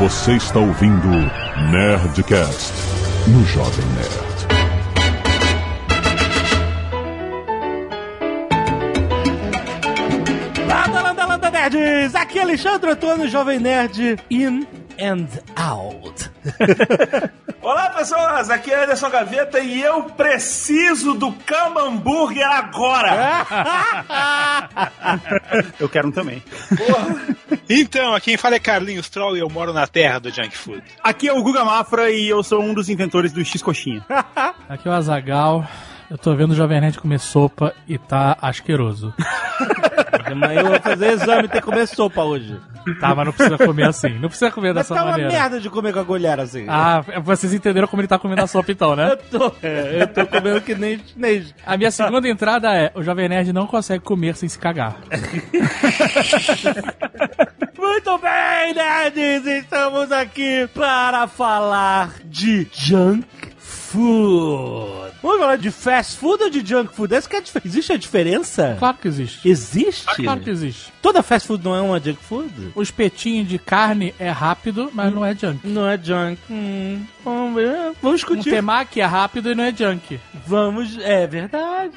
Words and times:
Você 0.00 0.32
está 0.32 0.58
ouvindo 0.58 1.08
Nerdcast 1.70 2.72
no 3.28 3.44
Jovem 3.44 3.84
Nerd. 3.88 4.46
Landa, 10.66 11.02
landa, 11.02 11.26
landa, 11.26 11.50
nerds! 11.50 12.14
Aqui 12.14 12.38
é 12.38 12.42
Alexandre 12.42 12.92
Antônio, 12.92 13.28
Jovem 13.28 13.60
Nerd, 13.60 14.18
in 14.30 14.66
and 14.98 15.28
out. 15.54 16.30
Olá 17.62 17.90
pessoas, 17.90 18.48
aqui 18.48 18.72
é 18.72 18.84
Anderson 18.84 19.10
Gaveta 19.10 19.60
e 19.60 19.82
eu 19.82 20.04
preciso 20.04 21.12
do 21.12 21.30
Cama 21.32 21.82
Hambúrguer 21.82 22.46
agora! 22.46 23.46
Eu 25.78 25.88
quero 25.88 26.08
um 26.08 26.12
também. 26.12 26.42
Então, 27.68 28.14
aqui 28.14 28.30
quem 28.30 28.36
fala 28.36 28.54
é 28.54 28.58
Carlinhos 28.58 29.10
Troll 29.10 29.36
e 29.36 29.40
eu 29.40 29.50
moro 29.50 29.72
na 29.72 29.86
terra 29.86 30.18
do 30.18 30.30
junk 30.30 30.56
food. 30.56 30.82
Aqui 31.02 31.28
é 31.28 31.32
o 31.32 31.42
Guga 31.42 31.64
Mafra 31.64 32.10
e 32.10 32.28
eu 32.28 32.42
sou 32.42 32.62
um 32.62 32.72
dos 32.72 32.88
inventores 32.88 33.32
do 33.32 33.44
X-Coxinha. 33.44 34.04
Aqui 34.68 34.88
é 34.88 34.90
o 34.90 34.94
Azagal. 34.94 35.66
Eu 36.10 36.18
tô 36.18 36.34
vendo 36.34 36.50
o 36.50 36.54
Jovem 36.56 36.80
Nerd 36.80 36.98
comer 36.98 37.20
sopa 37.20 37.72
e 37.86 37.96
tá 37.96 38.36
asqueroso. 38.42 39.14
Amanhã 40.24 40.60
eu 40.62 40.66
vou 40.66 40.80
fazer 40.80 41.12
exame 41.12 41.44
e 41.44 41.48
ter 41.48 41.60
que 41.60 41.64
comer 41.64 41.86
sopa 41.86 42.22
hoje. 42.22 42.58
Tá, 42.98 43.14
mas 43.14 43.26
não 43.26 43.32
precisa 43.32 43.56
comer 43.58 43.86
assim. 43.86 44.18
Não 44.18 44.28
precisa 44.28 44.50
comer 44.50 44.74
Mas 44.74 44.88
dessa 44.88 44.94
tá 44.94 45.02
uma 45.04 45.12
maneira. 45.12 45.32
merda 45.32 45.60
de 45.60 45.70
comer 45.70 45.92
com 45.92 46.00
a 46.00 46.04
colher 46.04 46.40
assim. 46.40 46.66
Ah, 46.68 47.00
vocês 47.22 47.54
entenderam 47.54 47.86
como 47.86 48.00
ele 48.02 48.08
tá 48.08 48.18
comendo 48.18 48.42
a 48.42 48.46
sopa 48.48 48.72
então, 48.72 48.96
né? 48.96 49.10
Eu 49.30 49.38
tô, 49.38 49.52
é, 49.62 50.02
eu 50.02 50.06
tô 50.08 50.26
comendo 50.26 50.60
que 50.62 50.74
nem 50.74 50.98
chinês. 50.98 51.54
A 51.64 51.76
minha 51.76 51.90
segunda 51.90 52.28
entrada 52.28 52.74
é: 52.74 52.90
o 52.94 53.02
Jovem 53.02 53.28
Nerd 53.28 53.52
não 53.52 53.66
consegue 53.66 54.02
comer 54.02 54.34
sem 54.34 54.48
se 54.48 54.58
cagar. 54.58 54.96
Muito 57.78 58.18
bem, 58.18 58.74
nerds! 58.74 59.46
Estamos 59.46 60.10
aqui 60.12 60.68
para 60.74 61.26
falar 61.28 62.14
de 62.24 62.66
junk 62.72 63.24
food. 63.90 65.10
Vamos 65.22 65.38
falar 65.38 65.56
de 65.56 65.70
fast 65.70 66.16
food 66.18 66.42
ou 66.44 66.50
de 66.50 66.66
junk 66.66 66.94
food? 66.94 67.14
Essa 67.14 67.28
que 67.28 67.36
é 67.36 67.42
Existe 67.64 67.92
a 67.92 67.96
diferença? 67.96 68.76
Claro 68.78 68.96
que 68.96 69.08
existe. 69.08 69.46
Existe? 69.48 70.06
Claro 70.16 70.40
que 70.40 70.48
existe. 70.50 70.90
Toda 71.02 71.22
fast 71.22 71.46
food 71.46 71.62
não 71.64 71.74
é 71.74 71.80
uma 71.80 72.00
junk 72.00 72.18
food? 72.22 72.50
O 72.74 72.82
espetinho 72.82 73.44
de 73.44 73.58
carne 73.58 74.14
é 74.18 74.30
rápido, 74.30 74.90
mas 74.94 75.12
não 75.12 75.24
é 75.24 75.34
junk. 75.34 75.66
Não 75.66 75.86
é 75.86 75.98
junk. 75.98 76.38
Hum, 76.50 77.02
vamos 77.24 77.54
ver. 77.54 77.74
Vamos 78.00 78.04
Um 78.04 78.14
discutir. 78.14 78.50
temaki 78.50 79.00
é 79.00 79.04
rápido 79.04 79.50
e 79.50 79.54
não 79.54 79.64
é 79.64 79.72
junk. 79.74 80.18
Vamos. 80.46 80.96
É 80.98 81.26
verdade, 81.26 81.90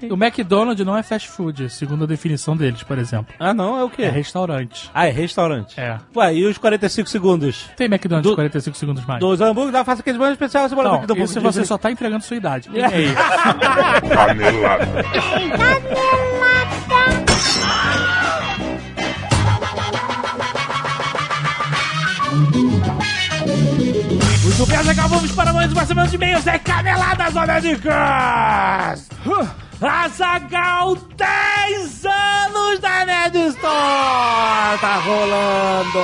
bem. 0.00 0.10
O 0.10 0.14
McDonald's 0.14 0.84
não 0.86 0.96
é 0.96 1.02
fast 1.02 1.28
food, 1.28 1.68
segundo 1.70 2.04
a 2.04 2.06
definição 2.06 2.56
deles, 2.56 2.82
por 2.82 2.98
exemplo. 2.98 3.34
Ah, 3.38 3.52
não? 3.52 3.76
É 3.78 3.82
o 3.84 3.90
quê? 3.90 4.02
É 4.02 4.10
restaurante. 4.10 4.90
Ah, 4.94 5.06
é 5.06 5.10
restaurante. 5.10 5.78
É. 5.80 5.98
Ué, 6.14 6.34
e 6.34 6.44
os 6.46 6.56
45 6.58 7.08
segundos? 7.08 7.68
Tem 7.76 7.86
McDonald's 7.86 8.30
Do- 8.30 8.34
45 8.36 8.76
segundos 8.76 9.04
mais. 9.04 9.20
Dos 9.20 9.40
hambúrgueres, 9.40 9.72
dá 9.72 9.84
faça 9.84 10.02
aquele 10.02 10.18
banho 10.18 10.32
especial, 10.32 10.68
cebola 10.68 10.88
Não, 10.88 11.00
do 11.14 11.24
isso 11.24 11.38
hambúrguer. 11.38 11.52
você 11.62 11.64
só 11.66 11.78
tá 11.78 11.90
entregando 11.90 12.24
sua 12.24 12.36
idade. 12.36 12.68
E 12.72 12.80
É. 12.80 12.86
aí? 12.86 13.14
Canelada. 14.08 14.86
Muito 24.42 24.66
bem, 24.66 24.76
Azaghal, 24.78 25.08
vamos 25.08 25.32
para 25.32 25.52
mais 25.52 25.72
uma 25.72 25.84
semana 25.86 26.08
de 26.08 26.14
e-mails. 26.16 26.46
É 26.46 26.58
canelada, 26.58 27.30
Zona 27.30 27.60
Dicas! 27.60 29.08
Azagal, 29.82 30.96
10 31.16 32.04
anos 32.06 32.80
da 32.80 33.04
Nerd 33.04 33.36
Store! 33.48 34.78
Tá 34.80 34.96
rolando! 35.04 35.98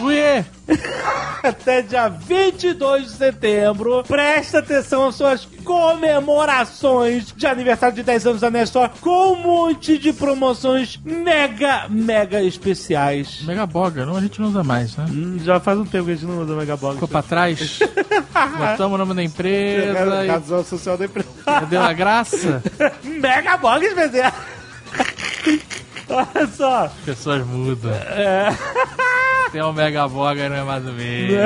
Ué! 0.00 0.44
Até 1.42 1.82
dia 1.82 2.08
22 2.08 3.04
de 3.04 3.10
setembro, 3.10 4.02
presta 4.04 4.60
atenção 4.60 5.08
às 5.08 5.14
suas 5.14 5.44
comemorações 5.62 7.32
de 7.36 7.46
aniversário 7.46 7.94
de 7.94 8.02
10 8.02 8.26
anos 8.26 8.40
da 8.40 8.50
Nerd 8.50 8.64
Store 8.66 8.90
com 9.00 9.32
um 9.32 9.36
monte 9.36 9.98
de 9.98 10.12
promoções 10.12 10.98
mega, 11.04 11.86
mega 11.88 12.42
especiais. 12.42 13.42
Mega 13.42 13.66
boga, 13.66 14.06
não, 14.06 14.16
a 14.16 14.20
gente 14.20 14.40
não 14.40 14.48
usa 14.48 14.64
mais, 14.64 14.96
né? 14.96 15.06
Hum, 15.10 15.38
já 15.42 15.60
faz 15.60 15.78
um 15.78 15.84
tempo 15.84 16.06
que 16.06 16.12
a 16.12 16.14
gente 16.14 16.26
não 16.26 16.40
usa 16.40 16.54
Mega 16.56 16.76
Box. 16.76 16.94
Ficou 16.94 17.08
pra 17.08 17.22
trás, 17.22 17.78
botamos 18.58 18.94
o 18.94 18.98
nome 18.98 19.14
da 19.14 19.22
empresa 19.22 20.24
e 20.24 20.28
Razão 20.28 20.64
social 20.64 20.96
da 20.96 21.04
empresa. 21.04 21.28
deu 21.68 21.82
a 21.82 21.92
graça. 21.92 22.62
Mega 23.04 23.56
Box 23.58 23.86
especial. 23.86 24.32
Olha 26.08 26.46
só. 26.46 26.84
As 26.84 26.92
pessoas 27.04 27.46
mudam. 27.46 27.92
É. 27.92 28.48
Tem 29.54 29.62
um 29.62 29.72
mega 29.72 30.08
boga, 30.08 30.48
não 30.48 30.56
é 30.56 30.62
mais 30.64 30.84
o 30.84 30.90
mesmo. 30.90 31.38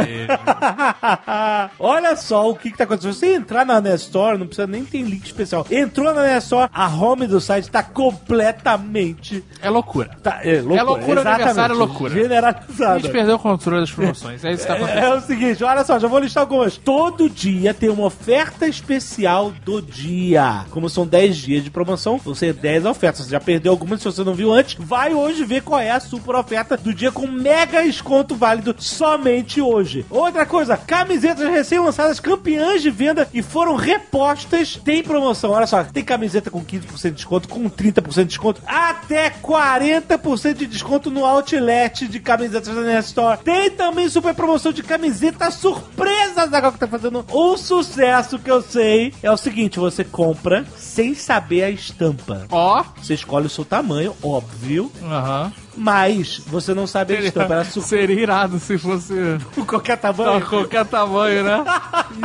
Olha 1.78 2.16
só 2.16 2.48
o 2.48 2.54
que, 2.56 2.70
que 2.70 2.78
tá 2.78 2.84
acontecendo. 2.84 3.12
Se 3.12 3.18
você 3.20 3.34
entrar 3.34 3.66
na 3.66 3.82
Nestor, 3.82 4.38
não 4.38 4.46
precisa 4.46 4.66
nem 4.66 4.82
ter 4.82 5.02
link 5.02 5.26
especial. 5.26 5.66
Entrou 5.70 6.14
na 6.14 6.22
Nestor, 6.22 6.70
a 6.72 6.88
home 6.88 7.26
do 7.26 7.38
site 7.38 7.70
tá 7.70 7.82
completamente. 7.82 9.44
É 9.60 9.68
loucura. 9.68 10.10
Tá, 10.22 10.40
é, 10.42 10.54
loucura, 10.62 10.80
É 10.80 10.82
loucura, 10.82 11.34
aniversário 11.34 11.74
é 11.74 11.78
loucura. 11.78 12.14
A 12.14 12.16
Generalizada. 12.16 12.98
gente 13.00 13.12
perdeu 13.12 13.36
o 13.36 13.38
controle 13.38 13.80
das 13.80 13.90
promoções. 13.90 14.42
É 14.42 14.52
isso 14.52 14.62
que 14.62 14.68
tá 14.68 14.74
acontecendo. 14.74 14.98
É 15.08 15.14
o 15.14 15.20
seguinte, 15.20 15.62
olha 15.62 15.84
só, 15.84 15.98
já 15.98 16.08
vou 16.08 16.18
listar 16.18 16.42
algumas. 16.42 16.76
Todo 16.78 17.28
dia 17.28 17.72
tem 17.74 17.88
uma 17.88 18.06
oferta 18.06 18.66
especial 18.66 19.52
do 19.64 19.80
dia. 19.82 20.64
Como 20.70 20.88
são 20.88 21.06
10 21.06 21.36
dias 21.36 21.62
de 21.64 21.70
promoção, 21.70 22.16
vão 22.18 22.34
ser 22.34 22.52
10 22.54 22.86
ofertas. 22.86 23.26
Você 23.26 23.30
já 23.32 23.40
perdeu 23.40 23.70
algumas, 23.72 24.00
se 24.00 24.06
você 24.06 24.24
não 24.24 24.34
viu 24.34 24.47
antes, 24.52 24.76
vai 24.78 25.14
hoje 25.14 25.44
ver 25.44 25.62
qual 25.62 25.80
é 25.80 25.90
a 25.90 26.00
super 26.00 26.34
oferta 26.34 26.76
do 26.76 26.92
dia 26.94 27.12
com 27.12 27.26
mega 27.26 27.82
desconto 27.82 28.34
válido 28.34 28.74
somente 28.78 29.60
hoje. 29.60 30.04
Outra 30.10 30.46
coisa, 30.46 30.76
camisetas 30.76 31.48
recém-lançadas 31.50 32.20
campeãs 32.20 32.82
de 32.82 32.90
venda 32.90 33.28
e 33.32 33.42
foram 33.42 33.76
repostas. 33.76 34.76
Tem 34.84 35.02
promoção, 35.02 35.50
olha 35.50 35.66
só, 35.66 35.84
tem 35.84 36.04
camiseta 36.04 36.50
com 36.50 36.64
15% 36.64 37.02
de 37.02 37.10
desconto, 37.10 37.48
com 37.48 37.68
30% 37.68 38.14
de 38.14 38.24
desconto, 38.24 38.62
até 38.66 39.30
40% 39.30 40.54
de 40.54 40.66
desconto 40.66 41.10
no 41.10 41.24
outlet 41.24 42.06
de 42.06 42.20
camisetas 42.20 42.74
da 42.74 42.82
Nerd 42.82 43.04
Store. 43.06 43.38
Tem 43.42 43.70
também 43.70 44.08
super 44.08 44.34
promoção 44.34 44.72
de 44.72 44.82
camiseta 44.82 45.50
surpresa, 45.50 46.46
Zagal, 46.46 46.72
que 46.72 46.78
tá 46.78 46.86
fazendo 46.86 47.24
um 47.32 47.56
sucesso 47.56 48.38
que 48.38 48.50
eu 48.50 48.62
sei. 48.62 49.12
É 49.22 49.30
o 49.30 49.36
seguinte, 49.36 49.78
você 49.78 50.04
compra 50.04 50.64
sem 50.76 51.14
saber 51.14 51.64
a 51.64 51.70
estampa. 51.70 52.46
Ó, 52.50 52.84
Você 52.96 53.14
escolhe 53.14 53.46
o 53.46 53.50
seu 53.50 53.64
tamanho, 53.64 54.14
óbvio, 54.38 54.90
aham. 55.02 55.52
Mas 55.78 56.38
você 56.46 56.74
não 56.74 56.86
sabe 56.86 57.16
a 57.16 57.20
estampa. 57.20 57.54
Ela 57.54 57.64
surpresa 57.64 57.88
Seria 57.88 58.20
irado 58.22 58.58
se 58.58 58.76
fosse 58.76 59.14
qualquer 59.66 59.96
tamanho. 59.96 60.46
qualquer 60.46 60.84
tamanho, 60.84 61.44
né? 61.44 61.64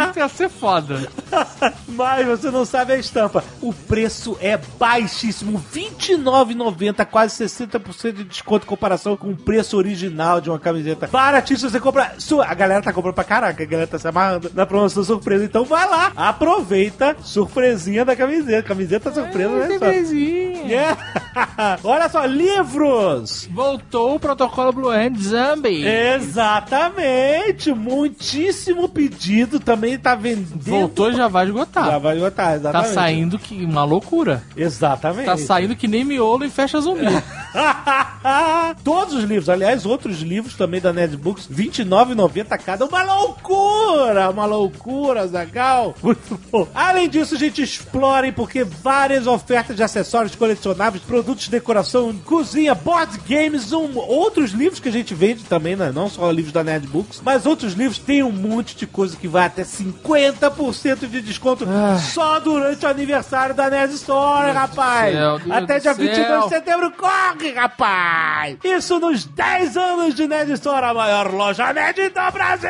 Isso 0.09 0.19
ia 0.19 0.27
ser 0.27 0.49
foda. 0.49 1.07
Mas 1.87 2.25
você 2.25 2.49
não 2.49 2.65
sabe 2.65 2.93
a 2.93 2.97
estampa. 2.97 3.43
O 3.61 3.71
preço 3.73 4.37
é 4.41 4.57
baixíssimo, 4.57 5.63
R$ 5.73 5.81
29,90, 5.99 7.05
quase 7.05 7.43
60% 7.45 8.13
de 8.13 8.23
desconto 8.23 8.65
em 8.65 8.69
comparação 8.69 9.15
com 9.15 9.29
o 9.29 9.35
preço 9.35 9.77
original 9.77 10.41
de 10.41 10.49
uma 10.49 10.59
camiseta. 10.59 11.07
Baratíssimo, 11.07 11.69
você 11.69 11.79
compra. 11.79 12.15
Sua... 12.17 12.45
A 12.45 12.53
galera 12.53 12.81
tá 12.81 12.91
comprando 12.91 13.15
pra 13.15 13.23
caraca, 13.23 13.63
a 13.63 13.65
galera 13.65 13.87
tá 13.87 13.99
se 13.99 14.07
amarrando 14.07 14.51
na 14.53 14.65
promoção 14.65 15.03
surpresa. 15.03 15.45
Então 15.45 15.63
vai 15.63 15.87
lá, 15.87 16.11
aproveita, 16.15 17.15
surpresinha 17.21 18.03
da 18.03 18.15
camiseta. 18.15 18.63
Camiseta 18.63 19.13
surpresa, 19.13 19.49
né? 19.49 19.77
Só. 19.77 19.85
Yeah. 20.13 20.97
Olha 21.83 22.09
só, 22.09 22.25
livros! 22.25 23.42
Voltou 23.51 24.15
o 24.15 24.19
protocolo 24.19 24.71
Blue 24.73 24.89
Hand 24.89 25.15
Zombie. 25.19 25.85
Exatamente! 25.85 27.73
Muitíssimo 27.73 28.87
pedido, 28.89 29.59
também 29.59 29.97
tá 29.97 30.15
vendendo. 30.15 30.59
Voltou 30.61 31.11
e 31.11 31.15
já 31.15 31.27
vai 31.27 31.45
Já 31.45 31.49
esgotar. 31.51 31.99
vai 31.99 32.17
botar, 32.19 32.43
Tá 32.43 32.55
exatamente. 32.55 32.93
saindo 32.93 33.39
que 33.39 33.63
uma 33.65 33.83
loucura. 33.83 34.43
Exatamente. 34.55 35.25
Tá 35.25 35.37
saindo 35.37 35.75
que 35.75 35.87
nem 35.87 36.03
miolo 36.03 36.45
e 36.45 36.49
fecha 36.49 36.79
zumbi. 36.81 37.05
Todos 38.83 39.13
os 39.13 39.23
livros, 39.23 39.49
aliás, 39.49 39.85
outros 39.85 40.21
livros 40.21 40.55
também 40.55 40.79
da 40.81 40.91
Netbooks, 40.93 41.47
R$ 41.47 41.55
29,90 41.69 42.57
cada. 42.57 42.85
Uma 42.85 43.03
loucura! 43.03 44.29
Uma 44.29 44.45
loucura, 44.45 45.27
Zagal! 45.27 45.95
Muito 46.01 46.39
bom. 46.51 46.67
Além 46.73 47.09
disso, 47.09 47.37
gente, 47.37 47.61
explorem 47.61 48.31
porque 48.31 48.63
várias 48.63 49.27
ofertas 49.27 49.75
de 49.75 49.83
acessórios 49.83 50.35
colecionáveis, 50.35 51.03
produtos 51.03 51.45
de 51.45 51.51
decoração, 51.51 52.13
cozinha, 52.25 52.73
board 52.75 53.17
games, 53.33 53.73
um, 53.73 53.97
outros 53.97 54.51
livros 54.51 54.79
que 54.79 54.89
a 54.89 54.91
gente 54.91 55.15
vende 55.15 55.43
também, 55.43 55.75
né? 55.75 55.91
não 55.93 56.07
só 56.07 56.29
livros 56.29 56.53
da 56.53 56.63
Netbooks, 56.63 57.21
mas 57.23 57.45
outros 57.45 57.73
livros 57.73 57.97
tem 57.97 58.21
um 58.21 58.31
monte 58.31 58.75
de 58.75 58.85
coisa 58.85 59.17
que 59.17 59.27
vai 59.27 59.45
até 59.45 59.63
50% 59.63 61.07
de 61.07 61.21
desconto 61.21 61.65
só 62.13 62.39
durante 62.39 62.85
o 62.85 62.89
aniversário 62.89 63.55
da 63.55 63.69
Nerd 63.69 63.93
Store, 63.95 64.51
rapaz! 64.51 65.15
céu, 65.15 65.39
até 65.49 65.79
dia 65.79 65.93
céu. 65.93 65.95
22 65.95 66.43
de 66.43 66.49
setembro, 66.49 66.91
corre, 66.91 67.53
rapaz! 67.53 68.57
Isso 68.63 68.99
nos 68.99 69.25
10 69.25 69.77
anos 69.77 70.13
de 70.13 70.27
Nerd 70.27 70.51
Store, 70.53 70.85
a 70.85 70.93
maior 70.93 71.33
loja 71.33 71.73
nerd 71.73 72.09
do 72.09 72.31
Brasil! 72.31 72.69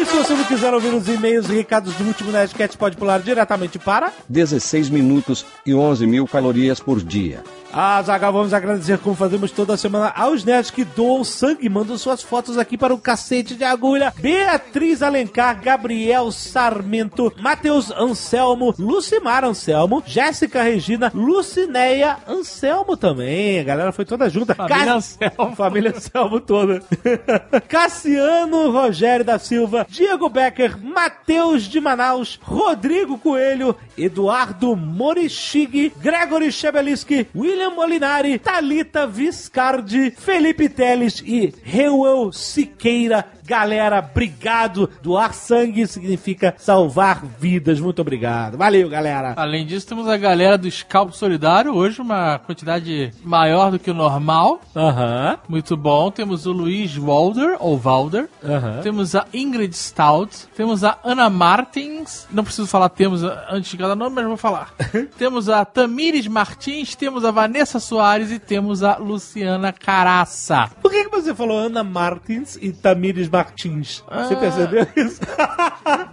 E 0.00 0.04
se 0.04 0.16
você 0.16 0.32
não 0.34 0.44
quiser 0.44 0.72
ouvir 0.72 0.94
os 0.94 1.08
e-mails 1.08 1.48
e 1.50 1.54
recados 1.54 1.92
do 1.94 2.04
último 2.04 2.30
Nerdcast, 2.30 2.78
pode 2.78 2.96
pular 2.96 3.20
diretamente 3.20 3.78
para 3.78 4.12
16 4.28 4.90
minutos 4.90 5.44
e 5.66 5.74
11 5.74 6.06
mil 6.06 6.26
calorias 6.26 6.78
por 6.80 7.00
dia. 7.02 7.42
Ah, 7.70 8.00
Zagal, 8.02 8.32
vamos 8.32 8.54
agradecer 8.54 8.96
como 8.98 9.14
fazemos 9.14 9.50
toda 9.50 9.76
semana 9.76 10.10
aos 10.16 10.42
nerds 10.42 10.70
que 10.70 10.84
doam 10.84 11.22
sangue 11.22 11.66
e 11.66 11.68
mandam 11.68 11.98
suas 11.98 12.22
fotos 12.22 12.56
aqui 12.56 12.78
para 12.78 12.94
o 12.94 12.98
cacete 12.98 13.54
de 13.56 13.62
agulha. 13.64 14.12
Beatriz 14.18 15.02
Alencar, 15.02 15.60
Gabriel 15.60 16.32
Sarmento, 16.32 17.30
Matheus 17.38 17.90
Anselmo, 17.90 18.74
Lucimar 18.78 19.44
Anselmo, 19.44 20.02
Jéssica 20.06 20.62
Regina, 20.62 21.12
Lucineia 21.14 22.16
Anselmo 22.26 22.96
também. 22.96 23.60
A 23.60 23.64
galera 23.64 23.92
foi 23.92 24.06
toda 24.06 24.30
junta. 24.30 24.54
Família 24.54 24.84
Ca- 24.86 24.94
Anselmo. 24.94 25.54
Família 25.56 25.90
Anselmo 25.94 26.40
toda. 26.40 26.82
Cassiano 27.68 28.70
Rogério 28.70 29.26
da 29.26 29.38
Silva, 29.38 29.86
Diego 29.88 30.28
Becker, 30.28 30.76
Matheus 30.82 31.64
de 31.64 31.80
Manaus, 31.80 32.38
Rodrigo 32.42 33.18
Coelho, 33.18 33.74
Eduardo 33.96 34.76
Morichig, 34.76 35.92
Gregory 36.00 36.52
Chebeliski, 36.52 37.26
William 37.34 37.70
Molinari, 37.70 38.38
Talita 38.38 39.06
Viscardi, 39.06 40.10
Felipe 40.10 40.68
Teles 40.68 41.22
e 41.26 41.52
Reuel 41.64 42.32
Siqueira. 42.32 43.24
Galera, 43.46 43.98
obrigado. 44.00 44.90
Doar 45.02 45.32
sangue 45.32 45.86
significa 45.86 46.54
salvar 46.58 47.24
vidas. 47.40 47.80
Muito 47.80 48.02
obrigado. 48.02 48.58
Valeu, 48.58 48.90
galera. 48.90 49.32
Além 49.38 49.64
disso, 49.64 49.86
temos 49.86 50.06
a 50.06 50.18
galera 50.18 50.58
do 50.58 50.70
Scalpo 50.70 51.12
Solidário, 51.16 51.74
hoje 51.74 52.02
uma 52.02 52.38
quantidade 52.40 53.10
maior 53.24 53.70
do 53.70 53.78
que 53.78 53.90
o 53.90 53.94
normal. 53.94 54.60
Aham, 54.76 55.38
Muito 55.48 55.78
bom. 55.78 56.10
Temos 56.10 56.44
o 56.44 56.52
Luiz 56.52 56.94
Walder, 56.98 57.56
ou 57.58 57.78
Walder. 57.78 58.28
aham. 58.44 58.82
Temos 58.82 59.14
a 59.14 59.24
Ingrid 59.32 59.74
Stout. 59.78 60.48
Temos 60.56 60.82
a 60.84 60.98
Ana 61.04 61.30
Martins. 61.30 62.26
Não 62.30 62.42
preciso 62.44 62.66
falar 62.66 62.88
temos 62.88 63.22
antes 63.22 63.70
de 63.70 63.76
cada 63.76 63.94
nome, 63.94 64.16
mas 64.16 64.26
vou 64.26 64.36
falar. 64.36 64.72
temos 65.16 65.48
a 65.48 65.64
Tamires 65.64 66.26
Martins. 66.26 66.94
Temos 66.94 67.24
a 67.24 67.30
Vanessa 67.30 67.78
Soares 67.78 68.30
e 68.30 68.38
temos 68.38 68.82
a 68.82 68.96
Luciana 68.96 69.72
Caraça. 69.72 70.70
Por 70.82 70.90
que, 70.90 71.04
que 71.04 71.10
você 71.10 71.34
falou 71.34 71.58
Ana 71.58 71.84
Martins 71.84 72.56
e 72.60 72.72
Tamires 72.72 73.28
Martins? 73.28 74.02
Você 74.08 74.34
Ah. 74.34 74.36
percebeu 74.36 74.86
isso? 74.96 75.20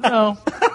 Não. 0.01 0.37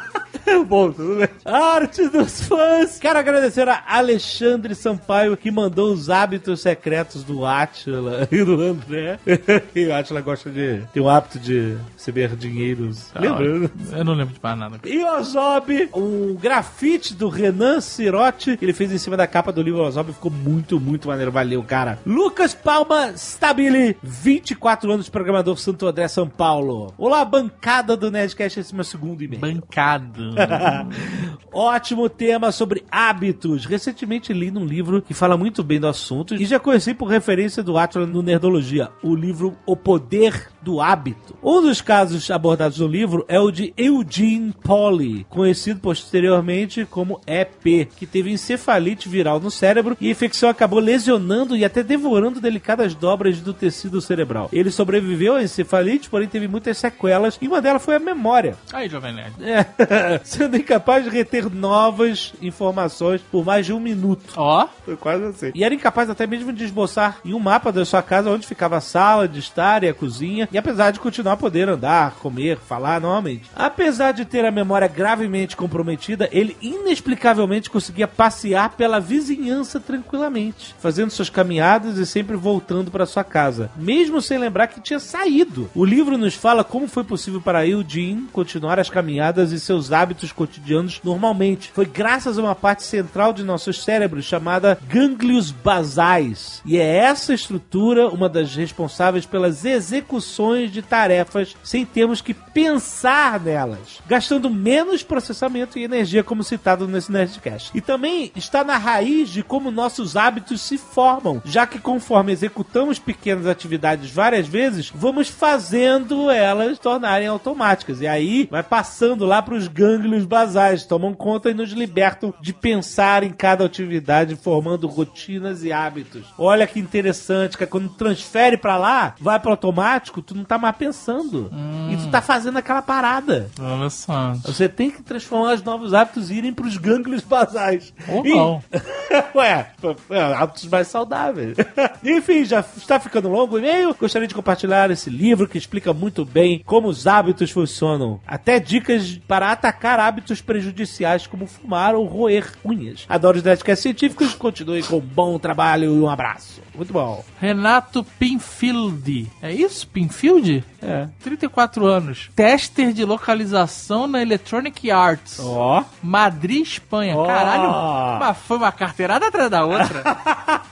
Bom, 0.67 0.93
tudo 0.93 1.17
bem. 1.17 1.29
Arte 1.45 2.09
dos 2.09 2.43
fãs. 2.43 2.99
Quero 2.99 3.19
agradecer 3.19 3.69
a 3.69 3.83
Alexandre 3.87 4.75
Sampaio 4.75 5.37
que 5.37 5.51
mandou 5.51 5.93
os 5.93 6.11
hábitos 6.11 6.61
secretos 6.61 7.23
do 7.23 7.45
Atila 7.45 8.29
e 8.31 8.45
do 8.45 8.61
André. 8.61 9.19
e 9.75 9.87
o 9.87 9.95
Atila 9.95 10.21
gosta 10.21 10.51
de. 10.51 10.83
tem 10.93 11.03
o 11.03 11.09
hábito 11.09 11.39
de 11.39 11.77
receber 11.97 12.37
dinheiros. 12.37 13.11
Lembra? 13.15 13.45
Eu 13.93 14.05
não 14.05 14.15
lembro 14.15 14.35
de 14.35 14.41
mais 14.43 14.59
nada. 14.59 14.81
E 14.85 15.05
Ozob, 15.05 15.89
um 15.95 16.35
grafite 16.35 17.15
do 17.15 17.29
Renan 17.29 17.81
Cirotti, 17.81 18.57
que 18.57 18.65
ele 18.65 18.73
fez 18.73 18.93
em 18.93 18.99
cima 18.99 19.17
da 19.17 19.27
capa 19.27 19.53
do 19.53 19.63
livro 19.63 19.83
Ozob, 19.83 20.13
ficou 20.13 20.31
muito, 20.31 20.81
muito 20.81 21.09
maneiro. 21.09 21.31
Valeu, 21.31 21.63
cara. 21.63 21.99
Lucas 22.05 22.55
Palma 22.55 23.13
Stabile, 23.15 23.97
24 24.03 24.91
anos, 24.93 25.09
programador 25.09 25.57
Santo 25.59 25.87
André, 25.87 26.09
São 26.09 26.29
Paulo. 26.29 26.93
Olá, 26.99 27.25
bancada 27.25 27.97
do 27.97 28.11
Nerdcast, 28.11 28.61
esse 28.61 28.73
é 28.73 28.75
meu 28.75 28.85
segundo 28.85 29.23
e-mail. 29.23 29.41
Bancado. 29.41 30.40
Ótimo 31.53 32.09
tema 32.09 32.53
sobre 32.53 32.85
hábitos. 32.91 33.65
Recentemente 33.65 34.33
li 34.33 34.51
num 34.51 34.65
livro 34.65 35.03
que 35.03 35.13
fala 35.13 35.37
muito 35.37 35.65
bem 35.65 35.81
do 35.81 35.89
assunto 35.89 36.35
e 36.35 36.45
já 36.45 36.61
conheci 36.61 36.95
por 36.95 37.07
referência 37.07 37.63
do 37.63 37.77
Atlas 37.77 38.09
no 38.09 38.23
Nerdologia, 38.23 38.89
o 39.03 39.15
livro 39.15 39.57
O 39.67 39.75
Poder 39.75 40.49
do 40.63 40.81
Hábito. 40.81 41.35
Um 41.43 41.61
dos 41.61 41.81
casos 41.81 42.31
abordados 42.31 42.79
no 42.79 42.87
livro 42.87 43.25
é 43.27 43.41
o 43.41 43.51
de 43.51 43.73
Eugene 43.77 44.55
Polly, 44.63 45.27
conhecido 45.29 45.81
posteriormente 45.81 46.87
como 46.89 47.21
EP, 47.27 47.89
que 47.97 48.07
teve 48.07 48.31
encefalite 48.31 49.09
viral 49.09 49.41
no 49.41 49.51
cérebro 49.51 49.97
e 50.01 50.09
a 50.09 50.11
infecção 50.11 50.49
acabou 50.49 50.79
lesionando 50.79 51.57
e 51.57 51.65
até 51.65 51.83
devorando 51.83 52.41
delicadas 52.41 52.95
dobras 52.95 53.41
do 53.41 53.53
tecido 53.53 54.01
cerebral. 54.01 54.49
Ele 54.53 54.71
sobreviveu 54.71 55.35
à 55.35 55.43
encefalite, 55.43 56.09
porém 56.09 56.29
teve 56.29 56.47
muitas 56.47 56.79
sequelas 56.79 57.39
e 57.41 57.49
uma 57.49 57.61
delas 57.61 57.83
foi 57.83 57.97
a 57.97 58.01
memória. 58.01 58.57
Aí, 58.73 58.89
Jovem 58.89 59.15
Nerd. 59.15 59.35
É, 59.43 60.20
sendo 60.25 60.57
incapaz 60.57 61.05
de 61.05 61.11
reter 61.11 61.51
novas 61.51 62.33
informações 62.41 63.21
por 63.31 63.45
mais 63.45 63.67
de 63.67 63.73
um 63.73 63.81
minuto. 63.81 64.35
Ó, 64.37 64.69
Foi 64.85 64.97
quase 64.97 65.25
assim. 65.25 65.51
E 65.55 65.65
era 65.65 65.75
incapaz 65.75 66.11
até 66.11 66.27
mesmo 66.27 66.53
de 66.53 66.65
esboçar 66.65 67.19
em 67.25 67.35
um 67.35 67.39
mapa 67.39 67.73
da 67.73 67.85
sua 67.85 68.03
casa 68.03 68.31
onde 68.31 68.47
ficava 68.47 68.77
a 68.77 68.81
sala 68.81 69.27
de 69.27 69.39
estar 69.39 69.83
e 69.85 69.89
a 69.89 69.95
cozinha, 69.95 70.49
e 70.53 70.59
apesar 70.59 70.91
de 70.91 71.01
continuar 71.01 71.35
a 71.35 71.37
poder 71.37 71.69
andar, 71.69 72.17
comer, 72.17 72.59
falar 72.59 73.01
normalmente. 73.01 73.51
Apesar 73.55 74.13
de 74.13 74.25
ter 74.25 74.45
a 74.45 74.51
memória 74.51 74.89
gravemente 74.89 75.57
comprometida, 75.57 76.29
ele 76.33 76.57
inexplicavelmente 76.61 77.71
conseguia 77.71 78.09
passear 78.09 78.71
pela 78.71 79.01
vizinhança 79.01 79.81
tranquilamente, 79.81 80.75
fazendo 80.79 81.11
suas 81.11 81.31
caminhadas 81.31 81.97
e 81.97 82.07
sempre 82.07 82.37
voltando 82.37 82.91
para 82.91 83.07
sua 83.07 83.25
casa, 83.25 83.71
mesmo 83.77 84.21
sem 84.21 84.39
lembrar 84.39 84.67
que 84.67 84.81
tinha 84.81 84.99
saído. 84.99 85.71
O 85.75 85.85
livro 85.85 86.19
nos 86.19 86.35
fala 86.35 86.65
como 86.65 86.89
foi 86.89 87.05
possível 87.05 87.41
para 87.41 87.67
Eugene 87.67 88.29
continuar 88.33 88.79
as 88.79 88.91
caminhadas 88.91 89.53
e 89.53 89.61
seus 89.61 89.93
hábitos 89.93 90.10
cotidianos 90.33 91.01
normalmente. 91.05 91.71
Foi 91.75 91.87
graças 91.87 92.39
a 92.39 92.43
uma 92.43 92.55
parte 92.55 92.83
central 92.83 93.33
de 93.33 93.43
nossos 93.43 93.83
cérebros 93.83 94.25
chamada 94.25 94.79
gânglios 94.89 95.51
basais. 95.51 96.61
E 96.65 96.79
é 96.79 96.97
essa 96.97 97.33
estrutura 97.33 98.09
uma 98.09 98.29
das 98.29 98.55
responsáveis 98.55 99.27
pelas 99.27 99.65
execuções 99.65 100.73
de 100.73 100.83
tarefas 100.83 101.57
sem 101.63 101.85
termos 101.85 102.21
que 102.21 102.35
pensar 102.35 103.41
nelas, 103.41 104.01
gastando 104.07 104.51
menos 104.51 105.03
processamento 105.03 105.79
e 105.79 105.85
energia 105.85 106.25
como 106.25 106.43
citado 106.43 106.87
nesse 106.87 107.13
Nerdcast. 107.13 107.71
E 107.75 107.81
também 107.81 108.33
está 108.35 108.65
na 108.65 108.77
raiz 108.77 109.29
de 109.29 109.43
como 109.43 109.71
nossos 109.71 110.17
hábitos 110.17 110.61
se 110.61 110.77
formam, 110.79 111.43
já 111.45 111.67
que 111.67 111.79
conforme 111.79 112.33
executamos 112.33 112.99
pequenas 112.99 113.47
atividades 113.47 114.11
várias 114.11 114.47
vezes, 114.47 114.91
vamos 114.95 115.29
fazendo 115.29 116.31
elas 116.31 116.79
tornarem 116.79 117.29
automáticas. 117.29 118.01
E 118.01 118.07
aí 118.07 118.49
vai 118.51 118.63
passando 118.63 119.27
lá 119.27 119.43
para 119.43 119.55
os 119.55 119.69
gânglios 119.69 120.00
basais, 120.27 120.85
tomam 120.85 121.15
conta 121.15 121.51
e 121.51 121.55
nos 121.55 121.71
libertam 121.73 122.33
de 122.41 122.53
pensar 122.53 123.23
em 123.23 123.31
cada 123.31 123.65
atividade, 123.65 124.37
formando 124.37 124.87
rotinas 124.87 125.65
e 125.65 125.73
hábitos. 125.73 126.25
Olha 126.39 126.67
que 126.67 126.79
interessante, 126.79 127.57
que 127.59 127.67
quando 127.67 127.89
transfere 127.91 128.57
para 128.57 128.77
lá, 128.77 129.15
vai 129.21 129.39
para 129.39 129.51
automático, 129.51 130.23
tu 130.23 130.35
não 130.35 130.45
tá 130.45 130.59
mais 130.59 130.77
pensando. 130.77 131.51
E 131.91 131.97
tu 131.97 132.11
tá 132.11 132.21
fazendo 132.21 132.59
aquela 132.59 132.83
parada. 132.83 133.51
olha 133.61 133.91
só. 133.91 134.33
Você 134.45 134.69
tem 134.69 134.91
que 134.91 135.03
transformar 135.03 135.55
os 135.55 135.63
novos 135.63 135.93
hábitos 135.95 136.31
e 136.31 136.35
irem 136.35 136.53
pros 136.53 136.77
gânglios 136.77 137.23
basais. 137.23 137.93
Ou 138.09 138.27
E- 138.27 138.35
não. 138.35 138.63
Ué, 139.35 139.71
é, 140.11 140.23
hábitos 140.35 140.67
mais 140.67 140.87
saudáveis. 140.89 141.57
Enfim, 142.05 142.45
já 142.45 142.61
está 142.61 142.99
ficando 143.01 143.29
longo 143.29 143.57
o 143.57 143.59
e-mail. 143.59 143.95
Gostaria 143.99 144.29
de 144.29 144.35
compartilhar 144.35 144.91
esse 144.91 145.11
livro 145.11 145.49
que 145.49 145.59
explica 145.59 145.93
muito 145.93 146.25
bem 146.25 146.63
como 146.65 146.89
os 146.89 147.07
hábitos 147.07 147.51
funcionam. 147.51 148.21
Até 148.27 148.59
dicas 148.61 149.19
para 149.27 149.51
atacar 149.51 149.90
hábitos 149.99 150.41
prejudiciais 150.41 151.27
como 151.27 151.47
fumar 151.47 151.95
ou 151.95 152.05
roer 152.05 152.53
unhas. 152.65 153.07
Adoro 153.09 153.39
os 153.39 153.43
Nerdcasts 153.43 153.83
científicos. 153.83 154.35
Continue 154.35 154.83
com 154.83 154.99
um 154.99 155.01
bom 155.01 155.39
trabalho 155.39 155.85
e 155.85 156.01
um 156.01 156.09
abraço. 156.09 156.61
Muito 156.75 156.93
bom. 156.93 157.25
Renato 157.41 158.05
Pinfield. 158.19 159.31
É 159.43 159.53
isso? 159.53 159.87
Pinfield? 159.89 160.65
É. 160.83 161.09
34 161.23 161.87
anos. 161.87 162.31
Tester 162.35 162.93
de 162.93 163.05
localização 163.05 164.07
na 164.07 164.23
Electronic 164.23 164.91
Arts. 164.91 165.39
Ó. 165.41 165.85
Madrid, 166.03 166.63
Espanha. 166.63 167.17
Ó. 167.17 167.27
Caralho, 167.27 168.21
mas 168.21 168.37
foi 168.39 168.57
uma 168.57 168.73
carteirada 168.73 169.27
atrás 169.27 169.51
da 169.51 169.65
outra. 169.65 170.03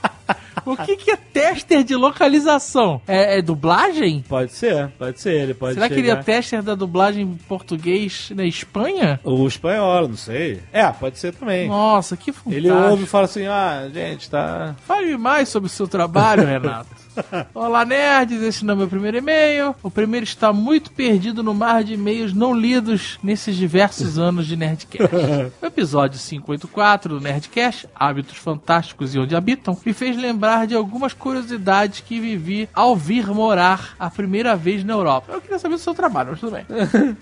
o 0.73 0.77
que, 0.77 0.95
que 0.97 1.11
é 1.11 1.15
tester 1.15 1.83
de 1.83 1.95
localização? 1.95 3.01
É, 3.07 3.37
é 3.37 3.41
dublagem? 3.41 4.23
Pode 4.27 4.51
ser, 4.53 4.89
pode 4.97 5.19
ser. 5.19 5.33
Ele 5.33 5.53
pode 5.53 5.73
Será 5.75 5.87
que 5.87 5.95
ele 5.95 6.07
é 6.07 6.11
chegar- 6.11 6.23
tester 6.23 6.63
da 6.63 6.75
dublagem 6.75 7.23
em 7.23 7.35
português 7.47 8.31
na 8.35 8.45
Espanha? 8.45 9.19
O 9.23 9.47
espanhol, 9.47 10.07
não 10.07 10.17
sei. 10.17 10.59
É, 10.71 10.85
pode 10.91 11.17
ser 11.19 11.33
também. 11.33 11.67
Nossa, 11.67 12.15
que 12.17 12.31
fantástico. 12.31 12.53
Ele 12.67 12.71
ouve 12.71 13.03
e 13.03 13.07
fala 13.07 13.25
assim: 13.25 13.45
ah, 13.47 13.89
gente, 13.93 14.29
tá. 14.29 14.75
Fale 14.85 15.17
mais 15.17 15.49
sobre 15.49 15.67
o 15.67 15.69
seu 15.69 15.87
trabalho, 15.87 16.45
Renato. 16.47 16.89
Olá, 17.53 17.85
nerds. 17.85 18.41
Esse 18.41 18.65
não 18.65 18.73
é 18.73 18.77
meu 18.77 18.87
primeiro 18.87 19.17
e-mail. 19.17 19.75
O 19.83 19.91
primeiro 19.91 20.23
está 20.23 20.51
muito 20.53 20.91
perdido 20.91 21.43
no 21.43 21.53
mar 21.53 21.83
de 21.83 21.93
e-mails 21.93 22.33
não 22.33 22.53
lidos 22.53 23.19
nesses 23.23 23.55
diversos 23.55 24.17
anos 24.19 24.47
de 24.47 24.55
Nerdcast. 24.55 25.15
O 25.61 25.65
episódio 25.65 26.19
584 26.19 27.15
do 27.15 27.21
Nerdcast, 27.21 27.87
Hábitos 27.95 28.37
Fantásticos 28.37 29.13
e 29.15 29.19
Onde 29.19 29.35
Habitam, 29.35 29.77
me 29.85 29.93
fez 29.93 30.17
lembrar 30.17 30.67
de 30.67 30.75
algumas 30.75 31.13
curiosidades 31.13 32.01
que 32.01 32.19
vivi 32.19 32.69
ao 32.73 32.95
vir 32.95 33.27
morar 33.27 33.95
a 33.99 34.09
primeira 34.09 34.55
vez 34.55 34.83
na 34.83 34.93
Europa. 34.93 35.31
Eu 35.33 35.41
queria 35.41 35.59
saber 35.59 35.75
do 35.75 35.81
seu 35.81 35.93
trabalho, 35.93 36.29
mas 36.31 36.39
tudo 36.39 36.53
bem. 36.53 36.65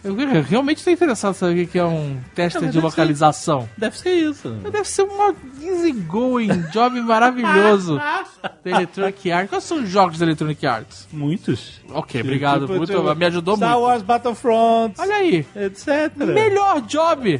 Eu 0.03 0.43
realmente 0.43 0.77
estou 0.77 0.93
interessado 0.93 1.31
em 1.33 1.37
saber 1.37 1.63
o 1.63 1.67
que 1.67 1.79
é 1.79 1.85
um 1.85 2.17
tester 2.35 2.61
mas 2.61 2.71
de 2.71 2.79
localização. 2.79 3.67
Deve 3.77 3.97
ser 3.97 4.13
isso. 4.13 4.49
Deve 4.71 4.85
ser 4.85 5.03
uma 5.03 5.33
easygoing 5.61 6.63
job 6.71 6.99
maravilhoso 7.01 7.97
da 8.63 8.71
Electronic 8.71 9.31
Arts. 9.31 9.49
Quais 9.49 9.63
são 9.63 9.85
os 9.87 9.93
jogos 9.93 10.19
da 10.19 10.25
Electronic 10.25 10.65
Arts? 10.65 11.07
Muitos. 11.11 11.81
Ok, 11.89 12.21
obrigado. 12.21 12.61
Tipo, 12.61 12.73
muito, 12.77 12.91
tipo, 12.93 13.15
me 13.15 13.25
ajudou 13.25 13.55
Star 13.55 13.71
muito. 13.71 13.83
Wars 13.83 14.01
Battlefront, 14.03 14.93
Olha 14.99 15.15
aí. 15.15 15.45
etc. 15.55 16.15
Melhor 16.15 16.81
job! 16.81 17.39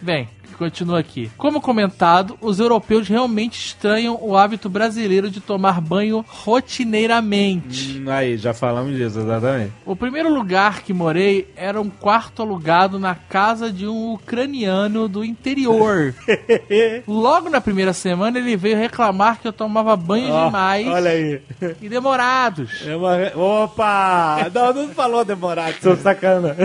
Bem, 0.00 0.28
continua 0.58 0.98
aqui. 0.98 1.30
Como 1.36 1.60
comentado, 1.60 2.36
os 2.40 2.58
europeus 2.60 3.08
realmente 3.08 3.58
estranham 3.58 4.18
o 4.20 4.36
hábito 4.36 4.68
brasileiro 4.68 5.30
de 5.30 5.40
tomar 5.40 5.80
banho 5.80 6.24
rotineiramente. 6.28 7.98
Hum, 8.00 8.10
Aí, 8.10 8.36
já 8.36 8.52
falamos 8.52 8.96
disso, 8.96 9.20
exatamente. 9.20 9.72
O 9.86 9.94
primeiro 9.94 10.32
lugar 10.32 10.82
que 10.82 10.92
morei 10.92 11.48
era 11.56 11.80
um 11.80 11.88
quarto 11.88 12.42
alugado 12.42 12.98
na 12.98 13.14
casa 13.14 13.70
de 13.72 13.86
um 13.86 14.14
ucraniano 14.14 15.08
do 15.08 15.24
interior. 15.24 16.14
Logo 17.06 17.48
na 17.50 17.60
primeira 17.60 17.92
semana 17.92 18.38
ele 18.38 18.56
veio 18.56 18.76
reclamar 18.76 19.38
que 19.40 19.46
eu 19.48 19.52
tomava 19.52 19.94
banho 19.96 20.32
Ó, 20.32 20.46
demais 20.46 20.86
Olha 20.88 21.10
aí. 21.10 21.40
e 21.80 21.88
demorados. 21.88 22.84
É. 22.86 23.36
Opa! 23.36 24.46
Não, 24.52 24.72
não 24.72 24.88
falou 24.88 25.24
demorado, 25.24 25.74
seu 25.80 25.96
sacana. 25.96 26.56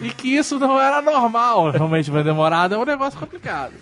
E 0.00 0.10
que 0.10 0.28
isso 0.36 0.58
não 0.58 0.78
era 0.80 1.00
normal. 1.02 1.70
Realmente, 1.70 2.10
banho 2.10 2.24
demorado 2.24 2.74
é 2.74 2.78
um 2.78 2.84
negócio 2.84 3.15
complicado. 3.16 3.72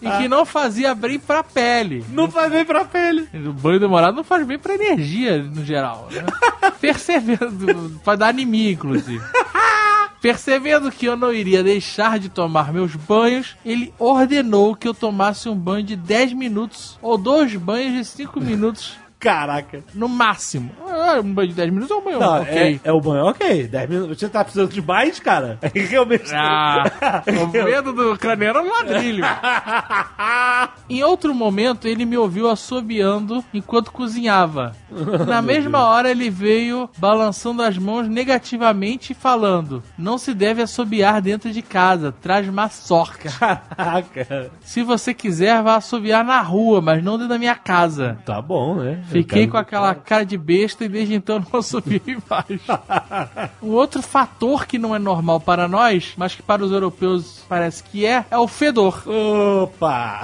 E 0.00 0.10
que 0.18 0.28
não 0.28 0.44
fazia 0.44 0.94
bem 0.94 1.18
pra 1.18 1.42
pele. 1.42 2.04
Não 2.10 2.30
faz 2.30 2.52
bem 2.52 2.64
pra 2.64 2.84
pele. 2.84 3.28
O 3.34 3.52
banho 3.52 3.80
demorado 3.80 4.14
não 4.14 4.24
faz 4.24 4.46
bem 4.46 4.58
pra 4.58 4.74
energia, 4.74 5.42
no 5.42 5.64
geral. 5.64 6.08
Né? 6.10 6.24
Percebendo, 6.80 8.00
pra 8.04 8.16
dar 8.16 8.28
anemia, 8.28 8.72
inclusive. 8.72 9.22
Percebendo 10.20 10.92
que 10.92 11.06
eu 11.06 11.16
não 11.16 11.32
iria 11.32 11.64
deixar 11.64 12.16
de 12.16 12.28
tomar 12.28 12.72
meus 12.72 12.94
banhos, 12.94 13.56
ele 13.64 13.92
ordenou 13.98 14.76
que 14.76 14.86
eu 14.86 14.94
tomasse 14.94 15.48
um 15.48 15.56
banho 15.56 15.82
de 15.82 15.96
10 15.96 16.34
minutos 16.34 16.96
ou 17.02 17.18
dois 17.18 17.56
banhos 17.56 17.94
de 17.94 18.04
5 18.04 18.40
minutos 18.40 19.01
Caraca. 19.22 19.84
no 19.94 20.08
máximo. 20.08 20.72
Ah, 20.86 21.20
Um 21.22 21.32
banho 21.32 21.48
de 21.48 21.54
10 21.54 21.70
minutos 21.70 21.90
é 21.90 21.94
um 21.94 22.02
banho 22.02 22.18
Não, 22.18 22.42
ok. 22.42 22.80
é, 22.84 22.88
é 22.88 22.92
o 22.92 23.00
banho, 23.00 23.24
ok. 23.26 23.68
10 23.68 23.88
minutos. 23.88 24.18
Você 24.18 24.28
tá 24.28 24.42
precisando 24.42 24.70
de 24.70 24.82
mais, 24.82 25.20
cara? 25.20 25.58
Aí 25.62 25.70
realmente. 25.86 26.30
Ah, 26.34 26.84
o 27.28 27.46
medo 27.64 27.92
do 27.92 28.18
crânio 28.18 28.48
era 28.48 28.60
um 28.60 28.68
ladrilho. 28.68 29.24
Em 30.90 31.02
outro 31.02 31.34
momento, 31.34 31.86
ele 31.88 32.04
me 32.04 32.16
ouviu 32.18 32.50
assobiando 32.50 33.44
enquanto 33.54 33.92
cozinhava. 33.92 34.74
Na 35.26 35.40
mesma 35.40 35.86
hora, 35.86 36.10
ele 36.10 36.28
veio 36.28 36.90
balançando 36.98 37.62
as 37.62 37.78
mãos 37.78 38.08
negativamente 38.08 39.12
e 39.12 39.14
falando: 39.14 39.82
Não 39.96 40.18
se 40.18 40.34
deve 40.34 40.60
assobiar 40.62 41.20
dentro 41.22 41.50
de 41.50 41.62
casa, 41.62 42.12
traz 42.12 42.46
má 42.48 42.68
sorte. 42.68 43.28
Caraca. 43.38 44.50
Se 44.60 44.82
você 44.82 45.14
quiser, 45.14 45.62
vá 45.62 45.76
assobiar 45.76 46.24
na 46.24 46.40
rua, 46.40 46.80
mas 46.80 47.02
não 47.02 47.12
dentro 47.14 47.28
da 47.28 47.38
minha 47.38 47.54
casa. 47.54 48.18
Tá 48.26 48.42
bom, 48.42 48.76
né? 48.76 49.02
Fiquei 49.12 49.46
com 49.46 49.56
aquela 49.56 49.94
cara 49.94 50.24
de 50.24 50.36
besta 50.36 50.84
e 50.84 50.88
desde 50.88 51.14
então 51.14 51.38
não 51.38 51.60
assobiei 51.60 52.00
mais. 52.28 52.60
Um 53.62 53.70
outro 53.70 54.02
fator 54.02 54.66
que 54.66 54.78
não 54.78 54.94
é 54.94 54.98
normal 54.98 55.40
para 55.40 55.68
nós, 55.68 56.14
mas 56.16 56.34
que 56.34 56.42
para 56.42 56.64
os 56.64 56.72
europeus 56.72 57.44
parece 57.48 57.82
que 57.82 58.06
é, 58.06 58.24
é 58.30 58.38
o 58.38 58.48
fedor. 58.48 59.02
Opa! 59.06 60.22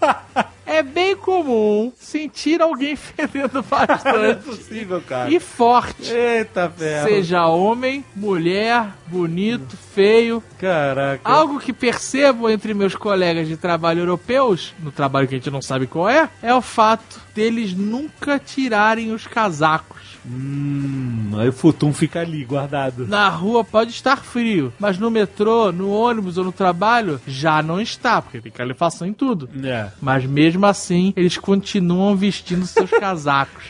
É 0.70 0.84
bem 0.84 1.16
comum 1.16 1.92
sentir 1.98 2.62
alguém 2.62 2.94
fedendo 2.94 3.54
Não 3.54 3.78
é 3.78 3.86
bastante 3.86 4.44
possível, 4.44 5.02
cara. 5.02 5.28
e 5.28 5.40
forte. 5.40 6.12
Eita, 6.12 6.70
ferro. 6.70 7.08
Seja 7.08 7.46
homem, 7.48 8.04
mulher, 8.14 8.86
bonito, 9.08 9.76
feio. 9.76 10.40
Caraca. 10.60 11.28
Algo 11.28 11.58
que 11.58 11.72
percebo 11.72 12.48
entre 12.48 12.72
meus 12.72 12.94
colegas 12.94 13.48
de 13.48 13.56
trabalho 13.56 14.02
europeus, 14.02 14.72
no 14.78 14.92
trabalho 14.92 15.26
que 15.26 15.34
a 15.34 15.38
gente 15.38 15.50
não 15.50 15.60
sabe 15.60 15.88
qual 15.88 16.08
é, 16.08 16.28
é 16.40 16.54
o 16.54 16.62
fato 16.62 17.20
deles 17.34 17.74
nunca 17.74 18.38
tirarem 18.38 19.12
os 19.12 19.26
casacos. 19.26 20.09
Hum, 20.32 21.32
aí 21.36 21.48
o 21.48 21.52
futum 21.52 21.92
fica 21.92 22.20
ali, 22.20 22.44
guardado. 22.44 23.06
Na 23.06 23.28
rua 23.28 23.64
pode 23.64 23.90
estar 23.90 24.16
frio, 24.18 24.72
mas 24.78 24.96
no 24.96 25.10
metrô, 25.10 25.72
no 25.72 25.90
ônibus 25.90 26.38
ou 26.38 26.44
no 26.44 26.52
trabalho 26.52 27.20
já 27.26 27.62
não 27.62 27.80
está, 27.80 28.22
porque 28.22 28.40
tem 28.40 28.52
calefação 28.52 29.06
em 29.08 29.12
tudo. 29.12 29.48
É. 29.64 29.88
Mas 30.00 30.24
mesmo 30.24 30.64
assim, 30.66 31.12
eles 31.16 31.36
continuam 31.36 32.14
vestindo 32.16 32.64
seus 32.66 32.90
casacos. 32.98 33.64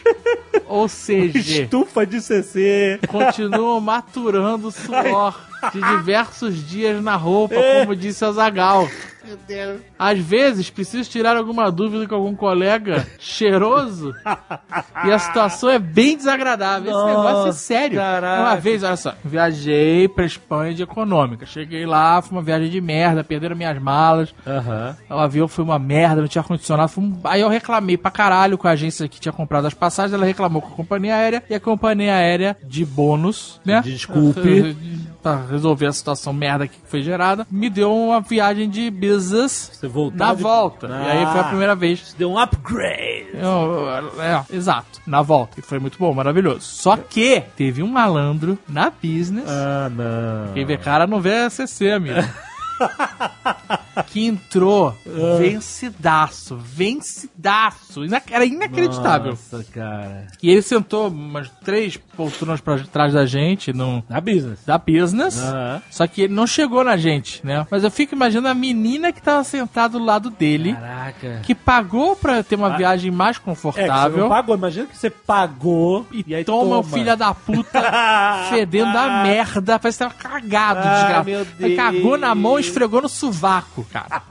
Ou 0.67 0.87
seja, 0.89 1.63
Estufa 1.63 2.07
de 2.07 2.21
CC. 2.21 3.01
continuam 3.09 3.81
maturando 3.81 4.71
suor 4.71 5.41
de 5.73 5.81
diversos 5.81 6.57
dias 6.69 7.03
na 7.03 7.17
roupa, 7.17 7.57
como 7.81 7.97
disse 7.97 8.25
a 8.25 8.33
Zagal. 8.33 8.89
Às 9.99 10.19
vezes, 10.19 10.71
preciso 10.71 11.09
tirar 11.11 11.37
alguma 11.37 11.71
dúvida 11.71 12.07
com 12.07 12.15
algum 12.15 12.35
colega 12.35 13.07
cheiroso 13.19 14.15
e 15.05 15.11
a 15.11 15.19
situação 15.19 15.69
é 15.71 15.79
bem 15.79 16.17
desagradável. 16.17 16.91
Esse 16.91 16.93
Nossa, 17.01 17.09
negócio 17.09 17.49
é 17.49 17.53
sério. 17.53 17.97
caraca. 17.99 18.43
Uma 18.43 18.57
vez, 18.57 18.83
olha 18.83 18.97
só, 18.97 19.15
viajei 19.25 20.09
pra 20.09 20.25
Espanha 20.25 20.75
de 20.75 20.83
econômica. 20.83 21.47
Cheguei 21.47 21.87
lá, 21.87 22.21
foi 22.23 22.37
uma 22.39 22.43
viagem 22.43 22.69
de 22.71 22.81
merda, 22.81 23.23
perderam 23.25 23.57
minhas 23.57 23.81
malas. 23.81 24.35
Aham. 24.47 24.97
O 25.09 25.15
avião 25.15 25.49
foi 25.49 25.65
uma 25.65 25.79
merda, 25.79 26.21
não 26.21 26.29
tinha 26.29 26.43
ar-condicionado. 26.43 26.93
um- 26.99 27.21
Aí 27.25 27.41
eu 27.41 27.49
reclamei 27.49 27.97
pra 27.97 28.11
caralho 28.11 28.57
com 28.59 28.67
a 28.69 28.73
agência 28.73 29.09
que 29.09 29.21
tinha 29.21 29.33
comprado 29.33 29.67
as 29.67 29.75
passagens. 29.75 30.13
Ela 30.15 30.25
reclamou 30.27 30.63
com 30.63 30.69
a 30.73 30.77
companhia 30.77 31.15
aérea. 31.15 31.43
E 31.49 31.55
a 31.55 31.61
companhia 31.61 32.15
aérea, 32.15 32.57
de 32.65 32.85
bônus, 32.85 33.61
né? 33.65 33.81
Desculpe. 33.85 34.77
pra 35.23 35.43
resolver 35.51 35.87
a 35.87 35.93
situação 35.93 36.33
merda 36.33 36.67
que 36.67 36.77
foi 36.87 37.03
gerada, 37.03 37.47
me 37.51 37.69
deu 37.71 37.95
uma 37.95 38.21
viagem 38.21 38.69
de 38.69 38.91
business 38.91 39.71
Você 39.81 39.89
na 40.15 40.35
de- 40.35 40.43
volta. 40.43 40.87
E 40.89 41.11
aí 41.11 41.27
foi 41.27 41.41
a 41.41 41.43
Ah. 41.43 41.49
primeira 41.49 41.75
vez. 41.75 42.15
Deu 42.19 42.31
um 42.31 42.39
upgrade. 42.39 43.29
Eu- 43.35 43.89
é, 44.21 44.45
exato, 44.51 45.01
na 45.07 45.23
volta. 45.23 45.61
E 45.61 45.63
foi 45.63 45.79
muito 45.79 45.99
bom, 45.99 46.13
maravilhoso. 46.15 46.61
Só 46.63 46.97
que 46.97 47.43
teve 47.57 47.83
um 47.83 47.87
malandro 47.89 48.59
na 48.69 48.91
business. 48.91 49.49
Ah, 49.49 49.89
não. 49.91 50.53
Quem 50.55 50.65
vê 50.65 50.77
cara 50.77 51.07
não 51.07 51.21
vê 51.21 51.49
CC, 51.51 51.91
amigo. 51.93 52.21
que 54.07 54.27
entrou 54.27 54.95
vencidaço, 55.39 56.57
vencidaço. 56.57 58.03
Era 58.31 58.45
inacreditável. 58.45 59.31
Nossa, 59.33 59.65
cara. 59.73 60.27
E 60.43 60.51
ele 60.51 60.63
sentou 60.63 61.09
umas 61.09 61.49
três 61.65 61.97
poltronas 61.97 62.61
pra 62.61 62.79
trás 62.79 63.13
da 63.13 63.27
gente, 63.27 63.73
no, 63.73 64.03
Na 64.09 64.21
business. 64.21 64.61
da 64.65 64.79
business. 64.79 65.39
Aham. 65.39 65.83
Só 65.91 66.07
que 66.07 66.23
ele 66.23 66.35
não 66.35 66.47
chegou 66.47 66.85
na 66.85 66.97
gente, 66.97 67.45
né? 67.45 67.67
Mas 67.71 67.85
eu 67.85 67.91
fico 67.91 68.15
imaginando 68.15 68.49
a 68.49 68.55
menina 68.55 69.13
que 69.13 69.23
tava 69.23 69.45
sentada 69.45 69.99
do 69.99 70.05
lado 70.05 70.31
dele, 70.31 70.75
Caraca. 70.75 71.41
que 71.43 71.55
pagou 71.55 72.15
pra 72.17 72.43
ter 72.43 72.57
uma 72.57 72.77
viagem 72.77 73.11
mais 73.11 73.37
É, 73.37 73.41
confortável. 73.41 74.19
não 74.19 74.29
pagou. 74.29 74.55
Imagina 74.57 74.87
que 74.87 74.97
você 74.97 75.11
pagou 75.11 76.07
e, 76.13 76.35
aí 76.35 76.45
toma, 76.45 76.79
o 76.79 76.83
filho 76.83 77.17
da 77.17 77.33
puta 77.35 77.81
fedendo 78.51 78.97
a 78.97 79.23
merda. 79.23 79.79
Parece 79.79 79.99
que 79.99 80.05
tava 80.05 80.15
cagado, 80.15 80.81
Ah, 80.83 81.23
desgraçado. 81.23 81.77
Cagou 81.77 82.17
na 82.19 82.35
mão 82.35 82.59
e 82.59 82.63
esfregou 82.63 83.03
no 83.03 83.09
sovaco, 83.09 83.80
cara. 83.85 84.23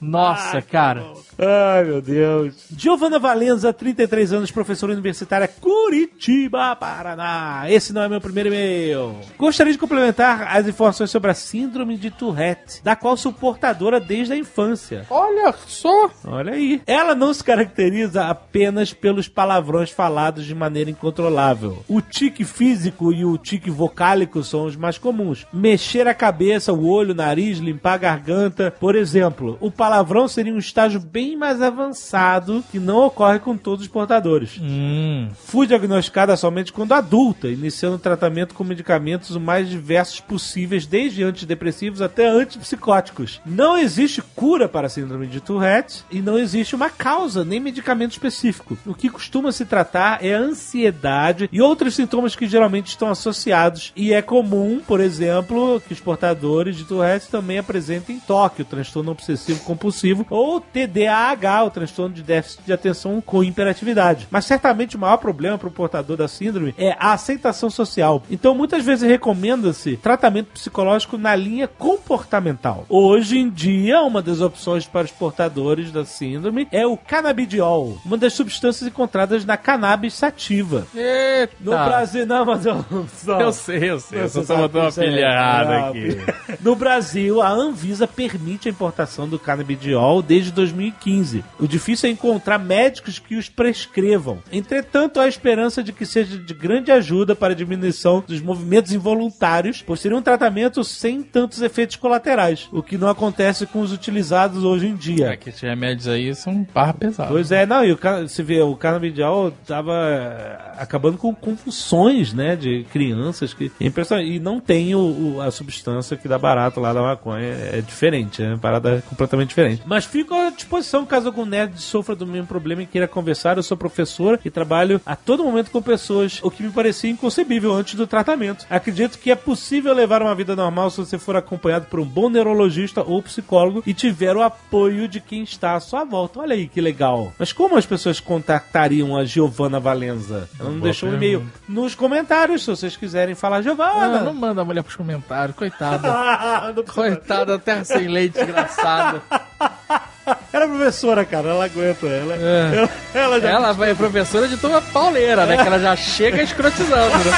Nossa, 0.00 0.62
cara. 0.62 1.04
Ai, 1.38 1.84
meu 1.84 2.00
Deus. 2.00 2.66
Giovana 2.76 3.18
Valenza, 3.18 3.72
33 3.72 4.32
anos, 4.32 4.50
professora 4.50 4.92
universitária, 4.92 5.48
Curitiba, 5.48 6.74
Paraná. 6.76 7.64
Esse 7.68 7.92
não 7.92 8.02
é 8.02 8.08
meu 8.08 8.20
primeiro 8.20 8.48
e-mail. 8.48 9.16
Gostaria 9.38 9.72
de 9.72 9.78
complementar 9.78 10.56
as 10.56 10.66
informações 10.66 11.10
sobre 11.10 11.30
a 11.30 11.34
síndrome 11.34 11.96
de 11.96 12.10
Tourette, 12.10 12.82
da 12.82 12.96
qual 12.96 13.16
sou 13.16 13.32
portadora 13.32 14.00
desde 14.00 14.32
a 14.32 14.36
infância. 14.36 15.06
Olha 15.10 15.54
só. 15.66 16.10
Olha 16.26 16.52
aí. 16.52 16.80
Ela 16.86 17.14
não 17.14 17.32
se 17.32 17.44
caracteriza 17.44 18.26
apenas 18.26 18.92
pelos 18.92 19.28
palavrões 19.28 19.90
falados 19.90 20.44
de 20.44 20.54
maneira 20.54 20.90
incontrolável. 20.90 21.84
O 21.88 22.00
tique 22.00 22.44
físico 22.44 23.12
e 23.12 23.24
o 23.24 23.36
tique 23.36 23.70
vocálico 23.70 24.42
são 24.42 24.64
os 24.64 24.76
mais 24.76 24.98
comuns. 24.98 25.46
Mexer 25.52 26.06
a 26.06 26.14
cabeça, 26.14 26.72
o 26.72 26.88
olho, 26.88 27.12
o 27.12 27.16
nariz, 27.16 27.58
limpar 27.58 27.94
a 27.94 27.98
garganta. 27.98 28.74
Por 28.80 28.96
exemplo, 28.96 29.58
o 29.60 29.70
palavrão 29.70 30.26
seria 30.26 30.54
um 30.54 30.58
estágio 30.58 30.98
bem 30.98 31.36
mais 31.36 31.60
avançado 31.60 32.64
que 32.72 32.78
não 32.78 33.04
ocorre 33.04 33.38
com 33.38 33.54
todos 33.54 33.84
os 33.84 33.92
portadores. 33.92 34.58
Hum. 34.60 35.28
Fui 35.44 35.66
diagnosticada 35.66 36.34
somente 36.34 36.72
quando 36.72 36.94
adulta, 36.94 37.48
iniciando 37.48 37.98
tratamento 37.98 38.54
com 38.54 38.64
medicamentos 38.64 39.36
o 39.36 39.40
mais 39.40 39.68
diversos 39.68 40.20
possíveis, 40.20 40.86
desde 40.86 41.22
antidepressivos 41.22 42.00
até 42.00 42.26
antipsicóticos. 42.26 43.40
Não 43.44 43.76
existe 43.76 44.22
cura 44.34 44.66
para 44.66 44.86
a 44.86 44.90
síndrome 44.90 45.26
de 45.26 45.40
Tourette 45.40 46.02
e 46.10 46.22
não 46.22 46.38
existe 46.38 46.74
uma 46.74 46.88
causa 46.88 47.44
nem 47.44 47.60
medicamento 47.60 48.12
específico. 48.12 48.78
O 48.86 48.94
que 48.94 49.10
costuma 49.10 49.52
se 49.52 49.66
tratar 49.66 50.24
é 50.24 50.34
a 50.34 50.40
ansiedade 50.40 51.50
e 51.52 51.60
outros 51.60 51.94
sintomas 51.94 52.34
que 52.34 52.48
geralmente 52.48 52.86
estão 52.86 53.10
associados. 53.10 53.92
E 53.94 54.14
é 54.14 54.22
comum, 54.22 54.80
por 54.86 55.00
exemplo, 55.00 55.82
que 55.86 55.92
os 55.92 56.00
portadores 56.00 56.76
de 56.76 56.84
Tourette 56.84 57.28
também 57.28 57.58
apresentem 57.58 58.18
toque, 58.18 58.62
o 58.62 58.69
transtorno 58.70 59.10
obsessivo 59.12 59.60
compulsivo 59.64 60.26
ou 60.30 60.60
TDAH, 60.60 61.64
o 61.64 61.70
transtorno 61.70 62.14
de 62.14 62.22
déficit 62.22 62.62
de 62.64 62.72
atenção 62.72 63.20
com 63.20 63.42
hiperatividade. 63.44 64.28
Mas 64.30 64.44
certamente 64.44 64.96
o 64.96 64.98
maior 64.98 65.16
problema 65.18 65.58
para 65.58 65.68
o 65.68 65.72
portador 65.72 66.16
da 66.16 66.28
síndrome 66.28 66.74
é 66.78 66.96
a 66.98 67.12
aceitação 67.12 67.68
social. 67.68 68.22
Então, 68.30 68.54
muitas 68.54 68.84
vezes 68.84 69.08
recomenda-se 69.08 69.96
tratamento 69.96 70.48
psicológico 70.52 71.18
na 71.18 71.34
linha 71.34 71.66
comportamental. 71.68 72.86
Hoje 72.88 73.38
em 73.38 73.48
dia, 73.50 74.00
uma 74.02 74.22
das 74.22 74.40
opções 74.40 74.86
para 74.86 75.04
os 75.04 75.10
portadores 75.10 75.90
da 75.92 76.04
síndrome 76.04 76.66
é 76.70 76.86
o 76.86 76.96
canabidiol, 76.96 77.98
uma 78.04 78.16
das 78.16 78.32
substâncias 78.32 78.88
encontradas 78.88 79.44
na 79.44 79.56
cannabis 79.56 80.14
sativa. 80.14 80.86
Eita. 80.94 81.54
No 81.60 81.72
Brasil, 81.72 82.26
não, 82.26 82.44
mas 82.44 82.64
eu 82.66 82.84
só. 83.16 83.40
Eu 83.40 83.52
sei, 83.52 83.90
eu 83.90 84.00
sei. 84.00 84.22
Eu 84.22 84.28
só 84.28 84.42
sabe 84.42 84.62
botou 84.62 84.80
uma 84.82 84.88
é- 84.88 84.92
pilha 84.92 85.20
errada 85.20 85.70
Ah, 85.70 85.88
aqui. 85.88 86.18
No 86.60 86.74
Brasil, 86.76 87.40
a 87.40 87.48
Anvisa 87.48 88.06
permite 88.06 88.59
a 88.68 88.70
importação 88.70 89.28
do 89.28 89.38
canabidiol 89.38 90.22
desde 90.22 90.50
2015. 90.52 91.44
O 91.58 91.66
difícil 91.66 92.08
é 92.08 92.12
encontrar 92.12 92.58
médicos 92.58 93.18
que 93.18 93.36
os 93.36 93.48
prescrevam. 93.48 94.38
Entretanto, 94.52 95.20
há 95.20 95.28
esperança 95.28 95.82
de 95.82 95.92
que 95.92 96.04
seja 96.06 96.36
de 96.38 96.54
grande 96.54 96.90
ajuda 96.92 97.34
para 97.34 97.52
a 97.52 97.56
diminuição 97.56 98.22
dos 98.26 98.40
movimentos 98.40 98.92
involuntários, 98.92 99.82
pois 99.86 100.00
seria 100.00 100.16
um 100.16 100.22
tratamento 100.22 100.82
sem 100.84 101.22
tantos 101.22 101.62
efeitos 101.62 101.96
colaterais, 101.96 102.68
o 102.72 102.82
que 102.82 102.96
não 102.98 103.08
acontece 103.08 103.66
com 103.66 103.80
os 103.80 103.92
utilizados 103.92 104.64
hoje 104.64 104.86
em 104.86 104.96
dia. 104.96 105.28
É 105.28 105.36
que 105.36 105.48
esses 105.50 105.60
remédios 105.60 106.08
aí 106.08 106.34
são 106.34 106.66
barra 106.74 106.94
pesada. 106.94 107.30
Pois 107.30 107.50
é, 107.52 107.64
não, 107.66 107.84
e 107.84 107.92
o, 107.92 107.98
você 108.22 108.42
vê, 108.42 108.60
o 108.60 108.74
canabidiol 108.76 109.52
tava 109.66 109.92
eh, 109.94 110.58
acabando 110.78 111.16
com 111.18 111.34
convulsões, 111.34 112.32
né, 112.32 112.56
de 112.56 112.84
crianças, 112.92 113.54
que 113.54 113.70
é 113.80 113.86
impressionante. 113.86 114.30
E 114.30 114.38
não 114.40 114.60
tem 114.60 114.94
o, 114.94 114.98
o- 115.36 115.40
a 115.40 115.50
substância 115.50 116.16
que 116.16 116.28
dá 116.28 116.38
barato 116.38 116.80
lá 116.80 116.92
da 116.92 117.02
maconha, 117.02 117.46
é 117.72 117.80
diferente, 117.86 118.42
é 118.42 118.49
uma 118.54 118.58
parada 118.58 119.02
completamente 119.08 119.48
diferente. 119.48 119.82
Mas 119.86 120.04
fico 120.04 120.34
à 120.34 120.50
disposição 120.50 121.04
caso 121.06 121.26
algum 121.28 121.44
nerd 121.44 121.80
sofra 121.80 122.14
do 122.14 122.26
mesmo 122.26 122.46
problema 122.46 122.82
e 122.82 122.86
queira 122.86 123.08
conversar. 123.08 123.56
Eu 123.56 123.62
sou 123.62 123.76
professor 123.76 124.38
e 124.44 124.50
trabalho 124.50 125.00
a 125.04 125.14
todo 125.16 125.44
momento 125.44 125.70
com 125.70 125.80
pessoas, 125.82 126.40
o 126.42 126.50
que 126.50 126.62
me 126.62 126.70
parecia 126.70 127.10
inconcebível 127.10 127.72
antes 127.72 127.94
do 127.94 128.06
tratamento. 128.06 128.66
Acredito 128.70 129.18
que 129.18 129.30
é 129.30 129.34
possível 129.36 129.92
levar 129.94 130.22
uma 130.22 130.34
vida 130.34 130.54
normal 130.56 130.90
se 130.90 130.98
você 130.98 131.18
for 131.18 131.36
acompanhado 131.36 131.86
por 131.86 132.00
um 132.00 132.04
bom 132.04 132.28
neurologista 132.28 133.02
ou 133.02 133.22
psicólogo 133.22 133.82
e 133.86 133.94
tiver 133.94 134.36
o 134.36 134.42
apoio 134.42 135.08
de 135.08 135.20
quem 135.20 135.42
está 135.42 135.74
à 135.74 135.80
sua 135.80 136.04
volta. 136.04 136.40
Olha 136.40 136.54
aí 136.54 136.66
que 136.68 136.80
legal. 136.80 137.32
Mas 137.38 137.52
como 137.52 137.76
as 137.76 137.86
pessoas 137.86 138.20
contactariam 138.20 139.16
a 139.16 139.24
Giovanna 139.24 139.78
Valenza? 139.80 140.48
Ela 140.58 140.68
não 140.70 140.78
Boa 140.78 140.84
deixou 140.84 141.08
um 141.08 141.14
e-mail. 141.14 141.46
Nos 141.68 141.94
comentários, 141.94 142.62
se 142.64 142.70
vocês 142.70 142.96
quiserem 142.96 143.34
falar, 143.34 143.58
Ah, 143.58 143.62
Giovanna. 143.62 144.20
não 144.22 144.34
manda 144.34 144.62
a 144.62 144.64
mulher 144.64 144.82
pros 144.82 144.96
comentários, 144.96 145.56
coitada. 145.56 146.10
Coitada, 146.94 147.58
terra 147.58 147.84
sem 147.84 148.08
leite, 148.08 148.39
desgraçada. 148.44 149.22
Ela 150.52 150.64
é 150.64 150.68
professora, 150.68 151.24
cara, 151.24 151.48
ela 151.48 151.64
aguenta. 151.64 152.06
Ela, 152.06 152.34
É. 152.34 152.70
ela, 152.76 152.90
ela 153.14 153.40
já 153.40 153.48
Ela 153.50 153.72
vai 153.72 153.94
professora 153.94 154.46
de 154.46 154.56
turma 154.56 154.80
pauleira, 154.80 155.44
né? 155.46 155.56
Que 155.56 155.66
ela 155.66 155.78
já 155.80 155.96
chega 155.96 156.42
escrotizando, 156.42 157.16
né? 157.18 157.32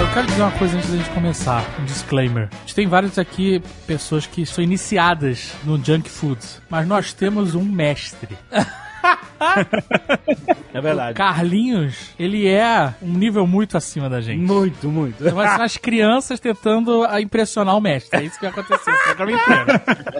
Eu 0.00 0.08
quero 0.14 0.26
dizer 0.26 0.42
uma 0.42 0.50
coisa 0.52 0.76
antes 0.76 0.90
da 0.90 0.96
gente 0.96 1.10
começar, 1.10 1.64
um 1.78 1.84
disclaimer. 1.84 2.48
A 2.52 2.56
gente 2.60 2.74
tem 2.74 2.86
várias 2.88 3.18
aqui 3.18 3.62
pessoas 3.86 4.26
que 4.26 4.44
são 4.46 4.64
iniciadas 4.64 5.52
no 5.64 5.82
junk 5.82 6.08
food, 6.08 6.40
mas 6.68 6.86
nós 6.86 7.12
temos 7.12 7.54
um 7.54 7.62
mestre. 7.62 8.36
É 10.74 10.80
verdade. 10.80 11.14
Carlinhos, 11.14 12.14
ele 12.18 12.48
é 12.48 12.94
um 13.02 13.12
nível 13.12 13.46
muito 13.46 13.76
acima 13.76 14.08
da 14.08 14.22
gente. 14.22 14.40
Muito, 14.40 14.88
muito. 14.88 15.22
Então, 15.22 15.34
Vai 15.34 15.54
ser 15.54 15.62
as 15.62 15.76
crianças 15.76 16.40
tentando 16.40 17.04
a 17.04 17.20
impressionar 17.20 17.76
o 17.76 17.80
mestre. 17.80 18.20
É 18.20 18.24
isso 18.24 18.38
que 18.38 18.48
vai 18.48 18.58
acontecer. 18.58 18.90
O 18.90 19.14
programa 19.14 19.32
inteiro. 19.32 19.66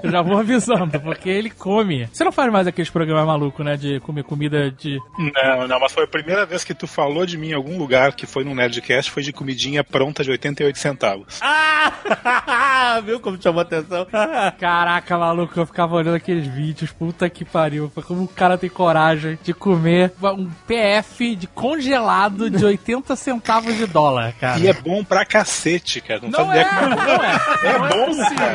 Eu 0.02 0.10
já 0.10 0.20
vou 0.20 0.38
avisando, 0.38 1.00
porque 1.00 1.30
ele 1.30 1.48
come. 1.48 2.06
Você 2.12 2.22
não 2.22 2.32
faz 2.32 2.52
mais 2.52 2.66
aqueles 2.66 2.90
programas 2.90 3.26
malucos, 3.26 3.64
né? 3.64 3.78
De 3.78 3.98
comer 4.00 4.24
comida 4.24 4.70
de. 4.70 5.00
Não, 5.18 5.66
não, 5.66 5.80
mas 5.80 5.90
foi 5.92 6.04
a 6.04 6.08
primeira 6.08 6.44
vez 6.44 6.64
que 6.64 6.74
tu 6.74 6.86
falou 6.86 7.24
de 7.24 7.38
mim 7.38 7.50
em 7.50 7.54
algum 7.54 7.78
lugar 7.78 8.12
que 8.14 8.26
foi 8.26 8.44
num 8.44 8.54
Nerdcast, 8.54 9.10
foi 9.10 9.22
de 9.22 9.32
comidinha 9.32 9.82
pronta 9.82 10.22
de 10.22 10.30
88 10.30 10.78
centavos. 10.78 11.40
Ah! 11.40 13.00
Viu 13.04 13.20
como 13.20 13.40
chamou 13.40 13.60
a 13.60 13.62
atenção? 13.62 14.06
Caraca, 14.60 15.16
maluco, 15.16 15.58
eu 15.58 15.64
ficava 15.66 15.94
olhando 15.94 16.16
aqueles 16.16 16.46
vídeos. 16.46 16.92
Puta 16.92 17.28
que 17.30 17.44
pariu. 17.44 17.90
Como 18.06 18.24
o 18.24 18.28
cara 18.28 18.58
tem 18.58 18.68
coragem 18.72 19.38
de 19.42 19.52
comer 19.54 20.12
um 20.22 20.48
PF 20.66 21.36
de 21.36 21.46
congelado 21.46 22.50
de 22.50 22.64
80 22.64 23.14
centavos 23.16 23.76
de 23.76 23.86
dólar, 23.86 24.32
cara. 24.40 24.58
E 24.58 24.66
é 24.68 24.72
bom 24.72 25.04
pra 25.04 25.24
cacete, 25.24 26.00
cara. 26.00 26.20
Não, 26.22 26.30
Não 26.46 26.52
é, 26.52 26.64
como 26.64 26.88
não 26.96 27.12
é. 27.24 27.40
É 27.62 27.78
Não 27.78 27.88
bom, 27.88 28.06
possível. 28.06 28.46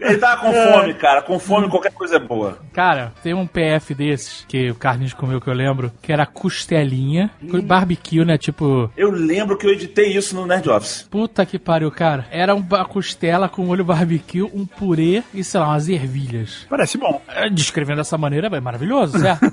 Ele 0.00 0.18
tava 0.18 0.40
com 0.40 0.52
fome, 0.52 0.94
cara. 0.94 1.22
Com 1.22 1.38
fome 1.38 1.68
qualquer 1.68 1.92
coisa 1.92 2.16
é 2.16 2.18
boa. 2.18 2.58
Cara, 2.72 3.12
tem 3.22 3.34
um 3.34 3.46
PF 3.46 3.94
desses 3.94 4.44
que 4.48 4.70
o 4.70 4.74
Carlinhos 4.74 5.14
comeu 5.14 5.40
que 5.40 5.48
eu 5.48 5.54
lembro, 5.54 5.92
que 6.02 6.12
era 6.12 6.26
costelinha, 6.26 7.30
com 7.50 7.60
barbecue, 7.60 8.24
né? 8.24 8.38
Tipo, 8.38 8.90
Eu 8.96 9.10
lembro 9.10 9.56
que 9.56 9.66
eu 9.66 9.70
editei 9.72 10.16
isso 10.16 10.34
no 10.34 10.46
Nerd 10.46 10.68
Office. 10.68 11.06
puta 11.10 11.44
que 11.44 11.58
pariu, 11.58 11.90
cara. 11.90 12.26
Era 12.30 12.54
uma 12.54 12.84
costela 12.84 13.48
com 13.48 13.64
molho 13.64 13.84
barbecue, 13.84 14.42
um 14.42 14.64
purê 14.66 15.22
e, 15.34 15.44
sei 15.44 15.60
lá, 15.60 15.68
umas 15.68 15.88
ervilhas. 15.88 16.66
Parece 16.68 16.96
bom. 16.98 17.20
É, 17.28 17.48
Descrevendo 17.50 17.98
dessa 17.98 18.16
maneira 18.16 18.46
é 18.46 18.50
maravilhoso, 18.70 19.18
certo? 19.18 19.52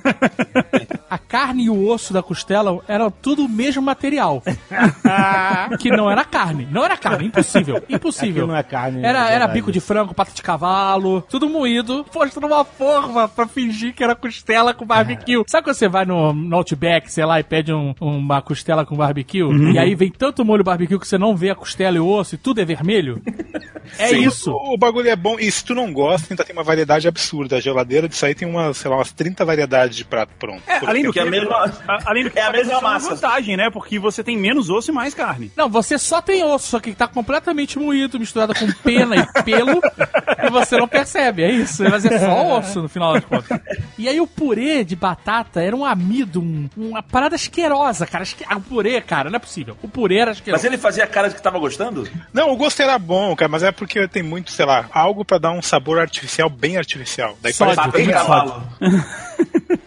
A 1.10 1.18
carne 1.38 1.66
e 1.66 1.70
o 1.70 1.88
osso 1.88 2.12
da 2.14 2.24
costela 2.24 2.80
eram 2.88 3.12
tudo 3.12 3.46
o 3.46 3.50
mesmo 3.50 3.80
material. 3.80 4.42
que 5.80 5.92
não 5.92 6.10
era 6.10 6.26
carne. 6.26 6.68
Não 6.72 6.84
era 6.84 6.98
carne, 6.98 7.28
impossível. 7.28 7.84
Impossível. 7.88 8.32
Aquilo 8.32 8.48
não 8.48 8.56
é 8.56 8.64
carne, 8.64 9.04
Era, 9.06 9.30
é 9.30 9.36
era 9.36 9.48
bico 9.48 9.72
de 9.72 9.80
frango, 9.80 10.16
pata 10.16 10.32
de 10.34 10.42
cavalo, 10.42 11.22
tudo 11.30 11.48
moído, 11.48 12.04
posto 12.12 12.42
numa 12.42 12.66
forma 12.66 13.28
pra 13.28 13.48
fingir 13.48 13.94
que 13.94 14.04
era 14.04 14.16
costela 14.16 14.74
com 14.74 14.84
barbecue. 14.86 15.44
Sabe 15.48 15.66
quando 15.66 15.76
você 15.76 15.88
vai 15.88 16.06
no, 16.06 16.34
no 16.34 16.56
Outback, 16.56 17.12
sei 17.12 17.24
lá, 17.26 17.40
e 17.40 17.44
pede 17.44 17.72
um- 17.72 17.94
uma 18.02 18.42
costela 18.42 18.84
com 18.84 18.96
barbecue? 18.96 19.42
E 19.74 19.78
aí 19.78 19.94
vem 19.94 20.10
tanto 20.12 20.44
molho 20.44 20.64
barbecue 20.64 20.98
que 21.00 21.08
você 21.08 21.18
não 21.20 21.36
vê 21.36 21.52
a 21.52 21.56
costela 21.56 21.98
e 21.98 22.00
o 22.00 22.08
osso 22.08 22.34
e 22.34 22.38
tudo 22.38 22.60
é 22.62 22.66
vermelho? 22.66 23.22
É 23.98 24.08
Sim, 24.10 24.28
isso. 24.28 24.52
O, 24.52 24.74
o 24.74 24.78
bagulho 24.78 25.08
é 25.10 25.16
bom. 25.16 25.38
E 25.40 25.50
se 25.50 25.64
tu 25.64 25.74
não 25.74 25.94
gosta, 25.94 26.28
ainda 26.34 26.44
tem 26.44 26.54
uma 26.54 26.62
variedade 26.64 27.08
absurda. 27.08 27.56
A 27.56 27.60
geladeira 27.62 28.08
disso 28.10 28.26
aí 28.26 28.36
tem 28.36 28.46
umas, 28.48 28.76
sei 28.78 28.92
lá, 28.92 28.98
umas 28.98 29.14
30 29.14 29.46
variedades 29.46 29.96
de 29.96 30.04
prato 30.04 30.34
pronto. 30.38 30.62
É, 30.68 30.86
além 30.86 31.04
do 31.04 31.14
que 31.14 31.20
é 31.20 31.24
mesma- 31.30 31.74
a- 31.88 32.00
além 32.06 32.24
do 32.24 32.30
que 32.32 32.40
é 32.40 32.44
a 32.44 32.52
mesma 32.52 32.82
massa. 32.82 33.10
vantagem, 33.16 33.58
né? 33.58 33.70
Porque 33.70 33.98
você 34.00 34.24
tem 34.24 34.38
menos 34.38 34.70
osso 34.70 34.92
e 34.92 34.94
mais 34.94 35.14
carne. 35.14 35.52
Não, 35.56 35.70
você 35.70 35.98
só 35.98 36.22
tem 36.22 36.44
osso, 36.44 36.68
só 36.68 36.80
que 36.80 36.94
tá 36.94 37.08
completamente 37.08 37.78
moído, 37.80 38.20
misturado 38.20 38.54
com 38.54 38.72
pena 38.84 39.16
e 39.16 39.44
pelo, 39.44 39.80
e 40.44 40.50
você 40.50 40.78
não 40.78 40.88
percebe, 40.88 41.44
é 41.44 41.52
isso. 41.52 41.84
Mas 41.84 42.06
é 42.06 42.20
só 42.20 42.58
osso 42.60 42.82
no 42.82 42.90
final 42.90 43.14
das 43.14 43.26
contas. 43.26 43.60
E 43.98 44.08
aí 44.08 44.20
o 44.22 44.28
purê 44.28 44.84
de 44.84 44.96
batata 44.96 45.62
era 45.62 45.76
um 45.76 45.84
amido, 45.86 46.42
um- 46.42 46.70
uma 46.78 47.02
parada 47.04 47.36
asquerosa, 47.36 48.06
cara. 48.06 48.24
Asque... 48.24 48.44
ah, 48.48 48.58
O 48.58 48.62
purê, 48.62 49.00
cara, 49.02 49.30
não 49.30 49.38
é 49.38 49.40
possível. 49.40 49.78
O 49.82 49.88
purê 49.88 50.18
era 50.18 50.32
asqueroso. 50.32 50.64
Mas 50.64 50.66
ele 50.66 50.78
fazia 50.78 51.06
cara 51.08 51.30
de 51.30 51.36
que 51.36 51.42
tava 51.42 51.60
gostando? 51.60 52.08
Não, 52.34 52.52
o 52.52 52.56
gosto 52.58 52.82
era 52.82 52.98
bom, 53.00 53.36
cara, 53.36 53.50
mas 53.50 53.64
é 53.64 53.72
porque 53.72 54.08
tem 54.08 54.24
muito, 54.24 54.52
sei 54.52 54.66
lá, 54.66 54.86
algo 54.92 55.24
pra 55.26 55.38
dar 55.38 55.52
um 55.52 55.62
sabor 55.62 56.00
artificial 56.00 56.50
bem 56.50 56.78
artificial. 56.78 57.38
Daí 57.42 57.54
Sódio. 57.54 57.76
parece 57.76 57.98
muito 57.98 58.12
cavalo. 58.14 58.64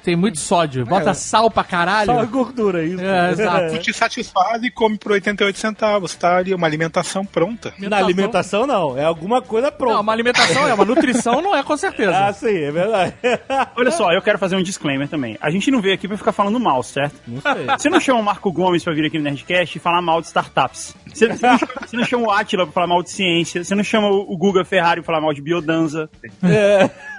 Tem 0.03 0.17
muito 0.17 0.39
sódio. 0.39 0.87
Bota 0.87 1.13
sal 1.21 1.51
pra 1.51 1.63
caralho. 1.63 2.13
Só 2.13 2.21
a 2.21 2.25
gordura, 2.25 2.85
isso. 2.85 3.01
É, 3.01 3.31
exato. 3.33 3.75
Tu 3.75 3.79
te 3.79 3.93
satisfaz 3.93 4.63
e 4.63 4.71
come 4.71 4.99
por 4.99 5.13
88 5.13 5.59
centavos, 5.59 6.15
tá 6.15 6.37
ali, 6.37 6.55
uma 6.55 6.67
alimentação 6.67 7.25
pronta. 7.25 7.73
Na 7.79 7.99
alimentação, 7.99 8.67
não. 8.67 8.99
É 8.99 9.05
alguma 9.05 9.41
coisa 9.41 9.71
pronta. 9.71 9.95
Não, 9.95 10.01
uma 10.01 10.13
alimentação 10.13 10.67
é, 10.67 10.75
uma 10.75 10.85
nutrição 10.85 11.41
não 11.41 11.55
é, 11.55 11.63
com 11.63 11.77
certeza. 11.77 12.11
Ah, 12.21 12.33
sim, 12.33 12.55
é 12.55 12.71
verdade. 12.71 13.15
Olha 13.77 13.91
só, 13.91 14.13
eu 14.13 14.21
quero 14.21 14.39
fazer 14.39 14.57
um 14.57 14.63
disclaimer 14.63 15.09
também. 15.09 15.39
A 15.41 15.51
gente 15.51 15.71
não 15.71 15.81
veio 15.81 15.95
aqui 15.95 16.07
pra 16.07 16.17
ficar 16.17 16.33
falando 16.33 16.59
mal, 16.61 16.83
certo? 16.83 17.17
Não 17.27 17.41
sei. 17.41 17.67
Você 17.67 17.89
não 17.89 18.01
chama 18.01 18.21
o 18.21 18.23
Marco 18.23 18.53
Gomes 18.53 18.85
pra 18.85 18.93
vir 18.93 19.07
aqui 19.07 19.17
no 19.19 19.25
Nerdcast 19.25 19.77
e 19.77 19.81
falar 19.81 20.03
mal 20.03 20.21
de 20.21 20.27
startups. 20.27 20.95
Você, 21.07 21.29
você 21.29 21.47
não, 21.47 21.59
chama, 21.59 21.73
você 21.87 21.97
não 21.97 22.05
chama 22.05 22.27
o 22.27 22.31
Atila 22.31 22.65
pra 22.65 22.73
falar 22.73 22.87
mal 22.87 23.03
de 23.03 23.11
ciência. 23.11 23.65
Você 23.65 23.75
não 23.75 23.83
chama 23.83 24.09
o 24.09 24.37
Guga 24.37 24.65
Ferrari 24.65 25.01
pra 25.01 25.07
falar 25.07 25.21
mal 25.21 25.33
de 25.33 25.41
biodanza. 25.43 26.09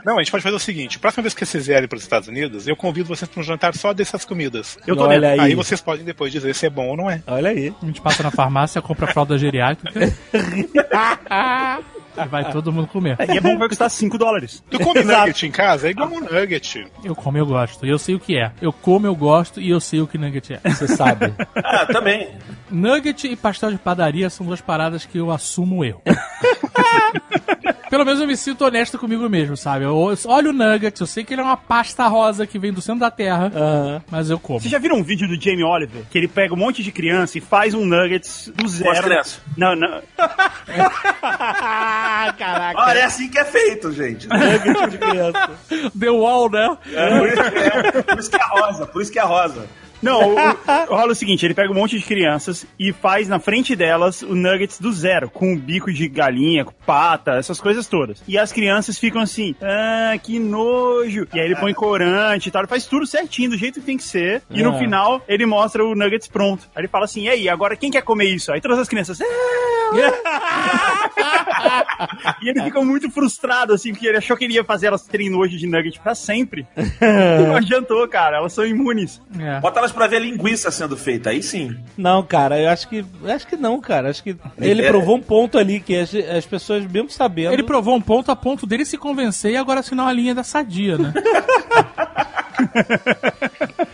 Não, 0.06 0.18
a 0.18 0.20
gente 0.22 0.32
pode 0.32 0.44
fazer 0.44 0.56
o 0.56 0.60
seguinte: 0.60 1.00
próxima 1.00 1.24
vez 1.24 1.34
que 1.34 1.46
vocês 1.46 1.68
vierem 1.68 1.88
para 1.88 1.98
os 1.98 2.04
Estados 2.04 2.28
Unidos, 2.28 2.68
eu 2.68 2.76
convido 2.76 3.08
vocês 3.08 3.30
para 3.30 3.40
um 3.40 3.44
jantar 3.44 3.76
só 3.76 3.94
dessas 3.94 4.26
comidas. 4.26 4.78
Eu 4.86 4.96
tô 4.96 5.04
Olha 5.04 5.20
dentro. 5.20 5.42
aí. 5.42 5.52
Aí 5.52 5.56
vocês 5.56 5.82
podem 5.82 6.04
depois 6.06 6.32
dizer 6.32 6.54
se 6.56 6.66
é 6.66 6.70
bom 6.70 6.88
ou 6.88 6.98
não 6.98 7.10
é. 7.10 7.22
Olha 7.28 7.50
aí. 7.50 7.74
A 7.82 7.86
gente 7.86 8.02
passa 8.02 8.24
na 8.24 8.32
farmácia, 8.32 8.82
compra 8.82 9.08
fralda 9.08 9.38
geriátrica. 9.38 9.92
e 12.18 12.28
vai 12.28 12.52
todo 12.52 12.72
mundo 12.72 12.88
comer. 12.88 13.18
E 13.20 13.38
é 13.38 13.42
bom 13.42 13.52
que 13.52 13.58
vai 13.58 13.68
custar 13.70 13.90
5 13.90 14.18
dólares. 14.18 14.64
Tu 14.70 14.80
come 14.80 15.04
nugget 15.04 15.46
em 15.46 15.52
casa? 15.52 15.88
É 15.88 15.92
igual 15.92 16.10
um 16.10 16.20
nugget. 16.20 16.88
Eu 17.04 17.16
como, 17.16 17.38
eu 17.38 17.46
gosto. 17.46 17.86
E 17.86 17.90
eu 17.90 18.00
sei 18.00 18.16
o 18.16 18.20
que 18.20 18.38
é. 18.38 18.52
Eu 18.62 18.72
como, 18.74 19.06
eu 19.08 19.16
gosto 19.16 19.60
e 19.62 19.70
eu 19.70 19.80
sei 19.80 20.02
o 20.02 20.08
que 20.08 20.18
nugget 20.18 20.54
é. 20.54 20.70
Você 20.70 20.88
sabe. 20.88 21.34
Ah, 21.64 21.86
também. 21.86 22.28
Nugget 22.70 23.28
e 23.28 23.36
pastel 23.36 23.72
de 23.72 23.78
padaria 23.78 24.30
são 24.30 24.46
duas 24.46 24.60
paradas 24.60 25.06
que 25.06 25.18
eu 25.18 25.32
assumo 25.32 25.78
o 25.78 25.86
erro. 25.86 26.02
Pelo 27.90 28.06
menos 28.06 28.22
eu 28.22 28.28
me 28.28 28.38
sinto 28.38 28.64
honesto 28.64 28.98
comigo 28.98 29.28
mesmo, 29.30 29.58
sabe? 29.58 29.84
Eu 29.84 29.98
olho 29.98 30.50
o 30.52 30.54
Nuggets, 30.54 31.02
eu 31.02 31.06
sei 31.08 31.26
que 31.26 31.34
ele 31.34 31.42
é 31.42 31.44
uma 31.44 31.58
pasta 31.58 32.08
rosa 32.08 32.48
que 32.48 32.58
vem 32.58 32.72
do 32.72 32.82
centro 32.82 33.02
da 33.02 33.12
terra, 33.12 33.52
mas 34.10 34.30
eu 34.30 34.40
como. 34.40 34.62
Vocês 34.62 34.72
já 34.72 34.80
viram 34.80 34.96
um 34.98 35.04
vídeo 35.04 35.28
do 35.28 35.40
Jamie 35.40 35.64
Oliver? 35.64 36.04
Que 36.10 36.18
ele 36.18 36.28
pega 36.30 36.54
um 36.54 36.58
monte 36.58 36.82
de 36.84 36.92
criança 36.92 37.38
e 37.38 37.42
faz 37.42 37.74
um 37.74 37.86
nuggets 37.86 38.50
do 38.56 38.66
zero. 38.68 39.04
crianças. 39.04 39.42
Não, 39.58 39.76
não. 39.76 40.02
Ah, 42.04 42.34
caraca. 42.34 42.82
Olha, 42.82 43.00
é 43.00 43.04
assim 43.04 43.30
que 43.30 43.38
é 43.38 43.46
feito, 43.46 43.92
gente. 43.92 44.28
Nugget 44.30 44.90
de 44.90 44.98
criança. 44.98 45.52
The 45.98 46.10
Wall, 46.10 46.50
né? 46.50 46.78
É, 46.92 47.20
por, 47.20 47.28
isso, 47.28 47.42
é, 47.42 48.02
por 48.02 48.20
isso 48.20 48.30
que 48.30 48.36
é 48.36 48.46
rosa, 48.46 48.88
por 48.88 49.02
isso 49.02 49.12
que 49.12 49.20
é 49.20 49.24
rosa. 49.24 49.68
Não, 50.02 50.32
o, 50.32 50.36
o- 50.36 50.96
rola 50.96 51.12
o 51.12 51.16
seguinte, 51.16 51.46
ele 51.46 51.54
pega 51.54 51.72
um 51.72 51.76
monte 51.76 51.98
de 52.00 52.06
crianças 52.06 52.66
e 52.80 52.92
faz 52.92 53.28
na 53.28 53.40
frente 53.40 53.76
delas 53.76 54.22
o 54.22 54.36
nuggets 54.36 54.80
do 54.80 54.92
zero, 54.92 55.30
com 55.30 55.56
bico 55.58 55.92
de 55.94 56.08
galinha, 56.08 56.66
com 56.66 56.74
pata, 56.86 57.34
essas 57.34 57.60
coisas 57.62 57.88
todas. 57.88 58.22
E 58.28 58.38
as 58.38 58.52
crianças 58.52 58.98
ficam 58.98 59.22
assim, 59.22 59.56
ah, 59.62 60.18
que 60.22 60.40
nojo. 60.40 61.28
E 61.34 61.40
aí 61.40 61.46
ele 61.46 61.56
põe 61.56 61.74
corante 61.74 62.50
e 62.50 62.52
tal, 62.52 62.62
ele 62.62 62.70
faz 62.70 62.86
tudo 62.86 63.06
certinho, 63.06 63.52
do 63.52 63.58
jeito 63.58 63.80
que 63.80 63.86
tem 63.86 63.98
que 63.98 64.04
ser. 64.04 64.42
E 64.50 64.64
no 64.64 64.72
Ah. 64.72 64.78
final, 64.80 65.22
ele 65.28 65.46
mostra 65.46 65.84
o 65.86 65.94
nuggets 65.96 66.28
pronto. 66.28 66.64
Aí 66.76 66.82
ele 66.82 66.88
fala 66.88 67.06
assim, 67.06 67.24
e 67.24 67.30
aí, 67.30 67.50
agora 67.50 67.76
quem 67.76 67.92
quer 67.92 68.02
comer 68.02 68.26
isso? 68.26 68.52
Aí 68.52 68.60
todas 68.62 68.80
as 68.80 68.88
crianças, 68.90 69.20
"Ah!" 69.22 69.26
E 72.42 72.50
ele 72.50 72.62
fica 72.64 72.82
muito 72.82 73.10
frustrado, 73.12 73.74
assim, 73.74 73.92
porque 73.92 74.08
ele 74.08 74.18
achou 74.18 74.36
que 74.36 74.46
ele 74.46 74.54
ia 74.56 74.64
fazer 74.64 74.88
elas 74.88 75.06
terem 75.06 75.30
nojo 75.30 75.56
de 75.58 75.68
nugget 75.68 76.00
pra 76.00 76.16
sempre. 76.16 76.66
Não 77.46 77.56
adiantou, 77.56 78.08
cara, 78.08 78.38
elas 78.38 78.54
são 78.54 78.66
imunes. 78.66 79.22
É. 79.40 79.60
Bota 79.60 79.80
elas 79.80 79.91
pra 79.94 80.08
ver 80.08 80.18
a 80.18 80.20
linguiça 80.20 80.70
sendo 80.72 80.96
feita, 80.98 81.30
aí 81.32 81.42
sim. 81.44 81.76
Não, 81.98 82.24
cara, 82.24 82.60
eu 82.60 82.70
acho 82.70 82.88
que. 82.88 83.06
eu 83.24 83.32
Acho 83.32 83.48
que 83.48 83.56
não, 83.56 83.80
cara. 83.82 84.10
Acho 84.10 84.24
que 84.24 84.36
ele 84.60 84.82
É. 84.84 84.88
provou 84.90 85.18
um 85.18 85.22
ponto 85.22 85.58
ali 85.58 85.80
que 85.80 85.96
as, 85.96 86.14
as 86.14 86.46
pessoas, 86.46 86.86
mesmo 86.86 87.10
sabendo. 87.10 87.54
Ele 87.54 87.64
provou 87.64 87.96
um 87.96 88.02
ponto 88.02 88.32
a 88.32 88.36
ponto 88.36 88.66
dele 88.66 88.86
se 88.86 88.98
convencer 88.98 89.52
e 89.54 89.58
agora 89.58 89.80
assinar 89.82 90.06
uma 90.06 90.14
linha 90.14 90.36
da 90.36 90.44
sadia, 90.44 90.98
né? 90.98 91.14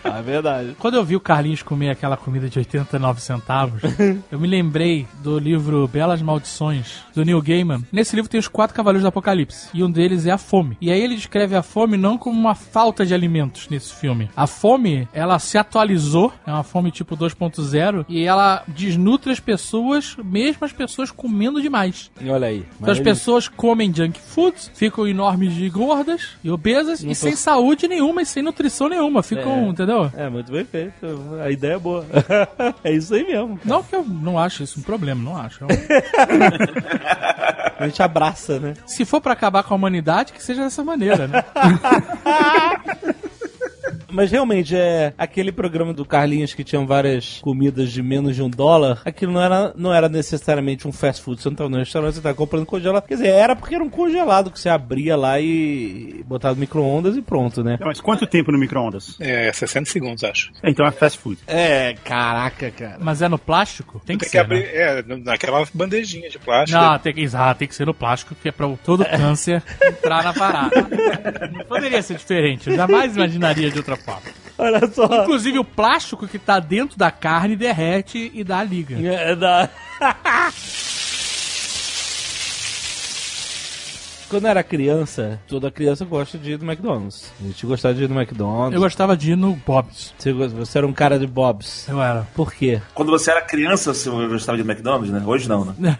É 0.04 0.22
verdade. 0.22 0.76
Quando 0.80 0.96
eu 0.96 1.04
vi 1.06 1.16
o 1.16 1.20
Carlinhos 1.20 1.62
comer 1.62 1.90
aquela 1.90 2.18
comida 2.18 2.50
de 2.50 2.58
89 2.58 3.22
centavos, 3.22 3.82
eu 4.32 4.40
me 4.40 4.48
lembrei 4.48 5.08
do 5.22 5.38
livro 5.38 5.88
Belas 5.88 6.22
Maldições, 6.22 6.96
do 7.14 7.24
Neil 7.24 7.42
Gaiman. 7.42 7.84
Nesse 7.92 8.16
livro 8.16 8.30
tem 8.30 8.40
os 8.40 8.48
quatro 8.48 8.76
cavaleiros 8.76 9.04
do 9.04 9.08
apocalipse, 9.08 9.70
e 9.74 9.84
um 9.84 9.92
deles 9.92 10.26
é 10.26 10.32
a 10.32 10.38
fome. 10.38 10.78
E 10.82 10.92
aí 10.92 11.00
ele 11.02 11.16
descreve 11.16 11.56
a 11.56 11.62
fome 11.62 11.98
não 11.98 12.18
como 12.18 12.38
uma 12.40 12.56
falta 12.56 13.06
de 13.06 13.14
alimentos 13.14 13.68
nesse 13.70 13.94
filme. 13.94 14.30
A 14.36 14.48
fome, 14.48 15.08
ela 15.14 15.38
se 15.40 15.58
atualizou, 15.92 16.34
é 16.46 16.52
uma 16.52 16.64
fome 16.64 16.92
tipo 16.92 17.16
2.0, 17.16 18.06
e 18.10 18.24
ela 18.24 18.64
desnutre 18.68 19.32
as 19.32 19.40
pessoas, 19.40 20.16
mesmo 20.24 20.66
as 20.66 20.74
pessoas 20.74 21.12
comendo 21.12 21.62
demais. 21.62 22.12
Olha 22.28 22.48
aí. 22.48 22.66
Então 22.80 22.92
as 22.92 23.00
pessoas 23.00 23.48
comem 23.48 23.94
junk 23.94 24.20
foods, 24.20 24.70
ficam 24.76 25.08
enormes 25.08 25.54
de 25.54 25.70
gordas 25.70 26.30
e 26.44 26.50
obesas 26.52 27.02
Não 27.04 27.12
e 27.12 27.16
tô- 27.16 27.22
sem 27.22 27.36
saúde 27.36 27.88
nenhuma 27.88 28.22
e 28.22 28.26
sem 28.26 28.44
nutrição 28.44 28.90
nenhuma. 28.90 29.24
Ficam, 29.24 29.66
É. 29.66 29.68
entendeu? 29.70 30.12
É, 30.16 30.30
muito 30.30 30.52
bem 30.52 30.66
feito. 30.66 30.94
A 31.44 31.50
ideia 31.50 31.76
é 31.76 31.80
boa. 31.80 32.06
é 32.84 32.92
isso 32.92 33.14
aí 33.14 33.26
mesmo. 33.26 33.58
Não 33.64 33.82
que 33.82 33.96
eu 33.96 34.04
não 34.04 34.38
acho 34.38 34.64
isso 34.64 34.80
um 34.80 34.84
problema, 34.84 35.22
não 35.24 35.38
acho. 35.38 35.64
É 35.64 35.68
um- 35.68 35.70
A 37.80 37.86
gente 37.88 38.02
abraça, 38.02 38.60
né? 38.60 38.74
Se 38.88 39.06
for 39.06 39.22
pra 39.22 39.34
acabar 39.34 39.62
com 39.64 39.72
a 39.74 39.78
humanidade, 39.78 40.34
que 40.34 40.42
seja 40.44 40.64
dessa 40.64 40.84
maneira, 40.84 41.28
né? 41.28 41.44
Mas 44.10 44.32
realmente, 44.32 44.76
é 44.76 45.14
aquele 45.18 45.52
programa 45.52 45.94
do 45.94 46.06
Carlinhos 46.06 46.54
que 46.54 46.64
tinham 46.64 46.86
várias 46.86 47.40
comidas 47.42 47.92
de 47.92 48.02
menos 48.02 48.36
de 48.36 48.42
um 48.44 48.50
dólar, 48.50 49.02
aquilo 49.06 49.32
não 49.34 49.42
era, 49.42 49.74
não 49.76 49.94
era 49.94 50.10
necessariamente 50.10 50.88
um 50.88 50.92
fast 50.92 51.22
food. 51.22 51.42
Você 51.42 51.50
não 51.50 51.56
tava 51.56 51.70
no 51.70 51.78
restaurante, 51.78 52.16
você 52.16 52.22
tava 52.22 52.36
comprando 52.36 52.66
congelado. 52.66 53.06
Quer 53.08 53.16
dizer, 53.16 53.28
era 53.30 53.56
porque 53.56 53.76
era 53.76 53.84
um 53.84 53.90
congelado 53.90 54.52
que 54.52 54.60
você 54.60 54.70
abria 54.70 55.16
lá 55.16 55.40
e 55.40 56.24
botava 56.26 56.56
no 56.56 56.62
micro-ondas 56.62 57.16
e 57.16 57.22
pronto, 57.22 57.64
né? 57.64 57.78
Mas 57.82 58.00
quanto 58.02 58.26
tempo 58.26 58.52
no 58.52 58.58
micro-ondas? 58.58 59.16
É, 59.20 59.52
60 59.52 59.90
segundos, 59.90 60.24
acho. 60.24 60.52
Então 60.64 60.86
é 60.86 60.92
fast 60.92 61.20
food. 61.20 61.40
É, 61.48 61.96
caraca, 62.04 62.72
cara. 62.72 62.98
Mas 63.00 63.22
é 63.22 63.28
no 63.28 63.38
plástico? 63.40 64.02
Tem 64.06 64.18
que 64.18 64.26
Tem 64.26 64.30
que 64.30 64.30
ser, 64.30 64.40
abrir, 64.40 64.60
né? 64.60 64.70
é, 64.74 65.04
naquela 65.24 65.64
bandejinha 65.74 66.30
de 66.30 66.40
plástico. 66.40 66.80
Não, 66.80 66.98
tem 67.00 67.14
que, 67.14 67.28
ah, 67.34 67.54
tem 67.54 67.68
que 67.68 67.76
ser 67.76 67.86
no 67.86 67.94
plástico, 67.94 68.36
que 68.36 68.50
é 68.50 68.52
pra 68.52 68.68
todo 68.84 69.06
câncer 69.06 69.64
entrar 69.82 70.24
na 70.24 70.34
parada. 70.34 70.88
Não 71.52 71.66
poderia 71.66 72.02
ser 72.02 72.18
diferente, 72.18 72.70
eu 72.70 72.76
jamais 72.76 73.16
imaginaria 73.16 73.70
de 73.82 73.92
outra 73.92 73.96
forma. 73.96 74.22
Olha 74.58 74.88
só. 74.92 75.06
Inclusive, 75.24 75.60
o 75.60 75.64
plástico 75.64 76.28
que 76.28 76.40
tá 76.40 76.60
dentro 76.60 76.98
da 76.98 77.12
carne 77.12 77.56
derrete 77.56 78.32
e 78.34 78.44
dá 78.44 78.64
liga. 78.64 78.98
É 79.00 79.36
da... 79.36 79.70
Quando 84.30 84.44
eu 84.44 84.50
era 84.50 84.62
criança, 84.62 85.40
toda 85.48 85.72
criança 85.72 86.04
gosta 86.04 86.38
de 86.38 86.52
ir 86.52 86.60
no 86.60 86.70
McDonald's. 86.70 87.32
A 87.40 87.44
gente 87.46 87.66
gostava 87.66 87.94
de 87.94 88.04
ir 88.04 88.10
no 88.10 88.20
McDonald's. 88.20 88.74
Eu 88.74 88.82
gostava 88.82 89.16
de 89.16 89.32
ir 89.32 89.38
no 89.38 89.54
Bob's. 89.56 90.14
Você, 90.18 90.34
você 90.34 90.78
era 90.78 90.86
um 90.86 90.92
cara 90.92 91.18
de 91.18 91.26
Bob's. 91.26 91.88
Eu 91.88 92.02
era. 92.02 92.28
Por 92.36 92.54
quê? 92.54 92.82
Quando 92.94 93.10
você 93.10 93.32
era 93.32 93.42
criança, 93.42 93.94
você 93.94 94.10
gostava 94.10 94.58
de 94.58 94.70
McDonald's, 94.70 95.12
né? 95.12 95.24
Hoje 95.26 95.48
não, 95.48 95.64
né? 95.64 95.74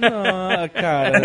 Não, 0.00 0.68
cara. 0.70 1.20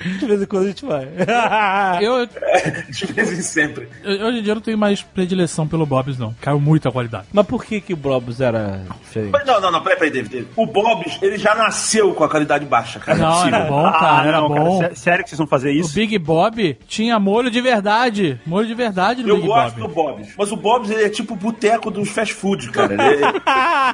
De 0.00 0.26
vez 0.26 0.42
em 0.42 0.46
quando 0.46 0.64
a 0.64 0.68
gente 0.68 0.84
vai. 0.84 1.08
Eu, 2.00 2.26
De 2.90 3.06
vez 3.12 3.32
em 3.38 3.42
sempre. 3.42 3.88
eu- 4.02 4.26
hoje 4.26 4.38
em 4.38 4.42
dia 4.42 4.52
eu 4.52 4.54
não 4.56 4.62
tenho 4.62 4.78
mais 4.78 5.02
predileção 5.02 5.66
pelo 5.68 5.84
Bob's, 5.84 6.18
não. 6.18 6.34
Caiu 6.40 6.58
muito 6.60 6.88
a 6.88 6.92
qualidade. 6.92 7.26
Mas 7.32 7.46
por 7.46 7.64
que 7.64 7.80
que 7.80 7.92
o 7.92 7.96
Bob's 7.96 8.40
era 8.40 8.82
diferente? 9.02 9.32
Mas 9.32 9.46
não, 9.46 9.60
não, 9.60 9.70
não, 9.70 9.82
peraí, 9.82 9.98
peraí, 9.98 10.10
David. 10.10 10.46
O 10.56 10.66
Bob's, 10.66 11.18
ele 11.20 11.36
já 11.36 11.54
nasceu 11.54 12.14
com 12.14 12.24
a 12.24 12.28
qualidade 12.28 12.64
baixa, 12.64 12.98
cara. 12.98 13.18
Não, 13.18 13.44
é 13.44 13.48
era 13.48 13.60
bom, 13.66 13.92
cara, 13.92 14.28
era 14.28 14.40
bom. 14.42 14.78
sé- 14.80 14.94
sério 14.94 15.24
que 15.24 15.30
vocês 15.30 15.38
vão 15.38 15.46
fazer 15.46 15.68
O 15.70 15.72
isso? 15.72 15.94
Big 15.94 16.18
Bob 16.18 16.78
tinha 16.88 17.18
molho 17.18 17.50
de 17.50 17.60
verdade. 17.60 18.40
Molho 18.46 18.66
de 18.66 18.74
verdade 18.74 19.22
no 19.22 19.28
Eu 19.28 19.36
Big 19.36 19.46
gosto 19.48 19.76
Bob. 19.76 19.88
do 19.88 19.94
Bob's. 19.94 20.28
Mas 20.38 20.52
o 20.52 20.56
Bob's, 20.56 20.90
ele 20.90 21.04
é 21.04 21.08
tipo 21.10 21.34
o 21.34 21.36
boteco 21.36 21.90
dos 21.90 22.08
fast 22.08 22.34
food, 22.34 22.70
cara. 22.70 22.94
Ele, 22.94 23.22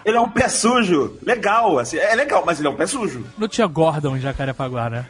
ele 0.05 0.17
é 0.17 0.21
um 0.21 0.29
pé 0.29 0.49
sujo. 0.49 1.17
Legal, 1.25 1.79
assim. 1.79 1.97
É 1.99 2.15
legal, 2.15 2.43
mas 2.47 2.59
ele 2.59 2.69
é 2.69 2.71
um 2.71 2.77
pé 2.77 2.87
sujo. 2.87 3.25
Não 3.37 3.49
tinha 3.49 3.67
Gordon 3.67 4.17
em 4.17 4.21
Jacarepaguá, 4.21 4.89
né? 4.89 5.05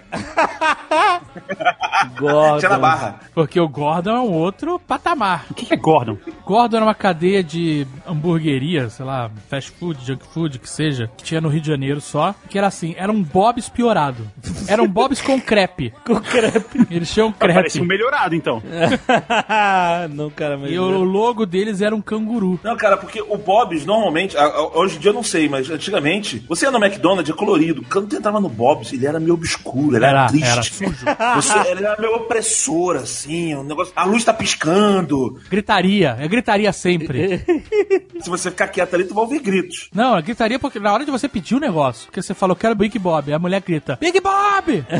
Gordon. 2.18 2.68
Na 2.68 2.78
barra. 2.78 3.20
Porque 3.34 3.58
o 3.60 3.68
Gordon 3.68 4.10
é 4.16 4.20
um 4.20 4.32
outro 4.32 4.78
patamar. 4.78 5.46
O 5.50 5.54
que 5.54 5.72
é 5.72 5.76
Gordon? 5.76 6.16
Gordon 6.44 6.76
era 6.76 6.86
uma 6.86 6.94
cadeia 6.94 7.42
de 7.42 7.86
hamburgueria, 8.06 8.88
sei 8.88 9.04
lá, 9.04 9.30
fast 9.48 9.70
food, 9.72 10.04
junk 10.04 10.24
food, 10.26 10.58
que 10.58 10.68
seja, 10.68 11.10
que 11.16 11.24
tinha 11.24 11.40
no 11.40 11.48
Rio 11.48 11.60
de 11.60 11.68
Janeiro 11.68 12.00
só, 12.00 12.34
que 12.48 12.56
era 12.58 12.66
assim, 12.66 12.94
era 12.96 13.10
um 13.10 13.22
Bob's 13.22 13.68
piorado. 13.68 14.26
Era 14.68 14.82
um 14.82 14.88
Bob's 14.88 15.20
com 15.20 15.40
crepe. 15.40 15.92
Com 16.04 16.16
crepe. 16.20 16.86
Eles 16.90 17.12
tinham 17.12 17.30
Parece 17.30 17.78
um 17.78 17.86
crepe. 17.86 17.86
melhorado, 17.86 18.34
então. 18.34 18.60
não, 20.10 20.28
cara, 20.30 20.56
mas... 20.56 20.72
E 20.72 20.78
o 20.78 21.04
logo 21.04 21.46
deles 21.46 21.80
era 21.80 21.94
um 21.94 22.00
canguru. 22.00 22.58
Não, 22.64 22.76
cara, 22.76 22.96
porque 22.96 23.20
o 23.22 23.36
Bob's, 23.36 23.86
normalmente, 23.86 24.36
hoje 24.74 24.96
em 24.96 24.98
dia 24.98 25.10
eu 25.10 25.14
não 25.14 25.22
sei, 25.22 25.48
mas 25.48 25.70
antigamente, 25.70 26.44
você 26.48 26.66
ia 26.66 26.70
no 26.72 26.84
McDonald's, 26.84 27.32
é 27.32 27.36
colorido. 27.36 27.84
Quando 27.90 28.10
você 28.10 28.16
entrava 28.18 28.40
no 28.40 28.48
Bob's, 28.48 28.92
ele 28.92 29.06
era 29.06 29.20
meio 29.20 29.34
obscuro, 29.34 29.96
ele 29.96 30.04
era, 30.04 30.18
Era, 30.20 30.26
triste. 30.28 30.48
era 30.50 30.60
sujo. 30.76 31.04
Você, 31.36 31.58
ele 31.70 31.84
era 31.84 32.00
meio 32.00 32.14
opressor, 32.16 32.96
assim, 32.96 33.54
um 33.54 33.62
negócio. 33.64 33.92
A 33.96 34.04
luz 34.04 34.24
tá 34.24 34.32
piscando. 34.32 35.40
Gritaria, 35.50 36.16
é 36.18 36.28
gritaria 36.28 36.72
sempre. 36.72 37.44
Se 38.20 38.30
você 38.30 38.50
ficar 38.50 38.68
quieto 38.68 38.94
ali, 38.94 39.04
tu 39.04 39.14
vai 39.14 39.24
ouvir 39.24 39.40
gritos. 39.40 39.88
Não, 39.94 40.16
é 40.16 40.22
gritaria 40.22 40.58
porque 40.58 40.78
na 40.78 40.92
hora 40.92 41.04
de 41.04 41.10
você 41.10 41.28
pedir 41.28 41.54
o 41.54 41.60
negócio, 41.60 42.06
porque 42.06 42.22
você 42.22 42.34
falou, 42.34 42.56
quero 42.56 42.74
Big 42.74 42.98
Bob, 42.98 43.32
a 43.32 43.38
mulher 43.38 43.60
grita, 43.60 43.98
Big 44.00 44.20
Bob! 44.20 44.84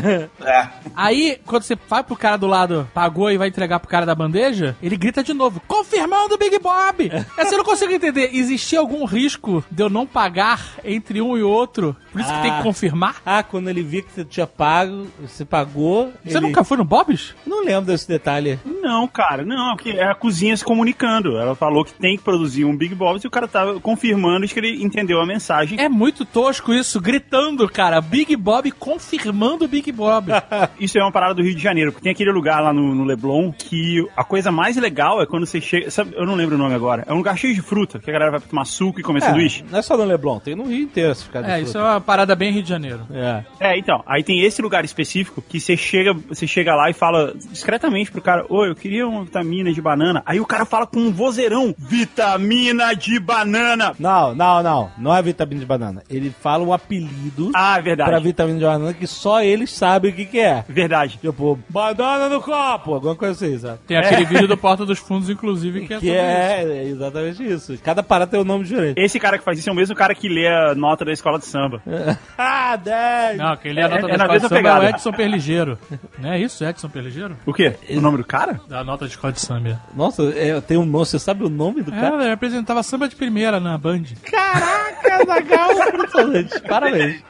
É. 0.47 0.67
Aí, 0.95 1.39
quando 1.45 1.63
você 1.63 1.77
vai 1.89 2.03
pro 2.03 2.15
cara 2.15 2.37
do 2.37 2.47
lado, 2.47 2.87
pagou 2.93 3.29
e 3.31 3.37
vai 3.37 3.47
entregar 3.49 3.79
pro 3.79 3.89
cara 3.89 4.05
da 4.05 4.15
bandeja, 4.15 4.75
ele 4.81 4.95
grita 4.95 5.23
de 5.23 5.33
novo, 5.33 5.61
confirmando 5.67 6.35
o 6.35 6.37
Big 6.37 6.57
Bob! 6.59 7.11
Essa 7.37 7.53
eu 7.53 7.57
não 7.57 7.65
consigo 7.65 7.91
entender. 7.91 8.29
Existia 8.33 8.79
algum 8.79 9.03
risco 9.05 9.63
de 9.69 9.83
eu 9.83 9.89
não 9.89 10.05
pagar 10.05 10.75
entre 10.85 11.21
um 11.21 11.37
e 11.37 11.43
outro? 11.43 11.95
Por 12.11 12.21
isso 12.21 12.29
que 12.29 12.37
Ah. 12.37 12.41
tem 12.41 12.53
que 12.57 12.63
confirmar? 12.63 13.17
Ah, 13.25 13.43
quando 13.43 13.69
ele 13.69 13.81
via 13.83 14.01
que 14.01 14.11
você 14.11 14.23
tinha 14.23 14.47
pago, 14.47 15.07
você 15.21 15.43
pagou... 15.43 15.66
Você 15.73 16.37
ele- 16.37 16.47
nunca 16.47 16.63
foi 16.63 16.77
no 16.77 16.83
Bob's? 16.85 17.35
Não 17.45 17.63
lembro 17.63 17.85
desse 17.85 18.07
detalhe. 18.07 18.59
Não, 18.65 19.07
cara, 19.07 19.43
não, 19.45 19.75
porque 19.75 19.91
é 19.91 20.03
a 20.09 20.15
cozinha 20.15 20.55
se 20.55 20.63
comunicando. 20.63 21.37
Ela 21.37 21.55
falou 21.55 21.83
que 21.83 21.93
tem 21.93 22.17
que 22.17 22.23
produzir 22.23 22.65
um 22.65 22.75
Big 22.75 22.93
Bob 22.95 23.19
e 23.23 23.27
o 23.27 23.31
cara 23.31 23.47
tava 23.47 23.79
confirmando 23.79 24.47
que 24.47 24.59
ele 24.59 24.83
entendeu 24.83 25.19
a 25.19 25.25
mensagem. 25.25 25.79
É 25.79 25.89
muito 25.89 26.25
tosco 26.25 26.73
isso, 26.73 26.99
gritando, 27.01 27.67
cara. 27.67 27.99
Big 28.01 28.35
Bob 28.35 28.71
confirmando 28.71 29.65
o 29.65 29.67
Big 29.67 29.91
Bob. 29.91 30.31
Isso 30.79 30.97
é 30.97 31.01
uma 31.01 31.11
parada 31.11 31.33
do 31.35 31.43
Rio 31.43 31.55
de 31.55 31.61
Janeiro, 31.61 31.91
porque 31.91 32.03
tem 32.03 32.11
aquele 32.11 32.31
lugar 32.31 32.61
lá 32.61 32.71
no, 32.73 32.93
no 32.95 33.03
Leblon 33.03 33.51
que 33.51 34.05
a 34.15 34.23
coisa 34.23 34.51
mais 34.51 34.77
legal 34.77 35.21
é 35.21 35.25
quando 35.25 35.45
você 35.45 35.59
chega. 35.59 35.89
Sabe, 35.91 36.13
eu 36.15 36.25
não 36.25 36.35
lembro 36.35 36.55
o 36.55 36.57
nome 36.57 36.73
agora. 36.75 37.03
É 37.07 37.13
um 37.13 37.17
lugar 37.17 37.37
cheio 37.37 37.53
de 37.53 37.61
fruta, 37.61 37.99
que 37.99 38.09
a 38.09 38.13
galera 38.13 38.31
vai 38.31 38.39
tomar 38.39 38.65
suco 38.65 38.99
e 38.99 39.03
comer 39.03 39.21
sanduíche. 39.21 39.63
não 39.69 39.79
é 39.79 39.81
só 39.81 39.97
no 39.97 40.03
Leblon, 40.05 40.39
tem 40.39 40.55
no 40.55 40.65
Rio 40.65 40.83
inteiro 40.83 41.11
esse 41.11 41.23
ficar 41.23 41.41
de 41.41 41.47
é, 41.49 41.55
fruta. 41.55 41.67
isso 41.69 41.77
é 41.77 41.81
uma 41.81 42.01
parada 42.01 42.35
bem 42.35 42.51
Rio 42.51 42.63
de 42.63 42.69
Janeiro. 42.69 43.01
É. 43.11 43.43
É, 43.59 43.77
então, 43.77 44.03
aí 44.05 44.23
tem 44.23 44.41
esse 44.43 44.61
lugar 44.61 44.85
específico 44.85 45.41
que 45.41 45.56
você 45.59 45.75
chega, 45.77 46.13
você 46.13 46.45
chega 46.47 46.75
lá 46.75 46.89
e 46.89 46.93
fala 46.93 47.33
discretamente 47.51 48.11
pro 48.11 48.21
cara, 48.21 48.45
oi, 48.49 48.73
queria 48.75 49.07
uma 49.07 49.23
vitamina 49.23 49.71
de 49.71 49.81
banana. 49.81 50.21
Aí 50.25 50.39
o 50.39 50.45
cara 50.45 50.65
fala 50.65 50.85
com 50.87 50.99
um 50.99 51.11
vozeirão, 51.11 51.73
vitamina 51.77 52.93
de 52.95 53.19
banana. 53.19 53.93
Não, 53.99 54.33
não, 54.35 54.63
não. 54.63 54.91
Não 54.97 55.15
é 55.15 55.21
vitamina 55.21 55.59
de 55.59 55.65
banana. 55.65 56.03
Ele 56.09 56.29
fala 56.41 56.63
um 56.63 56.73
apelido 56.73 57.51
Ah, 57.55 57.77
é 57.77 57.81
verdade. 57.81 58.09
pra 58.09 58.19
vitamina 58.19 58.59
de 58.59 58.65
banana 58.65 58.93
que 58.93 59.07
só 59.07 59.41
eles 59.43 59.71
sabem 59.71 60.11
o 60.11 60.13
que, 60.13 60.25
que 60.25 60.39
é. 60.39 60.63
Verdade. 60.67 61.17
Tipo, 61.21 61.59
banana 61.69 62.29
no 62.29 62.41
copo, 62.41 62.93
alguma 62.93 63.15
coisa 63.15 63.33
assim, 63.33 63.57
sabe? 63.57 63.79
Tem 63.87 63.97
aquele 63.97 64.25
vídeo 64.25 64.47
do 64.47 64.57
Porta 64.57 64.85
dos 64.85 64.99
Fundos, 64.99 65.29
inclusive, 65.29 65.85
que 65.87 65.93
é 65.93 65.99
Que 65.99 66.05
sobre 66.07 66.11
isso. 66.11 66.21
é, 66.21 66.63
é 66.63 66.83
exatamente 66.85 67.43
isso. 67.43 67.77
Cada 67.83 68.01
parada 68.03 68.31
tem 68.31 68.39
um 68.39 68.43
nome 68.43 68.63
diferente. 68.63 68.97
Esse 68.99 69.19
cara 69.19 69.37
que 69.37 69.43
faz 69.43 69.59
isso 69.59 69.69
é 69.69 69.71
o 69.71 69.75
mesmo 69.75 69.95
cara 69.95 70.13
que 70.15 70.27
lê 70.27 70.47
a 70.47 70.73
nota 70.75 71.05
da 71.05 71.11
escola 71.11 71.37
de 71.39 71.45
samba. 71.45 71.81
ah, 72.37 72.75
10! 72.75 73.37
Não, 73.37 73.57
quem 73.57 73.73
lê 73.73 73.81
a 73.81 73.85
É- 73.85 73.89
nota 73.89 73.97
é 73.97 74.01
da 74.01 74.07
na 74.17 74.23
escola 74.23 74.39
de 74.39 74.41
samba 74.47 74.55
é 74.55 74.59
o 74.59 74.63
pegada. 74.63 74.89
Edson 74.89 75.11
Não 76.19 76.31
é 76.31 76.39
isso, 76.39 76.63
Edson 76.65 76.89
Perligeiro? 76.89 77.37
O 77.45 77.53
quê? 77.53 77.75
O 77.89 78.01
nome 78.01 78.17
do 78.17 78.23
cara? 78.23 78.59
Da 78.67 78.83
nota 78.83 79.05
de 79.05 79.11
escola 79.11 79.33
de 79.33 79.39
samba. 79.41 79.79
Nossa, 79.95 80.23
é, 80.35 80.59
tem 80.61 80.77
um 80.77 80.85
nome, 80.85 81.05
você 81.05 81.17
sabe 81.19 81.43
o 81.43 81.49
nome 81.49 81.81
do 81.81 81.93
É, 81.93 81.99
cara? 82.01 82.23
ele 82.23 82.31
apresentava 82.31 82.81
samba 82.83 83.07
de 83.07 83.15
primeira 83.15 83.59
na 83.59 83.77
Band. 83.77 84.03
Caraca, 84.23 85.25
Zagal. 85.25 85.69
Parabéns. 86.67 87.21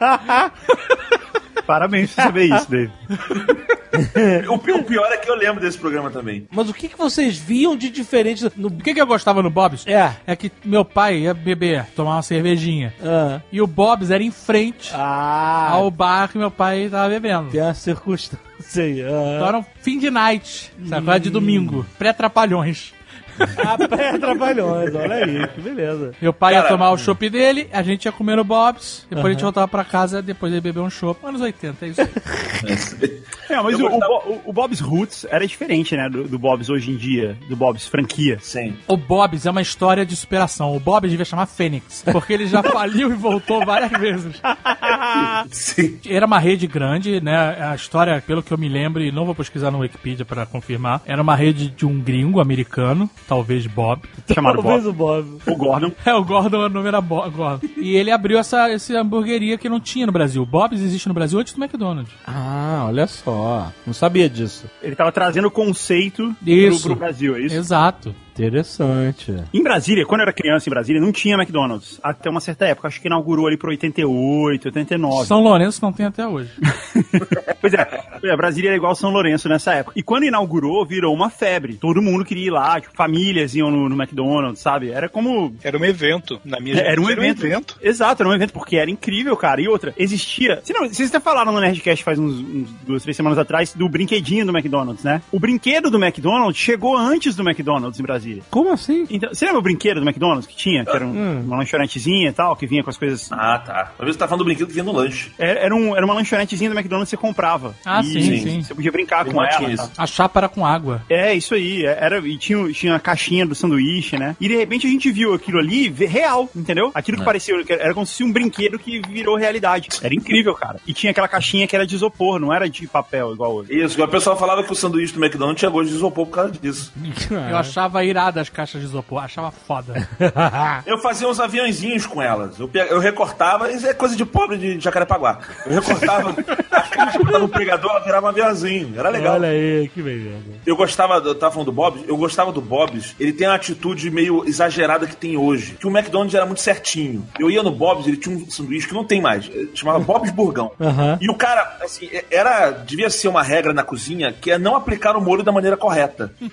Parabéns 1.66 2.14
por 2.14 2.24
saber 2.24 2.46
isso, 2.46 2.70
Dave. 2.72 2.92
O, 4.50 4.58
pi- 4.58 4.72
o 4.72 4.84
pior 4.84 5.12
é 5.12 5.18
que 5.18 5.30
eu 5.30 5.36
lembro 5.36 5.62
desse 5.62 5.78
programa 5.78 6.10
também. 6.10 6.48
Mas 6.52 6.70
o 6.70 6.74
que, 6.74 6.88
que 6.88 6.98
vocês 6.98 7.38
viam 7.38 7.76
de 7.76 7.90
diferente 7.90 8.50
no... 8.56 8.68
O 8.68 8.72
que, 8.78 8.94
que 8.94 9.02
eu 9.02 9.08
gostava 9.08 9.42
no 9.42 9.50
Bob's? 9.50 9.86
É. 9.88 10.12
É 10.26 10.36
que 10.36 10.52
meu 10.64 10.84
pai 10.86 11.20
ia 11.20 11.34
beber, 11.34 11.86
tomar 11.96 12.16
uma 12.16 12.22
cervejinha. 12.22 12.94
Ah, 13.04 13.42
E 13.52 13.62
o 13.62 13.68
Bob's 13.68 14.12
era 14.12 14.24
em 14.24 14.32
frente 14.32 14.92
ah 14.94 15.70
ao 15.72 15.90
bar 15.92 16.30
que 16.32 16.38
meu 16.38 16.52
pai 16.52 16.88
tava 16.90 17.10
bebendo. 17.10 17.50
tem 17.50 17.62
uma 17.62 17.74
circunstância 17.74 18.84
aí. 18.84 19.02
Então 19.02 19.44
Ah. 19.46 19.48
era 19.48 19.58
um 19.60 19.66
fim 19.82 20.00
de 20.00 20.10
night, 20.10 20.72
sabe? 20.88 21.06
Coisa 21.06 21.20
de 21.20 21.30
domingo. 21.30 21.86
Pré-trapalhões. 21.98 22.94
Ah, 23.68 23.78
pré-trabalhões, 23.88 24.94
olha 24.96 25.16
aí, 25.16 25.48
que 25.50 25.62
beleza. 25.62 26.14
Meu 26.22 26.32
pai 26.34 26.54
ia 26.56 26.64
tomar 26.64 26.92
o 26.92 26.98
chopp 26.98 27.30
dele, 27.30 27.68
a 27.72 27.82
gente 27.84 28.06
ia 28.06 28.12
comer 28.12 28.36
no 28.38 28.44
Bob's, 28.44 29.06
depois 29.10 29.26
a 29.28 29.32
gente 29.32 29.42
voltava 29.44 29.68
pra 29.68 29.84
casa, 29.84 30.22
depois 30.22 30.52
ele 30.52 30.62
beber 30.62 30.80
um 30.80 30.90
chopp. 30.90 31.20
Anos 31.26 31.42
80, 31.42 31.86
é 31.86 31.90
isso 31.90 32.02
aí. 32.02 32.08
É, 33.50 33.62
mas 33.62 33.80
o, 33.80 33.86
o, 33.86 33.90
gostava- 33.90 34.14
Bo- 34.26 34.42
o 34.46 34.52
Bob's 34.52 34.80
Roots 34.82 35.26
era 35.30 35.48
diferente, 35.48 35.96
né? 35.96 36.10
Do, 36.10 36.26
do 36.28 36.38
Bob's 36.38 36.70
hoje 36.70 36.92
em 36.92 36.98
dia, 36.98 37.38
do 37.48 37.56
Bob's 37.56 37.88
franquia. 37.88 38.38
Sim. 38.42 38.76
O 38.90 38.98
Bob's 38.98 39.46
é 39.46 39.50
uma 39.52 39.62
história 39.62 40.06
de 40.06 40.18
superação. 40.18 40.76
O 40.76 40.82
Bob's 40.82 41.10
devia 41.10 41.24
chamar 41.24 41.46
Fênix, 41.46 42.04
porque 42.12 42.34
ele 42.34 42.46
já 42.46 42.62
faliu 42.62 43.10
e 43.10 43.16
voltou 43.16 43.66
várias 43.66 43.90
vezes. 43.92 44.36
Sim. 45.50 45.98
Era 46.10 46.26
uma 46.26 46.40
rede 46.40 46.68
grande, 46.68 47.22
né? 47.22 47.38
A 47.72 47.74
história, 47.76 48.22
pelo 48.26 48.44
que 48.44 48.52
eu 48.52 48.58
me 48.58 48.68
lembro, 48.68 49.02
e 49.02 49.14
não 49.14 49.26
vou 49.26 49.34
pesquisar 49.34 49.72
no 49.72 49.80
Wikipedia 49.80 50.26
pra 50.26 50.46
confirmar, 50.46 51.02
era 51.06 51.22
uma 51.22 51.36
rede 51.36 51.70
de 51.70 51.86
um 51.86 52.00
gringo 52.02 52.42
americano, 52.42 53.10
talvez 53.28 53.66
Bob. 53.68 54.02
Chamado 54.34 54.62
Talvez 54.62 54.84
Bob. 54.84 54.90
o 54.90 54.94
Bob. 54.94 55.42
O 55.46 55.56
Gordon. 55.56 55.92
É, 56.06 56.14
o 56.14 56.24
Gordon, 56.24 56.66
o 56.66 56.70
nome 56.70 56.88
era 56.88 57.02
Bo 57.02 57.30
Gordon. 57.30 57.68
E 57.78 57.96
ele 57.96 58.12
abriu 58.12 58.38
essa, 58.40 58.70
essa 58.70 59.00
hamburgueria 59.00 59.58
que 59.58 59.70
não 59.70 59.80
tinha 59.80 60.06
no 60.06 60.12
Brasil. 60.12 60.42
O 60.42 60.46
Bob's 60.46 60.82
existe 60.82 61.08
no 61.08 61.14
Brasil 61.14 61.40
antes 61.40 61.54
do 61.54 61.64
McDonald's. 61.64 62.14
Ah, 62.26 62.86
olha 62.88 63.08
só. 63.08 63.72
Não 63.86 63.94
sabia 63.94 64.30
disso. 64.30 64.66
Ele 64.82 64.96
tava 64.96 65.12
trazendo 65.12 65.48
o 65.48 65.52
conceito 65.52 66.36
Isso. 66.46 66.82
Pro, 66.82 66.92
pro 66.92 67.00
Brasil, 67.06 67.36
é 67.36 67.42
isso? 67.42 67.56
Exato. 67.56 68.16
Interessante. 68.38 69.36
Em 69.54 69.64
Brasília, 69.64 70.06
quando 70.06 70.22
eu 70.22 70.24
era 70.24 70.34
criança 70.34 70.70
em 70.70 70.72
Brasília, 70.72 71.02
não 71.02 71.12
tinha 71.12 71.36
McDonald's. 71.36 72.00
Até 72.04 72.30
uma 72.30 72.40
certa 72.40 72.66
época. 72.66 72.88
Acho 72.88 73.02
que 73.02 73.08
inaugurou 73.08 73.48
ali 73.48 73.58
pro 73.58 73.70
88, 73.70 74.66
89. 74.66 75.26
São 75.26 75.42
Lourenço 75.42 75.82
não 75.82 75.92
tem 75.92 76.06
até 76.06 76.28
hoje. 76.28 76.52
Pois 77.60 77.74
é, 77.74 77.86
pois 77.86 78.32
é, 78.32 78.38
Brasília 78.38 78.70
era 78.70 78.78
igual 78.78 78.96
São 78.96 79.10
Lourenço 79.10 79.50
nessa 79.50 79.74
época. 79.74 79.98
E 79.98 80.04
quando 80.04 80.26
inaugurou, 80.26 80.86
virou 80.86 81.14
uma 81.14 81.30
febre. 81.30 81.74
Todo 81.76 82.02
mundo 82.02 82.24
queria 82.24 82.48
ir 82.48 82.50
lá, 82.52 82.80
tipo, 82.80 82.96
famílias 82.96 83.56
iam 83.56 83.72
no, 83.72 83.90
no 83.90 83.96
McDonald's, 84.02 84.62
sabe? 84.62 84.92
Era 84.92 85.10
como. 85.10 85.54
Era 85.64 85.78
um 85.78 85.84
evento. 85.84 86.40
Na 86.46 86.60
minha 86.60 86.78
Era 86.78 87.02
um 87.02 87.06
geração, 87.08 87.46
evento. 87.46 87.78
Exato, 87.82 88.22
era 88.22 88.30
um 88.30 88.34
evento, 88.34 88.54
porque 88.54 88.78
era 88.78 88.90
incrível, 88.90 89.36
cara. 89.36 89.60
E 89.60 89.68
outra, 89.68 89.94
existia. 89.98 90.62
Vocês, 90.64 90.80
não, 90.80 90.88
vocês 90.88 91.10
até 91.10 91.20
falaram 91.20 91.52
no 91.52 91.60
Nerdcast 91.60 92.04
faz 92.04 92.20
uns, 92.20 92.40
uns 92.40 92.70
duas, 92.86 93.02
três 93.02 93.18
semanas 93.18 93.40
atrás 93.40 93.74
do 93.74 93.90
brinquedinho 93.90 94.46
do 94.46 94.56
McDonald's, 94.56 95.04
né? 95.04 95.22
O 95.32 95.40
brinquedo 95.40 95.90
do 95.90 95.98
McDonald's 96.02 96.62
chegou 96.62 96.96
antes 96.96 97.36
do 97.36 97.48
McDonald's 97.48 98.00
em 98.00 98.04
Brasília. 98.04 98.27
Como 98.50 98.72
assim? 98.74 99.06
Então, 99.10 99.34
você 99.34 99.46
lembra 99.46 99.60
o 99.60 99.64
brinquedo 99.64 100.00
do 100.00 100.06
McDonald's 100.08 100.48
que 100.48 100.56
tinha? 100.56 100.84
Que 100.86 100.92
era 100.96 101.06
um- 101.06 101.42
uma 101.42 101.58
lanchonetezinha 101.58 102.30
e 102.30 102.34
tal, 102.34 102.56
que 102.56 102.66
vinha 102.68 102.84
com 102.84 102.90
as 102.90 102.98
coisas. 102.98 103.32
Ah, 103.32 103.60
tá. 103.60 103.92
Talvez 103.98 104.16
você 104.16 104.20
tá 104.20 104.28
falando 104.28 104.40
do 104.40 104.46
brinquedo 104.46 104.68
que 104.68 104.74
vinha 104.74 104.84
no 104.84 104.92
lanche. 104.92 105.32
Era, 105.38 105.60
era, 105.60 105.76
um, 105.76 105.96
era 105.96 106.06
uma 106.06 106.14
lanchonetezinha 106.14 106.70
do 106.70 106.76
McDonald's 106.78 107.10
que 107.10 107.18
você 107.18 107.22
comprava. 107.22 107.76
Ah, 107.86 108.02
E 108.02 108.06
sim, 108.06 108.38
sim. 108.40 108.62
Você 108.64 108.74
podia 108.76 108.92
brincar 108.92 109.26
com 109.26 109.42
ela. 109.44 109.78
tá? 109.78 109.90
A 109.98 110.06
chapa 110.08 110.40
era 110.40 110.50
com 110.50 110.66
água. 110.66 111.02
É, 111.10 111.34
isso 111.34 111.54
aí. 111.54 111.86
é, 111.86 111.98
Era, 112.00 112.20
e 112.20 112.38
tinha, 112.38 112.72
tinha 112.72 112.96
a 112.96 113.00
caixinha 113.00 113.46
do 113.46 113.56
sanduíche, 113.56 114.18
né? 114.18 114.36
E 114.40 114.48
de 114.48 114.56
repente 114.56 114.88
a 114.88 114.90
gente 114.90 115.12
viu 115.12 115.34
aquilo 115.34 115.60
ali 115.60 115.90
real, 115.90 116.50
entendeu? 116.56 116.92
Aquilo 116.94 117.18
que 117.18 117.24
parecia. 117.24 117.64
que 117.64 117.74
Era 117.74 117.94
como 117.94 118.06
se 118.06 118.14
fosse 118.14 118.24
um 118.24 118.32
brinquedo 118.32 118.78
que 118.80 119.02
virou 119.08 119.36
realidade. 119.38 119.90
Era 120.02 120.14
incrível, 120.14 120.54
cara. 120.54 120.80
E 120.88 120.94
tinha 120.94 121.12
aquela 121.12 121.28
caixinha 121.28 121.68
que 121.68 121.76
era 121.76 121.86
de 121.86 121.96
isopor, 121.96 122.40
não 122.40 122.54
era 122.54 122.70
de 122.70 122.88
papel 122.88 123.34
igual 123.34 123.56
hoje. 123.56 123.74
Isso, 123.84 124.02
o 124.02 124.08
pessoal 124.08 124.38
falava 124.38 124.64
que 124.64 124.72
o 124.72 124.76
sanduíche 124.76 125.14
do 125.14 125.24
McDonald's 125.24 125.60
tinha 125.60 125.70
gosto 125.72 125.90
de 125.90 125.96
isopor 125.96 126.26
por 126.26 126.34
causa 126.34 126.52
disso. 126.52 126.94
Eu 127.32 127.58
achava 127.58 128.04
irada 128.18 128.42
as 128.42 128.50
caixas 128.50 128.82
de 128.82 128.88
isopor, 128.88 129.24
achava 129.24 129.52
foda. 129.52 130.08
Eu 130.86 130.98
fazia 130.98 131.28
uns 131.28 131.40
aviãozinhos 131.40 132.06
com 132.08 132.22
elas. 132.22 132.60
Eu, 132.60 132.70
eu 132.74 133.00
recortava, 133.00 133.72
isso 133.72 133.86
é 133.86 133.94
coisa 133.94 134.16
de 134.16 134.26
pobre 134.26 134.58
de 134.58 134.80
Jacarepaguá. 134.80 135.40
Eu 135.66 135.74
recortava 135.74 136.32
a 136.72 136.82
caixa, 136.82 137.20
botava 137.20 137.40
no 137.40 137.50
pregador, 137.50 137.92
ela 137.92 138.00
virava 138.00 138.26
um 138.26 138.30
aviãozinho. 138.30 138.94
Era 138.98 139.10
legal. 139.10 139.36
Olha 139.36 139.50
aí, 139.50 139.90
que 139.94 140.02
beleza. 140.02 140.38
Eu 140.66 140.76
gostava, 140.76 141.16
eu 141.16 141.36
tava 141.36 141.54
falando 141.54 141.68
do 141.68 141.72
Bob's, 141.72 142.04
eu 142.08 142.18
gostava 142.18 142.52
do 142.52 142.62
Bob's, 142.62 143.16
ele 143.20 143.34
tem 143.34 143.48
uma 143.48 143.56
atitude 143.56 144.10
meio 144.10 144.44
exagerada 144.48 145.06
que 145.06 145.16
tem 145.16 145.38
hoje. 145.38 145.76
Que 145.80 145.86
o 145.86 145.96
McDonald's 145.96 146.34
era 146.34 146.46
muito 146.46 146.62
certinho. 146.62 147.28
Eu 147.40 147.52
ia 147.52 147.62
no 147.62 147.72
Bob's, 147.72 148.08
ele 148.08 148.18
tinha 148.18 148.36
um 148.36 148.50
sanduíche 148.50 148.88
que 148.88 148.94
não 148.94 149.04
tem 149.04 149.22
mais, 149.22 149.50
eh, 149.54 149.68
chamava 149.76 150.00
Bob's 150.00 150.32
Burgão. 150.32 150.72
Aham. 150.80 151.18
E 151.22 151.30
o 151.30 151.36
cara, 151.36 151.78
assim, 151.82 152.10
eh, 152.12 152.26
era, 152.32 152.72
devia 152.72 153.10
ser 153.10 153.28
uma 153.28 153.44
regra 153.44 153.74
na 153.74 153.84
cozinha 153.84 154.34
que 154.34 154.50
é 154.50 154.58
não 154.58 154.76
aplicar 154.76 155.16
o 155.16 155.22
molho 155.22 155.44
da 155.44 155.52
maneira 155.52 155.78
correta. 155.78 156.32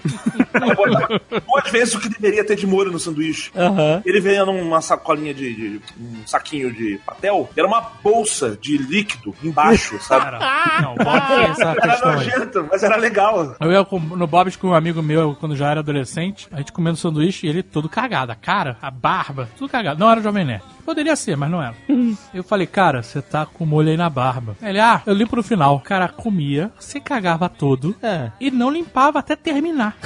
Duas 1.54 1.70
vezes 1.70 1.94
o 1.94 2.00
que 2.00 2.08
deveria 2.08 2.44
ter 2.44 2.56
de 2.56 2.66
molho 2.66 2.90
no 2.90 2.98
sanduíche. 2.98 3.50
Aham. 3.56 4.02
Ele 4.04 4.20
veio 4.20 4.44
numa 4.46 4.80
sacolinha 4.80 5.32
de, 5.32 5.54
de- 5.54 5.80
um 6.00 6.26
saquinho 6.26 6.72
de 6.72 6.98
papel, 7.06 7.48
era 7.56 7.66
uma 7.66 7.80
bolsa 8.02 8.58
de 8.60 8.76
líquido 8.76 9.34
embaixo, 9.42 9.98
sabe? 10.02 10.24
Cara, 10.38 10.80
não, 10.82 10.94
tem 10.96 11.44
essa 11.50 11.70
Era 11.82 12.12
nojento, 12.14 12.66
mas 12.70 12.82
era 12.82 12.96
legal. 12.96 13.56
Eu 13.60 13.70
ia 13.72 13.84
com- 13.84 13.98
no 14.00 14.26
Bob's 14.26 14.56
com 14.56 14.68
um 14.68 14.74
amigo 14.74 15.02
meu, 15.02 15.36
quando 15.38 15.54
já 15.56 15.70
era 15.70 15.80
adolescente, 15.80 16.48
a 16.52 16.58
gente 16.58 16.72
comendo 16.72 16.96
sanduíche 16.96 17.46
e 17.46 17.50
ele 17.50 17.62
todo 17.62 17.88
cagado. 17.88 18.32
A 18.32 18.34
cara, 18.34 18.76
a 18.82 18.90
barba, 18.90 19.48
tudo 19.56 19.70
cagado. 19.70 20.00
Não 20.00 20.10
era 20.10 20.20
Jovem 20.20 20.44
Nerd. 20.44 20.64
Poderia 20.84 21.16
ser, 21.16 21.36
mas 21.36 21.50
não 21.50 21.62
era. 21.62 21.74
Eu 22.32 22.42
falei, 22.44 22.66
cara, 22.66 23.02
você 23.02 23.22
tá 23.22 23.46
com 23.46 23.64
molho 23.64 23.88
aí 23.90 23.96
na 23.96 24.10
barba. 24.10 24.56
Ele, 24.62 24.78
ah, 24.80 25.00
eu 25.06 25.14
limpo 25.14 25.36
no 25.36 25.42
final. 25.42 25.76
O 25.76 25.80
cara 25.80 26.08
comia, 26.08 26.70
se 26.78 27.00
cagava 27.00 27.48
todo 27.48 27.94
É. 28.02 28.30
e 28.40 28.50
não 28.50 28.70
limpava 28.70 29.18
até 29.18 29.34
terminar. 29.36 29.96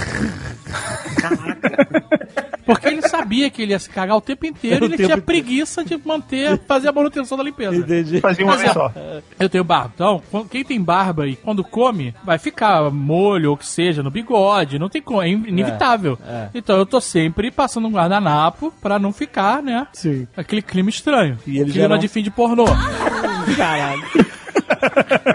Porque 2.64 2.86
ele 2.88 3.00
sabia 3.08 3.48
que 3.48 3.62
ele 3.62 3.72
ia 3.72 3.78
se 3.78 3.88
cagar 3.88 4.16
o 4.16 4.20
tempo 4.20 4.44
inteiro 4.44 4.84
e 4.84 4.88
ele 4.88 4.96
tinha 4.96 5.06
inteiro. 5.06 5.22
preguiça 5.22 5.82
de 5.82 5.96
manter, 6.04 6.58
fazer 6.66 6.88
a 6.88 6.92
manutenção 6.92 7.36
da 7.38 7.42
limpeza. 7.42 7.76
Entendi. 7.76 8.20
Fazia 8.20 8.44
uma 8.44 8.56
vez 8.58 8.70
é, 8.70 8.72
só. 8.74 8.92
Eu 9.40 9.48
tenho 9.48 9.64
barba. 9.64 9.92
Então, 9.94 10.22
qu- 10.30 10.44
quem 10.44 10.62
tem 10.62 10.80
barba 10.80 11.26
e 11.26 11.34
quando 11.34 11.64
come, 11.64 12.14
vai 12.22 12.36
ficar 12.38 12.90
molho 12.90 13.50
ou 13.50 13.56
que 13.56 13.66
seja 13.66 14.02
no 14.02 14.10
bigode. 14.10 14.78
Não 14.78 14.90
tem 14.90 15.00
como, 15.00 15.22
é 15.22 15.28
in- 15.28 15.44
inevitável. 15.48 16.18
é. 16.26 16.48
Então 16.54 16.76
eu 16.76 16.84
tô 16.84 17.00
sempre 17.00 17.50
passando 17.50 17.88
um 17.88 17.92
guardanapo 17.92 18.70
pra 18.82 18.98
não 18.98 19.12
ficar, 19.14 19.62
né? 19.62 19.86
Sim. 19.94 20.28
Aquele 20.36 20.60
clima 20.68 20.90
estranho. 20.90 21.38
E 21.46 21.58
ele 21.58 21.68
já 21.68 21.72
clima 21.74 21.88
não- 21.88 21.98
de 21.98 22.08
fim 22.08 22.22
de 22.22 22.30
pornô. 22.30 22.64
Caralho. 23.56 24.02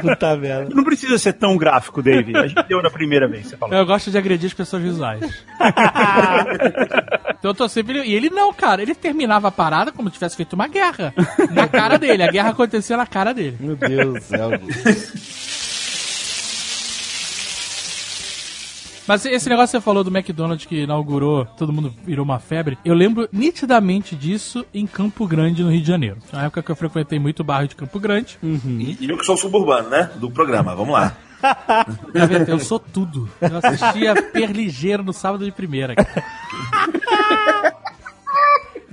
Puta 0.02 0.38
merda. 0.38 0.74
Não 0.74 0.84
precisa 0.84 1.18
ser 1.18 1.34
tão 1.34 1.58
gráfico, 1.58 2.02
Dave. 2.02 2.38
A 2.38 2.48
gente 2.48 2.64
deu 2.68 2.82
na 2.82 2.90
primeira 2.90 3.28
vez, 3.28 3.48
você 3.48 3.58
falou. 3.58 3.76
Eu 3.76 3.86
gosto 3.86 4.12
de 4.12 4.18
agredir 4.18 4.48
as 4.48 4.54
pessoas 4.54 4.82
visuais. 4.84 5.22
então 7.40 7.52
eu 7.52 7.54
tô 7.56 7.68
sempre. 7.68 8.04
E 8.04 8.14
ele 8.14 8.30
não, 8.30 8.54
cara. 8.54 8.82
Ele 8.82 8.94
terminava 8.96 9.48
a 9.48 9.52
parada 9.52 9.92
como 9.92 10.10
se 10.10 10.14
tivesse 10.14 10.36
feito 10.38 10.54
uma 10.54 10.68
guerra. 10.68 11.14
Na 11.52 11.68
cara 11.68 11.98
dele. 11.98 12.24
A 12.24 12.32
guerra 12.32 12.50
acontecia 12.52 12.96
na 12.96 13.06
cara 13.08 13.34
dele. 13.34 13.58
Meu 13.60 13.76
Deus 13.76 14.14
do 14.14 14.22
céu. 14.22 14.52
Mas 19.08 19.26
esse 19.26 19.50
negócio 19.50 19.78
que 19.78 19.82
você 19.82 19.82
falou 19.82 20.04
do 20.04 20.16
McDonald's 20.16 20.66
que 20.66 20.84
inaugurou, 20.84 21.46
todo 21.46 21.74
mundo 21.74 21.94
virou 22.06 22.24
uma 22.24 22.40
febre. 22.40 22.78
Eu 22.86 22.94
lembro 22.94 23.28
nitidamente 23.32 24.16
disso 24.16 24.66
em 24.74 24.88
Campo 24.88 25.28
Grande, 25.28 25.64
no 25.64 25.72
Rio 25.72 25.82
de 25.82 25.88
Janeiro. 25.88 26.18
Na 26.32 26.46
época 26.46 26.64
que 26.64 26.72
eu 26.72 26.76
frequentei 26.76 27.20
muito 27.20 27.42
o 27.42 27.44
bairro 27.44 27.68
de 27.68 27.76
Campo 27.76 28.00
Grande. 28.00 28.38
E, 28.42 28.98
e 29.00 29.10
eu 29.10 29.18
que 29.18 29.26
sou 29.26 29.36
suburbano, 29.36 29.90
né? 29.90 30.10
Do 30.16 30.32
programa, 30.32 30.76
vamos 30.76 30.94
lá. 30.94 31.16
Eu 32.48 32.60
sou 32.60 32.80
tudo. 32.80 33.30
Eu 33.42 33.58
assistia 33.58 34.16
Perligeiro 34.32 35.04
no 35.04 35.12
sábado 35.12 35.44
de 35.44 35.52
primeira. 35.52 35.96
cara. 35.96 36.24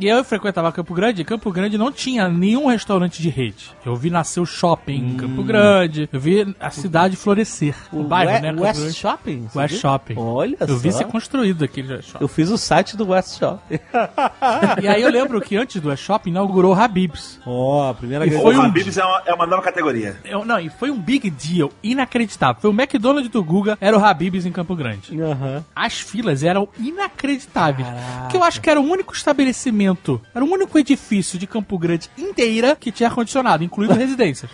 E 0.01 0.07
eu 0.09 0.25
frequentava 0.25 0.73
Campo 0.73 0.95
Grande, 0.95 1.21
e 1.21 1.25
Campo 1.25 1.51
Grande 1.53 1.77
não 1.77 1.93
tinha 1.93 2.27
nenhum 2.29 2.67
restaurante 2.69 3.21
de 3.21 3.29
rede. 3.29 3.71
Eu 3.85 3.95
vi 3.95 4.09
nascer 4.11 4.41
o 4.41 4.47
shopping 4.47 4.95
em 5.13 5.17
Campo 5.17 5.43
Grande, 5.43 6.09
eu 6.13 6.19
vi 6.19 6.55
a 6.59 6.71
cidade 6.71 7.17
florescer. 7.17 7.75
O, 7.93 8.03
bairro, 8.03 8.33
We- 8.33 8.41
né? 8.41 8.51
Campo 8.51 8.63
West 8.63 8.81
Grande. 8.81 8.95
Shopping? 8.97 9.49
West 9.55 9.71
viu? 9.73 9.81
Shopping. 9.81 10.15
Olha 10.17 10.57
Eu 10.61 10.79
vi 10.79 10.91
só. 10.93 10.99
ser 10.99 11.05
construído 11.05 11.65
aquele 11.65 12.01
shopping. 12.03 12.25
Eu 12.25 12.29
fiz 12.29 12.51
o 12.51 12.57
site 12.57 12.97
do 12.97 13.09
West 13.09 13.39
Shopping. 13.39 13.79
E 14.83 14.89
aí 14.89 15.03
eu 15.03 15.11
lembro 15.11 15.41
que 15.41 15.57
antes 15.57 15.81
do 15.81 15.89
West 15.89 16.03
Shopping 16.05 16.31
inaugurou 16.31 16.75
o 16.75 16.79
Habib's. 16.81 17.39
Ó, 17.47 17.91
a 17.91 17.95
primeira 17.95 18.27
E 18.27 18.31
foi 18.31 18.55
o 18.57 18.59
um- 18.59 18.63
Habib's 18.63 18.97
é 18.97 19.05
uma, 19.05 19.23
é 19.27 19.35
uma 19.35 19.47
nova 19.47 19.63
categoria. 19.63 20.17
Eu- 20.25 20.45
não, 20.45 20.59
e 20.59 20.71
foi 20.71 20.91
um 20.91 20.99
big 20.99 21.29
deal, 21.31 21.71
inacreditável. 21.83 22.61
Foi 22.61 22.71
o 22.71 22.73
McDonald's 22.73 23.31
do 23.31 23.43
Guga, 23.45 23.77
era 23.81 23.97
o 23.99 24.03
Habib's 24.05 24.47
em 24.47 24.53
Campo 24.53 24.75
Grande. 24.75 25.21
Aham. 25.21 25.65
As 25.77 26.01
filas 26.01 26.43
eram 26.43 26.69
inacreditáveis. 26.79 27.87
Porque 28.23 28.37
eu 28.37 28.45
acho 28.45 28.61
que 28.61 28.71
era 28.71 28.81
o 28.81 28.85
único 28.85 29.13
estabelecimento, 29.15 29.90
era 30.35 30.45
o 30.45 30.49
único 30.49 30.79
edifício 30.79 31.39
de 31.39 31.47
Campo 31.47 31.79
Grande 31.79 32.11
inteira 32.17 32.77
que 32.77 32.93
tinha 32.93 33.09
ar-condicionado, 33.09 33.65
incluindo 33.65 33.95
residências. 33.99 34.51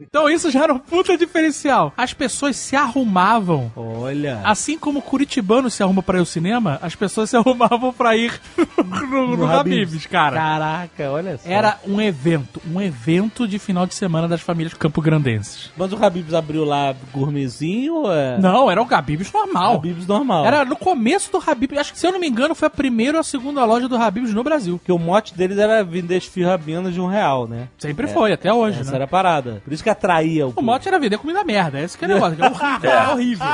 então 0.00 0.28
isso 0.28 0.50
já 0.50 0.64
era 0.64 0.74
um 0.74 0.78
puta 0.78 1.16
diferencial. 1.16 1.92
As 1.96 2.12
pessoas 2.12 2.56
se 2.56 2.76
arrumavam. 2.76 3.70
Olha. 3.76 4.40
Assim 4.44 4.78
como 4.78 4.98
o 4.98 5.02
curitibano 5.02 5.70
se 5.70 5.82
arruma 5.82 6.02
pra 6.02 6.18
ir 6.18 6.20
ao 6.20 6.26
cinema, 6.26 6.78
as 6.82 6.94
pessoas 6.94 7.30
se 7.30 7.36
arrumavam 7.36 7.92
pra 7.92 8.16
ir 8.16 8.32
no, 9.10 9.36
no, 9.36 9.46
Habib's, 9.46 10.06
cara. 10.06 10.36
Caraca, 10.36 11.10
olha 11.10 11.38
só. 11.38 11.48
Era 11.48 11.78
um 11.86 12.00
evento, 12.00 12.60
um 12.70 12.80
evento 12.80 13.46
de 13.46 13.58
final 13.58 13.86
de 13.86 13.94
semana 13.94 14.28
das 14.28 14.40
famílias 14.40 14.74
campograndenses. 14.74 15.70
Mas 15.76 15.92
o 15.92 16.04
Habib's 16.04 16.34
abriu 16.34 16.64
lá 16.64 16.94
gourmetzinho 17.12 17.94
ou 17.94 18.12
é... 18.12 18.38
Não, 18.38 18.70
era 18.70 18.82
o 18.82 18.86
Habib's 18.88 19.32
normal. 19.32 19.76
Habib's 19.76 20.06
normal. 20.06 20.44
Era 20.44 20.64
no 20.64 20.76
começo 20.76 21.30
do 21.30 21.42
Habib's, 21.44 21.78
acho 21.78 21.92
que 21.92 21.98
se 21.98 22.06
eu 22.06 22.12
não 22.12 22.20
me 22.20 22.28
engano 22.28 22.54
foi 22.54 22.66
a 22.66 22.70
primeira 22.70 23.16
ou 23.18 23.20
a 23.20 23.24
segunda 23.24 23.45
loja 23.64 23.88
do 23.88 23.96
Habib's 23.96 24.32
no 24.34 24.42
Brasil. 24.44 24.78
Porque 24.78 24.92
o 24.92 24.98
mote 24.98 25.34
deles 25.36 25.58
era 25.58 25.82
vender 25.84 26.16
esfirra 26.16 26.58
menos 26.64 26.92
de 26.94 27.00
um 27.00 27.06
real, 27.06 27.46
né? 27.46 27.68
Sempre 27.78 28.06
foi, 28.06 28.32
até 28.32 28.52
hoje, 28.52 28.80
Essa 28.80 28.90
né? 28.90 28.96
era 28.96 29.04
a 29.04 29.08
parada. 29.08 29.60
Por 29.64 29.72
isso 29.72 29.82
que 29.82 29.90
atraía 29.90 30.46
o 30.46 30.52
O 30.56 30.62
mote 30.62 30.88
era 30.88 30.98
vender 30.98 31.18
comida 31.18 31.42
merda, 31.44 31.80
esse 31.80 31.96
que 31.96 32.04
é 32.04 32.08
o 32.08 32.10
negócio, 32.12 32.36
que 32.36 32.42
é 32.44 32.48
horrível, 32.48 32.90
é 32.90 33.08
horrível. 33.12 33.46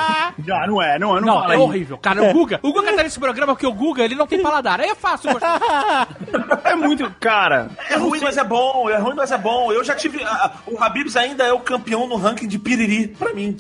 Já, 0.47 0.67
não 0.67 0.83
é, 0.83 0.99
não 0.99 1.17
é, 1.17 1.21
não, 1.21 1.27
Não, 1.27 1.41
fala 1.41 1.55
é 1.55 1.59
horrível. 1.59 1.99
Cara, 1.99 2.23
o 2.31 2.33
Guga, 2.33 2.61
o 2.63 2.73
Guga 2.73 2.93
tá 2.97 3.03
nesse 3.03 3.19
programa 3.19 3.55
porque 3.55 3.67
o 3.67 3.73
Guga, 3.73 4.03
ele 4.05 4.15
não 4.15 4.27
tem 4.27 4.41
paladar. 4.43 4.81
Aí 4.81 4.89
é 4.91 4.95
fácil 4.95 5.33
gostar. 5.33 5.61
É 6.65 6.75
muito, 6.75 7.11
cara. 7.21 7.71
É 7.91 7.97
ruim, 7.97 8.21
mas 8.23 8.37
é 8.39 8.45
bom. 8.45 8.89
É 8.89 8.97
ruim, 8.97 9.15
mas 9.15 9.31
é 9.31 9.37
bom. 9.39 9.71
Eu 9.73 9.85
já 9.85 9.95
tive. 9.95 10.23
a- 10.23 10.29
a- 10.31 10.53
o 10.67 10.83
Habib's 10.83 11.17
ainda 11.17 11.45
é 11.45 11.53
o 11.53 11.61
campeão 11.61 12.07
no 12.07 12.17
ranking 12.17 12.47
de 12.49 12.59
piriri, 12.59 13.09
pra 13.09 13.33
mim. 13.35 13.57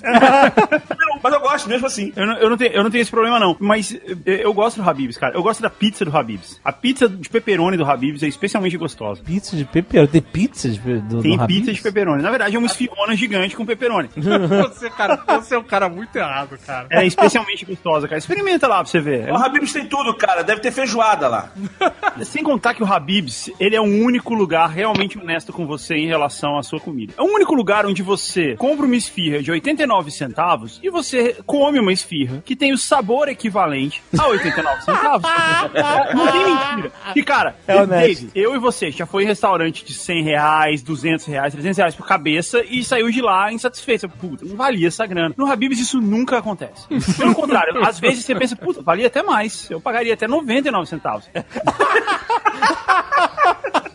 Mas 1.22 1.32
eu 1.32 1.40
gosto 1.40 1.68
mesmo 1.68 1.86
assim. 1.86 2.12
Eu 2.16 2.26
não, 2.26 2.36
eu, 2.38 2.50
não 2.50 2.56
tenho, 2.56 2.72
eu 2.72 2.82
não 2.82 2.90
tenho 2.90 3.02
esse 3.02 3.10
problema, 3.10 3.38
não. 3.38 3.56
Mas 3.60 3.94
eh, 3.94 4.40
eu 4.44 4.52
gosto 4.52 4.82
do 4.82 4.88
Habib's, 4.88 5.16
cara. 5.16 5.34
Eu 5.34 5.42
gosto 5.42 5.62
da 5.62 5.70
pizza 5.70 6.04
do 6.04 6.16
Habib's. 6.16 6.60
A 6.64 6.72
pizza 6.72 7.08
de 7.08 7.28
pepperoni 7.28 7.76
do 7.76 7.84
Habib's 7.84 8.22
é 8.22 8.26
especialmente 8.26 8.76
gostosa. 8.76 9.22
Pizza 9.22 9.56
de 9.56 9.64
pepperoni. 9.64 10.08
Tem 10.08 10.22
pizza 10.22 10.68
de, 10.68 10.78
do, 10.78 11.22
Tem 11.22 11.36
do 11.36 11.46
pizza 11.46 11.72
de 11.72 11.80
pepperoni. 11.80 12.22
Na 12.22 12.30
verdade, 12.30 12.56
é 12.56 12.58
uma 12.58 12.66
esfirrona 12.66 13.14
gigante 13.14 13.56
com 13.56 13.64
pepperoni. 13.64 14.08
você, 14.16 14.90
cara, 14.90 15.16
você 15.16 15.54
é 15.54 15.58
um 15.58 15.64
cara 15.64 15.88
muito 15.88 16.14
errado, 16.16 16.58
cara. 16.66 16.86
É 16.90 17.06
especialmente 17.06 17.64
gostosa, 17.64 18.08
cara. 18.08 18.18
Experimenta 18.18 18.66
lá 18.66 18.76
pra 18.76 18.86
você 18.86 19.00
ver. 19.00 19.30
O 19.30 19.36
Habib's 19.36 19.72
tem 19.72 19.86
tudo, 19.86 20.14
cara. 20.14 20.42
Deve 20.42 20.60
ter 20.60 20.72
feijoada 20.72 21.28
lá. 21.28 21.52
Sem 22.24 22.42
contar 22.42 22.74
que 22.74 22.82
o 22.82 22.86
Habib's, 22.92 23.50
ele 23.60 23.76
é 23.76 23.80
o 23.80 23.84
único 23.84 24.34
lugar 24.34 24.68
realmente 24.68 25.18
honesto 25.18 25.52
com 25.52 25.66
você 25.66 25.94
em 25.94 26.06
relação 26.06 26.58
à 26.58 26.62
sua 26.62 26.80
comida. 26.80 27.14
É 27.16 27.22
o 27.22 27.26
único 27.26 27.54
lugar 27.54 27.86
onde 27.86 28.02
você 28.02 28.56
compra 28.56 28.86
uma 28.86 28.96
esfirra 28.96 29.42
de 29.42 29.50
89 29.50 30.10
centavos 30.10 30.80
e 30.82 30.90
você 30.90 31.11
come 31.46 31.78
uma 31.78 31.92
esfirra 31.92 32.42
que 32.44 32.56
tem 32.56 32.72
o 32.72 32.78
sabor 32.78 33.28
equivalente 33.28 34.02
a 34.18 34.26
89 34.28 34.82
centavos. 34.82 35.22
Não 36.14 36.32
tem 36.32 36.44
mentira. 36.44 36.92
E, 37.14 37.22
cara, 37.22 37.56
É. 37.66 37.86
Dave, 37.86 38.30
eu 38.34 38.54
e 38.54 38.58
você 38.58 38.90
já 38.90 39.06
foi 39.06 39.24
em 39.24 39.26
restaurante 39.26 39.84
de 39.84 39.94
100 39.94 40.22
reais, 40.24 40.82
200 40.82 41.26
reais, 41.26 41.52
300 41.52 41.78
reais 41.78 41.94
por 41.94 42.06
cabeça 42.06 42.62
e 42.68 42.84
saiu 42.84 43.10
de 43.10 43.20
lá 43.20 43.52
insatisfeito. 43.52 44.08
Puta, 44.08 44.44
não 44.44 44.56
valia 44.56 44.88
essa 44.88 45.06
grana. 45.06 45.34
No 45.36 45.50
Habib's 45.50 45.78
isso 45.78 46.00
nunca 46.00 46.38
acontece. 46.38 46.86
Pelo 47.16 47.34
contrário, 47.34 47.82
às 47.84 47.98
vezes 47.98 48.24
você 48.24 48.34
pensa, 48.34 48.56
puta, 48.56 48.82
valia 48.82 49.06
até 49.06 49.22
mais. 49.22 49.70
Eu 49.70 49.80
pagaria 49.80 50.14
até 50.14 50.26
99 50.26 50.88
centavos. 50.88 51.28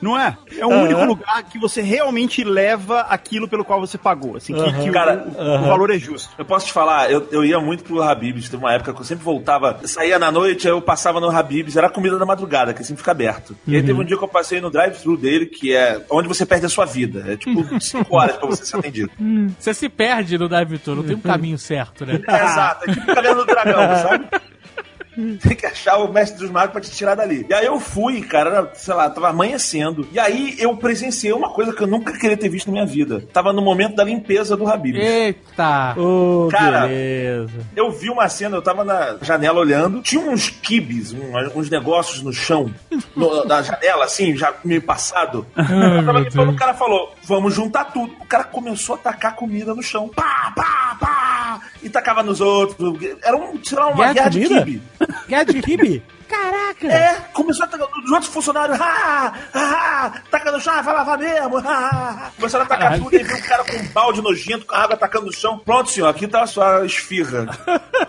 Não 0.00 0.18
é? 0.18 0.36
É 0.56 0.64
o 0.64 0.68
único 0.70 1.04
lugar 1.04 1.42
que 1.44 1.58
você 1.58 1.80
realmente 1.80 2.44
leva 2.44 3.00
aquilo 3.02 3.48
pelo 3.48 3.64
qual 3.64 3.80
você 3.80 3.98
pagou. 3.98 4.36
Assim, 4.36 4.54
que, 4.54 4.72
que 4.84 4.90
o- 4.90 4.92
Cara, 4.92 5.24
o, 5.36 5.40
o 5.64 5.68
valor 5.68 5.90
é 5.90 5.98
justo. 5.98 6.30
Eu 6.38 6.44
posso 6.44 6.66
te 6.66 6.72
falar, 6.72 7.10
eu, 7.10 7.26
eu 7.30 7.44
ia 7.44 7.58
muito 7.60 7.84
pro 7.84 8.02
Habib's. 8.02 8.48
Teve 8.48 8.62
uma 8.62 8.72
época 8.72 8.92
que 8.94 9.00
eu 9.00 9.04
sempre 9.04 9.24
voltava, 9.24 9.78
eu 9.82 9.88
saía 9.88 10.18
na 10.18 10.30
noite, 10.32 10.66
aí 10.68 10.72
eu 10.72 10.80
passava 10.80 11.20
no 11.20 11.28
Habib's, 11.30 11.76
era 11.76 11.86
a 11.86 11.90
comida 11.90 12.18
da 12.18 12.26
madrugada, 12.26 12.72
que 12.74 12.82
sempre 12.84 12.98
fica 12.98 13.10
aberto. 13.10 13.56
E 13.66 13.74
aí 13.76 13.82
teve 13.82 13.98
um 14.00 14.04
dia 14.04 14.16
que 14.16 14.24
eu 14.24 14.28
passei 14.28 14.60
no 14.60 14.70
drive-thru 14.70 15.16
dele, 15.16 15.46
que 15.46 15.74
é 15.74 16.00
onde 16.10 16.28
você 16.28 16.44
perde 16.46 16.66
a 16.66 16.68
sua 16.68 16.84
vida. 16.84 17.24
É 17.28 17.36
tipo 17.36 17.64
5 17.80 18.16
horas 18.16 18.36
pra 18.36 18.46
você 18.48 18.64
ser 18.64 18.76
atendido. 18.76 19.10
Você 19.58 19.74
se 19.74 19.88
perde 19.88 20.38
no 20.38 20.48
Dive 20.48 20.78
Tour, 20.78 20.96
não 20.96 21.02
tem 21.04 21.16
um 21.16 21.20
caminho 21.20 21.58
certo, 21.58 22.04
né? 22.06 22.20
É, 22.26 22.34
exato, 22.44 22.90
é 22.90 22.92
tipo 22.94 23.06
Caverna 23.06 23.34
do 23.34 23.44
Dragão, 23.46 23.96
sabe? 24.02 24.26
Tem 25.42 25.56
que 25.56 25.66
achar 25.66 25.96
o 25.98 26.12
mestre 26.12 26.38
dos 26.38 26.50
magos 26.50 26.72
pra 26.72 26.80
te 26.80 26.90
tirar 26.90 27.14
dali. 27.14 27.44
E 27.48 27.54
aí 27.54 27.66
eu 27.66 27.78
fui, 27.80 28.20
cara, 28.22 28.50
era, 28.50 28.70
sei 28.74 28.94
lá, 28.94 29.10
tava 29.10 29.28
amanhecendo. 29.28 30.06
E 30.12 30.18
aí 30.18 30.54
eu 30.58 30.76
presenciei 30.76 31.32
uma 31.32 31.50
coisa 31.50 31.72
que 31.72 31.82
eu 31.82 31.86
nunca 31.86 32.16
queria 32.18 32.36
ter 32.36 32.48
visto 32.48 32.66
na 32.68 32.72
minha 32.74 32.86
vida. 32.86 33.22
Tava 33.32 33.52
no 33.52 33.60
momento 33.62 33.96
da 33.96 34.04
limpeza 34.04 34.56
do 34.56 34.66
Habib's. 34.68 35.00
Eita! 35.00 35.94
Ô, 35.98 36.48
Cara, 36.50 36.86
beleza. 36.86 37.52
Eu 37.74 37.90
vi 37.90 38.10
uma 38.10 38.28
cena, 38.28 38.56
eu 38.56 38.62
tava 38.62 38.84
na 38.84 39.16
janela 39.22 39.58
olhando, 39.60 40.00
tinha 40.02 40.20
uns 40.20 40.48
kibes, 40.50 41.12
um- 41.12 41.58
uns 41.58 41.68
negócios 41.70 42.22
no 42.22 42.32
chão, 42.32 42.72
no- 43.16 43.44
na 43.44 43.62
janela, 43.62 44.04
assim, 44.04 44.36
já 44.36 44.54
meio 44.64 44.82
passado. 44.82 45.46
eu 45.56 46.04
tava 46.04 46.20
limpando, 46.20 46.52
o 46.52 46.56
cara 46.56 46.74
falou, 46.74 47.14
vamos 47.28 47.54
juntar 47.54 47.84
tudo. 47.86 48.12
O 48.20 48.26
cara 48.26 48.44
começou 48.44 48.94
a 48.94 48.98
tacar 48.98 49.36
comida 49.36 49.74
no 49.74 49.82
chão. 49.82 50.08
Pá, 50.08 50.52
pá, 50.56 50.96
pá! 50.98 51.60
E 51.82 51.90
tacava 51.90 52.22
nos 52.22 52.40
outros. 52.40 52.98
Era 53.22 53.36
um, 53.36 53.62
sei 53.62 53.78
lá, 53.78 53.88
uma 53.88 54.12
Guerra 54.12 54.12
guerra 54.28 54.30
de 54.30 54.48
kibe. 54.48 54.82
Guerra 55.28 55.44
de 55.44 55.62
kibe? 55.62 56.02
Caraca! 56.28 56.86
É, 56.86 57.14
começou 57.32 57.64
a 57.64 57.68
tacar 57.68 57.88
os 58.04 58.10
outros 58.12 58.32
funcionários. 58.32 58.78
Ah, 58.80 59.32
ah, 59.54 60.12
taca 60.30 60.52
no 60.52 60.60
chão, 60.60 60.82
vai 60.82 60.94
lavar 60.94 61.18
mesmo. 61.18 61.58
Ah, 61.58 62.30
começaram 62.36 62.64
a 62.64 62.68
tacar 62.68 62.98
tudo 62.98 63.14
e 63.14 63.22
viu 63.22 63.36
um 63.36 63.40
cara 63.40 63.64
com 63.64 63.76
um 63.76 63.88
balde 63.88 64.22
nojento, 64.22 64.66
com 64.66 64.74
a 64.74 64.82
água 64.82 64.96
tacando 64.96 65.26
no 65.26 65.32
chão. 65.32 65.58
Pronto, 65.58 65.90
senhor, 65.90 66.08
aqui 66.08 66.26
tá 66.26 66.42
a 66.42 66.46
sua 66.46 66.84
esfirra. 66.84 67.46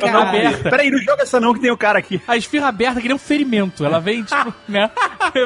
Não 0.00 0.26
comer. 0.26 0.62
Peraí, 0.62 0.90
não 0.90 0.98
joga 0.98 1.22
essa 1.22 1.40
não 1.40 1.54
que 1.54 1.60
tem 1.60 1.70
o 1.70 1.76
cara 1.76 1.98
aqui. 1.98 2.20
A 2.26 2.36
esfirra 2.36 2.68
aberta 2.68 3.00
que 3.00 3.08
nem 3.08 3.14
um 3.14 3.18
ferimento. 3.18 3.84
Ela 3.84 4.00
vem, 4.00 4.22
tipo, 4.24 4.52
né? 4.68 4.90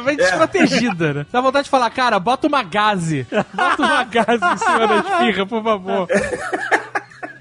Vem 0.05 0.17
desprotegida, 0.17 1.15
né? 1.15 1.27
Dá 1.31 1.41
vontade 1.41 1.65
de 1.65 1.71
falar, 1.71 1.91
cara, 1.91 2.19
bota 2.19 2.47
uma 2.47 2.63
gaze. 2.63 3.27
Bota 3.53 3.83
uma 3.83 4.05
gaze 4.05 4.45
em 4.45 4.57
cima 4.57 4.87
da 4.87 4.97
esfirra, 4.97 5.47
por 5.47 5.63
favor. 5.63 6.09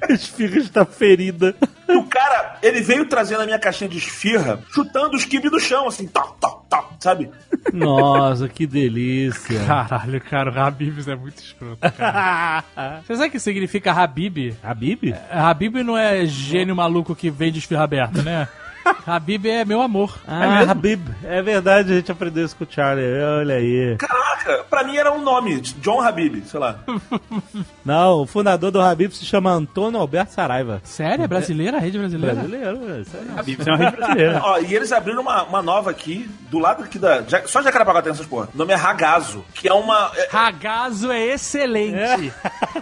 A 0.10 0.14
esfirra 0.14 0.58
está 0.58 0.86
ferida. 0.86 1.56
E 1.88 1.96
o 1.96 2.04
cara, 2.04 2.58
ele 2.62 2.82
veio 2.82 3.06
trazendo 3.06 3.42
a 3.42 3.46
minha 3.46 3.60
caixinha 3.60 3.90
de 3.90 3.98
esfirra, 3.98 4.60
chutando 4.72 5.16
os 5.16 5.26
quibes 5.26 5.52
no 5.52 5.60
chão, 5.60 5.88
assim, 5.88 6.08
tal, 6.08 6.36
tal, 6.40 6.66
tal, 6.70 6.94
sabe? 7.00 7.30
Nossa, 7.74 8.48
que 8.48 8.66
delícia. 8.66 9.64
Caralho, 9.66 10.22
cara, 10.22 10.52
o 10.52 10.60
Habib's 10.60 11.08
é 11.08 11.16
muito 11.16 11.38
escroto, 11.38 11.80
cara. 11.92 12.64
Você 13.06 13.16
sabe 13.16 13.30
o 13.30 13.32
que 13.32 13.40
significa 13.40 13.92
Habib? 13.92 14.56
Habib? 14.64 15.14
Habib 15.32 15.84
não 15.84 15.98
é 15.98 16.26
gênio 16.26 16.76
maluco 16.76 17.16
que 17.16 17.30
vende 17.30 17.60
esfirra 17.60 17.84
aberta, 17.84 18.22
né? 18.22 18.48
Habib 19.06 19.46
é 19.48 19.66
meu 19.66 19.82
amor. 19.82 20.18
Ah, 20.28 20.62
Habib. 20.70 21.08
É 21.24 21.42
verdade, 21.42 21.92
a 21.92 21.96
gente 21.96 22.12
aprendeu 22.12 22.46
isso 22.46 22.56
com 22.56 22.64
o 22.64 22.68
Charlie. 22.70 23.06
Olha 23.40 23.56
aí. 23.56 23.96
Caraca, 23.98 24.64
pra 24.70 24.84
mim 24.84 24.98
era 24.98 25.12
um 25.12 25.22
nome, 25.22 25.60
John 25.62 26.02
Habib, 26.02 26.44
sei 26.46 26.60
lá. 26.60 26.80
Não, 27.86 28.22
o 28.22 28.26
fundador 28.28 28.72
do 28.72 28.82
Habib 28.82 29.12
se 29.12 29.26
chama 29.26 29.52
Antônio 29.52 30.00
Alberto 30.00 30.34
Saraiva. 30.34 30.82
Sério? 30.84 31.24
É 31.24 31.28
brasileira? 31.28 31.78
A 31.78 31.80
rede 31.80 31.98
brasileira? 31.98 32.36
Brasileiro, 32.36 32.80
aí. 32.94 33.02
Isso 33.02 33.18
é 33.70 33.74
uma 33.74 33.78
rede 33.78 33.96
brasileira. 33.98 34.42
Ó, 34.44 34.60
e 34.60 34.76
eles 34.76 34.92
abriram 34.92 35.22
uma, 35.22 35.44
uma 35.44 35.62
nova 35.62 35.90
aqui, 35.92 36.30
do 36.50 36.60
lado 36.60 36.84
aqui 36.84 37.00
da. 37.00 37.22
Ja- 37.22 37.48
Só 37.48 37.62
Jacarepaguá 37.62 38.02
tem 38.02 38.12
essas 38.12 38.26
porra. 38.26 38.50
O 38.54 38.58
nome 38.58 38.74
é 38.74 38.76
Ragazo, 38.76 39.44
que 39.54 39.68
é 39.68 39.74
uma. 39.74 40.12
é- 40.16 40.28
Ragazo 40.32 41.12
é 41.12 41.26
excelente. 41.28 42.32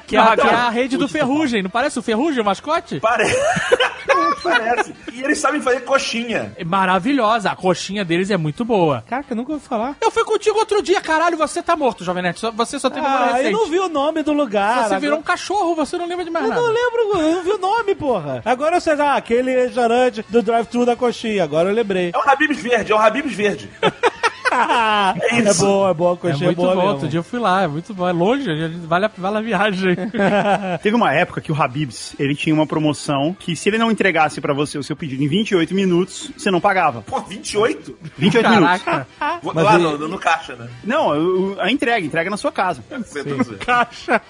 Que, 0.05 0.15
é, 0.15 0.19
a- 0.19 0.35
que 0.35 0.47
é 0.47 0.53
a 0.53 0.69
rede 0.69 0.97
do 0.97 1.07
Ferrugem. 1.07 1.63
Não 1.63 1.69
parece 1.69 1.97
o 1.99 2.01
Ferrugem, 2.01 2.41
o 2.41 2.45
mascote? 2.45 2.99
Parece. 2.99 3.35
Parece. 4.43 4.93
E 5.11 5.21
eles 5.21 5.39
sabem 5.39 5.61
fazer 5.61 5.81
coxinha. 5.87 6.53
É 6.57 6.63
maravilhosa. 6.63 7.49
A 7.51 7.55
coxinha 7.55 8.03
deles 8.05 8.29
é 8.29 8.37
muito 8.37 8.63
boa. 8.65 9.03
Caraca, 9.07 9.31
eu 9.31 9.37
nunca 9.37 9.53
ouvi 9.53 9.65
falar. 9.65 9.95
Eu 10.01 10.11
fui 10.11 10.23
contigo 10.25 10.57
outro 10.59 10.81
dia, 10.81 11.01
caralho. 11.01 11.37
Você 11.37 11.63
tá 11.63 11.75
morto, 11.75 12.03
Jovem 12.03 12.21
Nerd. 12.23 12.39
Você 12.55 12.77
só 12.79 12.89
tem 12.89 13.01
memória 13.01 13.33
Ah, 13.33 13.43
eu 13.43 13.51
não 13.51 13.67
vi 13.67 13.79
o 13.79 13.89
nome 13.89 14.21
do 14.23 14.33
lugar. 14.33 14.87
Você 14.89 14.99
virou 14.99 15.17
um 15.17 15.21
Agora- 15.21 15.33
cachorro, 15.37 15.75
você 15.75 15.97
não 15.97 16.05
lembra 16.07 16.25
de 16.25 16.31
mais 16.31 16.45
Eu 16.45 16.49
nada. 16.49 16.61
não 16.61 16.67
lembro, 16.67 16.99
eu 17.21 17.31
não 17.35 17.43
vi 17.43 17.51
o 17.51 17.57
nome, 17.57 17.95
porra. 17.95 18.41
Agora 18.45 18.77
eu 18.77 18.81
sei, 18.81 18.93
ah, 18.99 19.15
aquele 19.15 19.51
restaurante 19.55 20.23
do 20.29 20.41
drive-thru 20.41 20.85
da 20.85 20.95
coxinha. 20.95 21.43
Agora 21.43 21.69
eu 21.69 21.73
lembrei. 21.75 22.11
É 22.13 22.17
um 22.17 22.29
Habib's 22.29 22.59
verde, 22.61 22.91
é 22.91 22.95
um 22.95 22.99
Habib's 22.99 23.33
verde. 23.33 23.69
é 25.31 25.53
bom, 25.53 25.89
é 25.89 25.93
bom, 25.93 26.09
a 26.09 26.13
É 26.13 26.17
coxinha 26.17 26.43
é, 26.43 26.45
muito 26.47 26.57
boa 26.57 26.69
bom, 26.69 26.75
mesmo. 26.81 26.91
outro 26.93 27.07
dia 27.07 27.19
eu 27.19 27.23
fui 27.23 27.39
lá, 27.39 27.63
é 27.63 27.67
muito 27.67 27.93
bom. 27.93 28.07
É 28.07 28.11
longe, 28.11 28.45
vale 28.87 29.05
a, 29.05 29.11
vale 29.17 29.37
a 29.37 29.41
viagem. 29.41 29.95
Teve 30.81 30.95
uma 30.95 31.13
época 31.13 31.41
que 31.41 31.51
o 31.51 31.61
Habibs, 31.61 32.15
ele 32.19 32.35
tinha 32.35 32.53
uma 32.53 32.65
promoção 32.65 33.35
que 33.37 33.55
se 33.55 33.69
ele 33.69 33.77
não 33.77 33.91
entregasse 33.91 34.39
pra 34.41 34.53
você 34.53 34.77
o 34.77 34.83
seu 34.83 34.95
pedido 34.95 35.23
em 35.23 35.27
28 35.27 35.73
minutos, 35.73 36.31
você 36.37 36.49
não 36.51 36.59
pagava. 36.61 37.01
Pô, 37.01 37.19
28? 37.21 37.97
28 38.17 38.49
minutos. 38.49 38.81
Caraca. 38.83 39.07
Vou- 39.41 39.53
Mas 39.53 39.63
lá 39.63 39.75
ele- 39.75 39.83
no, 39.83 39.97
no, 39.97 40.07
no 40.07 40.17
caixa, 40.19 40.55
né? 40.55 40.67
Não, 40.83 41.57
a 41.59 41.71
entrega, 41.71 42.05
entrega 42.05 42.29
na 42.29 42.37
sua 42.37 42.51
casa. 42.51 42.83
Tudo 42.89 43.03
certo. 43.05 43.57
Caixa. 43.65 44.21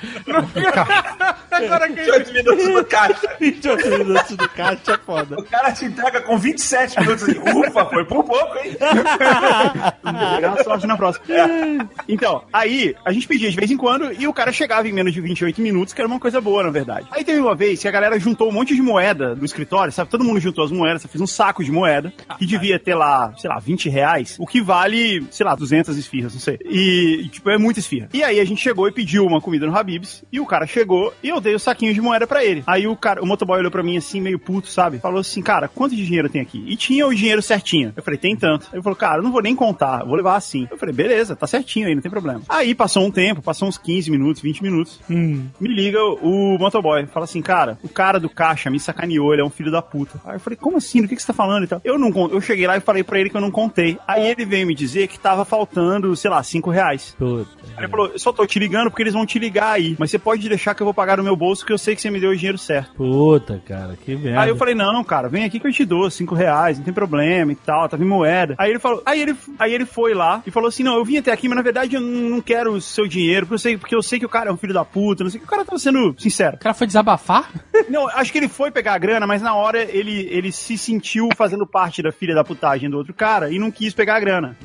Agora 1.51 1.88
que 1.89 1.95
28 1.95 2.34
minutos 2.34 2.68
no 2.68 2.86
caixa. 2.86 3.36
28 3.39 3.89
minutos 3.89 4.36
do 4.38 4.49
caixa 4.49 4.91
é 4.93 4.97
foda. 4.97 5.36
O 5.39 5.43
cara 5.43 5.72
te 5.72 5.86
entrega 5.86 6.22
com 6.22 6.38
27 6.38 6.99
minutos 6.99 7.24
assim. 7.24 7.39
Ufa, 7.39 7.86
foi 7.86 8.05
por 8.05 8.24
pouco, 8.24 8.57
hein? 8.57 8.76
Sorte 10.64 10.88
na 10.88 10.97
próxima. 10.97 11.26
Então, 12.08 12.43
aí 12.53 12.95
a 13.03 13.12
gente 13.12 13.28
pedia 13.28 13.49
de 13.49 13.55
vez 13.55 13.70
em 13.70 13.76
quando 13.76 14.12
e 14.14 14.28
o 14.28 14.34
cara 14.34 14.51
chegava 14.51 14.88
em 14.88 14.93
menos 14.93 15.14
de 15.14 15.20
28 15.20 15.62
minutos, 15.62 15.93
que 15.93 15.99
era 16.01 16.08
uma 16.08 16.20
coisa 16.20 16.39
boa, 16.39 16.64
na 16.64 16.70
verdade. 16.70 17.05
Aí 17.12 17.24
teve 17.24 17.39
uma 17.39 17.53
vez 17.53 17.82
que 17.82 17.88
a 17.88 17.91
galera 17.91 18.18
juntou 18.20 18.49
um 18.49 18.51
monte 18.51 18.76
de 18.76 18.82
moeda 18.82 19.36
do 19.36 19.43
escritório, 19.43 19.91
sabe? 19.91 20.10
Todo 20.10 20.24
mundo 20.24 20.39
juntou 20.39 20.64
as 20.64 20.72
moedas, 20.72 21.05
fez 21.05 21.22
um 21.22 21.28
saco 21.28 21.64
de 21.64 21.72
moeda, 21.72 22.14
que 22.38 22.45
devia 22.45 22.80
ter 22.80 22.95
lá, 22.95 23.34
sei 23.38 23.49
lá, 23.49 23.60
20 23.60 23.89
reais, 23.89 24.38
o 24.39 24.45
que 24.45 24.62
vale, 24.62 25.26
sei 25.32 25.45
lá, 25.45 25.53
200 25.55 25.97
esfirras, 25.97 26.34
não 26.34 26.39
sei. 26.39 26.58
E, 26.64 27.28
tipo, 27.30 27.49
é 27.49 27.58
muita 27.58 27.80
esfirra. 27.80 28.10
E 28.14 28.24
aí 28.24 28.39
a 28.39 28.45
gente 28.45 28.62
chegou 28.62 28.88
e 28.88 28.91
pediu 28.91 29.26
uma 29.26 29.41
comida 29.41 29.66
no 29.66 29.76
Habibs, 29.76 30.24
e 30.32 30.39
o 30.39 30.45
cara 30.45 30.66
chegou 30.66 31.14
e 31.22 31.30
eu 31.30 31.41
dei 31.41 31.55
o 31.55 31.60
saquinho 31.60 31.93
de 31.93 32.01
moeda 32.01 32.26
pra 32.26 32.43
ele. 32.43 32.64
Aí 32.66 32.88
o 32.88 32.95
cara, 32.95 33.22
o 33.22 33.26
motoboy 33.26 33.60
olhou 33.60 33.72
pra 33.72 33.84
mim 33.84 33.97
assim, 33.97 34.22
meio 34.22 34.39
puto, 34.39 34.70
sabe? 34.70 34.99
Falou 34.99 35.20
assim, 35.20 35.41
cara, 35.41 35.68
quanto 35.68 35.95
de 35.95 36.05
dinheiro 36.05 36.30
tem 36.30 36.41
aqui? 36.41 36.64
E 36.68 36.76
tinha 36.76 37.05
o 37.05 37.14
dinheiro 37.14 37.41
certinho. 37.41 37.93
Eu 37.95 38.03
falei, 38.03 38.18
tem 38.18 38.36
tanto. 38.36 38.68
Ele 38.72 38.82
falou, 38.82 38.95
cara, 38.95 39.22
não 39.22 39.32
vou 39.32 39.41
nem 39.41 39.55
contar, 39.55 39.97
eu 40.02 40.08
vou 40.08 40.16
levar 40.16 40.36
assim. 40.36 40.68
Eu 40.70 40.78
falei, 40.78 40.93
beleza, 40.93 41.36
tá 41.36 41.48
certinho 41.48 41.88
aí, 41.88 41.95
não 41.95 42.02
tem 42.02 42.12
problema. 42.12 42.41
Aí 42.50 42.74
passou 42.76 43.06
um 43.06 43.12
tempo, 43.12 43.41
passou 43.41 43.68
uns 43.68 43.78
15 43.78 44.12
minutos, 44.12 44.41
20 44.41 44.64
minutos. 44.64 45.00
Me 45.10 45.50
liga 45.68 46.00
o 46.04 46.58
motoboy, 46.58 47.06
fala 47.08 47.26
assim, 47.26 47.41
cara, 47.41 47.78
o 47.84 47.89
cara 47.89 48.20
do 48.20 48.30
caixa 48.30 48.70
me 48.70 48.80
sacaneou, 48.80 49.34
ele 49.34 49.41
é 49.41 49.45
um 49.45 49.50
filho 49.50 49.72
da 49.72 49.82
puta. 49.82 50.20
Aí 50.26 50.36
eu 50.36 50.39
falei, 50.39 50.58
como 50.58 50.78
assim? 50.78 51.02
Do 51.02 51.08
que, 51.08 51.16
que 51.16 51.22
você 51.22 51.28
tá 51.28 51.34
falando 51.34 51.64
e 51.64 51.68
tal? 51.68 51.82
Eu 51.84 51.98
não 51.98 52.08
eu 52.32 52.41
cheguei 52.41 52.68
lá 52.68 52.78
e 52.78 52.82
falei 52.82 53.04
pra 53.04 53.20
ele 53.20 53.30
que 53.30 53.38
eu 53.38 53.41
não 53.41 53.52
contei. 53.52 53.98
Aí 54.08 54.28
ele 54.28 54.45
veio 54.45 54.68
me 54.68 54.76
dizer 54.76 55.08
que 55.08 55.20
tava 55.20 55.45
faltando, 55.45 56.16
sei 56.16 56.30
lá, 56.30 56.41
5 56.41 56.70
reais. 56.70 57.16
Puta. 57.18 57.50
Aí 57.76 57.84
ele 57.84 57.88
falou, 57.88 58.08
eu 58.08 58.20
só 58.20 58.32
tô 58.34 58.45
te 58.45 58.60
ligando 58.60 58.89
porque 58.89 59.04
eles 59.04 59.14
vão 59.14 59.26
te 59.26 59.38
ligar 59.38 59.74
aí. 59.74 59.95
Mas 60.00 60.12
você 60.12 60.18
pode 60.20 60.48
deixar 60.48 60.74
que 60.74 60.82
eu 60.82 60.86
vou 60.86 60.93
pagar 60.93 61.18
no 61.18 61.24
meu 61.24 61.36
bolso 61.36 61.66
que 61.66 61.72
eu 61.72 61.78
sei 61.78 61.95
que 61.95 62.02
você 62.02 62.10
me 62.10 62.20
deu 62.20 62.32
o 62.32 62.36
dinheiro 62.36 62.58
certo. 62.58 62.93
Puta, 62.95 63.62
cara, 63.66 63.95
que 63.95 64.16
merda. 64.16 64.41
Aí 64.41 64.50
eu 64.50 64.56
falei, 64.56 64.74
não, 64.76 65.04
cara, 65.04 65.30
vem 65.30 65.43
aqui 65.43 65.60
que 65.60 65.68
eu 65.68 65.72
te 65.72 65.86
dou 65.86 66.10
cinco 66.10 66.34
reais, 66.34 66.78
não 66.78 66.86
tem 66.86 66.93
problema 66.93 67.52
e 67.52 67.56
tal, 67.56 67.88
tava 67.88 68.04
em 68.04 68.08
moeda. 68.08 68.56
Aí 68.58 68.70
ele 68.70 68.80
falou, 68.80 69.02
aí 69.06 69.22
ele, 69.22 69.36
aí 69.60 69.74
ele 69.74 69.86
foi 69.88 70.14
lá 70.14 70.44
e 70.46 70.52
falou 70.52 70.68
assim, 70.68 70.84
não, 70.84 70.96
eu 70.96 71.06
vim 71.06 71.18
até 71.18 71.32
aqui, 71.32 71.48
mas 71.48 71.56
na 71.56 71.64
verdade 71.64 71.96
eu 71.96 72.02
não 72.02 72.42
quero 72.42 72.74
o 72.74 72.82
seu 72.82 73.08
dinheiro, 73.08 73.48
porque 73.48 73.56
eu 73.56 73.60
sei, 73.60 73.78
porque 73.78 73.96
eu 73.96 74.04
sei 74.04 74.20
que 74.20 74.26
o 74.26 74.30
cara 74.30 74.50
é 74.50 74.54
um 74.54 74.58
filho 74.58 74.74
da 74.74 74.86
puta, 74.86 75.24
não 75.24 75.32
sei 75.32 75.40
o 75.40 75.42
que, 75.42 75.48
o 75.48 75.50
cara 75.50 75.66
tava 75.66 75.80
sendo 75.80 76.16
sincero. 76.20 76.58
O 76.58 76.60
cara 76.60 76.76
foi 76.76 76.88
desabafar? 76.88 77.50
Não, 77.90 78.10
acho 78.10 78.32
que 78.32 78.38
ele 78.38 78.50
foi 78.50 78.70
pegar 78.70 78.96
a 78.96 78.98
grana, 78.98 79.26
mas 79.26 79.42
na 79.42 79.54
hora 79.54 79.82
ele, 79.82 80.28
ele 80.30 80.52
se 80.52 80.78
sentiu 80.78 81.30
fazendo 81.38 81.66
parte 81.66 82.02
da 82.02 82.12
filha 82.12 82.36
da 82.36 82.44
putagem 82.44 82.90
do 82.90 82.98
outro 82.98 83.14
cara 83.14 83.50
e 83.50 83.60
não 83.60 83.72
quis 83.72 83.94
pegar 83.94 84.16
a 84.16 84.20
grana. 84.20 84.58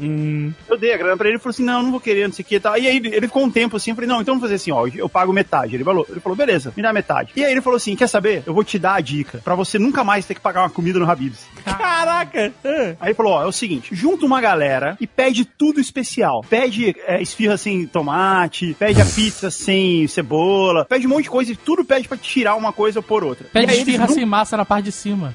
Eu 0.69 0.77
dei 0.77 0.93
a 0.93 0.97
grana 0.97 1.17
pra 1.17 1.29
ele 1.29 1.37
e 1.37 1.39
falou 1.39 1.51
assim: 1.51 1.63
não, 1.63 1.83
não 1.83 1.91
vou 1.91 2.01
querer, 2.01 2.27
não 2.27 2.35
sei 2.35 2.43
o 2.43 2.47
que 2.47 2.57
e 2.57 2.61
tal. 2.61 2.77
E 2.77 2.89
aí 2.89 2.97
ele 2.97 3.27
ficou 3.27 3.45
um 3.45 3.51
tempo 3.51 3.77
assim, 3.77 3.91
eu 3.91 3.95
falei, 3.95 4.09
não, 4.09 4.21
então 4.21 4.35
vamos 4.35 4.43
fazer 4.43 4.57
assim, 4.57 4.73
ó, 4.73 4.87
eu 4.87 5.09
pago 5.09 5.33
metade. 5.33 5.77
Ele 5.77 5.85
falou, 5.85 6.07
ele 6.09 6.21
falou, 6.21 6.37
beleza, 6.37 6.73
me 6.77 6.83
dá 6.83 6.93
metade. 6.93 7.33
E 7.37 7.45
aí 7.45 7.53
ele 7.53 7.61
falou 7.61 7.77
assim: 7.77 7.95
quer 7.95 8.09
saber? 8.09 8.43
Eu 8.47 8.55
vou 8.55 8.65
te 8.65 8.79
dar 8.79 8.95
a 8.95 9.01
dica 9.01 9.39
pra 9.45 9.55
você 9.55 9.79
nunca 9.79 10.03
mais 10.03 10.27
ter 10.27 10.35
que 10.35 10.41
pagar 10.41 10.63
uma 10.63 10.71
comida 10.71 10.99
no 10.99 11.09
Habib's. 11.09 11.47
Caraca! 11.65 12.53
Aí 13.01 13.09
ele 13.09 13.15
falou: 13.15 13.35
ó, 13.35 13.43
é 13.43 13.47
o 13.47 13.53
seguinte, 13.53 13.95
junta 13.95 14.27
uma 14.27 14.41
galera 14.41 14.97
e 15.01 15.07
pede 15.17 15.45
tudo 15.45 15.81
especial. 15.81 16.43
Pede 16.49 16.95
é, 17.07 17.21
esfirra 17.21 17.57
sem 17.57 17.87
tomate, 17.87 18.75
pede 18.79 19.01
a 19.01 19.05
pizza 19.05 19.51
sem 19.51 20.07
cebola, 20.07 20.85
pede 20.85 21.07
um 21.07 21.11
monte 21.11 21.25
de 21.25 21.31
coisa 21.31 21.53
e 21.53 21.57
tudo 21.57 21.85
pede 21.85 22.09
pra 22.09 22.17
tirar 22.17 22.55
uma 22.57 22.73
coisa 22.73 22.99
ou 22.99 23.03
por 23.03 23.25
outra. 23.25 23.47
Pede 23.53 23.73
esfirra 23.73 24.09
sem 24.09 24.25
massa 24.27 24.57
na 24.57 24.65
parte 24.65 24.87
de 24.87 24.93
cima. 24.93 25.35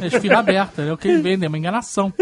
É 0.00 0.06
esfirra 0.06 0.38
aberta, 0.38 0.82
é 0.82 0.92
o 0.92 0.96
que 0.96 1.08
eles 1.08 1.22
vendem, 1.22 1.46
é 1.46 1.48
uma 1.48 1.58
enganação. 1.58 2.12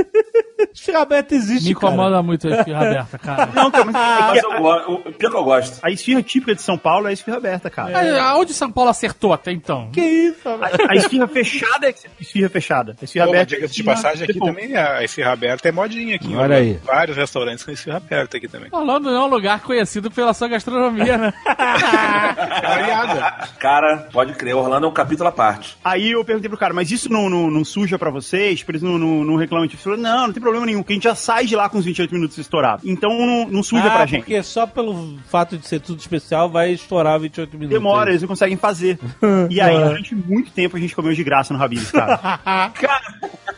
Esfirra 0.74 1.00
aberta 1.00 1.34
existe, 1.34 1.64
Me 1.64 1.70
incomoda 1.72 2.22
muito 2.22 2.46
a 2.46 2.58
esfirra 2.58 2.86
aberta, 2.86 3.18
cara. 3.18 3.46
Não, 3.54 3.70
cara, 3.70 3.84
mas 3.86 3.94
é 3.94 4.20
Mas 4.20 4.40
que 4.40 4.46
eu 4.46 4.60
gosto. 4.60 4.92
O 4.92 5.12
pior 5.12 5.30
que 5.30 5.36
eu 5.36 5.44
gosto. 5.44 5.78
a 5.82 5.90
esfirra 5.90 6.22
típica 6.22 6.54
de 6.54 6.62
São 6.62 6.76
Paulo 6.78 7.06
é 7.06 7.10
a 7.10 7.12
esfirra 7.12 7.38
aberta, 7.38 7.70
cara. 7.70 7.98
Aí, 7.98 8.18
Aonde 8.18 8.52
São 8.52 8.70
Paulo 8.70 8.90
acertou 8.90 9.32
até 9.32 9.52
então? 9.52 9.90
Que 9.90 10.00
isso? 10.00 10.48
A, 10.48 10.92
a 10.92 10.94
esfirra 10.96 11.26
fechada 11.26 11.88
é 11.88 11.94
esfirra 12.20 12.48
fechada. 12.50 12.96
A 13.00 13.04
esfirra 13.04 13.26
Pô, 13.26 13.32
mas 13.32 13.40
aberta. 13.40 13.54
diga-se 13.56 13.74
de 13.74 13.82
passagem, 13.84 14.24
aqui 14.24 14.38
também 14.38 14.76
a 14.76 15.02
esfirra 15.02 15.32
aberta 15.32 15.68
é 15.68 15.72
modinha 15.72 16.16
aqui. 16.16 16.34
Olha 16.34 16.56
aí. 16.56 16.69
Vários 16.84 17.16
restaurantes 17.16 17.64
com 17.64 17.70
esfirra 17.70 17.98
aberta 17.98 18.36
aqui 18.36 18.48
também. 18.48 18.68
Orlando 18.72 19.10
não 19.10 19.22
é 19.22 19.24
um 19.24 19.28
lugar 19.28 19.60
conhecido 19.60 20.10
pela 20.10 20.34
sua 20.34 20.48
gastronomia, 20.48 21.18
né? 21.18 21.32
É 22.50 22.66
variada. 22.66 23.48
Cara, 23.58 24.08
pode 24.12 24.34
crer, 24.34 24.54
Orlando 24.54 24.86
é 24.86 24.88
um 24.88 24.92
capítulo 24.92 25.28
à 25.28 25.32
parte. 25.32 25.76
Aí 25.84 26.12
eu 26.12 26.24
perguntei 26.24 26.48
pro 26.48 26.58
cara, 26.58 26.72
mas 26.74 26.90
isso 26.90 27.10
não, 27.10 27.28
não, 27.28 27.50
não 27.50 27.64
suja 27.64 27.98
pra 27.98 28.10
vocês? 28.10 28.58
Tipo, 28.58 28.72
eles 28.72 28.82
não, 28.82 28.98
não, 28.98 29.24
não 29.24 29.36
reclamam? 29.36 29.66
Tipo, 29.66 29.80
ele 29.88 29.96
falou, 29.96 29.98
não, 29.98 30.26
não 30.26 30.32
tem 30.32 30.42
problema 30.42 30.66
nenhum, 30.66 30.80
porque 30.80 30.92
a 30.92 30.96
gente 30.96 31.04
já 31.04 31.14
sai 31.14 31.46
de 31.46 31.56
lá 31.56 31.68
com 31.68 31.78
os 31.78 31.84
28 31.84 32.12
minutos 32.12 32.38
estourados. 32.38 32.84
Então 32.84 33.10
não, 33.26 33.48
não 33.48 33.62
suja 33.62 33.86
ah, 33.86 33.90
pra 33.90 34.06
gente. 34.06 34.20
porque 34.20 34.42
só 34.42 34.66
pelo 34.66 35.18
fato 35.28 35.56
de 35.56 35.66
ser 35.66 35.80
tudo 35.80 36.00
especial 36.00 36.48
vai 36.48 36.72
estourar 36.72 37.18
28 37.18 37.52
minutos. 37.56 37.78
Demora, 37.78 38.10
eles 38.10 38.22
não 38.22 38.28
conseguem 38.28 38.56
fazer. 38.56 38.98
E 39.50 39.60
aí, 39.60 39.76
durante 39.76 40.14
muito 40.14 40.50
tempo, 40.50 40.76
a 40.76 40.80
gente 40.80 40.94
comeu 40.94 41.12
de 41.12 41.24
graça 41.24 41.52
no 41.52 41.62
Habib's, 41.62 41.90
cara. 41.90 42.18
Cara, 42.18 43.02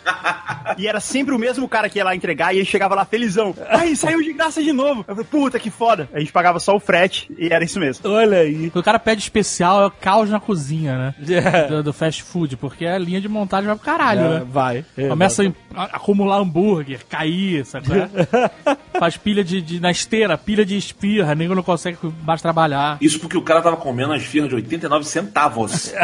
E 0.78 0.86
era 0.86 1.00
sempre 1.00 1.34
o 1.34 1.38
mesmo 1.38 1.68
cara 1.68 1.88
que 1.88 1.98
ia 1.98 2.04
lá 2.04 2.14
entregar 2.14 2.54
e 2.54 2.58
ele 2.58 2.64
chegava 2.64 2.94
lá 2.94 3.01
felizão. 3.04 3.54
Aí, 3.68 3.94
saiu 3.96 4.22
de 4.22 4.32
graça 4.32 4.62
de 4.62 4.72
novo. 4.72 5.04
Eu 5.06 5.14
falei, 5.14 5.24
puta, 5.30 5.58
que 5.58 5.70
foda. 5.70 6.08
A 6.12 6.18
gente 6.20 6.32
pagava 6.32 6.58
só 6.60 6.74
o 6.76 6.80
frete 6.80 7.30
e 7.38 7.48
era 7.52 7.64
isso 7.64 7.78
mesmo. 7.80 8.08
Olha 8.10 8.38
aí. 8.38 8.70
O 8.74 8.82
cara 8.82 8.98
pede 8.98 9.20
especial, 9.22 9.82
é 9.82 9.86
o 9.86 9.90
caos 9.90 10.30
na 10.30 10.40
cozinha, 10.40 10.96
né? 10.98 11.14
É. 11.42 11.66
Do, 11.68 11.82
do 11.82 11.92
fast 11.92 12.22
food, 12.22 12.56
porque 12.56 12.84
a 12.86 12.98
linha 12.98 13.20
de 13.20 13.28
montagem 13.28 13.66
vai 13.66 13.74
pro 13.76 13.84
caralho, 13.84 14.20
É, 14.20 14.28
né? 14.40 14.42
vai. 14.46 14.84
Começa 15.08 15.42
a, 15.74 15.84
acumular 15.96 16.36
hambúrguer, 16.38 17.00
cair, 17.08 17.64
sabe? 17.66 17.86
é? 17.92 18.08
Faz 18.98 19.16
pilha 19.16 19.42
de, 19.42 19.60
de- 19.60 19.80
na 19.80 19.90
esteira, 19.90 20.36
pilha 20.38 20.64
de 20.64 20.76
espirra, 20.76 21.34
nego 21.34 21.54
não 21.54 21.62
consegue 21.62 21.98
mais 22.24 22.40
trabalhar. 22.42 22.98
Isso 23.00 23.18
porque 23.18 23.36
o 23.36 23.42
cara 23.42 23.60
tava 23.62 23.76
comendo 23.76 24.10
uma 24.10 24.16
esfirra 24.16 24.48
de 24.48 24.54
89 24.56 25.04
centavos. 25.04 25.92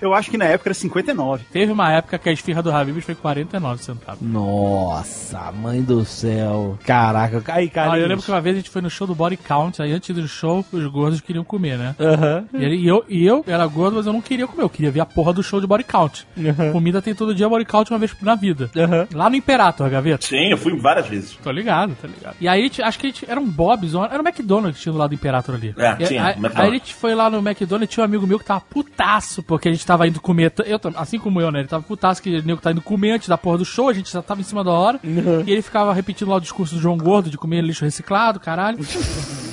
Eu 0.00 0.14
acho 0.14 0.30
que 0.30 0.38
na 0.38 0.46
época 0.46 0.68
era 0.70 0.74
59. 0.74 1.44
Teve 1.52 1.72
uma 1.72 1.92
época 1.92 2.18
que 2.18 2.28
a 2.28 2.32
esfirra 2.32 2.62
do 2.62 2.70
Habib's 2.72 3.04
foi 3.04 3.14
49 3.14 3.82
centavos. 3.82 4.20
Nossa, 4.20 5.50
mãe 5.52 5.82
do 5.82 6.04
céu. 6.04 6.78
Caraca. 6.84 7.42
Aí, 7.52 7.68
cara. 7.68 7.92
Ah, 7.92 7.98
eu 7.98 8.06
lembro 8.06 8.24
que 8.24 8.30
uma 8.30 8.40
vez 8.40 8.56
a 8.56 8.58
gente 8.58 8.70
foi 8.70 8.82
no 8.82 8.90
show 8.90 9.06
do 9.06 9.14
Body 9.14 9.36
Count, 9.36 9.80
aí 9.80 9.92
antes 9.92 10.14
do 10.14 10.26
show, 10.28 10.64
os 10.72 10.86
gordos 10.86 11.20
queriam 11.20 11.44
comer, 11.44 11.78
né? 11.78 11.94
Aham. 11.98 12.44
E, 12.52 12.56
ele- 12.64 12.76
e 12.76 12.86
eu, 12.88 13.04
e 13.08 13.24
eu 13.26 13.44
era 13.46 13.66
gordo, 13.66 13.96
mas 13.96 14.06
eu 14.06 14.12
não 14.12 14.20
queria 14.20 14.46
comer, 14.46 14.62
eu 14.62 14.68
queria 14.70 14.90
ver 14.90 15.00
a 15.00 15.06
porra 15.06 15.32
do 15.32 15.42
show 15.42 15.60
de 15.60 15.66
Body 15.66 15.84
Count. 15.84 16.26
Comida 16.72 17.00
tem 17.02 17.14
todo 17.14 17.34
dia 17.34 17.48
Body 17.48 17.64
Count 17.64 17.90
uma 17.90 17.98
vez 17.98 18.14
na 18.22 18.34
vida. 18.34 18.70
Aham. 18.76 19.06
Lá 19.14 19.30
no 19.30 19.36
Imperator, 19.36 19.88
Gaveta. 19.88 20.26
Sim, 20.26 20.50
eu 20.50 20.58
fui 20.58 20.76
várias 20.78 21.06
vezes. 21.06 21.38
Tô 21.42 21.50
ligado, 21.50 21.96
tô 22.00 22.06
ligado. 22.06 22.36
E 22.40 22.48
aí, 22.48 22.70
acho 22.82 22.98
que 22.98 23.06
a 23.06 23.10
gente, 23.10 23.24
era 23.28 23.40
um 23.40 23.48
Bob's, 23.48 23.94
era 23.94 24.22
um 24.22 24.26
McDonald's 24.26 24.76
que 24.78 24.82
tinha 24.82 24.92
do 24.92 24.98
lado 24.98 25.10
do 25.10 25.14
Imperator 25.14 25.54
ali. 25.54 25.74
É, 25.76 25.92
E 26.02 26.06
tinha, 26.06 26.22
aí, 26.24 26.30
McDonald's. 26.32 26.60
aí 26.60 26.68
a 26.68 26.72
gente 26.72 26.94
foi 26.94 27.14
lá 27.14 27.30
no 27.30 27.38
McDonald's 27.38 27.90
e 27.90 27.94
tinha 27.94 28.02
um 28.02 28.06
amigo 28.06 28.26
meu 28.26 28.38
que 28.38 28.44
tava 28.44 28.62
putaço, 28.94 29.42
porque 29.42 29.68
a 29.68 29.72
gente 29.72 29.84
tava 29.84 30.06
indo 30.06 30.20
comer, 30.20 30.52
eu, 30.64 30.80
assim 30.96 31.18
como 31.18 31.40
eu, 31.40 31.50
né? 31.50 31.60
Ele 31.60 31.68
tava 31.68 31.82
putaço 31.82 32.22
que 32.22 32.38
o 32.38 32.42
nego 32.44 32.60
tá 32.60 32.70
indo 32.70 32.80
comer 32.80 33.12
antes 33.12 33.28
da 33.28 33.36
porra 33.36 33.58
do 33.58 33.64
show, 33.64 33.88
a 33.88 33.92
gente 33.92 34.10
já 34.12 34.22
tava 34.22 34.40
em 34.40 34.44
cima 34.44 34.62
da 34.62 34.70
hora. 34.70 35.00
E 35.46 35.50
ele 35.50 35.62
ficava 35.62 35.92
repetindo 35.92 36.28
lá 36.28 36.36
o 36.36 36.40
discurso 36.40 36.74
do 36.76 36.80
João 36.80 36.96
Gordo 36.96 37.28
de 37.28 37.36
comer 37.36 37.62
lixo 37.62 37.84
reciclado, 37.84 38.38
caralho. 38.40 38.78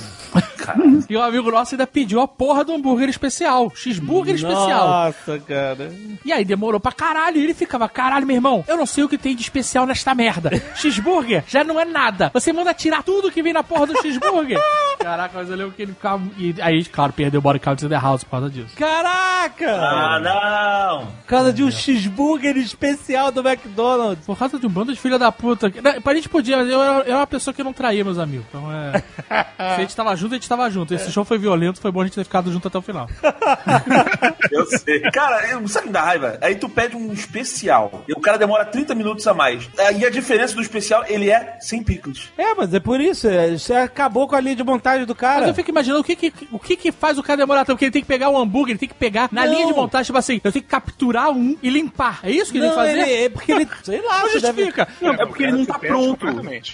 E 1.08 1.16
o 1.16 1.22
amigo 1.22 1.50
nosso 1.50 1.74
ainda 1.74 1.86
pediu 1.86 2.20
a 2.20 2.28
porra 2.28 2.64
do 2.64 2.72
hambúrguer 2.72 3.08
especial, 3.08 3.70
cheeseburger 3.74 4.34
especial. 4.36 4.88
Nossa, 4.88 5.38
cara. 5.40 5.92
E 6.24 6.32
aí 6.32 6.44
demorou 6.44 6.80
pra 6.80 6.92
caralho. 6.92 7.38
E 7.38 7.44
ele 7.44 7.54
ficava, 7.54 7.88
caralho, 7.88 8.26
meu 8.26 8.36
irmão, 8.36 8.64
eu 8.66 8.76
não 8.76 8.86
sei 8.86 9.04
o 9.04 9.08
que 9.08 9.18
tem 9.18 9.34
de 9.34 9.42
especial 9.42 9.86
nesta 9.86 10.14
merda. 10.14 10.50
Cheeseburger 10.76 11.44
já 11.46 11.64
não 11.64 11.78
é 11.78 11.84
nada. 11.84 12.30
Você 12.32 12.52
manda 12.52 12.72
tirar 12.72 13.02
tudo 13.02 13.30
que 13.30 13.42
vem 13.42 13.52
na 13.52 13.62
porra 13.62 13.86
do 13.88 14.00
cheeseburger. 14.00 14.58
Caraca, 14.98 15.32
mas 15.38 15.50
eu 15.50 15.56
lembro 15.56 15.72
que 15.72 15.82
ele 15.82 15.92
ficava. 15.92 16.22
E 16.38 16.54
aí, 16.60 16.84
claro, 16.84 17.12
perdeu 17.12 17.40
o 17.40 17.42
body 17.42 17.58
count 17.58 17.84
in 17.84 17.88
the 17.88 17.98
house 17.98 18.22
por 18.22 18.30
causa 18.30 18.48
disso. 18.50 18.74
Caraca! 18.76 19.74
Ah, 19.74 20.20
não! 20.20 21.06
Por 21.06 21.26
causa 21.26 21.52
de 21.52 21.64
um 21.64 21.70
cheeseburger 21.70 22.56
especial 22.56 23.32
do 23.32 23.46
McDonald's. 23.46 24.24
Por 24.24 24.38
causa 24.38 24.58
de 24.58 24.66
um 24.66 24.70
bando 24.70 24.92
de 24.92 25.00
filha 25.00 25.18
da 25.18 25.32
puta. 25.32 25.72
Não, 25.82 26.10
A 26.10 26.14
gente 26.14 26.28
podia, 26.28 26.56
mas 26.58 26.68
eu 26.68 26.80
era, 26.82 26.92
eu 26.98 27.02
era 27.02 27.16
uma 27.16 27.26
pessoa 27.26 27.52
que 27.52 27.62
não 27.64 27.72
traía 27.72 28.04
meus 28.04 28.18
amigos. 28.18 28.46
Então 28.48 28.70
é. 28.72 29.02
Se 29.28 29.52
a 29.58 29.80
gente 29.80 29.96
tava 29.96 30.14
junto, 30.14 30.21
a 30.30 30.34
gente 30.34 30.48
tava 30.48 30.70
junto. 30.70 30.94
Esse 30.94 31.10
show 31.10 31.24
foi 31.24 31.38
violento, 31.38 31.80
foi 31.80 31.90
bom 31.90 32.00
a 32.00 32.04
gente 32.04 32.14
ter 32.14 32.24
ficado 32.24 32.52
junto 32.52 32.68
até 32.68 32.78
o 32.78 32.82
final. 32.82 33.08
Eu 34.50 34.66
sei. 34.66 35.00
Cara, 35.12 35.48
eu- 35.50 35.66
sabe 35.68 35.88
dá 35.88 36.02
raiva? 36.02 36.38
Aí 36.42 36.54
tu 36.56 36.68
pede 36.68 36.94
um 36.96 37.12
especial 37.12 38.04
e 38.06 38.12
o 38.12 38.20
cara 38.20 38.36
demora 38.36 38.64
30 38.64 38.94
minutos 38.94 39.26
a 39.26 39.32
mais. 39.32 39.68
Aí 39.78 40.04
a 40.04 40.10
diferença 40.10 40.54
do 40.54 40.60
especial, 40.60 41.04
ele 41.08 41.30
é 41.30 41.56
sem 41.60 41.82
picles. 41.82 42.30
É, 42.36 42.54
mas 42.54 42.72
é 42.74 42.80
por 42.80 43.00
isso. 43.00 43.26
é, 43.28 43.50
Você 43.56 43.72
acabou 43.74 44.28
com 44.28 44.36
a 44.36 44.40
linha 44.40 44.56
de 44.56 44.62
montagem 44.64 45.06
do 45.06 45.14
cara. 45.14 45.40
Mas 45.40 45.48
eu 45.48 45.54
fico 45.54 45.70
imaginando 45.70 46.00
o 46.00 46.04
que 46.04 46.14
que, 46.16 46.32
o 46.50 46.58
que 46.58 46.76
que 46.76 46.92
faz 46.92 47.16
o 47.18 47.22
cara 47.22 47.38
demorar 47.38 47.60
tanto, 47.64 47.76
porque 47.76 47.86
ele 47.86 47.92
tem 47.92 48.02
que 48.02 48.08
pegar 48.08 48.28
o 48.28 48.36
hambúrguer, 48.38 48.72
ele 48.72 48.78
tem 48.78 48.88
que 48.88 48.94
pegar 48.94 49.28
na 49.32 49.46
Não. 49.46 49.52
linha 49.54 49.66
de 49.66 49.72
montagem, 49.72 50.06
tipo 50.06 50.18
assim, 50.18 50.40
eu 50.44 50.52
tenho 50.52 50.62
que 50.64 50.68
capturar 50.70 51.30
um 51.30 51.56
e 51.62 51.70
limpar. 51.70 52.20
É 52.22 52.30
isso 52.30 52.52
que 52.52 52.58
ele 52.58 52.66
não, 52.66 52.74
tem 52.74 52.82
que 52.84 52.88
fazer? 52.90 53.00
ele, 53.10 53.24
é 53.24 53.28
porque 53.30 53.52
ele, 53.52 53.68
sei 53.82 54.02
lá, 54.02 54.20
você 54.20 54.40
deve- 54.40 54.64
justifica. 54.64 54.88
Não, 55.00 55.14
é 55.14 55.26
porque 55.26 55.42
ele 55.44 55.52
não 55.52 55.64
tá 55.64 55.78
pronto. 55.78 56.26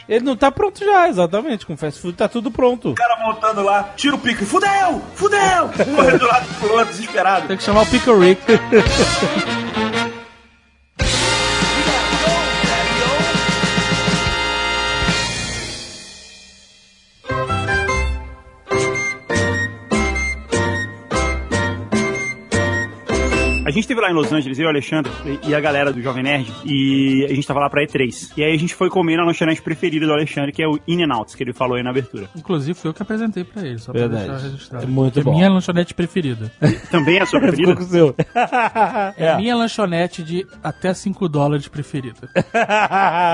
Ele 0.08 0.24
não 0.24 0.36
tá 0.36 0.50
pronto 0.50 0.84
já, 0.84 1.08
exatamente. 1.08 1.64
Com 1.66 1.76
fast 1.76 2.00
food 2.00 2.16
tá 2.16 2.28
tudo 2.28 2.50
pronto. 2.50 2.90
O 2.90 2.94
cara 2.94 3.16
montando 3.38 3.62
lá, 3.62 3.90
tira 3.96 4.16
o 4.16 4.18
pico 4.18 4.42
e 4.42 4.46
fudeu! 4.46 5.00
Fudeu! 5.14 5.70
Correndo 5.94 6.18
do 6.18 6.26
lado 6.26 6.46
pro 6.58 6.72
outro, 6.72 6.92
desesperado. 6.92 7.46
Tem 7.46 7.56
que 7.56 7.62
chamar 7.62 7.82
o 7.82 7.86
Pickle 7.86 8.18
Rick. 8.18 8.42
gente 23.78 23.84
esteve 23.84 24.00
lá 24.00 24.10
em 24.10 24.14
Los 24.14 24.32
Angeles, 24.32 24.58
eu 24.58 24.64
e 24.64 24.66
o 24.66 24.68
Alexandre 24.70 25.10
e- 25.46 25.54
a 25.54 25.60
galera 25.60 25.92
do 25.92 26.00
Jovem 26.02 26.22
Nerd, 26.22 26.52
e 26.64 27.24
a 27.28 27.34
gente 27.34 27.46
tava 27.46 27.60
lá 27.60 27.68
pra 27.70 27.82
E3. 27.84 28.32
E 28.36 28.44
aí 28.44 28.54
a 28.54 28.58
gente 28.58 28.74
foi 28.74 28.88
comer 28.88 29.16
na 29.16 29.24
lanchonete 29.24 29.60
preferida 29.62 30.06
do 30.06 30.12
Alexandre, 30.12 30.52
que 30.52 30.62
é 30.62 30.68
o 30.68 30.78
In 30.86 31.02
n 31.02 31.12
Out, 31.12 31.36
que 31.36 31.42
ele 31.42 31.52
falou 31.52 31.76
aí 31.76 31.82
na 31.82 31.90
abertura. 31.90 32.28
Inclusive, 32.36 32.78
fui 32.78 32.90
eu 32.90 32.94
que 32.94 33.02
apresentei 33.02 33.44
pra 33.44 33.62
ele, 33.66 33.78
só 33.78 33.92
Verdade. 33.92 34.24
pra 34.24 34.32
deixar 34.34 34.48
registrado. 34.50 34.84
É 34.84 34.86
muito 34.86 35.20
é 35.20 35.22
bom. 35.22 35.32
minha 35.34 35.48
lanchonete 35.50 35.94
preferida. 35.94 36.52
Também 36.90 37.16
é 37.18 37.22
a 37.22 37.26
sua 37.26 37.40
preferida? 37.40 37.74
com 37.76 37.82
o 37.82 37.86
seu. 37.86 38.14
É 39.16 39.36
minha 39.36 39.56
lanchonete 39.56 40.22
de 40.22 40.46
até 40.62 40.92
5 40.94 41.28
dólares 41.28 41.66
preferida. 41.68 42.28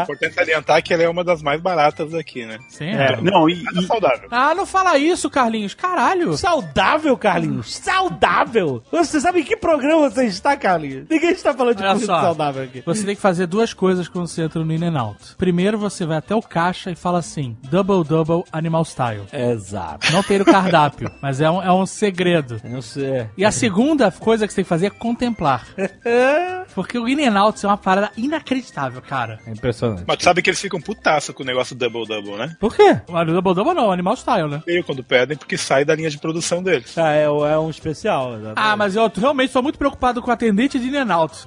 Importante 0.03 0.35
salientar 0.35 0.83
que 0.83 0.93
ela 0.95 1.03
é 1.03 1.09
uma 1.09 1.25
das 1.25 1.43
mais 1.43 1.61
baratas 1.61 2.15
aqui, 2.15 2.45
né? 2.47 2.59
Sim, 2.69 2.87
É, 2.91 3.21
não, 3.21 3.49
e, 3.49 3.63
e- 3.77 3.87
saudável. 3.87 4.29
Ah, 4.31 4.55
não 4.55 4.67
fala 4.67 4.97
isso, 4.99 5.29
Carlinhos. 5.31 5.75
Caralho. 5.75 6.37
Saudável, 6.37 7.17
Carlinhos. 7.17 7.75
Saudável. 7.77 8.83
Você 8.91 9.21
sabe 9.21 9.43
que 9.45 9.57
programa 9.57 10.09
você 10.35 10.39
está, 10.39 10.57
Carlinhos? 10.57 11.07
Ninguém 11.09 11.31
está 11.31 11.55
falando 11.55 11.77
de 11.77 11.83
Olha 11.83 11.93
comida 11.93 12.07
só. 12.13 12.21
saudável 12.21 12.63
aqui. 12.65 12.83
Você 12.85 13.05
tem 13.05 13.15
que 13.15 13.21
fazer 13.21 13.47
duas 13.47 13.73
coisas 13.73 14.09
quando 14.09 14.27
você 14.27 14.43
entra 14.43 14.65
no 14.65 14.73
In 14.73 14.85
n 14.85 14.97
Out. 14.99 15.37
Primeiro, 15.37 15.79
você 15.79 16.05
vai 16.05 16.19
até 16.19 16.35
o 16.35 16.43
caixa 16.43 16.91
e 16.91 16.97
fala 16.97 17.19
assim: 17.19 17.57
Double 17.71 18.05
Double 18.05 18.45
Animal 18.53 18.85
Style. 18.85 19.25
Exato. 19.33 20.13
Não 20.13 20.23
tem 20.23 20.39
no 20.39 20.45
cardápio, 20.45 21.11
mas 21.23 21.41
é 21.41 21.51
um, 21.51 21.63
é 21.63 21.73
um 21.73 21.87
segredo. 21.87 22.61
Eu 22.65 22.83
sei. 22.83 23.27
E 23.37 23.45
a 23.45 23.51
segunda 23.51 24.11
coisa 24.11 24.47
que 24.47 24.53
você 24.53 24.57
tem 24.57 24.65
que 24.65 24.69
fazer 24.69 24.87
é 24.87 24.91
contemplar. 24.91 25.67
Porque 26.75 26.99
o 26.99 27.09
In 27.09 27.21
n 27.21 27.37
Out 27.37 27.65
é 27.65 27.69
uma 27.69 27.77
parada 27.77 28.11
inacreditável, 28.17 29.01
cara. 29.01 29.39
É 29.47 29.51
impressionante. 29.51 30.05
Mas 30.07 30.17
tu 30.19 30.25
sabe 30.25 30.43
que 30.43 30.51
eles 30.51 30.61
ficam 30.61 30.81
putaço 30.81 31.33
com 31.33 31.43
o 31.43 31.47
negócio 31.47 31.77
double-double, 31.77 32.37
né? 32.37 32.57
Por 32.59 32.75
quê? 32.75 33.01
O 33.07 33.25
Double 33.25 33.55
Double 33.55 33.75
não, 33.75 33.93
Animal 33.93 34.17
Style, 34.17 34.49
né? 34.49 34.63
Eu 34.67 34.83
quando 34.83 35.05
pedem, 35.05 35.37
porque 35.37 35.57
sai 35.57 35.85
da 35.85 35.95
linha 35.95 36.11
de 36.11 36.19
produção 36.19 36.63
deles. 36.63 36.97
Ah, 36.99 37.13
é, 37.13 37.25
é 37.25 37.59
um 37.59 37.71
especial. 37.71 38.35
exatamente. 38.35 38.55
Ah, 38.57 38.77
mas 38.77 38.97
eu 38.97 39.11
realmente 39.15 39.53
sou 39.53 39.63
muito 39.63 39.79
preocupado 39.79 40.23
com 40.25 40.31
o 40.31 40.35
atendente 40.35 40.79
de 40.79 40.89
In 40.89 40.97
n 40.97 41.13
Out. 41.13 41.45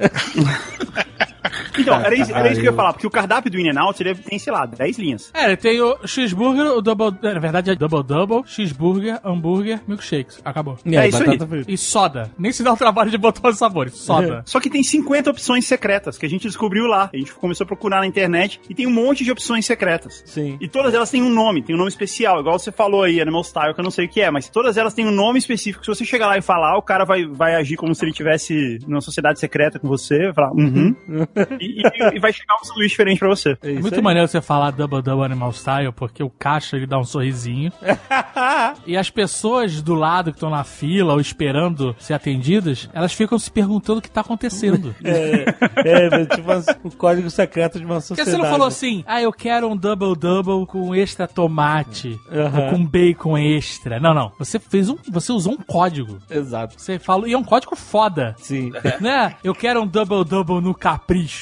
Então, 1.78 1.96
era 2.00 2.16
isso, 2.16 2.34
era 2.34 2.52
isso 2.52 2.62
que 2.62 2.68
eu 2.68 2.72
ia 2.72 2.76
falar, 2.76 2.94
porque 2.94 3.08
o 3.08 3.12
cardápio 3.12 3.52
do 3.52 3.60
In 3.60 3.70
n 3.70 3.80
Out 3.80 4.02
ele 4.02 4.16
tem, 4.16 4.40
sei 4.40 4.52
lá, 4.52 4.66
10 4.66 4.98
linhas. 4.98 5.32
É, 5.34 5.46
ele 5.46 5.58
tem 5.58 5.82
o 5.82 5.98
cheeseburger, 6.06 6.68
o 6.68 6.82
double... 6.82 7.18
Na 7.22 7.40
verdade 7.40 7.72
é 7.72 7.76
double 7.76 8.04
double, 8.04 8.44
cheeseburger, 8.46 9.20
hambúrguer, 9.24 9.82
milkshakes. 9.88 10.42
Acabou. 10.44 10.78
E 10.86 10.96
é 10.96 11.08
isso 11.08 11.18
aí. 11.18 11.38
frita. 11.38 11.72
E 11.72 11.78
soda. 11.78 12.32
Nem 12.38 12.52
se 12.52 12.64
dá 12.64 12.74
o 12.74 12.78
trabalho 12.78 13.10
de 13.10 13.18
botar 13.18 13.50
os 13.50 13.58
sabores. 13.58 13.94
Soda. 13.96 14.44
Só 14.46 14.60
que 14.60 14.70
tem 14.70 14.84
50 14.84 15.30
opções 15.30 15.66
secretas 15.66 16.18
que 16.18 16.26
a 16.26 16.30
gente 16.30 16.48
descobriu 16.48 16.86
lá. 16.86 17.10
A 17.14 17.18
gente 17.18 17.34
começou 17.34 17.64
a 17.64 17.68
procurar 17.68 18.00
na 18.00 18.08
internet 18.08 18.60
e 18.70 18.76
tem 18.76 18.88
um 18.88 18.92
monte 18.92 19.24
de 19.24 19.32
opções 19.32 19.66
secretas. 19.66 20.24
Sim. 20.26 20.58
E 20.60 20.68
todas 20.68 20.94
elas 20.94 21.10
têm 21.10 21.22
um 21.22 21.30
nome, 21.30 21.62
tem 21.62 21.76
um 21.76 21.78
nome 21.78 21.90
especial, 21.90 22.40
igual 22.40 22.58
você 22.58 22.72
falou 22.72 23.04
aí, 23.04 23.22
Animal 23.22 23.44
Style, 23.44 23.74
que 23.74 23.80
eu 23.80 23.84
não 23.84 23.92
sei 23.92 24.06
o 24.06 24.10
que 24.10 24.22
é, 24.22 24.32
mas 24.32 24.50
todas 24.50 24.78
elas 24.78 24.94
têm 24.94 25.06
um 25.06 25.12
nome 25.12 25.40
específico. 25.40 25.84
Se 25.84 25.90
você 25.90 26.06
chegar 26.06 26.28
lá 26.28 26.38
e 26.38 26.42
falar, 26.42 26.78
o 26.78 26.82
cara 26.82 27.06
vai, 27.06 27.26
vai 27.26 27.56
agir 27.56 27.76
como 27.76 27.94
se 27.94 28.04
ele 28.04 28.14
tivesse 28.14 28.80
numa 28.88 29.02
sociedade 29.02 29.40
secreta 29.40 29.80
com 29.80 29.88
você, 29.88 30.26
vai 30.26 30.34
falar, 30.34 30.52
uhum. 30.52 30.96
e, 31.08 31.38
e- 31.60 31.82
e 32.16 32.20
vai 32.20 32.32
chegar 32.34 32.56
um 32.62 32.66
sanduíche 32.66 32.90
diferente 32.90 33.20
pra 33.20 33.28
você. 33.30 33.58
É 33.62 33.74
muito 33.74 34.02
maneiro 34.02 34.28
você 34.28 34.42
falar 34.42 34.72
Double 34.72 35.02
Double 35.02 35.26
Animal 35.26 35.52
Style, 35.54 35.92
porque 35.92 36.24
o 36.24 36.30
caixa 36.30 36.76
ele 36.78 36.86
dá 36.88 36.98
um 37.00 37.04
sorrisinho. 37.04 37.72
e 38.86 38.98
as 38.98 39.10
pessoas 39.10 39.82
do 39.82 39.94
lado 39.94 40.32
que 40.32 40.38
estão 40.38 40.50
na 40.50 40.64
fila 40.64 41.14
ou 41.14 41.20
esperando 41.22 41.96
ser 42.00 42.14
atendidas, 42.14 42.90
elas 42.94 43.14
ficam 43.14 43.38
se 43.40 43.50
perguntando 43.52 44.00
o 44.00 44.02
que 44.02 44.10
tá 44.10 44.22
acontecendo. 44.22 44.96
É, 45.08 45.46
é, 45.86 46.26
tipo 46.26 46.52
assim, 46.52 46.72
o 46.84 46.92
código 46.92 47.30
secreto 47.30 47.80
de 47.80 47.86
uma 47.86 47.96
Porque 47.96 48.08
sociedade. 48.08 48.32
você 48.32 48.38
não 48.38 48.50
falou 48.50 48.68
assim, 48.68 49.04
ah, 49.08 49.22
eu 49.22 49.32
quero 49.32 49.68
um 49.70 49.76
double 49.76 50.16
double 50.16 50.66
com 50.66 50.94
extra 50.94 51.28
tomate, 51.28 52.20
ou 52.30 52.70
com 52.72 52.86
bacon 52.86 53.38
extra. 53.38 54.00
Não, 54.00 54.14
não. 54.14 54.32
Você 54.40 54.60
fez 54.60 54.90
um, 54.90 54.98
você 55.10 55.32
usou 55.32 55.54
um 55.54 55.58
código. 55.58 56.18
Exato. 56.30 56.76
Você 56.78 57.00
falou, 57.00 57.28
e 57.28 57.34
é 57.34 57.38
um 57.38 57.44
código 57.44 57.76
foda. 57.76 58.36
Sim. 58.38 58.72
Né? 59.00 59.36
Eu 59.44 59.54
quero 59.54 59.82
um 59.82 59.88
double 59.88 60.24
double 60.26 60.62
no 60.62 60.74
capricho. 60.74 61.37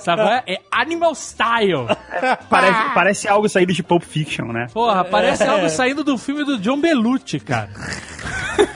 Sabe 0.00 0.22
qual 0.22 0.32
é? 0.32 0.42
É 0.46 0.60
animal 0.70 1.14
style. 1.14 1.86
Parece, 2.48 2.94
parece 2.94 3.28
algo 3.28 3.48
saído 3.48 3.72
de 3.72 3.82
Pulp 3.82 4.02
Fiction, 4.02 4.46
né? 4.46 4.66
Porra, 4.72 5.04
parece 5.04 5.42
algo 5.44 5.68
saindo 5.68 6.04
do 6.04 6.16
filme 6.16 6.44
do 6.44 6.58
John 6.58 6.80
Belushi, 6.80 7.40
cara. 7.40 7.70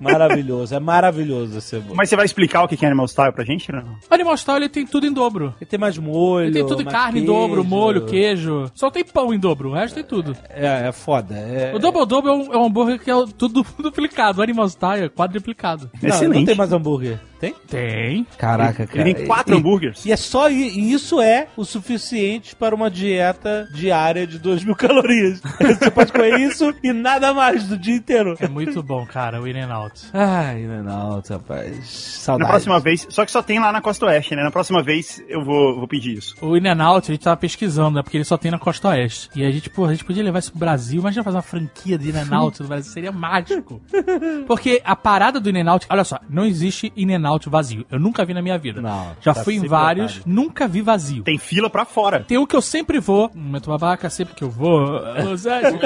Maravilhoso, 0.00 0.74
é 0.74 0.80
maravilhoso 0.80 1.58
esse 1.58 1.76
hambúrguer. 1.76 1.96
Mas 1.96 2.08
você 2.08 2.16
vai 2.16 2.24
explicar 2.24 2.62
o 2.62 2.68
que 2.68 2.84
é 2.84 2.88
Animal 2.88 3.08
Style 3.08 3.32
pra 3.32 3.44
gente, 3.44 3.70
não? 3.72 3.96
Animal 4.08 4.36
style 4.36 4.58
ele 4.58 4.68
tem 4.68 4.86
tudo 4.86 5.06
em 5.06 5.12
dobro. 5.12 5.54
Ele 5.60 5.68
tem 5.68 5.78
mais 5.78 5.98
molho. 5.98 6.46
Ele 6.46 6.52
tem 6.52 6.66
tudo 6.66 6.82
em 6.82 6.84
mais 6.84 6.96
carne 6.96 7.20
em 7.20 7.24
queijo. 7.24 7.40
dobro, 7.40 7.64
molho, 7.64 8.06
queijo. 8.06 8.70
Só 8.74 8.90
tem 8.90 9.04
pão 9.04 9.34
em 9.34 9.38
dobro, 9.38 9.70
o 9.70 9.74
resto 9.74 9.96
tem 9.96 10.04
tudo. 10.04 10.36
É, 10.48 10.88
é 10.88 10.92
foda. 10.92 11.34
É... 11.34 11.72
O 11.74 11.78
Double 11.78 12.06
Double 12.06 12.30
é 12.30 12.34
um, 12.34 12.54
é 12.54 12.58
um 12.58 12.66
hambúrguer 12.66 12.98
que 13.00 13.10
é 13.10 13.14
tudo 13.36 13.66
duplicado. 13.78 14.40
O 14.40 14.42
Animal 14.42 14.66
Style 14.68 15.04
é 15.04 15.08
quadruplicado. 15.08 15.90
Não, 16.00 16.08
Excelente. 16.08 16.38
não 16.38 16.44
tem 16.44 16.54
mais 16.54 16.72
hambúrguer. 16.72 17.20
Tem? 17.40 17.54
Tem. 17.68 18.26
Caraca, 18.36 18.86
cara. 18.86 19.00
Ele 19.00 19.14
tem 19.14 19.26
quatro 19.26 19.54
E- 19.54 19.58
hambúrgueres. 19.58 20.04
E 20.04 20.12
é 20.12 20.16
só 20.16 20.50
e 20.50 20.92
isso 20.92 21.20
é 21.20 21.48
o 21.56 21.64
suficiente 21.64 22.56
para 22.56 22.74
uma 22.74 22.90
dieta 22.90 23.68
diária 23.72 24.26
de 24.26 24.38
2 24.38 24.64
mil 24.64 24.74
calorias. 24.76 25.40
Você 25.60 25.90
pode 25.90 26.12
comer 26.12 26.38
isso 26.40 26.74
e 26.82 26.92
nada 26.92 27.32
mais 27.32 27.64
do 27.68 27.76
dia 27.78 27.94
inteiro. 27.94 28.34
É 28.40 28.48
muito 28.48 28.82
bom, 28.82 29.06
cara, 29.06 29.40
o 29.40 29.46
In 29.46 29.52
n 29.52 29.70
Out. 29.72 30.06
Ai, 30.12 30.62
não, 30.62 31.22
rapaz. 31.28 31.76
Na 31.76 31.82
Saudade. 31.84 32.50
próxima 32.50 32.80
vez, 32.80 33.06
só 33.08 33.24
que 33.24 33.30
só 33.30 33.42
tem 33.42 33.58
lá 33.60 33.70
na 33.72 33.80
Costa 33.80 34.06
Oeste, 34.06 34.34
né? 34.34 34.42
Na 34.42 34.50
próxima 34.50 34.82
vez 34.82 35.22
eu 35.28 35.44
vou, 35.44 35.76
vou 35.78 35.88
pedir 35.88 36.18
isso. 36.18 36.34
O 36.40 36.56
In 36.56 36.60
n 36.66 36.82
Out, 36.82 37.10
a 37.10 37.14
gente 37.14 37.22
tava 37.22 37.36
pesquisando, 37.36 37.96
né? 37.96 38.02
Porque 38.02 38.16
ele 38.16 38.24
só 38.24 38.36
tem 38.36 38.50
na 38.50 38.58
Costa 38.58 38.88
Oeste. 38.88 39.30
E 39.34 39.44
a 39.44 39.50
gente, 39.50 39.70
pô, 39.70 39.84
a 39.84 39.92
gente 39.92 40.04
podia 40.04 40.22
levar 40.22 40.40
isso 40.40 40.50
pro 40.50 40.60
Brasil. 40.60 41.00
Imagina 41.00 41.22
fazer 41.24 41.36
uma 41.36 41.42
franquia 41.42 41.96
de 41.98 42.10
In 42.10 42.14
n 42.16 42.34
Out 42.34 42.60
no 42.62 42.68
Brasil. 42.68 42.92
Seria 42.92 43.12
mágico. 43.12 43.80
Porque 44.46 44.80
a 44.84 44.96
parada 44.96 45.38
do 45.40 45.48
In 45.50 45.58
n 45.58 45.68
Out, 45.70 45.86
olha 45.88 46.04
só, 46.04 46.18
não 46.28 46.44
existe 46.44 46.92
In 46.96 47.12
n 47.12 47.26
Out 47.28 47.48
vazio. 47.48 47.84
Eu 47.90 47.98
nunca 48.00 48.24
vi 48.24 48.34
na 48.34 48.42
minha 48.42 48.58
vida. 48.58 48.80
Não, 48.80 49.12
Já 49.20 49.34
tá 49.34 49.44
fui 49.44 49.54
em 49.56 49.66
vários, 49.66 50.16
lotado. 50.18 50.32
nunca 50.32 50.66
vi 50.68 50.80
vazio. 50.82 51.22
Tem 51.22 51.38
fila 51.38 51.68
pra 51.70 51.84
fora. 51.84 52.24
Tem 52.26 52.38
um 52.38 52.46
que 52.46 52.56
eu 52.56 52.62
sempre 52.62 52.98
vou, 52.98 53.30
no 53.34 53.40
momento 53.42 53.70
babaca, 53.70 54.08
sempre 54.10 54.34
que 54.34 54.42
eu 54.44 54.50
vou, 54.50 54.80
Los 55.24 55.46
Angeles, 55.46 55.80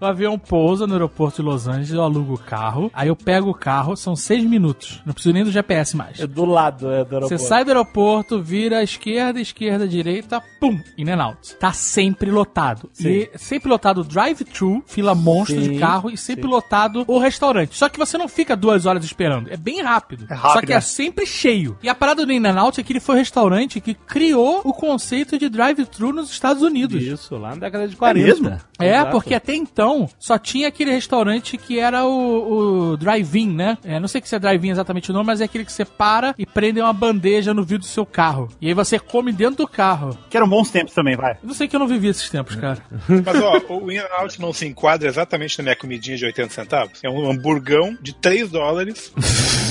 o 0.00 0.04
avião 0.04 0.38
pousa 0.38 0.86
no 0.86 0.92
aeroporto 0.94 1.42
de 1.42 1.48
Los 1.48 1.66
Angeles, 1.68 1.90
eu 1.90 2.02
alugo 2.02 2.34
o 2.34 2.38
carro, 2.38 2.90
aí 2.94 3.08
eu 3.08 3.16
pego 3.16 3.50
o 3.50 3.54
carro, 3.54 3.96
são 3.96 4.14
seis 4.16 4.44
minutos, 4.44 5.02
não 5.04 5.12
preciso 5.12 5.32
nem 5.34 5.44
do 5.44 5.50
GPS 5.50 5.96
mais. 5.96 6.20
É 6.20 6.26
do 6.26 6.44
lado 6.44 6.90
é, 6.90 7.04
do 7.04 7.08
Você 7.10 7.14
aeroporto. 7.16 7.38
sai 7.44 7.64
do 7.64 7.68
aeroporto, 7.70 8.42
vira 8.42 8.78
à 8.78 8.82
esquerda, 8.82 9.40
esquerda, 9.40 9.86
direita, 9.88 10.42
pum, 10.60 10.78
in 10.96 11.10
and 11.10 11.22
out. 11.22 11.54
Tá 11.56 11.72
sempre 11.72 12.30
lotado. 12.30 12.88
E 13.00 13.30
sempre 13.36 13.68
lotado 13.68 14.00
o 14.00 14.04
drive-thru, 14.04 14.82
fila 14.86 15.14
monstro 15.14 15.60
Sim, 15.62 15.72
de 15.72 15.78
carro, 15.78 16.10
e 16.10 16.16
sempre 16.16 16.46
lotado 16.46 17.04
o 17.06 17.18
restaurante. 17.18 17.76
Só 17.76 17.88
que 17.88 17.98
você 17.98 18.16
não 18.18 18.28
fica 18.28 18.56
duas 18.56 18.86
horas 18.86 19.04
esperando, 19.04 19.50
é 19.50 19.56
bem 19.56 19.82
rápido. 19.82 20.26
É 20.28 20.34
rápido, 20.34 20.52
Só 20.52 20.60
que 20.60 20.67
é 20.72 20.76
né? 20.76 20.80
sempre 20.80 21.26
cheio. 21.26 21.76
E 21.82 21.88
a 21.88 21.94
parada 21.94 22.24
do 22.24 22.32
in 22.32 22.44
and 22.46 22.60
out 22.60 22.80
é 22.80 22.82
que 22.82 22.92
ele 22.92 23.00
foi 23.00 23.16
o 23.16 23.18
restaurante 23.18 23.80
que 23.80 23.94
criou 23.94 24.60
o 24.64 24.72
conceito 24.72 25.38
de 25.38 25.48
drive-thru 25.48 26.12
nos 26.12 26.30
Estados 26.30 26.62
Unidos. 26.62 27.02
Isso, 27.02 27.36
lá 27.36 27.50
na 27.50 27.56
década 27.56 27.88
de 27.88 27.96
40. 27.96 28.26
mesmo? 28.26 28.60
É, 28.78 28.90
Exato. 28.90 29.10
porque 29.10 29.34
até 29.34 29.54
então 29.54 30.08
só 30.18 30.38
tinha 30.38 30.68
aquele 30.68 30.90
restaurante 30.90 31.56
que 31.56 31.78
era 31.78 32.04
o, 32.04 32.92
o 32.92 32.96
drive-in, 32.96 33.52
né? 33.52 33.78
É, 33.84 33.98
não 33.98 34.08
sei 34.08 34.22
se 34.24 34.34
é 34.34 34.38
drive-in 34.38 34.70
exatamente 34.70 35.10
o 35.10 35.14
nome, 35.14 35.26
mas 35.26 35.40
é 35.40 35.44
aquele 35.44 35.64
que 35.64 35.72
você 35.72 35.84
para 35.84 36.34
e 36.38 36.46
prende 36.46 36.80
uma 36.80 36.92
bandeja 36.92 37.52
no 37.52 37.62
vidro 37.62 37.80
do 37.80 37.86
seu 37.86 38.06
carro. 38.06 38.48
E 38.60 38.68
aí 38.68 38.74
você 38.74 38.98
come 38.98 39.32
dentro 39.32 39.56
do 39.56 39.68
carro. 39.68 40.16
Que 40.30 40.36
eram 40.36 40.48
bons 40.48 40.70
tempos 40.70 40.94
também, 40.94 41.16
vai. 41.16 41.32
Eu 41.32 41.48
não 41.48 41.54
sei 41.54 41.66
que 41.66 41.74
eu 41.74 41.80
não 41.80 41.88
vivi 41.88 42.08
esses 42.08 42.28
tempos, 42.28 42.56
cara. 42.56 42.78
Mas 43.08 43.42
ó, 43.42 43.60
o 43.74 43.90
In 43.90 43.96
n 43.96 44.06
Out 44.18 44.40
não 44.40 44.52
se 44.52 44.66
enquadra 44.66 45.08
exatamente 45.08 45.58
na 45.58 45.64
minha 45.64 45.76
comidinha 45.76 46.16
de 46.16 46.24
80 46.24 46.50
centavos. 46.50 47.00
É 47.02 47.10
um 47.10 47.30
hamburgão 47.30 47.96
de 48.00 48.14
3 48.14 48.50
dólares 48.50 49.12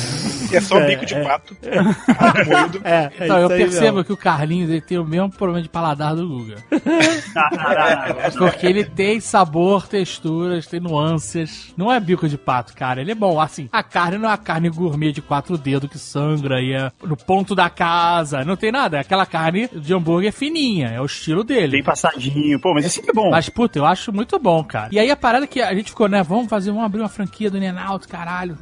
é 0.56 0.62
só 0.62 0.80
bico 0.80 1.06
de 1.06 1.16
pato. 1.16 1.56
moído. 2.68 2.82
É, 2.84 3.12
é 3.20 3.26
Então, 3.26 3.38
eu 3.38 3.48
isso 3.48 3.58
percebo 3.58 4.04
que 4.04 4.14
o 4.14 4.18
Carlinhos 4.18 4.70
ele 4.70 4.82
tem 4.82 4.98
o 4.98 5.06
mesmo 5.06 5.30
problema 5.32 5.62
de 5.62 5.70
paladar 5.70 6.16
do 6.16 6.28
Guga. 6.28 6.58
Porque 8.38 8.66
ele 8.66 8.84
tem 8.84 9.20
sabor, 9.20 9.88
texturas, 9.88 10.68
tem 10.68 10.80
nuances. 10.80 11.74
Não 11.78 11.92
é 11.92 12.00
bico 12.00 12.28
de 12.28 12.38
pato, 12.38 12.74
cara. 12.74 13.02
Ele 13.02 13.12
é 13.12 13.16
bom. 13.16 13.40
Assim, 13.40 13.70
a 13.72 13.84
carne 13.84 14.18
não 14.18 14.30
é 14.30 14.34
a 14.34 14.38
carne 14.38 14.70
gourmet 14.70 15.12
de 15.12 15.22
quatro 15.22 15.58
dedos 15.58 15.90
que 15.90 16.00
sangra 16.00 16.62
e 16.62 16.74
é 16.74 16.92
no 17.04 17.16
ponto 17.16 17.56
da 17.56 17.70
casa. 17.70 18.44
Não 18.44 18.56
tem 18.56 18.72
nada. 18.72 18.98
É 18.98 19.00
aquela 19.02 19.26
carne 19.26 19.70
de 19.74 19.94
hambúrguer 19.94 20.34
fininha. 20.34 20.88
É 20.88 21.02
o 21.02 21.06
estilo 21.06 21.44
dele. 21.44 21.74
Bem 21.74 21.84
passadinho. 21.84 22.60
Pô, 22.60 22.74
mas 22.74 22.86
aqui 22.86 23.10
é 23.10 23.14
bom. 23.14 23.30
Mas, 23.30 23.50
puta, 23.50 23.80
eu 23.80 23.86
acho 23.86 24.12
muito 24.12 24.40
bom, 24.40 24.64
cara. 24.64 24.90
E 24.92 25.00
aí 25.00 25.10
a 25.10 25.16
parada 25.16 25.48
que 25.48 25.62
a 25.62 25.74
gente 25.74 25.92
ficou, 25.92 26.08
né? 26.08 26.24
Vamos 26.24 26.48
fazer, 26.48 26.72
vamos 26.72 26.86
abrir 26.86 27.02
uma 27.02 27.10
franquia 27.10 27.50
do 27.50 27.58
In-N-Out, 27.58 28.08
caralho. 28.08 28.58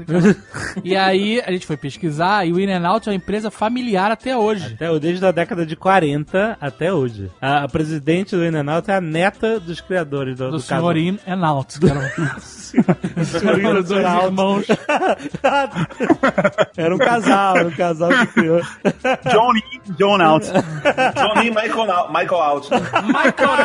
e 0.84 0.96
aí 0.96 1.42
a 1.46 1.52
gente 1.52 1.66
foi 1.66 1.75
pesquisar 1.78 2.46
e 2.48 2.54
o 2.54 2.60
In-N-Out 2.60 3.08
é 3.08 3.12
uma 3.12 3.16
empresa 3.16 3.50
familiar 3.52 4.12
até 4.12 4.36
hoje. 4.38 4.74
Até 4.76 5.00
desde 5.00 5.26
a 5.26 5.32
década 5.32 5.66
de 5.66 5.76
40 5.76 6.58
até 6.60 6.92
hoje. 6.94 7.30
A, 7.42 7.64
a 7.64 7.68
presidente 7.68 8.36
do 8.36 8.46
In-N-Out 8.46 8.90
é 8.92 8.96
a 8.96 9.02
neta 9.02 9.60
dos 9.60 9.82
criadores 9.82 10.38
do, 10.38 10.46
Do 10.46 10.52
do 10.52 10.60
senhor 10.60 10.80
era 10.80 11.00
um- 11.00 11.02
Senhor 13.26 13.84
dois 13.84 14.06
irmãos. 14.26 14.66
Era 16.78 16.96
um 16.96 16.98
casal, 16.98 17.58
era 17.58 17.68
um 17.68 17.72
casal 17.72 18.10
que 18.10 18.28
criou. 18.28 18.62
John 19.32 19.52
e 19.56 19.92
John 19.94 20.22
Out. 20.22 20.48
Johnny 21.16 21.50
Michael, 21.50 21.86
Nau- 21.88 22.08
Michael 22.12 22.42
Out. 22.42 22.70
Michael 23.06 23.56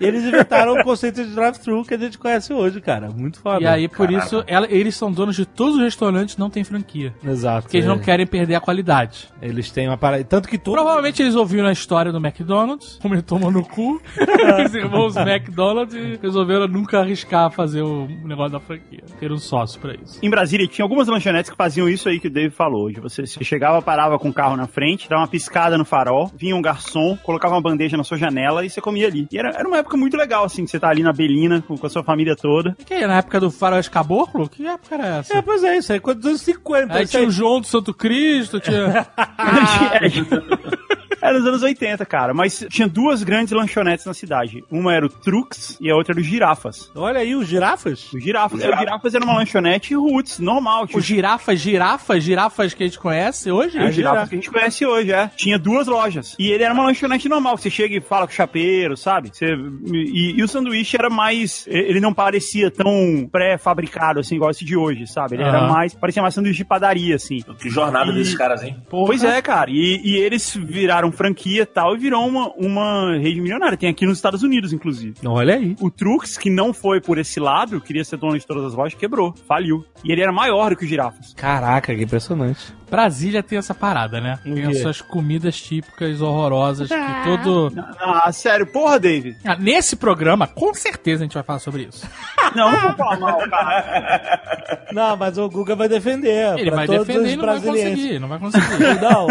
E 0.00 0.04
eles 0.06 0.24
inventaram 0.24 0.74
o 0.74 0.82
conceito 0.84 1.22
de 1.24 1.32
drive-thru 1.34 1.84
que 1.84 1.94
a 1.94 1.98
gente 1.98 2.18
conhece 2.18 2.52
hoje, 2.52 2.80
cara. 2.80 3.08
Muito 3.10 3.40
foda. 3.40 3.62
E 3.62 3.66
aí, 3.66 3.88
por 3.88 4.10
isso, 4.10 4.44
ela- 4.52 4.66
eles 4.70 4.94
são 4.96 5.10
donos 5.10 5.36
de 5.36 5.44
todos 5.46 5.76
os 5.76 5.82
restaurantes 5.82 6.36
não 6.36 6.50
tem 6.50 6.64
franquia. 6.64 7.14
Exato. 7.24 7.62
Porque 7.62 7.76
eles 7.78 7.88
não 7.88 7.96
é. 7.96 7.98
querem 7.98 8.26
perder 8.26 8.54
a 8.54 8.60
qualidade. 8.60 9.28
Eles 9.40 9.70
têm 9.70 9.88
uma 9.88 9.96
parada. 9.98 10.24
Tanto 10.24 10.48
que 10.48 10.58
todo. 10.58 10.74
Provavelmente 10.74 11.22
eles 11.22 11.34
ouviram 11.34 11.66
a 11.68 11.72
história 11.72 12.12
do 12.12 12.18
McDonald's, 12.18 12.98
como 13.02 13.14
ele 13.14 13.22
tomou 13.22 13.50
no 13.50 13.64
cu, 13.64 14.00
os 14.66 14.74
irmãos 14.74 15.16
McDonald's, 15.16 15.94
e 15.94 16.18
resolveram 16.22 16.66
nunca 16.68 17.00
arriscar 17.00 17.50
fazer 17.50 17.82
o 17.82 18.06
negócio 18.24 18.52
da 18.52 18.60
franquia. 18.60 19.02
Ter 19.18 19.32
um 19.32 19.38
sócio 19.38 19.80
pra 19.80 19.94
isso. 19.94 20.18
Em 20.22 20.30
Brasília 20.30 20.66
tinha 20.66 20.84
algumas 20.84 21.08
lanchonetes 21.08 21.50
que 21.50 21.56
faziam 21.56 21.88
isso 21.88 22.08
aí 22.08 22.18
que 22.20 22.28
o 22.28 22.30
Dave 22.30 22.54
falou. 22.54 22.90
De 22.90 23.00
você, 23.00 23.26
você 23.26 23.42
chegava, 23.44 23.80
parava 23.82 24.18
com 24.18 24.28
o 24.28 24.32
carro 24.34 24.56
na 24.56 24.66
frente, 24.66 25.08
dava 25.08 25.22
uma 25.22 25.28
piscada 25.28 25.76
no 25.78 25.84
farol, 25.84 26.30
vinha 26.36 26.54
um 26.56 26.62
garçom, 26.62 27.16
colocava 27.22 27.54
uma 27.54 27.60
bandeja 27.62 27.96
na 27.96 28.04
sua 28.04 28.18
janela 28.18 28.64
e 28.64 28.70
você 28.70 28.80
comia 28.80 29.06
ali. 29.06 29.26
E 29.32 29.38
era, 29.38 29.50
era 29.50 29.66
uma 29.66 29.78
época 29.78 29.96
muito 29.96 30.16
legal, 30.16 30.44
assim, 30.44 30.64
que 30.64 30.70
você 30.70 30.78
tá 30.78 30.88
ali 30.88 31.02
na 31.02 31.12
Belina 31.12 31.62
com, 31.66 31.76
com 31.76 31.86
a 31.86 31.90
sua 31.90 32.02
família 32.02 32.34
toda. 32.36 32.76
E 32.78 32.84
que 32.84 32.94
aí, 32.94 33.06
na 33.06 33.18
época 33.18 33.40
do 33.40 33.50
faroeste 33.50 33.90
caboclo? 33.90 34.41
Que 34.48 34.66
época 34.66 34.94
era 34.94 35.06
essa? 35.18 35.36
É, 35.36 35.42
pois 35.42 35.62
é, 35.64 35.76
isso 35.78 35.92
aí. 35.92 36.00
Quando 36.00 36.18
dos 36.18 36.26
anos 36.28 36.42
50. 36.42 36.94
Aí 36.94 37.06
tinha 37.06 37.22
aí- 37.22 37.28
o 37.28 37.30
João 37.30 37.60
do 37.60 37.66
Santo 37.66 37.92
Cristo, 37.94 38.60
tinha... 38.60 39.06
Era 41.22 41.38
nos 41.38 41.46
anos 41.46 41.62
80, 41.62 42.04
cara. 42.04 42.34
Mas 42.34 42.66
tinha 42.68 42.88
duas 42.88 43.22
grandes 43.22 43.52
lanchonetes 43.52 44.04
na 44.04 44.12
cidade. 44.12 44.64
Uma 44.70 44.92
era 44.92 45.06
o 45.06 45.08
Trux 45.08 45.78
e 45.80 45.88
a 45.88 45.94
outra 45.94 46.12
era 46.14 46.20
o 46.20 46.24
Girafas. 46.24 46.90
Olha 46.96 47.20
aí, 47.20 47.34
os 47.36 47.46
girafas. 47.46 48.12
O 48.12 48.18
Girafas, 48.18 48.58
o 48.60 48.76
Girafas 48.78 49.14
era 49.14 49.24
uma 49.24 49.36
lanchonete 49.36 49.94
roots, 49.94 50.38
normal. 50.40 50.86
Tinha 50.88 50.98
o 50.98 51.00
girafas, 51.02 51.60
girafas, 51.60 52.24
girafas 52.24 52.74
que 52.74 52.82
a 52.82 52.86
gente 52.86 52.98
conhece 52.98 53.50
hoje? 53.52 53.78
o 53.78 53.92
Girafas 53.92 54.28
que 54.28 54.34
a 54.34 54.38
gente 54.38 54.50
conhece 54.50 54.84
hoje, 54.84 55.12
é. 55.12 55.28
Tinha 55.36 55.58
duas 55.58 55.86
lojas. 55.86 56.34
E 56.38 56.50
ele 56.50 56.64
era 56.64 56.74
uma 56.74 56.84
lanchonete 56.84 57.28
normal. 57.28 57.56
Você 57.56 57.70
chega 57.70 57.94
e 57.96 58.00
fala 58.00 58.26
com 58.26 58.32
o 58.32 58.36
chapeiro, 58.36 58.96
sabe? 58.96 59.30
Você, 59.32 59.46
e, 59.92 60.34
e 60.36 60.42
o 60.42 60.48
sanduíche 60.48 60.96
era 60.96 61.08
mais. 61.08 61.64
Ele 61.68 62.00
não 62.00 62.12
parecia 62.12 62.68
tão 62.70 63.28
pré-fabricado, 63.30 64.18
assim, 64.20 64.34
igual 64.36 64.50
esse 64.50 64.64
de 64.64 64.76
hoje, 64.76 65.06
sabe? 65.06 65.36
Ele 65.36 65.42
era 65.44 65.58
Aham. 65.58 65.68
mais. 65.72 65.94
Parecia 65.94 66.20
mais 66.22 66.34
sanduíche 66.34 66.58
de 66.58 66.64
padaria, 66.64 67.14
assim. 67.16 67.40
Que 67.60 67.70
jornada 67.70 68.10
E- 68.10 68.14
desses 68.14 68.34
caras, 68.36 68.62
hein? 68.64 68.76
Pois 68.90 69.22
é, 69.22 69.40
cara. 69.40 69.70
E, 69.70 70.00
e 70.04 70.16
eles 70.16 70.56
viraram 70.56 71.11
franquia 71.12 71.62
e 71.62 71.66
tal, 71.66 71.94
e 71.94 71.98
virou 71.98 72.26
uma, 72.26 72.50
uma 72.56 73.16
rede 73.18 73.40
milionária. 73.40 73.76
Tem 73.76 73.88
aqui 73.88 74.06
nos 74.06 74.18
Estados 74.18 74.42
Unidos, 74.42 74.72
inclusive. 74.72 75.14
Olha 75.24 75.54
aí. 75.54 75.76
O 75.80 75.90
Trux, 75.90 76.36
que 76.36 76.50
não 76.50 76.72
foi 76.72 77.00
por 77.00 77.18
esse 77.18 77.38
lado, 77.40 77.80
queria 77.80 78.04
ser 78.04 78.16
dono 78.16 78.38
de 78.38 78.46
todas 78.46 78.64
as 78.64 78.74
lojas, 78.74 78.94
quebrou, 78.98 79.34
faliu. 79.46 79.84
E 80.04 80.10
ele 80.12 80.22
era 80.22 80.32
maior 80.32 80.70
do 80.70 80.76
que 80.76 80.84
o 80.84 80.88
Girafas. 80.88 81.34
Caraca, 81.34 81.94
que 81.94 82.02
impressionante. 82.02 82.74
Brasília 82.90 83.42
tem 83.42 83.56
essa 83.58 83.74
parada, 83.74 84.20
né? 84.20 84.38
Tem 84.42 84.66
as 84.66 84.80
suas 84.80 85.00
comidas 85.00 85.58
típicas 85.58 86.20
horrorosas 86.20 86.90
que 86.90 87.24
todo... 87.24 87.72
Ah, 87.98 88.30
sério, 88.32 88.66
porra, 88.66 89.00
David. 89.00 89.38
Ah, 89.46 89.56
nesse 89.56 89.96
programa, 89.96 90.46
com 90.46 90.74
certeza 90.74 91.22
a 91.22 91.24
gente 91.24 91.32
vai 91.32 91.42
falar 91.42 91.58
sobre 91.58 91.84
isso. 91.84 92.06
Não, 92.54 92.70
não 92.70 92.80
vou 92.80 92.92
falar 92.92 93.18
mal, 93.18 93.38
cara. 93.48 94.88
Não, 94.92 95.16
mas 95.16 95.38
o 95.38 95.48
Guga 95.48 95.74
vai 95.74 95.88
defender. 95.88 96.58
Ele 96.58 96.70
vai 96.70 96.86
defender 96.86 97.20
os 97.20 97.32
e 97.32 97.36
não 97.36 97.46
vai 97.46 97.60
brasileiros. 97.60 97.94
conseguir, 97.94 98.18
não 98.18 98.28
vai 98.28 98.38
conseguir. 98.38 99.00
Não, 99.00 99.26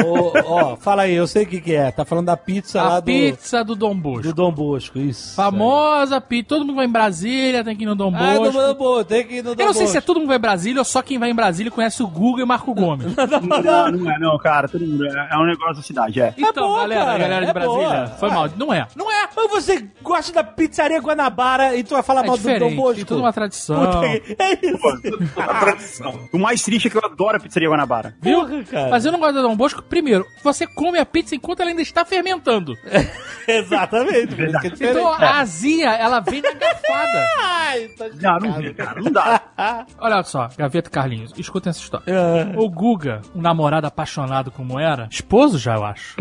ó, 0.45 0.75
fala 0.75 1.03
aí, 1.03 1.13
eu 1.13 1.27
sei 1.27 1.43
o 1.43 1.47
que, 1.47 1.61
que 1.61 1.70
é. 1.74 1.91
Tá 1.91 2.05
falando 2.05 2.26
da 2.28 2.38
pizza 2.38 2.82
lá 2.82 2.97
A 2.97 2.99
do, 2.99 3.05
pizza 3.05 3.63
do 3.63 3.76
Dom 3.76 3.95
Bosco. 3.95 4.24
do 4.24 4.34
Dom 4.34 4.51
Bosco, 4.51 4.99
isso. 4.99 5.36
Famosa 5.36 6.19
pizza. 6.22 6.49
Todo 6.49 6.61
mundo 6.65 6.76
vai 6.76 6.86
em 6.86 6.89
Brasília, 6.91 7.63
tem 7.63 7.76
que 7.76 7.84
ir 7.84 7.86
no 7.86 7.95
Dom 7.95 8.11
Ah, 8.15 8.36
Bosco. 8.38 8.51
do 8.51 8.67
Dom 8.67 8.74
Bosco, 8.76 9.05
tem 9.05 9.28
que 9.28 9.34
ir 9.36 9.43
no 9.43 9.55
Dom 9.55 9.61
Eu 9.61 9.67
não 9.67 9.74
sei 9.74 9.88
se 9.88 9.91
é 9.91 9.99
Bosco. 9.99 10.07
todo 10.07 10.17
mundo 10.19 10.28
vai 10.28 10.38
em 10.38 10.41
Brasília 10.41 10.80
ou 10.80 10.86
só 10.86 11.01
quem 11.01 11.17
vai 11.17 11.30
em 11.30 11.36
Brasília 11.36 11.72
conhece 11.72 12.01
o 12.03 12.07
Google 12.07 12.39
e 12.39 12.43
o 12.43 12.47
Marco 12.47 12.74
Gomes. 12.74 13.07
Não, 13.61 13.91
não 13.91 14.11
é, 14.11 14.19
não, 14.19 14.38
cara. 14.38 14.67
Todo 14.67 14.86
mundo, 14.86 15.05
é, 15.05 15.30
é 15.32 15.38
um 15.38 15.45
negócio 15.45 15.76
da 15.76 15.82
cidade, 15.82 16.19
é. 16.22 16.34
Então, 16.38 16.67
boa, 16.67 16.82
galera, 16.82 17.05
cara, 17.05 17.17
galera 17.19 17.45
de 17.45 17.49
é 17.49 17.53
Brasília, 17.53 17.88
boa. 17.88 18.07
foi 18.07 18.30
mal. 18.30 18.49
Não 18.57 18.74
é. 18.74 18.88
Não 18.95 19.11
é. 19.11 19.28
Mas 19.36 19.49
você 19.49 19.86
gosta 20.01 20.34
da 20.34 20.43
pizzaria 20.43 20.99
Guanabara 20.99 21.76
e 21.76 21.84
tu 21.84 21.93
vai 21.93 22.03
falar 22.03 22.24
É 22.24 22.28
mal 22.28 22.38
do 22.38 22.59
Dom 22.59 22.76
Bosco? 22.76 22.95
tem 22.95 23.05
toda 23.05 23.22
uma 23.22 23.34
tradição. 23.34 23.86
Puta 23.86 23.99
que- 24.19 24.36
É 24.39 24.53
isso. 24.65 25.39
A 25.39 25.53
tradição. 25.59 26.19
O 26.34 26.38
mais 26.39 26.61
triste 26.63 26.88
é 26.88 26.91
que 26.91 26.97
eu 26.97 27.01
adoro 27.05 27.38
a 27.38 27.39
pizzaria 27.39 27.69
Guanabara. 27.69 28.15
Viu? 28.22 28.39
Porra, 28.41 28.63
cara. 28.63 28.89
Mas 28.89 29.05
eu 29.05 29.11
não 29.11 29.19
gosto 29.19 29.36
da 29.36 29.41
Dom 29.41 29.55
Bosco. 29.55 29.82
Primeiro, 29.84 30.26
você 30.43 30.65
come 30.67 30.99
a 30.99 31.05
pizza 31.05 31.36
enquanto 31.36 31.61
ela 31.62 31.72
ainda 31.72 31.82
está 31.82 32.03
fermentando. 32.05 32.76
Exatamente. 33.47 34.36
é. 34.41 34.89
Então 34.89 35.12
a 35.12 35.39
azia, 35.39 35.89
ela 35.93 36.20
vem 36.20 36.41
na 36.41 36.53
garfada. 36.53 37.28
Ai, 37.41 37.88
tá 37.97 38.05
Não, 38.22 38.39
não 38.39 38.74
cara. 38.74 39.01
Não 39.01 39.12
dá. 39.12 39.41
Olha 39.99 40.24
só, 40.24 40.49
Gaveta 40.57 40.89
Carlinhos, 40.89 41.34
escutem 41.38 41.70
essa 41.70 41.80
história. 41.80 42.05
É, 42.07 42.53
O 42.57 42.70
Guga, 42.70 43.22
um 43.36 43.41
namorado 43.41 43.88
apaixonado 43.88 44.51
como 44.51 44.80
era, 44.80 45.07
esposo 45.09 45.57
já, 45.57 45.76
eu 45.76 45.84
acho. 45.86 46.16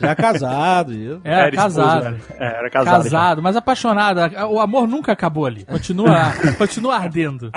já 0.00 0.14
casado, 0.14 0.92
isso. 0.92 1.20
Era, 1.24 1.46
Era 1.46 1.56
casado. 1.56 2.08
esposo, 2.08 2.32
era. 2.38 2.44
É, 2.44 2.58
era 2.58 2.70
casado. 2.70 3.02
Casado, 3.04 3.42
mas 3.42 3.56
apaixonado. 3.56 4.20
O 4.50 4.60
amor 4.60 4.86
nunca 4.88 5.12
acabou 5.12 5.46
ali. 5.46 5.64
Continua, 5.64 6.32
continua 6.58 6.96
ardendo. 6.96 7.50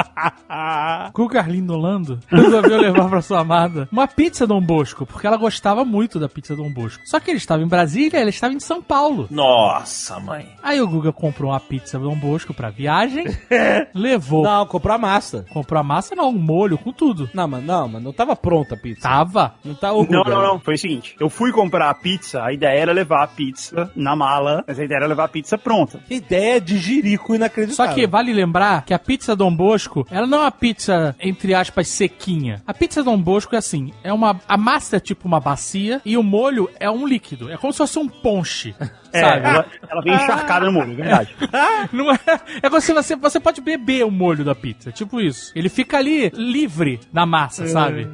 Com 1.13 1.23
o 1.23 1.29
Carlinho 1.29 1.65
Nolando, 1.65 2.19
resolveu 2.27 2.77
levar 2.79 3.09
pra 3.09 3.21
sua 3.21 3.39
amada 3.39 3.87
uma 3.91 4.07
pizza 4.07 4.45
Dom 4.47 4.61
Bosco, 4.61 5.05
porque 5.05 5.25
ela 5.27 5.37
gostava 5.37 5.83
muito 5.85 6.19
da 6.19 6.27
pizza 6.29 6.55
Dom 6.55 6.71
Bosco. 6.71 7.01
Só 7.05 7.18
que 7.19 7.29
ele 7.31 7.37
estava 7.37 7.61
em 7.61 7.67
Brasília, 7.67 8.19
ela 8.19 8.29
estava 8.29 8.53
em 8.53 8.59
São 8.59 8.81
Paulo. 8.81 9.27
Nossa, 9.29 10.19
mãe. 10.19 10.47
Aí 10.61 10.81
o 10.81 10.87
Guga 10.87 11.11
comprou 11.11 11.51
uma 11.51 11.59
pizza 11.59 11.97
Dom 11.99 12.15
Bosco 12.15 12.53
pra 12.53 12.69
viagem, 12.69 13.25
levou. 13.93 14.43
Não, 14.43 14.65
comprou 14.65 14.95
a 14.95 14.97
massa. 14.97 15.45
Comprou 15.51 15.79
a 15.79 15.83
massa, 15.83 16.15
não, 16.15 16.29
um 16.29 16.37
molho 16.37 16.77
com 16.77 16.91
tudo. 16.91 17.29
Não, 17.33 17.47
mas 17.47 17.63
não, 17.63 17.87
mas 17.87 18.03
não 18.03 18.13
tava 18.13 18.35
pronta 18.35 18.75
a 18.75 18.77
pizza. 18.77 19.01
Tava. 19.01 19.55
Não 19.63 19.75
tá 19.75 19.91
o 19.91 20.03
Não, 20.09 20.23
Guga. 20.23 20.29
não, 20.35 20.41
não. 20.53 20.59
Foi 20.59 20.75
o 20.75 20.77
seguinte: 20.77 21.15
eu 21.19 21.29
fui 21.29 21.51
comprar 21.51 21.89
a 21.89 21.93
pizza, 21.93 22.43
a 22.43 22.53
ideia 22.53 22.79
era 22.79 22.91
levar 22.91 23.23
a 23.23 23.27
pizza 23.27 23.91
na 23.95 24.15
mala, 24.15 24.63
mas 24.67 24.79
a 24.79 24.83
ideia 24.83 24.97
era 24.99 25.07
levar 25.07 25.25
a 25.25 25.29
pizza 25.29 25.57
pronta. 25.57 25.99
Que 26.07 26.15
ideia 26.15 26.59
de 26.59 26.77
jirico 26.77 27.35
inacreditável. 27.35 27.87
Só 27.89 27.93
que 27.93 28.07
vale 28.07 28.33
lembrar 28.33 28.83
que 28.85 28.93
a 28.93 28.99
pizza 28.99 29.35
Dom 29.35 29.53
Bosco, 29.55 30.05
ela 30.11 30.27
não 30.27 30.39
é 30.39 30.41
uma 30.41 30.51
pizza, 30.51 31.15
entre 31.19 31.53
aspas, 31.53 31.87
sequinha. 31.87 32.61
A 32.65 32.73
pizza 32.73 33.03
Dom 33.03 33.17
Bosco 33.21 33.55
é 33.55 33.57
assim, 33.57 33.91
é 34.03 34.11
uma... 34.13 34.39
A 34.47 34.57
massa 34.57 34.97
é 34.97 34.99
tipo 34.99 35.27
uma 35.27 35.39
bacia 35.39 36.01
e 36.05 36.17
o 36.17 36.23
molho 36.23 36.69
é 36.79 36.89
um 36.89 36.98
líquido. 37.07 37.51
É 37.51 37.57
como 37.57 37.71
se 37.73 37.77
fosse 37.77 37.97
um 37.99 38.07
ponche, 38.07 38.75
É, 39.11 39.21
sabe? 39.21 39.47
ela, 39.47 39.65
ela 39.89 40.01
vem 40.03 40.13
encharcada 40.13 40.65
no 40.67 40.71
molho, 40.71 40.91
é 40.91 40.95
verdade. 40.95 41.35
Não 41.91 42.11
é, 42.11 42.19
é 42.61 42.69
como 42.69 42.79
se 42.79 42.93
você, 42.93 43.15
você 43.15 43.39
pode 43.39 43.59
beber 43.59 44.05
o 44.05 44.11
molho 44.11 44.43
da 44.45 44.53
pizza, 44.53 44.91
tipo 44.91 45.19
isso. 45.19 45.51
Ele 45.55 45.67
fica 45.67 45.97
ali 45.97 46.29
livre 46.35 46.99
na 47.11 47.25
massa, 47.25 47.67
sabe? 47.67 48.07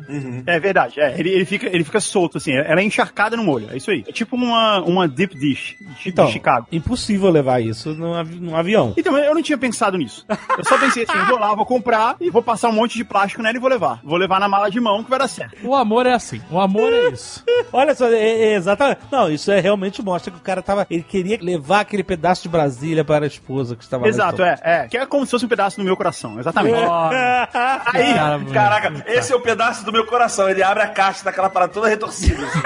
É 0.45 0.57
verdade, 0.57 1.01
é. 1.01 1.19
Ele, 1.19 1.29
ele, 1.31 1.43
fica, 1.45 1.67
ele 1.67 1.83
fica 1.83 1.99
solto, 1.99 2.37
assim. 2.37 2.53
Ela 2.53 2.79
é 2.79 2.83
encharcada 2.83 3.35
no 3.35 3.43
molho, 3.43 3.67
é 3.71 3.75
isso 3.77 3.91
aí. 3.91 4.05
É 4.07 4.11
tipo 4.13 4.37
uma, 4.37 4.81
uma 4.83 5.05
deep 5.07 5.37
dish 5.37 5.75
de, 6.01 6.09
Então, 6.09 6.27
de 6.27 6.31
Chicago. 6.31 6.67
impossível 6.71 7.29
levar 7.29 7.61
isso 7.61 7.93
num, 7.93 8.13
avi- 8.13 8.39
num 8.39 8.55
avião. 8.55 8.93
Então, 8.97 9.17
eu 9.17 9.35
não 9.35 9.41
tinha 9.41 9.57
pensado 9.57 9.97
nisso. 9.97 10.25
Eu 10.57 10.63
só 10.63 10.77
pensei 10.77 11.03
assim, 11.03 11.17
eu 11.17 11.25
vou 11.25 11.37
lá, 11.39 11.53
vou 11.53 11.65
comprar 11.65 12.15
e 12.21 12.29
vou 12.29 12.41
passar 12.41 12.69
um 12.69 12.73
monte 12.73 12.95
de 12.95 13.03
plástico 13.03 13.41
nela 13.41 13.57
e 13.57 13.59
vou 13.59 13.69
levar. 13.69 13.99
Vou 14.01 14.17
levar 14.17 14.39
na 14.39 14.47
mala 14.47 14.71
de 14.71 14.79
mão 14.79 15.03
que 15.03 15.09
vai 15.09 15.19
dar 15.19 15.27
certo. 15.27 15.57
O 15.67 15.75
amor 15.75 16.05
é 16.05 16.13
assim. 16.13 16.41
O 16.49 16.57
amor 16.57 16.93
é 16.93 17.09
isso. 17.09 17.43
Olha 17.73 17.93
só, 17.93 18.07
é, 18.07 18.15
é 18.17 18.53
exatamente. 18.55 18.74
Não, 19.11 19.31
isso 19.31 19.51
é 19.51 19.59
realmente 19.59 20.01
mostra 20.01 20.31
que 20.31 20.37
o 20.37 20.41
cara 20.41 20.61
tava. 20.61 20.85
Ele 20.89 21.03
queria 21.03 21.37
levar 21.41 21.81
aquele 21.81 22.03
pedaço 22.03 22.43
de 22.43 22.49
Brasília 22.49 23.03
para 23.03 23.25
a 23.25 23.27
esposa 23.27 23.75
que 23.75 23.83
estava 23.83 24.03
lá. 24.03 24.09
Exato, 24.09 24.41
é, 24.43 24.59
é. 24.61 24.87
Que 24.87 24.97
é 24.97 25.05
como 25.05 25.25
se 25.25 25.31
fosse 25.31 25.45
um 25.45 25.49
pedaço 25.49 25.77
do 25.77 25.83
meu 25.83 25.95
coração, 25.95 26.39
exatamente. 26.39 26.77
Ó, 26.77 27.09
Aí, 27.85 28.13
cara 28.13 28.39
caraca, 28.53 29.03
esse 29.07 29.31
é 29.31 29.35
o 29.35 29.41
pedaço 29.41 29.85
do 29.85 29.91
meu 29.91 30.05
coração. 30.05 30.49
Ele 30.49 30.63
abre 30.63 30.83
a 30.83 30.87
caixa 30.87 31.23
daquela 31.23 31.49
parada 31.49 31.73
toda 31.73 31.87
retorcida. 31.87 32.45
assim. 32.45 32.61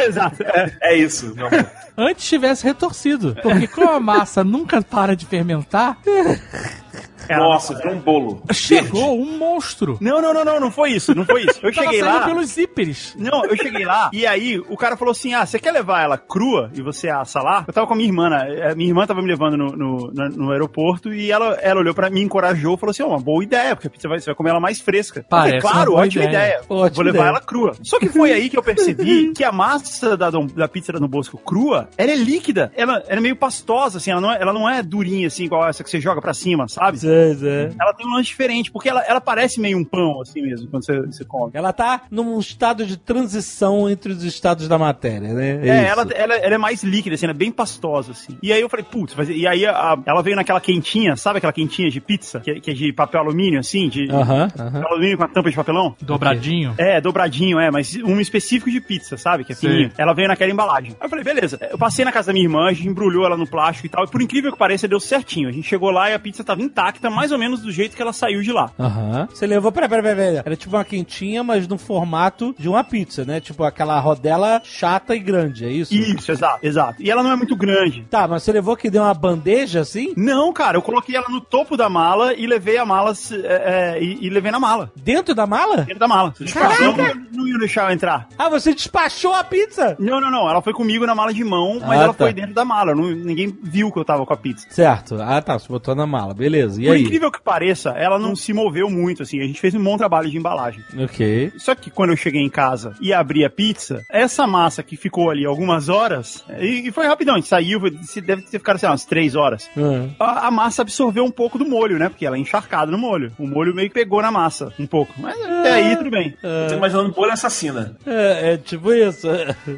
Exato. 0.06 0.42
É. 0.42 0.76
É 0.80 0.96
isso, 0.96 1.34
meu 1.34 1.46
amor. 1.46 1.66
Antes 1.96 2.28
tivesse 2.28 2.64
retorcido. 2.64 3.36
Porque 3.42 3.66
como 3.66 3.90
a 3.90 4.00
massa 4.00 4.42
nunca 4.42 4.80
para 4.82 5.14
de 5.14 5.26
fermentar, 5.26 5.98
Nossa, 7.38 7.74
virou 7.74 7.94
um 7.94 7.98
bolo. 7.98 8.42
Chegou 8.52 9.18
um 9.20 9.38
monstro. 9.38 9.98
Não, 10.00 10.20
não, 10.20 10.32
não, 10.34 10.44
não, 10.44 10.60
não 10.60 10.70
foi 10.70 10.90
isso, 10.92 11.14
não 11.14 11.24
foi 11.24 11.42
isso. 11.44 11.60
Eu 11.62 11.72
cheguei 11.74 12.02
lá. 12.02 12.24
pelos 12.24 12.46
zíperes. 12.50 13.14
Não, 13.18 13.44
eu 13.44 13.56
cheguei 13.56 13.84
lá 13.84 14.10
e 14.12 14.26
aí 14.26 14.58
o 14.58 14.76
cara 14.76 14.96
falou 14.96 15.12
assim: 15.12 15.34
Ah, 15.34 15.44
você 15.46 15.58
quer 15.58 15.72
levar 15.72 16.02
ela 16.02 16.16
crua 16.18 16.70
e 16.74 16.82
você 16.82 17.08
assa 17.08 17.40
lá? 17.40 17.64
Eu 17.66 17.72
tava 17.72 17.86
com 17.86 17.94
a 17.94 17.96
minha 17.96 18.08
irmã, 18.08 18.28
né? 18.30 18.70
A 18.70 18.74
minha 18.74 18.88
irmã 18.90 19.06
tava 19.06 19.20
me 19.22 19.28
levando 19.28 19.56
no, 19.56 19.66
no, 19.76 20.10
no- 20.12 20.28
no 20.30 20.52
aeroporto 20.52 21.12
e 21.12 21.30
ela, 21.30 21.54
ela 21.60 21.80
olhou 21.80 21.94
pra 21.94 22.10
mim, 22.10 22.22
encorajou 22.22 22.76
falou 22.76 22.90
assim: 22.90 23.02
Ó, 23.02 23.08
uma 23.08 23.18
boa 23.20 23.42
ideia, 23.42 23.74
porque 23.74 23.88
a 23.88 23.90
pizza 23.90 24.08
vai, 24.08 24.18
você 24.20 24.26
vai 24.26 24.34
comer 24.34 24.50
ela 24.50 24.60
mais 24.60 24.80
fresca. 24.80 25.20
Eu 25.20 25.24
falei, 25.30 25.52
Parece 25.52 25.66
claro, 25.66 25.90
uma 25.90 25.96
boa 25.96 26.06
ótima 26.06 26.24
ideia. 26.24 26.38
ideia. 26.46 26.60
Ótima 26.68 26.90
Vou 26.94 27.04
levar 27.04 27.18
ideia. 27.18 27.28
ela 27.30 27.40
crua. 27.40 27.72
Só 27.82 27.98
que 27.98 28.08
foi 28.08 28.32
aí 28.32 28.48
que 28.48 28.56
eu 28.58 28.62
percebi 28.62 29.32
que 29.34 29.44
a 29.44 29.52
massa 29.52 30.16
da, 30.16 30.30
da 30.30 30.68
pizza 30.68 30.92
Dom 30.92 31.06
Bosco 31.08 31.38
crua, 31.38 31.88
ela 31.96 32.10
é 32.10 32.16
líquida. 32.16 32.72
Ela, 32.76 33.02
ela 33.08 33.18
é 33.18 33.20
meio 33.20 33.36
pastosa, 33.36 33.98
assim, 33.98 34.10
ela 34.10 34.20
não 34.20 34.32
é, 34.32 34.40
ela 34.40 34.52
não 34.52 34.68
é 34.68 34.82
durinha, 34.82 35.26
assim, 35.26 35.44
igual 35.44 35.68
essa 35.68 35.82
que 35.84 35.90
você 35.90 36.00
joga 36.00 36.20
pra 36.20 36.32
cima, 36.34 36.66
sabe? 36.68 36.98
Zé, 37.28 37.34
Zé. 37.34 37.70
Ela 37.80 37.92
tem 37.94 38.06
um 38.06 38.10
lance 38.14 38.28
diferente, 38.28 38.70
porque 38.70 38.88
ela, 38.88 39.00
ela 39.02 39.20
parece 39.20 39.60
meio 39.60 39.78
um 39.78 39.84
pão, 39.84 40.20
assim 40.20 40.42
mesmo, 40.42 40.68
quando 40.68 40.84
você, 40.84 41.00
você 41.00 41.24
come. 41.24 41.50
Ela 41.54 41.72
tá 41.72 42.02
num 42.10 42.38
estado 42.38 42.84
de 42.86 42.96
transição 42.96 43.88
entre 43.88 44.12
os 44.12 44.24
estados 44.24 44.66
da 44.68 44.78
matéria, 44.78 45.32
né? 45.32 45.52
É, 45.56 45.82
isso. 45.82 45.92
ela, 45.92 46.02
ela, 46.14 46.34
ela 46.36 46.54
é 46.54 46.58
mais 46.58 46.82
líquida, 46.82 47.14
assim, 47.14 47.26
ela 47.26 47.32
é 47.34 47.36
bem 47.36 47.50
pastosa, 47.52 48.12
assim. 48.12 48.36
E 48.42 48.52
aí 48.52 48.60
eu 48.60 48.68
falei, 48.68 48.84
putz, 48.90 49.14
mas- 49.16 49.28
e 49.28 49.46
aí 49.46 49.66
a- 49.66 49.98
ela 50.06 50.22
veio 50.22 50.36
naquela 50.36 50.60
quentinha, 50.60 51.16
sabe 51.16 51.38
aquela 51.38 51.52
quentinha 51.52 51.90
de 51.90 52.00
pizza, 52.00 52.40
que, 52.40 52.50
é- 52.50 52.60
que 52.60 52.70
é 52.70 52.74
de 52.74 52.92
papel 52.92 53.20
alumínio, 53.20 53.60
assim, 53.60 53.88
de 53.88 54.10
Aham, 54.10 54.48
aham. 54.58 54.72
papel 54.72 54.88
alumínio 54.88 55.18
com 55.18 55.24
a 55.24 55.28
tampa 55.28 55.50
de 55.50 55.56
papelão? 55.56 55.94
Dobradinho. 56.00 56.74
É, 56.78 57.00
dobradinho, 57.00 57.58
é, 57.58 57.70
mas 57.70 57.96
um 57.96 58.20
específico 58.20 58.70
de 58.70 58.80
pizza, 58.80 59.16
sabe? 59.16 59.44
Que 59.44 59.52
é 59.52 59.54
fininho. 59.56 59.90
Ela 59.96 60.12
veio 60.12 60.28
naquela 60.28 60.50
embalagem. 60.50 60.92
Aí 61.00 61.06
eu 61.06 61.10
falei, 61.10 61.24
beleza. 61.24 61.58
Eu 61.70 61.78
passei 61.78 62.04
na 62.04 62.12
casa 62.12 62.28
da 62.28 62.32
minha 62.32 62.44
irmã, 62.44 62.68
a 62.68 62.72
gente 62.72 62.88
embrulhou 62.88 63.24
ela 63.24 63.36
no 63.36 63.46
plástico 63.46 63.86
e 63.86 63.90
tal, 63.90 64.04
e 64.04 64.08
por 64.10 64.20
incrível 64.22 64.52
que 64.52 64.58
pareça, 64.58 64.88
deu 64.88 65.00
certinho. 65.00 65.48
A 65.48 65.52
gente 65.52 65.68
chegou 65.68 65.90
lá 65.90 66.10
e 66.10 66.14
a 66.14 66.18
pizza 66.18 66.42
tava 66.44 66.62
intacta, 66.62 66.99
mais 67.08 67.32
ou 67.32 67.38
menos 67.38 67.60
do 67.60 67.70
jeito 67.70 67.96
que 67.96 68.02
ela 68.02 68.12
saiu 68.12 68.42
de 68.42 68.52
lá. 68.52 68.70
Aham. 68.78 69.28
Você 69.32 69.46
levou, 69.46 69.70
peraí, 69.72 69.88
peraí, 69.88 70.02
peraí. 70.16 70.36
Era 70.44 70.56
tipo 70.56 70.76
uma 70.76 70.84
quentinha, 70.84 71.42
mas 71.44 71.66
no 71.68 71.78
formato 71.78 72.54
de 72.58 72.68
uma 72.68 72.82
pizza, 72.84 73.24
né? 73.24 73.40
Tipo 73.40 73.64
aquela 73.64 73.98
rodela 74.00 74.60
chata 74.64 75.14
e 75.14 75.20
grande, 75.20 75.64
é 75.64 75.70
isso? 75.70 75.94
Isso, 75.94 76.30
exato, 76.32 76.58
exato. 76.66 77.02
E 77.02 77.10
ela 77.10 77.22
não 77.22 77.30
é 77.32 77.36
muito 77.36 77.56
grande. 77.56 78.04
Tá, 78.10 78.26
mas 78.26 78.42
você 78.42 78.52
levou 78.52 78.76
que 78.76 78.90
deu 78.90 79.02
uma 79.02 79.14
bandeja 79.14 79.80
assim? 79.80 80.12
Não, 80.16 80.52
cara, 80.52 80.76
eu 80.76 80.82
coloquei 80.82 81.14
ela 81.16 81.28
no 81.28 81.40
topo 81.40 81.76
da 81.76 81.88
mala 81.88 82.34
e 82.34 82.46
levei 82.46 82.76
a 82.76 82.84
mala 82.84 83.12
é, 83.44 83.94
é, 83.96 84.02
e, 84.02 84.26
e 84.26 84.30
levei 84.30 84.50
na 84.50 84.58
mala. 84.60 84.90
Dentro 84.96 85.34
da 85.34 85.46
mala? 85.46 85.78
Dentro 85.78 85.98
da 85.98 86.08
mala. 86.08 86.34
Não, 86.80 87.42
não 87.44 87.48
ia 87.48 87.58
deixar 87.58 87.88
eu 87.88 87.94
entrar. 87.94 88.28
Ah, 88.38 88.48
você 88.48 88.74
despachou 88.74 89.34
a 89.34 89.44
pizza? 89.44 89.96
Não, 89.98 90.20
não, 90.20 90.30
não. 90.30 90.48
Ela 90.48 90.62
foi 90.62 90.72
comigo 90.72 91.06
na 91.06 91.14
mala 91.14 91.32
de 91.32 91.44
mão, 91.44 91.78
mas 91.80 92.00
Ah, 92.00 92.04
ela 92.04 92.14
tá. 92.14 92.24
foi 92.24 92.32
dentro 92.32 92.54
da 92.54 92.64
mala. 92.64 92.94
Não- 92.94 93.10
ninguém 93.10 93.56
viu 93.62 93.90
que 93.92 93.98
eu 93.98 94.04
tava 94.04 94.24
com 94.26 94.32
a 94.32 94.36
pizza. 94.36 94.66
Certo. 94.70 95.16
Ah, 95.20 95.40
tá. 95.40 95.58
Você 95.58 95.68
botou 95.68 95.94
na 95.94 96.06
mala. 96.06 96.34
Beleza. 96.34 96.80
E 96.80 96.88
Por 96.90 96.96
aí? 96.96 97.02
incrível 97.02 97.30
que 97.30 97.40
pareça, 97.40 97.90
ela 97.90 98.18
não 98.18 98.34
se 98.36 98.52
moveu 98.52 98.90
muito, 98.90 99.22
assim. 99.22 99.40
A 99.40 99.44
gente 99.44 99.60
fez 99.60 99.74
um 99.74 99.82
bom 99.82 99.96
trabalho 99.96 100.30
de 100.30 100.36
embalagem. 100.36 100.82
Ok. 100.98 101.52
Só 101.58 101.74
que 101.74 101.90
quando 101.90 102.10
eu 102.10 102.16
cheguei 102.16 102.42
em 102.42 102.48
casa 102.48 102.94
e 103.00 103.12
abri 103.12 103.44
a 103.44 103.50
pizza, 103.50 104.04
essa 104.10 104.46
massa 104.46 104.82
que 104.82 104.96
ficou 104.96 105.30
ali 105.30 105.44
algumas 105.44 105.88
horas, 105.88 106.44
e, 106.58 106.88
e 106.88 106.92
foi 106.92 107.06
rapidão, 107.06 107.34
a 107.34 107.38
gente 107.38 107.48
saiu, 107.48 107.80
deve 107.80 108.42
ter 108.42 108.58
ficado, 108.58 108.78
sei 108.78 108.88
lá, 108.88 108.92
umas 108.92 109.04
três 109.04 109.34
horas. 109.34 109.68
Ah. 109.76 110.08
A, 110.18 110.46
a 110.48 110.50
massa 110.50 110.82
absorveu 110.82 111.24
um 111.24 111.30
pouco 111.30 111.58
do 111.58 111.66
molho, 111.66 111.98
né? 111.98 112.08
Porque 112.08 112.26
ela 112.26 112.36
é 112.36 112.40
encharcada 112.40 112.90
no 112.90 112.98
molho. 112.98 113.32
O 113.38 113.46
molho 113.46 113.74
meio 113.74 113.88
que 113.88 113.94
pegou 113.94 114.22
na 114.22 114.30
massa, 114.30 114.72
um 114.78 114.86
pouco. 114.86 115.12
Mas 115.18 115.40
até 115.40 115.72
aí, 115.72 115.96
tudo 115.96 116.10
bem. 116.10 116.34
Tô 116.68 116.74
imaginando 116.74 117.12
bolha 117.12 117.32
assassina. 117.32 117.96
É, 118.06 118.52
é 118.52 118.56
tipo 118.56 118.92
isso. 118.92 119.26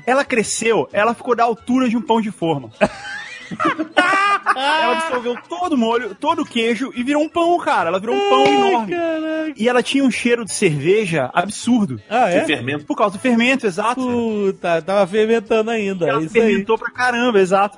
Ela 0.06 0.24
cresceu, 0.24 0.88
ela 0.92 1.14
ficou 1.14 1.34
da 1.34 1.44
altura 1.44 1.88
de 1.88 1.96
um 1.96 2.02
pão 2.02 2.20
de 2.20 2.30
forma. 2.30 2.70
ela 4.56 4.92
absorveu 4.92 5.36
todo 5.48 5.74
o 5.74 5.78
molho, 5.78 6.14
todo 6.14 6.42
o 6.42 6.44
queijo 6.44 6.92
e 6.94 7.02
virou 7.02 7.22
um 7.22 7.28
pão, 7.28 7.58
cara. 7.58 7.88
Ela 7.88 8.00
virou 8.00 8.14
um 8.14 8.28
pão 8.28 8.46
enorme. 8.46 8.92
Caraca. 8.92 9.52
E 9.56 9.68
ela 9.68 9.82
tinha 9.82 10.04
um 10.04 10.10
cheiro 10.10 10.44
de 10.44 10.52
cerveja 10.52 11.30
absurdo. 11.32 12.00
Ah, 12.08 12.30
é? 12.30 12.44
fermento. 12.44 12.84
Por 12.84 12.96
causa 12.96 13.16
do 13.16 13.20
fermento, 13.20 13.66
exato. 13.66 14.00
Puta, 14.00 14.82
tava 14.82 15.06
fermentando 15.06 15.70
ainda. 15.70 16.08
Ela 16.08 16.22
isso 16.22 16.36
aí. 16.36 16.42
fermentou 16.42 16.78
pra 16.78 16.90
caramba, 16.90 17.38
exato. 17.38 17.76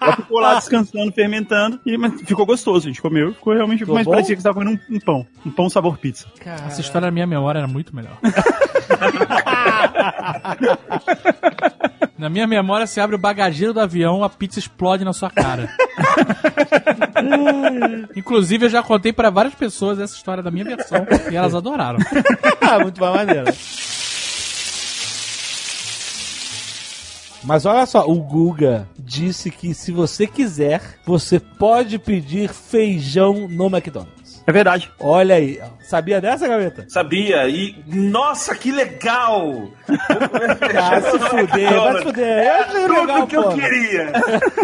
Ela 0.00 0.16
ficou 0.16 0.40
lá 0.40 0.54
descansando, 0.56 1.12
fermentando, 1.12 1.80
e 1.84 1.96
mas 1.96 2.20
ficou 2.22 2.46
gostoso. 2.46 2.86
A 2.86 2.90
gente 2.90 3.02
comeu, 3.02 3.32
ficou 3.32 3.54
realmente. 3.54 3.80
Ficou 3.80 3.94
mas 3.94 4.04
bom? 4.04 4.12
parecia 4.12 4.34
que 4.34 4.42
você 4.42 4.48
tava 4.48 4.60
comendo 4.60 4.80
um, 4.90 4.96
um 4.96 5.00
pão. 5.00 5.26
Um 5.44 5.50
pão 5.50 5.68
sabor 5.68 5.98
pizza. 5.98 6.26
Essa 6.66 6.80
história 6.80 7.06
na 7.06 7.12
minha 7.12 7.26
memória 7.26 7.58
era 7.58 7.68
muito 7.68 7.94
melhor. 7.94 8.18
na 12.18 12.28
minha 12.28 12.46
memória, 12.46 12.86
você 12.86 13.00
abre 13.00 13.16
o 13.16 13.18
bagageiro 13.18 13.72
do 13.72 13.80
avião, 13.80 14.24
a 14.24 14.28
pizza 14.28 14.58
explode 14.58 15.03
na 15.04 15.12
sua 15.12 15.30
cara. 15.30 15.68
Inclusive, 18.16 18.66
eu 18.66 18.70
já 18.70 18.82
contei 18.82 19.12
pra 19.12 19.30
várias 19.30 19.54
pessoas 19.54 19.98
essa 19.98 20.14
história 20.14 20.42
da 20.42 20.50
minha 20.50 20.64
versão 20.64 21.06
e 21.30 21.36
elas 21.36 21.54
adoraram. 21.54 21.98
Ah, 22.66 22.78
muito 22.78 22.98
mais 22.98 23.14
maneiro. 23.14 23.52
Mas 27.42 27.66
olha 27.66 27.84
só, 27.84 28.06
o 28.08 28.14
Guga 28.22 28.88
disse 28.98 29.50
que 29.50 29.74
se 29.74 29.92
você 29.92 30.26
quiser, 30.26 30.80
você 31.04 31.38
pode 31.38 31.98
pedir 31.98 32.48
feijão 32.48 33.46
no 33.48 33.66
McDonald's. 33.66 34.42
É 34.46 34.52
verdade. 34.52 34.90
Olha 34.98 35.34
aí, 35.34 35.60
sabia 35.84 36.20
dessa, 36.20 36.48
gaveta? 36.48 36.84
Sabia? 36.88 37.48
E. 37.48 37.76
Nossa, 37.86 38.54
que 38.54 38.70
legal! 38.72 39.70
Ah, 40.76 41.00
se 41.00 41.18
fuder, 41.18 41.72
vai 41.80 41.98
se 41.98 42.02
fuder. 42.04 42.46
Eu 42.46 42.52
achei 42.54 42.80
Tudo 42.82 43.00
legal, 43.00 43.26
que 43.26 43.36
eu 43.36 43.42
pô. 43.44 43.48
queria! 43.54 44.12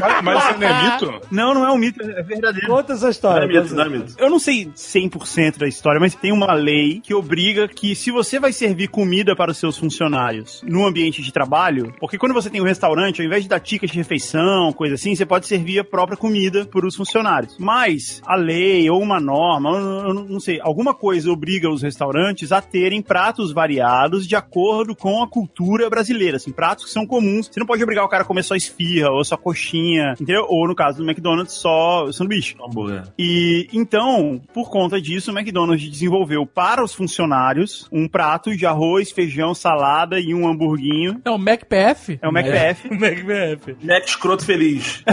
Mas, 0.00 0.22
mas 0.22 0.44
isso 0.44 0.58
não 0.58 0.66
é 0.68 0.82
mito? 0.92 1.20
Não, 1.30 1.54
não 1.54 1.64
é 1.66 1.72
um 1.72 1.78
mito, 1.78 2.02
é 2.02 2.22
verdadeiro. 2.22 2.66
Conta 2.66 2.92
essa 2.94 3.04
Não 3.04 3.10
história. 3.10 3.44
é 3.44 3.48
mito, 3.48 3.74
não 3.74 3.84
é 3.84 3.88
mito. 3.88 4.14
Eu 4.18 4.30
não 4.30 4.38
sei 4.38 4.66
100% 4.74 5.58
da 5.58 5.66
história, 5.68 6.00
mas 6.00 6.14
tem 6.14 6.32
uma 6.32 6.52
lei 6.54 7.00
que 7.00 7.14
obriga 7.14 7.68
que 7.68 7.94
se 7.94 8.10
você 8.10 8.38
vai 8.40 8.52
servir 8.52 8.88
comida 8.88 9.34
para 9.36 9.50
os 9.50 9.58
seus 9.58 9.76
funcionários 9.78 10.62
no 10.66 10.86
ambiente 10.86 11.22
de 11.22 11.32
trabalho, 11.32 11.92
porque 12.00 12.18
quando 12.18 12.32
você 12.34 12.50
tem 12.50 12.60
um 12.60 12.64
restaurante, 12.64 13.20
ao 13.20 13.26
invés 13.26 13.42
de 13.42 13.48
dar 13.48 13.60
ticket 13.60 13.90
de 13.90 13.98
refeição, 13.98 14.72
coisa 14.72 14.94
assim, 14.94 15.14
você 15.14 15.26
pode 15.26 15.46
servir 15.46 15.78
a 15.80 15.84
própria 15.84 16.16
comida 16.16 16.64
para 16.66 16.86
os 16.86 16.96
funcionários. 16.96 17.56
Mas 17.58 18.20
a 18.26 18.36
lei 18.36 18.88
ou 18.90 19.00
uma 19.00 19.20
norma, 19.20 19.70
eu 19.70 19.80
não- 19.80 20.08
eu 20.08 20.14
não 20.14 20.24
não 20.30 20.40
sei, 20.40 20.58
alguma 20.62 20.94
coisa 20.94 21.09
obriga 21.26 21.70
os 21.70 21.82
restaurantes 21.82 22.52
a 22.52 22.60
terem 22.60 23.02
pratos 23.02 23.52
variados 23.52 24.26
de 24.26 24.36
acordo 24.36 24.94
com 24.94 25.22
a 25.22 25.28
cultura 25.28 25.88
brasileira, 25.90 26.36
assim, 26.36 26.52
pratos 26.52 26.84
que 26.84 26.90
são 26.90 27.06
comuns. 27.06 27.48
Você 27.48 27.60
não 27.60 27.66
pode 27.66 27.82
obrigar 27.82 28.04
o 28.04 28.08
cara 28.08 28.22
a 28.22 28.26
comer 28.26 28.42
só 28.42 28.54
esfirra 28.54 29.10
ou 29.10 29.24
só 29.24 29.36
coxinha, 29.36 30.12
entendeu? 30.12 30.46
Ou 30.48 30.66
no 30.66 30.74
caso 30.74 30.98
do 30.98 31.04
McDonald's, 31.04 31.54
só 31.54 32.10
sanduíche. 32.12 32.56
Hambúrguer. 32.62 33.04
E 33.18 33.68
então, 33.72 34.40
por 34.52 34.70
conta 34.70 35.00
disso, 35.00 35.32
o 35.32 35.38
McDonald's 35.38 35.88
desenvolveu 35.88 36.46
para 36.46 36.82
os 36.82 36.94
funcionários 36.94 37.88
um 37.92 38.08
prato 38.08 38.56
de 38.56 38.66
arroz, 38.66 39.10
feijão, 39.10 39.54
salada 39.54 40.20
e 40.20 40.34
um 40.34 40.48
hamburguinho. 40.48 41.20
É 41.24 41.30
o 41.30 41.38
MacPF? 41.38 42.18
É 42.20 42.28
o 42.28 42.30
McPF. 42.30 42.88
McBF. 42.92 43.76
Mac 43.82 44.04
escroto 44.04 44.44
feliz. 44.44 45.02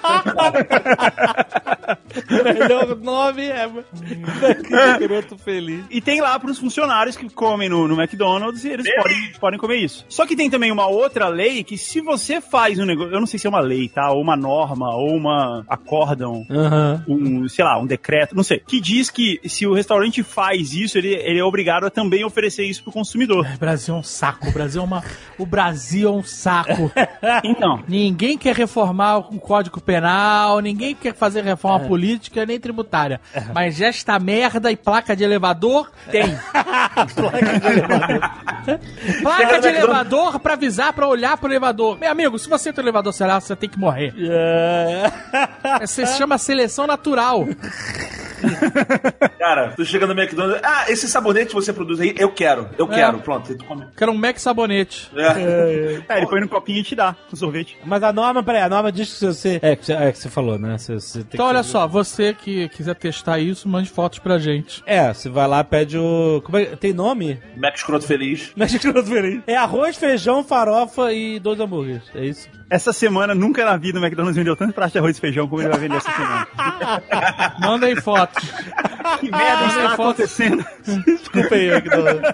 Melhor 2.28 2.96
nome 2.96 3.44
é 3.46 3.68
Garoto 4.98 5.38
Feliz. 5.38 5.84
E 5.90 6.00
tem 6.00 6.20
lá 6.20 6.38
para 6.38 6.50
os 6.50 6.58
funcionários 6.58 7.16
que 7.16 7.28
comem 7.30 7.68
no, 7.68 7.86
no 7.86 8.00
McDonald's 8.00 8.64
e 8.64 8.68
eles 8.68 8.86
podem, 8.94 9.32
podem 9.40 9.58
comer 9.58 9.76
isso. 9.76 10.04
Só 10.08 10.26
que 10.26 10.36
tem 10.36 10.50
também 10.50 10.72
uma 10.72 10.86
outra 10.86 11.28
lei 11.28 11.62
que 11.62 11.78
se 11.78 12.00
você 12.00 12.40
faz 12.40 12.78
um 12.78 12.84
negócio, 12.84 13.12
eu 13.12 13.20
não 13.20 13.26
sei 13.26 13.38
se 13.38 13.46
é 13.46 13.50
uma 13.50 13.60
lei, 13.60 13.88
tá? 13.88 14.10
Ou 14.10 14.20
uma 14.20 14.36
norma, 14.36 14.94
ou 14.94 15.14
uma 15.16 15.64
acórdão, 15.68 16.44
Aham. 16.50 17.04
um, 17.08 17.48
sei 17.48 17.64
lá, 17.64 17.78
um 17.78 17.86
decreto, 17.86 18.34
não 18.34 18.42
sei, 18.42 18.60
que 18.60 18.80
diz 18.80 19.10
que 19.10 19.40
se 19.46 19.66
o 19.66 19.74
restaurante 19.74 20.22
faz 20.22 20.72
isso, 20.72 20.98
ele, 20.98 21.14
ele 21.14 21.38
é 21.38 21.44
obrigado 21.44 21.84
a 21.84 21.90
também 21.90 22.24
oferecer 22.24 22.64
isso 22.64 22.82
pro 22.82 22.92
consumidor. 22.92 23.46
O 23.54 23.58
Brasil 23.58 23.94
é 23.94 23.98
um 23.98 24.02
saco. 24.02 24.48
O 24.48 24.52
Brasil 24.52 24.82
é, 24.82 24.84
uma... 24.84 25.04
o 25.38 25.46
Brasil 25.46 26.08
é 26.08 26.12
um 26.12 26.22
saco. 26.22 26.90
Então, 27.44 27.82
Ninguém 27.88 28.36
quer 28.36 28.54
reformar 28.54 29.18
o 29.18 29.38
Código 29.38 29.80
Penal, 29.80 30.60
ninguém 30.60 30.94
quer 30.94 31.14
fazer 31.14 31.42
reforma 31.42 31.86
política 31.86 31.99
nem 32.46 32.58
tributária. 32.60 33.20
Mas 33.54 33.80
esta 33.80 34.18
merda 34.18 34.70
e 34.70 34.76
placa 34.76 35.14
de 35.14 35.24
elevador 35.24 35.90
tem. 36.10 36.24
placa 39.22 39.60
de 39.60 39.68
elevador 39.68 40.38
pra 40.40 40.54
avisar, 40.54 40.92
pra 40.92 41.06
olhar 41.06 41.36
pro 41.36 41.48
elevador. 41.48 41.98
Meu 41.98 42.10
amigo, 42.10 42.38
se 42.38 42.48
você 42.48 42.72
tem 42.72 42.82
um 42.82 42.86
elevador 42.86 43.12
sei 43.12 43.26
lá, 43.26 43.40
você 43.40 43.54
tem 43.56 43.68
que 43.68 43.78
morrer. 43.78 44.14
É. 44.18 45.10
Você 45.80 46.06
se 46.06 46.16
chama 46.16 46.38
seleção 46.38 46.86
natural. 46.86 47.46
Cara, 49.38 49.72
tu 49.76 49.84
chega 49.84 50.06
no 50.06 50.12
McDonald's, 50.12 50.60
ah, 50.64 50.84
esse 50.90 51.08
sabonete 51.08 51.54
você 51.54 51.72
produz 51.72 52.00
aí, 52.00 52.14
eu 52.18 52.30
quero, 52.32 52.68
eu 52.78 52.86
quero, 52.86 53.18
pronto, 53.20 53.54
tu 53.54 53.64
come. 53.64 53.86
Quero 53.96 54.12
um 54.12 54.16
Mac 54.16 54.38
sabonete. 54.38 55.10
É. 55.16 56.02
É, 56.08 56.18
ele 56.18 56.26
põe 56.26 56.40
no 56.40 56.48
copinho 56.48 56.78
e 56.78 56.82
te 56.82 56.94
dá 56.94 57.16
um 57.32 57.36
sorvete. 57.36 57.76
Mas 57.84 58.02
a 58.02 58.12
norma, 58.12 58.42
peraí, 58.42 58.62
a 58.62 58.68
norma 58.68 58.92
diz 58.92 59.10
que 59.12 59.18
se 59.18 59.26
você. 59.26 59.58
É, 59.62 59.74
que 59.76 59.84
você, 59.86 59.92
é 59.92 60.12
que 60.12 60.18
você 60.18 60.28
falou, 60.28 60.58
né? 60.58 60.76
Você, 60.78 60.94
você 60.94 61.18
tem 61.20 61.30
Então 61.34 61.46
que- 61.46 61.52
olha 61.54 61.62
só, 61.62 61.86
você 61.86 62.34
que 62.34 62.68
quiser 62.68 62.94
testar 62.94 63.38
isso, 63.38 63.68
mande 63.68 63.88
fotos 63.90 64.18
pra 64.18 64.38
gente. 64.38 64.82
É, 64.86 65.12
você 65.12 65.28
vai 65.28 65.46
lá, 65.46 65.62
pede 65.64 65.98
o. 65.98 66.42
Como 66.44 66.58
é... 66.58 66.66
Tem 66.76 66.92
nome? 66.92 67.40
Mac 67.56 67.74
escroto 67.74 68.06
feliz. 68.06 68.52
Mas 68.56 68.72
feliz. 68.74 69.42
É 69.46 69.56
arroz, 69.56 69.96
feijão, 69.96 70.42
farofa 70.44 71.12
e 71.12 71.38
dois 71.38 71.58
hambúrgueres. 71.60 72.02
É 72.14 72.24
isso? 72.24 72.48
Essa 72.70 72.92
semana, 72.92 73.34
nunca 73.34 73.64
na 73.64 73.76
vida 73.76 73.98
o 73.98 74.02
McDonald's 74.02 74.36
vendeu 74.36 74.54
tanto 74.54 74.72
prato 74.72 74.92
de 74.92 74.98
arroz 74.98 75.18
e 75.18 75.20
feijão 75.20 75.48
como 75.48 75.60
ele 75.60 75.70
vai 75.70 75.78
vender 75.80 75.96
essa 75.96 76.10
semana. 76.12 76.46
Mandem 77.60 77.96
fotos. 77.96 78.48
que 79.18 79.28
merda 79.30 79.66
Mandem 79.66 79.66
está 79.84 79.96
fotos. 79.96 80.00
acontecendo? 80.24 80.64
Desculpa 81.04 81.54
aí, 81.56 81.68
McDonald's. 81.68 82.30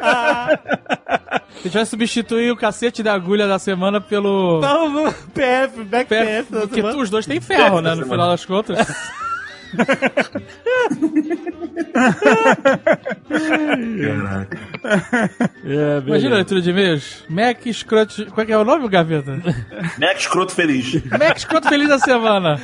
A 0.00 0.60
gente 1.64 1.74
vai 1.74 1.86
substituir 1.86 2.50
o 2.52 2.56
cacete 2.56 3.02
da 3.02 3.14
agulha 3.14 3.46
da 3.48 3.58
semana 3.58 4.00
pelo. 4.00 4.60
Não, 4.60 5.12
PF, 5.34 5.82
back 5.84 6.08
PF. 6.08 6.50
Porque 6.52 6.82
tu- 6.82 6.98
os 7.00 7.10
dois 7.10 7.26
têm 7.26 7.40
ferro, 7.40 7.80
né? 7.80 7.94
No 7.94 8.02
final 8.04 8.28
das 8.28 8.44
contas. 8.44 8.78
Caraca. 14.04 14.58
É, 15.64 16.02
Imagina 16.06 16.32
a 16.34 16.36
leitura 16.36 16.60
de 16.60 16.70
e-mails. 16.70 17.24
Mac 17.28 17.66
escroto. 17.66 18.26
Qual 18.26 18.42
é 18.42 18.46
que 18.46 18.52
é 18.52 18.58
o 18.58 18.64
nome, 18.64 18.88
Gaveta? 18.88 19.32
Mac 19.98 20.16
escroto 20.18 20.52
feliz. 20.52 21.02
Mac 21.10 21.36
escroto 21.36 21.68
feliz 21.68 21.88
da 21.88 21.98
semana. 21.98 22.60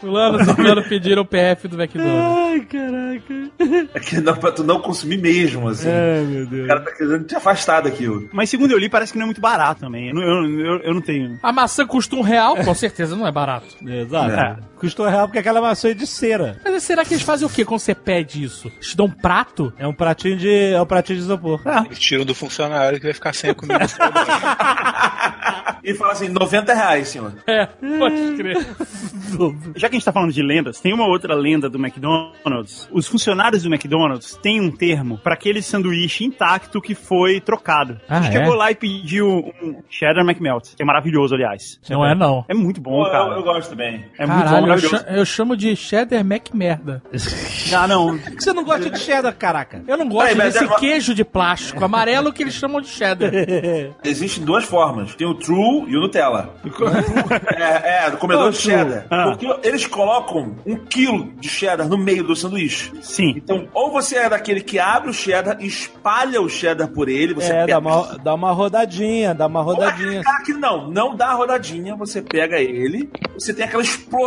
Fulano, 0.00 0.44
fulano 0.54 0.82
pediram 0.84 1.22
o 1.22 1.24
PF 1.26 1.68
do 1.68 1.80
McDonald's. 1.80 2.38
Ai, 2.52 2.60
caraca. 2.60 3.50
É 3.94 4.00
que 4.00 4.20
não, 4.20 4.36
pra 4.36 4.52
tu 4.52 4.62
não 4.64 4.80
consumir 4.80 5.18
mesmo, 5.18 5.68
assim. 5.68 5.88
Ai, 5.88 6.24
meu 6.24 6.44
O 6.44 6.46
Deus. 6.46 6.66
cara 6.68 6.80
tá 6.80 6.92
querendo 6.92 7.24
te 7.24 7.34
afastar 7.34 7.82
daquilo. 7.82 8.28
Mas 8.32 8.48
segundo 8.50 8.70
eu 8.72 8.78
li, 8.78 8.88
parece 8.88 9.12
que 9.12 9.18
não 9.18 9.24
é 9.24 9.26
muito 9.26 9.40
barato 9.40 9.80
também. 9.80 10.08
Eu, 10.08 10.14
não- 10.14 10.22
eu, 10.22 10.60
eu, 10.60 10.78
eu 10.82 10.94
não 10.94 11.00
tenho. 11.02 11.38
A 11.42 11.52
maçã 11.52 11.86
custa 11.86 12.14
um 12.16 12.22
real, 12.22 12.56
com 12.56 12.74
certeza 12.74 13.16
não 13.16 13.26
é 13.26 13.32
barato. 13.32 13.66
Exato. 13.86 14.30
É. 14.32 14.53
Custou 14.76 15.06
real 15.06 15.26
porque 15.26 15.38
aquela 15.38 15.60
maçã 15.60 15.90
é 15.90 15.94
de 15.94 16.06
cera. 16.06 16.58
Mas 16.64 16.82
será 16.82 17.04
que 17.04 17.14
eles 17.14 17.24
fazem 17.24 17.46
o 17.46 17.50
quê 17.50 17.64
quando 17.64 17.80
você 17.80 17.94
pede 17.94 18.42
isso? 18.42 18.68
Eles 18.68 18.88
te 18.88 18.96
dão 18.96 19.06
um 19.06 19.10
prato? 19.10 19.72
É 19.78 19.86
um 19.86 19.94
pratinho 19.94 20.36
de. 20.36 20.72
É 20.72 20.80
um 20.80 20.86
pratinho 20.86 21.18
de 21.18 21.24
isopor. 21.24 21.60
Eles 21.86 21.98
tiram 21.98 22.24
do 22.24 22.34
funcionário 22.34 22.98
que 22.98 23.04
vai 23.04 23.14
ficar 23.14 23.34
sem 23.34 23.50
a 23.50 23.54
comida. 23.54 23.84
E 25.84 25.92
fala 25.92 26.12
assim, 26.12 26.30
90 26.30 26.72
reais, 26.72 27.08
senhor. 27.08 27.34
É, 27.46 27.66
pode 27.66 28.36
crer. 28.36 28.56
Já 29.76 29.88
que 29.88 29.96
a 29.96 29.98
gente 29.98 30.04
tá 30.04 30.12
falando 30.12 30.32
de 30.32 30.42
lendas, 30.42 30.80
tem 30.80 30.94
uma 30.94 31.06
outra 31.06 31.34
lenda 31.34 31.68
do 31.68 31.78
McDonald's. 31.78 32.88
Os 32.90 33.06
funcionários 33.06 33.64
do 33.64 33.68
McDonald's 33.68 34.34
têm 34.36 34.62
um 34.62 34.70
termo 34.70 35.18
para 35.18 35.34
aquele 35.34 35.60
sanduíche 35.60 36.24
intacto 36.24 36.80
que 36.80 36.94
foi 36.94 37.38
trocado. 37.38 38.00
Ah, 38.08 38.18
a 38.18 38.22
gente 38.22 38.36
é? 38.36 38.40
chegou 38.40 38.54
lá 38.54 38.70
e 38.70 38.74
pediu 38.74 39.52
um 39.62 39.82
cheddar 39.90 40.24
McMelt, 40.24 40.74
que 40.74 40.82
é 40.82 40.86
maravilhoso, 40.86 41.34
aliás. 41.34 41.78
Não 41.90 42.06
é 42.06 42.14
não. 42.14 42.46
É 42.48 42.54
muito 42.54 42.80
bom, 42.80 43.04
Pô, 43.04 43.10
cara. 43.10 43.32
eu, 43.32 43.32
eu 43.38 43.42
gosto 43.42 43.70
também. 43.70 44.06
É 44.18 44.24
muito 44.26 44.42
bom, 44.42 44.43
Caralho, 44.44 44.74
eu, 45.08 45.16
eu 45.18 45.24
chamo 45.24 45.56
de 45.56 45.74
cheddar 45.76 46.24
Mac 46.24 46.48
merda. 46.52 47.02
Ah, 47.74 47.88
não. 47.88 48.18
Por 48.18 48.30
que 48.36 48.44
você 48.44 48.52
não 48.52 48.62
gosta 48.62 48.90
de 48.90 48.98
cheddar, 49.00 49.34
caraca? 49.34 49.82
Eu 49.88 49.96
não 49.96 50.06
gosto 50.08 50.36
desse 50.36 50.62
é 50.62 50.68
queijo 50.76 51.14
de 51.14 51.24
plástico 51.24 51.82
amarelo 51.84 52.32
que 52.32 52.42
eles 52.42 52.54
chamam 52.54 52.80
de 52.80 52.88
cheddar. 52.88 53.32
Existem 54.04 54.44
duas 54.44 54.64
formas. 54.64 55.14
Tem 55.14 55.26
o 55.26 55.34
True 55.34 55.86
e 55.88 55.96
o 55.96 56.00
Nutella. 56.00 56.54
é, 57.56 58.06
é, 58.06 58.10
do 58.10 58.18
comedor 58.18 58.44
Qual 58.44 58.50
de 58.52 58.58
cheddar. 58.58 59.06
Ah. 59.10 59.24
Porque 59.30 59.46
eles 59.66 59.86
colocam 59.86 60.54
um 60.66 60.76
quilo 60.76 61.32
de 61.40 61.48
cheddar 61.48 61.88
no 61.88 61.96
meio 61.96 62.22
do 62.22 62.36
sanduíche. 62.36 62.92
Sim. 63.00 63.32
Então, 63.36 63.66
ou 63.72 63.90
você 63.90 64.16
é 64.18 64.28
daquele 64.28 64.60
que 64.60 64.78
abre 64.78 65.10
o 65.10 65.14
cheddar, 65.14 65.56
espalha 65.60 66.40
o 66.40 66.48
cheddar 66.48 66.88
por 66.88 67.08
ele, 67.08 67.34
você 67.34 67.50
É, 67.50 67.66
pega... 67.66 67.72
dá 67.72 67.78
uma, 67.78 68.18
dá 68.18 68.34
uma 68.34 68.52
rodadinha, 68.52 69.34
dá 69.34 69.46
uma 69.46 69.64
Ou 69.64 69.72
é 69.82 69.86
aquele 69.88 70.04
rodadinha. 70.04 70.22
cara 70.22 70.42
que 70.44 70.52
não, 70.52 70.90
não 70.90 71.16
dá 71.16 71.28
a 71.28 71.34
rodadinha, 71.34 71.96
você 71.96 72.20
pega 72.22 72.60
ele, 72.60 73.08
você 73.32 73.52
tem 73.54 73.64
aquela 73.64 73.82
explosão 73.82 74.23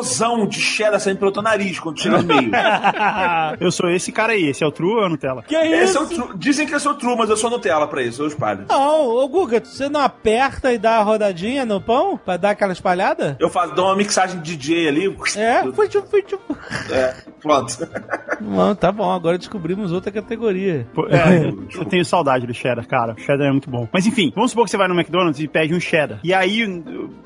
de 0.47 0.59
cheddar 0.59 0.99
saindo 0.99 1.17
pelo 1.19 1.31
teu 1.31 1.41
nariz 1.41 1.79
quando 1.79 1.99
chega 1.99 2.17
no 2.17 2.23
meio. 2.23 2.51
Eu 3.59 3.71
sou 3.71 3.89
esse 3.89 4.11
cara 4.11 4.33
aí. 4.33 4.47
Esse 4.47 4.63
é 4.63 4.67
o 4.67 4.71
True 4.71 4.93
ou 4.95 5.03
é 5.03 5.05
o 5.05 5.09
Nutella? 5.09 5.43
Que 5.43 5.55
é 5.55 5.83
Esse 5.83 5.91
isso? 5.91 5.97
é 5.97 6.01
o 6.01 6.07
true. 6.07 6.37
Dizem 6.37 6.67
que 6.67 6.73
eu 6.73 6.79
sou 6.79 6.93
true, 6.95 7.15
mas 7.17 7.29
eu 7.29 7.37
sou 7.37 7.49
Nutella 7.49 7.87
pra 7.87 8.01
isso, 8.01 8.21
eu 8.21 8.27
espalho. 8.27 8.65
Não, 8.69 9.05
ô 9.07 9.27
Guga, 9.27 9.59
você 9.63 9.89
não 9.89 10.01
aperta 10.01 10.71
e 10.73 10.77
dá 10.77 10.97
a 10.97 11.03
rodadinha 11.03 11.65
no 11.65 11.81
pão 11.81 12.17
pra 12.17 12.37
dar 12.37 12.51
aquela 12.51 12.73
espalhada? 12.73 13.35
Eu 13.39 13.49
faço, 13.49 13.73
dou 13.75 13.85
uma 13.85 13.95
mixagem 13.95 14.39
de 14.41 14.55
DJ 14.57 14.87
ali. 14.87 15.17
É, 15.35 15.63
foi 15.71 15.87
tipo, 15.87 16.07
foi 16.07 16.21
tipo. 16.21 16.57
É, 16.91 17.13
pronto. 17.41 17.77
Não, 18.41 18.75
tá 18.75 18.91
bom, 18.91 19.11
agora 19.11 19.37
descobrimos 19.37 19.91
outra 19.91 20.11
categoria. 20.11 20.87
Pô, 20.93 21.07
é, 21.07 21.49
eu 21.75 21.85
tenho 21.85 22.05
saudade 22.05 22.45
do 22.45 22.53
cheddar, 22.53 22.87
cara. 22.87 23.13
O 23.13 23.19
cheddar 23.19 23.47
é 23.47 23.51
muito 23.51 23.69
bom. 23.69 23.87
Mas 23.91 24.05
enfim, 24.05 24.31
vamos 24.35 24.51
supor 24.51 24.65
que 24.65 24.71
você 24.71 24.77
vai 24.77 24.87
no 24.87 24.93
McDonald's 24.95 25.39
e 25.39 25.47
pede 25.47 25.73
um 25.73 25.79
cheddar. 25.79 26.19
E 26.23 26.33
aí, 26.33 26.83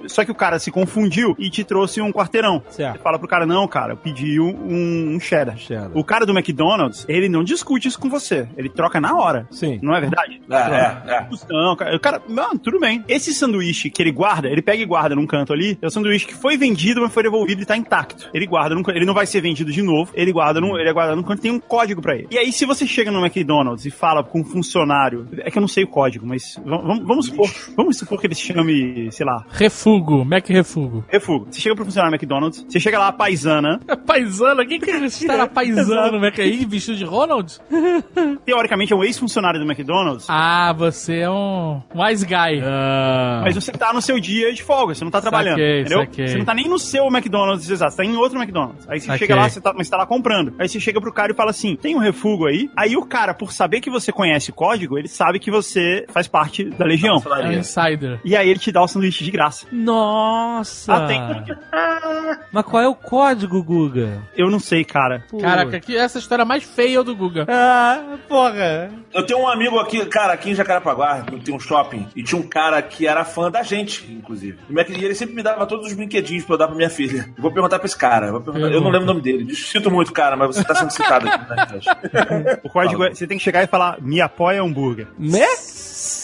só 0.07 0.23
que 0.23 0.31
o 0.31 0.35
cara 0.35 0.59
se 0.59 0.71
confundiu 0.71 1.35
e 1.37 1.49
te 1.49 1.63
trouxe 1.63 2.01
um 2.01 2.11
quarteirão. 2.11 2.60
Certo. 2.69 2.97
Você 2.97 3.03
fala 3.03 3.17
pro 3.19 3.27
cara, 3.27 3.45
não, 3.45 3.67
cara, 3.67 3.93
eu 3.93 3.97
pedi 3.97 4.39
um, 4.39 5.15
um 5.15 5.19
cheddar. 5.19 5.57
Cheddar. 5.57 5.91
O 5.93 6.03
cara 6.03 6.25
do 6.25 6.31
McDonald's, 6.37 7.05
ele 7.07 7.27
não 7.29 7.43
discute 7.43 7.87
isso 7.87 7.99
com 7.99 8.09
você. 8.09 8.47
Ele 8.57 8.69
troca 8.69 8.99
na 9.01 9.15
hora. 9.15 9.47
Sim. 9.51 9.79
Não 9.81 9.95
é 9.95 10.01
verdade? 10.01 10.41
É, 10.49 10.55
é, 10.55 11.13
é. 11.17 11.27
Não, 11.49 11.75
cara, 11.75 11.95
o 11.95 11.99
cara, 11.99 12.21
não, 12.27 12.57
tudo 12.57 12.79
bem. 12.79 13.03
Esse 13.07 13.33
sanduíche 13.33 13.89
que 13.89 14.01
ele 14.01 14.11
guarda, 14.11 14.47
ele 14.47 14.61
pega 14.61 14.81
e 14.81 14.85
guarda 14.85 15.15
num 15.15 15.25
canto 15.27 15.53
ali, 15.53 15.77
é 15.81 15.87
o 15.87 15.89
sanduíche 15.89 16.25
que 16.27 16.33
foi 16.35 16.57
vendido, 16.57 17.01
mas 17.01 17.13
foi 17.13 17.23
devolvido 17.23 17.61
e 17.61 17.65
tá 17.65 17.75
intacto. 17.77 18.29
Ele 18.33 18.45
guarda 18.45 18.75
num 18.75 18.83
canto, 18.83 18.97
ele 18.97 19.05
não 19.05 19.13
vai 19.13 19.25
ser 19.25 19.41
vendido 19.41 19.71
de 19.71 19.81
novo, 19.81 20.11
ele 20.13 20.31
guarda 20.31 20.59
num, 20.61 20.77
ele 20.77 20.89
é 20.89 20.93
guardado 20.93 21.15
num 21.15 21.23
canto, 21.23 21.41
tem 21.41 21.51
um 21.51 21.59
código 21.59 22.01
pra 22.01 22.15
ele. 22.15 22.27
E 22.31 22.37
aí, 22.37 22.51
se 22.51 22.65
você 22.65 22.85
chega 22.87 23.11
no 23.11 23.19
McDonald's 23.25 23.85
e 23.85 23.91
fala 23.91 24.23
com 24.23 24.41
um 24.41 24.43
funcionário, 24.43 25.27
é 25.39 25.49
que 25.51 25.57
eu 25.57 25.61
não 25.61 25.67
sei 25.67 25.83
o 25.83 25.87
código, 25.87 26.25
mas 26.25 26.59
vamos, 26.65 26.85
vamos- 26.85 27.07
vamos 27.07 27.25
supor, 27.27 27.49
vamos 27.75 27.97
supor 27.97 28.19
que 28.19 28.27
ele 28.27 28.35
se 28.35 28.41
chame, 28.41 29.11
sei 29.11 29.25
lá, 29.25 29.45
Refugo, 29.51 30.23
Mac 30.25 30.47
Refugo. 30.49 31.03
refugo. 31.07 31.47
Você 31.49 31.59
chega 31.61 31.75
pro 31.75 31.85
funcionário 31.85 32.11
do 32.11 32.15
McDonald's, 32.15 32.50
você 32.51 32.79
chega 32.79 32.99
lá, 32.99 33.07
a 33.07 33.11
paisana, 33.11 33.79
Paisana? 34.05 34.65
Quem 34.65 34.79
que 34.79 34.89
está 34.89 35.37
na 35.37 35.47
paisana 35.47 36.11
no 36.11 36.25
aí, 36.25 36.65
vestido 36.65 36.97
de 36.97 37.05
Ronald? 37.05 37.59
teoricamente 38.45 38.93
é 38.93 38.95
um 38.95 39.03
ex-funcionário 39.03 39.59
do 39.59 39.65
McDonald's, 39.65 40.25
Ah, 40.29 40.73
você 40.73 41.19
é 41.19 41.29
um 41.29 41.81
wise 41.95 42.25
guy. 42.25 42.61
Ah. 42.63 43.41
Mas 43.43 43.55
você 43.55 43.71
tá 43.71 43.93
no 43.93 44.01
seu 44.01 44.19
dia 44.19 44.53
de 44.53 44.63
folga, 44.63 44.93
você 44.93 45.03
não 45.03 45.11
tá 45.11 45.21
trabalhando. 45.21 45.57
Saquei, 45.57 45.81
entendeu? 45.81 45.99
saquei. 45.99 46.27
Você 46.27 46.37
não 46.37 46.45
tá 46.45 46.53
nem 46.53 46.67
no 46.67 46.79
seu 46.79 47.07
McDonald's 47.07 47.69
exato, 47.69 47.91
você 47.91 47.97
tá 47.97 48.05
em 48.05 48.15
outro 48.15 48.39
McDonald's. 48.39 48.87
Aí 48.89 48.99
você 48.99 49.07
Saquei. 49.07 49.27
chega 49.27 49.35
lá, 49.35 49.49
você 49.49 49.61
tá, 49.61 49.73
mas 49.75 49.87
você 49.87 49.91
tá 49.91 49.97
lá 49.97 50.05
comprando. 50.05 50.53
Aí 50.59 50.67
você 50.67 50.79
chega 50.79 50.99
pro 50.99 51.13
cara 51.13 51.31
e 51.31 51.35
fala 51.35 51.51
assim: 51.51 51.75
tem 51.75 51.95
um 51.95 51.99
refugo 51.99 52.47
aí. 52.47 52.69
Aí 52.75 52.95
o 52.95 53.05
cara, 53.05 53.33
por 53.33 53.51
saber 53.51 53.81
que 53.81 53.89
você 53.89 54.11
conhece 54.11 54.51
o 54.51 54.53
código, 54.53 54.97
ele 54.97 55.07
sabe 55.07 55.39
que 55.39 55.51
você 55.51 56.05
faz 56.09 56.27
parte 56.27 56.63
da 56.65 56.85
legião. 56.85 57.21
É 57.25 57.47
um 57.47 57.51
insider. 57.53 58.19
E 58.23 58.35
aí 58.35 58.49
ele 58.49 58.59
te 58.59 58.71
dá 58.71 58.81
o 58.81 58.87
sanduíche 58.87 59.23
de 59.23 59.31
graça. 59.31 59.67
Nossa! 59.71 61.07
Tem. 61.07 61.21
Mas 62.51 62.65
qual 62.65 62.81
é 62.83 62.87
o 62.87 62.95
código, 62.95 63.63
Guga? 63.63 64.21
Eu 64.35 64.49
não 64.49 64.59
sei, 64.59 64.83
cara. 64.83 65.23
Caraca, 65.39 65.79
que 65.79 65.95
essa 65.95 66.19
história 66.19 66.43
mais 66.45 66.63
feia 66.63 67.03
do 67.03 67.15
Guga. 67.15 67.45
Ah, 67.49 68.17
porra! 68.27 68.91
Eu 69.13 69.25
tenho 69.25 69.39
um 69.41 69.47
amigo 69.47 69.77
aqui, 69.79 70.05
cara, 70.05 70.33
aqui 70.33 70.51
em 70.51 70.55
Jacarepaguá, 70.55 71.23
tem 71.43 71.53
um 71.55 71.59
shopping, 71.59 72.07
e 72.15 72.23
tinha 72.23 72.39
um 72.39 72.47
cara 72.47 72.81
que 72.81 73.07
era 73.07 73.23
fã 73.25 73.49
da 73.51 73.63
gente, 73.63 74.11
inclusive. 74.11 74.57
E 74.69 75.03
ele 75.05 75.15
sempre 75.15 75.35
me 75.35 75.43
dava 75.43 75.65
todos 75.65 75.87
os 75.87 75.93
brinquedinhos 75.93 76.43
pra 76.45 76.55
eu 76.55 76.57
dar 76.59 76.67
pra 76.67 76.75
minha 76.75 76.89
filha. 76.89 77.29
Eu 77.35 77.41
vou 77.41 77.51
perguntar 77.51 77.79
pra 77.79 77.85
esse 77.85 77.97
cara. 77.97 78.31
vou 78.31 78.41
perguntar- 78.41 78.67
Eu 78.67 78.81
não 78.81 78.89
lembro 78.89 79.03
o 79.05 79.13
nome 79.13 79.21
dele. 79.21 79.53
Sinto 79.55 79.89
muito, 79.91 80.11
cara, 80.13 80.35
mas 80.35 80.55
você 80.55 80.63
tá 80.63 80.75
sendo 80.75 80.91
citado 80.91 81.27
aqui 81.27 81.45
na 81.49 81.63
internet. 81.63 82.59
O 82.63 82.69
código 82.69 83.03
é. 83.03 83.13
Você 83.13 83.25
tem 83.27 83.37
que 83.37 83.43
chegar 83.43 83.63
e 83.63 83.67
falar: 83.67 83.97
me 84.01 84.19
apoia 84.21 84.61
hambúrguer. 84.61 85.07
Né? 85.17 85.45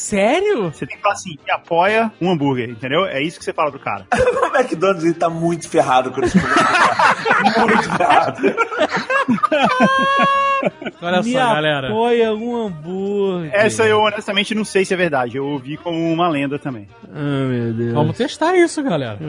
Sério? 0.07 0.71
Você 0.71 0.87
tem 0.87 0.95
que 0.95 1.03
falar 1.03 1.15
assim: 1.15 1.37
me 1.45 1.51
apoia 1.51 2.09
um 2.21 2.31
hambúrguer, 2.31 2.69
entendeu? 2.69 3.05
É 3.05 3.21
isso 3.21 3.37
que 3.37 3.43
você 3.43 3.51
fala 3.51 3.69
pro 3.71 3.79
cara. 3.79 4.05
o 4.15 4.55
McDonald's 4.55 5.03
ele 5.03 5.13
tá 5.13 5.29
muito 5.29 5.67
ferrado 5.69 6.11
com 6.11 6.23
esse 6.23 6.37
muito 6.37 7.97
ferrado. 7.97 8.41
Olha 11.01 11.21
Me 11.21 11.33
só, 11.33 11.39
galera. 11.39 11.87
apoia 11.89 12.33
um 12.33 12.55
hambúrguer. 12.55 13.51
Essa 13.53 13.83
eu 13.85 13.99
honestamente 13.99 14.55
não 14.55 14.63
sei 14.63 14.85
se 14.85 14.93
é 14.93 14.97
verdade. 14.97 15.35
Eu 15.35 15.45
ouvi 15.45 15.75
como 15.75 15.97
uma 16.11 16.29
lenda 16.29 16.57
também. 16.57 16.87
Ah, 17.13 17.47
meu 17.49 17.73
Deus. 17.73 17.93
Vamos 17.93 18.17
testar 18.17 18.55
isso, 18.55 18.81
galera. 18.81 19.19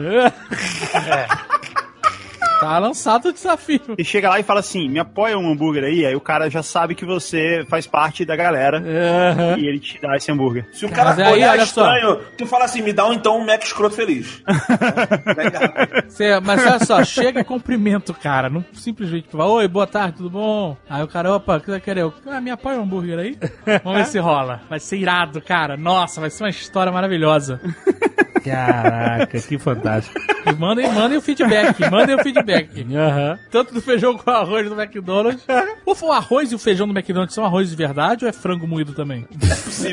Tá 2.59 2.77
lançado 2.77 3.29
o 3.29 3.33
desafio. 3.33 3.79
E 3.97 4.03
chega 4.03 4.29
lá 4.29 4.39
e 4.39 4.43
fala 4.43 4.59
assim: 4.59 4.89
me 4.89 4.99
apoia 4.99 5.37
um 5.37 5.49
hambúrguer 5.51 5.83
aí. 5.83 6.05
Aí 6.05 6.15
o 6.15 6.21
cara 6.21 6.49
já 6.49 6.61
sabe 6.61 6.93
que 6.95 7.05
você 7.05 7.65
faz 7.69 7.87
parte 7.87 8.25
da 8.25 8.35
galera. 8.35 8.77
Aham. 8.79 9.57
E 9.57 9.67
ele 9.67 9.79
te 9.79 9.99
dá 10.01 10.15
esse 10.15 10.31
hambúrguer. 10.31 10.67
Se 10.73 10.85
o 10.85 10.89
cara 10.89 11.13
aí, 11.25 11.33
olhar 11.33 11.51
olha 11.51 11.65
só. 11.65 11.93
estranho, 11.93 12.19
tu 12.37 12.45
fala 12.45 12.65
assim, 12.65 12.81
me 12.81 12.91
dá 12.93 13.07
um, 13.07 13.13
então 13.13 13.37
um 13.37 13.45
Mac 13.45 13.63
escroto 13.63 13.95
feliz. 13.95 14.41
Cê- 16.09 16.39
mas 16.39 16.65
olha 16.65 16.79
só, 16.85 17.03
chega 17.03 17.39
e 17.41 17.43
cumprimenta 17.43 18.11
o 18.11 18.15
cara. 18.15 18.49
Não 18.49 18.63
simplesmente 18.73 19.29
fala, 19.31 19.45
oi, 19.47 19.67
boa 19.67 19.87
tarde, 19.87 20.17
tudo 20.17 20.29
bom? 20.29 20.75
Aí 20.89 21.01
o 21.03 21.07
cara, 21.07 21.33
opa, 21.35 21.57
o 21.57 21.61
que 21.61 21.67
você 21.71 21.79
quer? 21.79 21.97
Eu, 21.97 22.13
ah, 22.27 22.41
me 22.41 22.51
apoia 22.51 22.77
um 22.77 22.83
hambúrguer 22.83 23.19
aí? 23.19 23.37
Vamos 23.83 23.99
ver 23.99 24.05
se 24.05 24.19
rola. 24.19 24.61
Vai 24.69 24.79
ser 24.79 24.97
irado, 24.97 25.41
cara. 25.41 25.77
Nossa, 25.77 26.19
vai 26.21 26.29
ser 26.29 26.43
uma 26.43 26.49
história 26.49 26.91
maravilhosa. 26.91 27.59
Caraca, 28.43 29.39
que 29.39 29.57
fantástico. 29.57 30.19
E 30.45 30.53
mandem, 30.53 30.91
mandem 30.91 31.17
o 31.17 31.21
feedback, 31.21 31.79
mandem 31.89 32.15
o 32.15 32.23
feedback. 32.23 32.85
Aham. 32.95 33.39
Tanto 33.51 33.73
do 33.73 33.81
feijão 33.81 34.17
com 34.17 34.29
arroz 34.29 34.69
do 34.69 34.79
McDonald's. 34.79 35.43
O 35.85 35.93
o 36.09 36.11
arroz 36.11 36.51
e 36.51 36.55
o 36.55 36.59
feijão 36.59 36.87
do 36.87 36.93
McDonald's 36.97 37.35
são 37.35 37.45
arroz 37.45 37.69
de 37.69 37.75
verdade 37.75 38.25
ou 38.25 38.29
é 38.29 38.33
frango 38.33 38.67
moído 38.67 38.93
também? 38.93 39.27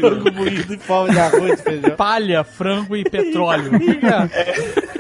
Frango 0.01 0.33
moído 0.33 0.75
em 0.75 0.79
forma 0.79 1.13
de 1.13 1.19
arroz 1.19 1.61
e 1.61 1.63
feijão. 1.63 1.91
Palha, 1.97 2.45
frango 2.45 2.97
e 2.97 3.05
petróleo. 3.05 3.73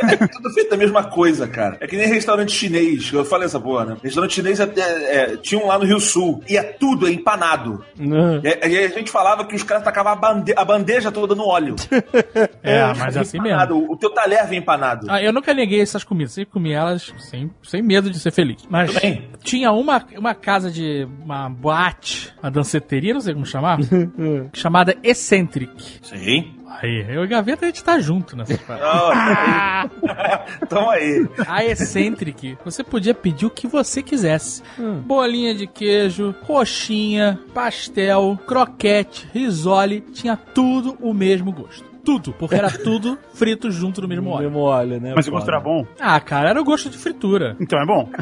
É 0.08 0.26
tudo 0.26 0.50
feito 0.52 0.70
da 0.70 0.76
mesma 0.76 1.04
coisa, 1.04 1.48
cara. 1.48 1.78
É 1.80 1.86
que 1.86 1.96
nem 1.96 2.06
restaurante 2.06 2.52
chinês. 2.52 3.10
Eu 3.12 3.24
falei 3.24 3.46
essa 3.46 3.58
porra, 3.58 3.84
né? 3.86 3.96
Restaurante 4.02 4.34
chinês 4.34 4.60
é, 4.60 4.64
é, 4.76 5.16
é, 5.16 5.36
tinha 5.36 5.60
um 5.60 5.66
lá 5.66 5.78
no 5.78 5.84
Rio 5.84 5.98
Sul. 5.98 6.42
E 6.48 6.56
é 6.56 6.62
tudo 6.62 7.08
é 7.08 7.10
empanado. 7.10 7.84
Uhum. 7.98 8.40
E, 8.42 8.58
aí 8.62 8.84
a 8.84 8.88
gente 8.88 9.10
falava 9.10 9.44
que 9.44 9.54
os 9.54 9.62
caras 9.62 9.82
tacavam 9.82 10.12
a, 10.12 10.16
bande 10.16 10.52
a 10.54 10.64
bandeja 10.64 11.10
toda 11.10 11.34
no 11.34 11.46
óleo. 11.46 11.76
É, 12.62 12.92
mas 12.94 13.16
assim 13.16 13.35
mesmo. 13.40 13.48
Empanado. 13.48 13.90
O 13.90 13.96
teu 13.96 14.10
talher 14.10 14.46
vem 14.46 14.58
empanado. 14.58 15.06
Ah, 15.08 15.22
eu 15.22 15.32
nunca 15.32 15.52
neguei 15.54 15.80
essas 15.80 16.04
comidas, 16.04 16.32
sempre 16.32 16.52
comi 16.52 16.72
elas 16.72 17.12
sem, 17.18 17.50
sem 17.62 17.82
medo 17.82 18.10
de 18.10 18.18
ser 18.18 18.30
feliz. 18.30 18.66
Mas 18.68 18.90
tinha 19.42 19.72
uma, 19.72 20.04
uma 20.16 20.34
casa 20.34 20.70
de. 20.70 21.06
uma 21.22 21.48
boate, 21.48 22.34
uma 22.42 22.50
danceteria, 22.50 23.14
não 23.14 23.20
sei 23.20 23.34
como 23.34 23.46
chamar, 23.46 23.78
chamada 24.52 24.96
Eccentric. 25.02 26.00
Sim. 26.02 26.52
Aí, 26.68 27.06
eu 27.08 27.24
e 27.24 27.26
Gaveta 27.26 27.64
a 27.64 27.68
gente 27.68 27.82
tá 27.82 27.98
junto 27.98 28.36
nessa 28.36 28.58
parada. 28.58 28.84
Ah, 28.86 29.88
Tamo 30.68 30.90
aí. 30.90 31.26
A 31.46 31.64
Eccentric, 31.64 32.58
você 32.64 32.82
podia 32.84 33.14
pedir 33.14 33.46
o 33.46 33.50
que 33.50 33.66
você 33.66 34.02
quisesse. 34.02 34.62
Bolinha 35.06 35.54
de 35.54 35.66
queijo, 35.66 36.34
coxinha, 36.46 37.38
pastel, 37.54 38.38
croquete, 38.46 39.28
risole, 39.32 40.00
tinha 40.12 40.36
tudo 40.36 40.98
o 41.00 41.14
mesmo 41.14 41.52
gosto. 41.52 41.95
Tudo, 42.06 42.32
porque 42.38 42.54
era 42.54 42.70
tudo 42.78 43.18
frito 43.34 43.70
junto 43.70 44.00
no 44.00 44.08
mesmo 44.08 44.30
óleo. 44.30 44.44
Mesmo 44.44 44.60
óleo, 44.60 45.00
né? 45.00 45.12
Mas 45.14 45.26
o 45.28 45.30
gosto 45.32 45.48
era 45.48 45.60
bom? 45.60 45.84
Ah, 46.00 46.18
cara, 46.20 46.48
era 46.50 46.60
o 46.60 46.64
gosto 46.64 46.88
de 46.88 46.96
fritura. 46.96 47.56
Então 47.60 47.78
é 47.78 47.84
bom. 47.84 48.08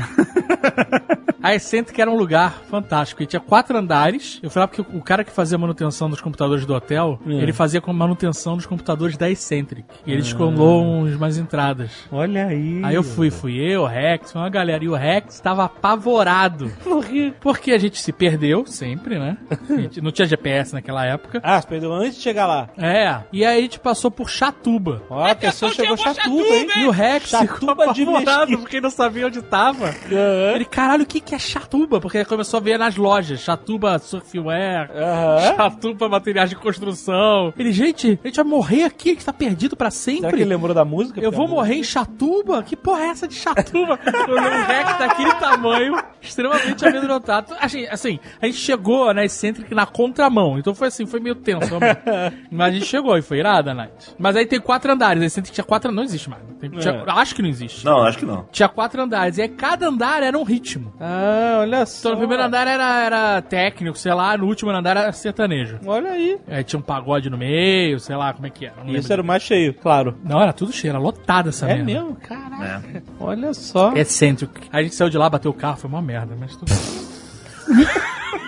A 1.42 1.54
Eccentric 1.54 2.00
era 2.00 2.10
um 2.10 2.16
lugar 2.16 2.62
fantástico. 2.70 3.22
E 3.22 3.26
tinha 3.26 3.38
quatro 3.38 3.76
andares. 3.76 4.40
Eu 4.42 4.48
falava 4.48 4.72
que 4.72 4.80
o 4.80 5.02
cara 5.02 5.22
que 5.22 5.30
fazia 5.30 5.58
manutenção 5.58 6.08
dos 6.08 6.18
computadores 6.18 6.64
do 6.64 6.72
hotel, 6.74 7.18
É. 7.26 7.32
ele 7.32 7.52
fazia 7.52 7.82
com 7.82 7.92
manutenção 7.92 8.56
dos 8.56 8.64
computadores 8.64 9.18
da 9.18 9.30
Eccentric. 9.30 9.84
E 10.06 10.12
ele 10.12 10.22
descolou 10.22 10.82
uns 10.82 11.14
mais 11.18 11.36
entradas. 11.36 11.90
Olha 12.10 12.46
aí. 12.46 12.80
Aí 12.82 12.94
eu 12.94 13.02
fui, 13.02 13.30
fui 13.30 13.58
eu, 13.60 13.82
o 13.82 13.86
Rex, 13.86 14.34
uma 14.34 14.48
galera. 14.48 14.82
E 14.82 14.88
o 14.88 14.94
Rex 14.94 15.38
tava 15.38 15.64
apavorado. 15.64 16.72
Por 16.82 17.04
quê? 17.04 17.34
Porque 17.42 17.72
a 17.72 17.78
gente 17.78 18.00
se 18.00 18.10
perdeu 18.10 18.64
sempre, 18.64 19.18
né? 19.18 19.36
A 19.68 19.74
gente 19.82 20.00
não 20.00 20.10
tinha 20.10 20.26
GPS 20.26 20.72
naquela 20.72 21.04
época. 21.04 21.42
Ah, 21.44 21.60
você 21.60 21.68
perdeu 21.68 21.92
antes 21.92 22.16
de 22.16 22.22
chegar 22.22 22.46
lá. 22.46 22.70
É, 22.78 23.20
e 23.30 23.44
aí 23.44 23.68
passou 23.78 24.10
por 24.10 24.28
Chatuba. 24.28 25.02
Ó, 25.08 25.24
a 25.24 25.34
pessoa 25.34 25.72
chegou 25.72 25.96
chatuba, 25.96 26.42
hein? 26.42 26.68
E 26.76 26.86
o 26.86 26.90
Rex 26.90 27.28
Chatuba 27.28 27.72
ficou 27.72 27.92
de 27.92 28.02
apavorado 28.02 28.58
porque 28.58 28.80
não 28.80 28.90
sabia 28.90 29.26
onde 29.26 29.42
tava. 29.42 29.86
Aham. 29.88 30.54
Ele, 30.54 30.64
caralho, 30.64 31.02
o 31.02 31.06
que, 31.06 31.20
que 31.20 31.34
é 31.34 31.38
Chatuba? 31.38 32.00
Porque 32.00 32.18
ele 32.18 32.24
começou 32.24 32.58
a 32.58 32.60
ver 32.60 32.78
nas 32.78 32.96
lojas. 32.96 33.40
Chatuba 33.40 33.98
Surfwear, 33.98 34.90
Aham. 34.94 35.56
Chatuba 35.56 36.08
Materiais 36.08 36.50
de 36.50 36.56
Construção. 36.56 37.52
Ele, 37.58 37.72
gente, 37.72 38.18
a 38.22 38.26
gente 38.26 38.36
vai 38.36 38.44
morrer 38.44 38.84
aqui, 38.84 39.10
a 39.10 39.12
gente 39.12 39.24
tá 39.24 39.32
perdido 39.32 39.76
pra 39.76 39.90
Será 39.90 40.16
que 40.16 40.22
sempre. 40.22 40.40
ele 40.40 40.50
lembrou 40.50 40.74
da 40.74 40.84
música? 40.84 41.20
Eu 41.20 41.30
vou 41.32 41.48
morrer 41.48 41.74
em 41.74 41.84
Chatuba? 41.84 42.62
Que 42.62 42.76
porra 42.76 43.02
é 43.04 43.06
essa 43.08 43.28
de 43.28 43.34
Chatuba? 43.34 43.98
o 44.28 44.66
Rex 44.66 44.98
daquele 44.98 45.34
tamanho, 45.34 46.02
extremamente 46.20 46.86
amedrontado. 46.86 47.54
Assim, 47.60 47.86
assim, 47.86 48.18
a 48.40 48.46
gente 48.46 48.58
chegou 48.58 49.12
na 49.14 49.24
Eccentric 49.24 49.74
na 49.74 49.86
contramão. 49.86 50.58
Então 50.58 50.74
foi 50.74 50.88
assim, 50.88 51.06
foi 51.06 51.20
meio 51.20 51.34
tenso. 51.34 51.74
Mas 52.50 52.68
a 52.68 52.70
gente 52.70 52.86
chegou 52.86 53.16
e 53.16 53.22
foi 53.22 53.38
irada, 53.64 53.74
Night. 53.74 54.14
Mas 54.18 54.36
aí 54.36 54.46
tem 54.46 54.60
quatro 54.60 54.92
andares. 54.92 55.22
A 55.22 55.26
Eccentric 55.26 55.54
tinha 55.54 55.64
quatro... 55.64 55.90
Não 55.90 56.02
existe 56.02 56.28
mais. 56.30 56.42
Tem- 56.60 56.70
tinha- 56.70 56.94
É. 56.94 57.04
acho 57.06 57.34
que 57.34 57.42
não 57.42 57.48
existe. 57.48 57.84
Não, 57.84 58.02
acho 58.02 58.18
que 58.18 58.24
não. 58.26 58.46
Tinha 58.52 58.68
quatro 58.68 59.02
andares. 59.02 59.38
E 59.38 59.42
aí 59.42 59.48
cada 59.48 59.88
andar 59.88 60.22
era 60.22 60.38
um 60.38 60.42
ritmo. 60.44 60.92
Ah, 61.00 61.58
olha 61.60 61.84
só. 61.86 62.00
Então 62.00 62.12
no 62.12 62.18
primeiro 62.18 62.42
andar 62.42 62.66
era, 62.66 63.04
era 63.04 63.42
técnico, 63.42 63.96
sei 63.98 64.12
lá. 64.14 64.36
No 64.36 64.46
último 64.46 64.70
andar 64.70 64.96
era 64.96 65.12
sertanejo. 65.12 65.78
Olha 65.86 66.10
aí. 66.10 66.38
Aí 66.48 66.62
tinha 66.64 66.78
um 66.78 66.82
pagode 66.82 67.28
no 67.30 67.36
meio, 67.38 67.98
sei 68.00 68.16
lá 68.16 68.32
como 68.32 68.46
é 68.46 68.50
que 68.50 68.66
era. 68.66 68.76
não 68.78 68.84
Isso 68.86 68.94
lembro. 68.94 69.12
era 69.12 69.22
o 69.22 69.24
mais 69.24 69.42
cheio, 69.42 69.74
claro. 69.74 70.16
Não, 70.22 70.40
era 70.40 70.52
tudo 70.52 70.72
cheio. 70.72 70.90
Era 70.90 70.98
lotada 70.98 71.48
essa 71.48 71.66
É 71.66 71.74
merda. 71.76 71.84
mesmo? 71.84 72.16
Caraca. 72.16 73.02
Olha 73.20 73.52
só. 73.54 73.92
Excêntrico. 73.94 74.54
A 74.72 74.82
gente 74.82 74.94
saiu 74.94 75.10
de 75.10 75.18
lá, 75.18 75.28
bateu 75.30 75.50
o 75.50 75.54
carro, 75.54 75.76
foi 75.76 75.88
uma 75.90 76.02
merda, 76.02 76.36
mas 76.38 76.56
tudo 76.56 76.70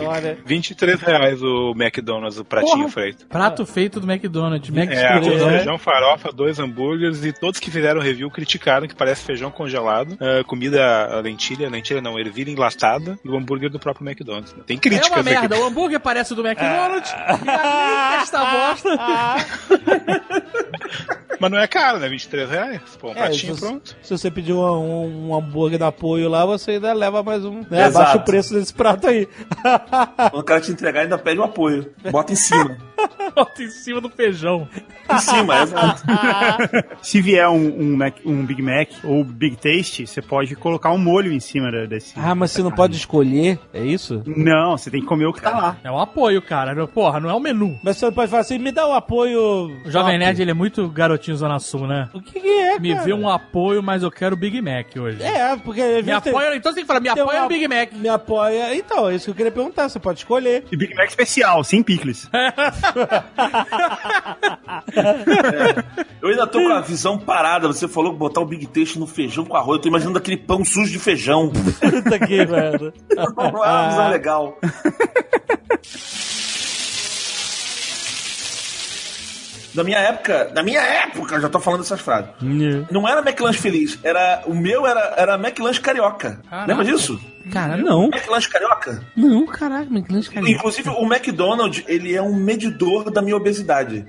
Olha. 0.00 0.38
23 0.44 1.00
reais 1.00 1.42
o 1.42 1.72
McDonald's, 1.76 2.38
o 2.38 2.44
pratinho 2.44 2.78
Porra. 2.78 2.88
feito. 2.90 3.26
Prato 3.26 3.64
feito 3.66 4.00
do 4.00 4.10
McDonald's. 4.10 4.70
Mac 4.70 4.90
É, 4.90 5.06
arroz, 5.06 5.26
Spaghetti. 5.26 5.50
feijão, 5.50 5.78
farofa, 5.78 6.32
dois 6.32 6.58
hambúrgueres 6.58 7.24
e 7.24 7.32
todos 7.32 7.60
que 7.60 7.70
fizeram 7.70 8.00
review 8.00 8.30
criticaram 8.30 8.86
que 8.88 8.94
parece 8.94 9.22
feijão 9.24 9.50
congelado, 9.50 10.16
ah, 10.20 10.42
comida 10.44 10.82
a 11.06 11.20
lentilha, 11.20 11.68
lentilha 11.68 12.00
não, 12.00 12.18
ervilha 12.18 12.50
enlatada 12.50 13.18
e 13.24 13.28
o 13.28 13.36
hambúrguer 13.36 13.70
do 13.70 13.78
próprio 13.78 14.06
McDonald's. 14.08 14.54
Tem 14.66 14.76
É 14.76 14.80
críticas 14.80 15.08
uma 15.10 15.20
aqui. 15.20 15.30
merda, 15.30 15.58
o 15.58 15.64
hambúrguer 15.64 16.00
parece 16.00 16.32
o 16.32 16.36
do 16.36 16.46
McDonald's 16.46 17.10
e 17.12 17.48
a 17.48 18.18
esta 18.22 18.44
bosta. 18.44 18.96
Mas 21.40 21.50
não 21.50 21.58
é 21.58 21.66
caro, 21.66 21.98
né? 21.98 22.08
23 22.08 22.48
reais. 22.50 22.80
Pô, 23.00 23.08
um 23.08 23.10
É, 23.12 23.14
pratinho 23.14 23.54
se, 23.54 23.60
pronto. 23.60 23.96
se 24.02 24.16
você 24.18 24.30
pedir 24.30 24.52
um, 24.52 24.60
um, 24.62 25.28
um 25.30 25.36
hambúrguer 25.36 25.78
de 25.78 25.84
apoio 25.84 26.28
lá, 26.28 26.44
você 26.46 26.72
ainda 26.72 26.92
leva 26.92 27.22
mais 27.22 27.44
um. 27.44 27.60
Né? 27.70 27.86
Exato. 27.86 27.98
Abaixa 27.98 28.16
o 28.18 28.24
preço 28.24 28.54
desse 28.54 28.72
prato 28.74 29.06
aí. 29.06 29.26
Quando 30.30 30.40
o 30.40 30.44
cara 30.44 30.60
te 30.60 30.70
entregar, 30.72 31.00
ainda 31.02 31.18
pede 31.18 31.40
um 31.40 31.44
apoio. 31.44 31.92
Bota 32.10 32.32
em 32.32 32.36
cima. 32.36 32.76
Bota 33.34 33.62
em 33.62 33.70
cima 33.70 34.00
do 34.00 34.08
feijão. 34.08 34.68
Em 35.10 35.18
cima, 35.18 35.62
exato. 35.62 36.02
Se 37.02 37.20
vier 37.20 37.48
um, 37.48 37.80
um, 37.80 37.96
Mac- 37.96 38.20
um 38.24 38.44
Big 38.44 38.62
Mac 38.62 38.88
ou 39.04 39.24
Big 39.24 39.56
Taste, 39.56 40.06
você 40.06 40.22
pode 40.22 40.54
colocar 40.56 40.90
um 40.90 40.98
molho 40.98 41.32
em 41.32 41.40
cima 41.40 41.70
desse. 41.86 42.14
ah, 42.18 42.34
mas 42.34 42.50
você 42.52 42.62
não 42.62 42.70
pode 42.70 42.96
escolher, 42.96 43.58
é 43.72 43.84
isso? 43.84 44.22
Não, 44.26 44.76
você 44.76 44.90
tem 44.90 45.00
que 45.00 45.06
comer 45.06 45.26
o 45.26 45.32
que 45.32 45.40
tá 45.42 45.50
lá. 45.50 45.76
É 45.84 45.90
um 45.90 45.98
apoio, 45.98 46.40
cara. 46.42 46.86
Porra, 46.86 47.20
não 47.20 47.28
é 47.30 47.34
um 47.34 47.40
menu. 47.40 47.78
Mas 47.82 47.96
você 47.98 48.06
não 48.06 48.12
pode 48.12 48.30
falar 48.30 48.42
assim, 48.42 48.58
me 48.58 48.72
dá 48.72 48.86
o 48.86 48.92
apoio. 48.92 49.70
O 49.84 49.90
Jovem. 49.90 50.18
Nerd, 50.18 50.40
ele 50.40 50.50
é 50.50 50.54
muito 50.54 50.88
garotinho 50.88 51.36
Zona 51.36 51.58
Sul, 51.58 51.86
né? 51.86 52.08
O 52.14 52.20
que, 52.20 52.40
que 52.40 52.48
é, 52.48 52.78
Me 52.78 52.92
cara? 52.92 53.04
vê 53.04 53.12
um 53.12 53.28
apoio, 53.28 53.82
mas 53.82 54.02
eu 54.02 54.10
quero 54.10 54.36
Big 54.36 54.60
Mac 54.62 54.86
hoje. 54.96 55.22
É, 55.22 55.56
porque 55.56 55.82
Me 55.82 56.02
tem- 56.04 56.14
apoia, 56.14 56.54
então 56.56 56.70
você 56.72 56.76
tem 56.76 56.84
que 56.84 56.86
falar, 56.86 57.00
me 57.00 57.12
tem 57.12 57.22
apoia 57.22 57.40
uma- 57.40 57.48
Big 57.48 57.66
Mac. 57.68 57.92
Me 57.92 58.08
apoia. 58.08 58.74
Então, 58.76 59.08
é 59.10 59.14
isso 59.16 59.24
que 59.26 59.30
eu 59.30 59.34
queria 59.34 59.50
perguntar. 59.52 59.88
Você 59.88 59.98
pode 59.98 60.20
escolher. 60.20 60.64
E 60.70 60.76
Big 60.76 60.94
Mac 60.94 61.08
especial, 61.08 61.62
sem 61.64 61.82
picles. 61.82 62.28
Eu 66.22 66.28
ainda 66.30 66.46
tô 66.46 66.58
com 66.58 66.72
a 66.72 66.80
visão 66.80 67.18
parada. 67.18 67.66
Você 67.68 67.86
falou 67.88 68.12
que 68.12 68.18
botar 68.18 68.40
o 68.40 68.46
Big 68.46 68.66
Taste 68.66 68.98
no 68.98 69.06
feijão 69.06 69.44
com 69.44 69.56
arroz. 69.56 69.76
Eu 69.76 69.82
tô 69.82 69.88
imaginando 69.88 70.18
aquele 70.18 70.36
pão 70.36 70.64
sujo 70.64 70.90
de 70.90 70.98
feijão. 70.98 71.50
Puta 71.50 72.18
que 72.18 72.46
merda. 72.46 72.92
Não 73.14 73.24
é 73.64 73.68
uma 73.68 73.88
visão 73.88 74.10
legal. 74.10 74.58
Da 79.74 79.82
minha 79.82 79.98
época, 79.98 80.50
da 80.54 80.62
minha 80.62 80.80
época, 80.80 81.40
já 81.40 81.48
tô 81.48 81.58
falando 81.58 81.80
essas 81.80 82.00
frases. 82.00 82.30
Não 82.90 83.08
era 83.08 83.20
McLanche 83.20 83.58
feliz, 83.58 83.98
era 84.04 84.42
o 84.46 84.54
meu 84.54 84.86
era 84.86 85.14
era 85.16 85.34
McLanche 85.34 85.80
carioca. 85.80 86.40
Caraca. 86.48 86.68
Lembra 86.68 86.84
disso? 86.84 87.20
Cara, 87.52 87.76
não. 87.76 88.04
McLanche 88.04 88.48
carioca? 88.48 89.02
Não, 89.16 89.44
caralho, 89.46 89.88
McLanche 89.90 90.30
carioca. 90.30 90.52
Inclusive 90.52 90.90
o 90.90 91.04
McDonald's, 91.12 91.82
ele 91.88 92.14
é 92.14 92.22
um 92.22 92.34
medidor 92.36 93.10
da 93.10 93.20
minha 93.20 93.36
obesidade. 93.36 94.06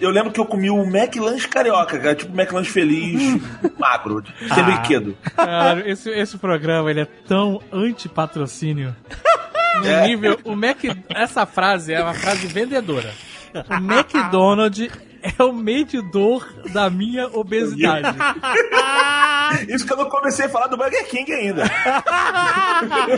Eu 0.00 0.10
lembro 0.10 0.32
que 0.32 0.40
eu 0.40 0.44
comi 0.44 0.68
o 0.70 0.82
McLanche 0.84 1.48
carioca, 1.48 1.98
que 1.98 2.06
era 2.06 2.14
tipo 2.14 2.32
McLanche 2.38 2.70
feliz, 2.70 3.40
magro, 3.78 4.22
sem 4.54 4.64
brinquedo. 4.64 5.16
Cara, 5.34 5.88
esse, 5.88 6.10
esse 6.10 6.36
programa, 6.36 6.90
ele 6.90 7.00
é 7.00 7.04
tão 7.26 7.60
anti-patrocínio. 7.72 8.94
No 9.74 9.88
É. 9.88 10.06
nível, 10.06 10.38
o 10.44 10.54
Mac, 10.54 10.78
essa 11.08 11.44
frase 11.46 11.92
é 11.92 12.00
uma 12.00 12.14
frase 12.14 12.46
vendedora. 12.46 13.12
O 13.54 13.74
McDonald's 13.74 14.90
é 15.22 15.42
o 15.42 15.52
medidor 15.52 16.46
da 16.72 16.90
minha 16.90 17.28
obesidade. 17.28 18.08
Isso 19.68 19.86
que 19.86 19.92
eu 19.92 19.96
não 19.96 20.08
comecei 20.08 20.46
a 20.46 20.48
falar 20.48 20.66
do 20.66 20.76
Burger 20.76 21.06
King 21.08 21.32
ainda. 21.32 21.64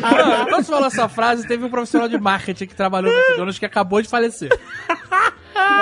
Não, 0.03 0.47
quando 0.47 0.65
você 0.65 0.71
falou 0.71 0.87
essa 0.87 1.09
frase, 1.09 1.49
teve 1.49 1.65
um 1.65 1.71
profissional 1.71 2.09
de 2.09 2.19
marketing 2.19 2.67
que 2.67 2.75
trabalhou 2.75 3.13
no 3.13 3.19
McDonald's 3.19 3.59
que 3.59 3.67
acabou 3.67 4.01
de 4.03 4.09
falecer. 4.09 4.51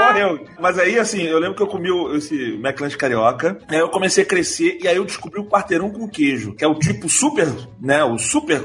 Morreu. 0.07 0.45
Mas 0.61 0.79
aí, 0.79 0.99
assim, 0.99 1.22
eu 1.22 1.39
lembro 1.39 1.57
que 1.57 1.62
eu 1.62 1.66
comi 1.66 1.89
esse 2.16 2.55
McLanche 2.55 2.97
carioca, 2.97 3.59
aí 3.68 3.79
eu 3.79 3.89
comecei 3.89 4.25
a 4.25 4.27
crescer, 4.27 4.79
e 4.83 4.89
aí 4.89 4.97
eu 4.97 5.05
descobri 5.05 5.41
o 5.41 5.45
quarteirão 5.47 5.91
com 5.91 6.09
queijo, 6.09 6.55
que 6.55 6.64
é 6.64 6.68
o 6.68 6.75
tipo 6.75 7.09
super, 7.09 7.49
né, 7.81 8.03
o 8.05 8.18
super 8.18 8.64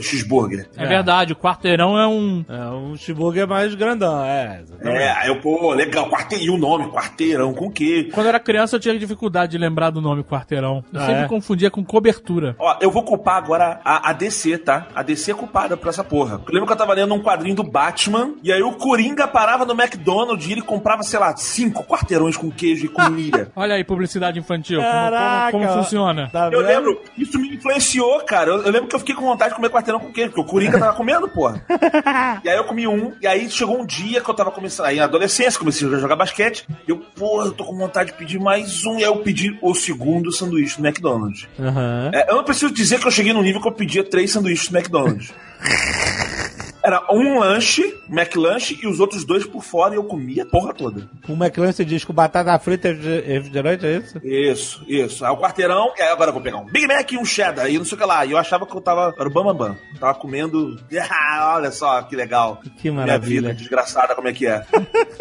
cheeseburger. 0.00 0.68
É, 0.76 0.86
verdade, 0.86 1.32
o 1.32 1.36
quarteirão 1.36 1.98
é 1.98 2.06
um. 2.06 2.44
É 2.48 2.70
um 2.70 2.96
cheeseburger 2.96 3.46
mais 3.46 3.74
grandão, 3.74 4.24
é. 4.24 4.60
exatamente. 4.62 4.96
É, 4.96 5.10
aí 5.12 5.28
eu, 5.28 5.40
pô, 5.40 5.72
legal, 5.72 6.08
quarteirão, 6.08 6.44
e 6.44 6.50
o 6.50 6.56
nome, 6.58 6.90
quarteirão, 6.90 7.52
com 7.54 7.70
queijo. 7.70 8.10
Quando 8.12 8.26
eu 8.26 8.30
era 8.30 8.40
criança, 8.40 8.76
eu 8.76 8.80
tinha 8.80 8.98
dificuldade 8.98 9.52
de 9.52 9.58
lembrar 9.58 9.90
do 9.90 10.00
nome 10.00 10.22
quarteirão. 10.24 10.84
Eu 10.92 11.00
Ah, 11.00 11.06
sempre 11.06 11.22
é? 11.24 11.28
confundia 11.28 11.70
com 11.70 11.84
cobertura. 11.84 12.56
Ó, 12.58 12.76
eu 12.80 12.90
vou 12.90 13.02
culpar 13.02 13.36
agora 13.36 13.80
a, 13.84 14.10
a 14.10 14.12
DC, 14.12 14.58
tá? 14.58 14.86
A 14.94 15.02
DC 15.02 15.32
é 15.32 15.34
culpada 15.34 15.76
por 15.76 15.88
essa 15.88 16.04
porra. 16.04 16.40
Eu 16.46 16.52
lembro 16.52 16.66
que 16.66 16.72
eu 16.72 16.76
tava 16.76 16.94
lendo 16.94 17.14
um 17.14 17.22
quadrinho 17.22 17.56
do 17.56 17.62
Batman, 17.64 18.34
e 18.42 18.52
aí 18.52 18.62
o 18.62 18.72
Coringa 18.72 19.26
parava 19.28 19.64
no 19.64 19.72
McDonald's 19.72 20.39
e 20.48 20.52
ele 20.52 20.62
comprava, 20.62 21.02
sei 21.02 21.18
lá, 21.18 21.36
cinco 21.36 21.84
quarteirões 21.84 22.36
com 22.36 22.50
queijo 22.50 22.86
e 22.86 22.88
comia. 22.88 23.50
Olha 23.56 23.74
aí, 23.74 23.84
publicidade 23.84 24.38
infantil. 24.38 24.78
como- 24.80 24.90
Caraca, 24.90 25.50
como, 25.52 25.64
como 25.66 25.78
ó. 25.78 25.82
funciona? 25.82 26.28
Tá 26.32 26.48
Eu 26.52 26.60
lembro, 26.60 27.00
isso 27.16 27.38
me 27.38 27.54
influenciou, 27.54 28.20
cara. 28.24 28.50
Eu, 28.50 28.62
eu 28.62 28.70
lembro 28.72 28.88
que 28.88 28.94
eu 28.94 29.00
fiquei 29.00 29.14
com 29.14 29.22
vontade 29.22 29.50
de 29.50 29.56
comer 29.56 29.70
quarteirão 29.70 30.00
com 30.00 30.12
queijo, 30.12 30.30
porque 30.30 30.40
o 30.42 30.44
Coringa 30.44 30.78
tava 30.78 30.96
comendo, 30.96 31.28
porra. 31.28 31.64
e 32.44 32.48
aí 32.48 32.56
eu 32.56 32.64
comi 32.64 32.86
um, 32.86 33.12
e 33.20 33.26
aí 33.26 33.48
chegou 33.50 33.80
um 33.80 33.84
dia 33.86 34.20
que 34.20 34.28
eu 34.30 34.34
tava 34.34 34.50
começando, 34.50 34.86
aí 34.86 34.96
na 34.96 35.04
adolescência, 35.04 35.58
comecei 35.58 35.86
a 35.88 35.98
jogar 35.98 36.16
basquete, 36.16 36.66
e 36.86 36.90
eu, 36.90 36.98
porra, 36.98 37.46
eu 37.46 37.52
tô 37.52 37.64
com 37.64 37.76
vontade 37.76 38.12
de 38.12 38.18
pedir 38.18 38.38
mais 38.38 38.84
um, 38.84 38.94
e 38.98 39.04
aí 39.04 39.10
eu 39.10 39.16
pedi 39.16 39.58
o 39.62 39.74
segundo 39.74 40.32
sanduíche 40.32 40.80
do 40.80 40.86
McDonald's. 40.86 41.46
Aham. 41.58 42.10
É, 42.12 42.30
eu 42.30 42.36
não 42.36 42.44
preciso 42.44 42.72
dizer 42.72 42.98
que 43.00 43.06
eu 43.06 43.10
cheguei 43.10 43.32
num 43.32 43.42
nível 43.42 43.60
que 43.60 43.68
eu 43.68 43.72
pedia 43.72 44.02
três 44.04 44.30
sanduíches 44.32 44.68
do 44.68 44.76
McDonald's. 44.76 45.32
Era 46.82 47.02
um 47.12 47.38
lanche, 47.38 47.94
McLanche, 48.08 48.78
e 48.82 48.86
os 48.86 49.00
outros 49.00 49.24
dois 49.24 49.46
por 49.46 49.62
fora, 49.62 49.94
e 49.94 49.96
eu 49.96 50.04
comia 50.04 50.42
a 50.42 50.46
porra 50.46 50.72
toda. 50.72 51.08
O 51.28 51.32
McLaren 51.32 51.72
você 51.72 51.84
diz 51.84 52.04
com 52.04 52.12
batata 52.12 52.58
frita 52.58 52.88
e 52.88 53.20
refrigerante, 53.20 53.86
é 53.86 53.96
isso? 53.98 54.18
Isso, 54.24 54.84
isso. 54.88 55.24
Aí 55.24 55.30
o 55.32 55.36
quarteirão, 55.36 55.92
e 55.96 56.02
aí 56.02 56.08
agora 56.08 56.30
eu 56.30 56.34
vou 56.34 56.42
pegar 56.42 56.58
um 56.58 56.66
Big 56.66 56.86
Mac 56.86 57.10
e 57.12 57.18
um 57.18 57.24
cheddar, 57.24 57.70
e 57.70 57.78
não 57.78 57.84
sei 57.84 57.96
o 57.96 58.00
que 58.00 58.06
lá. 58.06 58.24
E 58.24 58.32
eu 58.32 58.38
achava 58.38 58.66
que 58.66 58.74
eu 58.76 58.80
tava. 58.80 59.14
Era 59.18 59.28
o 59.28 59.32
Bambambam. 59.32 59.76
Tava 59.98 60.14
comendo. 60.18 60.78
Ah, 61.32 61.54
olha 61.56 61.70
só 61.70 62.02
que 62.02 62.14
legal. 62.14 62.60
Que 62.78 62.90
Minha 62.90 63.02
maravilha. 63.06 63.40
vida 63.48 63.54
desgraçada, 63.54 64.14
como 64.14 64.28
é 64.28 64.32
que 64.32 64.46
é. 64.46 64.64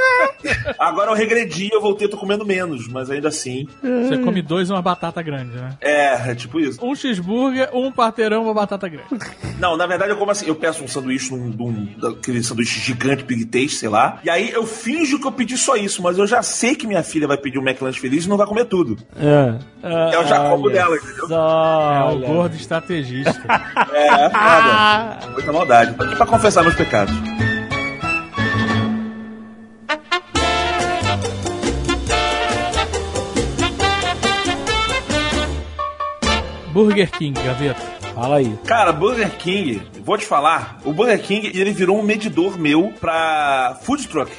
agora 0.78 1.12
eu 1.12 1.16
regredi, 1.16 1.70
eu 1.72 1.82
voltei, 1.82 2.08
tô 2.08 2.18
comendo 2.18 2.46
menos, 2.46 2.88
mas 2.88 3.10
ainda 3.10 3.28
assim. 3.30 3.68
Você 3.82 4.18
come 4.20 4.42
dois 4.42 4.70
e 4.70 4.72
uma 4.72 4.82
batata 4.82 5.22
grande, 5.22 5.56
né? 5.56 5.78
É, 5.82 6.32
é 6.32 6.36
tipo 6.36 6.60
isso. 6.60 6.84
Um 6.86 6.96
cheeseburger, 6.96 7.70
um 7.74 7.92
quarteirão 7.92 8.42
e 8.44 8.46
uma 8.46 8.54
batata 8.54 8.88
grande. 8.88 9.08
Não, 9.60 9.76
na 9.76 9.86
verdade 9.88 10.12
eu 10.12 10.18
como 10.18 10.32
assim, 10.32 10.48
eu 10.48 10.56
peço 10.56 10.84
um 10.84 10.88
sanduíche 10.88 11.32
num, 11.36 11.49
num 11.50 11.88
daquele 12.00 12.44
sanduíche 12.44 12.80
gigante, 12.80 13.24
big 13.24 13.46
taste, 13.46 13.78
sei 13.78 13.90
lá. 13.90 14.20
E 14.24 14.30
aí 14.30 14.50
eu 14.52 14.66
finjo 14.66 15.20
que 15.20 15.28
eu 15.28 15.32
pedi 15.32 15.58
só 15.58 15.76
isso, 15.76 16.02
mas 16.02 16.18
eu 16.18 16.26
já 16.28 16.42
sei 16.42 16.76
que 16.76 16.88
minha 16.88 17.04
filha 17.04 17.28
vai 17.28 17.38
pedir 17.38 17.60
um 17.60 17.64
McLanche 17.68 18.00
feliz 18.00 18.26
e 18.26 18.30
não 18.30 18.38
vai 18.38 18.48
comer 18.48 18.66
tudo. 18.66 18.98
É. 19.18 19.60
Eu 20.14 20.28
já 20.28 20.40
como 20.50 20.66
Olha 20.66 20.74
dela, 20.74 20.96
entendeu? 20.98 21.28
Só, 21.28 21.94
É 21.94 22.14
o 22.14 22.20
gordo 22.20 22.56
estrategista. 22.56 23.44
É, 23.92 24.26
é 24.26 24.30
foda. 24.30 25.32
Muita 25.34 25.54
maldade. 25.54 25.94
Tô 25.96 26.04
aqui 26.04 26.16
pra 26.16 26.26
confessar 26.26 26.62
meus 26.64 26.76
pecados. 26.76 27.14
Burger 36.74 37.10
King, 37.12 37.34
gaveta. 37.44 37.99
Fala 38.20 38.36
aí. 38.38 38.54
Cara, 38.66 38.92
Burger 38.92 39.32
King, 39.38 39.82
vou 40.04 40.18
te 40.18 40.26
falar, 40.26 40.78
o 40.84 40.92
Burger 40.92 41.22
King, 41.22 41.48
ele 41.58 41.72
virou 41.72 41.98
um 41.98 42.04
medidor 42.04 42.60
meu 42.60 42.94
pra 43.00 43.78
food 43.84 44.08
truck. 44.08 44.32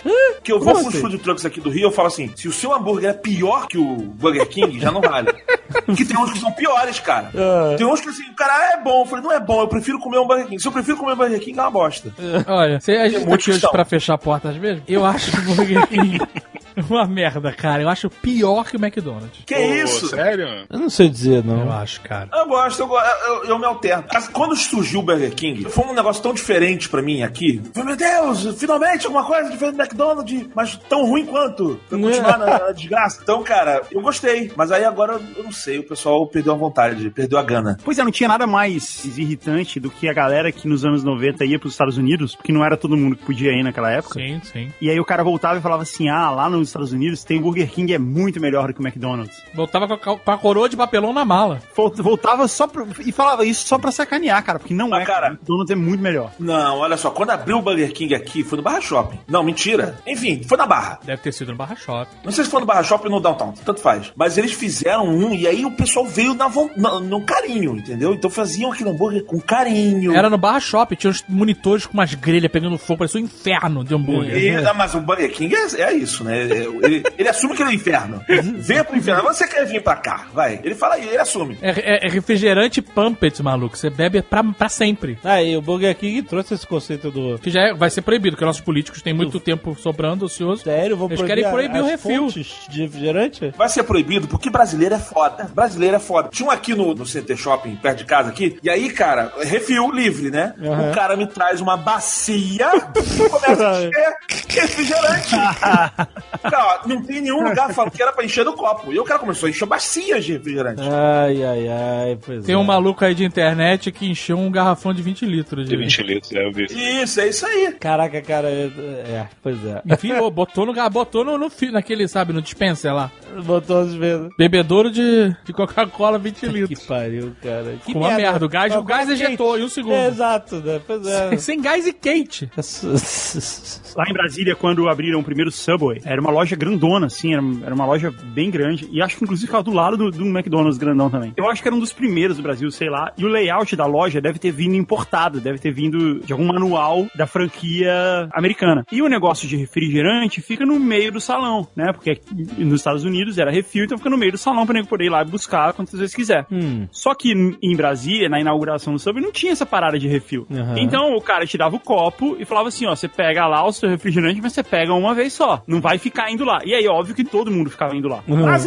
Que 0.43 0.53
eu 0.53 0.59
vou 0.59 0.75
Como 0.75 0.85
pros 0.85 0.95
assim? 0.95 1.01
food 1.03 1.19
trucks 1.19 1.47
aqui 1.47 1.61
do 1.61 1.71
Rio, 1.71 1.85
eu 1.85 1.91
falo 1.91 2.09
assim, 2.09 2.31
se 2.37 2.47
o 2.47 2.53
seu 2.53 2.75
hambúrguer 2.75 3.11
é 3.11 3.13
pior 3.15 3.67
que 3.67 3.79
o 3.79 3.97
Burger 3.97 4.47
King, 4.49 4.79
já 4.79 4.91
não 4.91 5.01
vale. 5.01 5.33
Porque 5.87 6.05
tem 6.05 6.19
uns 6.19 6.33
que 6.33 6.39
são 6.41 6.53
piores, 6.53 6.99
cara. 7.01 7.31
Ah. 7.35 7.75
Tem 7.77 7.87
uns 7.87 8.01
que 8.01 8.09
assim, 8.09 8.29
o 8.31 8.35
cara 8.35 8.73
é 8.75 8.83
bom. 8.83 9.03
Eu 9.03 9.07
falei, 9.07 9.25
não 9.25 9.33
é 9.33 9.41
bom, 9.41 9.61
eu 9.63 9.69
prefiro 9.69 9.99
comer 9.99 10.19
um 10.19 10.27
Burger 10.27 10.47
King. 10.47 10.61
Se 10.61 10.69
eu 10.69 10.73
prefiro 10.73 10.97
comer 10.97 11.13
um 11.13 11.17
Burger 11.17 11.41
King, 11.41 11.59
é 11.59 11.63
uma 11.63 11.71
bosta. 11.71 12.13
Olha, 12.47 12.81
você, 12.81 12.93
a 12.93 13.09
gente 13.09 13.21
tá 13.21 13.27
muita 13.29 13.35
aqui 13.43 13.51
hoje 13.53 13.71
pra 13.71 13.85
fechar 13.85 14.19
portas 14.19 14.57
mesmo. 14.57 14.83
Eu 14.87 15.05
acho 15.05 15.31
o 15.39 15.55
Burger 15.55 15.87
King 15.87 16.19
uma 16.89 17.07
merda, 17.07 17.53
cara. 17.53 17.83
Eu 17.83 17.89
acho 17.89 18.11
pior 18.11 18.65
que 18.69 18.77
o 18.77 18.85
McDonald's. 18.85 19.45
Que 19.45 19.55
Pô, 19.55 19.61
isso? 19.61 20.09
Sério? 20.09 20.67
Eu 20.69 20.79
não 20.79 20.91
sei 20.91 21.09
dizer, 21.09 21.45
não. 21.45 21.61
Eu 21.61 21.73
acho, 21.73 22.01
cara. 22.03 22.29
Eu 22.33 22.47
gosto, 22.47 22.81
eu, 22.83 22.89
eu, 22.89 23.45
eu 23.45 23.59
me 23.59 23.65
alterno. 23.65 24.05
Quando 24.33 24.57
surgiu 24.57 25.01
o 25.01 25.03
Burger 25.03 25.35
King, 25.35 25.65
foi 25.65 25.85
um 25.85 25.95
negócio 25.95 26.23
tão 26.23 26.33
diferente 26.33 26.89
pra 26.89 27.03
mim 27.03 27.23
aqui. 27.23 27.63
Meu 27.75 27.97
Deus, 27.97 28.59
finalmente 28.59 29.07
alguma 29.07 29.25
coisa 29.25 29.51
diferente 29.51 29.77
do 29.77 29.83
McDonald's, 29.83 30.47
mas 30.55 30.77
tão 30.89 31.07
ruim 31.07 31.27
quanto. 31.27 31.81
Pra 31.89 31.99
continuar 31.99 32.39
na, 32.39 32.47
na 32.59 32.73
desgraça. 32.73 33.21
Então, 33.23 33.43
cara, 33.43 33.83
eu 33.91 34.01
gostei. 34.01 34.53
Mas 34.57 34.71
aí 34.73 34.85
agora, 34.85 35.21
eu 35.37 35.45
não 35.45 35.53
sei, 35.53 35.79
o 35.79 35.85
pessoal 35.85 36.27
perdeu 36.27 36.53
a 36.53 36.57
vontade, 36.57 37.11
perdeu 37.11 37.39
a 37.39 37.43
gana. 37.43 37.79
Pois 37.85 37.99
é, 37.99 38.05
não 38.05 38.11
tinha 38.11 38.29
nada 38.29 38.47
mais 38.47 39.05
irritante 39.05 39.81
do 39.81 39.91
que 39.91 40.09
a 40.09 40.13
galera 40.13 40.53
que 40.53 40.69
nos 40.69 40.85
anos 40.85 41.03
90 41.05 41.45
ia 41.45 41.59
pros 41.59 41.75
Estados 41.75 41.97
Unidos, 41.97 42.35
porque 42.35 42.53
não 42.53 42.65
era 42.65 42.77
todo 42.77 42.97
mundo 42.97 43.17
que 43.17 43.25
podia 43.25 43.53
ir 43.53 43.63
naquela 43.63 43.91
época. 43.91 44.15
Sim, 44.15 44.41
sim. 44.43 44.73
E 44.81 44.91
aí 44.91 44.99
o 44.99 45.05
cara 45.05 45.23
voltava 45.23 45.59
e 45.59 45.63
falava 45.63 45.83
assim: 45.83 46.09
ah, 46.09 46.31
lá 46.31 46.49
nos 46.61 46.69
Estados 46.69 46.93
Unidos 46.93 47.25
tem 47.25 47.39
o 47.39 47.43
Burger 47.43 47.69
King 47.71 47.93
é 47.95 47.99
muito 47.99 48.41
melhor 48.41 48.69
do 48.69 48.75
que 48.75 48.81
o 48.81 48.87
McDonald's. 48.87 49.37
Voltava 49.55 49.87
com 49.99 50.11
a, 50.13 50.19
com 50.19 50.31
a 50.31 50.39
coroa 50.39 50.69
de 50.69 50.77
papelão 50.77 51.13
na 51.13 51.25
mala. 51.25 51.61
Vol- 51.77 51.93
Voltava 51.97 52.47
só 52.49 52.67
pra, 52.67 52.85
e 53.05 53.13
falava 53.13 53.45
isso 53.45 53.67
só 53.67 53.79
pra 53.79 53.91
sacanear, 53.93 54.43
cara, 54.45 54.59
porque 54.59 54.73
não 54.75 54.89
Mas, 54.91 55.03
é. 55.03 55.07
cara- 55.07 55.27
o 55.29 55.33
McDonald's 55.33 55.71
é 55.71 55.75
muito 55.75 56.01
melhor. 56.03 56.31
Não, 56.39 56.79
olha 56.79 56.97
só, 56.97 57.11
quando 57.11 57.31
abriu 57.31 57.59
o 57.59 57.63
Burger 57.63 57.93
King 57.93 58.15
aqui, 58.15 58.43
foi 58.45 58.57
no 58.59 58.63
Barra 58.63 58.81
Shopping. 58.81 59.19
Não, 59.29 59.43
mentira. 59.43 59.99
Enfim, 60.07 60.43
foi 60.47 60.57
na 60.57 60.67
Barra. 60.67 61.01
Deve 61.05 61.23
ter 61.23 61.33
sido 61.33 61.51
no 61.53 61.57
Barra 61.59 61.77
Shop. 61.77 62.09
Não 62.25 62.31
sei 62.33 62.45
se 62.45 62.51
foi 62.51 62.61
no 62.61 62.67
Barra 62.67 62.83
Shopping 62.83 63.07
ou 63.09 63.15
no 63.15 63.21
Downtown, 63.21 63.53
tanto 63.65 63.81
faz. 63.81 64.13
Mas 64.17 64.37
eles 64.39 64.53
fizeram 64.53 65.07
um 65.07 65.35
e 65.35 65.47
aí 65.47 65.65
o 65.65 65.71
pessoal 65.71 66.07
veio 66.07 66.35
na, 66.35 66.49
na- 66.77 67.01
no 67.01 67.21
carinho, 67.23 67.77
entendeu? 67.77 68.15
Então 68.15 68.31
faziam 68.31 68.73
aquele 68.73 68.91
hambúrguer 68.91 69.25
com 69.25 69.41
carinho. 69.41 70.15
Era 70.15 70.29
no 70.31 70.39
Barra 70.39 70.61
Shop, 70.61 70.95
tinha 70.97 71.11
uns 71.11 71.25
monitores 71.29 71.87
com 71.87 71.95
umas 71.95 72.15
grelhas 72.15 72.51
pegando 72.51 72.77
fogo, 72.79 72.99
parecia 72.99 73.21
um 73.21 73.25
inferno 73.25 73.85
de 73.85 73.95
hambúrguer. 73.95 74.37
E, 74.37 74.57
ah, 74.57 74.75
mas 74.75 74.95
o 74.95 75.01
Burger 75.01 75.31
King 75.33 75.55
é, 75.55 75.81
é 75.83 75.93
isso, 75.95 76.25
né? 76.25 76.45
Ele, 76.51 77.03
ele 77.19 77.29
assume 77.29 77.55
que 77.55 77.63
ele 77.63 77.71
é 77.71 77.73
o 77.73 77.77
inferno. 77.77 78.23
Venha 78.59 78.85
pro 78.85 78.97
inferno. 78.97 79.23
Você 79.25 79.47
quer 79.47 79.65
vir 79.67 79.83
pra 79.83 79.97
cá? 79.97 80.27
Vai. 80.33 80.61
Ele 80.63 80.75
fala 80.75 80.95
aí, 80.95 81.09
ele 81.09 81.19
assume. 81.19 81.59
É, 81.63 81.71
é- 81.71 82.07
é 82.07 82.09
refrigerante 82.09 82.81
Pumpet, 82.83 83.43
maluco. 83.43 83.77
Você 83.77 83.91
bebe 83.91 84.23
pra, 84.23 84.43
pra 84.45 84.69
sempre. 84.69 85.19
Aí, 85.25 85.57
o 85.57 85.63
Burger 85.63 85.95
King 85.97 86.23
trouxe 86.23 86.55
esse 86.55 86.67
conceito 86.67 87.11
do. 87.11 87.39
Que 87.39 87.51
já 87.51 87.61
é- 87.69 87.75
vai 87.75 87.91
ser 87.91 88.03
proibido, 88.03 88.37
porque 88.37 88.45
nossos 88.45 88.63
políticos 88.63 89.03
têm 89.03 89.13
muito 89.15 89.39
tempo 89.41 89.77
sobrando, 89.79 90.25
ocioso. 90.25 90.65
Sério, 90.65 90.97
vou 90.97 91.09
Eles 91.11 91.23
querem 91.23 91.49
proibir 91.49 91.79
as 91.79 91.85
o 91.87 91.89
refil. 91.89 92.23
fontes 92.31 92.55
de 92.69 92.83
refrigerante? 92.83 93.53
Vai 93.57 93.69
ser 93.69 93.83
proibido 93.85 94.27
porque 94.29 94.51
brasileiro 94.51 94.95
é 94.95 94.99
foda. 94.99 95.51
Brasileiro 95.55 95.97
é 95.97 96.01
foda. 96.01 96.29
Tinha 96.31 96.49
um 96.49 96.51
aqui 96.51 96.75
no, 96.75 96.95
no 96.95 97.05
CT 97.05 97.37
Shopping, 97.37 97.77
perto 97.77 97.99
de 97.99 98.05
casa 98.05 98.29
aqui. 98.31 98.59
E 98.63 98.69
aí, 98.71 98.91
cara, 98.91 99.33
refil 99.43 99.91
livre, 99.93 100.31
né? 100.31 100.55
Uhum. 100.59 100.91
O 100.91 100.95
cara 100.95 101.17
me 101.17 101.27
traz 101.27 101.61
uma 101.61 101.77
bacia 101.77 102.71
e 102.75 102.81
começa 103.29 103.69
a 103.69 103.85
encher 103.85 104.15
refrigerante. 104.49 105.37
Ó, 106.45 106.89
não 106.89 107.03
tem 107.03 107.21
nenhum 107.21 107.43
lugar 107.43 107.73
falando 107.75 107.91
que 107.93 108.03
era 108.03 108.13
pra 108.13 108.25
encher 108.25 108.45
do 108.45 108.53
copo. 108.53 108.93
E 108.93 108.99
o 108.99 109.05
cara 109.05 109.19
começou 109.19 109.47
a 109.47 109.51
encher 109.51 109.67
bacias 109.67 110.25
de 110.25 110.33
refrigerante. 110.35 110.83
Ai, 110.83 111.43
ai, 111.45 111.69
ai, 111.69 112.19
pois 112.25 112.45
Tem 112.45 112.55
é. 112.55 112.59
um 112.59 112.65
maluco 112.65 113.05
aí 113.05 113.15
de 113.15 113.25
internet 113.25 113.91
que 113.93 114.07
encheu 114.07 114.39
um 114.39 114.51
garrafão 114.51 114.93
de 114.95 115.03
20 115.03 115.27
litros. 115.27 115.65
De 115.69 115.77
De... 115.77 115.83
20 115.83 116.03
litros, 116.03 116.33
é, 116.33 116.47
eu 116.47 116.53
vi. 116.53 116.65
Isso, 117.03 117.21
é 117.21 117.29
isso 117.29 117.47
aí. 117.47 117.73
Caraca, 117.79 118.21
cara, 118.23 118.49
é, 118.49 118.65
é, 119.07 119.27
pois 119.43 119.65
é. 119.65 119.83
Enfiou, 119.87 120.31
botou 120.31 120.65
no, 120.67 120.73
gar- 120.73 120.91
botou 120.91 121.25
no, 121.25 121.37
no, 121.39 121.51
naquele, 121.73 122.09
sabe, 122.09 122.33
no 122.33 122.41
dispenser 122.43 122.95
lá. 122.95 123.11
Botou 123.45 123.81
as 123.81 123.95
vezes. 123.95 124.29
Bebedouro 124.37 124.91
de, 124.91 125.35
de 125.45 125.53
Coca-Cola 125.53 126.19
20 126.19 126.41
Que 126.41 126.47
litros. 126.47 126.87
pariu, 126.87 127.33
cara. 127.43 127.75
Que 127.85 127.87
Ficou 127.87 128.03
uma 128.03 128.17
merda. 128.17 128.45
O 128.45 128.49
gás, 128.49 128.75
o 128.75 128.83
gás 128.83 129.09
ejetou 129.09 129.59
em 129.59 129.65
um 129.65 129.69
segundo. 129.69 129.95
É, 129.95 130.09
exato, 130.09 130.57
né? 130.57 130.81
Pois 130.87 131.07
é. 131.07 131.37
Sem 131.39 131.61
gás 131.61 131.87
e 131.87 131.93
quente. 131.93 132.51
Lá 133.97 134.05
em 134.09 134.13
Brasília, 134.13 134.55
quando 134.57 134.89
abriram 134.89 135.21
o 135.21 135.25
primeiro 135.25 135.51
Subway, 135.51 136.01
era 136.05 136.21
uma 136.21 136.30
loja 136.31 136.57
grandona, 136.57 137.07
assim, 137.07 137.33
era, 137.33 137.43
era 137.65 137.75
uma 137.75 137.87
loja 137.87 138.13
bem 138.35 138.51
grande. 138.51 138.89
E 138.91 139.03
acho 139.03 139.17
que 139.17 139.25
inclusive 139.25 139.47
ficava 139.47 139.63
do 139.63 139.73
lado 139.73 139.97
do, 139.97 140.11
do 140.11 140.25
McDonald's 140.27 140.79
grandão 140.79 141.11
também. 141.11 141.33
Eu 141.37 141.49
acho 141.49 141.63
que 141.63 141.69
era 141.69 141.75
um 141.75 141.81
dos 141.81 141.93
primeiros 141.93 142.37
do 142.37 142.43
Brasil, 142.43 142.71
sei 142.71 142.89
lá. 142.89 143.13
E 143.17 143.25
o 143.25 143.29
layout 143.29 143.75
da 143.77 143.87
loja 143.87 144.21
deve 144.21 144.39
ter 144.39 144.51
vindo 144.51 144.75
importado, 144.75 145.41
deve 145.41 145.59
ter 145.59 145.73
vindo 145.73 146.21
de 146.21 146.33
algum 146.33 146.47
manual 146.47 147.07
da 147.15 147.27
franquia 147.27 148.29
americana. 148.33 148.85
E 148.91 149.03
o 149.03 149.09
negócio 149.09 149.49
de 149.49 149.57
refrigerante 149.57 150.41
fica 150.41 150.65
no 150.65 150.79
meio 150.79 151.13
do 151.13 151.21
salão, 151.21 151.67
né? 151.75 151.93
Porque 151.93 152.11
aqui 152.11 152.65
nos 152.65 152.81
Estados 152.81 153.05
Unidos 153.05 153.39
era 153.39 153.51
refil, 153.51 153.85
então 153.85 153.99
fica 153.99 154.11
no 154.11 154.19
meio 154.19 154.33
do 154.33 154.39
salão 154.39 154.65
pra 154.65 154.75
nego 154.75 154.89
poder 154.89 155.05
ir 155.07 155.11
lá 155.11 155.23
e 155.23 155.25
buscar 155.25 155.73
quantas 155.73 155.99
vezes 155.99 156.15
quiser. 156.15 156.47
Hum. 156.51 156.87
Só 156.91 157.15
que 157.15 157.33
em 157.33 157.77
Brasília, 157.77 158.29
na 158.29 158.41
inauguração 158.41 158.93
do 158.93 158.99
Subway, 158.99 159.25
não 159.25 159.33
tinha 159.33 159.53
essa 159.53 159.67
parada 159.67 159.99
de 159.99 160.09
refil. 160.09 160.47
Aham. 160.51 160.79
Então 160.79 161.15
o 161.15 161.21
cara 161.21 161.47
te 161.47 161.57
dava 161.57 161.77
o 161.77 161.81
copo 161.81 162.37
e 162.39 162.45
falava 162.45 162.69
assim, 162.69 162.87
ó, 162.87 162.95
você 162.95 163.09
pega 163.09 163.47
lá 163.47 163.65
o 163.67 163.73
seu 163.73 163.89
refrigerante, 163.89 164.41
mas 164.41 164.53
você 164.53 164.63
pega 164.63 164.93
uma 164.93 165.15
vez 165.15 165.33
só. 165.33 165.63
Não 165.67 165.81
vai 165.81 165.99
ficar 165.99 166.20
indo 166.29 166.45
lá. 166.45 166.59
E 166.65 166.75
aí, 166.75 166.89
óbvio 166.89 167.15
que 167.15 167.23
todo 167.25 167.51
mundo 167.51 167.71
ficava 167.71 167.95
indo 167.95 168.09
lá. 168.09 168.23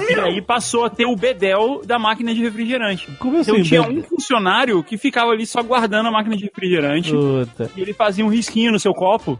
E 0.09 0.19
aí 0.19 0.41
passou 0.41 0.85
a 0.85 0.89
ter 0.89 1.05
o 1.05 1.15
bedel 1.15 1.81
da 1.85 1.99
máquina 1.99 2.33
de 2.33 2.41
refrigerante. 2.41 3.11
Como 3.19 3.39
assim, 3.39 3.51
Então 3.51 3.63
tinha 3.63 3.81
bedel? 3.83 3.99
um 3.99 4.03
funcionário 4.03 4.81
que 4.83 4.97
ficava 4.97 5.31
ali 5.31 5.45
só 5.45 5.61
guardando 5.61 6.07
a 6.07 6.11
máquina 6.11 6.37
de 6.37 6.45
refrigerante. 6.45 7.11
Puta. 7.11 7.69
E 7.75 7.81
ele 7.81 7.93
fazia 7.93 8.25
um 8.25 8.29
risquinho 8.29 8.71
no 8.71 8.79
seu 8.79 8.93
copo. 8.93 9.37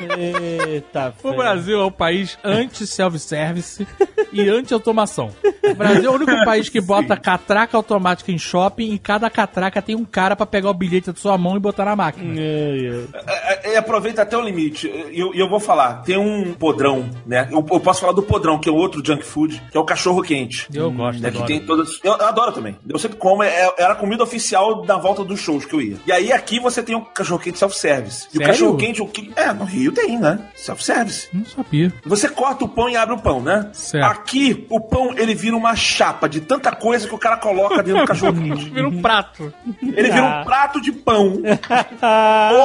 Eita, 0.00 1.12
O. 1.22 1.32
Brasil 1.34 1.80
é 1.80 1.84
um 1.84 1.90
país 1.90 2.38
anti-self-service 2.44 3.86
e 4.32 4.48
anti-automação. 4.48 5.30
O 5.64 5.74
Brasil 5.74 6.06
é 6.06 6.10
o 6.10 6.14
único 6.16 6.44
país 6.44 6.68
que 6.68 6.80
bota 6.80 7.16
catraca 7.16 7.76
automática 7.76 8.30
em 8.30 8.38
shopping 8.38 8.92
e 8.92 8.98
cada 8.98 9.28
catraca 9.30 9.80
tem 9.82 9.96
um 9.96 10.04
cara 10.04 10.36
pra 10.36 10.46
pegar 10.46 10.70
o 10.70 10.74
bilhete 10.74 11.10
da 11.10 11.16
sua 11.18 11.36
mão 11.38 11.56
e 11.56 11.60
botar 11.60 11.84
na 11.84 11.96
máquina. 11.96 12.34
É, 12.38 13.02
É, 13.14 13.68
é, 13.70 13.72
e 13.74 13.76
aproveita 13.76 14.22
até 14.22 14.36
o 14.36 14.40
limite. 14.40 14.86
E 14.88 15.18
eu, 15.20 15.34
e 15.34 15.38
eu 15.40 15.48
vou 15.48 15.60
falar, 15.60 16.02
tem 16.02 16.16
um 16.16 16.52
podrão, 16.54 17.08
né? 17.26 17.41
Eu, 17.50 17.66
eu 17.70 17.80
posso 17.80 18.00
falar 18.00 18.12
do 18.12 18.22
podrão, 18.22 18.58
que 18.58 18.68
é 18.68 18.72
o 18.72 18.76
outro 18.76 19.02
junk 19.04 19.24
food, 19.24 19.62
que 19.70 19.76
é 19.76 19.80
o 19.80 19.84
cachorro 19.84 20.22
quente. 20.22 20.66
Eu 20.72 20.90
gosto, 20.90 21.20
Né, 21.22 21.30
que 21.30 21.42
tem 21.46 21.60
todas. 21.60 22.00
Eu, 22.02 22.12
eu 22.12 22.26
adoro 22.26 22.52
também. 22.52 22.76
Eu 22.88 22.98
sempre 22.98 23.16
como, 23.18 23.42
é- 23.42 23.72
era 23.78 23.92
a 23.92 23.96
comida 23.96 24.22
oficial 24.22 24.82
da 24.82 24.96
volta 24.96 25.24
dos 25.24 25.40
shows 25.40 25.64
que 25.64 25.74
eu 25.74 25.80
ia. 25.80 25.96
E 26.06 26.12
aí 26.12 26.32
aqui 26.32 26.58
você 26.60 26.82
tem 26.82 26.94
o 26.94 27.02
cachorro 27.02 27.40
quente 27.40 27.58
self-service. 27.58 28.28
E 28.32 28.38
o 28.38 28.42
cachorro 28.42 28.76
quente, 28.76 29.02
o 29.02 29.06
que. 29.06 29.32
É, 29.36 29.52
no 29.52 29.64
Rio 29.64 29.92
tem, 29.92 30.18
né? 30.18 30.38
Self-service. 30.54 31.28
Não 31.32 31.44
sabia. 31.44 31.92
Você 32.04 32.28
corta 32.28 32.64
o 32.64 32.68
pão 32.68 32.88
e 32.88 32.96
abre 32.96 33.14
o 33.14 33.18
pão, 33.18 33.40
né? 33.40 33.70
Certo. 33.72 34.04
Aqui, 34.10 34.66
o 34.68 34.80
pão, 34.80 35.14
ele 35.16 35.34
vira 35.34 35.56
uma 35.56 35.74
chapa 35.76 36.28
de 36.28 36.40
tanta 36.40 36.72
coisa 36.74 37.06
que 37.08 37.14
o 37.14 37.18
cara 37.18 37.36
coloca 37.36 37.82
dentro 37.82 38.00
do 38.02 38.06
cachorro 38.06 38.34
quente. 38.34 38.68
Vira 38.72 38.88
um 38.88 39.00
prato. 39.02 39.52
Ele 39.82 40.10
vira 40.10 40.24
um 40.24 40.44
prato 40.44 40.80
de 40.80 40.92
pão 40.92 41.40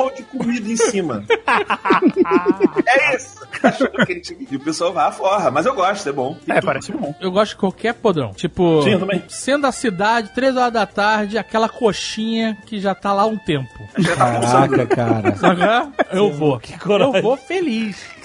ou 0.02 0.12
de 0.14 0.24
comida 0.24 0.70
em 0.70 0.76
cima. 0.78 1.24
é 2.86 3.16
isso. 3.16 3.38
Cachorro 3.62 4.06
quente. 4.06 4.36
Pessoal 4.68 4.92
vai 4.92 5.08
à 5.08 5.12
forra, 5.14 5.50
mas 5.50 5.66
eu 5.66 5.74
gosto, 5.74 6.10
é 6.10 6.12
bom. 6.12 6.36
É, 6.46 6.60
parece 6.60 6.92
bom. 6.92 7.16
Eu 7.22 7.32
gosto 7.32 7.52
de 7.52 7.56
qualquer 7.56 7.94
podrão. 7.94 8.34
Tipo, 8.34 8.82
Sim, 8.84 8.90
eu 8.90 9.00
também. 9.00 9.24
sendo 9.30 9.66
a 9.66 9.72
cidade, 9.72 10.32
três 10.36 10.58
horas 10.58 10.74
da 10.74 10.86
tarde, 10.86 11.38
aquela 11.38 11.70
coxinha 11.70 12.58
que 12.66 12.78
já 12.78 12.94
tá 12.94 13.14
lá 13.14 13.22
há 13.22 13.28
um 13.28 13.38
tempo. 13.38 13.88
Já 13.98 14.14
tá. 14.18 14.40
Caraca, 14.68 14.86
cara. 14.86 15.90
Eu 16.12 16.34
vou. 16.34 16.60
Eu 17.00 17.22
vou 17.22 17.38
feliz. 17.38 18.17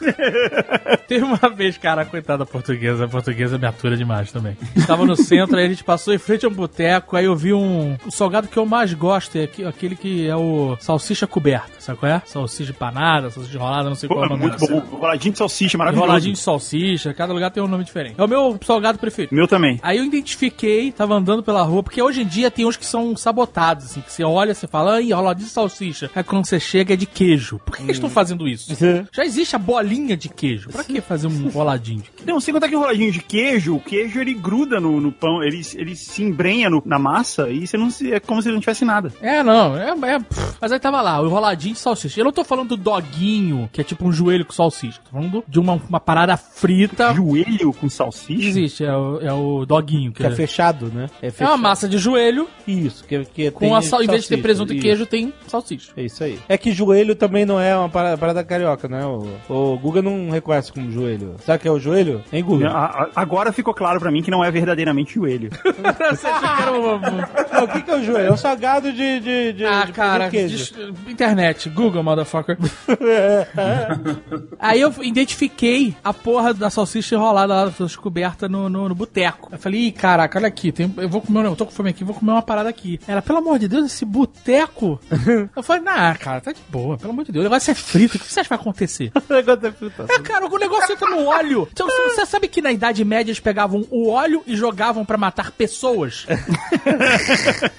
Teve 1.08 1.24
uma 1.24 1.48
vez, 1.50 1.78
cara, 1.78 2.04
coitada 2.04 2.38
da 2.38 2.46
portuguesa, 2.46 3.04
a 3.04 3.08
portuguesa 3.08 3.58
me 3.58 3.66
atura 3.66 3.96
demais 3.96 4.32
também. 4.32 4.56
Tava 4.86 5.04
no 5.04 5.16
centro, 5.16 5.56
aí 5.56 5.66
a 5.66 5.68
gente 5.68 5.84
passou 5.84 6.12
em 6.12 6.18
frente 6.18 6.44
a 6.44 6.48
um 6.48 6.52
boteco, 6.52 7.16
aí 7.16 7.24
eu 7.24 7.36
vi 7.36 7.52
um 7.52 7.96
o 8.04 8.10
salgado 8.10 8.48
que 8.48 8.56
eu 8.56 8.66
mais 8.66 8.92
gosto, 8.92 9.36
é 9.36 9.48
aquele 9.66 9.96
que 9.96 10.26
é 10.26 10.36
o 10.36 10.76
salsicha 10.80 11.26
coberta, 11.26 11.72
sabe 11.78 11.98
qual 11.98 12.12
é? 12.12 12.22
Salsicha 12.24 12.70
empanada, 12.72 13.30
salsicha 13.30 13.56
enrolada, 13.56 13.88
não 13.88 13.96
sei 13.96 14.08
Pô, 14.08 14.16
qual 14.16 14.24
é 14.24 14.26
o 14.26 14.30
nome. 14.30 14.42
muito 14.42 14.66
bom. 14.66 14.78
Roladinho 14.98 15.32
de 15.32 15.38
salsicha, 15.38 15.78
maravilhoso. 15.78 16.04
Enroladinho 16.06 16.32
de 16.34 16.40
salsicha, 16.40 17.14
cada 17.14 17.32
lugar 17.32 17.50
tem 17.50 17.62
um 17.62 17.68
nome 17.68 17.84
diferente. 17.84 18.14
É 18.18 18.24
o 18.24 18.28
meu 18.28 18.58
salgado 18.64 18.98
preferido. 18.98 19.34
Meu 19.34 19.46
também. 19.46 19.78
Aí 19.82 19.98
eu 19.98 20.04
identifiquei, 20.04 20.92
tava 20.92 21.14
andando 21.14 21.42
pela 21.42 21.62
rua, 21.62 21.82
porque 21.82 22.00
hoje 22.02 22.22
em 22.22 22.26
dia 22.26 22.50
tem 22.50 22.66
uns 22.66 22.76
que 22.76 22.86
são 22.86 23.16
sabotados, 23.16 23.86
assim, 23.86 24.00
que 24.00 24.12
você 24.12 24.24
olha, 24.24 24.54
você 24.54 24.66
fala, 24.66 24.94
ai, 24.94 25.04
enroladinho 25.04 25.46
de 25.46 25.52
salsicha. 25.52 26.10
Aí 26.14 26.24
quando 26.24 26.46
você 26.46 26.58
chega 26.58 26.94
é 26.94 26.96
de 26.96 27.06
queijo. 27.06 27.60
Por 27.64 27.76
que 27.76 27.82
eles 27.82 27.96
estão 27.96 28.10
fazendo 28.10 28.46
isso? 28.48 28.76
Já 29.12 29.24
existe 29.24 29.56
a 29.56 29.58
bolinha 29.86 30.16
de 30.16 30.28
queijo. 30.28 30.68
Pra 30.70 30.82
que 30.82 31.00
fazer 31.00 31.26
um 31.28 31.30
enroladinho 31.46 32.02
de 32.02 32.10
queijo? 32.10 32.26
Não, 32.26 32.40
sem 32.40 32.52
contar 32.52 32.68
que 32.68 32.74
o 32.76 32.80
roladinho 32.80 33.12
de 33.12 33.20
queijo, 33.20 33.76
o 33.76 33.80
queijo 33.80 34.20
ele 34.20 34.34
gruda 34.34 34.80
no, 34.80 35.00
no 35.00 35.12
pão, 35.12 35.42
ele, 35.42 35.60
ele 35.76 35.94
se 35.94 36.22
embrenha 36.22 36.68
no- 36.68 36.82
na 36.84 36.98
massa 36.98 37.48
e 37.48 37.66
você 37.66 37.76
não 37.76 37.88
se, 37.90 38.12
é 38.12 38.18
como 38.20 38.42
se 38.42 38.50
não 38.50 38.58
tivesse 38.60 38.84
nada. 38.84 39.12
É, 39.20 39.42
não, 39.42 39.76
é, 39.78 39.90
é-. 39.90 40.20
Mas 40.60 40.72
aí 40.72 40.80
tava 40.80 41.00
lá, 41.00 41.20
o 41.22 41.26
enroladinho 41.26 41.74
de 41.74 41.80
salsicha. 41.80 42.20
Eu 42.20 42.24
não 42.24 42.32
tô 42.32 42.42
falando 42.44 42.70
do 42.70 42.76
doguinho, 42.76 43.68
que 43.72 43.80
é 43.80 43.84
tipo 43.84 44.06
um 44.06 44.12
joelho 44.12 44.44
com 44.44 44.52
salsicha. 44.52 45.00
Tô 45.04 45.10
falando 45.12 45.44
de 45.46 45.60
uma, 45.60 45.74
uma 45.88 46.00
parada 46.00 46.36
frita. 46.36 47.14
Joelho 47.14 47.72
com 47.72 47.88
salsicha? 47.88 48.48
Existe, 48.48 48.84
é 48.84 48.96
o, 48.96 49.20
é 49.20 49.32
o 49.32 49.64
doguinho. 49.64 50.12
Que 50.12 50.18
Que 50.22 50.26
é 50.26 50.30
fechado, 50.30 50.86
né? 50.92 51.08
é 51.22 51.30
fechado. 51.30 51.50
uma 51.52 51.56
massa 51.56 51.88
de 51.88 51.98
joelho 51.98 52.48
Isso, 52.66 53.04
que, 53.04 53.24
que 53.26 53.50
com 53.50 53.60
tem 53.60 53.74
a 53.74 53.80
sal, 53.82 54.02
em 54.02 54.06
vez 54.06 54.22
de 54.22 54.28
ter 54.30 54.38
presunto 54.38 54.72
e 54.72 54.76
isso. 54.76 54.82
queijo, 54.82 55.06
tem 55.06 55.32
salsicha. 55.46 55.92
É 55.96 56.02
isso 56.04 56.22
aí. 56.24 56.38
É 56.48 56.58
que 56.58 56.72
joelho 56.72 57.14
também 57.14 57.44
não 57.46 57.60
é 57.60 57.76
uma 57.76 57.88
parada, 57.88 58.18
parada 58.18 58.44
carioca, 58.44 58.88
né? 58.88 59.04
O, 59.04 59.26
o 59.48 59.75
Guga 59.78 60.02
não 60.02 60.30
reconhece 60.30 60.72
como 60.72 60.90
joelho. 60.90 61.34
Sabe 61.44 61.58
o 61.58 61.60
que 61.60 61.68
é 61.68 61.70
o 61.70 61.78
joelho? 61.78 62.22
Hein, 62.32 62.44
Guga? 62.44 62.68
A- 62.70 62.84
a- 63.04 63.08
Agora 63.16 63.52
ficou 63.52 63.74
claro 63.74 63.98
pra 64.00 64.10
mim 64.10 64.22
que 64.22 64.30
não 64.30 64.44
é 64.44 64.50
verdadeiramente 64.50 65.14
joelho. 65.14 65.50
Você 66.10 66.26
achou 66.26 66.56
que 66.56 66.62
era 66.62 66.72
um- 66.72 67.00
Não, 67.52 67.64
o 67.64 67.68
que, 67.68 67.82
que 67.82 67.90
é 67.90 67.96
o 67.96 68.04
joelho? 68.04 68.26
É 68.28 68.32
o 68.32 68.36
salgado 68.36 68.92
de, 68.92 69.20
de, 69.20 69.52
de, 69.54 69.64
Ah, 69.64 69.84
de 69.84 69.92
cara, 69.92 70.28
queijo. 70.30 70.56
des- 70.74 70.74
internet, 71.08 71.68
Google, 71.70 72.02
motherfucker. 72.02 72.56
Aí 74.58 74.80
eu 74.80 74.92
identifiquei 75.02 75.94
a 76.02 76.12
porra 76.12 76.52
da 76.54 76.70
salsicha 76.70 77.14
enrolada 77.14 77.54
lá, 77.54 77.72
descoberta 77.78 78.48
no, 78.48 78.68
no, 78.68 78.88
no 78.88 78.94
boteco. 78.94 79.48
Eu 79.52 79.58
falei, 79.58 79.86
Ih, 79.86 79.92
caraca, 79.92 80.38
olha 80.38 80.48
aqui, 80.48 80.72
tem- 80.72 80.92
eu 80.96 81.08
vou 81.08 81.20
comer, 81.20 81.44
eu 81.44 81.56
tô 81.56 81.66
com 81.66 81.72
fome 81.72 81.90
aqui, 81.90 82.04
vou 82.04 82.14
comer 82.14 82.32
uma 82.32 82.42
parada 82.42 82.68
aqui. 82.68 82.98
Ela, 83.06 83.22
pelo 83.22 83.38
amor 83.38 83.58
de 83.58 83.68
Deus, 83.68 83.86
esse 83.86 84.04
boteco. 84.04 84.98
eu 85.54 85.62
falei, 85.62 85.82
nah, 85.82 86.14
cara, 86.14 86.40
tá 86.40 86.52
de 86.52 86.60
boa, 86.68 86.96
pelo 86.96 87.12
amor 87.12 87.24
de 87.24 87.32
Deus, 87.32 87.44
o 87.44 87.48
negócio 87.48 87.70
é 87.70 87.74
frito, 87.74 88.16
o 88.16 88.20
que 88.20 88.26
você 88.32 88.40
acha 88.40 88.48
que 88.48 88.54
vai 88.54 88.58
acontecer? 88.58 89.12
O 89.68 89.84
negócio 89.84 90.14
é 90.14 90.18
cara, 90.20 90.46
o 90.46 90.58
negócio 90.58 90.92
entra 90.92 91.10
no 91.10 91.26
óleo. 91.26 91.68
Então, 91.72 91.86
você 91.86 92.26
sabe 92.26 92.48
que 92.48 92.60
na 92.62 92.72
Idade 92.72 93.04
Média 93.04 93.30
eles 93.30 93.40
pegavam 93.40 93.86
o 93.90 94.08
óleo 94.10 94.42
e 94.46 94.56
jogavam 94.56 95.04
pra 95.04 95.16
matar 95.18 95.50
pessoas? 95.52 96.26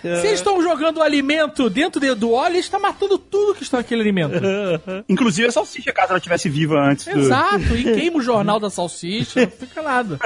Se 0.01 0.27
eles 0.27 0.39
estão 0.39 0.61
jogando 0.61 0.97
o 0.97 1.01
alimento 1.03 1.69
dentro 1.69 1.99
de- 1.99 2.13
do 2.15 2.31
óleo, 2.31 2.53
eles 2.55 2.65
estão 2.65 2.79
matando 2.79 3.17
tudo 3.17 3.55
que 3.55 3.63
está 3.63 3.77
naquele 3.77 4.01
alimento. 4.01 4.39
Inclusive 5.09 5.47
a 5.47 5.51
salsicha, 5.51 5.91
caso 5.91 6.09
ela 6.09 6.17
estivesse 6.17 6.49
viva 6.49 6.79
antes 6.79 7.05
do... 7.05 7.19
Exato, 7.19 7.75
e 7.75 7.83
queima 7.95 8.17
o 8.17 8.21
jornal 8.21 8.59
da 8.59 8.69
salsicha, 8.69 9.41
não 9.41 9.51
fica 9.51 9.81
nada. 9.81 10.19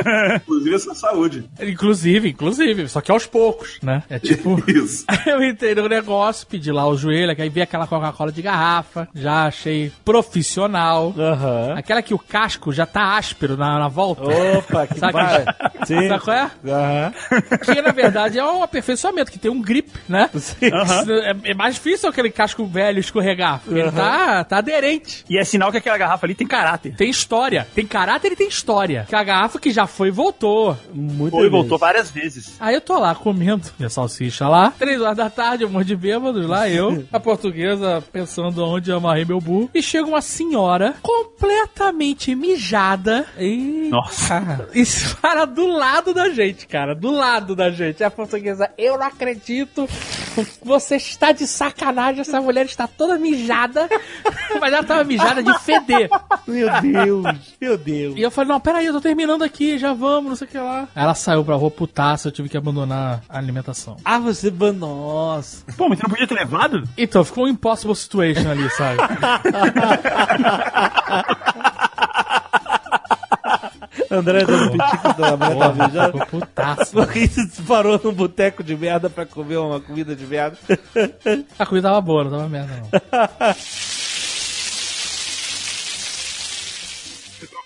Inclusive 0.44 0.76
essa 0.76 0.94
saúde. 0.96 1.44
Inclusive, 1.60 2.30
inclusive, 2.30 2.88
só 2.88 3.02
que 3.02 3.12
aos 3.12 3.26
poucos, 3.26 3.80
né? 3.82 4.04
É 4.10 4.20
tipo. 4.20 4.62
Isso. 4.68 5.04
Aí 5.08 5.20
eu 5.28 5.44
entrei 5.44 5.76
no 5.76 5.88
negócio, 5.88 6.46
pedi 6.48 6.72
lá 6.72 6.88
o 6.88 6.96
joelho, 6.98 7.36
aí 7.38 7.50
vi 7.50 7.62
aquela 7.62 7.88
Coca-Cola 7.88 8.32
de 8.32 8.42
garrafa, 8.42 9.08
já 9.14 9.46
achei 9.48 9.92
profissional. 10.06 11.14
Aham. 11.18 11.51
Aquela 11.76 12.02
que 12.02 12.14
o 12.14 12.20
casco 12.20 12.72
já 12.72 12.86
tá 12.86 13.18
áspero 13.18 13.56
na, 13.58 13.80
na 13.80 13.88
volta. 13.88 14.24
Opa, 14.24 14.88
que 14.88 15.00
Sabe- 15.00 15.14
vai. 15.14 15.46
Sim. 15.86 16.08
Sabe 16.08 16.24
qual 16.24 16.38
é? 16.38 16.52
Aham. 16.68 17.14
Que 17.64 17.82
na 17.82 17.92
verdade 17.92 18.40
é 18.40 18.46
um 18.46 18.64
aperfeiçoamento, 18.64 19.32
que 19.32 19.40
tem 19.40 19.50
um 19.52 19.62
grip, 19.62 19.90
né? 20.08 20.30
Sim. 20.36 20.68
É, 21.46 21.52
é 21.52 21.54
mais 21.54 21.76
difícil 21.76 22.10
aquele 22.10 22.30
casco 22.30 22.66
velho 22.66 23.00
escorregar. 23.00 23.60
Porque 23.64 23.80
ele 23.80 23.92
tá, 23.92 24.44
tá 24.44 24.58
aderente. 24.58 25.26
E 25.30 25.38
é 25.38 25.44
sinal 25.44 25.72
que 25.72 25.78
aquela 25.78 25.98
garrafa 25.98 26.26
ali 26.26 26.36
tem 26.36 26.48
caráter. 26.48 26.96
Tem 26.96 27.10
história. 27.10 27.68
Tem 27.74 27.86
caráter 27.86 28.32
e 28.32 28.36
tem 28.36 28.48
história. 28.48 29.06
Que 29.08 29.16
a 29.16 29.24
garrafa 29.24 29.60
que 29.60 29.72
já 29.72 29.88
foi 29.88 30.10
e 30.10 30.12
voltou. 30.12 30.78
Muito 30.94 31.32
Foi, 31.32 31.50
voltou 31.50 31.78
várias 31.78 32.12
vezes. 32.12 32.56
Aí 32.60 32.76
eu 32.76 32.82
tô 32.82 32.98
lá 33.00 33.14
comendo 33.16 33.68
minha 33.78 33.90
salsicha 33.90 34.48
lá. 34.48 34.72
Três 34.78 35.02
horas 35.02 35.18
da 35.18 35.30
tarde, 35.30 35.66
um 35.66 35.70
monte 35.70 35.88
de 35.88 35.96
bêbados 35.96 36.46
lá, 36.48 36.70
eu, 36.70 37.04
a 37.12 37.20
portuguesa, 37.20 38.04
pensando 38.12 38.64
onde 38.66 38.90
eu 38.92 38.98
amarrei 38.98 39.26
meu 39.26 39.40
burro. 39.40 39.70
E 39.74 39.82
chega 39.82 40.08
uma 40.08 40.22
senhora 40.22 40.96
completamente 41.42 42.36
mijada. 42.36 43.26
E. 43.38 43.90
Nossa. 43.90 44.68
Isso 44.74 45.18
para 45.18 45.46
do 45.46 45.68
lado 45.68 46.14
da 46.14 46.30
gente, 46.30 46.68
cara. 46.68 46.94
Do 46.94 47.12
lado 47.12 47.56
da 47.56 47.72
gente. 47.72 48.04
A 48.04 48.12
portuguesa, 48.12 48.70
eu 48.78 48.98
não 48.98 49.08
acredito. 49.08 49.90
Você 50.64 50.96
está 50.96 51.32
de 51.32 51.48
sacanagem. 51.48 52.22
Essa 52.22 52.40
mulher 52.40 52.66
está 52.66 52.88
toda 52.88 53.18
mijada. 53.18 53.90
Mas 54.60 54.74
ela 54.74 54.84
tava 54.84 55.04
mijada 55.04 55.42
de 55.42 55.58
feder. 55.60 56.10
Meu 56.48 56.70
Deus, 56.82 57.26
meu 57.60 57.78
Deus. 57.78 58.18
E 58.18 58.22
eu 58.22 58.32
falei, 58.32 58.50
não, 58.50 58.60
peraí, 58.60 58.86
eu 58.86 58.94
tô 58.94 59.02
terminando 59.02 59.44
aqui, 59.44 59.78
já 59.78 59.94
vamos, 59.94 60.30
não 60.30 60.36
sei 60.36 60.48
o 60.48 60.50
que 60.50 60.58
lá. 60.58 60.88
Ela 60.96 61.16
saiu 61.16 61.44
pra 61.44 61.56
rua 61.56 61.72
putaça, 61.72 62.28
eu 62.28 62.32
tive 62.32 62.50
que 62.50 62.58
abandonar 62.58 63.22
a 63.28 63.38
alimentação. 63.38 63.98
Ah, 64.06 64.20
você... 64.20 64.52
Nossa. 64.52 65.64
Pô, 65.78 65.90
mas 65.90 65.98
você 65.98 66.04
não 66.04 66.10
podia 66.10 66.28
ter 66.28 66.36
levado? 66.36 66.84
Então, 66.98 67.24
ficou 67.24 67.46
um 67.46 67.48
impossible 67.48 67.96
situation 67.96 68.50
ali, 68.50 68.70
sabe? 68.70 68.98
André 74.12 74.44
dando 74.46 74.72
pitico 74.72 75.14
da 75.14 75.38
mulher 75.38 75.76
mijando. 75.76 76.20
Ficou 76.20 76.42
putaça. 76.42 76.92
Porque 76.92 77.28
você 77.28 77.62
parou 77.64 78.00
num 78.04 78.12
boteco 78.12 78.64
de 78.64 78.76
merda 78.76 79.10
pra 79.10 79.26
comer 79.26 79.58
uma 79.58 79.80
comida 79.80 80.16
de 80.16 80.26
merda. 80.26 80.58
A 81.58 81.66
comida 81.66 81.88
tava 81.88 82.02
boa, 82.02 82.26
não 82.26 82.32
tava 82.32 82.50
merda, 82.50 82.74
não. 82.92 83.56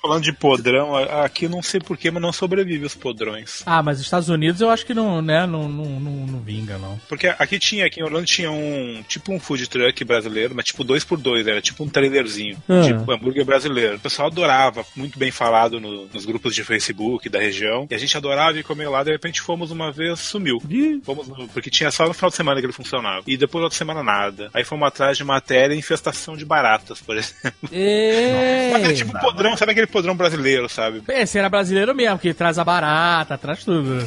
Falando 0.05 0.23
de 0.23 0.33
podrão, 0.33 0.95
aqui 0.95 1.45
eu 1.45 1.49
não 1.49 1.63
sei 1.63 1.79
porquê, 1.79 2.11
mas 2.11 2.21
não 2.21 2.31
sobrevive 2.31 2.85
os 2.85 2.93
podrões. 2.93 3.63
Ah, 3.65 3.81
mas 3.81 3.97
os 3.97 4.03
Estados 4.05 4.29
Unidos 4.29 4.61
eu 4.61 4.69
acho 4.69 4.85
que 4.85 4.93
não, 4.93 5.19
né, 5.19 5.47
não, 5.47 5.67
não, 5.67 5.85
não, 5.99 6.11
não 6.27 6.39
vinga, 6.41 6.77
não. 6.77 6.99
Porque 7.09 7.25
aqui 7.27 7.57
tinha, 7.57 7.87
aqui 7.87 7.99
em 7.99 8.03
Orlando 8.03 8.25
tinha 8.27 8.51
um, 8.51 9.03
tipo 9.07 9.33
um 9.33 9.39
food 9.39 9.67
truck 9.67 10.03
brasileiro, 10.03 10.53
mas 10.55 10.65
tipo 10.65 10.83
dois 10.83 11.03
por 11.03 11.17
dois, 11.17 11.47
era 11.47 11.59
tipo 11.59 11.83
um 11.83 11.89
trailerzinho, 11.89 12.55
Ah. 12.69 12.81
tipo 12.83 13.11
hambúrguer 13.11 13.43
brasileiro. 13.43 13.95
O 13.95 13.99
pessoal 13.99 14.27
adorava, 14.27 14.85
muito 14.95 15.17
bem 15.17 15.31
falado 15.31 15.79
no- 15.79 16.05
nos 16.13 16.23
grupos 16.25 16.53
de 16.53 16.63
Facebook 16.63 17.27
da 17.27 17.39
região, 17.39 17.87
e 17.89 17.95
a 17.95 17.97
gente 17.97 18.15
adorava 18.15 18.59
ir 18.59 18.63
comer 18.63 18.87
lá, 18.87 19.03
de 19.03 19.11
repente 19.11 19.41
fomos 19.41 19.71
uma 19.71 19.91
vez, 19.91 20.19
sumiu. 20.19 20.61
Fomos 21.03 21.27
no- 21.27 21.47
porque 21.47 21.71
tinha 21.71 21.89
só 21.89 22.07
no 22.07 22.13
final 22.13 22.29
de 22.29 22.35
semana 22.35 22.59
que 22.59 22.65
ele 22.67 22.73
funcionava. 22.73 23.23
E 23.25 23.35
depois 23.37 23.63
outra 23.63 23.77
semana 23.77 24.03
nada. 24.03 24.51
Aí 24.53 24.63
fomos 24.63 24.87
atrás 24.87 25.17
de 25.17 25.23
matéria 25.23 25.73
infestação 25.73 26.37
de 26.37 26.45
baratas, 26.45 27.01
por 27.01 27.17
exemplo. 27.17 27.51
Mas 27.63 27.71
é 27.73 28.87
Ei! 28.87 28.93
tipo 28.93 29.19
podrão, 29.19 29.57
sabe 29.57 29.71
aquele 29.71 29.87
podrão 29.95 30.13
brasileiro, 30.13 30.67
sabe? 30.67 31.01
Esse 31.07 31.39
era 31.39 31.47
brasileiro 31.47 31.95
mesmo, 31.95 32.19
que 32.19 32.33
traz 32.33 32.59
a 32.59 32.65
barata, 32.65 33.37
traz 33.37 33.63
tudo. 33.63 34.05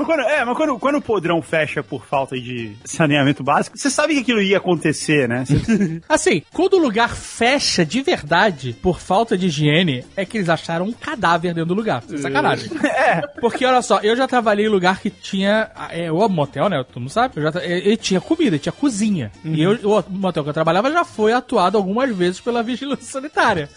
Mas 0.00 0.06
quando, 0.06 0.20
é, 0.20 0.44
mas 0.44 0.56
quando, 0.56 0.78
quando 0.78 0.94
o 0.96 1.02
podrão 1.02 1.42
fecha 1.42 1.82
por 1.82 2.06
falta 2.06 2.38
de 2.40 2.74
saneamento 2.84 3.42
básico, 3.44 3.76
você 3.78 3.90
sabe 3.90 4.14
que 4.14 4.20
aquilo 4.20 4.40
ia 4.40 4.56
acontecer, 4.56 5.28
né? 5.28 5.44
Você- 5.44 6.00
Assim, 6.08 6.42
quando 6.52 6.74
o 6.74 6.78
lugar 6.78 7.10
fecha 7.14 7.84
de 7.84 8.00
verdade 8.00 8.74
por 8.80 8.98
falta 8.98 9.36
de 9.36 9.46
higiene, 9.48 10.04
é 10.16 10.24
que 10.24 10.38
eles 10.38 10.48
acharam 10.48 10.86
um 10.86 10.92
cadáver 10.92 11.52
dentro 11.52 11.68
do 11.68 11.74
lugar. 11.74 12.02
Sem 12.08 12.18
sacanagem. 12.18 12.70
É. 13.00 13.22
Porque, 13.40 13.64
olha 13.64 13.82
só, 13.82 13.98
eu 14.00 14.14
já 14.14 14.26
trabalhei 14.28 14.66
em 14.66 14.68
lugar 14.68 15.00
que 15.00 15.10
tinha. 15.10 15.70
É, 15.90 16.12
o 16.12 16.28
motel, 16.28 16.68
né? 16.68 16.84
Tu 16.92 17.00
não 17.00 17.08
sabe? 17.08 17.34
Eu 17.36 17.50
já 17.50 17.64
ele 17.64 17.96
tinha 17.96 18.20
comida, 18.20 18.58
tinha 18.58 18.72
cozinha. 18.72 19.32
E 19.44 19.60
eu, 19.62 19.72
o 19.84 20.04
motel 20.10 20.44
que 20.44 20.50
eu 20.50 20.54
trabalhava 20.54 20.90
já 20.92 21.04
foi 21.04 21.32
atuado 21.32 21.76
algumas 21.78 22.14
vezes 22.14 22.40
pela 22.40 22.62
vigilância 22.62 23.04
sanitária. 23.06 23.68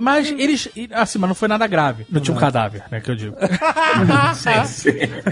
Mas 0.00 0.30
eles. 0.30 0.68
Assim, 0.92 1.18
mas 1.18 1.28
não 1.28 1.34
foi 1.34 1.48
nada 1.48 1.66
grave. 1.66 2.06
Não 2.10 2.20
tinha 2.20 2.34
um 2.36 2.40
cadáver, 2.40 2.84
né? 2.90 3.00
Que 3.00 3.10
eu 3.10 3.16
digo. 3.16 3.36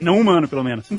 Não 0.00 0.18
humano, 0.20 0.48
pelo 0.48 0.62
menos. 0.64 0.86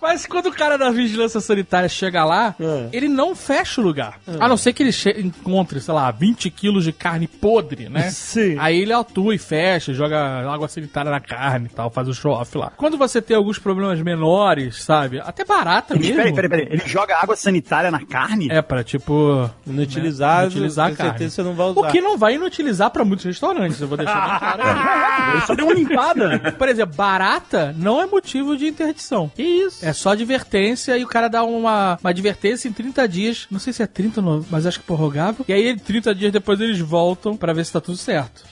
Mas 0.00 0.26
quando 0.26 0.46
o 0.46 0.52
cara 0.52 0.76
da 0.76 0.90
vigilância 0.90 1.40
sanitária 1.40 1.88
chega 1.88 2.24
lá, 2.24 2.54
ele 2.92 3.08
não 3.08 3.34
fecha 3.34 3.80
o 3.80 3.84
lugar. 3.84 4.18
A 4.40 4.48
não 4.48 4.56
ser 4.56 4.72
que 4.72 4.82
ele 4.82 4.92
encontre, 5.18 5.80
sei 5.80 5.94
lá, 5.94 6.10
20 6.10 6.50
quilos 6.50 6.84
de 6.84 6.92
carne 6.92 7.26
podre, 7.26 7.88
né? 7.88 8.10
Sim. 8.16 8.56
Aí 8.58 8.80
ele 8.80 8.92
atua 8.92 9.34
e 9.34 9.38
fecha, 9.38 9.92
joga 9.92 10.18
água 10.50 10.68
sanitária 10.68 11.10
na 11.10 11.20
carne 11.20 11.66
e 11.70 11.74
tal, 11.74 11.90
faz 11.90 12.08
o 12.08 12.14
show-off 12.14 12.56
lá. 12.56 12.72
Quando 12.76 12.96
você 12.96 13.20
tem 13.20 13.36
alguns 13.36 13.58
problemas 13.58 14.00
menores, 14.00 14.82
sabe? 14.82 15.20
Até 15.20 15.44
barata 15.44 15.94
mesmo. 15.94 16.16
Peraí, 16.16 16.34
peraí, 16.34 16.48
peraí. 16.50 16.68
Ele 16.70 16.82
joga 16.86 17.16
água 17.20 17.36
sanitária 17.36 17.90
na 17.90 18.04
carne? 18.04 18.48
É 18.50 18.62
pra, 18.62 18.82
tipo... 18.84 19.48
Inutilizar, 19.66 20.42
Inutilizar 20.44 20.86
a 20.86 20.90
com 20.90 20.96
carne. 20.96 21.10
certeza 21.12 21.34
você 21.36 21.42
não 21.42 21.54
vai 21.54 21.66
usar. 21.68 21.80
O 21.80 21.90
que 21.90 22.00
não 22.00 22.16
vai 22.16 22.34
inutilizar 22.34 22.90
pra 22.90 23.04
muitos 23.04 23.24
restaurantes, 23.24 23.80
eu 23.80 23.88
vou 23.88 23.96
deixar 23.96 24.20
bem 24.28 24.38
claro 24.38 24.62
Ele 25.32 25.46
só 25.46 25.54
deu 25.54 25.66
uma 25.66 25.74
limpada. 25.74 26.54
Por 26.58 26.68
exemplo, 26.68 26.94
barata 26.96 27.74
não 27.78 28.00
é 28.00 28.06
motivo 28.06 28.56
de 28.56 28.66
interdição. 28.66 29.30
Que 29.34 29.42
isso? 29.42 29.84
É 29.84 29.92
só 29.92 30.10
advertência 30.10 30.96
e 30.96 31.04
o 31.04 31.08
cara 31.08 31.28
dá 31.28 31.42
uma, 31.44 31.98
uma 32.02 32.10
advertência 32.10 32.68
em 32.68 32.72
30 32.72 33.08
dias. 33.08 33.46
Não 33.50 33.58
sei 33.58 33.72
se 33.72 33.82
é 33.82 33.86
30, 33.86 34.20
ou 34.20 34.26
não, 34.26 34.46
mas 34.50 34.66
acho 34.66 34.80
que 34.80 34.86
prorrogável. 34.86 35.44
E 35.48 35.52
aí, 35.52 35.76
30 35.78 36.14
dias 36.14 36.32
depois, 36.32 36.60
eles 36.60 36.78
voltam 36.80 37.36
pra 37.36 37.52
ver 37.52 37.64
se 37.64 37.72
tá 37.72 37.80
tudo 37.80 37.96
certo. 37.98 38.44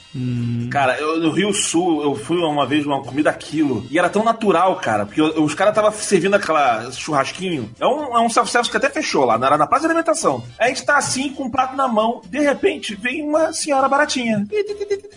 Cara, 0.70 0.96
eu, 0.98 1.18
no 1.20 1.30
Rio 1.32 1.52
Sul, 1.52 2.02
eu 2.02 2.14
fui 2.14 2.36
uma 2.38 2.64
vez 2.66 2.86
uma 2.86 3.02
comida 3.02 3.30
aquilo. 3.30 3.84
E 3.90 3.98
era 3.98 4.08
tão 4.08 4.22
natural, 4.24 4.76
cara. 4.76 5.04
Porque 5.06 5.20
eu- 5.20 5.42
os 5.42 5.54
caras 5.54 5.72
estavam 5.72 5.92
servindo 5.92 6.34
aquela 6.34 6.90
churrasquinho. 6.92 7.70
É 7.80 7.86
um, 7.86 8.16
é 8.16 8.20
um 8.20 8.28
self-service 8.30 8.70
que 8.70 8.76
até 8.76 8.88
fechou 8.88 9.24
lá, 9.24 9.34
era 9.34 9.58
na 9.58 9.66
praça 9.66 9.82
de 9.82 9.86
alimentação. 9.86 10.42
Aí 10.58 10.66
a 10.66 10.68
gente 10.68 10.84
tá 10.86 10.96
assim, 10.96 11.30
com 11.30 11.44
um 11.44 11.50
prato 11.50 11.76
na 11.76 11.88
mão. 11.88 12.20
De 12.28 12.38
repente, 12.40 12.94
vem 12.94 13.22
uma 13.28 13.52
senhora 13.52 13.88
baratinha. 13.88 14.46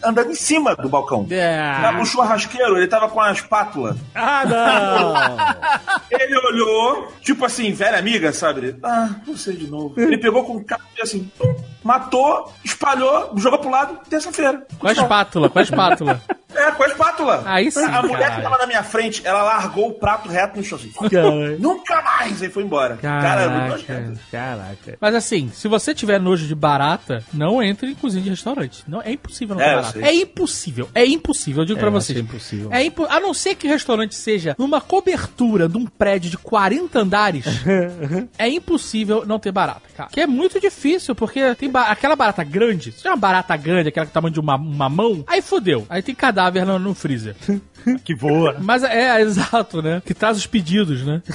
Andando 0.04 0.32
em 0.32 0.36
cima 0.36 0.76
do 0.76 0.90
balcão. 0.90 1.17
É. 1.30 2.02
O 2.02 2.06
churrasqueiro, 2.06 2.78
ele 2.78 2.88
tava 2.88 3.08
com 3.10 3.20
a 3.20 3.32
espátula. 3.32 3.96
Ah, 4.14 4.44
não! 4.46 5.98
Ele 6.10 6.38
olhou, 6.38 7.14
tipo 7.22 7.46
assim, 7.46 7.72
velha 7.74 7.98
amiga, 7.98 8.32
sabe? 8.34 8.76
Ah, 8.82 9.10
você 9.26 9.54
de 9.54 9.68
novo. 9.68 10.00
Ele 10.00 10.18
pegou 10.18 10.44
com 10.44 10.58
o 10.58 10.64
carro 10.64 10.82
e 10.97 10.97
assim, 11.02 11.30
pum, 11.38 11.56
matou, 11.84 12.52
espalhou, 12.64 13.32
jogou 13.38 13.60
pro 13.60 13.70
lado, 13.70 14.00
terça-feira. 14.10 14.66
Com 14.80 14.88
a 14.88 14.92
espátula, 14.92 15.50
com 15.50 15.60
a 15.60 15.62
espátula. 15.62 16.22
É, 16.56 16.72
com 16.72 16.82
a 16.82 16.88
espátula. 16.88 17.44
Aí 17.46 17.70
sim, 17.70 17.84
A 17.84 18.02
mulher 18.02 18.20
caralho. 18.20 18.36
que 18.38 18.42
tava 18.42 18.58
na 18.58 18.66
minha 18.66 18.82
frente, 18.82 19.22
ela 19.24 19.44
largou 19.44 19.90
o 19.90 19.94
prato 19.94 20.28
reto 20.30 20.58
no 20.58 20.64
chão 20.64 20.80
assim. 20.80 20.92
Nunca 21.60 22.02
mais! 22.02 22.42
Aí 22.42 22.50
foi 22.50 22.64
embora. 22.64 22.98
Cara, 22.98 23.42
é 23.42 23.48
muito 23.50 23.70
nojento. 23.72 24.20
Caraca. 24.32 24.98
Mas 25.00 25.14
assim, 25.14 25.52
se 25.54 25.68
você 25.68 25.94
tiver 25.94 26.20
nojo 26.20 26.48
de 26.48 26.56
barata, 26.56 27.24
não 27.34 27.62
entre 27.62 27.92
em 27.92 27.94
cozinha 27.94 28.24
de 28.24 28.30
restaurante. 28.32 28.84
Não, 28.88 29.02
é 29.02 29.12
impossível 29.12 29.56
não 29.56 29.62
É, 29.62 29.76
barata. 29.76 30.00
É 30.00 30.14
impossível. 30.16 30.90
É 30.96 31.06
impossível, 31.06 31.62
eu 31.62 31.66
digo 31.66 31.80
pra 31.80 31.90
eu 31.90 31.92
vocês. 31.92 32.18
acho 32.18 32.26
impossível. 32.26 32.70
É 32.74 32.84
impo- 32.84 33.06
A 33.08 33.20
não 33.20 33.34
ser 33.36 33.54
que 33.54 33.68
o 33.68 33.70
restaurante 33.70 34.16
seja 34.16 34.56
numa 34.58 34.80
cobertura 34.82 35.68
de 35.70 35.78
um 35.78 35.86
prédio 35.86 36.32
de 36.32 36.38
40 36.38 36.98
andares, 36.98 37.46
é 38.40 38.50
impossível 38.50 39.26
não 39.28 39.38
ter 39.38 39.52
barata, 39.52 39.82
cara. 39.96 40.10
Que 40.12 40.22
é 40.22 40.26
muito 40.26 40.60
difícil, 40.60 40.87
porque 41.16 41.56
tem 41.56 41.70
ba- 41.70 41.88
aquela 41.92 42.16
barata 42.16 42.44
grande, 42.44 42.92
se 42.92 43.08
é 43.08 43.12
uma 43.12 43.18
barata 43.18 43.56
grande, 43.58 43.90
aquela 43.90 44.06
que 44.06 44.12
tamanho 44.12 44.34
de 44.34 44.40
uma, 44.40 44.56
uma 44.56 44.90
mão, 44.90 45.24
aí 45.28 45.42
fodeu. 45.42 45.86
Aí 45.90 46.02
tem 46.02 46.16
cadáver 46.16 46.66
no, 46.66 46.80
no 46.80 46.94
freezer. 46.94 47.36
Que 48.04 48.14
voa. 48.14 48.58
Mas 48.60 48.84
é, 48.84 49.18
é 49.18 49.22
exato, 49.22 49.82
né? 49.82 50.02
Que 50.06 50.14
traz 50.14 50.38
os 50.38 50.46
pedidos, 50.46 51.06
né? 51.06 51.22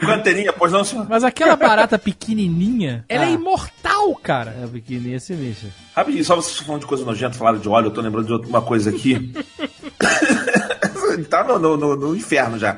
Com 0.00 0.06
anteninha, 0.10 0.52
pois 0.52 0.72
não, 0.72 0.82
senhor? 0.82 1.06
Mas 1.08 1.22
aquela 1.22 1.54
barata 1.54 1.96
pequenininha, 1.96 3.04
ela 3.08 3.24
é 3.26 3.30
imortal, 3.30 4.12
cara. 4.16 4.56
É 4.62 4.66
pequenininha 4.66 5.16
esse 5.18 5.32
bicho. 5.32 5.66
Rapidinho, 5.94 6.24
só 6.24 6.34
vocês 6.34 6.58
falando 6.58 6.80
de 6.80 6.86
coisa 6.88 7.04
nojenta, 7.04 7.38
falaram 7.38 7.58
de 7.58 7.68
óleo, 7.68 7.86
eu 7.86 7.90
tô 7.92 8.00
lembrando 8.00 8.26
de 8.26 8.32
outra- 8.32 8.48
uma 8.48 8.62
coisa 8.62 8.90
aqui. 8.90 9.32
tá 11.30 11.44
no, 11.44 11.58
no- 11.60 11.76
no- 11.76 11.96
no 11.96 12.16
inferno 12.16 12.58
já. 12.58 12.76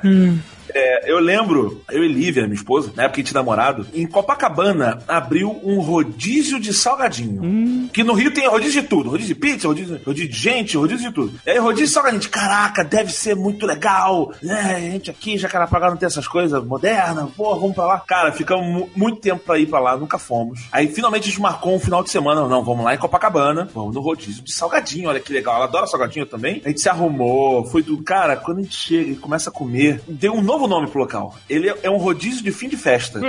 É, 0.81 1.11
eu 1.11 1.19
lembro, 1.19 1.83
eu 1.91 2.05
e 2.05 2.09
Lívia, 2.09 2.45
minha 2.45 2.55
esposa, 2.55 2.93
na 2.95 3.05
época 3.05 3.17
que 3.17 3.21
a 3.23 3.25
gente 3.25 3.35
namorado, 3.35 3.87
em 3.93 4.07
Copacabana 4.07 5.01
abriu 5.09 5.59
um 5.65 5.81
rodízio 5.81 6.61
de 6.61 6.73
salgadinho. 6.73 7.89
Que 7.93 8.05
no 8.05 8.13
Rio 8.15 8.33
tem 8.33 8.47
rodízio 8.47 8.83
de 8.83 8.89
tudo: 8.89 9.11
rodízio 9.11 9.35
de 9.35 9.41
pizza, 9.41 9.67
rodízio, 9.69 10.01
rodízio 10.07 10.29
de 10.31 10.37
gente, 10.37 10.77
rodízio 10.77 11.09
de 11.09 11.15
tudo. 11.15 11.33
E 11.45 11.51
aí, 11.51 11.59
rodízio 11.59 11.87
de 11.87 11.93
salgadinho, 11.93 12.23
gente, 12.23 12.31
caraca, 12.31 12.85
deve 12.85 13.13
ser 13.13 13.35
muito 13.35 13.67
legal, 13.67 14.33
né? 14.43 14.75
A 14.77 14.81
gente 14.81 15.11
aqui, 15.11 15.37
Jacarapagá, 15.37 15.91
não 15.91 15.97
tem 15.97 16.07
essas 16.07 16.29
coisas 16.29 16.63
modernas, 16.65 17.29
pô, 17.37 17.55
vamos 17.59 17.75
pra 17.75 17.85
lá. 17.87 18.01
Cara, 18.07 18.31
ficamos 18.33 18.67
mu- 18.67 18.91
muito 18.95 19.21
tempo 19.21 19.43
pra 19.45 19.59
ir 19.59 19.67
pra 19.67 19.81
lá, 19.81 19.97
nunca 19.97 20.19
fomos. 20.19 20.61
Aí 20.71 20.87
finalmente 20.89 21.25
a 21.25 21.27
gente 21.31 21.41
marcou 21.41 21.75
um 21.75 21.81
final 21.81 22.03
de 22.05 22.11
semana, 22.11 22.47
não, 22.47 22.63
vamos 22.63 22.85
lá 22.85 22.95
em 22.95 22.99
Copacabana, 22.99 23.69
vamos 23.75 23.95
no 23.95 24.01
rodízio 24.01 24.43
de 24.45 24.53
salgadinho, 24.53 25.09
olha 25.09 25.19
que 25.21 25.33
legal. 25.33 25.57
Ela 25.57 25.65
adora 25.65 25.87
salgadinho 25.87 26.27
também. 26.27 26.63
A 26.65 26.69
gente 26.69 26.81
se 26.81 26.89
arrumou, 26.89 27.65
foi 27.67 27.83
tudo. 27.83 28.03
Cara, 28.05 28.37
quando 28.37 28.59
a 28.59 28.63
gente 28.63 28.77
chega 28.77 29.11
e 29.13 29.17
começa 29.17 29.51
a 29.51 29.53
comer, 29.53 30.01
deu 30.07 30.35
um 30.35 30.43
novo 30.43 30.68
nome 30.69 30.87
pro 30.89 31.01
local. 31.01 31.35
Ele 31.49 31.73
é 31.83 31.91
um 31.91 31.97
rodízio 31.97 32.43
de 32.43 32.53
fim 32.53 32.69
de 32.69 32.77
festa. 32.77 33.21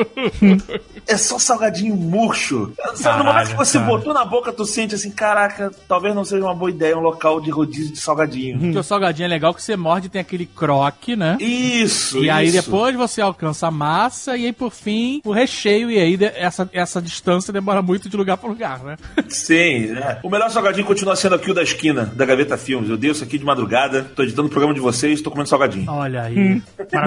é 1.07 1.17
só 1.17 1.39
salgadinho 1.39 1.95
murcho. 1.95 2.73
Sabe, 2.95 3.19
no 3.19 3.25
momento 3.25 3.49
que 3.51 3.55
você 3.57 3.79
botou 3.79 4.13
na 4.13 4.25
boca, 4.25 4.51
tu 4.51 4.65
sente 4.65 4.95
assim, 4.95 5.11
caraca, 5.11 5.71
talvez 5.87 6.13
não 6.13 6.23
seja 6.23 6.43
uma 6.43 6.53
boa 6.53 6.69
ideia 6.69 6.97
um 6.97 7.01
local 7.01 7.39
de 7.39 7.49
rodízio 7.49 7.93
de 7.93 7.99
salgadinho. 7.99 8.59
Porque 8.59 8.77
o 8.77 8.83
salgadinho 8.83 9.25
é 9.25 9.29
legal 9.29 9.53
que 9.53 9.61
você 9.61 9.75
morde 9.75 10.07
e 10.07 10.09
tem 10.09 10.21
aquele 10.21 10.45
croque, 10.45 11.15
né? 11.15 11.37
Isso, 11.39 12.23
E 12.23 12.29
aí 12.29 12.47
isso. 12.47 12.61
depois 12.63 12.95
você 12.95 13.21
alcança 13.21 13.67
a 13.67 13.71
massa 13.71 14.37
e 14.37 14.45
aí 14.45 14.53
por 14.53 14.71
fim 14.71 15.21
o 15.23 15.31
recheio 15.31 15.89
e 15.89 15.99
aí 15.99 16.17
essa, 16.35 16.69
essa 16.73 17.01
distância 17.01 17.53
demora 17.53 17.81
muito 17.81 18.09
de 18.09 18.17
lugar 18.17 18.37
pra 18.37 18.49
lugar, 18.49 18.83
né? 18.83 18.97
Sim, 19.27 19.87
né? 19.87 20.19
O 20.23 20.29
melhor 20.29 20.49
salgadinho 20.49 20.85
continua 20.85 21.15
sendo 21.15 21.35
aqui 21.35 21.51
o 21.51 21.53
da 21.53 21.63
esquina, 21.63 22.05
da 22.15 22.25
Gaveta 22.25 22.57
Filmes. 22.57 22.89
Eu 22.89 22.97
dei 22.97 23.11
isso 23.11 23.23
aqui 23.23 23.37
de 23.37 23.45
madrugada, 23.45 24.03
tô 24.15 24.23
editando 24.23 24.47
o 24.47 24.51
programa 24.51 24.73
de 24.73 24.79
vocês, 24.79 25.21
tô 25.21 25.31
comendo 25.31 25.49
salgadinho. 25.49 25.89
Olha 25.89 26.23
aí. 26.23 26.61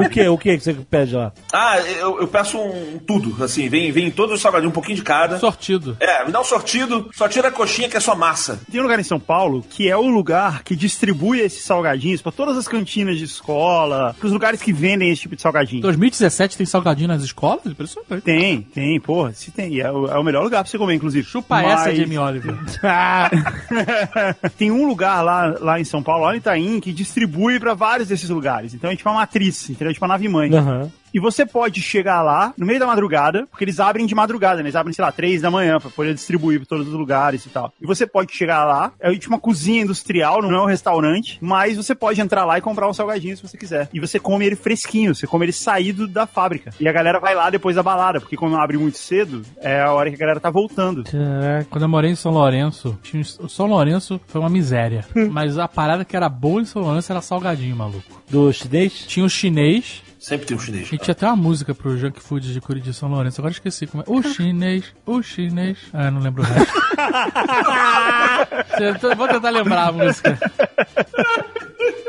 O 0.07 0.09
que, 0.13 0.29
o 0.29 0.39
que 0.39 0.59
você 0.59 0.75
pede 0.75 1.15
lá? 1.15 1.33
Ah, 1.53 1.79
eu, 1.81 2.21
eu 2.21 2.29
peço 2.29 2.59
um, 2.59 2.99
tudo, 2.99 3.43
assim, 3.43 3.69
vem, 3.69 3.91
vem 3.91 4.11
todos 4.11 4.35
os 4.37 4.41
salgadinhos, 4.41 4.71
um 4.71 4.75
pouquinho 4.75 4.97
de 4.97 5.03
cada. 5.03 5.39
Sortido. 5.39 5.97
É, 6.01 6.25
me 6.25 6.33
dá 6.33 6.41
um 6.41 6.45
sortido, 6.45 7.11
só 7.15 7.29
tira 7.29 7.49
a 7.49 7.51
coxinha 7.51 7.89
que 7.89 7.97
é 7.97 8.01
só 8.01 8.15
massa. 8.15 8.61
Tem 8.71 8.81
um 8.81 8.85
lugar 8.85 8.99
em 8.99 9.05
São 9.05 9.19
Paulo 9.19 9.65
que 9.69 9.89
é 9.89 9.97
o 9.97 10.07
lugar 10.07 10.63
que 10.63 10.77
distribui 10.77 11.41
esses 11.41 11.65
salgadinhos 11.65 12.21
pra 12.23 12.33
todas 12.33 12.57
as 12.57 12.69
cantinas 12.69 13.19
de 13.19 13.25
escola, 13.25 14.15
pros 14.19 14.33
lugares 14.33 14.61
que 14.61 14.73
vendem 14.73 15.11
esse 15.11 15.23
tipo 15.23 15.37
de 15.37 15.43
salgadinho. 15.43 15.83
2017 15.83 16.57
tem 16.57 16.67
salgadinho 16.67 17.09
nas 17.09 17.23
escolas? 17.23 17.67
Impressionante. 17.67 18.23
Tem, 18.23 18.63
tem, 18.63 19.01
porra, 19.01 19.33
se 19.33 19.51
tem. 19.51 19.81
É 19.81 19.91
o, 19.91 20.07
é 20.07 20.19
o 20.19 20.23
melhor 20.25 20.43
lugar 20.43 20.63
pra 20.63 20.71
você 20.71 20.79
comer, 20.79 20.95
inclusive. 20.95 21.27
Chupa 21.27 21.63
Mas- 21.63 21.81
essa, 21.81 21.95
Jamie 21.95 22.19
Oliver. 22.19 22.55
tem 24.57 24.71
um 24.71 24.87
lugar 24.87 25.23
lá, 25.23 25.55
lá 25.61 25.81
em 25.81 25.85
São 25.85 26.03
Paulo, 26.03 26.25
lá 26.25 26.35
em 26.35 26.39
Itaim, 26.39 26.81
que 26.81 26.93
distribui 26.93 27.59
pra 27.59 27.75
vários 27.75 28.09
desses 28.09 28.29
lugares. 28.29 28.75
Então 28.75 28.91
é 28.91 28.97
tipo 28.97 29.09
uma 29.09 29.17
matriz, 29.17 29.69
entendeu? 29.71 29.93
Uma 30.03 30.09
nave 30.09 30.29
mãe. 30.29 30.53
Aham. 30.53 30.91
E 31.13 31.21
você 31.21 31.45
pode 31.45 31.81
chegar 31.83 32.23
lá 32.23 32.55
no 32.57 32.65
meio 32.67 32.79
da 32.81 32.87
madrugada, 32.87 33.47
porque 33.51 33.65
eles 33.65 33.79
abrem 33.81 34.07
de 34.07 34.15
madrugada, 34.15 34.57
né? 34.57 34.63
Eles 34.63 34.77
abrem, 34.77 34.93
sei 34.95 35.05
lá, 35.05 35.13
três 35.13 35.43
da 35.43 35.51
manhã 35.51 35.79
pra 35.79 35.91
poder 35.91 36.15
distribuir 36.15 36.59
pra 36.61 36.67
todos 36.67 36.89
os 36.89 36.95
lugares 36.95 37.45
e 37.45 37.49
tal. 37.51 37.73
E 37.81 37.87
você 37.87 38.07
pode 38.07 38.33
chegar 38.35 38.65
lá, 38.65 38.93
é 39.01 39.13
tipo 39.13 39.29
uma 39.33 39.39
cozinha 39.41 39.83
industrial, 39.83 40.41
não 40.43 40.51
é 40.55 40.63
um 40.63 40.67
restaurante, 40.67 41.39
mas 41.41 41.77
você 41.77 41.95
pode 41.95 42.21
entrar 42.21 42.45
lá 42.45 42.59
e 42.59 42.61
comprar 42.61 42.89
um 42.89 42.93
salgadinho 42.95 43.37
se 43.37 43.43
você 43.43 43.57
quiser. 43.59 43.89
E 43.93 44.01
você 44.01 44.19
come 44.19 44.45
ele 44.47 44.57
fresquinho, 44.57 45.15
você 45.15 45.27
come 45.27 45.45
ele 45.45 45.53
saído 45.53 46.07
da 46.09 46.27
fábrica. 46.27 46.73
E 46.81 46.89
a 46.89 46.93
galera 46.93 47.21
vai 47.21 47.35
lá 47.35 47.51
depois 47.51 47.77
da 47.77 47.83
balada, 47.83 48.21
porque 48.21 48.37
como 48.37 48.57
abre 48.57 48.79
muito 48.79 48.99
cedo, 48.99 49.43
é 49.61 49.81
a 49.83 49.93
hora 49.93 50.09
que 50.11 50.17
a 50.17 50.19
galera 50.19 50.41
tá 50.41 50.51
voltando. 50.51 51.05
Caraca, 51.05 51.67
quando 51.71 51.83
eu 51.83 51.89
morei 51.89 52.11
em 52.11 52.15
São 52.17 52.33
Lourenço, 52.33 52.99
tinha 53.03 53.23
um- 53.23 53.45
o 53.45 53.49
São 53.49 53.67
Lourenço 53.67 54.21
foi 54.27 54.41
uma 54.41 54.51
miséria. 54.51 55.05
Mas 55.31 55.59
a 55.59 55.69
parada 55.69 56.05
que 56.05 56.17
era 56.17 56.29
boa 56.29 56.61
em 56.61 56.65
São 56.65 56.83
Lourenço 56.83 57.13
era 57.13 57.21
salgadinho, 57.21 57.77
maluco. 57.77 58.03
Do 58.31 58.53
chinês? 58.53 59.05
Tinha 59.07 59.25
o 59.27 59.29
chinês, 59.31 60.03
Sempre 60.23 60.47
tem 60.47 60.57
um 60.57 60.61
chinês. 60.61 60.89
e 60.93 60.99
tinha 60.99 61.11
até 61.11 61.27
uma 61.27 61.35
música 61.35 61.75
pro 61.75 61.99
Junk 61.99 62.23
Food 62.23 62.53
de 62.53 62.61
Curitiba 62.61 62.93
de 62.93 62.97
São 62.97 63.09
Lourenço. 63.09 63.41
Agora 63.41 63.51
eu 63.51 63.57
esqueci 63.57 63.89
como 63.89 64.03
é. 64.03 64.05
O 64.07 64.23
chinês, 64.23 64.85
o 65.05 65.21
chinês. 65.21 65.79
Ah, 65.93 66.05
eu 66.05 66.13
não 66.13 66.21
lembro 66.21 66.43
o 66.43 66.47
resto. 66.47 66.73
Vou 69.17 69.27
tentar 69.27 69.51
lembrar 69.51 69.89
a 69.89 69.93
música. 69.93 70.39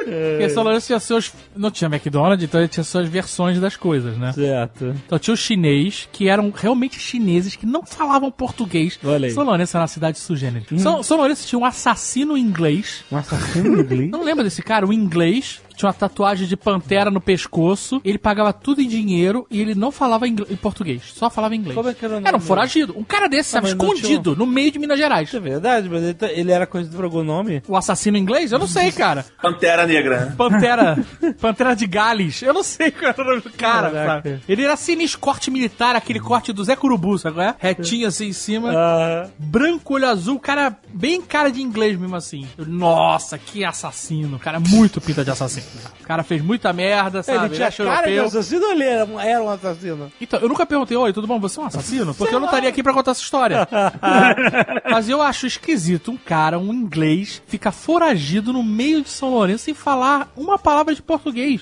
Porque 0.03 0.49
São 0.49 0.63
Lourenço 0.63 0.87
tinha 0.87 0.99
seus. 0.99 1.31
Não 1.55 1.71
tinha 1.71 1.87
McDonald's, 1.87 2.43
então 2.43 2.61
ele 2.61 2.67
tinha 2.67 2.83
suas 2.83 3.09
versões 3.09 3.59
das 3.59 3.75
coisas, 3.75 4.15
né? 4.17 4.31
Certo. 4.33 4.93
Então 5.05 5.17
tinha 5.17 5.33
os 5.33 5.39
chinês, 5.39 6.07
que 6.11 6.27
eram 6.27 6.53
realmente 6.55 6.99
chineses, 6.99 7.55
que 7.55 7.65
não 7.65 7.83
falavam 7.83 8.29
português. 8.29 8.99
Olha 9.03 9.27
aí. 9.27 9.33
São 9.33 9.43
Lourenço 9.43 9.75
era 9.75 9.81
uma 9.81 9.87
cidade 9.87 10.19
sugênere. 10.19 10.65
São, 10.77 11.01
São 11.01 11.17
Lourenço 11.17 11.47
tinha 11.47 11.57
um 11.57 11.65
assassino 11.65 12.37
inglês. 12.37 13.03
Um 13.11 13.17
assassino 13.17 13.81
inglês? 13.81 14.11
Não 14.11 14.23
lembra 14.23 14.43
desse 14.43 14.61
cara? 14.61 14.85
Um 14.85 14.93
inglês 14.93 15.62
tinha 15.75 15.87
uma 15.87 15.93
tatuagem 15.93 16.47
de 16.47 16.55
pantera 16.57 17.09
no 17.11 17.19
pescoço. 17.21 18.01
Ele 18.03 18.17
pagava 18.17 18.51
tudo 18.53 18.81
em 18.81 18.87
dinheiro 18.87 19.45
e 19.49 19.59
ele 19.61 19.75
não 19.75 19.91
falava 19.91 20.27
ingl- 20.27 20.45
em 20.49 20.55
português, 20.55 21.01
só 21.15 21.29
falava 21.29 21.55
inglês. 21.55 21.75
Como 21.75 21.89
é 21.89 21.93
que 21.93 22.03
era 22.05 22.13
o 22.13 22.15
nome 22.17 22.27
Era 22.27 22.37
um 22.37 22.39
foragido. 22.39 22.93
Um 22.97 23.03
cara 23.03 23.27
desse, 23.27 23.49
sabe, 23.51 23.67
mas 23.67 23.75
não 23.75 23.93
escondido, 23.93 24.35
no 24.35 24.45
meio 24.45 24.71
de 24.71 24.79
Minas 24.79 24.97
Gerais. 24.97 25.27
Isso 25.27 25.37
é 25.37 25.39
verdade, 25.39 25.89
mas 25.89 26.03
ele, 26.03 26.13
tá- 26.13 26.31
ele 26.31 26.51
era 26.51 26.65
conhecido 26.65 26.95
por 26.95 27.05
algum 27.05 27.23
nome? 27.23 27.61
O 27.67 27.75
assassino 27.75 28.17
inglês? 28.17 28.51
Eu 28.51 28.59
não 28.59 28.67
sei, 28.67 28.91
cara. 28.91 29.25
Pantera 29.41 29.85
Negra. 29.87 30.25
né? 30.25 30.33
Pantera. 30.37 30.97
Pantera 31.39 31.75
de 31.75 31.87
Gales. 31.87 32.41
Eu 32.41 32.53
não 32.53 32.63
sei 32.63 32.91
qual 32.91 33.11
era 33.11 33.21
o 33.21 33.25
nome 33.25 33.41
do 33.41 33.51
cara, 33.51 33.89
Caraca. 33.91 34.05
sabe? 34.29 34.41
Ele 34.47 34.63
era 34.63 34.75
sinistro 34.75 35.19
corte 35.19 35.49
militar, 35.51 35.95
aquele 35.95 36.19
corte 36.19 36.51
do 36.53 36.63
Zé 36.63 36.75
Curubu, 36.75 37.17
sabe 37.17 37.35
qual 37.35 37.47
é? 37.47 37.55
Retinho 37.59 38.07
assim 38.07 38.27
em 38.27 38.33
cima. 38.33 38.71
Ah, 38.75 39.27
Branco, 39.37 39.93
olho 39.95 40.07
azul, 40.07 40.39
cara, 40.39 40.77
bem 40.93 41.21
cara 41.21 41.49
de 41.51 41.61
inglês 41.61 41.97
mesmo 41.97 42.15
assim. 42.15 42.47
Nossa, 42.57 43.37
que 43.37 43.63
assassino. 43.63 44.37
Cara, 44.39 44.59
muito 44.59 44.99
pinta 45.01 45.23
de 45.23 45.31
assassino. 45.31 45.62
O 46.01 46.05
cara 46.05 46.21
fez 46.21 46.41
muita 46.41 46.73
merda, 46.73 47.23
sabe? 47.23 47.45
ele 47.45 47.55
tinha 47.55 47.67
acha 47.69 47.83
cara 47.85 48.07
de 48.07 48.19
assassino 48.19 48.65
ou 48.65 48.71
ele 48.73 48.83
era, 48.83 49.05
um- 49.05 49.19
era 49.19 49.41
um 49.41 49.49
assassino? 49.49 50.11
Então, 50.19 50.37
eu 50.41 50.49
nunca 50.49 50.65
perguntei, 50.65 50.97
oi, 50.97 51.13
tudo 51.13 51.25
bom? 51.25 51.39
Você 51.39 51.57
é 51.59 51.63
um 51.63 51.65
assassino? 51.65 52.13
Porque 52.13 52.35
eu 52.35 52.39
não 52.41 52.47
estaria 52.47 52.67
aqui 52.69 52.83
pra 52.83 52.91
contar 52.93 53.11
essa 53.11 53.21
história. 53.21 53.65
Mas 54.89 55.07
eu 55.09 55.21
acho 55.21 55.47
esquisito 55.47 56.11
um 56.11 56.17
cara, 56.17 56.59
um 56.59 56.73
inglês, 56.73 57.41
ficar 57.47 57.71
foragido 57.71 58.51
no 58.53 58.63
meio 58.63 59.01
de 59.01 59.09
São 59.09 59.29
Lourenço 59.29 59.63
sem 59.65 59.73
falar 59.73 60.31
uma 60.35 60.57
palavra 60.59 60.93
de 60.93 61.01
português. 61.01 61.61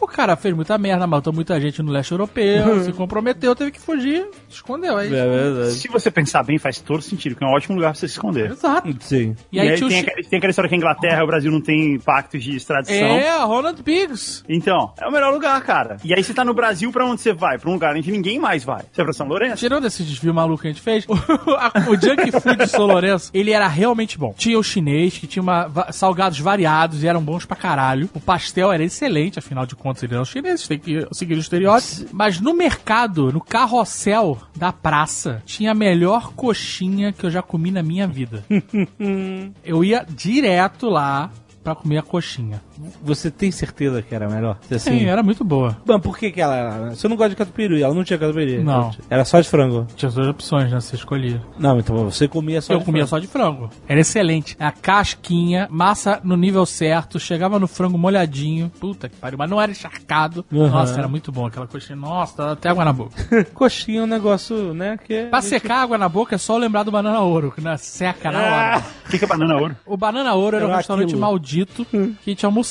O 0.00 0.06
cara 0.06 0.34
fez 0.36 0.54
muita 0.54 0.76
merda, 0.76 1.06
matou 1.06 1.32
muita 1.32 1.60
gente 1.60 1.82
no 1.82 1.92
leste 1.92 2.10
europeu, 2.12 2.82
se 2.84 2.92
comprometeu, 2.92 3.54
teve 3.54 3.70
que 3.70 3.80
fugir, 3.80 4.26
se 4.48 4.56
escondeu. 4.56 4.98
É 4.98 5.06
É 5.06 5.08
verdade. 5.10 5.70
Se 5.72 5.88
você 5.88 6.10
pensar 6.10 6.42
bem, 6.42 6.58
faz 6.58 6.78
todo 6.80 7.00
sentido, 7.02 7.36
que 7.36 7.44
é 7.44 7.46
um 7.46 7.52
ótimo 7.52 7.76
lugar 7.76 7.92
pra 7.92 8.00
você 8.00 8.08
se 8.08 8.14
esconder. 8.14 8.50
Exato. 8.50 8.92
Sim. 9.00 9.36
E 9.52 9.60
aí, 9.60 9.76
tinha 9.76 9.86
o 9.86 9.88
tem, 9.90 10.00
chi- 10.02 10.06
aquela, 10.10 10.28
tem 10.28 10.36
aquela 10.38 10.50
história 10.50 10.68
que 10.68 10.74
a 10.74 10.78
Inglaterra 10.78 11.20
e 11.20 11.24
o 11.24 11.26
Brasil 11.26 11.50
não 11.52 11.60
tem 11.60 11.98
pactos 12.00 12.42
de 12.42 12.56
extradição. 12.56 12.96
É, 12.96 13.11
Ronald 13.44 13.82
Biggs. 13.82 14.42
Então, 14.48 14.92
é 15.00 15.06
o 15.06 15.12
melhor 15.12 15.32
lugar, 15.32 15.60
cara. 15.62 15.96
E 16.04 16.14
aí 16.14 16.22
você 16.22 16.32
tá 16.34 16.44
no 16.44 16.54
Brasil, 16.54 16.90
pra 16.92 17.04
onde 17.06 17.20
você 17.20 17.32
vai? 17.32 17.58
Pra 17.58 17.68
um 17.70 17.74
lugar 17.74 17.94
onde 17.96 18.10
ninguém 18.10 18.38
mais 18.38 18.64
vai. 18.64 18.80
Você 18.82 18.96
vai 18.96 19.04
pra 19.06 19.12
São 19.12 19.26
Lourenço? 19.26 19.56
Tirando 19.56 19.86
esse 19.86 20.02
desvio 20.02 20.32
maluco 20.34 20.62
que 20.62 20.68
a 20.68 20.70
gente 20.72 20.82
fez, 20.82 21.04
o, 21.08 21.12
a- 21.14 21.72
o 21.88 21.94
Junk 22.00 22.30
Food 22.40 22.56
de 22.56 22.66
São 22.68 22.86
Lourenço, 22.86 23.30
ele 23.34 23.50
era 23.52 23.66
realmente 23.68 24.18
bom. 24.18 24.34
Tinha 24.36 24.58
o 24.58 24.62
chinês, 24.62 25.18
que 25.18 25.26
tinha 25.26 25.42
uma, 25.42 25.70
salgados 25.92 26.38
variados 26.38 27.02
e 27.02 27.08
eram 27.08 27.22
bons 27.22 27.44
pra 27.44 27.56
caralho. 27.56 28.08
O 28.14 28.20
pastel 28.20 28.72
era 28.72 28.82
excelente, 28.84 29.38
afinal 29.38 29.66
de 29.66 29.74
contas, 29.76 30.02
eles 30.02 30.14
eram 30.14 30.24
chineses, 30.24 30.66
tem 30.68 30.78
que 30.78 31.06
seguir 31.12 31.34
o 31.34 31.38
estereótipo. 31.38 32.08
Mas 32.12 32.40
no 32.40 32.54
mercado, 32.54 33.32
no 33.32 33.40
carrossel 33.40 34.38
da 34.56 34.72
praça, 34.72 35.42
tinha 35.44 35.72
a 35.72 35.74
melhor 35.74 36.32
coxinha 36.34 37.12
que 37.12 37.24
eu 37.24 37.30
já 37.30 37.42
comi 37.42 37.70
na 37.70 37.82
minha 37.82 38.06
vida. 38.06 38.44
eu 39.64 39.84
ia 39.84 40.04
direto 40.08 40.88
lá 40.88 41.30
pra 41.62 41.74
comer 41.74 41.98
a 41.98 42.02
coxinha. 42.02 42.60
Você 43.02 43.30
tem 43.30 43.50
certeza 43.50 44.02
que 44.02 44.14
era 44.14 44.28
melhor? 44.28 44.56
Sim, 44.68 44.74
Assim, 44.74 45.04
era 45.06 45.22
muito 45.22 45.44
boa. 45.44 45.76
Mas 45.86 46.00
por 46.00 46.16
que 46.18 46.30
que 46.30 46.40
ela 46.40 46.56
era? 46.56 46.90
Você 46.94 47.08
não 47.08 47.16
gosta 47.16 47.30
de 47.30 47.36
catupiry? 47.36 47.82
Ela 47.82 47.94
não 47.94 48.04
tinha 48.04 48.18
catupiry? 48.18 48.62
Não. 48.62 48.90
Era 49.10 49.24
só 49.24 49.40
de 49.40 49.48
frango? 49.48 49.86
Tinha 49.96 50.10
duas 50.10 50.28
opções, 50.28 50.70
né? 50.70 50.80
Você 50.80 50.96
escolhia. 50.96 51.42
Não, 51.58 51.78
então 51.78 51.96
você 52.04 52.26
comia 52.28 52.60
só 52.60 52.72
eu 52.74 52.78
de 52.78 52.84
comia 52.84 53.06
frango. 53.06 53.08
só 53.10 53.18
de 53.18 53.26
frango. 53.26 53.70
Era 53.88 54.00
excelente. 54.00 54.56
A 54.58 54.70
casquinha, 54.72 55.66
massa 55.70 56.20
no 56.22 56.36
nível 56.36 56.64
certo, 56.64 57.18
chegava 57.18 57.58
no 57.58 57.66
frango 57.66 57.98
molhadinho. 57.98 58.70
Puta 58.80 59.08
que 59.08 59.16
pariu, 59.16 59.38
mas 59.38 59.50
não 59.50 59.60
era 59.60 59.70
encharcado. 59.72 60.44
Uhum. 60.50 60.68
Nossa, 60.68 60.98
era 60.98 61.08
muito 61.08 61.30
bom 61.32 61.46
aquela 61.46 61.66
coxinha. 61.66 61.96
Nossa, 61.96 62.36
dá 62.36 62.52
até 62.52 62.68
água 62.68 62.84
na 62.84 62.92
boca. 62.92 63.12
Coxinha 63.54 64.00
é 64.00 64.02
um 64.04 64.06
negócio, 64.06 64.72
né, 64.74 64.96
que... 65.04 65.24
pra 65.26 65.40
secar 65.42 65.82
água 65.82 65.98
na 65.98 66.08
boca 66.08 66.34
é 66.34 66.38
só 66.38 66.56
lembrar 66.56 66.82
do 66.82 66.90
banana 66.90 67.20
ouro, 67.20 67.52
que 67.52 67.60
né, 67.60 67.76
seca 67.76 68.30
na 68.30 68.38
hora. 68.42 68.84
O 69.06 69.10
que, 69.10 69.18
que 69.18 69.24
é 69.24 69.28
banana 69.28 69.56
ouro? 69.56 69.76
O 69.86 69.96
Banana 69.96 70.34
Ouro 70.34 70.56
era 70.56 70.64
um 70.66 70.68
Era 70.68 70.76
restaurante 70.78 71.04
aquilo. 71.06 71.20
maldito 71.20 71.84
que 71.90 71.96
a 71.96 72.30
gente 72.30 72.46
almoçava. 72.46 72.62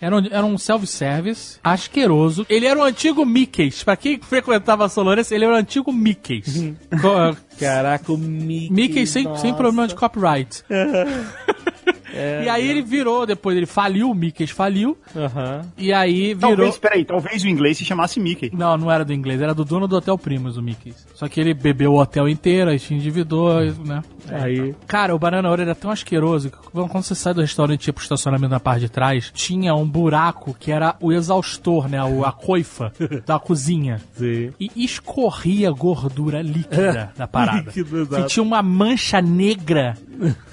Era 0.00 0.16
um, 0.16 0.26
era 0.30 0.44
um 0.46 0.56
self-service, 0.58 1.58
asqueroso. 1.62 2.46
Ele 2.48 2.66
era 2.66 2.78
o 2.78 2.82
antigo 2.82 3.24
Mickey's. 3.24 3.82
Pra 3.84 3.96
quem 3.96 4.20
frequentava 4.20 4.84
a 4.84 4.88
ele 5.34 5.44
era 5.44 5.54
o 5.54 5.56
antigo 5.56 5.92
Mickey's. 5.92 6.56
Co- 7.00 7.36
Caraca, 7.58 8.12
o 8.12 8.18
Mickey... 8.18 8.72
Mickey 8.72 9.06
sem, 9.06 9.36
sem 9.36 9.54
problema 9.54 9.86
de 9.88 9.94
copyright. 9.94 10.62
e 12.14 12.48
aí 12.48 12.68
ele 12.68 12.82
virou, 12.82 13.26
depois 13.26 13.56
ele 13.56 13.66
faliu, 13.66 14.10
o 14.10 14.14
Mickey 14.14 14.46
faliu, 14.46 14.96
Aham. 15.14 15.62
e 15.76 15.92
aí 15.92 16.34
virou... 16.34 16.56
Talvez, 16.56 16.78
peraí, 16.78 17.04
talvez 17.04 17.44
o 17.44 17.48
inglês 17.48 17.78
se 17.78 17.84
chamasse 17.84 18.20
Mickey. 18.20 18.50
Não, 18.52 18.76
não 18.76 18.90
era 18.90 19.04
do 19.04 19.12
inglês, 19.12 19.40
era 19.40 19.54
do 19.54 19.64
dono 19.64 19.88
do 19.88 19.96
Hotel 19.96 20.16
Primos, 20.18 20.56
o 20.56 20.62
Mickey. 20.62 20.94
Só 21.14 21.28
que 21.28 21.40
ele 21.40 21.54
bebeu 21.54 21.92
o 21.92 22.00
hotel 22.00 22.28
inteiro, 22.28 22.70
aí 22.70 22.78
se 22.78 22.94
endividou, 22.94 23.60
né? 23.84 24.02
Aí... 24.30 24.74
Cara, 24.86 25.14
o 25.14 25.18
Banana 25.18 25.48
Ouro 25.48 25.62
era 25.62 25.74
tão 25.74 25.90
asqueroso 25.90 26.50
que 26.50 26.56
quando 26.72 27.02
você 27.02 27.14
sai 27.14 27.34
do 27.34 27.40
restaurante 27.40 27.86
e 27.86 27.88
ia 27.88 27.92
pro 27.92 28.02
estacionamento 28.02 28.50
na 28.50 28.60
parte 28.60 28.80
de 28.80 28.88
trás, 28.88 29.30
tinha 29.34 29.74
um 29.74 29.86
buraco 29.86 30.54
que 30.58 30.70
era 30.70 30.96
o 31.00 31.12
exaustor, 31.12 31.88
né? 31.88 32.02
O, 32.02 32.24
a 32.24 32.32
coifa 32.32 32.92
da 33.26 33.38
cozinha. 33.38 34.00
Sim. 34.14 34.52
E 34.58 34.70
escorria 34.76 35.70
gordura 35.70 36.42
líquida 36.42 37.12
da 37.16 37.26
parada. 37.26 37.70
Líquido, 37.74 38.02
exato. 38.02 38.22
que 38.22 38.28
tinha 38.28 38.42
uma 38.42 38.62
mancha 38.62 39.20
negra, 39.20 39.96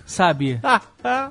sabe? 0.05 0.59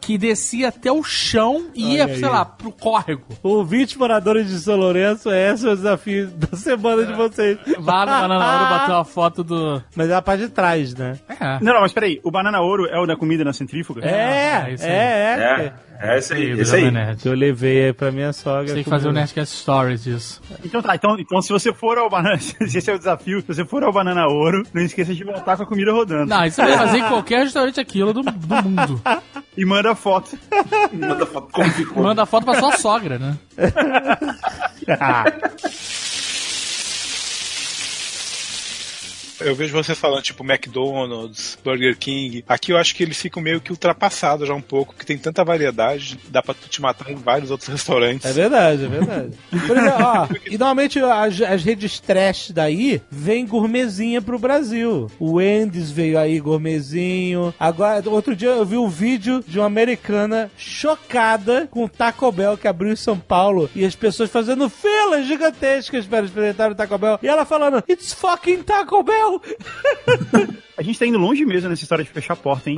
que 0.01 0.19
descia 0.19 0.69
até 0.69 0.91
o 0.91 1.03
chão 1.03 1.69
e 1.75 1.95
ia, 1.95 2.09
sei 2.09 2.29
lá, 2.29 2.45
pro 2.45 2.73
córrego. 2.73 3.25
Ouvintes 3.43 3.97
moradores 3.97 4.49
de 4.49 4.59
São 4.59 4.77
Lourenço, 4.77 5.31
esse 5.31 5.67
é 5.67 5.71
o 5.71 5.77
desafio 5.77 6.27
da 6.35 6.57
semana 6.57 7.05
de 7.05 7.13
vocês. 7.13 7.59
Vá 7.79 8.01
no 8.01 8.13
Banana 8.13 8.53
Ouro 8.53 8.71
bater 8.71 8.93
uma 8.93 9.05
foto 9.05 9.45
do. 9.45 9.83
Mas 9.95 10.11
é 10.11 10.15
a 10.15 10.23
parte 10.23 10.43
de 10.43 10.49
trás, 10.49 10.95
né? 10.95 11.19
É. 11.29 11.59
Não, 11.61 11.73
não, 11.73 11.81
mas 11.83 11.93
peraí, 11.93 12.21
o 12.25 12.31
banana 12.31 12.61
ouro 12.61 12.87
é 12.87 12.99
o 12.99 13.07
da 13.07 13.17
comida 13.17 13.45
na 13.45 13.53
centrífuga? 13.53 14.05
É, 14.05 14.11
é 14.11 14.71
é, 14.71 14.75
isso 14.75 14.85
aí. 14.85 15.73
É. 16.01 16.19
Esse 16.19 16.35
aí, 16.35 16.51
esse 16.53 16.75
aí. 16.75 16.83
Jovem 16.83 16.91
Nerd. 16.91 17.27
Eu 17.27 17.35
levei 17.35 17.87
aí 17.87 17.93
pra 17.93 18.11
minha 18.11 18.33
sogra. 18.33 18.75
Tem 18.75 18.83
que 18.83 18.91
fazer 18.91 19.09
o 19.09 19.13
Nerdcast 19.13 19.57
Stories 19.57 20.05
disso. 20.05 20.41
Então 20.65 20.83
tá, 20.83 20.95
então, 20.95 21.19
então 21.19 21.43
se 21.43 21.53
você 21.53 21.73
for 21.73 21.99
ao 21.99 22.09
banana, 22.09 22.37
se 22.39 22.57
esse 22.63 22.91
é 22.91 22.95
o 22.95 22.99
desafio, 22.99 23.41
se 23.41 23.47
você 23.47 23.65
for 23.65 23.83
ao 23.85 23.93
banana 23.93 24.27
ouro, 24.27 24.63
não 24.73 24.83
esqueça 24.83 25.15
de 25.15 25.25
voltar 25.25 25.57
com 25.57 25.63
a 25.63 25.67
comida 25.67 25.93
rodando. 25.93 26.27
Não, 26.27 26.45
isso 26.45 26.61
vai 26.61 26.77
fazer 26.77 26.99
em 26.99 27.09
qualquer 27.09 27.45
restaurante 27.45 27.81
aquilo 27.81 28.13
do, 28.13 28.23
do 28.23 28.63
mundo. 28.63 29.03
E 29.57 29.65
manda 29.65 29.95
foto. 29.95 30.39
Manda 30.93 31.27
foto 31.27 31.49
como 31.53 31.71
ficou. 31.71 32.03
Manda 32.03 32.27
foto 32.27 32.45
pra 32.45 32.55
sua 32.55 32.77
sogra, 32.77 33.19
né? 33.19 33.39
Eu 39.41 39.55
vejo 39.55 39.73
vocês 39.73 39.99
falando, 39.99 40.23
tipo, 40.23 40.45
McDonald's, 40.45 41.59
Burger 41.65 41.97
King. 41.97 42.45
Aqui 42.49 42.73
eu 42.73 42.77
acho 42.77 42.95
que 42.95 43.03
eles 43.03 43.19
ficam 43.19 43.43
meio 43.43 43.61
que 43.61 43.71
ultrapassados 43.71 44.49
já 44.49 44.55
um 44.55 44.61
pouco, 44.61 44.95
porque 44.95 45.07
tem 45.07 45.19
tanta 45.19 45.45
variedade, 45.45 46.19
dá 46.29 46.43
pra 46.43 46.55
te 46.55 46.81
matar 46.81 47.11
em 47.11 47.17
vários 47.17 47.51
outros 47.51 47.69
restaurantes. 47.69 48.25
É 48.25 48.33
verdade, 48.33 48.85
é 48.85 48.89
verdade. 48.89 49.33
Por 49.67 49.77
exemplo, 49.77 49.99
ó, 50.03 50.29
e 50.47 50.59
normalmente 50.59 50.99
as, 50.99 51.41
as 51.41 51.65
redes 51.65 52.01
trash 52.01 52.51
daí 52.51 53.01
vem 53.11 53.47
gourmetzinha 53.47 54.21
pro 54.21 54.39
Brasil. 54.39 55.11
O 55.19 55.35
Wendy's 55.35 55.91
veio 55.91 56.19
aí 56.19 56.39
gourmetzinho. 56.39 57.55
Agora, 57.59 58.03
outro 58.09 58.37
dia 58.37 58.51
eu 58.51 58.65
vi 58.65 58.77
um 58.77 58.89
vídeo 58.89 59.45
de 59.47 59.59
uma 59.59 59.67
americana 59.67 60.51
chocada 60.57 61.69
com 61.71 61.85
o 61.85 61.89
Taco 61.89 62.31
Bell 62.33 62.57
que 62.57 62.69
abriu 62.69 62.93
em 62.93 62.97
São 62.97 63.19
Paulo 63.19 63.71
e 63.75 63.85
as 63.85 63.95
pessoas 63.95 64.31
fazendo 64.31 64.69
filas 64.69 65.27
gigantescas 65.27 66.07
para 66.07 66.25
experimentar 66.25 66.71
o 66.71 66.75
Taco 66.75 66.99
Bell. 66.99 67.19
E 67.23 67.29
ela 67.29 67.45
falando, 67.45 67.83
it's 67.89 68.13
fucking 68.13 68.63
Taco 68.63 69.03
Bell! 69.03 69.30
A 70.77 70.83
gente 70.83 70.99
tá 70.99 71.05
indo 71.05 71.19
longe 71.19 71.45
mesmo 71.45 71.69
nessa 71.69 71.83
história 71.83 72.03
de 72.03 72.11
fechar 72.11 72.33
a 72.33 72.37
porta, 72.37 72.71
hein? 72.71 72.77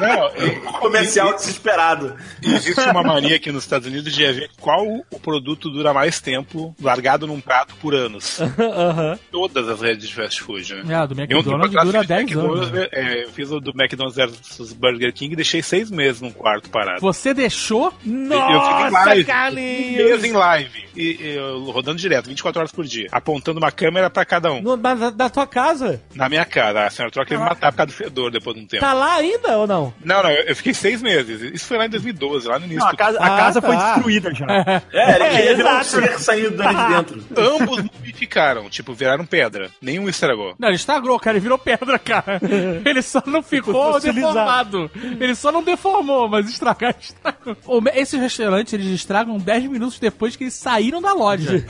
Não, 0.00 0.72
Comercial 0.78 1.34
desesperado. 1.34 2.14
existe 2.40 2.80
uma 2.88 3.02
mania 3.02 3.34
aqui 3.34 3.50
nos 3.50 3.64
Estados 3.64 3.88
Unidos 3.88 4.14
de 4.14 4.32
ver 4.32 4.48
qual 4.60 4.86
o 4.86 5.18
produto 5.18 5.68
dura 5.68 5.92
mais 5.92 6.20
tempo 6.20 6.72
largado 6.80 7.26
num 7.26 7.40
prato 7.40 7.74
por 7.80 7.96
anos. 7.96 8.38
Aham. 8.40 9.18
Todas 9.32 9.68
as 9.68 9.80
redes 9.80 10.06
de 10.08 10.14
fast 10.14 10.40
food, 10.40 10.72
né? 10.72 10.84
É, 10.88 10.94
a 10.94 11.04
do 11.06 11.16
um 11.16 11.20
McDonald's 11.20 11.72
dura 11.84 11.98
fiz 11.98 12.08
10 12.08 12.20
McDonald's, 12.22 12.68
anos. 12.68 12.80
né? 12.80 12.88
é, 12.92 13.24
eu 13.24 13.30
fiz 13.30 13.50
o 13.50 13.58
do 13.58 13.70
McDonald's 13.70 14.14
versus 14.14 14.72
Burger 14.72 15.12
King 15.12 15.32
e 15.32 15.36
deixei 15.36 15.62
seis 15.64 15.90
meses 15.90 16.20
num 16.20 16.30
quarto 16.30 16.70
parado. 16.70 17.00
Você 17.00 17.34
deixou? 17.34 17.86
eu 17.86 17.90
fiquei 17.92 18.14
em 18.14 18.28
Nossa, 18.28 18.90
live, 18.90 19.24
Carlinhos! 19.24 19.96
Mês 19.96 20.24
em 20.24 20.32
live. 20.32 20.84
E, 20.94 21.16
e 21.20 21.34
eu 21.34 21.64
rodando 21.72 21.98
direto, 21.98 22.28
24 22.28 22.60
horas 22.60 22.70
por 22.70 22.84
dia. 22.84 23.08
Apontando 23.10 23.58
uma 23.58 23.72
câmera 23.72 24.08
pra 24.08 24.24
cada 24.24 24.37
um. 24.46 24.62
No, 24.62 24.76
na, 24.76 24.94
na 24.94 25.28
tua 25.28 25.46
casa? 25.46 26.00
Na 26.14 26.28
minha 26.28 26.44
casa. 26.44 26.84
A 26.84 26.90
senhora 26.90 27.10
Troca 27.12 27.28
teve 27.28 27.42
que 27.42 27.48
matar 27.48 27.72
por 27.72 27.76
causa 27.78 27.92
do 27.92 27.96
fedor 27.96 28.30
depois 28.30 28.56
de 28.56 28.62
um 28.62 28.66
tempo. 28.66 28.80
Tá 28.84 28.92
lá 28.92 29.14
ainda 29.16 29.58
ou 29.58 29.66
não? 29.66 29.92
Não, 30.04 30.22
não, 30.22 30.30
eu 30.30 30.54
fiquei 30.56 30.72
seis 30.74 31.02
meses. 31.02 31.40
Isso 31.54 31.66
foi 31.66 31.78
lá 31.78 31.86
em 31.86 31.90
2012, 31.90 32.46
lá 32.48 32.58
no 32.58 32.66
início. 32.66 32.80
Não, 32.84 32.88
a 32.88 32.96
casa, 32.96 33.18
a 33.20 33.24
Ah, 33.26 33.38
casa 33.38 33.60
foi 33.60 33.76
tá. 33.76 33.92
destruída 33.94 34.34
já. 34.34 34.46
É, 34.92 35.14
ele 35.16 35.28
queria 35.36 35.56
virar 35.56 35.80
um 35.80 35.84
ser 35.84 36.18
saindo 36.18 36.50
dali 36.56 36.76
de 36.76 36.88
dentro. 36.88 37.24
Ambos 37.62 37.82
mumificaram, 37.82 38.68
tipo, 38.70 38.92
viraram 38.94 39.24
pedra. 39.26 39.70
Nenhum 39.82 40.08
estragou. 40.08 40.54
Não, 40.58 40.68
ele 40.68 40.76
estragou, 40.76 41.18
cara. 41.18 41.36
Ele 41.36 41.42
virou 41.42 41.58
pedra, 41.58 41.98
cara. 41.98 42.40
Ele 42.84 43.02
só 43.02 43.22
não 43.26 43.42
ficou 43.42 43.92
fossilizado. 43.92 44.88
deformado. 44.88 44.90
Ele 45.20 45.34
só 45.34 45.50
não 45.52 45.62
deformou, 45.62 46.28
mas 46.28 46.48
estragar, 46.48 46.94
estragou. 47.00 47.56
Esses 47.94 48.20
restaurantes, 48.20 48.72
eles 48.72 48.86
estragam 48.88 49.36
10 49.38 49.64
minutos 49.66 49.98
depois 49.98 50.36
que 50.36 50.44
eles 50.44 50.54
saíram 50.54 51.00
da 51.00 51.12
loja. 51.12 51.64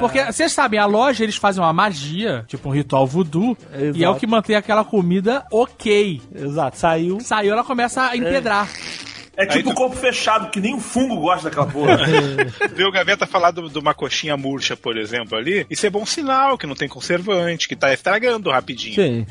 Porque, 0.00 0.24
vocês 0.24 0.52
sabem, 0.52 0.78
a 0.78 0.86
loja, 0.86 1.22
eles 1.24 1.36
fazem 1.36 1.62
uma 1.62 1.72
magia, 1.84 2.44
tipo 2.46 2.68
um 2.68 2.72
ritual 2.72 3.06
voodoo, 3.06 3.56
e 3.72 3.76
é 3.76 4.08
o 4.08 4.10
Exato. 4.10 4.20
que 4.20 4.26
mantém 4.26 4.56
aquela 4.56 4.84
comida 4.84 5.44
ok. 5.52 6.20
Exato, 6.34 6.78
saiu. 6.78 7.20
Saiu, 7.20 7.52
ela 7.52 7.64
começa 7.64 8.02
a 8.02 8.16
empedrar. 8.16 8.68
É 8.68 9.03
tipo 9.40 9.52
Aí 9.52 9.62
tu- 9.62 9.74
corpo 9.74 9.96
fechado, 9.96 10.50
que 10.50 10.60
nem 10.60 10.74
um 10.74 10.80
fungo 10.80 11.16
gosta 11.16 11.48
daquela 11.50 11.66
porra. 11.66 11.98
Ver 12.74 12.84
o 12.86 12.92
Gaveta 12.92 13.26
falar 13.26 13.50
de 13.50 13.78
uma 13.78 13.94
coxinha 13.94 14.36
murcha, 14.36 14.76
por 14.76 14.96
exemplo, 14.96 15.36
ali, 15.36 15.66
isso 15.70 15.86
é 15.86 15.90
bom 15.90 16.04
sinal, 16.06 16.56
que 16.58 16.66
não 16.66 16.74
tem 16.74 16.88
conservante, 16.88 17.66
que 17.68 17.76
tá 17.76 17.92
estragando 17.92 18.50
rapidinho. 18.50 18.94
Sim. 18.94 19.26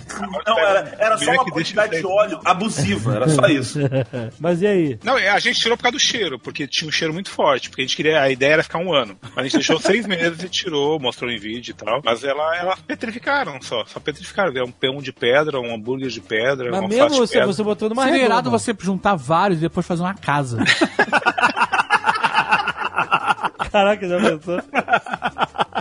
Não, 0.45 0.59
era, 0.59 0.95
era 0.99 1.17
só 1.17 1.31
uma 1.31 1.45
quantidade 1.45 1.97
de 1.99 2.05
óleo 2.05 2.39
abusiva, 2.43 3.15
era 3.15 3.29
só 3.29 3.45
isso. 3.47 3.79
Mas 4.39 4.61
e 4.61 4.67
aí? 4.67 4.99
Não, 5.03 5.17
é, 5.17 5.29
a 5.29 5.39
gente 5.39 5.59
tirou 5.59 5.77
por 5.77 5.83
causa 5.83 5.97
do 5.97 5.99
cheiro, 5.99 6.39
porque 6.39 6.67
tinha 6.67 6.87
um 6.87 6.91
cheiro 6.91 7.13
muito 7.13 7.29
forte, 7.29 7.69
porque 7.69 7.81
a 7.81 7.85
gente 7.85 7.95
queria, 7.95 8.21
a 8.21 8.29
ideia 8.29 8.53
era 8.53 8.63
ficar 8.63 8.79
um 8.79 8.93
ano. 8.93 9.17
Mas 9.21 9.37
a 9.37 9.43
gente 9.43 9.53
deixou 9.57 9.79
seis 9.81 10.05
meses 10.07 10.43
e 10.43 10.49
tirou, 10.49 10.99
mostrou 10.99 11.29
em 11.31 11.37
vídeo 11.37 11.71
e 11.71 11.73
tal. 11.73 12.01
Mas 12.03 12.23
ela, 12.23 12.57
elas 12.57 12.79
petrificaram 12.81 13.61
só, 13.61 13.85
só 13.85 13.99
petrificaram. 13.99 14.51
É 14.55 14.63
um 14.63 14.71
pão 14.71 15.01
de 15.01 15.11
pedra, 15.13 15.59
um 15.59 15.73
hambúrguer 15.73 16.09
de 16.09 16.19
pedra, 16.21 16.71
Mas 16.71 16.81
um 16.81 16.87
mesmo 16.87 17.09
você, 17.17 17.33
pedra. 17.35 17.47
você 17.53 17.63
botou 17.63 17.89
numa 17.89 18.03
Seria 18.03 18.17
redoma. 18.19 18.33
irado 18.35 18.49
você 18.51 18.75
juntar 18.79 19.15
vários 19.15 19.59
e 19.59 19.61
depois 19.61 19.85
fazer 19.85 19.92
uma 19.99 20.13
casa. 20.13 20.57
Caraca, 23.71 24.07
já 24.07 24.19
pensou? 24.19 24.61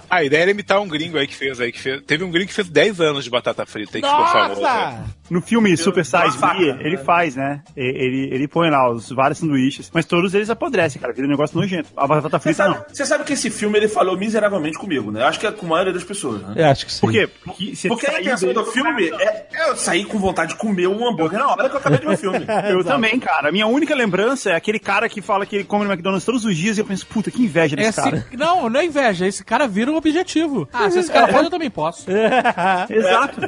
A 0.09 0.25
ideia 0.25 0.43
era 0.43 0.51
imitar 0.51 0.81
um 0.81 0.89
gringo 0.89 1.19
aí 1.19 1.27
que 1.27 1.35
fez 1.35 1.61
aí, 1.61 1.71
que 1.73 1.81
fez. 1.81 2.03
Teve 2.07 2.25
um 2.25 2.31
gringo 2.31 2.49
que 2.49 2.55
fez 2.55 2.69
10 2.69 3.01
anos 3.01 3.25
de 3.25 3.31
batata 3.31 3.67
frita 3.67 3.99
aí 3.99 4.03
que 4.03 4.09
ficou 4.09 4.27
famoso. 4.27 4.63
né? 4.63 5.05
No 5.33 5.41
filme 5.41 5.75
Super 5.79 6.05
Size 6.05 6.39
Me, 6.39 6.73
né? 6.73 6.79
ele 6.81 6.99
faz, 6.99 7.37
né? 7.37 7.63
Ele, 7.75 8.29
ele 8.31 8.47
põe 8.47 8.69
lá 8.69 8.91
os 8.91 9.11
vários 9.11 9.39
sanduíches, 9.39 9.91
mas 9.93 10.05
todos 10.05 10.35
eles 10.35 10.51
apodrecem, 10.51 11.01
cara. 11.01 11.13
Vira 11.15 11.27
um 11.27 11.31
negócio 11.31 11.59
nojento. 11.59 11.89
A 11.97 12.07
batata 12.07 12.39
frita 12.39 12.67
não. 12.67 12.75
sabe, 12.75 12.85
você 12.93 13.07
sabe 13.07 13.25
que 13.25 13.33
esse 13.33 13.49
filme 13.49 13.79
ele 13.79 13.89
falou 13.89 14.17
miseravelmente 14.17 14.79
comigo, 14.79 15.11
né? 15.11 15.25
Acho 15.25 15.41
que 15.41 15.47
é 15.47 15.51
com 15.53 15.65
a 15.65 15.69
maioria 15.71 15.93
das 15.93 16.05
pessoas, 16.05 16.43
né? 16.43 16.53
Eu 16.57 16.67
acho 16.67 16.85
que 16.85 16.93
sim. 16.93 17.01
Por 17.01 17.11
quê? 17.11 17.27
Porque, 17.45 17.75
você 17.75 17.89
Porque 17.89 18.07
a 18.07 18.21
intenção 18.21 18.49
dele- 18.49 18.61
do 18.61 18.67
filme 18.67 19.11
é, 19.11 19.47
é 19.53 19.71
eu 19.71 19.77
sair 19.77 20.05
com 20.05 20.19
vontade 20.19 20.51
de 20.51 20.57
comer 20.59 20.87
um 20.87 21.09
hambúrguer 21.09 21.39
na 21.39 21.49
hora 21.49 21.69
que 21.71 21.77
eu 21.77 21.81
acabei 21.81 21.99
de 21.99 22.07
ver 22.07 22.13
o 22.13 22.19
filme. 22.19 22.45
Eu 22.69 22.85
também, 22.85 23.19
cara. 23.19 23.49
A 23.49 23.53
minha 23.53 23.67
única 23.67 23.95
lembrança 23.95 24.51
é 24.51 24.55
aquele 24.55 24.79
cara 24.79 25.09
que 25.09 25.23
fala 25.23 25.47
que 25.47 25.57
ele 25.57 25.65
come 25.65 25.85
no 25.85 25.91
McDonald's 25.91 26.25
todos 26.25 26.45
os 26.45 26.57
dias 26.57 26.77
e 26.77 26.81
eu 26.81 26.85
penso, 26.85 27.07
puta, 27.07 27.31
que 27.31 27.43
inveja 27.43 27.75
desse 27.75 28.01
Esse, 28.01 28.11
cara. 28.11 28.27
não, 28.37 28.69
não 28.69 28.81
é 28.81 28.85
inveja. 28.85 29.27
Esse 29.27 29.45
cara 29.45 29.67
vira 29.67 29.91
um 29.91 29.97
objetivo. 29.97 30.69
Ah, 30.73 30.91
se 30.91 30.99
esse 30.99 31.11
cara 31.11 31.29
pode, 31.29 31.45
eu 31.45 31.51
também 31.51 31.71
posso. 31.71 32.07
Exato. 32.91 33.41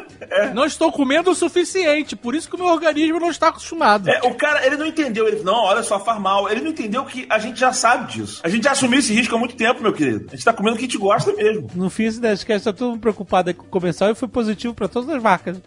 Não 0.54 0.64
estou 0.64 0.90
comendo 0.90 1.30
o 1.30 1.34
suficiente, 1.34 1.73
por 2.20 2.34
isso 2.34 2.48
que 2.48 2.54
o 2.56 2.58
meu 2.58 2.68
organismo 2.68 3.18
não 3.20 3.30
está 3.30 3.48
acostumado. 3.48 4.08
É, 4.08 4.20
o 4.24 4.34
cara, 4.34 4.64
ele 4.66 4.76
não 4.76 4.86
entendeu. 4.86 5.26
Ele 5.26 5.42
não, 5.42 5.54
olha 5.64 5.82
só, 5.82 5.98
faz 5.98 6.20
mal. 6.20 6.48
Ele 6.50 6.60
não 6.60 6.70
entendeu 6.70 7.04
que 7.04 7.26
a 7.28 7.38
gente 7.38 7.58
já 7.58 7.72
sabe 7.72 8.12
disso. 8.12 8.40
A 8.44 8.48
gente 8.48 8.64
já 8.64 8.72
assumiu 8.72 8.98
esse 8.98 9.12
risco 9.12 9.34
há 9.34 9.38
muito 9.38 9.56
tempo, 9.56 9.82
meu 9.82 9.92
querido. 9.92 10.26
A 10.28 10.36
gente 10.36 10.44
tá 10.44 10.52
comendo 10.52 10.76
o 10.76 10.78
que 10.78 10.84
a 10.84 10.88
gente 10.88 10.98
gosta 10.98 11.32
mesmo. 11.32 11.68
No 11.74 11.90
fim, 11.90 12.04
esse 12.04 12.20
Nerdcast 12.20 12.64
tá 12.64 12.72
todo 12.72 12.90
mundo 12.90 13.00
preocupado 13.00 13.52
com 13.54 13.64
o 13.64 13.68
comercial 13.68 14.10
e 14.10 14.14
foi 14.14 14.28
positivo 14.28 14.74
pra 14.74 14.88
todas 14.88 15.08
as 15.08 15.22
marcas. 15.22 15.60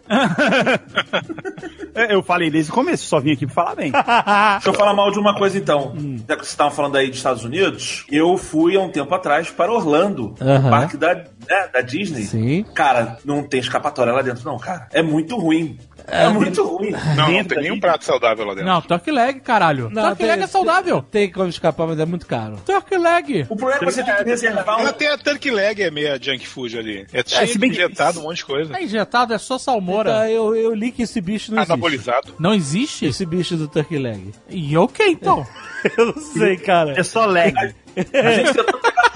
É, 1.94 2.14
Eu 2.14 2.22
falei 2.22 2.50
desde 2.50 2.70
o 2.70 2.74
começo, 2.74 3.06
só 3.06 3.20
vim 3.20 3.32
aqui 3.32 3.44
pra 3.46 3.54
falar 3.54 3.74
bem. 3.74 3.90
Deixa 3.92 4.68
eu 4.68 4.74
falar 4.74 4.94
mal 4.94 5.10
de 5.10 5.18
uma 5.18 5.34
coisa 5.34 5.58
então. 5.58 5.94
Já 6.28 6.36
que 6.36 6.42
vocês 6.42 6.48
estavam 6.50 6.72
falando 6.72 6.96
aí 6.96 7.08
dos 7.08 7.16
Estados 7.16 7.44
Unidos, 7.44 8.04
eu 8.10 8.36
fui 8.36 8.76
há 8.76 8.80
um 8.80 8.90
tempo 8.90 9.12
atrás 9.14 9.50
para 9.50 9.72
Orlando, 9.72 10.34
Aham. 10.40 10.60
no 10.60 10.70
parque 10.70 10.96
da, 10.96 11.14
né, 11.14 11.68
da 11.72 11.80
Disney. 11.80 12.22
Sim. 12.24 12.64
Cara, 12.74 13.18
não 13.24 13.42
tem 13.42 13.60
escapatória 13.60 14.12
lá 14.12 14.22
dentro, 14.22 14.44
não, 14.44 14.58
cara. 14.58 14.88
É 14.92 15.02
muito 15.02 15.36
ruim. 15.36 15.78
É, 16.10 16.28
muito 16.28 16.64
ruim. 16.66 16.90
Não, 17.16 17.30
não 17.32 17.44
tem 17.44 17.58
nenhum 17.62 17.78
prato 17.78 18.04
saudável 18.04 18.44
lá 18.46 18.54
dentro. 18.54 18.68
Não, 18.68 18.80
turkey 18.80 19.10
leg, 19.12 19.40
caralho. 19.40 19.90
Não, 19.90 20.08
turkey 20.08 20.26
leg 20.26 20.42
é 20.42 20.46
saudável. 20.46 21.02
Tem 21.02 21.30
como 21.30 21.48
escapar, 21.48 21.86
mas 21.86 21.98
é 22.00 22.04
muito 22.06 22.26
caro. 22.26 22.56
Turkey 22.64 22.98
leg. 22.98 23.46
O 23.48 23.56
problema 23.56 23.74
é 23.76 23.78
que 23.78 23.84
você 23.92 24.02
tem 24.04 24.14
que 24.16 24.24
reservar 24.24 24.80
um. 24.82 24.86
Até 24.86 25.12
a 25.12 25.18
turkey 25.18 25.50
leg 25.50 25.82
é 25.82 25.90
meia 25.90 26.18
junk 26.20 26.46
food 26.46 26.78
ali. 26.78 27.06
É 27.12 27.22
cheio 27.26 27.46
de 27.46 27.58
bem 27.58 27.70
que- 27.70 27.76
injetado, 27.76 28.20
um 28.20 28.22
monte 28.24 28.38
de 28.38 28.44
coisa. 28.46 28.76
É 28.76 28.82
injetado, 28.82 29.34
é 29.34 29.38
só 29.38 29.58
salmoura. 29.58 30.10
Então, 30.10 30.24
eu, 30.26 30.56
eu 30.56 30.74
li 30.74 30.90
que 30.92 31.02
esse 31.02 31.20
bicho 31.20 31.50
não 31.52 31.58
existe. 31.58 31.72
Anabolizado. 31.72 32.34
Não 32.38 32.54
existe? 32.54 33.06
Esse 33.06 33.24
bicho 33.26 33.56
do 33.56 33.68
turkey 33.68 33.98
leg. 33.98 34.32
E 34.48 34.76
ok, 34.76 35.06
então. 35.08 35.46
Eu 35.96 36.06
não 36.06 36.16
sei, 36.20 36.56
cara. 36.56 36.94
É 36.98 37.02
só 37.04 37.24
leg. 37.24 37.54
A 37.96 38.30
gente 38.32 38.52
tentou 38.54 38.80
pegar 38.80 39.10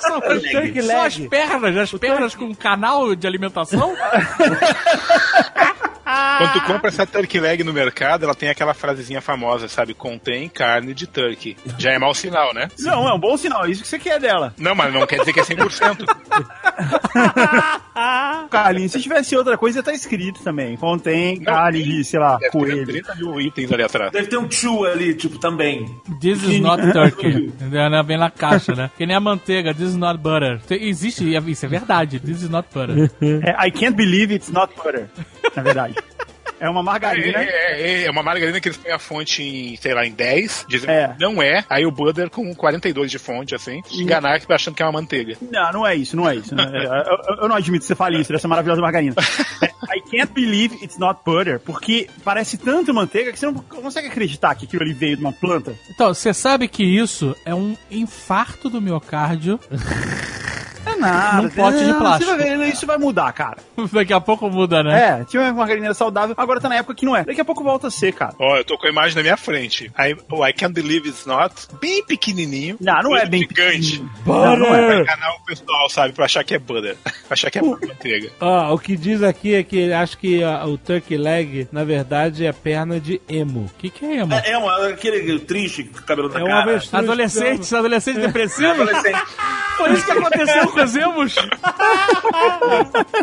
São, 0.00 0.20
Turkey 0.20 0.82
só 0.82 1.06
as 1.06 1.18
leg. 1.18 1.28
pernas, 1.28 1.76
as 1.76 1.92
pernas 1.92 2.34
com 2.34 2.54
canal 2.54 3.14
de 3.14 3.26
alimentação. 3.26 3.94
Quando 6.06 6.52
tu 6.52 6.60
compra 6.60 6.88
essa 6.88 7.04
turkey 7.04 7.40
leg 7.40 7.64
no 7.64 7.72
mercado, 7.72 8.24
ela 8.24 8.34
tem 8.34 8.48
aquela 8.48 8.72
frasezinha 8.72 9.20
famosa, 9.20 9.66
sabe? 9.66 9.92
Contém 9.92 10.48
carne 10.48 10.94
de 10.94 11.06
turkey. 11.06 11.56
Já 11.78 11.90
é 11.90 11.98
mau 11.98 12.14
sinal, 12.14 12.54
né? 12.54 12.68
Não, 12.78 13.08
é 13.08 13.12
um 13.12 13.18
bom 13.18 13.36
sinal, 13.36 13.66
é 13.66 13.70
isso 13.70 13.82
que 13.82 13.88
você 13.88 13.98
quer 13.98 14.20
dela. 14.20 14.54
Não, 14.56 14.74
mas 14.74 14.92
não 14.92 15.06
quer 15.06 15.18
dizer 15.18 15.32
que 15.32 15.40
é 15.40 15.42
100%. 15.42 16.06
Carlinhos, 18.50 18.92
se 18.92 19.00
tivesse 19.00 19.34
outra 19.36 19.58
coisa, 19.58 19.82
tá 19.82 19.92
escrito 19.92 20.42
também. 20.44 20.76
Contém 20.76 21.40
carne 21.40 21.82
de, 21.82 22.04
sei 22.04 22.20
lá, 22.20 22.36
Deve 22.36 22.52
ter 22.52 22.58
coelho. 22.58 22.86
30 22.86 23.14
mil 23.16 23.40
itens 23.40 23.72
ali 23.72 23.82
atrás. 23.82 24.12
Deve 24.12 24.28
ter 24.28 24.36
um 24.36 24.46
tio 24.46 24.84
ali, 24.84 25.14
tipo, 25.14 25.38
também. 25.38 25.86
This 26.20 26.42
is 26.44 26.60
not 26.60 26.80
turkey. 26.92 27.46
Entendeu? 27.46 28.04
Bem 28.04 28.18
na 28.18 28.30
caixa, 28.30 28.74
né? 28.74 28.90
Que 28.96 29.06
nem 29.06 29.16
a 29.16 29.20
manteiga, 29.20 29.74
this 29.74 29.88
is 29.88 29.96
not 29.96 30.18
butter. 30.18 30.60
Existe, 30.70 31.34
isso 31.34 31.66
é 31.66 31.68
verdade, 31.68 32.20
this 32.20 32.42
is 32.42 32.48
not 32.48 32.68
butter. 32.72 33.10
É, 33.42 33.66
I 33.66 33.70
can't 33.70 33.96
believe 33.96 34.32
it's 34.32 34.50
not 34.50 34.72
butter. 34.76 35.08
Na 35.54 35.62
verdade. 35.62 35.95
É 36.58 36.70
uma 36.70 36.80
É, 36.80 36.82
margarina. 36.84 37.38
é, 37.38 38.04
é 38.04 38.10
uma 38.10 38.22
margarina 38.22 38.58
que 38.58 38.68
eles 38.68 38.78
põem 38.78 38.90
a 38.90 38.98
fonte 38.98 39.42
em, 39.42 39.76
sei 39.76 39.92
lá, 39.92 40.06
em 40.06 40.10
10, 40.12 40.64
dizem 40.66 40.88
É. 40.88 41.08
que 41.08 41.20
não 41.20 41.42
é, 41.42 41.62
aí 41.68 41.84
o 41.84 41.90
butter 41.90 42.30
com 42.30 42.54
42 42.54 43.10
de 43.10 43.18
fonte, 43.18 43.54
assim, 43.54 43.82
enganar 43.92 44.40
achando 44.48 44.74
que 44.74 44.82
é 44.82 44.86
uma 44.86 44.92
manteiga. 44.92 45.36
Não, 45.52 45.70
não 45.72 45.86
é 45.86 45.94
isso, 45.94 46.16
não 46.16 46.26
é 46.26 46.36
isso. 46.36 46.54
É, 46.58 46.62
Eu, 46.86 47.34
eu- 47.36 47.42
eu 47.42 47.48
não 47.50 47.56
admito 47.56 47.82
que 47.82 47.86
você 47.88 47.94
fale 47.94 48.18
isso 48.18 48.32
dessa 48.32 48.48
maravilhosa 48.48 48.80
margarina. 48.80 49.14
É, 49.60 49.66
I 49.98 50.00
can't 50.10 50.32
believe 50.32 50.74
it's 50.82 50.96
not 50.96 51.20
butter, 51.26 51.60
porque 51.60 52.08
parece 52.24 52.56
tanto 52.56 52.94
manteiga 52.94 53.32
que 53.34 53.38
você 53.38 53.44
não 53.44 53.52
consegue 53.54 54.08
acreditar 54.08 54.54
que 54.54 54.64
aquilo 54.64 54.82
ali 54.82 54.94
veio 54.94 55.16
de 55.18 55.22
uma 55.22 55.34
planta. 55.34 55.74
Então, 55.90 56.14
você 56.14 56.32
sabe 56.32 56.68
que 56.68 56.82
isso 56.82 57.36
é 57.44 57.54
um 57.54 57.76
infarto 57.90 58.70
do 58.70 58.80
miocárdio. 58.80 59.60
É 60.96 61.00
nada. 61.00 61.42
Num 61.42 61.48
pote 61.50 61.78
de 61.78 61.84
Não, 61.86 61.98
plástico. 61.98 62.30
Você 62.30 62.36
vai 62.36 62.56
ver, 62.58 62.68
isso 62.68 62.86
vai 62.86 62.98
mudar, 62.98 63.32
cara. 63.32 63.58
Daqui 63.92 64.12
a 64.12 64.20
pouco 64.20 64.48
muda, 64.50 64.82
né? 64.82 65.20
É, 65.20 65.24
tinha 65.24 65.42
uma 65.42 65.52
margarina 65.52 65.92
saudável, 65.94 66.34
agora 66.38 66.60
tá 66.60 66.68
na 66.68 66.76
época 66.76 66.94
que 66.94 67.04
não 67.06 67.16
é. 67.16 67.24
Daqui 67.24 67.40
a 67.40 67.44
pouco 67.44 67.62
volta 67.62 67.88
a 67.88 67.90
ser, 67.90 68.12
cara. 68.12 68.34
Ó, 68.38 68.56
eu 68.56 68.64
tô 68.64 68.76
com 68.78 68.86
a 68.86 68.90
imagem 68.90 69.16
na 69.16 69.22
minha 69.22 69.36
frente. 69.36 69.90
I, 69.98 70.16
oh, 70.30 70.44
I 70.46 70.52
can't 70.52 70.72
believe 70.72 71.08
it's 71.08 71.26
not. 71.26 71.54
Bem 71.80 72.04
pequenininho. 72.04 72.76
Não, 72.80 73.02
não 73.02 73.16
é 73.16 73.26
bem 73.26 73.40
gigante. 73.40 74.04
Não, 74.26 74.56
não 74.56 74.74
é. 74.74 74.86
Pra 74.86 75.00
enganar 75.14 75.34
o 75.34 75.44
pessoal, 75.44 75.88
sabe? 75.90 76.12
Pra 76.12 76.24
achar 76.24 76.44
que 76.44 76.54
é 76.54 76.58
butter. 76.58 76.96
Pra 77.04 77.12
achar 77.30 77.50
que 77.50 77.58
é 77.58 77.62
manteiga. 77.62 78.30
Ó, 78.40 78.74
o 78.74 78.78
que 78.78 78.96
diz 78.96 79.22
aqui 79.22 79.54
é 79.54 79.62
que 79.62 79.92
acho 79.92 80.18
que 80.18 80.42
ó, 80.42 80.66
o 80.66 80.78
turkey 80.78 81.16
leg, 81.16 81.68
na 81.72 81.84
verdade, 81.84 82.46
é 82.46 82.52
perna 82.52 82.98
de 83.00 83.20
emo. 83.28 83.66
O 83.74 83.78
que, 83.78 83.90
que 83.90 84.04
é, 84.04 84.18
mano? 84.24 84.34
É, 84.44 84.50
é 84.52 84.58
um, 84.58 84.68
aquele 84.68 85.38
triste 85.40 85.84
cabelo 86.06 86.28
na 86.28 86.40
É 86.40 86.42
um 86.42 86.46
cara. 86.46 86.62
avestruz. 86.62 86.94
Adolescentes, 86.94 87.72
adolescentes 87.72 88.22
depressivos? 88.26 88.80
Adolescente. 88.80 89.22
Foi 89.76 89.92
isso 89.92 90.04
que 90.06 90.12
aconteceu 90.12 90.68
com 90.72 90.80
os 90.86 90.96
emos? 90.96 91.34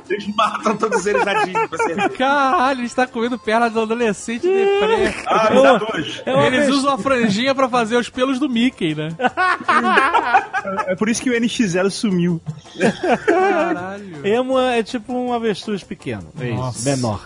Eles 0.10 0.28
matam 0.36 0.78
todos 0.78 1.06
eles 1.06 1.24
na 1.26 1.34
Disney, 1.46 1.68
pra 1.68 1.78
ser. 1.78 2.10
Caralho, 2.18 2.80
ele 2.80 2.88
está 2.88 3.08
comendo 3.08 3.38
perna 3.40 3.70
de 3.70 3.80
adolescente 3.80 4.42
deprê. 4.48 5.14
Ah, 5.28 5.50
me 5.52 5.62
dá 5.62 5.78
dois. 5.78 6.22
É 6.26 6.34
uma 6.34 6.46
Eles 6.48 6.70
usam 6.70 6.94
a 6.94 6.98
franjinha 6.98 7.54
pra 7.56 7.68
fazer 7.70 7.96
os 7.98 8.10
pelos 8.10 8.40
do 8.40 8.50
Mickey, 8.50 8.94
né? 8.96 9.10
É 10.88 10.96
por 10.96 11.10
isso 11.10 11.22
que 11.22 11.30
o 11.30 11.34
NX0 11.34 11.90
sumiu. 11.90 12.42
Caralho. 13.26 14.26
Emo 14.26 14.60
é 14.60 14.84
tipo 14.84 15.14
um 15.14 15.34
avestruz 15.34 15.84
pequeno. 15.84 16.28
É 16.40 16.48
isso, 16.50 16.56
Nossa. 16.58 16.90
menor. 16.90 17.22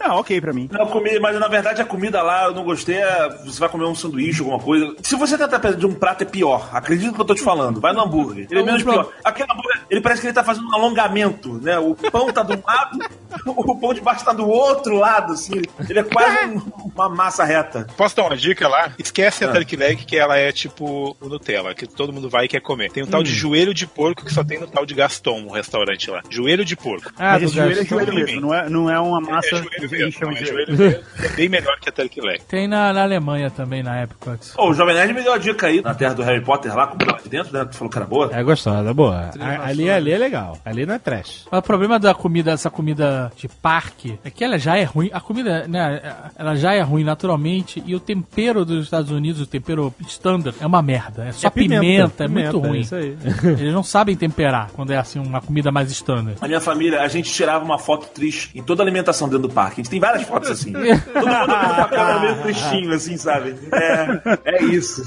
Não, 0.00 0.16
ok 0.16 0.40
pra 0.40 0.52
mim. 0.52 0.68
Não, 0.72 0.86
comi, 0.86 1.18
mas 1.18 1.38
na 1.38 1.48
verdade 1.48 1.82
a 1.82 1.84
comida 1.84 2.22
lá 2.22 2.44
eu 2.44 2.54
não 2.54 2.64
gostei. 2.64 2.96
é, 2.96 3.28
Você 3.44 3.58
vai 3.60 3.68
comer 3.68 3.84
um 3.84 3.94
sanduíche, 3.94 4.40
alguma 4.40 4.58
coisa. 4.58 4.94
Se 5.02 5.16
você 5.16 5.36
tentar 5.36 5.58
pedir 5.58 5.86
um 5.86 5.94
prato 5.94 6.22
é 6.22 6.24
pior. 6.24 6.68
Acredita 6.72 7.08
no 7.08 7.14
que 7.14 7.20
eu 7.20 7.24
tô 7.24 7.34
te 7.34 7.42
falando. 7.42 7.80
Vai 7.80 7.92
no 7.92 8.00
hambúrguer. 8.02 8.46
Ele 8.50 8.60
é 8.60 8.62
menos 8.62 8.84
não. 8.84 9.05
Aquele 9.24 9.50
hambúrguer, 9.50 9.82
ele 9.90 10.00
parece 10.00 10.20
que 10.20 10.26
ele 10.26 10.34
tá 10.34 10.44
fazendo 10.44 10.68
um 10.68 10.74
alongamento, 10.74 11.54
né? 11.54 11.78
O 11.78 11.94
pão 11.94 12.32
tá 12.32 12.42
de 12.42 12.52
um 12.52 12.62
lado, 12.66 12.98
o 13.46 13.78
pão 13.78 13.94
de 13.94 14.00
baixo 14.00 14.24
tá 14.24 14.32
do 14.32 14.48
outro 14.48 14.96
lado, 14.96 15.32
assim. 15.32 15.62
Ele 15.88 15.98
é 15.98 16.02
quase 16.02 16.46
um, 16.46 16.85
uma 16.96 17.08
massa 17.08 17.44
reta. 17.44 17.86
Posso 17.96 18.16
dar 18.16 18.24
uma 18.24 18.36
dica 18.36 18.66
lá? 18.68 18.90
Esquece 18.98 19.44
a 19.44 19.52
turkey 19.52 19.76
leg, 19.76 19.96
que 20.04 20.16
ela 20.16 20.36
é 20.38 20.50
tipo 20.52 21.16
o 21.20 21.28
Nutella, 21.28 21.74
que 21.74 21.86
todo 21.86 22.12
mundo 22.12 22.28
vai 22.28 22.46
e 22.46 22.48
quer 22.48 22.60
comer. 22.60 22.90
Tem 22.90 23.02
um 23.02 23.06
tal 23.06 23.22
de 23.22 23.30
joelho 23.32 23.72
de 23.74 23.86
porco 23.86 24.24
que 24.24 24.32
só 24.32 24.42
tem 24.42 24.58
no 24.58 24.66
tal 24.66 24.84
de 24.86 24.94
Gaston, 24.94 25.40
um 25.46 25.50
restaurante 25.50 26.10
lá. 26.10 26.22
Joelho 26.30 26.64
de 26.64 26.76
porco. 26.76 27.10
Ah, 27.18 27.38
Mas 27.40 27.52
joelho 27.52 27.80
é 27.80 27.84
joelho 27.84 28.14
mesmo, 28.14 28.40
não 28.40 28.54
é, 28.54 28.68
não 28.68 28.90
é 28.90 28.98
uma 28.98 29.18
É 29.18 29.30
massa 29.32 29.48
joelho 29.50 29.68
a 29.76 29.80
gente 29.86 29.90
mesmo, 29.92 30.20
não, 30.26 30.32
de 30.34 30.42
é 30.42 30.46
joelho. 30.46 30.76
joelho 30.76 30.92
mesmo. 30.92 31.04
É 31.24 31.28
bem 31.28 31.48
melhor 31.48 31.78
que 31.80 31.88
a 31.88 31.92
turkey 31.92 32.20
leg. 32.22 32.42
Tem 32.48 32.66
na, 32.68 32.92
na 32.92 33.02
Alemanha 33.02 33.50
também, 33.50 33.82
na 33.82 33.96
época. 34.00 34.38
Ô, 34.56 34.70
o 34.70 34.74
Jovem 34.74 34.94
Nerd 34.94 35.12
me 35.12 35.22
deu 35.22 35.32
a 35.32 35.38
dica 35.38 35.66
aí 35.66 35.80
na 35.82 35.94
terra 35.94 36.14
do 36.14 36.22
Harry 36.22 36.42
Potter 36.42 36.74
lá, 36.74 36.86
com 36.86 36.96
lá 37.04 37.18
de 37.22 37.28
dentro, 37.28 37.52
né? 37.52 37.64
Tu 37.64 37.76
falou 37.76 37.90
que 37.90 37.98
era 37.98 38.06
boa. 38.06 38.30
É 38.32 38.42
gostosa, 38.42 38.92
boa. 38.94 39.30
A- 39.40 39.66
ali, 39.68 39.90
ali 39.90 40.12
é 40.12 40.18
legal. 40.18 40.58
Ali 40.64 40.86
não 40.86 40.94
é 40.94 40.98
trash. 40.98 41.46
Mas 41.50 41.58
o 41.58 41.62
problema 41.62 41.98
da 41.98 42.14
comida, 42.14 42.52
essa 42.52 42.70
comida 42.70 43.30
de 43.36 43.48
parque, 43.48 44.18
é 44.24 44.30
que 44.30 44.44
ela 44.44 44.58
já 44.58 44.76
é 44.76 44.84
ruim. 44.84 45.10
A 45.12 45.20
comida, 45.20 45.66
né, 45.68 46.00
ela 46.36 46.54
já 46.54 46.74
é 46.74 46.80
ruim 46.86 47.04
naturalmente 47.04 47.82
e 47.86 47.94
o 47.94 48.00
tempero 48.00 48.64
dos 48.64 48.84
Estados 48.84 49.10
Unidos, 49.10 49.40
o 49.40 49.46
tempero 49.46 49.92
standard, 50.06 50.56
é 50.60 50.66
uma 50.66 50.82
merda. 50.82 51.24
É 51.26 51.32
só 51.32 51.50
pimenta, 51.50 52.24
é 52.24 52.28
muito 52.28 52.58
ruim. 52.58 52.80
isso 52.80 52.94
aí. 52.94 53.16
Eles 53.44 53.72
não 53.72 53.82
sabem 53.82 54.16
temperar 54.16 54.70
quando 54.72 54.92
é 54.92 54.96
assim 54.96 55.18
uma 55.18 55.40
comida 55.40 55.70
mais 55.70 55.90
standard. 55.90 56.38
A 56.40 56.46
minha 56.48 56.60
família, 56.60 57.02
a 57.02 57.08
gente 57.08 57.32
tirava 57.32 57.64
uma 57.64 57.78
foto 57.78 58.08
triste 58.08 58.50
em 58.54 58.62
toda 58.62 58.82
a 58.82 58.84
alimentação 58.84 59.28
dentro 59.28 59.48
do 59.48 59.52
parque. 59.52 59.80
A 59.80 59.84
gente 59.84 59.90
tem 59.90 60.00
várias 60.00 60.26
fotos 60.26 60.50
assim. 60.50 60.72
Todo 60.72 61.26
mundo 61.26 61.46
com 61.46 61.80
a 61.80 61.88
cara 61.88 62.20
meio 62.20 62.36
tristinho, 62.42 62.92
assim, 62.92 63.16
sabe? 63.16 63.54
É, 63.72 64.56
é 64.56 64.64
isso. 64.64 65.02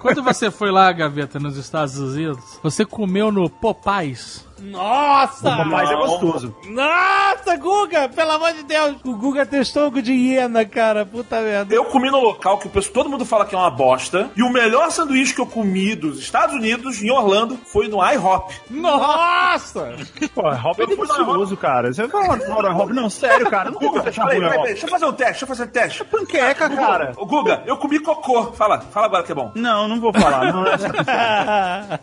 Quando 0.00 0.22
você 0.22 0.50
foi 0.50 0.70
lá, 0.70 0.90
Gaveta, 0.92 1.38
nos 1.38 1.56
Estados 1.56 1.98
Unidos, 1.98 2.58
você 2.62 2.84
comeu 2.84 3.30
no 3.30 3.48
Popeyes. 3.48 4.46
Nossa! 4.60 5.64
Mas 5.64 5.90
é 5.90 5.92
Não. 5.94 6.00
gostoso. 6.00 6.56
Nossa, 6.68 7.56
Guga! 7.56 8.08
Pelo 8.08 8.32
amor 8.32 8.52
de 8.52 8.62
Deus! 8.62 8.96
O 9.04 9.14
Guga 9.16 9.44
tem 9.44 9.60
estômago 9.60 10.00
de 10.00 10.12
hiena, 10.12 10.64
cara. 10.64 11.04
Puta 11.04 11.40
merda. 11.40 11.74
Eu 11.74 11.84
comi 11.86 12.10
no 12.10 12.20
local 12.20 12.58
que 12.58 12.66
o 12.66 12.70
pessoal, 12.70 12.94
todo 12.94 13.10
mundo 13.10 13.24
fala 13.24 13.44
que 13.44 13.54
é 13.54 13.58
uma 13.58 13.70
bosta. 13.70 14.30
E 14.36 14.42
o 14.42 14.50
melhor 14.50 14.90
sanduíche 14.90 15.34
que 15.34 15.40
eu 15.40 15.46
comi 15.46 15.94
dos 15.94 16.18
Estados 16.18 16.54
Unidos, 16.54 17.02
em 17.02 17.10
Orlando, 17.10 17.58
foi 17.66 17.88
no 17.88 17.98
IHOP. 18.04 18.54
Nossa! 18.70 19.94
Pô, 20.34 20.48
Hop 20.48 20.80
é 20.80 20.86
delicioso, 20.86 21.56
cara. 21.56 21.92
Você 21.92 22.08
fala, 22.08 22.38
fala, 22.38 22.74
Hop, 22.74 22.90
não, 22.90 23.10
sério, 23.10 23.48
cara. 23.50 23.70
Não 23.70 23.78
Guga, 23.78 24.02
peraí, 24.02 24.40
peraí, 24.40 24.62
deixa 24.64 24.86
eu 24.86 24.90
fazer 24.90 25.06
um 25.06 25.12
teste, 25.12 25.32
deixa 25.32 25.44
eu 25.44 25.48
fazer 25.48 25.64
um 25.64 25.68
teste. 25.68 26.04
Panqueca, 26.04 26.68
cara. 26.70 27.12
Ô, 27.16 27.26
Guga, 27.26 27.62
eu 27.66 27.76
comi 27.76 27.98
cocô. 28.00 28.52
Fala, 28.52 28.80
fala 28.80 29.06
agora 29.06 29.22
que 29.22 29.32
é 29.32 29.34
bom. 29.34 29.52
Não, 29.54 29.86
não 29.88 30.00
vou 30.00 30.12
falar. 30.12 30.52
Não, 30.52 30.66
é 30.66 30.76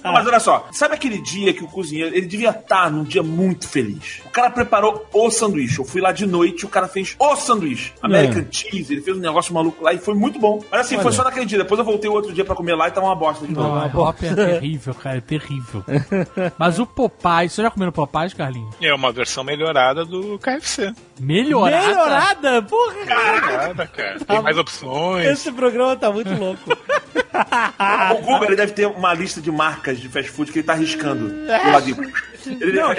Não, 0.04 0.14
mas 0.14 0.28
olha 0.28 0.40
só, 0.40 0.68
sabe 0.72 0.96
aquele 0.96 1.22
dia 1.22 1.54
que 1.54 1.64
o 1.64 1.68
cozinheiro, 1.68 2.16
ele 2.16 2.26
devia 2.28 2.43
estar 2.52 2.92
num 2.92 3.04
dia 3.04 3.24
muito 3.24 3.68
feliz. 3.68 4.22
O 4.26 4.30
cara 4.30 4.50
preparou 4.50 5.06
o 5.14 5.30
sanduíche. 5.30 5.80
Eu 5.80 5.86
fui 5.86 6.02
lá 6.02 6.12
de 6.12 6.26
noite 6.26 6.62
e 6.62 6.66
o 6.66 6.70
cara 6.70 6.88
fez 6.88 7.16
o 7.20 7.36
sanduíche. 7.36 7.94
American 8.02 8.46
cheese, 8.52 8.94
ele 8.94 9.02
fez 9.02 9.18
um 9.18 9.20
negócio 9.20 9.54
maluco 9.54 9.84
lá 9.84 9.94
e 9.94 9.98
foi 9.98 10.14
muito 10.14 10.40
bom. 10.40 10.64
Mas 10.72 10.82
assim, 10.82 11.00
foi 11.00 11.12
só 11.12 11.24
naquele 11.24 11.46
dia. 11.46 11.60
Depois 11.60 11.80
eu 11.80 11.86
voltei 11.86 12.10
o 12.10 12.14
outro 12.14 12.34
dia 12.34 12.46
pra 12.46 12.56
comer 12.56 12.76
lá 12.76 12.88
e 12.88 12.92
tava 12.92 13.08
uma 13.08 13.16
bosta 13.16 13.46
de 13.46 13.54
novo. 13.54 13.68
Não, 13.68 13.82
a 13.82 14.10
Hop 14.10 14.24
é 14.24 14.34
terrível, 14.34 14.94
cara, 14.94 15.18
é 15.18 15.22
terrível. 15.22 15.84
Mas 16.58 16.80
o 16.80 16.86
Popeyes, 16.86 17.54
você 17.54 17.62
já 17.62 17.72
comeu 17.72 17.88
no 17.88 17.92
Popeyes, 17.92 18.34
Carlinhos? 18.34 18.76
É 18.82 18.94
uma 18.94 19.12
versão 19.12 19.44
melhorada 19.44 20.06
do 20.06 20.40
KFC. 20.40 20.94
Melhorada? 21.20 21.88
Melhorada? 21.88 22.62
Porra! 22.64 22.94
Melhorada, 22.94 23.88
cara. 23.88 24.20
Tem 24.20 24.42
mais 24.42 24.58
opções. 24.58 25.28
Esse 25.28 25.52
programa 25.52 25.96
tá 25.96 26.12
muito 26.12 26.34
louco. 26.34 26.64
O 27.34 28.44
ele 28.44 28.56
deve 28.56 28.74
ter 28.74 28.88
uma 28.88 29.14
lista 29.14 29.42
de 29.42 29.52
marcas 29.52 30.00
de 30.00 30.08
fast 30.08 30.30
food 30.32 30.52
que 30.52 30.60
ele 30.60 30.66
tá 30.66 30.74
arriscando. 30.74 31.30
Ele, 31.30 32.14
Não, 32.50 32.94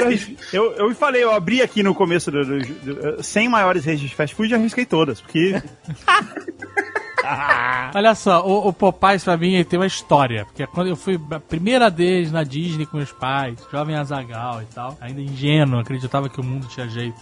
eu, 0.53 0.73
eu 0.73 0.95
falei, 0.95 1.23
eu 1.25 1.31
abri 1.33 1.61
aqui 1.63 1.83
no 1.83 1.95
começo 1.95 2.31
do, 2.31 2.45
do, 2.45 2.59
do- 3.17 3.23
100 3.23 3.49
maiores 3.49 3.85
redes 3.85 4.01
de 4.09 4.15
fast 4.15 4.35
food 4.35 4.51
e 4.53 4.55
arrisquei 4.55 4.85
todas, 4.87 5.21
porque 5.21 5.61
Olha 7.95 8.15
só, 8.15 8.47
o, 8.47 8.69
o 8.69 8.73
Popeyes 8.73 9.25
pra 9.25 9.37
mim 9.37 9.63
tem 9.65 9.79
uma 9.79 9.87
história. 9.87 10.45
Porque 10.45 10.67
quando 10.67 10.89
eu 10.89 10.97
fui 10.97 11.19
a 11.31 11.41
primeira 11.41 11.89
vez 11.89 12.31
na 12.31 12.43
Disney 12.45 12.85
com 12.85 12.99
meus 12.99 13.13
pais, 13.13 13.59
jovem 13.73 13.97
Azagal 13.97 14.61
e 14.63 14.67
tal, 14.67 14.99
ainda 15.01 15.21
ingênuo, 15.23 15.81
acreditava 15.81 16.29
que 16.29 16.39
o 16.41 16.45
mundo 16.45 16.67
tinha 16.67 16.87
jeito. 16.89 17.17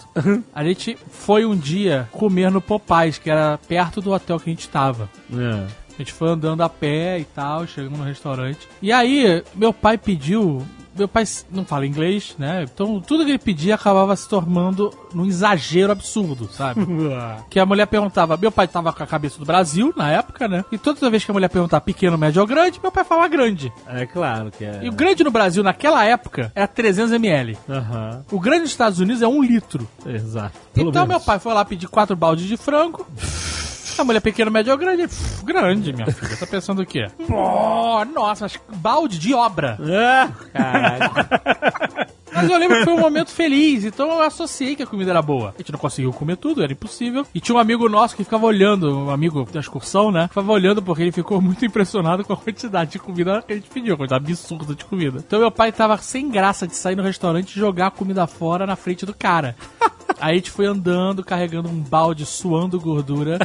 A 0.53 0.65
gente 0.65 0.97
foi 1.11 1.45
um 1.45 1.57
dia 1.57 2.09
comer 2.11 2.51
no 2.51 2.61
Popeyes, 2.61 3.19
que 3.19 3.31
era 3.31 3.59
perto 3.69 4.01
do 4.01 4.11
hotel 4.13 4.41
que 4.41 4.51
a 4.51 4.53
gente 4.53 4.69
tava. 4.69 5.09
É. 5.33 5.67
A 5.95 5.99
gente 5.99 6.13
foi 6.13 6.31
andando 6.31 6.63
a 6.63 6.69
pé 6.69 7.21
e 7.21 7.25
tal, 7.25 7.67
chegamos 7.67 7.99
no 7.99 8.05
restaurante. 8.05 8.67
E 8.81 8.91
aí, 8.91 9.45
meu 9.55 9.73
pai 9.73 9.97
pediu. 9.99 10.67
Meu 10.97 11.09
pai 11.09 11.25
não 11.51 11.65
fala 11.65 11.87
inglês, 11.87 12.35
né? 12.39 12.65
Então 12.65 13.01
tudo 13.01 13.25
que 13.25 13.31
ele 13.31 13.39
pedia 13.39 13.75
acabava 13.75 14.15
se 14.15 14.29
tornando 14.29 14.91
num 15.15 15.25
exagero 15.27 15.93
absurdo, 15.93 16.49
sabe? 16.53 16.87
que 17.49 17.59
a 17.59 17.67
mulher 17.67 17.87
perguntava. 17.87 18.37
Meu 18.37 18.53
pai 18.53 18.69
tava 18.69 18.93
com 18.93 19.03
a 19.03 19.07
cabeça 19.07 19.39
do 19.39 19.45
Brasil 19.45 19.93
na 19.97 20.11
época, 20.11 20.47
né? 20.47 20.65
E 20.71 20.77
toda 20.79 21.09
vez 21.11 21.25
que 21.25 21.31
a 21.31 21.35
mulher 21.35 21.49
perguntava 21.49 21.81
pequeno, 21.81 22.19
médio 22.19 22.41
ou 22.43 22.47
grande, 22.47 22.79
meu 22.83 22.93
pai 22.93 23.05
falava 23.05 23.29
grande. 23.29 23.73
É 23.87 24.05
claro 24.07 24.51
que 24.51 24.65
é. 24.65 24.81
E 24.85 24.89
o 24.89 24.93
grande 24.93 25.25
no 25.25 25.31
Brasil 25.31 25.63
naquela 25.63 26.05
época 26.05 26.53
era 26.55 26.67
300 26.69 27.13
ml. 27.13 27.57
Aham. 27.69 28.25
O 28.31 28.39
grande 28.39 28.61
nos 28.63 28.71
Estados 28.71 28.99
Unidos 29.01 29.23
é 29.23 29.29
um 29.29 29.43
litro. 29.43 29.89
Exato. 30.07 30.59
Pelo 30.75 30.91
Então 30.91 31.03
menos. 31.07 31.17
meu 31.23 31.27
pai 31.27 31.39
foi 31.39 31.55
lá 31.55 31.65
pedir 31.65 31.89
quatro 31.89 32.15
baldes 32.15 32.47
de 32.47 32.57
frango. 32.57 33.07
A 33.99 34.05
mulher 34.05 34.21
pequena, 34.21 34.51
média 34.51 34.73
ou 34.73 34.79
grande? 34.79 35.07
Pff, 35.07 35.45
grande, 35.45 35.93
minha 35.93 36.07
filha. 36.11 36.37
Tá 36.37 36.47
pensando 36.47 36.83
o 36.83 36.87
quê? 36.87 37.07
Pô, 37.27 38.05
nossa, 38.07 38.47
balde 38.77 39.19
de 39.19 39.35
obra. 39.35 39.79
Ah, 39.81 40.31
Caralho. 40.53 41.11
Mas 42.35 42.49
eu 42.51 42.59
lembro 42.59 42.79
que 42.79 42.85
foi 42.85 42.95
um 42.95 42.99
momento 42.99 43.31
feliz, 43.31 43.85
então 43.85 44.11
eu 44.11 44.23
associei 44.23 44.75
que 44.75 44.83
a 44.83 44.87
comida 44.87 45.11
era 45.11 45.21
boa. 45.21 45.51
A 45.55 45.59
gente 45.59 45.71
não 45.71 45.79
conseguiu 45.79 46.11
comer 46.15 46.37
tudo, 46.39 46.63
era 46.63 46.73
impossível. 46.73 47.27
E 47.35 47.41
tinha 47.41 47.55
um 47.55 47.59
amigo 47.59 47.87
nosso 47.91 48.17
que 48.17 48.25
ficava 48.25 48.47
olhando, 48.47 48.91
um 48.91 49.11
amigo 49.11 49.47
da 49.53 49.61
excursão, 49.61 50.11
né? 50.11 50.29
Ficava 50.29 50.51
olhando 50.51 50.81
porque 50.83 51.03
ele 51.03 51.13
ficou 51.13 51.43
muito 51.43 51.63
impressionado 51.65 52.25
com 52.25 52.33
a 52.33 52.37
quantidade 52.37 52.93
de 52.93 52.99
comida 52.99 53.43
que 53.47 53.53
a 53.53 53.57
gente 53.57 53.69
pediu, 53.69 53.95
a 53.95 53.97
quantidade 53.99 54.25
absurda 54.25 54.75
de 54.75 54.83
comida. 54.85 55.19
Então 55.19 55.41
meu 55.41 55.51
pai 55.51 55.71
tava 55.73 55.99
sem 55.99 56.31
graça 56.31 56.67
de 56.67 56.75
sair 56.75 56.97
no 56.97 57.03
restaurante 57.03 57.51
e 57.55 57.61
jogar 57.61 57.89
a 57.89 57.91
comida 57.91 58.27
fora 58.27 58.67
na 58.67 58.77
frente 58.77 59.05
do 59.05 59.13
cara. 59.15 59.55
Aí 60.21 60.33
a 60.33 60.37
gente 60.37 60.51
foi 60.51 60.67
andando, 60.67 61.25
carregando 61.25 61.69
um 61.69 61.81
balde, 61.81 62.27
suando 62.27 62.81
gordura, 62.81 63.39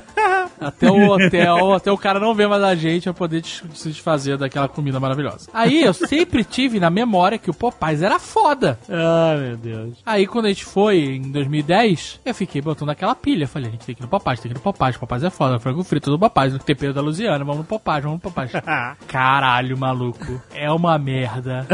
até 0.59 0.89
o 0.89 1.09
hotel, 1.09 1.73
até 1.73 1.91
o 1.91 1.97
cara 1.97 2.19
não 2.19 2.33
ver 2.33 2.47
mais 2.47 2.63
a 2.63 2.75
gente 2.75 3.03
pra 3.03 3.13
poder 3.13 3.43
se 3.45 3.89
desfazer 3.89 4.37
daquela 4.37 4.67
comida 4.67 4.99
maravilhosa. 4.99 5.49
Aí 5.53 5.83
eu 5.83 5.93
sempre 5.93 6.43
tive 6.43 6.79
na 6.79 6.89
memória 6.89 7.37
que 7.37 7.49
o 7.49 7.53
Popeyes 7.53 8.01
era 8.01 8.19
foda. 8.19 8.79
Ai, 8.89 9.37
meu 9.37 9.57
Deus. 9.57 9.97
Aí 10.05 10.27
quando 10.27 10.45
a 10.45 10.49
gente 10.49 10.65
foi 10.65 11.15
em 11.15 11.31
2010, 11.31 12.21
eu 12.25 12.33
fiquei 12.33 12.61
botando 12.61 12.89
aquela 12.89 13.15
pilha. 13.15 13.47
Falei, 13.47 13.69
a 13.69 13.71
gente 13.71 13.85
tem 13.85 13.95
que 13.95 14.01
ir 14.01 14.03
no 14.03 14.09
Popeyes, 14.09 14.39
tem 14.39 14.51
que 14.51 14.57
ir 14.57 14.59
no 14.59 14.63
Popeyes, 14.63 14.97
Popeyes 14.97 15.23
é 15.23 15.29
foda, 15.29 15.59
frango 15.59 15.83
frito 15.83 16.09
do 16.09 16.19
Popeyes, 16.19 16.55
o 16.55 16.59
tempero 16.59 16.93
da 16.93 17.01
Luziana, 17.01 17.43
vamos 17.43 17.59
no 17.59 17.63
Popeyes, 17.63 18.03
vamos 18.03 18.21
no 18.23 18.31
Popeyes. 18.31 18.51
Caralho, 19.07 19.77
maluco, 19.77 20.41
é 20.53 20.71
uma 20.71 20.97
merda. 20.97 21.65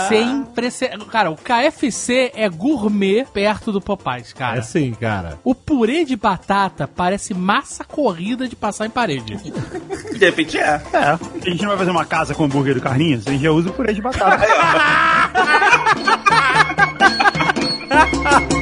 Sem 0.09 0.43
precedente. 0.43 1.05
Cara, 1.05 1.29
o 1.31 1.35
KFC 1.35 2.31
é 2.35 2.49
gourmet 2.49 3.25
perto 3.31 3.71
do 3.71 3.81
Popeyes, 3.81 4.31
É 4.31 4.37
cara. 4.37 4.59
assim, 4.59 4.93
cara. 4.93 5.39
O 5.43 5.53
purê 5.53 6.03
de 6.03 6.15
batata 6.15 6.87
parece 6.87 7.33
massa 7.33 7.83
corrida 7.83 8.47
de 8.47 8.55
passar 8.55 8.85
em 8.85 8.89
parede. 8.89 9.35
De 9.37 10.25
repente 10.25 10.57
é. 10.57 10.81
é, 10.93 10.97
a 10.99 11.19
gente 11.49 11.61
não 11.61 11.69
vai 11.69 11.77
fazer 11.77 11.91
uma 11.91 12.05
casa 12.05 12.33
com 12.33 12.45
hambúrguer 12.45 12.75
do 12.75 12.81
Carlinhos, 12.81 13.27
a 13.27 13.31
gente 13.31 13.43
já 13.43 13.51
usa 13.51 13.69
o 13.69 13.73
purê 13.73 13.93
de 13.93 14.01
batata. 14.01 14.45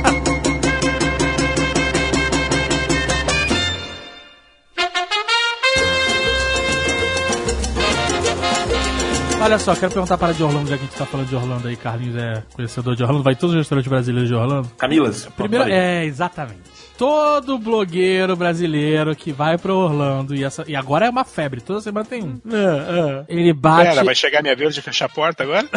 Olha 9.45 9.59
só, 9.59 9.76
quero 9.76 9.91
perguntar 9.91 10.17
para 10.17 10.30
a 10.30 10.34
de 10.34 10.41
Orlando, 10.41 10.67
já 10.67 10.76
que 10.76 10.81
a 10.81 10.88
gente 10.88 10.97
tá 10.97 11.05
falando 11.05 11.27
de 11.27 11.35
Orlando 11.35 11.67
aí, 11.67 11.76
Carlinhos 11.76 12.15
é 12.15 12.41
conhecedor 12.55 12.95
de 12.95 13.03
Orlando, 13.03 13.22
vai 13.22 13.35
todos 13.35 13.53
os 13.53 13.59
restaurantes 13.59 13.88
brasileiros 13.88 14.27
de 14.27 14.34
Orlando. 14.34 14.67
Camilas. 14.76 15.27
Primeiro, 15.38 15.69
é, 15.69 16.03
exatamente. 16.03 16.84
Todo 16.97 17.57
blogueiro 17.59 18.35
brasileiro 18.38 19.13
que 19.15 19.31
vai 19.34 19.57
pra 19.57 19.73
Orlando, 19.73 20.34
e, 20.34 20.43
essa, 20.45 20.63
e 20.65 20.76
agora 20.76 21.05
é 21.05 21.09
uma 21.09 21.26
febre, 21.26 21.59
toda 21.59 21.81
semana 21.81 22.05
tem 22.05 22.23
um. 22.23 22.39
É, 22.49 23.26
Ele 23.27 23.51
bate. 23.51 23.89
Pera, 23.89 24.03
vai 24.03 24.15
chegar 24.15 24.41
minha 24.41 24.55
vez 24.55 24.73
de 24.73 24.81
fechar 24.81 25.05
a 25.05 25.09
porta 25.09 25.43
agora? 25.43 25.67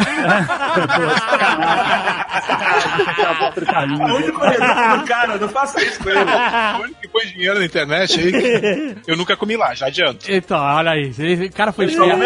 A 3.69 3.83
única 4.15 4.31
coisa 4.33 4.97
do 4.97 5.05
cara, 5.05 5.37
não 5.37 5.49
faça 5.49 5.81
isso 5.83 6.01
com 6.01 6.09
ele. 6.09 6.19
O 6.19 6.81
único 6.83 7.01
que 7.01 7.07
põe 7.07 7.25
dinheiro 7.25 7.59
na 7.59 7.65
internet 7.65 8.19
aí. 8.19 8.95
Eu 9.07 9.17
nunca 9.17 9.35
comi 9.35 9.55
lá, 9.57 9.73
já 9.73 9.87
adianto. 9.87 10.29
Então, 10.31 10.57
olha 10.59 10.91
aí, 10.91 11.09
esse 11.09 11.49
cara 11.49 11.71
foi 11.71 11.85
esperto. 11.85 12.17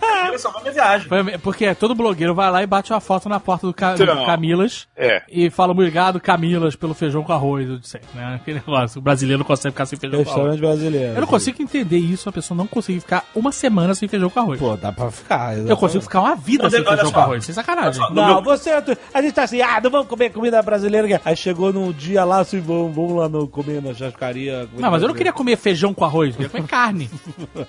Camila 0.00 0.38
salvou 0.38 0.60
minha 0.62 0.72
viagem. 0.72 1.08
Foi- 1.08 1.38
Porque 1.38 1.74
todo 1.74 1.94
blogueiro 1.94 2.34
vai 2.34 2.50
lá 2.50 2.62
e 2.62 2.66
bate 2.66 2.92
uma 2.92 3.00
foto 3.00 3.28
na 3.28 3.38
porta 3.40 3.66
do, 3.66 3.74
Ca- 3.74 3.94
do 3.94 4.02
Então. 4.02 4.24
Camilas 4.26 4.86
É. 4.96 5.22
e 5.30 5.50
fala 5.50 5.72
obrigado, 5.72 6.20
Camilas, 6.20 6.76
pelo 6.76 6.94
feijão 6.94 7.22
com 7.22 7.32
arroz, 7.32 7.68
eu 7.68 7.78
disse, 7.78 7.98
né? 8.14 8.29
Aquele 8.36 8.58
negócio, 8.58 8.98
o 8.98 9.02
brasileiro 9.02 9.38
não 9.38 9.46
consegue 9.46 9.72
ficar 9.72 9.86
sem 9.86 9.98
feijão 9.98 10.24
com 10.24 10.30
arroz. 10.30 10.46
Restaurante 10.46 10.60
brasileiro. 10.60 11.14
Eu 11.14 11.20
não 11.20 11.26
consigo 11.26 11.62
entender 11.62 11.98
isso, 11.98 12.28
a 12.28 12.32
pessoa 12.32 12.56
não 12.56 12.66
conseguir 12.66 13.00
ficar 13.00 13.24
uma 13.34 13.52
semana 13.52 13.94
sem 13.94 14.08
feijão 14.08 14.30
com 14.30 14.40
arroz. 14.40 14.58
Pô, 14.60 14.76
dá 14.76 14.92
pra 14.92 15.10
ficar. 15.10 15.56
eu 15.58 15.76
consigo 15.76 16.02
ficar 16.02 16.20
uma 16.20 16.34
vida 16.34 16.64
Mas, 16.64 16.72
sem 16.72 16.80
olha 16.80 16.88
feijão 16.88 17.06
só. 17.06 17.12
com 17.12 17.20
arroz, 17.20 17.44
sem 17.44 17.54
sacanagem. 17.54 18.02
Olha 18.02 18.08
só. 18.08 18.14
Não, 18.14 18.42
você. 18.42 18.70
A 19.12 19.22
gente 19.22 19.32
tá 19.34 19.42
assim, 19.44 19.60
ah, 19.60 19.80
não 19.82 19.90
vamos 19.90 20.06
comer 20.06 20.30
comida 20.30 20.60
brasileira. 20.62 21.20
Aí 21.24 21.36
chegou 21.36 21.72
num 21.72 21.92
dia 21.92 22.24
lá, 22.24 22.40
assim, 22.40 22.60
vamos, 22.60 22.94
vamos 22.94 23.16
lá 23.16 23.28
no, 23.28 23.48
comer 23.48 23.82
na 23.82 23.94
churrascaria. 23.94 24.66
comida 24.66 24.82
Não, 24.82 24.90
mas 24.90 25.02
eu 25.02 25.08
não 25.08 25.14
queria 25.14 25.32
comer 25.32 25.56
feijão 25.56 25.92
com 25.92 26.04
arroz, 26.04 26.30
eu 26.30 26.36
queria 26.36 26.50
comer 26.50 26.68
carne. 26.68 27.10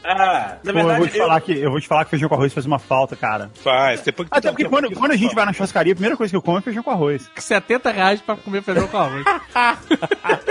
Ah, 0.04 0.58
na 0.64 0.74
Pô, 0.74 0.80
eu, 0.80 0.86
vou 0.86 0.94
verdade, 0.94 1.12
te 1.12 1.18
falar 1.18 1.42
que, 1.42 1.52
eu 1.54 1.72
vou 1.72 1.80
te 1.80 1.88
falar 1.88 2.04
que 2.06 2.12
feijão 2.12 2.28
com 2.30 2.36
arroz 2.36 2.54
faz 2.54 2.66
uma 2.66 2.80
falta, 2.80 3.16
cara. 3.16 3.50
Faz. 3.56 4.02
Depois 4.02 4.30
que 4.30 4.38
Até 4.38 4.50
porque 4.50 4.66
quando, 4.66 4.92
quando 4.92 5.12
a 5.12 5.16
gente 5.16 5.34
vai 5.34 5.46
na 5.46 5.54
churrascaria, 5.54 5.94
a 5.94 5.96
primeira 5.96 6.18
coisa 6.18 6.32
que 6.32 6.38
eu 6.38 6.42
como 6.42 6.58
é 6.58 6.62
feijão 6.62 6.84
com 6.84 6.92
arroz. 6.92 7.30
70 7.36 7.92
reais 7.92 8.22
pra 8.22 8.36
comer 8.36 8.62
feijão 8.62 8.88
com 8.88 8.98
arroz. 8.98 9.24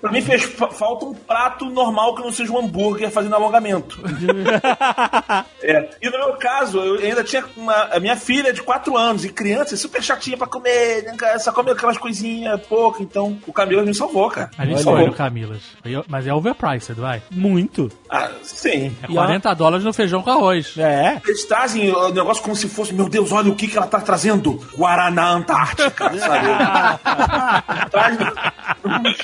pra 0.00 0.10
mim 0.12 0.20
fez 0.22 0.42
fa- 0.44 0.68
falta 0.68 1.04
um 1.06 1.14
prato 1.14 1.64
normal 1.66 2.14
que 2.14 2.22
não 2.22 2.32
seja 2.32 2.52
um 2.52 2.58
hambúrguer 2.58 3.10
fazendo 3.10 3.34
alongamento. 3.34 4.00
É. 5.62 5.88
E 6.00 6.08
no 6.10 6.18
meu 6.18 6.34
caso, 6.34 6.78
eu 6.78 6.94
ainda 7.04 7.24
tinha 7.24 7.44
uma, 7.56 7.74
a 7.92 7.98
minha 7.98 8.16
filha 8.16 8.52
de 8.52 8.62
4 8.62 8.96
anos 8.96 9.24
e 9.24 9.28
criança 9.30 9.74
é 9.74 9.76
super 9.76 10.00
chatinha 10.02 10.36
pra 10.36 10.46
comer, 10.46 11.02
né, 11.02 11.38
só 11.38 11.50
come 11.50 11.70
aquelas 11.72 11.98
coisinhas 11.98 12.60
pouco, 12.66 13.02
então 13.02 13.36
o 13.46 13.52
Camilo 13.52 13.84
me 13.84 13.92
salvou, 13.94 14.30
cara. 14.30 14.50
A 14.56 14.64
gente 14.64 14.86
Olha 14.86 15.00
aí. 15.00 15.06
no 15.06 15.12
Camilas. 15.14 15.62
Mas 16.08 16.26
é 16.26 16.32
overpriced, 16.32 16.94
vai. 17.00 17.20
Muito. 17.30 17.90
Ah, 18.08 18.30
sim. 18.42 18.94
É 19.02 19.06
40 19.12 19.54
dólares 19.54 19.84
no 19.84 19.92
feijão 19.92 20.22
com 20.22 20.30
arroz. 20.30 20.74
É. 20.78 21.20
Eles 21.26 21.44
trazem 21.44 21.90
o 21.92 22.10
negócio 22.10 22.42
como 22.44 22.54
se 22.54 22.68
fosse, 22.68 22.94
meu 22.94 23.08
Deus, 23.08 23.32
olha 23.32 23.50
o 23.50 23.56
que, 23.56 23.66
que 23.66 23.76
ela 23.76 23.86
tá 23.88 24.00
trazendo. 24.00 24.52
Guaraná 24.76 25.30
Antártica, 25.30 26.12
sabe? 26.18 26.46
Traz 27.90 28.18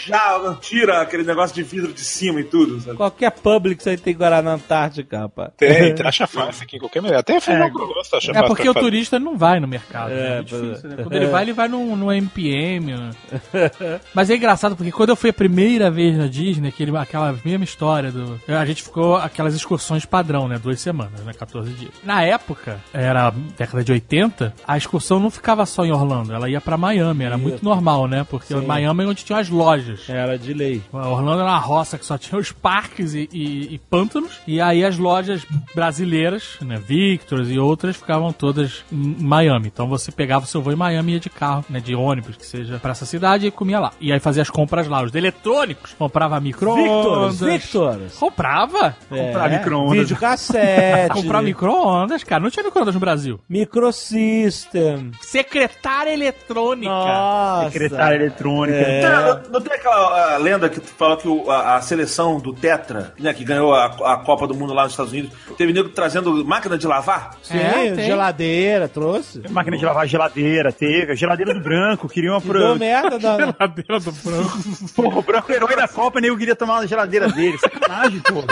já 0.06 0.38
tira 0.62 1.02
aquele 1.02 1.24
negócio 1.24 1.54
de 1.54 1.62
vidro 1.62 1.92
de 1.92 2.00
cima 2.00 2.40
e 2.40 2.44
tudo, 2.44 2.80
sabe? 2.80 2.96
Qualquer 2.96 3.32
Publix 3.32 3.86
aí 3.86 3.96
tem 3.96 4.14
Guaraná 4.14 4.54
Antártica, 4.54 5.18
rapaz. 5.18 5.50
Tem, 5.56 5.92
tem, 5.94 6.06
acha 6.06 6.26
fácil 6.26 6.62
aqui 6.62 6.76
em 6.76 6.78
qualquer 6.78 7.00
lugar. 7.00 7.18
Até 7.18 7.40
feijão 7.40 7.66
arroz, 7.66 8.08
tá 8.08 8.18
achando 8.18 8.38
É 8.38 8.46
porque 8.46 8.68
o 8.68 8.74
turista 8.74 9.18
não 9.18 9.36
vai 9.36 9.58
no 9.58 9.66
mercado. 9.66 10.12
É, 10.12 10.14
né? 10.14 10.28
É, 10.28 10.36
muito 10.36 10.50
pois 10.50 10.62
difícil, 10.62 10.90
é. 10.90 10.94
né? 10.94 11.02
Quando 11.02 11.14
ele 11.14 11.26
vai, 11.26 11.42
ele 11.42 11.52
vai 11.52 11.68
no, 11.68 11.96
no 11.96 12.12
MPM. 12.12 12.94
né? 12.96 13.10
Mas 14.14 14.30
é 14.30 14.36
engraçado, 14.36 14.76
porque 14.76 14.92
quando 14.92 15.10
eu 15.10 15.16
fui 15.16 15.30
a 15.30 15.34
primeira 15.34 15.90
vez 15.90 16.16
na 16.16 16.26
Disney, 16.26 16.68
aquele, 16.68 16.96
aquela 16.96 17.36
mesma 17.44 17.64
história 17.64 18.12
do. 18.12 18.40
A 18.46 18.64
gente 18.64 18.82
ficou 18.82 19.16
aquelas 19.16 19.54
excursões 19.54 20.04
padrão, 20.04 20.46
né? 20.46 20.58
Duas 20.58 20.80
semanas, 20.80 21.20
né? 21.24 21.32
14 21.32 21.72
dias. 21.72 21.92
Na 22.04 22.22
época, 22.22 22.80
era 22.92 23.32
década 23.56 23.82
de 23.82 23.92
80, 23.92 24.54
a 24.66 24.76
excursão 24.76 25.18
não 25.18 25.30
ficava 25.30 25.66
só 25.66 25.84
em 25.84 25.92
Orlando, 25.92 26.32
ela 26.32 26.48
ia 26.48 26.60
pra 26.60 26.76
Miami, 26.76 27.24
era 27.24 27.36
muito 27.36 27.64
normal, 27.64 28.06
né? 28.06 28.24
Porque 28.28 28.54
Miami 28.54 29.04
é 29.04 29.06
onde 29.06 29.24
tinha 29.24 29.38
as 29.38 29.48
lojas. 29.48 30.08
Era 30.08 30.38
de 30.38 30.51
lei. 30.52 30.82
Orlando 30.92 31.40
era 31.40 31.50
uma 31.50 31.58
roça 31.58 31.98
que 31.98 32.04
só 32.06 32.16
tinha 32.18 32.38
os 32.38 32.52
parques 32.52 33.14
e, 33.14 33.28
e- 33.32 33.74
e 33.74 33.78
pântanos. 33.78 34.40
E 34.46 34.60
aí 34.60 34.84
as 34.84 34.96
lojas 34.98 35.42
brasileiras, 35.74 36.56
né, 36.60 36.76
Victor's 36.84 37.50
e 37.50 37.58
outras, 37.58 37.96
ficavam 37.96 38.32
todas 38.32 38.84
em 38.92 39.16
Miami. 39.22 39.68
Então 39.68 39.86
você 39.88 40.10
pegava 40.12 40.44
o 40.44 40.48
seu 40.48 40.60
voo 40.62 40.72
em 40.72 40.76
Miami 40.76 41.12
e 41.12 41.14
ia 41.14 41.20
de 41.20 41.30
carro, 41.30 41.64
né, 41.68 41.80
de 41.80 41.94
ônibus, 41.94 42.36
que 42.36 42.46
seja 42.46 42.78
pra 42.78 42.92
essa 42.92 43.04
cidade, 43.06 43.46
e 43.46 43.50
comia 43.50 43.80
lá. 43.80 43.92
E 44.00 44.12
aí 44.12 44.20
fazia 44.20 44.42
as 44.42 44.50
compras 44.50 44.86
lá. 44.88 45.02
Os 45.02 45.10
de 45.12 45.18
eletrônicos, 45.18 45.94
comprava 45.98 46.38
micro-ondas. 46.40 47.40
Victor. 47.40 48.00
Comprava. 48.18 48.96
Comprar 49.08 49.48
micro-ondas. 49.50 49.98
Vídeo 49.98 50.16
cassete. 50.16 51.12
Comprar 51.22 51.42
micro-ondas, 51.42 52.22
cara. 52.24 52.42
Não 52.42 52.50
tinha 52.50 52.62
micro-ondas 52.64 52.94
no 52.94 53.00
Brasil. 53.00 53.40
Microsystem. 53.48 55.10
Secretária 55.20 56.12
eletrônica. 56.12 56.90
Nossa. 56.92 57.70
Secretária 57.70 58.16
eletrônica. 58.16 58.76
É. 58.78 59.02
Não, 59.02 59.42
não 59.52 59.60
tem 59.60 59.72
aquela 59.74 60.34
ah, 60.34 60.38
lenda 60.42 60.68
que 60.68 60.80
fala 60.80 61.16
que 61.16 61.26
o- 61.26 61.50
a, 61.50 61.76
a 61.76 61.80
seleção 61.80 62.38
do 62.38 62.52
Tetra, 62.52 63.14
né, 63.18 63.32
que 63.32 63.44
ganhou 63.44 63.74
a, 63.74 63.86
a 63.86 64.16
Copa 64.18 64.46
do 64.46 64.54
Mundo 64.54 64.74
lá 64.74 64.82
nos 64.84 64.92
Estados 64.92 65.12
Unidos, 65.12 65.30
teve 65.56 65.72
nego 65.72 65.88
trazendo 65.88 66.44
máquina 66.44 66.76
de 66.76 66.86
lavar? 66.86 67.36
Sim, 67.42 67.56
É, 67.58 67.92
tem. 67.94 68.04
geladeira, 68.06 68.88
trouxe. 68.88 69.40
Máquina 69.48 69.76
de 69.78 69.84
lavar 69.84 70.06
geladeira, 70.06 70.70
teve. 70.72 71.12
A 71.12 71.14
geladeira 71.14 71.54
do 71.54 71.60
branco, 71.60 72.08
queriam 72.08 72.34
uma 72.34 72.40
Que 72.40 72.48
pro... 72.48 72.76
merda 72.76 73.16
da... 73.18 73.36
Geladeira 73.38 74.00
do 74.00 74.12
branco. 74.12 74.58
Porra, 74.94 75.18
o 75.18 75.22
branco 75.22 75.52
é 75.52 75.54
herói 75.56 75.76
da 75.76 75.88
Copa, 75.88 76.20
nem 76.20 76.28
eu 76.28 76.36
queria 76.36 76.56
tomar 76.56 76.74
uma 76.80 76.86
geladeira 76.86 77.28
dele. 77.28 77.56
Sacanagem, 77.58 78.20
pô. 78.20 78.42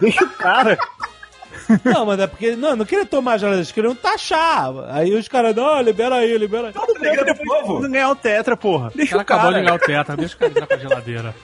Deixa 0.00 0.24
o 0.24 0.28
cara. 0.30 0.76
Não, 1.84 2.06
mas 2.06 2.20
é 2.20 2.26
porque 2.26 2.56
não, 2.56 2.76
não 2.76 2.84
queria 2.84 3.06
tomar 3.06 3.38
geladeira, 3.38 3.60
eles 3.60 3.72
queriam 3.72 3.94
taxar. 3.94 4.72
Aí 4.90 5.14
os 5.14 5.28
caras, 5.28 5.54
não, 5.54 5.80
libera 5.80 6.16
aí, 6.16 6.36
libera 6.36 6.68
aí. 6.68 6.74
Alegria 6.76 7.34
do 7.34 7.44
povo. 7.44 7.80
Não 7.80 7.90
ganhar 7.90 8.10
o 8.10 8.16
tetra, 8.16 8.56
porra. 8.56 8.90
Deixa 8.94 9.10
cara 9.12 9.22
o 9.22 9.24
cara. 9.24 9.40
acabou 9.40 9.54
de 9.54 9.60
ligar 9.60 9.74
o 9.74 9.78
tetra, 9.78 10.16
deixa 10.16 10.34
o 10.34 10.38
cara 10.38 10.50
entrar 10.50 10.66
pra 10.66 10.76
geladeira. 10.76 11.34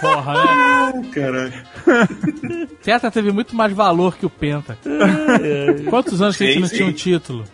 Porra, 0.00 0.34
né? 0.34 1.10
Caralho. 1.12 1.52
Tetra 2.82 3.10
teve 3.10 3.32
muito 3.32 3.56
mais 3.56 3.72
valor 3.72 4.16
que 4.16 4.24
o 4.24 4.30
Penta. 4.30 4.78
Quantos 5.90 6.22
anos 6.22 6.36
que 6.36 6.44
a 6.44 6.46
gente 6.46 6.60
não 6.60 6.68
tinha 6.68 6.86
um 6.86 6.92
título? 6.92 7.44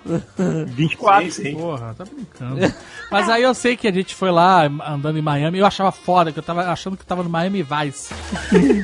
24. 0.67 1.31
Sim, 1.31 1.43
sim. 1.43 1.55
Porra, 1.55 1.95
tá 1.97 2.05
brincando. 2.05 2.75
Mas 3.11 3.29
aí 3.29 3.43
eu 3.43 3.55
sei 3.55 3.77
que 3.77 3.89
a 3.89 3.93
gente 3.93 4.15
foi 4.15 4.31
lá 4.31 4.65
andando 4.65 5.19
em 5.19 5.23
Miami, 5.23 5.59
eu 5.59 5.67
achava 5.67 5.91
foda, 5.91 6.33
que 6.33 6.39
eu 6.39 6.43
tava 6.43 6.63
achando 6.71 6.97
que 6.97 7.07
tava 7.07 7.23
no 7.23 7.31
Miami 7.31 7.63
Vice. 7.63 8.13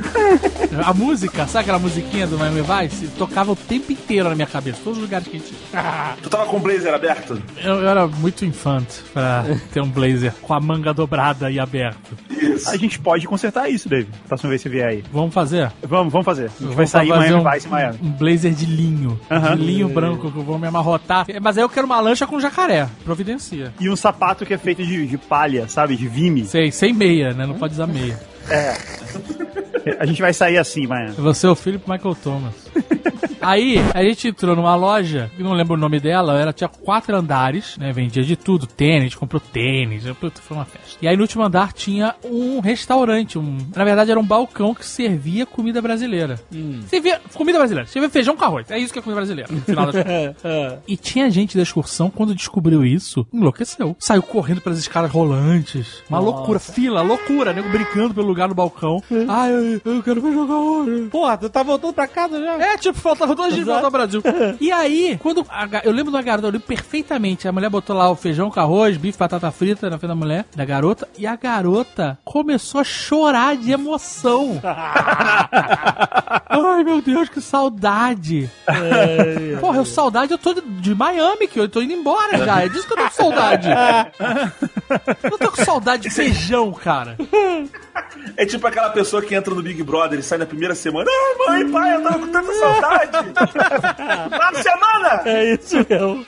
a 0.84 0.94
música, 0.94 1.46
sabe 1.46 1.62
aquela 1.62 1.78
musiquinha 1.78 2.26
do 2.26 2.38
Miami 2.38 2.62
Vice? 2.62 3.06
Tocava 3.28 3.52
o 3.52 3.56
tempo 3.56 3.92
inteiro 3.92 4.28
na 4.28 4.34
minha 4.34 4.46
cabeça, 4.46 4.78
todos 4.82 4.98
os 4.98 5.04
lugares 5.04 5.28
que 5.28 5.36
a 5.36 5.40
gente. 5.40 5.54
Tu 6.22 6.30
tava 6.30 6.46
com 6.46 6.56
o 6.56 6.60
blazer 6.60 6.92
aberto? 6.94 7.40
Eu, 7.62 7.74
eu 7.76 7.88
era 7.88 8.06
muito 8.06 8.44
infante 8.44 9.02
pra 9.12 9.44
ter 9.72 9.80
um 9.80 9.88
blazer 9.88 10.32
com 10.42 10.54
a 10.54 10.60
manga 10.60 10.92
dobrada 10.92 11.50
e 11.50 11.60
aberto. 11.60 12.16
Isso. 12.30 12.68
A 12.70 12.76
gente 12.76 12.98
pode 12.98 13.26
consertar 13.26 13.68
isso, 13.68 13.88
David. 13.88 14.10
Próxima 14.26 14.50
vez 14.50 14.62
que 14.62 14.68
você 14.68 14.74
vier 14.74 14.88
aí. 14.88 15.04
Vamos 15.12 15.32
fazer? 15.34 15.70
Vamos, 15.82 16.12
vamos 16.12 16.24
fazer. 16.24 16.46
A 16.46 16.48
gente 16.48 16.62
Eu 16.64 16.72
vai 16.72 16.86
sair 16.86 17.08
Miami 17.08 17.34
um, 17.34 17.50
Vice 17.50 17.68
Miami. 17.68 17.98
um 18.02 18.10
blazer 18.10 18.52
de 18.52 18.66
linho. 18.66 19.20
Aham. 19.30 19.56
De 19.56 19.62
linho 19.62 19.88
branco 19.88 20.30
que 20.30 20.38
eu 20.38 20.42
vou 20.42 20.58
me 20.58 20.66
amarrotar. 20.66 21.26
Mas 21.40 21.56
aí 21.58 21.64
eu 21.64 21.68
quero 21.68 21.86
uma 21.86 22.00
lancha 22.00 22.26
com 22.26 22.40
jacaré. 22.40 22.88
Providencia. 23.04 23.72
E 23.78 23.88
um 23.88 23.96
sapato 23.96 24.44
que 24.46 24.54
é 24.54 24.58
feito 24.58 24.84
de, 24.84 25.06
de 25.06 25.18
palha, 25.18 25.68
sabe? 25.68 25.96
De 25.96 26.08
vime. 26.08 26.44
Sei, 26.44 26.70
sem 26.72 26.92
meia, 26.92 27.32
né? 27.32 27.46
Não 27.46 27.54
pode 27.54 27.74
usar 27.74 27.86
meia. 27.86 28.18
A 29.98 30.06
gente 30.06 30.20
vai 30.20 30.32
sair 30.32 30.58
assim, 30.58 30.86
Miami. 30.86 31.12
Você 31.12 31.46
é 31.46 31.50
o 31.50 31.54
Philip 31.54 31.88
Michael 31.88 32.14
Thomas. 32.16 32.54
Aí, 33.48 33.78
a 33.94 34.02
gente 34.02 34.28
entrou 34.28 34.54
numa 34.54 34.76
loja, 34.76 35.30
não 35.38 35.54
lembro 35.54 35.72
o 35.72 35.78
nome 35.78 35.98
dela, 35.98 36.38
ela 36.38 36.52
tinha 36.52 36.68
quatro 36.68 37.16
andares, 37.16 37.78
né? 37.78 37.90
Vendia 37.92 38.22
de 38.22 38.36
tudo, 38.36 38.66
tênis, 38.66 39.00
a 39.00 39.04
gente 39.04 39.16
comprou 39.16 39.40
tênis, 39.40 40.04
foi 40.04 40.54
uma 40.54 40.66
festa. 40.66 40.98
E 41.00 41.08
aí 41.08 41.16
no 41.16 41.22
último 41.22 41.42
andar 41.42 41.72
tinha 41.72 42.14
um 42.22 42.60
restaurante, 42.60 43.38
um, 43.38 43.56
na 43.74 43.84
verdade 43.84 44.10
era 44.10 44.20
um 44.20 44.24
balcão 44.24 44.74
que 44.74 44.84
servia 44.84 45.46
comida 45.46 45.80
brasileira. 45.80 46.38
Servia 46.88 47.22
comida 47.32 47.56
brasileira, 47.56 47.88
servia 47.88 48.10
feijão 48.10 48.36
com 48.36 48.44
arroz, 48.44 48.70
é 48.70 48.78
isso 48.78 48.92
que 48.92 48.98
é 48.98 49.02
comida 49.02 49.18
brasileira, 49.18 49.50
no 49.50 49.62
final 49.62 49.86
das 49.86 49.94
contas. 49.96 50.78
E 50.86 50.94
tinha 50.98 51.30
gente 51.30 51.56
da 51.56 51.62
excursão, 51.62 52.10
quando 52.10 52.34
descobriu 52.34 52.84
isso, 52.84 53.26
enlouqueceu. 53.32 53.96
Saiu 53.98 54.22
correndo 54.22 54.60
pelas 54.60 54.78
escadas 54.78 55.10
rolantes. 55.10 56.02
Uma 56.10 56.18
loucura, 56.18 56.58
fila, 56.58 57.00
loucura, 57.00 57.54
nego 57.54 57.70
brincando 57.70 58.12
pelo 58.12 58.26
lugar 58.26 58.48
no 58.48 58.54
balcão. 58.54 59.02
Ai, 59.26 59.52
eu, 59.52 59.80
eu 59.94 60.02
quero 60.02 60.20
feijão 60.20 60.46
com 60.46 60.52
arroz. 60.52 61.08
Porra, 61.08 61.38
tu 61.38 61.48
tá 61.48 61.62
voltando 61.62 61.94
pra 61.94 62.06
casa 62.06 62.38
já? 62.38 62.58
É, 62.58 62.76
tipo, 62.76 62.98
faltava 62.98 63.37
voltar 63.64 63.84
ao 63.84 63.90
Brasil. 63.90 64.22
E 64.60 64.72
aí, 64.72 65.18
quando. 65.22 65.46
a 65.48 65.68
eu 65.84 65.92
lembro 65.92 66.12
da 66.12 66.20
garota, 66.20 66.48
eu 66.48 66.52
lembro 66.52 66.66
perfeitamente. 66.66 67.46
A 67.46 67.52
mulher 67.52 67.70
botou 67.70 67.96
lá 67.96 68.10
o 68.10 68.16
feijão 68.16 68.50
com 68.50 68.58
arroz, 68.60 68.96
bife, 68.96 69.18
batata 69.18 69.50
frita 69.50 69.88
na 69.88 69.98
frente 69.98 70.08
da 70.08 70.14
mulher, 70.14 70.44
da 70.54 70.64
garota. 70.64 71.08
E 71.16 71.26
a 71.26 71.36
garota 71.36 72.18
começou 72.24 72.80
a 72.80 72.84
chorar 72.84 73.56
de 73.56 73.70
emoção. 73.72 74.60
Ai, 76.48 76.84
meu 76.84 77.00
Deus, 77.00 77.28
que 77.28 77.40
saudade. 77.40 78.50
Porra, 79.60 79.78
eu 79.78 79.84
saudade, 79.84 80.32
eu 80.32 80.38
tô 80.38 80.54
de, 80.54 80.60
de 80.60 80.94
Miami, 80.94 81.46
que 81.46 81.60
eu 81.60 81.68
tô 81.68 81.80
indo 81.80 81.92
embora 81.92 82.38
já. 82.38 82.62
É 82.62 82.68
disso 82.68 82.86
que 82.86 82.92
eu 82.92 82.96
tô 82.96 83.04
com 83.04 83.10
saudade. 83.10 83.68
Eu 85.22 85.38
tô 85.38 85.50
com 85.50 85.64
saudade 85.64 86.04
de 86.04 86.10
feijão, 86.10 86.72
cara. 86.72 87.16
É 88.36 88.46
tipo 88.46 88.66
aquela 88.66 88.90
pessoa 88.90 89.22
que 89.22 89.34
entra 89.34 89.54
no 89.54 89.62
Big 89.62 89.82
Brother 89.82 90.18
e 90.18 90.22
sai 90.22 90.38
na 90.38 90.46
primeira 90.46 90.74
semana. 90.74 91.08
Ah, 91.10 91.50
mãe, 91.50 91.70
pai, 91.70 91.94
eu 91.94 92.02
tava 92.02 92.18
com 92.18 92.28
tanta 92.28 92.52
saudade. 92.52 93.12
Na 94.30 94.52
semana! 94.62 95.22
É 95.24 95.54
isso 95.54 95.76
mesmo. 95.88 96.24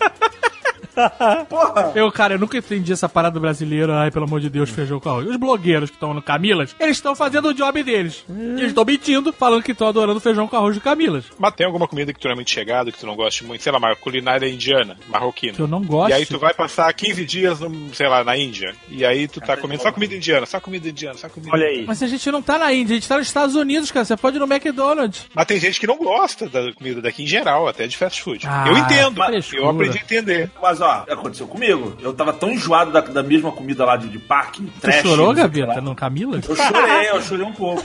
Porra! 1.49 1.93
Eu, 1.95 2.11
cara, 2.13 2.35
eu 2.35 2.39
nunca 2.39 2.59
entendi 2.59 2.93
essa 2.93 3.09
parada 3.09 3.39
brasileira. 3.39 4.01
Ai, 4.01 4.11
pelo 4.11 4.25
amor 4.25 4.41
de 4.41 4.49
Deus, 4.49 4.71
feijão 4.71 5.01
com 5.01 5.09
arroz. 5.09 5.27
Os 5.29 5.37
blogueiros 5.37 5.91
que 5.91 5.97
estão 5.97 6.15
no 6.15 6.23
Camilas, 6.23 6.75
eles 6.79 6.97
estão 6.97 7.15
fazendo 7.15 7.49
o 7.49 7.55
job 7.55 7.83
deles. 7.83 8.25
Eles 8.29 8.69
estão 8.69 8.85
mentindo, 8.85 9.33
falando 9.33 9.63
que 9.63 9.73
estão 9.73 9.89
adorando 9.89 10.21
feijão 10.21 10.47
com 10.47 10.57
arroz 10.57 10.75
de 10.75 10.81
Camilas. 10.81 11.25
Mas 11.39 11.55
tem 11.55 11.67
alguma 11.67 11.87
comida 11.87 12.13
que 12.13 12.21
tu 12.21 12.25
não 12.25 12.33
é 12.33 12.35
muito 12.37 12.51
chegado, 12.51 12.93
que 12.93 12.99
tu 12.99 13.07
não 13.07 13.17
gosta 13.17 13.45
muito, 13.45 13.63
sei 13.63 13.73
lá, 13.73 13.79
uma 13.79 13.95
culinária 13.97 14.49
indiana, 14.49 14.97
marroquina. 15.09 15.55
Que 15.55 15.61
eu 15.61 15.69
não 15.69 15.83
gosto. 15.83 16.11
E 16.11 16.15
aí 16.15 16.27
tu 16.27 16.39
vai 16.39 16.55
passar 16.55 16.93
15 16.93 17.25
dias, 17.25 17.61
no, 17.61 17.95
sei 17.95 18.09
lá, 18.09 18.25
na 18.25 18.37
Índia. 18.37 18.75
E 18.89 19.05
aí 19.05 19.29
tu 19.29 19.41
tá 19.41 19.57
comendo 19.57 19.83
só 19.83 19.93
comida 19.93 20.15
indiana, 20.15 20.47
só 20.47 20.61
comida 20.61 20.89
indiana, 20.89 21.17
só 21.17 21.29
comida 21.29 21.53
Olha 21.53 21.67
aí. 21.67 21.85
Mas 21.87 22.03
a 22.03 22.07
gente 22.07 22.31
não 22.31 22.43
tá 22.43 22.59
na 22.59 22.73
Índia, 22.73 22.95
a 22.95 22.99
gente 22.99 23.09
tá 23.09 23.19
nos 23.19 23.27
Estados 23.27 23.55
Unidos, 23.55 23.91
cara. 23.91 24.05
Você 24.05 24.17
pode 24.17 24.37
ir 24.37 24.41
no 24.41 24.53
McDonald's. 24.53 25.27
Mas 25.35 25.47
tem 25.47 25.59
gente 25.59 25.79
que 25.79 25.87
não 25.87 25.99
gosta 25.99 26.49
da 26.49 26.73
comida 26.73 27.01
daqui 27.01 27.25
em 27.25 27.27
geral, 27.27 27.69
até 27.69 27.87
de 27.87 27.97
fast 27.97 28.23
food. 28.23 28.47
Ah, 28.47 28.65
eu 28.67 28.77
entendo, 28.79 29.23
frescura. 29.25 29.63
eu 29.63 29.69
aprendi 29.71 29.99
a 29.99 30.01
entender. 30.01 30.51
Mas 30.61 30.80
ó, 30.81 31.05
aconteceu 31.09 31.47
comigo. 31.47 31.97
Eu 32.01 32.13
tava 32.13 32.33
tão 32.33 32.51
enjoado 32.51 32.91
da, 32.91 33.01
da 33.01 33.23
mesma 33.23 33.53
comida 33.53 33.85
lá 33.85 33.97
de, 33.97 34.09
de 34.09 34.19
parque. 34.19 34.63
Tu 34.63 34.81
trash, 34.81 35.03
chorou, 35.03 35.35
Gaveta, 35.35 35.75
lá. 35.75 35.81
no 35.81 35.95
Camilas? 35.95 36.49
Eu 36.49 36.57
chorei, 36.57 37.11
eu 37.11 37.23
chorei 37.23 37.47
um 37.47 37.53
pouco. 37.53 37.85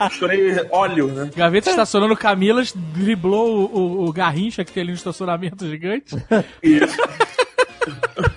Eu 0.00 0.10
chorei 0.10 0.66
óleo, 0.70 1.08
né? 1.08 1.30
Gaveta 1.34 1.70
estacionando 1.70 2.16
Camilas, 2.16 2.72
driblou 2.72 3.70
o, 3.72 3.78
o, 3.78 4.08
o 4.08 4.12
garrincha 4.12 4.64
que 4.64 4.72
tem 4.72 4.82
ali 4.82 4.90
no 4.92 4.96
estacionamento 4.96 5.66
gigante. 5.68 6.16
Isso. 6.62 6.96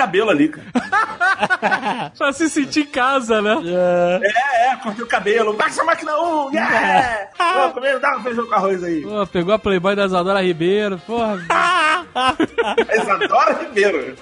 Cabelo 0.00 0.30
ali, 0.30 0.48
cara. 0.48 2.10
pra 2.16 2.32
se 2.32 2.48
sentir 2.48 2.80
em 2.80 2.86
casa, 2.86 3.42
né? 3.42 3.54
É, 3.66 4.70
é, 4.72 4.76
cortei 4.76 5.04
o 5.04 5.06
cabelo. 5.06 5.52
Baixa 5.52 5.74
essa 5.74 5.84
máquina 5.84 6.18
1, 6.18 6.54
yeah! 6.54 7.28
Pô, 7.36 7.74
comendo, 7.74 8.00
dá 8.00 8.16
um 8.16 8.22
feijão 8.22 8.46
com 8.46 8.54
arroz 8.54 8.82
aí. 8.82 9.02
Pô, 9.02 9.26
pegou 9.26 9.52
a 9.52 9.58
Playboy 9.58 9.94
da 9.94 10.06
Isadora 10.06 10.42
Ribeiro, 10.42 10.98
porra. 11.06 11.36
Isadora 13.02 13.58
Ribeiro. 13.62 14.16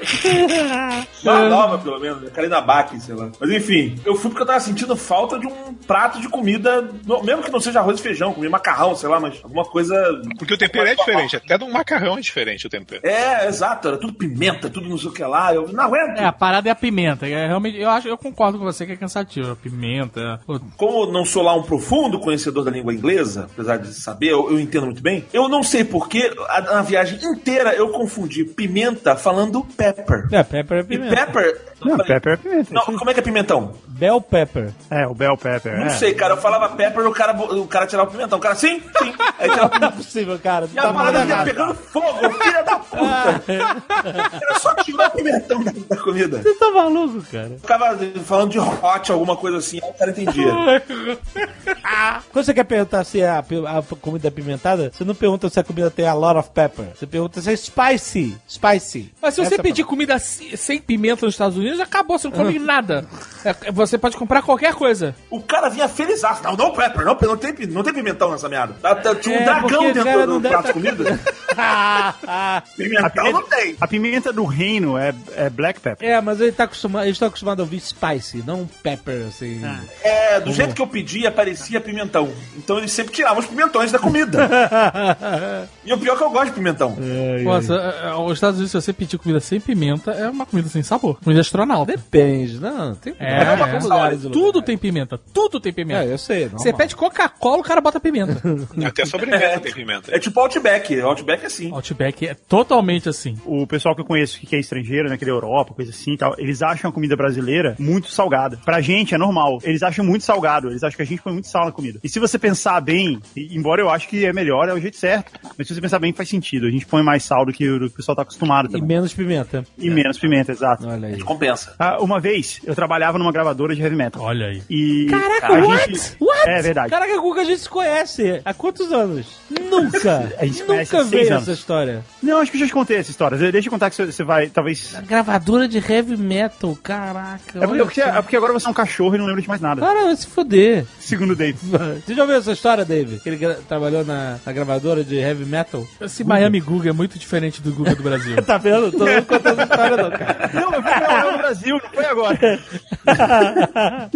Uma 1.22 1.48
nova, 1.48 1.78
pelo 1.78 2.00
menos. 2.00 2.22
né? 2.22 2.30
Karina 2.34 2.60
Bach, 2.60 2.90
sei 3.00 3.14
lá. 3.14 3.30
Mas 3.38 3.50
enfim, 3.50 4.00
eu 4.04 4.16
fui 4.16 4.30
porque 4.30 4.42
eu 4.42 4.46
tava 4.46 4.58
sentindo 4.60 4.96
falta 4.96 5.38
de 5.38 5.46
um 5.46 5.74
prato 5.86 6.20
de 6.20 6.28
comida, 6.28 6.88
mesmo 7.22 7.42
que 7.44 7.52
não 7.52 7.60
seja 7.60 7.78
arroz 7.78 8.00
e 8.00 8.02
feijão, 8.02 8.34
comer 8.34 8.48
macarrão, 8.48 8.96
sei 8.96 9.08
lá, 9.08 9.20
mas 9.20 9.38
alguma 9.44 9.64
coisa. 9.64 9.94
Porque 10.38 10.54
o 10.54 10.58
tempero 10.58 10.88
é 10.88 10.96
diferente, 10.96 11.36
até 11.36 11.56
do 11.56 11.68
macarrão 11.68 12.18
é 12.18 12.20
diferente 12.20 12.66
o 12.66 12.70
tempero. 12.70 13.06
É, 13.06 13.46
exato, 13.46 13.86
era 13.88 13.96
tudo 13.96 14.12
pimenta, 14.12 14.68
tudo 14.68 14.88
não 14.88 14.98
sei 14.98 15.08
o 15.08 15.12
que 15.12 15.22
lá. 15.22 15.54
Eu 15.54 15.67
não 15.72 15.84
aguento. 15.84 16.18
É, 16.18 16.24
a 16.24 16.32
parada 16.32 16.68
é 16.68 16.72
a 16.72 16.74
pimenta. 16.74 17.26
É, 17.26 17.46
realmente, 17.46 17.78
eu, 17.78 17.88
acho, 17.90 18.08
eu 18.08 18.16
concordo 18.18 18.58
com 18.58 18.64
você 18.64 18.86
que 18.86 18.92
é 18.92 18.96
cansativo. 18.96 19.52
A 19.52 19.56
pimenta. 19.56 20.40
pô, 20.46 20.60
Como 20.76 21.04
eu 21.04 21.12
não 21.12 21.24
sou 21.24 21.42
lá 21.42 21.54
um 21.54 21.62
profundo 21.62 22.18
conhecedor 22.18 22.64
da 22.64 22.70
língua 22.70 22.92
inglesa, 22.94 23.48
apesar 23.52 23.76
de 23.78 23.92
saber, 23.94 24.28
eu, 24.28 24.50
eu 24.50 24.60
entendo 24.60 24.86
muito 24.86 25.02
bem, 25.02 25.24
eu 25.32 25.48
não 25.48 25.62
sei 25.62 25.84
porquê, 25.84 26.32
a, 26.48 26.60
na 26.60 26.82
viagem 26.82 27.18
inteira 27.22 27.74
eu 27.74 27.88
confundi 27.90 28.44
pimenta 28.44 29.16
falando 29.16 29.64
pepper. 29.76 30.26
É, 30.32 30.42
pepper 30.42 30.78
é 30.78 30.80
E 30.80 30.84
pimenta. 30.84 31.14
pepper. 31.26 31.60
Não, 31.84 31.96
pepper 31.98 32.32
é 32.32 32.36
pimenta. 32.36 32.74
Não, 32.74 32.82
como 32.82 33.10
é 33.10 33.14
que 33.14 33.20
é 33.20 33.22
pimentão? 33.22 33.72
Bell 33.86 34.20
pepper. 34.20 34.72
É, 34.90 35.06
o 35.06 35.14
bell 35.14 35.36
pepper. 35.36 35.78
Não 35.78 35.86
é. 35.86 35.90
sei, 35.90 36.14
cara. 36.14 36.34
Eu 36.34 36.38
falava 36.38 36.68
pepper 36.70 37.06
o 37.06 37.12
cara, 37.12 37.32
o 37.40 37.66
cara 37.66 37.86
tirava 37.86 38.08
o 38.08 38.12
pimentão. 38.12 38.38
O 38.38 38.40
cara, 38.40 38.54
sim, 38.54 38.80
sim. 38.98 39.14
Aí 39.38 39.48
tirava 39.50 39.78
Não 39.78 39.88
é 39.88 39.90
possível, 39.92 40.38
cara. 40.38 40.68
E 40.72 40.78
a 40.78 40.92
parada 40.92 41.24
vinha 41.24 41.44
pegando 41.44 41.74
fogo, 41.74 42.30
filha 42.42 42.62
da 42.62 42.78
puta. 42.78 43.42
Era 43.48 44.58
só 44.60 44.74
tirar 44.76 45.08
o 45.08 45.10
pimentão 45.10 45.62
da, 45.62 45.72
da 45.88 45.96
comida. 45.96 46.42
Você 46.42 46.54
tá 46.54 46.70
maluco, 46.70 47.22
cara? 47.30 47.50
Ficava 47.60 47.98
falando 48.24 48.50
de 48.50 48.58
hot, 48.58 49.12
alguma 49.12 49.36
coisa 49.36 49.58
assim, 49.58 49.78
aí 49.82 49.90
o 49.90 49.94
cara 49.94 50.10
entendia. 50.10 50.52
Quando 52.32 52.44
você 52.44 52.54
quer 52.54 52.64
perguntar 52.64 53.04
se 53.04 53.22
a, 53.22 53.42
pi- 53.42 53.64
a 53.66 53.82
comida 54.00 54.28
é 54.28 54.30
pimentada, 54.30 54.90
você 54.92 55.04
não 55.04 55.14
pergunta 55.14 55.48
se 55.48 55.58
a 55.58 55.64
comida 55.64 55.90
tem 55.90 56.06
a 56.06 56.14
lot 56.14 56.38
of 56.38 56.50
pepper. 56.50 56.86
Você 56.94 57.06
pergunta 57.06 57.40
se 57.40 57.50
é 57.52 57.56
spicy. 57.56 58.36
Spicy. 58.48 59.12
Mas 59.20 59.34
se 59.34 59.40
você 59.40 59.46
Essa 59.46 59.54
é 59.56 59.60
a 59.60 59.62
pedir 59.62 59.84
comida 59.84 60.18
se- 60.18 60.56
sem 60.56 60.80
pimenta 60.80 61.24
nos 61.26 61.34
Estados 61.34 61.56
Unidos, 61.56 61.67
acabou, 61.80 62.18
você 62.18 62.28
não 62.28 62.36
come 62.36 62.58
nada. 62.58 63.04
É, 63.44 63.70
Você 63.72 63.96
pode 63.98 64.16
comprar 64.16 64.42
qualquer 64.42 64.74
coisa. 64.74 65.14
O 65.30 65.40
cara 65.40 65.68
vinha 65.68 65.88
felizaço. 65.88 66.42
Não, 66.42 66.56
não 66.56 66.72
pepper, 66.72 67.04
não, 67.04 67.16
não, 67.20 67.36
tem, 67.36 67.54
não 67.68 67.82
tem 67.82 67.92
pimentão 67.94 68.30
nessa 68.30 68.48
merda. 68.48 68.74
Tá- 68.82 68.94
tá- 68.94 69.14
Tinha 69.14 69.38
um 69.38 69.42
É, 69.42 69.44
dragão 69.44 69.92
dentro 69.92 70.40
do, 70.40 70.48
prato 70.48 70.66
de 70.66 70.72
comida. 70.72 71.20
Ah, 71.56 72.62
Pimentão 72.76 73.32
não 73.32 73.42
tem. 73.42 73.76
A 73.80 73.86
pimenta 73.86 74.32
do 74.32 74.44
reino 74.44 74.96
é, 74.98 75.14
é 75.36 75.48
black 75.50 75.80
pepper. 75.80 76.08
É, 76.08 76.20
mas 76.20 76.40
ele 76.40 76.52
tá 76.52 76.64
acostumado, 76.64 77.04
eles 77.04 77.14
estão 77.16 77.28
acostumados 77.28 77.60
a 77.60 77.64
ouvir 77.64 77.80
spicy, 77.80 78.42
não 78.46 78.66
pepper, 78.82 79.26
assim. 79.28 79.60
É, 80.02 80.40
do 80.40 80.52
jeito 80.52 80.74
que 80.74 80.82
eu 80.82 80.86
pedi, 80.86 81.26
aparecia 81.26 81.80
pimentão. 81.80 82.32
Então 82.56 82.78
eles 82.78 82.92
sempre 82.92 83.12
tiravam 83.12 83.38
os 83.40 83.46
pimentões 83.46 83.92
da 83.92 83.98
comida. 83.98 84.48
e 85.88 85.92
o 85.92 85.98
pior 85.98 86.14
é 86.14 86.16
que 86.18 86.22
eu 86.22 86.30
gosto 86.30 86.46
de 86.46 86.52
pimentão. 86.52 86.96
Nossa, 87.42 87.74
é, 87.74 88.08
é, 88.10 88.14
os 88.14 88.32
Estados 88.34 88.56
Unidos, 88.58 88.70
se 88.70 88.80
você 88.80 88.92
pedir 88.92 89.18
comida 89.18 89.40
sem 89.40 89.58
pimenta, 89.60 90.10
é 90.12 90.28
uma 90.28 90.44
comida 90.44 90.68
sem 90.68 90.82
sabor. 90.82 91.18
Comida 91.22 91.40
astronauta. 91.40 91.92
Depende, 91.92 92.60
não. 92.60 92.94
Tem 92.94 93.14
É, 93.18 93.38
tem 93.38 93.46
é. 93.46 93.50
lugares 93.52 93.84
e 93.84 93.88
lugares. 93.88 94.22
Tudo 94.24 94.62
tem 94.62 94.76
pimenta. 94.76 95.18
Tudo 95.32 95.58
tem 95.60 95.72
pimenta. 95.72 96.04
É, 96.04 96.12
eu 96.12 96.18
sei. 96.18 96.48
Você 96.48 96.72
pede 96.72 96.94
Coca-Cola, 96.94 97.58
o 97.58 97.62
cara 97.62 97.80
bota 97.80 97.98
pimenta. 97.98 98.40
Até 98.86 99.06
sobremesa 99.06 99.60
tem 99.60 99.72
pimenta. 99.72 100.14
É 100.14 100.18
tipo 100.18 100.38
Outback. 100.40 101.00
Outback 101.00 101.44
é 101.44 101.46
assim. 101.46 101.72
Outback 101.72 102.26
é 102.26 102.34
totalmente 102.34 103.08
assim. 103.08 103.36
O 103.44 103.66
pessoal 103.66 103.94
que 103.94 104.00
eu 104.00 104.04
conheço 104.04 104.38
que 104.40 104.54
é 104.54 104.60
estrangeiro, 104.60 105.08
né, 105.08 105.16
que 105.16 105.24
é 105.24 105.26
da 105.26 105.32
Europa, 105.32 105.74
coisa 105.74 105.90
assim 105.90 106.12
e 106.12 106.18
tal, 106.18 106.34
eles 106.38 106.62
acham 106.62 106.90
a 106.90 106.92
comida 106.92 107.16
brasileira 107.16 107.74
muito 107.78 108.10
salgada. 108.10 108.58
Pra 108.64 108.80
gente 108.80 109.14
é 109.14 109.18
normal. 109.18 109.58
Eles 109.62 109.82
acham 109.82 110.04
muito 110.04 110.24
salgado. 110.24 110.68
Eles 110.68 110.82
acham 110.82 110.96
que 110.96 111.02
a 111.02 111.06
gente 111.06 111.22
põe 111.22 111.32
muito 111.32 111.48
sal 111.48 111.64
na 111.64 111.72
comida. 111.72 111.98
E 112.02 112.08
se 112.08 112.18
você 112.18 112.38
pensar 112.38 112.80
bem, 112.80 113.20
embora 113.36 113.80
eu 113.80 113.90
acho 113.90 114.08
que 114.08 114.24
é 114.24 114.32
melhor, 114.32 114.68
é 114.68 114.74
o 114.74 114.80
jeito 114.80 114.96
certo, 114.96 115.32
mas 115.56 115.66
se 115.66 115.77
você 115.78 115.82
pensar 115.82 115.98
bem, 115.98 116.12
faz 116.12 116.28
sentido. 116.28 116.66
A 116.66 116.70
gente 116.70 116.86
põe 116.86 117.02
mais 117.02 117.22
sal 117.22 117.44
do 117.46 117.52
que 117.52 117.68
o, 117.68 117.78
do 117.78 117.86
que 117.88 117.94
o 117.94 117.96
pessoal 117.96 118.16
tá 118.16 118.22
acostumado 118.22 118.68
E 118.68 118.72
também. 118.72 118.86
menos 118.88 119.12
pimenta. 119.12 119.64
E, 119.78 119.88
menos 119.90 120.18
pimenta, 120.18 120.52
exato. 120.52 120.86
Olha 120.88 121.08
aí. 121.08 121.20
Compensa. 121.20 121.74
Ah, 121.78 121.98
uma 122.00 122.20
vez, 122.20 122.60
eu 122.64 122.74
trabalhava 122.74 123.18
numa 123.18 123.32
gravadora 123.32 123.74
de 123.74 123.82
heavy 123.82 123.96
metal. 123.96 124.22
Olha 124.22 124.46
aí. 124.46 124.62
E 124.68 125.06
Caraca, 125.10 125.46
a 125.48 125.66
what? 125.66 125.86
gente- 125.92 126.16
What? 126.20 126.48
É 126.48 126.62
verdade. 126.62 126.90
Caraca, 126.90 127.18
Guga, 127.20 127.40
a 127.42 127.44
gente 127.44 127.60
se 127.60 127.68
conhece. 127.68 128.40
Há 128.44 128.54
quantos 128.54 128.92
anos? 128.92 129.38
Nunca. 129.50 130.32
A 130.38 130.46
gente 130.46 130.62
Nunca 130.64 131.04
veio 131.04 131.28
anos. 131.32 131.42
essa 131.42 131.52
história. 131.52 132.04
Não, 132.22 132.38
acho 132.38 132.50
que 132.50 132.56
eu 132.56 132.60
já 132.60 132.66
te 132.66 132.72
contei 132.72 132.96
essa 132.96 133.10
história. 133.10 133.36
Deixa 133.50 133.68
eu 133.68 133.72
contar 133.72 133.90
que 133.90 133.96
você- 133.96 134.22
vai, 134.24 134.48
talvez... 134.48 134.94
A 134.96 135.00
gravadora 135.00 135.66
de 135.68 135.78
heavy 135.78 136.16
metal, 136.16 136.76
caraca. 136.82 137.58
É 137.62 137.66
porque, 137.66 137.80
é 137.80 137.84
porque- 137.84 138.00
é 138.00 138.22
porque 138.22 138.36
agora 138.36 138.52
você 138.52 138.66
é 138.66 138.70
um 138.70 138.74
cachorro 138.74 139.14
e 139.14 139.18
não 139.18 139.26
lembra 139.26 139.42
de 139.42 139.48
mais 139.48 139.60
nada. 139.60 139.80
Cara, 139.80 140.04
vai 140.04 140.16
se 140.16 140.26
fuder. 140.26 140.84
Segundo 140.98 141.32
o 141.32 141.36
Dave. 141.36 141.58
Você 142.04 142.14
já 142.14 142.22
ouviu 142.22 142.36
essa 142.36 142.52
história, 142.52 142.84
Dave? 142.84 143.18
Que 143.20 143.28
ele 143.28 143.36
gra- 143.36 143.58
trabalhou 143.68 144.04
na, 144.04 144.38
na 144.44 144.52
gravadora 144.52 145.02
de 145.04 145.16
heavy 145.16 145.44
metal? 145.44 145.67
Esse 146.00 146.24
Miami 146.24 146.60
Google 146.60 146.88
é 146.90 146.92
muito 146.92 147.18
diferente 147.18 147.60
do 147.62 147.72
Google 147.72 147.94
do 147.96 148.02
Brasil. 148.02 148.36
Tá 148.44 148.56
vendo? 148.58 148.90
Tô 148.92 149.04
não 149.04 149.22
contando 149.22 149.60
essa 149.60 149.62
história 149.70 149.96
não, 149.96 150.10
cara. 150.10 150.50
Não, 150.54 150.72
eu 150.74 150.82
fui 150.82 151.32
no 151.32 151.38
Brasil, 151.38 151.80
não 151.82 151.90
foi 151.90 152.04
agora. 152.06 152.38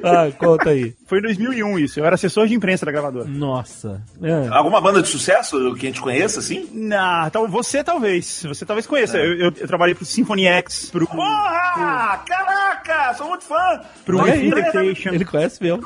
Ah, 0.00 0.28
conta 0.38 0.70
aí. 0.70 0.94
Foi 1.06 1.18
em 1.18 1.22
2001 1.22 1.78
isso. 1.80 1.98
Eu 1.98 2.04
era 2.04 2.14
assessor 2.14 2.46
de 2.46 2.54
imprensa 2.54 2.86
da 2.86 2.92
gravadora. 2.92 3.24
Nossa. 3.26 4.00
É. 4.22 4.46
Alguma 4.48 4.80
banda 4.80 5.02
de 5.02 5.08
sucesso 5.08 5.74
que 5.74 5.86
a 5.86 5.88
gente 5.88 6.00
conheça, 6.00 6.38
assim? 6.38 6.68
Não, 6.72 7.28
tal, 7.30 7.48
você 7.48 7.82
talvez. 7.82 8.44
Você 8.46 8.64
talvez 8.64 8.86
conheça. 8.86 9.18
Eu, 9.18 9.34
eu- 9.48 9.52
eu 9.56 9.66
trabalhei 9.66 9.96
pro 9.96 10.04
Symphony 10.04 10.46
X, 10.46 10.88
pro, 10.90 11.04
Porra! 11.04 12.22
Caraca! 12.26 12.77
Sou 13.16 13.28
muito 13.28 13.44
fã! 13.44 13.80
pro 14.04 14.20
aí. 14.24 14.50
Temptation. 14.52 15.10
Ele 15.10 15.24
conhece 15.24 15.62
mesmo. 15.62 15.82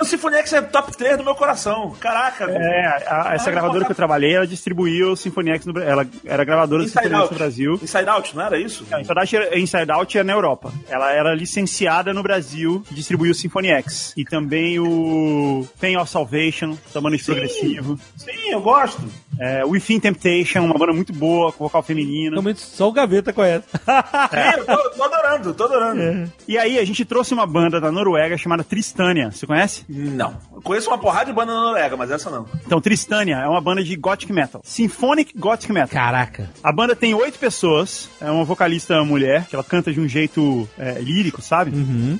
O 0.00 0.04
Symphony 0.04 0.36
X 0.38 0.52
é 0.54 0.62
top 0.62 0.96
3 0.96 1.18
do 1.18 1.24
meu 1.24 1.34
coração. 1.34 1.94
Caraca! 2.00 2.44
É, 2.50 3.04
a- 3.06 3.34
essa 3.34 3.50
gravadora 3.50 3.84
que 3.84 3.92
eu 3.92 3.96
trabalhei, 3.96 4.34
ela 4.34 4.46
distribuía 4.46 5.06
o 5.08 5.16
Symphony 5.16 5.50
X 5.50 5.66
no 5.66 5.72
Brasil. 5.72 5.90
Ela 5.92 6.06
era 6.24 6.44
gravadora 6.44 6.82
do 6.84 6.88
Symphony 6.88 7.14
X 7.14 7.30
no 7.30 7.36
Brasil. 7.36 7.74
Inside 7.82 8.08
Out, 8.08 8.36
não 8.36 8.42
era 8.44 8.58
isso? 8.58 8.86
Não, 8.90 9.00
Inside 9.00 9.18
Out, 9.18 9.36
era- 9.36 9.58
Inside 9.58 9.90
Out 9.92 10.18
é 10.18 10.22
na 10.24 10.32
Europa. 10.32 10.72
Ela 10.88 11.12
era 11.12 11.34
licenciada 11.34 12.12
no 12.14 12.22
Brasil 12.22 12.82
e 12.90 12.94
distribuiu 12.94 13.32
o 13.32 13.34
Symphony 13.34 13.68
X. 13.68 14.12
E 14.16 14.24
também 14.24 14.78
o 14.78 15.66
Pain 15.80 15.96
of 15.96 16.10
Salvation, 16.10 16.76
de 16.92 17.24
progressivo. 17.24 17.98
Sim, 18.16 18.50
eu 18.50 18.60
gosto. 18.60 19.02
É, 19.38 19.64
Within 19.64 20.00
Temptation, 20.00 20.60
uma 20.60 20.74
banda 20.74 20.92
muito 20.92 21.12
boa, 21.12 21.52
com 21.52 21.64
vocal 21.64 21.82
feminino. 21.82 22.32
Realmente 22.32 22.60
só 22.60 22.88
o 22.88 22.92
Gaveta 22.92 23.32
conhece. 23.32 23.66
Sim, 23.70 24.58
eu 24.58 24.64
tô, 24.64 24.90
tô 24.90 25.02
adorando, 25.04 25.54
tô 25.54 25.64
adorando. 25.64 26.32
E 26.46 26.58
aí 26.58 26.78
a 26.78 26.84
gente 26.84 27.04
trouxe 27.04 27.34
uma 27.34 27.46
banda 27.46 27.80
da 27.80 27.92
Noruega 27.92 28.36
chamada 28.36 28.64
Tristânia. 28.64 29.30
Você 29.30 29.46
conhece? 29.46 29.84
Não. 29.88 30.36
Eu 30.54 30.62
conheço 30.62 30.90
uma 30.90 30.98
porrada 30.98 31.26
de 31.26 31.32
banda 31.32 31.52
na 31.52 31.60
Noruega, 31.60 31.96
mas 31.96 32.10
essa 32.10 32.30
não. 32.30 32.46
Então, 32.66 32.80
Tristânia 32.80 33.36
é 33.36 33.46
uma 33.46 33.60
banda 33.60 33.82
de 33.82 33.94
gothic 33.96 34.32
metal. 34.32 34.60
Symphonic 34.64 35.36
gothic 35.38 35.72
metal. 35.72 35.88
Caraca. 35.88 36.50
A 36.62 36.72
banda 36.72 36.96
tem 36.96 37.14
oito 37.14 37.38
pessoas. 37.38 38.08
É 38.20 38.30
uma 38.30 38.44
vocalista 38.44 39.02
mulher, 39.04 39.46
que 39.46 39.54
ela 39.54 39.64
canta 39.64 39.92
de 39.92 40.00
um 40.00 40.08
jeito 40.08 40.68
é, 40.78 40.98
lírico, 41.00 41.40
sabe? 41.40 41.72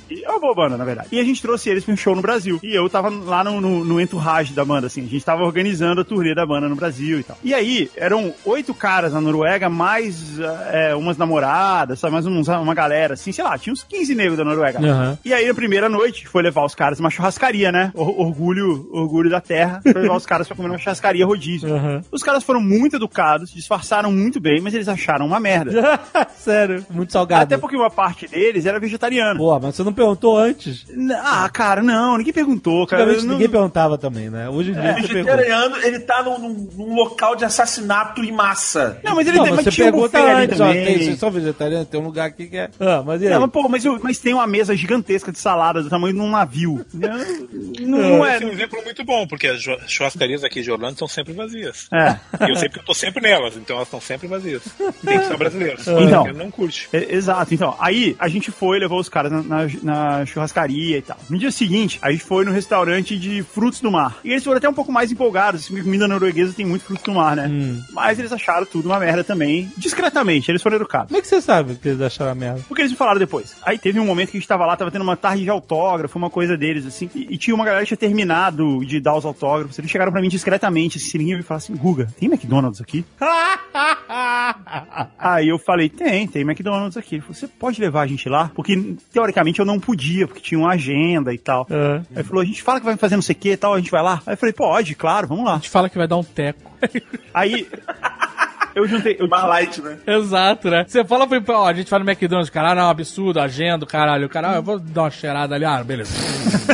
E 0.09 0.23
é 0.23 0.29
uma 0.29 0.39
boa 0.39 0.55
banda, 0.55 0.77
na 0.77 0.85
verdade. 0.85 1.09
E 1.11 1.19
a 1.19 1.23
gente 1.23 1.41
trouxe 1.41 1.69
eles 1.69 1.83
pra 1.83 1.93
um 1.93 1.97
show 1.97 2.15
no 2.15 2.21
Brasil. 2.21 2.59
E 2.63 2.73
eu 2.73 2.89
tava 2.89 3.09
lá 3.09 3.43
no, 3.43 3.59
no, 3.59 3.83
no 3.83 3.99
entourage 4.01 4.53
da 4.53 4.63
banda, 4.63 4.87
assim. 4.87 5.03
A 5.03 5.07
gente 5.07 5.25
tava 5.25 5.43
organizando 5.43 6.01
a 6.01 6.05
turnê 6.05 6.33
da 6.33 6.45
banda 6.45 6.69
no 6.69 6.75
Brasil. 6.75 7.08
Viu 7.09 7.19
e 7.19 7.23
tal. 7.23 7.37
E 7.43 7.53
aí, 7.53 7.89
eram 7.97 8.33
oito 8.45 8.73
caras 8.73 9.13
na 9.13 9.21
Noruega, 9.21 9.69
mais 9.69 10.39
é, 10.71 10.93
umas 10.95 11.17
namoradas, 11.17 11.99
sabe, 11.99 12.13
mais 12.13 12.25
uns, 12.25 12.47
uma 12.47 12.73
galera, 12.75 13.13
assim, 13.15 13.31
sei 13.31 13.43
lá, 13.43 13.57
tinha 13.57 13.73
uns 13.73 13.83
15 13.83 14.13
negros 14.15 14.37
da 14.37 14.43
Noruega. 14.45 14.79
Aham. 14.79 15.17
E 15.25 15.33
aí, 15.33 15.47
na 15.47 15.53
primeira 15.53 15.89
noite, 15.89 16.27
foi 16.27 16.43
levar 16.43 16.65
os 16.65 16.75
caras 16.75 16.99
numa 16.99 17.09
churrascaria, 17.09 17.71
né? 17.71 17.91
Or- 17.95 18.19
Orgulho, 18.19 18.87
orgulho 18.91 19.29
da 19.29 19.41
terra, 19.41 19.81
foi 19.81 19.93
levar 20.01 20.15
os 20.15 20.25
caras 20.25 20.47
pra 20.47 20.55
comer 20.55 20.67
numa 20.69 20.77
churrascaria 20.77 21.25
rodízio. 21.25 21.73
Aham. 21.73 22.01
Os 22.11 22.21
caras 22.23 22.43
foram 22.43 22.61
muito 22.61 22.95
educados, 22.97 23.51
disfarçaram 23.51 24.11
muito 24.11 24.39
bem, 24.39 24.61
mas 24.61 24.73
eles 24.73 24.87
acharam 24.87 25.25
uma 25.25 25.39
merda. 25.39 25.99
Sério, 26.37 26.85
muito 26.89 27.11
salgado. 27.11 27.43
Até 27.43 27.57
porque 27.57 27.75
uma 27.75 27.89
parte 27.89 28.27
deles 28.27 28.65
era 28.65 28.79
vegetariana. 28.79 29.37
Pô, 29.39 29.57
mas 29.59 29.75
você 29.75 29.83
não 29.83 29.93
perguntou 29.93 30.37
antes. 30.37 30.85
Ah, 31.23 31.49
cara, 31.51 31.81
não, 31.81 32.17
ninguém 32.17 32.33
perguntou, 32.33 32.85
cara. 32.87 33.05
Não- 33.05 33.33
ninguém 33.33 33.49
perguntava 33.49 33.97
também, 33.97 34.29
né? 34.29 34.49
Hoje 34.49 34.71
em 34.71 34.73
dia 34.73 34.81
pergunta. 34.93 35.13
Vegetariano, 35.13 35.77
ele 35.77 35.99
tá 35.99 36.23
num, 36.23 36.37
num- 36.39 36.69
num 36.75 36.93
local 37.03 37.35
de 37.35 37.45
assassinato 37.45 38.23
em 38.23 38.31
massa. 38.31 38.99
Não, 39.03 39.15
mas 39.15 39.27
ele 39.27 39.37
Não, 39.37 39.43
tem, 39.45 39.53
mas 39.55 39.65
mas 39.65 39.73
você 39.75 39.81
um 39.81 39.85
pergunta 39.85 40.19
antes, 40.35 40.59
ó, 40.59 40.67
também. 40.67 40.85
tem, 40.85 40.97
vocês 40.99 41.19
são 41.19 41.31
vegetarianos? 41.31 41.87
Tem 41.87 41.99
um 41.99 42.03
lugar 42.03 42.27
aqui 42.27 42.47
que 42.47 42.57
é... 42.57 42.69
Ah, 42.79 43.03
mas? 43.05 43.21
Não, 43.21 43.41
mas, 43.41 43.51
pô, 43.51 43.67
mas, 43.69 43.85
eu- 43.85 43.99
mas 44.01 44.19
tem 44.19 44.33
uma 44.33 44.47
mesa 44.47 44.75
gigantesca 44.75 45.31
de 45.31 45.39
salada 45.39 45.81
do 45.83 45.89
tamanho 45.89 46.13
de 46.13 46.19
um 46.21 46.29
navio. 46.29 46.85
Não, 46.93 47.17
não 47.87 48.25
é. 48.25 48.35
Esse 48.35 48.43
é 48.43 48.47
um 48.47 48.51
exemplo 48.51 48.83
muito 48.83 49.03
bom, 49.03 49.27
porque 49.27 49.47
as 49.47 49.61
chu- 49.61 49.77
churrascarias 49.87 50.43
aqui 50.43 50.61
de 50.61 50.71
Orlando 50.71 50.97
são 50.99 51.07
sempre 51.07 51.33
vazias. 51.33 51.87
É. 51.93 52.17
E 52.45 52.49
eu 52.49 52.55
sei 52.55 52.69
porque 52.69 52.81
eu 52.81 52.85
tô 52.85 52.93
sempre 52.93 53.21
nelas, 53.21 53.55
então 53.57 53.75
elas 53.75 53.87
estão 53.87 54.01
sempre 54.01 54.27
vazias. 54.27 54.63
Tem 55.05 55.19
que 55.19 55.25
ser 55.25 55.37
brasileiros. 55.37 55.85
Então. 56.09 56.25
Não 56.33 56.49
curte. 56.49 56.87
É, 56.93 57.13
Exato, 57.15 57.53
então, 57.53 57.75
aí 57.79 58.15
a 58.19 58.27
gente 58.27 58.51
foi, 58.51 58.79
levou 58.79 58.99
os 58.99 59.09
caras 59.09 59.31
na, 59.31 59.41
na- 59.43 59.67
na 59.83 60.25
churrascaria 60.25 60.97
e 60.97 61.01
tal. 61.01 61.17
No 61.29 61.37
dia 61.37 61.51
seguinte, 61.51 61.99
a 62.01 62.11
gente 62.11 62.23
foi 62.23 62.45
no 62.45 62.51
restaurante 62.51 63.17
de 63.17 63.43
frutos 63.43 63.79
do 63.81 63.91
mar. 63.91 64.17
E 64.23 64.31
eles 64.31 64.43
foram 64.43 64.57
até 64.57 64.67
um 64.69 64.73
pouco 64.73 64.91
mais 64.91 65.11
empolgados, 65.11 65.65
assim, 65.65 65.81
comida 65.83 66.07
norueguesa 66.07 66.53
tem 66.53 66.65
muito 66.65 66.85
frutos 66.89 67.05
do 67.05 67.13
mar, 67.13 67.35
né? 67.35 67.47
Mas 67.93 68.17
eles 68.17 68.31
acharam 68.33 68.65
tudo 68.65 68.87
uma 68.87 68.99
merda 68.99 69.23
também, 69.23 69.71
discretamente, 69.77 70.49
eles 70.49 70.61
foram 70.61 70.77
educados. 70.77 71.07
Como 71.09 71.19
é 71.19 71.21
que 71.21 71.27
você 71.27 71.39
sabe 71.39 71.75
que 71.75 71.89
eles 71.89 72.01
acharam 72.01 72.31
a 72.31 72.35
merda? 72.35 72.61
Porque 72.67 72.81
eles 72.81 72.91
me 72.91 72.97
falaram 72.97 73.19
depois. 73.19 73.55
Aí 73.63 73.77
teve 73.77 73.99
um 73.99 74.05
momento 74.05 74.31
que 74.31 74.37
a 74.37 74.39
gente 74.39 74.47
tava 74.47 74.65
lá, 74.65 74.75
tava 74.75 74.89
tendo 74.89 75.03
uma 75.03 75.15
tarde 75.15 75.43
de 75.43 75.49
autógrafo, 75.49 76.17
uma 76.17 76.29
coisa 76.29 76.57
deles, 76.57 76.85
assim, 76.85 77.09
e, 77.13 77.35
e 77.35 77.37
tinha 77.37 77.53
uma 77.53 77.63
galera 77.63 77.83
que 77.83 77.89
tinha 77.89 77.97
terminado 77.97 78.83
de 78.85 78.99
dar 78.99 79.15
os 79.15 79.23
autógrafos. 79.25 79.77
Eles 79.77 79.91
chegaram 79.91 80.11
pra 80.11 80.21
mim 80.21 80.29
discretamente, 80.29 80.97
assim, 80.97 81.19
ninguém 81.19 81.37
me 81.37 81.43
falaram 81.43 81.63
assim, 81.63 81.75
Guga, 81.75 82.07
tem 82.19 82.27
McDonald's 82.27 82.81
aqui? 82.81 83.05
Aí 85.19 85.47
eu 85.47 85.59
falei, 85.59 85.89
tem, 85.89 86.27
tem 86.27 86.41
McDonald's 86.41 86.97
aqui. 86.97 87.15
Ele 87.15 87.21
falou, 87.21 87.35
você 87.35 87.47
pode 87.47 87.79
levar 87.79 88.01
a 88.01 88.07
gente 88.07 88.27
lá? 88.27 88.51
Porque, 88.55 88.95
teoricamente, 89.13 89.59
eu 89.59 89.65
não 89.65 89.79
podia, 89.79 90.27
porque 90.27 90.41
tinha 90.41 90.59
uma 90.59 90.71
agenda 90.71 91.33
e 91.33 91.37
tal. 91.37 91.67
É. 91.69 92.01
Aí 92.15 92.23
falou, 92.23 92.41
a 92.41 92.45
gente 92.45 92.63
fala 92.63 92.79
que 92.79 92.85
vai 92.85 92.97
fazer 92.97 93.15
não 93.15 93.21
sei 93.21 93.35
o 93.35 93.39
que 93.39 93.51
e 93.51 93.57
tal, 93.57 93.73
a 93.73 93.77
gente 93.77 93.91
vai 93.91 94.01
lá? 94.01 94.21
Aí 94.25 94.33
eu 94.33 94.37
falei, 94.37 94.53
pode, 94.53 94.95
claro, 94.95 95.27
vamos 95.27 95.45
lá. 95.45 95.53
A 95.53 95.57
gente 95.57 95.69
fala 95.69 95.89
que 95.89 95.97
vai 95.97 96.07
dar 96.07 96.17
um 96.17 96.23
teco. 96.23 96.69
Aí... 97.33 97.67
Eu 98.75 98.87
juntei. 98.87 99.17
Eu, 99.19 99.27
Mais 99.27 99.43
light, 99.45 99.81
né? 99.81 99.97
Exato, 100.05 100.69
né? 100.69 100.85
Você 100.87 101.03
fala 101.03 101.27
pra 101.27 101.59
ó, 101.59 101.67
a 101.67 101.73
gente 101.73 101.89
vai 101.89 101.99
no 101.99 102.09
McDonald's, 102.09 102.49
cara, 102.49 102.71
ah, 102.71 102.75
não, 102.75 102.89
absurdo, 102.89 103.39
agenda, 103.39 103.85
caralho. 103.85 104.27
O 104.27 104.29
cara, 104.29 104.55
eu 104.55 104.63
vou 104.63 104.79
dar 104.79 105.03
uma 105.03 105.11
cheirada 105.11 105.55
ali, 105.55 105.65
ah, 105.65 105.83
beleza. 105.83 106.13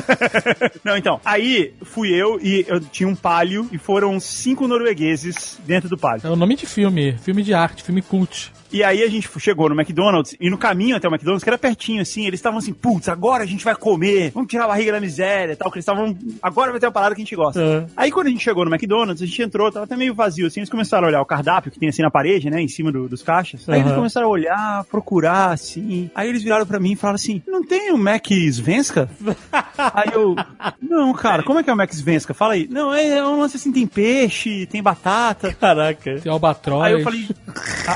Não, 0.83 0.95
então, 0.95 1.19
aí 1.25 1.73
fui 1.81 2.13
eu 2.13 2.39
e 2.41 2.65
eu 2.67 2.79
tinha 2.79 3.07
um 3.07 3.15
palio 3.15 3.67
e 3.71 3.77
foram 3.77 4.19
cinco 4.19 4.67
noruegueses 4.67 5.59
dentro 5.65 5.89
do 5.89 5.97
palio. 5.97 6.21
É 6.23 6.29
o 6.29 6.35
nome 6.35 6.55
de 6.55 6.65
filme, 6.65 7.17
filme 7.23 7.41
de 7.41 7.53
arte, 7.53 7.83
filme 7.83 8.01
cult. 8.01 8.51
E 8.75 8.83
aí 8.83 9.01
a 9.03 9.09
gente 9.09 9.29
chegou 9.39 9.69
no 9.69 9.75
McDonald's 9.79 10.35
e 10.39 10.49
no 10.49 10.57
caminho 10.57 10.97
até 10.97 11.07
o 11.07 11.11
McDonald's, 11.11 11.43
que 11.43 11.49
era 11.49 11.57
pertinho 11.57 12.01
assim, 12.01 12.25
eles 12.27 12.39
estavam 12.39 12.59
assim, 12.59 12.73
putz, 12.73 13.07
agora 13.07 13.43
a 13.43 13.45
gente 13.47 13.63
vai 13.63 13.73
comer, 13.75 14.31
vamos 14.31 14.49
tirar 14.49 14.65
a 14.65 14.67
barriga 14.67 14.91
da 14.91 14.99
miséria 14.99 15.53
e 15.53 15.55
tal, 15.55 15.71
que 15.71 15.77
eles 15.77 15.83
estavam, 15.87 16.13
agora 16.41 16.71
vai 16.71 16.79
ter 16.79 16.85
uma 16.87 16.91
parada 16.91 17.15
que 17.15 17.21
a 17.21 17.23
gente 17.23 17.35
gosta. 17.35 17.61
É. 17.61 17.85
Aí 17.95 18.11
quando 18.11 18.27
a 18.27 18.29
gente 18.31 18.43
chegou 18.43 18.65
no 18.65 18.71
McDonald's, 18.73 19.21
a 19.23 19.25
gente 19.25 19.41
entrou, 19.41 19.71
tava 19.71 19.85
até 19.85 19.95
meio 19.95 20.13
vazio 20.13 20.45
assim, 20.47 20.59
eles 20.59 20.69
começaram 20.69 21.05
a 21.05 21.09
olhar 21.09 21.21
o 21.21 21.25
cardápio 21.25 21.71
que 21.71 21.79
tem 21.79 21.87
assim 21.87 22.01
na 22.01 22.11
parede, 22.11 22.49
né, 22.49 22.61
em 22.61 22.67
cima 22.67 22.91
do- 22.91 23.07
dos 23.07 23.23
caixas. 23.23 23.67
Aí 23.69 23.79
eles 23.79 23.93
começaram 23.93 24.27
a 24.27 24.29
olhar, 24.29 24.83
procurar 24.85 25.51
assim. 25.53 26.09
Aí 26.13 26.27
eles 26.27 26.43
viraram 26.43 26.65
pra 26.65 26.79
mim 26.79 26.91
e 26.91 26.95
falaram 26.97 27.15
assim: 27.15 27.41
"Não 27.47 27.63
tem 27.63 27.93
o 27.93 27.97
Mac 27.97 28.27
Svenska?" 28.51 29.09
Aí 29.77 30.09
eu, 30.13 30.35
não, 30.81 31.13
cara, 31.13 31.43
como 31.43 31.59
é 31.59 31.63
que 31.63 31.69
é 31.69 31.73
o 31.73 31.77
Mac 31.77 31.91
Svenska? 31.93 32.33
Fala 32.33 32.53
aí. 32.53 32.67
Não, 32.69 32.93
é, 32.93 33.17
é 33.17 33.25
um 33.25 33.39
lance 33.39 33.55
assim, 33.57 33.71
tem 33.71 33.85
peixe, 33.87 34.65
tem 34.65 34.81
batata. 34.83 35.53
Caraca. 35.53 36.19
Tem 36.19 36.31
Albatroz. 36.31 36.83
Aí 36.83 36.93
eu 36.93 37.03
falei, 37.03 37.27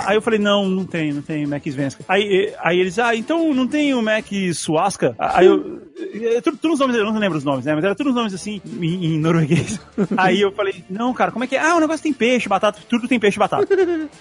aí 0.05 0.15
eu 0.15 0.21
falei, 0.21 0.39
não, 0.39 0.68
não 0.69 0.85
tem, 0.85 1.13
não 1.13 1.21
tem 1.21 1.45
Mac 1.45 1.65
Svenska. 1.65 2.03
Aí, 2.07 2.47
eh, 2.47 2.55
aí 2.59 2.79
eles, 2.79 2.99
ah, 2.99 3.15
então 3.15 3.53
não 3.53 3.67
tem 3.67 3.93
o 3.93 4.01
Mac 4.01 4.27
Suasca? 4.53 5.15
Aí 5.17 5.45
eu, 5.45 5.81
tudo, 6.43 6.57
tudo 6.57 6.73
os 6.73 6.79
nomes, 6.79 6.95
eu 6.95 7.05
não 7.05 7.19
lembro 7.19 7.37
os 7.37 7.43
nomes, 7.43 7.65
né? 7.65 7.75
Mas 7.75 7.83
era 7.83 7.95
todos 7.95 8.11
os 8.11 8.15
nomes 8.15 8.33
assim, 8.33 8.61
em, 8.81 9.05
em 9.15 9.19
norueguês. 9.19 9.79
Aí 10.17 10.41
eu 10.41 10.51
falei, 10.51 10.83
não, 10.89 11.13
cara, 11.13 11.31
como 11.31 11.43
é 11.43 11.47
que 11.47 11.55
é? 11.55 11.59
Ah, 11.59 11.75
o 11.75 11.79
negócio 11.79 12.01
tem 12.03 12.13
peixe, 12.13 12.47
batata, 12.49 12.79
tudo 12.87 13.07
tem 13.07 13.19
peixe 13.19 13.37
e 13.37 13.39
batata. 13.39 13.67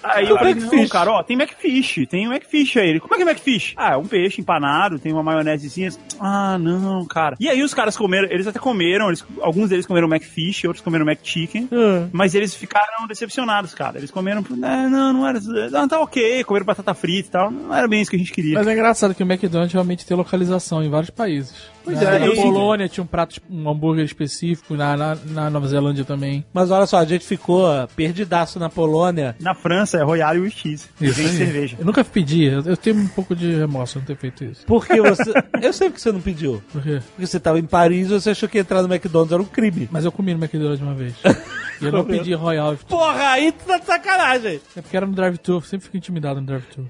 Aí 0.03 0.27
eu 0.29 0.37
falei, 0.37 0.55
não, 0.55 0.87
cara, 0.87 1.11
ó, 1.11 1.23
tem 1.23 1.37
Macfish, 1.37 2.05
tem 2.09 2.27
o 2.27 2.31
Macfish 2.31 2.77
aí. 2.77 2.89
Ele, 2.89 2.99
como 2.99 3.13
é 3.13 3.17
que 3.17 3.23
é 3.23 3.25
Macfish? 3.25 3.73
Ah, 3.77 3.93
é 3.93 3.97
um 3.97 4.05
peixe 4.05 4.41
empanado, 4.41 4.99
tem 4.99 5.11
uma 5.13 5.23
maionesezinha. 5.23 5.89
Ah, 6.19 6.57
não, 6.59 7.05
cara. 7.05 7.35
E 7.39 7.47
aí 7.49 7.61
os 7.63 7.73
caras 7.73 7.95
comeram, 7.97 8.27
eles 8.29 8.47
até 8.47 8.59
comeram, 8.59 9.07
eles- 9.07 9.25
alguns 9.41 9.69
deles 9.69 9.85
comeram 9.85 10.07
Macfish, 10.07 10.63
outros 10.65 10.83
comeram 10.83 11.05
Macchicken. 11.05 11.69
Ah. 11.71 12.07
Mas 12.11 12.35
eles 12.35 12.53
ficaram 12.53 13.07
decepcionados, 13.07 13.73
cara. 13.73 13.97
Eles 13.97 14.11
comeram. 14.11 14.43
"Ah, 14.63 14.87
não, 14.89 15.13
não 15.13 15.27
era. 15.27 15.39
Não, 15.71 15.87
tá 15.87 15.99
ok, 15.99 16.43
comeram 16.43 16.65
batata 16.65 16.93
frita 16.93 17.27
e 17.27 17.31
tal. 17.31 17.51
Não 17.51 17.73
era 17.73 17.87
bem 17.87 18.01
isso 18.01 18.09
que 18.11 18.15
a 18.15 18.19
gente 18.19 18.31
queria. 18.31 18.55
Mas 18.57 18.67
é 18.67 18.73
engraçado 18.73 19.13
que 19.15 19.23
o 19.23 19.25
McDonald's 19.25 19.73
realmente 19.73 20.05
tem 20.05 20.15
localização 20.17 20.83
em 20.83 20.89
vários 20.89 21.09
países. 21.09 21.53
Pois 21.83 21.99
na, 22.01 22.15
é, 22.15 22.19
na 22.19 22.25
eu- 22.27 22.35
Polônia 22.35 22.87
tinha 22.87 23.03
um 23.03 23.07
prato, 23.07 23.41
um 23.49 23.69
hambúrguer 23.69 24.05
específico, 24.05 24.75
na, 24.75 24.95
na, 24.95 25.15
na 25.25 25.49
Nova 25.49 25.67
Zelândia 25.67 26.05
também. 26.05 26.45
Mas 26.53 26.71
olha 26.71 26.85
só, 26.85 26.97
a 26.97 27.05
gente 27.05 27.25
ficou 27.25 27.65
perdidaço 27.95 28.59
na 28.59 28.69
Polônia. 28.69 29.35
Na 29.39 29.55
França 29.55 29.97
é 29.97 30.49
Cheese. 30.49 30.87
E 30.99 31.09
vem 31.09 31.25
aí. 31.27 31.37
cerveja. 31.37 31.77
Eu 31.79 31.85
nunca 31.85 32.03
pedi, 32.03 32.43
eu, 32.43 32.61
eu 32.61 32.77
tenho 32.77 32.97
um 32.97 33.07
pouco 33.07 33.35
de 33.35 33.55
remorso 33.55 33.93
de 33.93 33.99
não 33.99 34.05
ter 34.05 34.17
feito 34.17 34.43
isso. 34.43 34.65
Porque 34.65 35.01
você. 35.01 35.33
eu 35.61 35.73
sei 35.73 35.89
que 35.89 35.99
você 35.99 36.11
não 36.11 36.21
pediu. 36.21 36.61
Por 36.71 36.81
quê? 36.81 36.99
Porque 37.15 37.27
você 37.27 37.39
tava 37.39 37.59
em 37.59 37.65
Paris 37.65 38.07
e 38.07 38.13
você 38.13 38.31
achou 38.31 38.47
que 38.49 38.59
entrar 38.59 38.81
no 38.81 38.93
McDonald's 38.93 39.31
era 39.33 39.41
um 39.41 39.45
crime. 39.45 39.87
Mas 39.91 40.05
eu 40.05 40.11
comi 40.11 40.33
no 40.33 40.43
McDonald's 40.43 40.81
uma 40.81 40.93
vez. 40.93 41.13
E 41.81 41.85
eu 41.85 41.91
não 41.91 42.05
pedi 42.05 42.33
Royal. 42.33 42.75
Porra, 42.87 43.29
aí 43.29 43.51
tu 43.51 43.65
tá 43.65 43.77
de 43.77 43.85
sacanagem. 43.85 44.61
É 44.75 44.81
porque 44.81 44.97
era 44.97 45.05
no 45.05 45.13
drive-thru, 45.13 45.55
eu 45.55 45.61
sempre 45.61 45.85
fico 45.85 45.97
intimidado 45.97 46.41
no 46.41 46.47
drive-thru. 46.47 46.87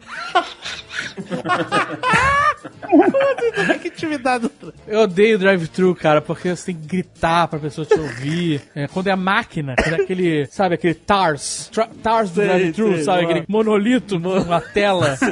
que 3.82 3.88
intimidado. 3.90 4.52
Eu 4.88 5.02
odeio 5.02 5.38
drive-thru, 5.38 5.96
cara, 5.96 6.22
porque 6.22 6.56
você 6.56 6.68
tem 6.68 6.76
que 6.76 6.88
gritar 6.88 7.48
pra 7.48 7.60
pessoa 7.60 7.86
te 7.86 7.94
ouvir. 7.94 8.62
É, 8.76 8.88
quando 8.88 9.08
é 9.08 9.12
a 9.12 9.16
máquina, 9.18 9.76
quando 9.76 9.94
é 9.94 10.02
aquele, 10.02 10.46
sabe, 10.48 10.76
aquele 10.76 10.96
TARS, 10.96 11.72
TARS 12.02 12.32
do 12.32 12.42
drive-thru, 12.42 13.04
sabe, 13.04 13.22
mano. 13.24 13.30
aquele 13.32 13.46
monolito 13.48 14.20
numa 14.20 14.62
tela. 14.62 15.18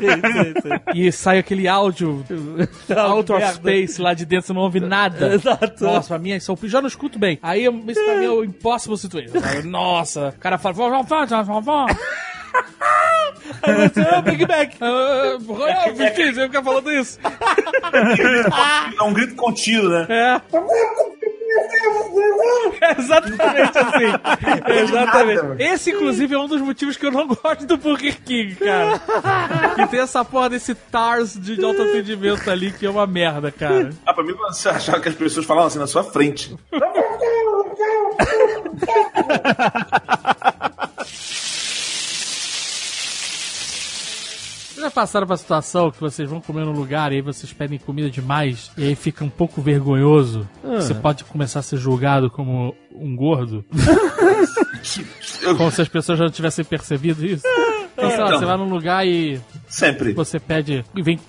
E 0.93 1.11
sai 1.11 1.39
aquele 1.39 1.67
áudio 1.67 2.23
out 2.95 3.31
of 3.31 3.53
space 3.55 4.01
lá 4.01 4.13
de 4.13 4.25
dentro, 4.25 4.47
você 4.47 4.53
não 4.53 4.61
ouve 4.61 4.79
nada. 4.79 5.33
Exato. 5.33 5.83
Nossa, 5.83 6.09
pra 6.09 6.19
mim 6.19 6.31
isso 6.31 6.51
eu 6.51 6.69
já 6.69 6.81
não 6.81 6.87
escuto 6.87 7.19
bem. 7.19 7.37
Aí 7.41 7.65
isso 7.65 8.03
pra 8.03 8.17
mim 8.17 8.25
é 8.25 8.29
o 8.29 8.43
impossible 8.43 8.97
situation. 8.97 9.33
Nossa, 9.63 10.29
o 10.29 10.39
cara 10.39 10.57
fala. 10.57 10.75
Aí 13.61 13.89
você 13.89 14.01
é 14.01 14.19
o 14.19 14.21
Big 14.21 14.45
Mac. 14.47 14.73
Ah, 14.81 15.37
Royal, 15.47 15.95
você 15.95 16.33
fica 16.33 16.63
falando 16.63 16.91
isso. 16.91 17.19
É 18.99 19.03
um 19.03 19.13
grito 19.13 19.35
contínuo, 19.35 19.89
né? 19.89 20.07
É. 20.09 20.41
É 22.81 22.91
exatamente 22.99 23.77
assim. 23.77 24.83
Exatamente. 24.83 25.41
mano. 25.41 25.55
Esse, 25.59 25.91
inclusive, 25.91 26.35
é 26.35 26.37
um 26.37 26.47
dos 26.47 26.61
motivos 26.61 26.97
que 26.97 27.05
eu 27.05 27.11
não 27.11 27.27
gosto 27.27 27.65
do 27.65 27.77
Burger 27.77 28.19
King, 28.21 28.55
cara. 28.55 28.99
que 29.75 29.87
tem 29.87 29.99
essa 29.99 30.23
porra 30.23 30.49
desse 30.49 30.75
TARS 30.75 31.39
de 31.39 31.63
alto 31.63 31.81
atendimento 31.81 32.49
ali, 32.49 32.71
que 32.71 32.85
é 32.85 32.89
uma 32.89 33.07
merda, 33.07 33.51
cara. 33.51 33.91
Ah, 34.05 34.13
pra 34.13 34.23
mim, 34.23 34.33
você 34.33 34.69
achava 34.69 34.99
que 34.99 35.09
as 35.09 35.15
pessoas 35.15 35.45
falavam 35.45 35.67
assim 35.67 35.79
na 35.79 35.87
sua 35.87 36.03
frente. 36.03 36.55
Vocês 44.67 44.85
já 44.85 44.91
passaram 44.91 45.25
pra 45.25 45.37
situação 45.37 45.89
que 45.89 45.99
vocês 45.99 46.29
vão 46.29 46.39
comer 46.39 46.63
num 46.65 46.71
lugar 46.71 47.11
e 47.11 47.15
aí 47.15 47.21
vocês 47.21 47.51
pedem 47.51 47.79
comida 47.79 48.09
demais 48.11 48.71
e 48.77 48.83
aí 48.83 48.95
fica 48.95 49.25
um 49.25 49.29
pouco 49.29 49.61
vergonhoso? 49.61 50.47
Você 50.63 50.93
pode 50.93 51.23
começar 51.23 51.59
a 51.59 51.63
ser 51.63 51.77
julgado 51.77 52.29
como 52.29 52.75
um 52.99 53.15
gordo? 53.15 53.63
como 55.57 55.71
se 55.71 55.81
as 55.81 55.87
pessoas 55.87 56.17
já 56.19 56.25
não 56.25 56.31
tivessem 56.31 56.65
percebido 56.65 57.25
isso? 57.25 57.43
Então, 57.93 58.09
sei 58.09 58.19
lá, 58.19 58.27
Então. 58.27 58.39
você 58.39 58.45
vai 58.45 58.57
num 58.57 58.69
lugar 58.69 59.07
e 59.07 59.39
Sempre. 59.67 60.13
você 60.13 60.39
pede 60.39 60.83
e 60.95 61.01
vem, 61.01 61.19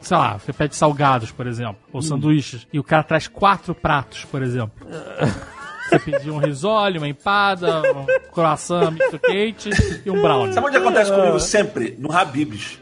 sei 0.00 0.16
lá, 0.16 0.38
você 0.38 0.52
pede 0.52 0.76
salgados, 0.76 1.30
por 1.30 1.46
exemplo, 1.46 1.76
ou 1.92 2.02
sanduíches, 2.02 2.66
e 2.72 2.78
o 2.78 2.84
cara 2.84 3.02
traz 3.02 3.26
quatro 3.28 3.74
pratos, 3.74 4.24
por 4.24 4.42
exemplo. 4.42 4.86
Você 5.88 5.98
pediu 5.98 6.34
um 6.34 6.38
risole, 6.38 6.98
uma 6.98 7.08
empada, 7.08 7.82
um 7.92 8.06
croissant 8.32 8.90
misto 8.92 9.18
quente 9.18 9.70
e 10.04 10.10
um 10.10 10.20
brownie. 10.20 10.52
Sabe 10.52 10.66
onde 10.68 10.76
acontece 10.76 11.12
comigo 11.12 11.40
sempre? 11.40 11.96
No 11.98 12.12
Habibs. 12.12 12.78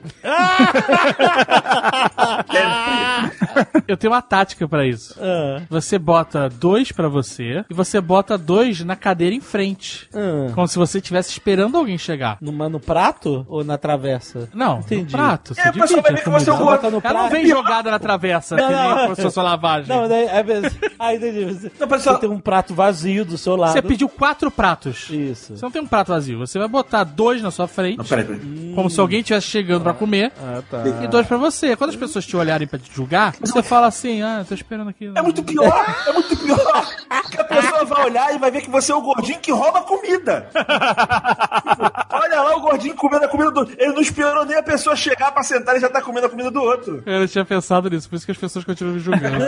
sempre. 2.50 3.84
Eu 3.88 3.96
tenho 3.96 4.12
uma 4.12 4.22
tática 4.22 4.66
pra 4.68 4.84
isso. 4.86 5.14
Ah, 5.20 5.62
Você 5.70 5.98
bota 5.98 6.48
dois 6.48 6.90
pra 6.92 7.08
você 7.08 7.64
e 7.70 7.74
você 7.74 8.00
bota 8.00 8.36
dois 8.36 8.80
na 8.84 8.96
cadeira 8.96 9.34
em 9.34 9.40
frente. 9.40 10.08
ah. 10.14 10.50
Como 10.54 10.66
se 10.66 10.76
você 10.78 10.98
estivesse 10.98 11.30
esperando 11.30 11.76
alguém 11.76 11.96
chegar. 11.98 12.38
Numa, 12.40 12.68
no 12.68 12.80
prato 12.80 13.46
ou 13.48 13.62
na 13.64 13.78
travessa? 13.78 14.48
Não, 14.52 14.78
Entendi. 14.80 15.04
no 15.04 15.10
prato. 15.10 15.54
Você 15.54 15.60
É, 15.60 15.70
divide 15.70 15.94
vai 15.94 16.00
a 16.12 16.14
ver 16.16 16.22
que 16.22 16.28
você 16.30 16.50
é 16.50 16.52
um 16.52 16.56
comida. 16.58 16.76
Bota 16.76 16.90
no 16.90 17.00
Ela 17.02 17.12
não 17.14 17.20
prato. 17.28 17.32
vem 17.32 17.46
jogada 17.46 17.90
na 17.90 17.98
travessa, 17.98 18.56
Não, 18.56 18.66
que 18.68 18.74
nem 18.74 18.82
não. 19.26 19.30
uma 19.36 19.42
lavagem. 19.42 19.88
Não, 19.96 20.08
daí, 20.08 20.26
é 20.26 20.42
mesmo. 20.42 20.70
Ah, 20.98 21.14
entendi. 21.14 21.44
Você, 21.44 21.72
Não, 21.78 21.88
pessoal- 21.88 22.14
você 22.16 22.20
tem 22.22 22.30
um 22.30 22.40
prato 22.40 22.74
vazio 22.96 23.24
do 23.24 23.36
seu 23.36 23.56
lado. 23.56 23.72
Você 23.72 23.82
pediu 23.82 24.08
quatro 24.08 24.50
pratos. 24.50 25.08
Isso. 25.10 25.56
Você 25.56 25.62
não 25.64 25.70
tem 25.70 25.82
um 25.82 25.86
prato 25.86 26.08
vazio. 26.08 26.38
Você 26.38 26.58
vai 26.58 26.68
botar 26.68 27.04
dois 27.04 27.42
na 27.42 27.50
sua 27.50 27.68
frente, 27.68 27.98
Não, 27.98 28.04
peraí, 28.04 28.24
peraí. 28.24 28.72
como 28.74 28.88
se 28.88 28.98
alguém 29.00 29.20
estivesse 29.20 29.46
chegando 29.48 29.82
pra 29.82 29.92
comer, 29.92 30.32
Ah, 30.42 30.62
tá. 30.70 30.82
e 31.02 31.06
dois 31.08 31.26
pra 31.26 31.36
você. 31.36 31.76
Quando 31.76 31.90
as 31.90 31.96
pessoas 31.96 32.24
te 32.26 32.36
olharem 32.36 32.66
pra 32.66 32.78
te 32.78 32.90
julgar, 32.92 33.34
você 33.40 33.62
fala 33.62 33.86
assim: 33.86 34.22
ah, 34.22 34.44
tô 34.48 34.54
esperando 34.54 34.88
aqui. 34.88 35.10
É 35.14 35.22
muito 35.22 35.42
pior, 35.42 35.96
é 36.06 36.12
muito 36.12 36.36
pior. 36.36 36.86
Porque 37.22 37.40
a 37.40 37.44
pessoa 37.44 37.84
vai 37.84 38.04
olhar 38.06 38.34
e 38.34 38.38
vai 38.38 38.50
ver 38.50 38.60
que 38.62 38.70
você 38.70 38.92
é 38.92 38.94
o 38.94 39.00
gordinho 39.02 39.38
que 39.40 39.52
rouba 39.52 39.82
comida. 39.82 40.48
Tipo, 40.52 42.06
Olha 42.10 42.42
lá 42.42 42.56
o 42.56 42.60
gordinho 42.60 42.94
comendo 42.94 43.24
a 43.24 43.28
comida 43.28 43.50
do. 43.50 43.68
Ele 43.78 43.92
não 43.92 44.00
esperou 44.00 44.44
nem 44.44 44.56
a 44.56 44.62
pessoa 44.62 44.96
chegar 44.96 45.32
pra 45.32 45.42
sentar 45.42 45.76
e 45.76 45.80
já 45.80 45.88
tá 45.88 46.00
comendo 46.00 46.26
a 46.26 46.30
comida 46.30 46.50
do 46.50 46.60
outro. 46.62 47.02
Eu 47.06 47.20
não 47.20 47.26
tinha 47.26 47.44
pensado 47.44 47.88
nisso, 47.90 48.08
por 48.08 48.16
isso 48.16 48.24
que 48.26 48.32
as 48.32 48.38
pessoas 48.38 48.64
continuam 48.64 48.94
me 48.94 49.00
julgando. 49.00 49.44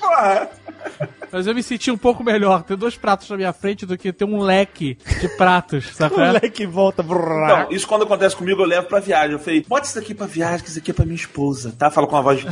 Porra. 0.00 0.48
Mas 1.32 1.46
eu 1.46 1.54
me 1.54 1.62
senti 1.62 1.90
um 1.90 1.96
pouco 1.96 2.22
melhor 2.24 2.62
ter 2.62 2.76
dois 2.76 2.96
pratos 2.96 3.28
na 3.30 3.36
minha 3.36 3.52
frente 3.52 3.84
do 3.86 3.96
que 3.98 4.12
ter 4.12 4.24
um 4.24 4.40
leque 4.40 4.96
de 5.20 5.28
pratos, 5.36 5.88
sabe? 5.94 6.14
O 6.14 6.18
moleque 6.18 6.66
volta. 6.66 7.02
brrr. 7.02 7.46
Não, 7.48 7.70
isso 7.70 7.86
quando 7.86 8.02
acontece 8.04 8.34
comigo, 8.36 8.62
eu 8.62 8.66
levo 8.66 8.86
pra 8.86 9.00
viagem. 9.00 9.32
Eu 9.32 9.38
falei, 9.38 9.64
bota 9.66 9.86
isso 9.86 9.98
aqui 9.98 10.14
pra 10.14 10.26
viagem, 10.26 10.60
que 10.64 10.70
isso 10.70 10.78
aqui 10.78 10.90
é 10.90 10.94
pra 10.94 11.04
minha 11.04 11.16
esposa, 11.16 11.74
tá? 11.78 11.90
Fala 11.90 12.06
com 12.06 12.16
a 12.16 12.20
voz 12.20 12.40
de. 12.40 12.46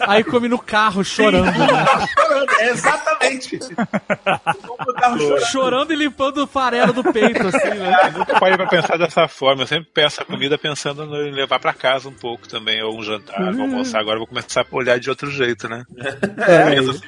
Aí 0.00 0.24
come 0.24 0.48
no 0.48 0.58
carro 0.58 1.04
chorando, 1.04 1.46
né? 1.46 1.66
É, 2.58 2.70
exatamente. 2.70 3.58
No 4.86 4.94
carro 4.94 5.18
chorando. 5.18 5.46
Chorando 5.46 5.92
e 5.92 5.96
limpando 5.96 6.38
o 6.38 6.46
farelo 6.46 6.92
do 6.92 7.04
peito, 7.12 7.46
assim, 7.46 7.68
né? 7.68 7.92
Eu 8.06 8.18
nunca 8.18 8.38
parei 8.40 8.56
pra 8.56 8.66
pensar 8.66 8.96
dessa 8.96 9.28
forma. 9.28 9.62
Eu 9.62 9.66
sempre 9.66 9.90
peço 9.92 10.22
a 10.22 10.24
comida 10.24 10.56
pensando 10.56 11.02
em 11.22 11.32
levar 11.32 11.58
pra 11.58 11.72
casa 11.74 12.08
um 12.08 12.12
pouco 12.12 12.48
também, 12.48 12.82
ou 12.82 12.98
um 12.98 13.02
jantar, 13.02 13.52
vou 13.52 13.62
almoçar. 13.62 14.00
Agora 14.00 14.16
eu 14.16 14.20
vou 14.20 14.26
começar 14.26 14.62
a 14.62 14.76
olhar 14.76 14.98
de 14.98 15.10
outro 15.10 15.30
jeito, 15.30 15.68
né? 15.68 15.84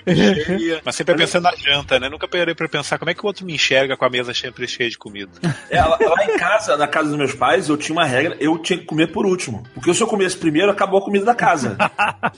Sempre 0.06 0.57
mas 0.84 0.94
sempre 0.94 1.14
pensando 1.16 1.44
na 1.44 1.54
janta, 1.56 1.98
né? 1.98 2.08
Nunca 2.08 2.28
parei 2.28 2.54
pra 2.54 2.68
pensar 2.68 2.98
como 2.98 3.10
é 3.10 3.14
que 3.14 3.22
o 3.22 3.26
outro 3.26 3.44
me 3.44 3.54
enxerga 3.54 3.96
com 3.96 4.04
a 4.04 4.10
mesa 4.10 4.32
sempre 4.34 4.66
cheia 4.66 4.88
de 4.88 4.98
comida. 4.98 5.30
É, 5.70 5.82
lá, 5.82 5.98
lá 6.00 6.24
em 6.24 6.38
casa, 6.38 6.76
na 6.76 6.86
casa 6.86 7.08
dos 7.08 7.18
meus 7.18 7.34
pais, 7.34 7.68
eu 7.68 7.76
tinha 7.76 7.94
uma 7.94 8.04
regra, 8.04 8.36
eu 8.40 8.56
tinha 8.58 8.78
que 8.78 8.86
comer 8.86 9.08
por 9.08 9.26
último. 9.26 9.64
Porque 9.74 9.92
se 9.92 10.02
eu 10.02 10.06
comesse 10.06 10.36
primeiro, 10.36 10.70
acabou 10.70 10.98
a 10.98 11.04
comida 11.04 11.24
da 11.26 11.34
casa. 11.34 11.76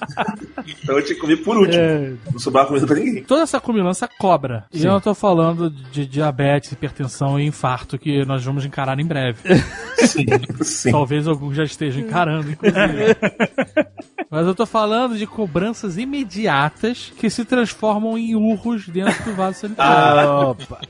então 0.66 0.97
eu 0.97 1.05
tinha 1.05 1.14
que 1.14 1.20
comer 1.20 1.36
por 1.36 1.56
último. 1.56 1.80
É. 1.80 2.12
Não 2.32 2.38
sobrava 2.38 2.68
comida 2.68 2.86
pra 2.86 2.97
ninguém. 2.97 3.22
Toda 3.22 3.42
essa 3.42 3.60
comilança 3.60 4.09
cobra. 4.18 4.64
E 4.72 4.84
eu 4.84 4.90
não 4.90 5.01
tô 5.01 5.14
falando 5.14 5.70
de 5.70 6.06
diabetes, 6.06 6.72
hipertensão 6.72 7.38
e 7.38 7.47
infarto 7.47 7.98
que 7.98 8.24
nós 8.24 8.44
vamos 8.44 8.64
encarar 8.64 8.98
em 8.98 9.06
breve. 9.06 9.38
Sim, 10.01 10.24
sim. 10.62 10.90
Talvez 10.90 11.28
alguns 11.28 11.55
já 11.55 11.62
estejam 11.62 12.01
encarando, 12.01 12.51
inclusive. 12.51 13.16
Mas 14.30 14.47
eu 14.47 14.55
tô 14.55 14.64
falando 14.64 15.18
de 15.18 15.26
cobranças 15.26 15.98
imediatas 15.98 17.12
que 17.18 17.28
se 17.28 17.44
transformam 17.44 18.09
em 18.18 18.34
urros 18.34 18.88
dentro 18.88 19.24
do 19.24 19.34
vaso 19.34 19.60
sanitário. 19.60 20.30
Ah, 20.30 20.48
opa. 20.50 20.80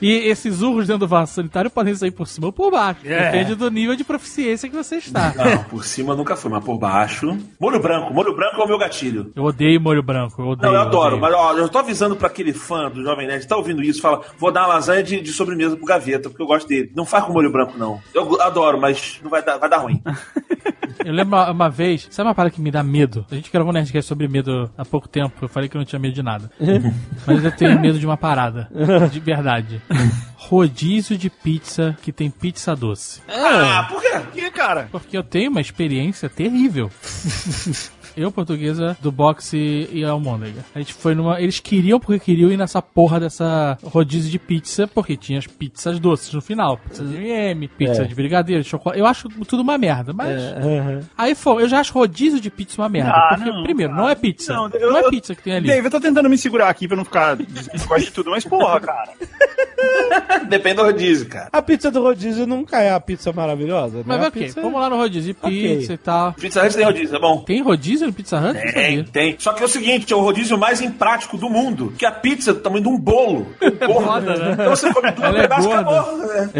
E 0.00 0.28
esses 0.28 0.62
urros 0.62 0.86
dentro 0.86 1.00
do 1.00 1.08
vaso 1.08 1.32
sanitário 1.32 1.70
podem 1.70 1.94
sair 1.94 2.10
por 2.10 2.26
cima 2.26 2.46
ou 2.46 2.52
por 2.52 2.70
baixo. 2.70 3.00
É. 3.04 3.30
Depende 3.30 3.54
do 3.54 3.70
nível 3.70 3.96
de 3.96 4.04
proficiência 4.04 4.68
que 4.68 4.76
você 4.76 4.96
está. 4.96 5.34
Não, 5.34 5.64
por 5.64 5.84
cima 5.84 6.14
nunca 6.14 6.36
foi, 6.36 6.50
mas 6.50 6.64
por 6.64 6.78
baixo. 6.78 7.36
Molho 7.60 7.80
branco, 7.80 8.12
molho 8.12 8.34
branco 8.34 8.60
é 8.60 8.64
o 8.64 8.68
meu 8.68 8.78
gatilho. 8.78 9.32
Eu 9.34 9.44
odeio 9.44 9.80
molho 9.80 10.02
branco, 10.02 10.40
eu 10.40 10.48
odeio. 10.48 10.72
Não, 10.72 10.80
eu 10.80 10.86
adoro, 10.86 11.16
odeio. 11.16 11.20
mas 11.20 11.34
ó, 11.34 11.52
eu 11.54 11.68
tô 11.68 11.78
avisando 11.78 12.16
pra 12.16 12.28
aquele 12.28 12.52
fã 12.52 12.90
do 12.90 13.02
Jovem 13.02 13.26
Nerd, 13.26 13.46
tá 13.46 13.56
ouvindo 13.56 13.82
isso, 13.82 14.00
fala, 14.00 14.22
vou 14.38 14.52
dar 14.52 14.62
uma 14.62 14.74
lasanha 14.74 15.02
de, 15.02 15.20
de 15.20 15.32
sobremesa 15.32 15.76
pro 15.76 15.84
gaveta, 15.84 16.28
porque 16.28 16.42
eu 16.42 16.46
gosto 16.46 16.68
dele. 16.68 16.92
Não 16.94 17.04
faz 17.04 17.24
com 17.24 17.32
molho 17.32 17.50
branco, 17.50 17.76
não. 17.76 18.00
Eu 18.14 18.40
adoro, 18.40 18.80
mas 18.80 19.20
não 19.22 19.30
vai 19.30 19.42
dar, 19.42 19.58
vai 19.58 19.68
dar 19.68 19.78
ruim. 19.78 20.02
Eu 21.04 21.12
lembro 21.12 21.36
uma, 21.36 21.50
uma 21.50 21.70
vez, 21.70 22.08
sabe 22.10 22.28
uma 22.28 22.34
parada 22.34 22.54
que 22.54 22.60
me 22.60 22.70
dá 22.70 22.82
medo? 22.82 23.24
A 23.30 23.34
gente 23.34 23.50
gravou 23.50 23.70
um 23.70 23.72
Nerdcast 23.72 24.06
sobre 24.06 24.28
medo 24.28 24.70
há 24.76 24.84
pouco 24.84 25.08
tempo, 25.08 25.32
eu 25.42 25.48
falei 25.48 25.68
que 25.68 25.76
eu 25.76 25.78
não 25.78 25.86
tinha 25.86 25.98
medo 25.98 26.14
de 26.14 26.22
nada. 26.22 26.50
Mas 27.26 27.44
eu 27.44 27.52
tenho 27.52 27.80
medo 27.80 27.98
de 27.98 28.04
uma 28.04 28.16
parada, 28.16 28.68
de 29.10 29.20
verdade. 29.20 29.80
Rodízio 30.36 31.18
de 31.18 31.28
pizza 31.28 31.96
que 32.02 32.12
tem 32.12 32.30
pizza 32.30 32.74
doce. 32.74 33.20
Ah, 33.28 33.86
por 33.88 34.00
quê? 34.00 34.08
E, 34.34 34.50
cara? 34.50 34.88
Porque 34.90 35.16
eu 35.16 35.22
tenho 35.22 35.50
uma 35.50 35.60
experiência 35.60 36.28
terrível. 36.28 36.90
Eu, 38.18 38.32
portuguesa, 38.32 38.96
do 39.00 39.12
boxe 39.12 39.88
e 39.92 40.04
a 40.04 40.10
almôndega. 40.10 40.64
A 40.74 40.78
gente 40.78 40.92
foi 40.92 41.14
numa. 41.14 41.40
Eles 41.40 41.60
queriam, 41.60 42.00
porque 42.00 42.18
queriam 42.18 42.50
ir 42.50 42.56
nessa 42.56 42.82
porra 42.82 43.20
dessa 43.20 43.78
rodízio 43.84 44.30
de 44.30 44.38
pizza, 44.38 44.86
porque 44.88 45.16
tinha 45.16 45.38
as 45.38 45.46
pizzas 45.46 45.98
doces 46.00 46.32
no 46.34 46.40
final. 46.40 46.76
Pizza 46.78 47.04
de 47.04 47.16
M, 47.16 47.68
pizza 47.68 48.02
É. 48.02 48.04
de 48.04 48.14
brigadeiro, 48.14 48.62
de 48.62 48.68
chocolate. 48.68 48.98
Eu 48.98 49.06
acho 49.06 49.28
tudo 49.46 49.62
uma 49.62 49.78
merda, 49.78 50.12
mas. 50.12 50.30
É, 50.30 50.78
aham. 50.78 51.00
Aí 51.16 51.34
foi, 51.34 51.62
eu 51.62 51.68
já 51.68 51.80
acho 51.80 51.92
rodízio 51.92 52.40
de 52.40 52.50
pizza 52.50 52.80
uma 52.82 52.88
merda. 52.88 53.10
Ah, 53.12 53.34
porque, 53.36 53.50
não, 53.50 53.62
primeiro, 53.62 53.92
cara. 53.92 54.02
não 54.02 54.08
é 54.10 54.14
pizza. 54.14 54.52
Não, 54.52 54.68
Não, 54.68 54.76
eu- 54.76 54.96
é 54.96 55.00
eu- 55.04 55.10
pizza 55.10 55.34
que 55.34 55.42
tem 55.42 55.54
ali. 55.54 55.66
Dave, 55.68 55.86
eu 55.86 55.90
tô 55.90 56.00
tentando 56.00 56.28
me 56.28 56.36
segurar 56.36 56.68
aqui 56.68 56.88
pra 56.88 56.96
não 56.96 57.04
ficar 57.04 57.36
desgosto 57.36 58.04
de 58.06 58.10
tudo, 58.12 58.30
mas 58.30 58.44
porra, 58.44 58.80
cara. 58.80 59.10
Depende 60.48 60.76
do 60.76 60.82
rodízio, 60.82 61.28
cara. 61.28 61.48
A 61.52 61.62
pizza 61.62 61.90
do 61.90 62.02
rodízio 62.02 62.46
nunca 62.46 62.80
é 62.80 62.90
a 62.92 63.00
pizza 63.00 63.32
maravilhosa, 63.32 64.02
Mas 64.04 64.18
né? 64.18 64.24
A 64.24 64.28
ok, 64.28 64.42
pizza- 64.44 64.60
vamos 64.60 64.80
lá 64.80 64.88
no 64.90 64.96
rodízio 64.96 65.34
pizza 65.34 65.92
e 65.92 65.96
tal. 65.98 66.32
Pizza 66.32 66.64
Hut 66.64 66.74
tem 66.74 66.84
rodízio, 66.84 67.16
é 67.16 67.20
bom. 67.20 67.38
Tem 67.42 67.62
rodízio 67.62 68.07
no 68.08 68.12
Pizza 68.14 68.38
Hut? 68.40 68.52
Tem, 68.60 68.72
sabia. 68.72 69.04
tem. 69.12 69.36
Só 69.38 69.52
que 69.52 69.62
é 69.62 69.66
o 69.66 69.68
seguinte, 69.68 70.12
é 70.12 70.16
o 70.16 70.20
rodízio 70.20 70.58
mais 70.58 70.80
imprático 70.80 71.36
do 71.36 71.48
mundo. 71.48 71.92
Que 71.96 72.04
a 72.06 72.12
pizza 72.12 72.50
é 72.50 72.54
do 72.54 72.60
tamanho 72.60 72.82
de 72.82 72.88
um 72.88 72.98
bolo. 72.98 73.46
Um 73.62 73.86
bolo. 73.86 74.00
foda, 74.06 74.36
né? 74.36 74.52
Então 74.52 74.70
você 74.70 74.92
come 74.92 75.10
duas 75.12 75.28
Ela 75.28 75.38
é 75.40 75.44
acabou. 75.44 76.18
né? 76.28 76.50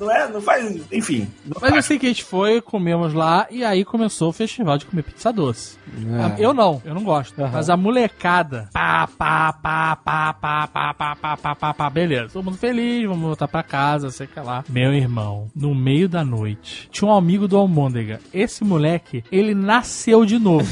Não 0.00 0.10
é? 0.10 0.28
Não 0.28 0.40
faz... 0.40 0.80
Enfim. 0.92 1.28
Não 1.44 1.54
Mas 1.60 1.62
eu 1.62 1.70
faz. 1.76 1.84
sei 1.86 1.98
que 1.98 2.06
a 2.06 2.08
gente 2.08 2.24
foi, 2.24 2.60
comemos 2.60 3.12
lá 3.14 3.46
e 3.50 3.64
aí 3.64 3.84
começou 3.84 4.30
o 4.30 4.32
festival 4.32 4.78
de 4.78 4.86
comer 4.86 5.02
pizza 5.02 5.32
doce. 5.32 5.76
A- 6.20 6.40
Eu 6.40 6.52
não, 6.54 6.80
eu 6.84 6.94
não 6.94 7.02
gosto. 7.02 7.40
Aham. 7.40 7.50
Mas 7.52 7.70
a 7.70 7.76
molecada, 7.76 8.68
pá, 8.72 9.06
pá, 9.18 9.52
pá, 9.52 9.96
pá, 9.96 10.32
pá, 10.34 10.66
pá, 10.66 10.94
pá, 10.94 11.16
pá, 11.16 11.36
pá, 11.36 11.54
pá, 11.54 11.74
pá, 11.74 11.90
beleza. 11.90 12.30
Todo 12.32 12.44
mundo 12.44 12.56
feliz, 12.56 13.04
vamos 13.06 13.22
voltar 13.22 13.48
pra 13.48 13.62
casa, 13.62 14.10
sei 14.10 14.26
que 14.26 14.38
lá. 14.40 14.64
Meu 14.68 14.92
irmão, 14.94 15.48
no 15.54 15.74
meio 15.74 16.08
da 16.08 16.24
noite, 16.24 16.88
tinha 16.90 17.10
um 17.10 17.14
amigo 17.14 17.46
do 17.48 17.56
Almôndega. 17.56 18.20
Esse 18.32 18.64
moleque, 18.64 19.24
ele 19.32 19.54
nasceu 19.54 20.24
de 20.24 20.38
novo. 20.38 20.68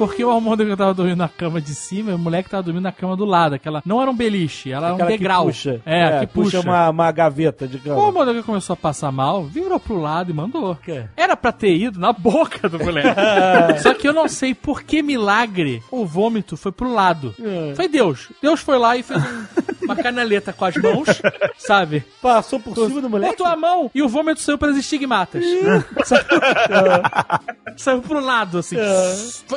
Porque 0.00 0.24
o 0.24 0.30
Almôndega 0.30 0.74
tava 0.78 0.94
dormindo 0.94 1.18
na 1.18 1.28
cama 1.28 1.60
de 1.60 1.74
cima 1.74 2.10
e 2.10 2.14
o 2.14 2.18
moleque 2.18 2.48
tava 2.48 2.62
dormindo 2.62 2.84
na 2.84 2.90
cama 2.92 3.14
do 3.18 3.26
lado. 3.26 3.54
Aquela, 3.54 3.82
não 3.84 4.00
era 4.00 4.10
um 4.10 4.16
beliche, 4.16 4.72
ela 4.72 4.86
era 4.86 4.92
um 4.94 4.96
Aquela 4.96 5.10
que 5.10 5.18
degrau. 5.18 5.44
puxa. 5.44 5.82
É, 5.84 6.20
que 6.20 6.26
puxa. 6.28 6.60
uma, 6.60 6.88
uma 6.88 7.12
gaveta, 7.12 7.66
O 7.66 7.68
digamos. 7.68 8.02
Almôndega 8.02 8.42
começou 8.42 8.72
a 8.72 8.76
passar 8.78 9.12
mal, 9.12 9.44
virou 9.44 9.78
pro 9.78 10.00
lado 10.00 10.30
e 10.30 10.34
mandou. 10.34 10.74
quê? 10.76 11.04
Era 11.14 11.36
pra 11.36 11.52
ter 11.52 11.76
ido 11.76 12.00
na 12.00 12.14
boca 12.14 12.66
do 12.66 12.78
moleque. 12.78 13.08
Só 13.82 13.92
que 13.92 14.08
eu 14.08 14.14
não 14.14 14.26
sei 14.26 14.54
por 14.54 14.82
que 14.82 15.02
milagre 15.02 15.82
o 15.90 16.06
vômito 16.06 16.56
foi 16.56 16.72
pro 16.72 16.90
lado. 16.90 17.34
É. 17.38 17.74
Foi 17.74 17.86
Deus. 17.86 18.30
Deus 18.40 18.60
foi 18.60 18.78
lá 18.78 18.96
e 18.96 19.02
fez 19.02 19.20
um- 19.22 19.70
uma 19.84 19.96
canaleta 19.96 20.50
com 20.52 20.64
as 20.64 20.76
mãos, 20.76 21.08
sabe? 21.58 22.04
Passou 22.22 22.58
por 22.58 22.74
cima 22.74 23.00
do 23.02 23.10
moleque? 23.10 23.32
Botou 23.36 23.46
a 23.46 23.56
mão 23.56 23.90
e 23.94 24.00
o 24.02 24.08
vômito 24.08 24.40
saiu 24.40 24.56
pelas 24.56 24.76
estigmatas. 24.78 25.44
saiu, 26.06 26.24
saiu 27.76 28.00
pro 28.02 28.20
lado, 28.20 28.58
assim. 28.58 28.76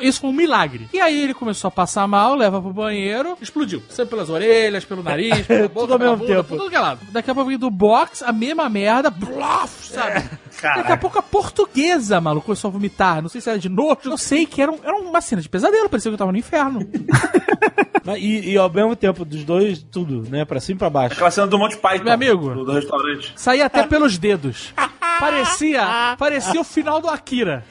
Isso 0.02 0.20
foi 0.20 0.30
um 0.30 0.33
milagre. 0.34 0.90
E 0.94 1.00
aí 1.00 1.22
ele 1.24 1.34
começou 1.34 1.68
a 1.68 1.72
passar 1.72 2.08
mal, 2.08 2.36
leva 2.36 2.62
pro 2.62 2.74
banheiro, 2.74 3.38
explodiu. 3.42 3.82
Saiu 3.90 4.08
pelas 4.08 4.30
orelhas, 4.30 4.84
pelo 4.84 5.02
nariz, 5.04 5.46
pela 5.48 5.68
boca, 5.70 5.80
Tudo 5.82 5.94
ao 5.94 6.00
mesmo 6.00 6.18
bunda, 6.18 6.36
tempo. 6.36 6.58
tudo 6.58 6.70
que 6.70 6.76
é 6.76 6.80
lado. 6.80 7.00
Daqui 7.12 7.32
a 7.32 7.36
pouco 7.36 7.58
do 7.58 7.70
box, 7.70 8.24
a 8.24 8.32
mesma 8.34 8.68
merda, 8.70 9.10
blof, 9.10 9.88
sabe? 9.88 10.24
Daqui 10.62 10.92
a 10.92 10.98
pouco 10.98 11.20
a 11.20 11.22
portuguesa, 11.22 12.20
maluco, 12.22 12.46
começou 12.48 12.70
a 12.70 12.72
vomitar. 12.72 13.22
Não 13.22 13.30
sei 13.30 13.40
se 13.42 13.50
era 13.50 13.60
de 13.60 13.70
nojo, 13.70 14.00
não 14.10 14.18
sei, 14.18 14.46
que 14.46 14.62
era, 14.62 14.72
um- 14.72 14.80
era 14.84 14.96
uma 14.98 15.22
cena 15.22 15.42
de 15.42 15.50
pesadelo, 15.50 15.90
parecia 15.90 16.10
que 16.12 16.14
eu 16.16 16.18
tava 16.20 16.32
no 16.32 16.38
inferno. 16.38 16.80
Mas- 18.06 18.22
E, 18.22 18.52
e 18.52 18.58
ao 18.58 18.70
mesmo 18.70 18.96
tempo, 18.96 19.24
dos 19.24 19.44
dois, 19.46 19.82
tudo, 19.82 20.30
né? 20.30 20.44
Pra 20.46 20.60
cima 20.60 20.76
e 20.76 20.80
pra 20.80 20.90
baixo. 20.90 21.14
Aquela 21.16 21.32
cena 21.32 21.48
do 21.48 21.58
Monty 21.58 21.78
Python. 21.78 22.04
Meu 22.04 22.14
amigo. 22.14 22.50
Do, 22.54 22.66
do 22.66 22.72
restaurante. 22.74 23.34
Saía 23.36 23.66
até 23.66 23.84
pelos 23.88 24.18
dedos. 24.18 24.74
Parecia, 25.20 26.16
parecia 26.18 26.60
o 26.60 26.64
final 26.64 27.00
do 27.00 27.08
Akira. 27.08 27.64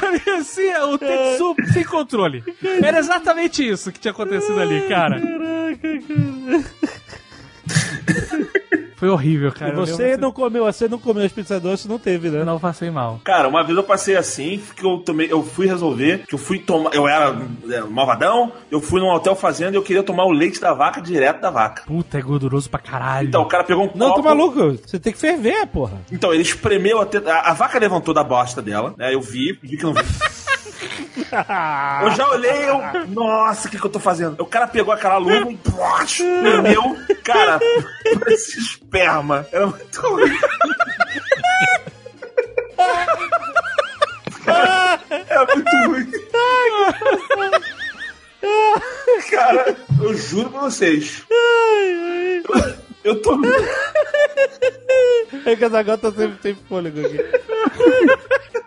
Parecia 0.00 0.86
o 0.86 0.98
Tetsu 0.98 1.54
sem 1.72 1.84
controle. 1.84 2.44
Era 2.82 2.98
exatamente 2.98 3.66
isso 3.66 3.92
que 3.92 3.98
tinha 3.98 4.12
acontecido 4.12 4.60
ali, 4.60 4.82
cara. 4.88 5.20
Foi 8.98 9.08
horrível, 9.08 9.52
cara. 9.52 9.72
E 9.72 9.76
você 9.76 10.16
não 10.16 10.32
comeu, 10.32 10.64
você 10.64 10.88
não 10.88 10.98
comeu 10.98 11.24
as 11.24 11.30
pizzas 11.30 11.62
doces, 11.62 11.86
não 11.86 11.98
teve, 12.00 12.30
né? 12.30 12.40
Eu 12.40 12.44
não 12.44 12.58
passei 12.58 12.90
mal. 12.90 13.20
Cara, 13.24 13.46
uma 13.46 13.62
vez 13.62 13.76
eu 13.76 13.84
passei 13.84 14.16
assim, 14.16 14.60
que 14.76 14.84
eu 14.84 14.98
também, 14.98 15.28
eu 15.28 15.40
fui 15.42 15.66
resolver, 15.68 16.24
que 16.26 16.34
eu 16.34 16.38
fui 16.38 16.58
tomar, 16.58 16.92
eu 16.92 17.06
era 17.06 17.36
é, 17.70 17.80
malvadão, 17.82 18.52
eu 18.70 18.80
fui 18.80 19.00
num 19.00 19.08
hotel 19.08 19.36
fazenda 19.36 19.72
e 19.72 19.76
eu 19.76 19.82
queria 19.82 20.02
tomar 20.02 20.24
o 20.24 20.32
leite 20.32 20.60
da 20.60 20.74
vaca 20.74 21.00
direto 21.00 21.40
da 21.40 21.48
vaca. 21.50 21.84
Puta, 21.86 22.18
é 22.18 22.22
gorduroso 22.22 22.68
pra 22.68 22.80
caralho. 22.80 23.28
Então 23.28 23.42
o 23.42 23.46
cara 23.46 23.62
pegou 23.62 23.84
um 23.84 23.90
Não, 23.94 24.08
copo. 24.08 24.22
tá 24.22 24.28
maluco? 24.28 24.78
Você 24.84 24.98
tem 24.98 25.12
que 25.12 25.18
ferver, 25.18 25.66
porra. 25.68 25.98
Então 26.10 26.34
ele 26.34 26.42
espremeu 26.42 27.00
até 27.00 27.18
a, 27.30 27.50
a 27.50 27.52
vaca 27.52 27.78
levantou 27.78 28.12
da 28.12 28.24
bosta 28.24 28.60
dela, 28.60 28.94
né? 28.98 29.14
Eu 29.14 29.20
vi, 29.20 29.56
vi 29.62 29.76
que 29.76 29.84
não 29.84 29.94
vi. 29.94 30.00
Eu 32.02 32.10
já 32.12 32.28
olhei, 32.28 32.68
eu. 32.68 33.06
Nossa, 33.08 33.68
o 33.68 33.70
que, 33.70 33.78
que 33.78 33.84
eu 33.86 33.90
tô 33.90 33.98
fazendo? 34.00 34.40
O 34.42 34.46
cara 34.46 34.66
pegou 34.66 34.92
aquela 34.92 35.18
luva 35.18 35.50
e 35.50 35.58
espremeu. 36.04 36.96
Cara, 37.24 37.58
parecia 38.18 38.60
esperma. 38.60 39.46
Era 39.52 39.66
muito 39.66 40.00
ruim. 40.00 40.38
É 45.10 45.54
muito 45.54 45.76
ruim. 45.86 46.10
Cara, 49.30 49.76
eu 50.00 50.14
juro 50.14 50.50
pra 50.50 50.60
vocês. 50.62 51.22
Eu, 53.04 53.14
eu 53.14 53.22
tô. 53.22 53.38
É 55.44 55.54
que 55.56 55.64
essa 55.64 55.82
gota 55.82 56.10
sempre 56.10 56.38
tem 56.38 56.54
fôlego 56.68 57.00
aqui. 57.00 57.18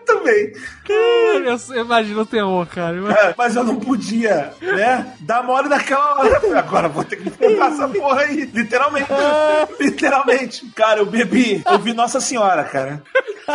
também. 0.06 0.52
Eu, 0.88 1.56
eu 1.76 1.84
imagino 1.84 2.22
o 2.22 2.26
terror, 2.26 2.66
cara. 2.66 2.96
Eu- 2.96 3.10
É, 3.10 3.34
mas 3.36 3.56
eu 3.56 3.64
não 3.64 3.76
podia, 3.80 4.52
né? 4.60 5.14
Dar 5.20 5.42
mole 5.42 5.68
naquela 5.68 6.18
hora. 6.20 6.40
Agora 6.58 6.88
vou 6.88 7.04
ter 7.04 7.16
que 7.16 7.30
pegar 7.30 7.66
essa 7.72 7.88
porra 7.88 8.22
aí. 8.22 8.44
Literalmente. 8.52 9.08
Literalmente. 9.80 10.66
Cara, 10.74 11.00
eu 11.00 11.06
bebi. 11.06 11.62
Eu 11.68 11.78
vi 11.78 11.92
Nossa 11.92 12.20
Senhora, 12.20 12.64
cara. 12.64 13.02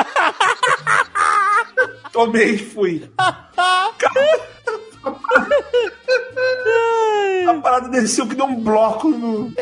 Tomei 2.12 2.56
e 2.56 2.58
fui. 2.58 3.10
Cara, 3.18 3.92
a 7.50 7.54
parada 7.62 7.90
desceu 7.90 8.28
que 8.28 8.36
deu 8.36 8.46
um 8.46 8.62
bloco 8.62 9.10
no. 9.10 9.54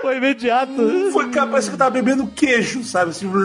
Foi 0.00 0.16
imediato. 0.16 1.10
Foi, 1.12 1.28
cara, 1.30 1.48
parece 1.48 1.68
que 1.68 1.74
eu 1.74 1.78
tava 1.78 1.90
bebendo 1.90 2.26
queijo, 2.28 2.82
sabe? 2.84 3.10
Assim, 3.10 3.30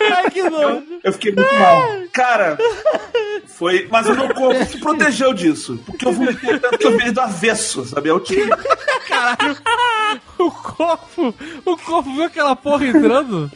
Ai, 0.00 0.30
que 0.30 0.42
nojo. 0.42 0.82
Eu 1.04 1.12
fiquei 1.12 1.32
muito 1.32 1.54
mal. 1.54 1.84
Cara, 2.12 2.58
foi. 3.46 3.86
Mas 3.90 4.08
o 4.08 4.14
meu 4.14 4.34
corpo 4.34 4.64
se 4.64 4.78
protegeu 4.78 5.32
disso. 5.32 5.78
Porque 5.84 6.06
eu 6.06 6.12
vomitei 6.12 6.58
tanto 6.58 6.78
que 6.78 6.86
eu 6.86 6.92
virei 6.92 7.12
do 7.12 7.20
avesso, 7.20 7.84
sabe? 7.84 8.08
Eu 8.08 8.20
tinha. 8.20 8.56
Caralho. 9.06 9.56
O 10.38 10.50
corpo. 10.50 11.34
O 11.64 11.76
corpo 11.76 12.14
viu 12.14 12.24
aquela 12.24 12.56
porra 12.56 12.86
entrando. 12.86 13.50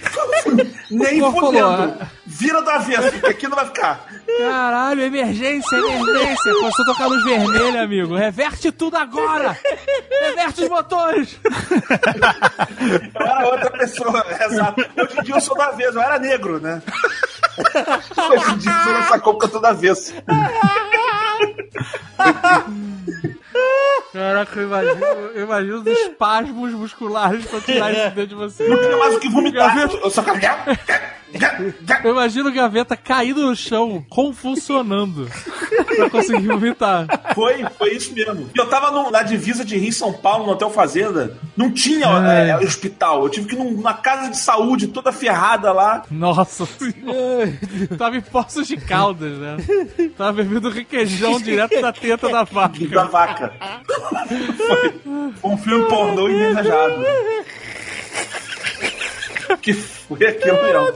Nem 0.91 1.21
fudendo. 1.21 1.99
Vira 2.27 2.63
do 2.63 2.71
avesso, 2.71 3.13
porque 3.13 3.27
aqui 3.27 3.49
não 3.49 3.57
vai 3.57 3.67
ficar. 3.67 4.07
Caralho, 4.39 5.03
emergência, 5.03 5.77
emergência. 5.77 6.55
Começou 6.55 6.83
a 6.83 6.87
tocar 6.87 7.07
luz 7.07 7.23
vermelha, 7.23 7.83
amigo. 7.83 8.17
Reverte 8.17 8.73
tudo 8.73 8.97
agora. 8.97 9.59
Reverte 10.23 10.65
os 10.65 10.69
motores. 10.71 11.39
Eu 13.15 13.27
era 13.27 13.47
outra 13.47 13.71
pessoa, 13.71 14.27
exato. 14.41 14.81
Hoje 14.81 15.21
em 15.21 15.23
dia 15.23 15.35
eu 15.35 15.41
sou 15.41 15.55
do 15.55 15.63
avesso, 15.63 15.99
eu 15.99 16.03
era 16.03 16.19
negro, 16.19 16.59
né? 16.59 16.83
Hoje 17.59 18.53
em 18.53 18.59
dia 18.59 18.73
você 18.73 18.91
não 18.91 19.03
sacou 19.05 19.35
porque 19.35 19.47
eu 19.47 19.51
tô 19.51 19.59
do 19.61 19.67
avesso. 19.67 20.15
Caraca, 24.13 24.61
eu 24.61 24.67
imagino, 24.67 25.05
eu 25.35 25.45
imagino 25.45 25.81
os 25.81 25.87
espasmos 25.87 26.73
musculares 26.73 27.45
pra 27.47 27.61
tirar 27.61 27.91
isso 27.93 28.11
dentro 28.15 28.27
de 28.29 28.35
você. 28.35 28.69
Não 28.69 28.79
tinha 28.81 28.97
mais 28.97 29.15
o 29.15 29.21
que 29.21 29.29
vomitar. 29.29 29.77
Eu 30.03 30.11
só 30.11 30.23
ficava. 30.23 30.65
Eu 32.05 32.13
imagino 32.13 32.49
o 32.49 32.53
gaveta 32.53 32.97
caído 32.97 33.43
no 33.45 33.57
chão, 33.57 34.05
convulsionando. 34.09 35.29
pra 35.97 36.09
conseguir 36.11 36.47
vomitar. 36.47 37.07
Foi, 37.35 37.65
foi 37.77 37.91
isso 37.95 38.15
mesmo. 38.15 38.49
Eu 38.55 38.69
tava 38.69 38.93
no- 38.93 39.11
na 39.11 39.23
divisa 39.25 39.65
de 39.65 39.77
Rio 39.77 39.93
São 39.93 40.13
Paulo, 40.13 40.47
no 40.47 40.53
Hotel 40.53 40.71
Fazenda. 40.71 41.37
Não 41.57 41.71
tinha 41.71 42.09
Ai. 42.09 42.51
é, 42.51 42.57
hospital. 42.59 43.23
Eu 43.23 43.29
tive 43.29 43.47
que 43.47 43.55
ir 43.55 43.59
num- 43.59 43.71
numa 43.71 43.95
casa 43.95 44.29
de 44.29 44.37
saúde 44.39 44.89
toda 44.89 45.13
ferrada 45.13 45.71
lá. 45.73 46.03
Nossa 46.11 46.67
senhora. 46.67 47.53
Tava 47.97 48.17
em 48.17 48.21
Poços 48.21 48.67
de 48.67 48.77
Caldas, 48.77 49.39
né? 49.39 49.57
Tava 50.19 50.33
bebendo 50.33 50.69
requeijão 50.69 51.41
direto 51.41 51.81
da 51.81 51.93
teta 51.93 52.29
da 52.29 52.39
Da 52.39 52.45
vaca. 52.45 53.07
vaca. 53.09 53.53
Foi 54.67 55.01
um 55.45 55.57
filme 55.57 55.85
pornô 55.89 56.29
invejado. 56.29 57.05
Que 59.63 59.73
foi 59.73 60.27
aquilo 60.27 60.57
mesmo. 60.61 60.87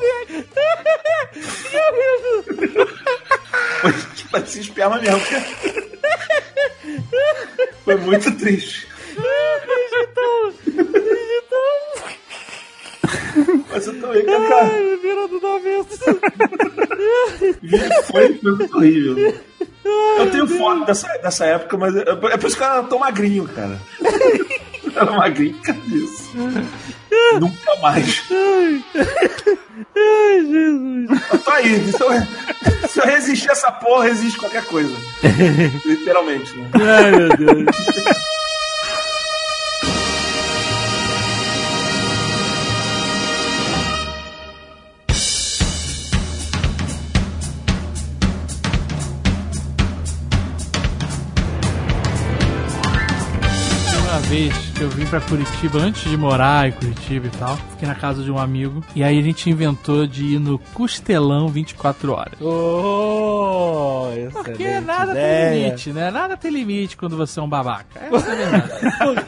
Foi 3.80 3.92
que 3.92 4.28
parecia 4.28 4.60
esperma 4.62 4.98
mesmo. 4.98 5.20
Foi 7.84 7.96
muito 7.96 8.30
triste. 8.36 8.87
Mas 13.70 13.86
eu 13.86 14.00
também, 14.00 14.24
cara. 14.24 14.70
Virando 15.02 15.38
do 15.38 15.46
avesso. 15.46 15.98
Foi, 18.10 18.34
foi 18.34 18.52
muito 18.56 18.76
horrível. 18.76 19.34
Eu 20.18 20.30
tenho 20.30 20.46
foto 20.46 20.84
dessa, 20.84 21.06
dessa 21.18 21.44
época, 21.46 21.76
mas 21.76 21.94
é, 21.96 22.00
é 22.00 22.36
por 22.36 22.46
isso 22.46 22.56
que 22.56 22.62
eu 22.62 22.66
era 22.66 22.82
tão 22.84 22.98
magrinho, 22.98 23.48
cara. 23.48 23.80
Eu 24.84 24.92
era 25.02 25.12
magrinho 25.12 25.54
por 25.54 25.62
causa 25.66 25.80
disso. 25.82 26.30
Nunca 27.40 27.76
mais. 27.80 28.24
Ai, 29.96 30.40
Jesus. 30.44 31.22
Eu 31.32 31.38
tô 31.38 31.50
aí. 31.50 31.92
Se 31.92 32.02
eu, 32.02 32.88
se 32.88 33.00
eu 33.00 33.06
resistir 33.06 33.48
a 33.48 33.52
essa 33.52 33.70
porra, 33.72 34.04
resiste 34.04 34.38
qualquer 34.38 34.64
coisa. 34.64 34.94
Literalmente, 35.86 36.56
né? 36.56 36.70
Ai, 36.74 37.10
meu 37.12 37.28
Deus. 37.36 37.76
Vez 54.38 54.67
que 54.78 54.84
eu 54.84 54.90
vim 54.90 55.06
pra 55.06 55.20
Curitiba, 55.20 55.78
antes 55.80 56.08
de 56.08 56.16
morar 56.16 56.68
em 56.68 56.70
Curitiba 56.72 57.26
e 57.26 57.30
tal, 57.30 57.56
fiquei 57.56 57.88
na 57.88 57.96
casa 57.96 58.22
de 58.22 58.30
um 58.30 58.38
amigo. 58.38 58.84
E 58.94 59.02
aí 59.02 59.18
a 59.18 59.22
gente 59.22 59.50
inventou 59.50 60.06
de 60.06 60.36
ir 60.36 60.38
no 60.38 60.56
Costelão 60.72 61.48
24 61.48 62.12
horas. 62.12 62.40
Oh, 62.40 64.06
Porque 64.32 64.78
nada 64.78 65.12
tem 65.12 65.20
ideia. 65.20 65.66
limite, 65.66 65.92
né? 65.92 66.12
Nada 66.12 66.36
tem 66.36 66.52
limite 66.52 66.96
quando 66.96 67.16
você 67.16 67.40
é 67.40 67.42
um 67.42 67.48
babaca. 67.48 68.00
Essa 68.00 68.30
é 68.30 68.32
a 68.32 68.36
verdade. 68.36 69.26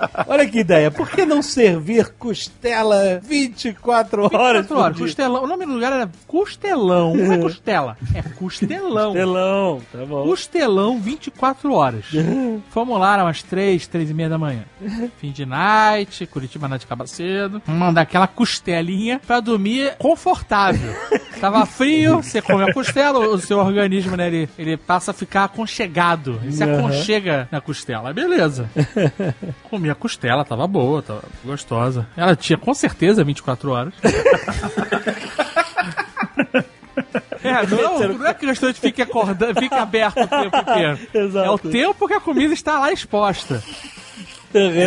Olha 0.26 0.48
que 0.48 0.60
ideia. 0.60 0.90
Por 0.90 1.10
que 1.10 1.26
não 1.26 1.42
servir 1.42 2.10
costela 2.18 3.20
24 3.22 4.22
horas 4.22 4.60
24 4.62 4.68
por 4.68 4.80
horas. 4.80 4.98
Costelão. 4.98 5.44
O 5.44 5.46
nome 5.46 5.66
do 5.66 5.72
lugar 5.74 5.92
era 5.92 6.10
Costelão. 6.26 7.14
Não 7.14 7.32
é 7.34 7.38
costela. 7.38 7.98
É 8.14 8.22
Costelão. 8.22 9.12
Costelão, 9.12 9.82
tá 9.92 10.06
bom. 10.06 10.22
Costelão 10.24 10.98
24 10.98 11.72
horas. 11.74 12.06
Fomos 12.70 12.98
lá, 12.98 13.22
umas 13.22 13.42
3, 13.42 13.86
3 13.86 14.10
e 14.10 14.14
meia 14.14 14.29
da 14.30 14.38
manhã. 14.38 14.64
Fim 15.18 15.30
de 15.32 15.44
night, 15.44 16.26
Curitiba 16.26 16.68
Night 16.68 16.84
acaba 16.84 17.06
cedo. 17.06 17.60
Mandar 17.66 18.02
aquela 18.02 18.26
costelinha 18.26 19.20
pra 19.26 19.40
dormir 19.40 19.94
confortável. 19.98 20.94
Tava 21.40 21.64
frio, 21.64 22.22
você 22.22 22.42
come 22.42 22.62
a 22.62 22.72
costela, 22.72 23.18
o 23.18 23.38
seu 23.38 23.58
organismo, 23.58 24.14
né, 24.14 24.26
ele, 24.26 24.48
ele 24.58 24.76
passa 24.76 25.10
a 25.10 25.14
ficar 25.14 25.44
aconchegado. 25.44 26.38
Ele 26.42 26.52
se 26.52 26.62
aconchega 26.62 27.48
na 27.50 27.62
costela. 27.62 28.12
Beleza. 28.12 28.68
Comi 29.64 29.88
a 29.88 29.94
costela, 29.94 30.44
tava 30.44 30.66
boa, 30.66 31.00
tava 31.00 31.22
gostosa. 31.42 32.06
Ela 32.14 32.36
tinha 32.36 32.58
com 32.58 32.74
certeza 32.74 33.24
24 33.24 33.70
horas. 33.70 33.94
É, 37.42 37.66
não, 37.66 38.18
não 38.18 38.26
é 38.26 38.34
que 38.34 38.44
o 38.44 38.48
restaurante 38.48 38.80
fique 38.80 39.00
acordando, 39.00 39.58
fique 39.60 39.74
aberto 39.74 40.20
o 40.20 40.28
tempo 40.28 40.56
inteiro. 40.56 40.98
Exato. 41.12 41.46
É 41.46 41.50
o 41.50 41.58
tempo 41.58 42.06
que 42.06 42.14
a 42.14 42.20
comida 42.20 42.52
está 42.52 42.78
lá 42.78 42.92
exposta. 42.92 43.62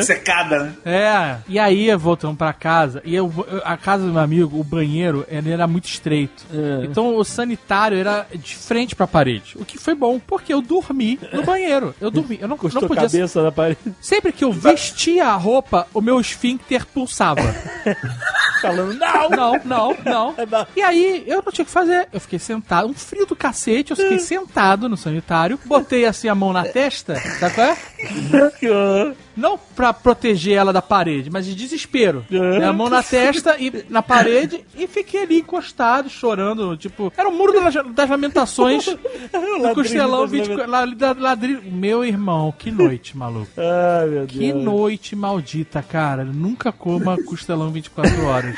Secada, 0.04 0.64
né? 0.64 0.74
É, 0.86 1.38
e 1.48 1.60
aí 1.60 1.94
voltamos 1.96 2.38
pra 2.38 2.54
casa, 2.54 3.02
e 3.06 3.16
eu, 3.16 3.32
a 3.64 3.78
casa 3.78 4.06
do 4.06 4.14
meu 4.14 4.22
amigo, 4.22 4.60
o 4.60 4.64
banheiro, 4.64 5.26
ele 5.30 5.52
era 5.52 5.68
muito 5.68 5.86
estreito. 5.86 6.46
É. 6.54 6.86
Então 6.86 7.16
o 7.16 7.24
sanitário 7.24 7.98
era 7.98 8.26
de 8.34 8.56
frente 8.56 8.96
pra 8.96 9.08
parede, 9.08 9.56
o 9.58 9.66
que 9.66 9.78
foi 9.78 9.96
bom, 9.96 10.20
porque 10.20 10.54
eu 10.54 10.62
dormi 10.62 11.20
no 11.32 11.44
banheiro. 11.44 11.96
Eu 12.00 12.12
dormi, 12.12 12.38
eu 12.42 12.48
não, 12.48 12.58
Custou 12.58 12.82
não 12.82 12.88
podia... 12.88 13.04
cabeça 13.04 13.42
na 13.42 13.52
parede. 13.52 13.80
Sempre 14.02 14.32
que 14.32 14.44
eu 14.44 14.52
vestia 14.52 15.28
a 15.28 15.36
roupa, 15.36 15.88
o 15.94 16.02
meu 16.02 16.20
esfíncter 16.20 16.86
pulsava. 16.86 17.42
Falando, 18.62 18.94
não! 18.94 19.14
Não, 19.30 19.52
não, 19.66 19.98
não. 20.06 20.36
Não. 20.50 20.68
E 20.76 20.82
aí, 20.82 21.24
eu 21.28 21.42
não 21.44 21.52
tinha 21.52 21.64
o 21.64 21.66
que 21.66 21.72
fazer. 21.72 22.08
Eu 22.12 22.20
fiquei 22.20 22.40
sentado, 22.40 22.88
um 22.88 22.94
frio 22.94 23.26
do 23.26 23.36
cacete, 23.36 23.92
eu 23.92 23.98
fiquei 23.98 24.20
sentado 24.20 24.88
no 24.88 24.96
sanitário, 24.96 25.60
botei 25.66 26.06
assim 26.06 26.28
a 26.28 26.36
mão 26.36 26.54
na 26.54 26.64
testa, 26.64 27.16
sabe 27.40 27.56
qual 27.56 27.68
é? 27.68 27.78
Não 29.36 29.58
pra 29.76 29.92
proteger 29.94 30.56
ela 30.56 30.72
da 30.72 30.82
parede, 30.82 31.30
mas 31.32 31.46
de 31.46 31.56
desespero. 31.56 32.24
Né, 32.30 32.66
A 32.66 32.74
mão 32.74 32.88
na 32.90 33.02
testa 33.02 33.56
e 33.60 33.84
na 33.90 34.02
parede 34.04 34.64
e 34.78 34.86
fiquei 34.88 35.24
ali 35.24 35.40
encostado, 35.40 36.10
chorando. 36.10 36.78
Tipo, 36.78 37.12
era 37.18 37.28
o 37.28 37.32
muro 37.34 37.52
das, 37.54 37.74
das 37.96 38.10
lamentações 38.10 38.86
do 39.62 39.74
costelão 39.74 40.28
24 40.28 40.72
la- 40.72 40.86
la- 40.86 41.16
ladrilho. 41.20 41.64
Meu 41.66 42.06
irmão, 42.06 42.54
que 42.58 42.70
noite, 42.72 43.18
maluco. 43.18 43.50
Ai, 43.58 44.08
meu 44.08 44.26
Que 44.28 44.54
noite 44.54 45.16
maldita, 45.16 45.82
cara. 45.82 46.24
Nunca 46.24 46.72
coma 46.72 47.18
costelão 47.24 47.72
24 47.72 48.26
horas. 48.26 48.56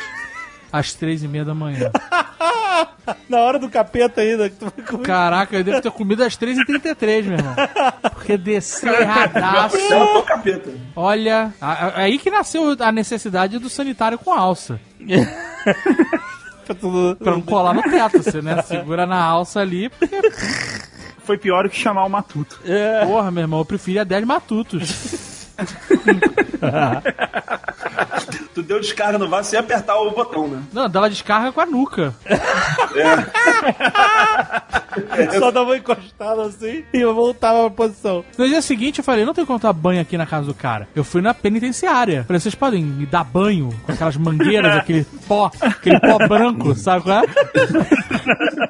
Às 0.77 0.93
três 0.93 1.23
e 1.23 1.27
meia 1.27 1.45
da 1.45 1.53
manhã. 1.55 1.89
Na 3.29 3.37
hora 3.39 3.57
do 3.59 3.69
capeta 3.69 4.21
ainda. 4.21 4.49
Que 4.49 4.55
tu 4.57 4.65
vai 4.75 4.85
comer. 4.85 5.03
Caraca, 5.05 5.55
eu 5.55 5.63
devo 5.63 5.81
ter 5.81 5.91
comido 5.91 6.23
às 6.23 6.35
3h33, 6.37 7.23
meu 7.23 7.33
irmão. 7.37 7.55
Porque 8.13 8.37
desceu 8.37 8.93
erradaço. 8.93 9.77
Olha, 10.95 11.53
a- 11.61 12.01
aí 12.01 12.17
que 12.17 12.29
nasceu 12.29 12.75
a 12.79 12.91
necessidade 12.91 13.57
do 13.59 13.69
sanitário 13.69 14.17
com 14.17 14.33
alça. 14.33 14.79
Pra 16.65 16.73
tudo- 16.75 17.15
Pra 17.17 17.31
não 17.33 17.41
colar 17.41 17.73
no 17.75 17.83
teto, 17.83 18.23
você, 18.23 18.41
né? 18.41 18.61
Segura 18.63 19.05
na 19.05 19.21
alça 19.23 19.59
ali, 19.59 19.87
porque, 19.89 20.19
Foi 21.23 21.37
pior 21.37 21.69
que 21.69 21.75
chamar 21.77 22.05
o 22.05 22.09
Matuto. 22.09 22.59
porra, 23.05 23.29
meu 23.31 23.41
irmão, 23.43 23.59
eu 23.59 23.65
preferia 23.65 24.03
10 24.03 24.25
matutos. 24.25 25.34
Tu 28.53 28.63
deu 28.63 28.79
descarga 28.79 29.17
no 29.17 29.27
vaso 29.27 29.49
sem 29.49 29.59
apertar 29.59 29.97
o 29.99 30.11
botão, 30.11 30.47
né? 30.47 30.61
Não, 30.71 30.87
dava 30.89 31.09
descarga 31.09 31.51
com 31.51 31.59
a 31.59 31.65
nuca. 31.65 32.13
Só 35.37 35.51
dava 35.51 35.71
uma 35.71 35.77
encostada 35.77 36.43
assim 36.43 36.85
e 36.93 36.99
eu 37.01 37.13
voltava 37.13 37.69
pra 37.69 37.85
posição. 37.85 38.23
No 38.37 38.47
dia 38.47 38.61
seguinte 38.61 38.99
eu 38.99 39.03
falei, 39.03 39.25
não 39.25 39.33
tem 39.33 39.45
como 39.45 39.59
tomar 39.59 39.73
banho 39.73 39.99
aqui 40.01 40.17
na 40.17 40.25
casa 40.25 40.45
do 40.47 40.53
cara. 40.53 40.87
Eu 40.95 41.03
fui 41.03 41.21
na 41.21 41.33
penitenciária. 41.33 42.23
Falei, 42.25 42.39
vocês 42.39 42.55
podem 42.55 42.81
me 42.83 43.05
dar 43.05 43.23
banho 43.25 43.69
com 43.85 43.91
aquelas 43.91 44.15
mangueiras, 44.15 44.77
aquele 44.77 45.03
pó, 45.27 45.51
aquele 45.59 45.99
pó 45.99 46.17
branco, 46.27 46.73
sabe 46.75 47.03
qual 47.03 47.23
é? 47.23 47.27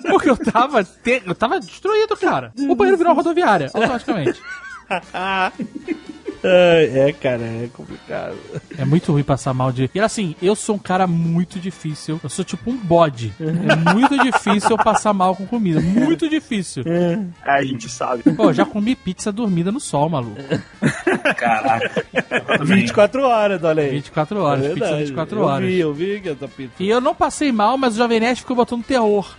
Porque 0.09 0.29
eu 0.31 0.37
tava, 0.37 0.83
te- 0.83 1.21
eu 1.25 1.35
tava 1.35 1.59
destruído, 1.59 2.17
cara. 2.17 2.51
O 2.57 2.73
banheiro 2.75 2.97
virou 2.97 3.11
uma 3.13 3.17
rodoviária, 3.17 3.69
automaticamente. 3.73 4.41
É, 6.47 7.13
cara, 7.13 7.41
é 7.41 7.69
complicado. 7.73 8.35
É 8.77 8.85
muito 8.85 9.11
ruim 9.11 9.23
passar 9.23 9.53
mal 9.53 9.71
de. 9.71 9.89
E 9.93 9.99
assim, 9.99 10.35
eu 10.41 10.55
sou 10.55 10.75
um 10.75 10.79
cara 10.79 11.07
muito 11.07 11.59
difícil. 11.59 12.19
Eu 12.23 12.29
sou 12.29 12.45
tipo 12.45 12.69
um 12.69 12.77
bode. 12.77 13.33
É 13.39 13.75
muito 13.93 14.17
difícil 14.19 14.71
eu 14.71 14.77
passar 14.77 15.13
mal 15.13 15.35
com 15.35 15.45
comida. 15.45 15.79
Muito 15.81 16.29
difícil. 16.29 16.83
É, 16.85 17.19
a 17.43 17.63
gente 17.63 17.89
sabe. 17.89 18.23
Pô, 18.35 18.51
já 18.53 18.65
comi 18.65 18.95
pizza 18.95 19.31
dormida 19.31 19.71
no 19.71 19.79
sol, 19.79 20.09
maluco. 20.09 20.37
Caraca. 21.37 22.05
24 22.63 23.23
horas, 23.23 23.63
olha 23.63 23.83
aí. 23.83 23.89
24 23.91 24.39
horas, 24.41 24.65
É 24.65 24.69
pizza 24.69 24.79
verdade. 24.85 25.03
24 25.05 25.37
eu 25.39 25.43
horas. 25.45 25.67
vi, 25.67 25.79
eu 25.79 25.93
vi 25.93 26.21
que 26.21 26.29
essa 26.29 26.47
pizza. 26.47 26.73
E 26.79 26.89
eu 26.89 27.01
não 27.01 27.15
passei 27.15 27.51
mal, 27.51 27.77
mas 27.77 27.93
o 27.95 27.97
Jovem 27.97 28.19
Nerd 28.19 28.39
ficou 28.39 28.55
botando 28.55 28.83
terror. 28.83 29.33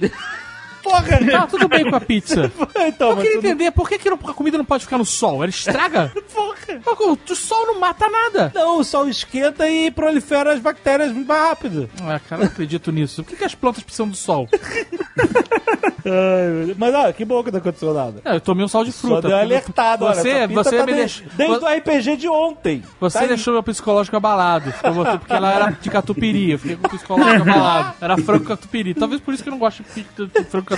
Porra, 0.87 1.31
Tá 1.31 1.47
tudo 1.47 1.69
bem 1.69 1.89
com 1.89 1.97
a 1.97 2.01
pizza. 2.01 2.51
então, 2.87 3.11
Eu 3.11 3.17
queria 3.17 3.33
tu 3.33 3.35
não- 3.43 3.51
entender 3.51 3.71
por 3.73 3.89
que, 3.89 3.99
que 3.99 4.09
a 4.09 4.17
comida 4.17 4.57
não 4.59 4.65
pode 4.65 4.85
ficar 4.85 4.99
no 4.99 5.05
sol? 5.05 5.43
Ela 5.43 5.51
estraga? 5.51 6.13
Porra. 6.33 6.57
Pô, 6.85 7.19
O 7.31 7.35
sol 7.37 7.67
não 7.67 7.81
mata 7.81 8.09
nada. 8.09 8.53
Não, 8.55 8.79
o 8.79 8.85
sol 8.85 9.09
esquenta 9.09 9.69
e 9.69 9.91
prolifera 9.91 10.53
as 10.53 10.61
bactérias 10.61 11.13
muito 11.13 11.27
mais 11.29 11.41
rápido. 11.49 11.89
Ah, 12.03 12.21
cara, 12.21 12.43
não 12.43 12.49
acredito 12.51 12.91
nisso. 12.93 13.23
Por 13.25 13.31
que, 13.31 13.37
que 13.37 13.45
as 13.45 13.55
plantas 13.55 13.83
precisam 13.83 14.09
do 14.09 14.17
sol? 14.17 14.49
Ai. 16.09 16.75
Mas, 16.79 16.95
ó, 16.95 17.13
que 17.13 17.25
bom 17.25 17.43
que 17.43 17.51
não 17.51 17.59
aconteceu 17.59 17.93
nada. 17.93 18.21
É, 18.25 18.37
eu 18.37 18.41
tomei 18.41 18.65
um 18.65 18.69
sal 18.69 18.85
de 18.85 18.93
Só 18.93 19.09
fruta. 19.09 19.29
deu 19.29 19.37
alertado, 19.37 20.05
olha. 20.05 20.15
Você, 20.15 20.47
pizza 20.49 20.63
você 20.65 20.77
tá 20.79 20.87
me 20.87 20.93
de- 20.93 20.99
deixou. 20.99 21.27
Desde 21.35 21.65
o 21.65 21.69
RPG 21.69 22.17
de 22.17 22.29
ontem. 22.29 22.83
Você 23.01 23.19
Tá 23.19 23.25
aí. 23.25 23.29
deixou 23.29 23.53
meu 23.53 23.63
psicológico 23.63 24.17
abalado. 24.17 24.73
Porque 25.19 25.33
ela 25.33 25.53
era 25.53 25.71
de 25.71 25.91
catupiry. 25.91 26.53
Eu 26.53 26.59
fiquei 26.59 26.77
com 26.77 26.87
o 26.87 26.91
psicológico 26.91 27.49
abalado. 27.51 27.95
Era 28.01 28.17
frango 28.19 28.45
catupiry. 28.45 28.95
Talvez 28.95 29.21
por 29.21 29.35
isso 29.35 29.43
que 29.43 29.49
eu 29.49 29.53
não 29.53 29.59
gosto 29.59 29.83
de 29.83 30.05
frango 30.45 30.67
catupiry. 30.67 30.76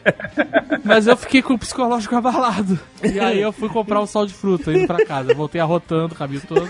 Mas 0.84 1.06
eu 1.06 1.16
fiquei 1.16 1.42
com 1.42 1.54
o 1.54 1.58
psicológico 1.58 2.14
abalado. 2.14 2.78
E 3.02 3.18
aí 3.18 3.40
eu 3.40 3.52
fui 3.52 3.68
comprar 3.68 4.00
um 4.00 4.06
sal 4.06 4.26
de 4.26 4.34
fruta 4.34 4.72
indo 4.72 4.86
pra 4.86 5.04
casa. 5.04 5.34
Voltei 5.34 5.60
arrotando 5.60 6.14
o 6.14 6.16
caminho 6.16 6.42
todo. 6.46 6.68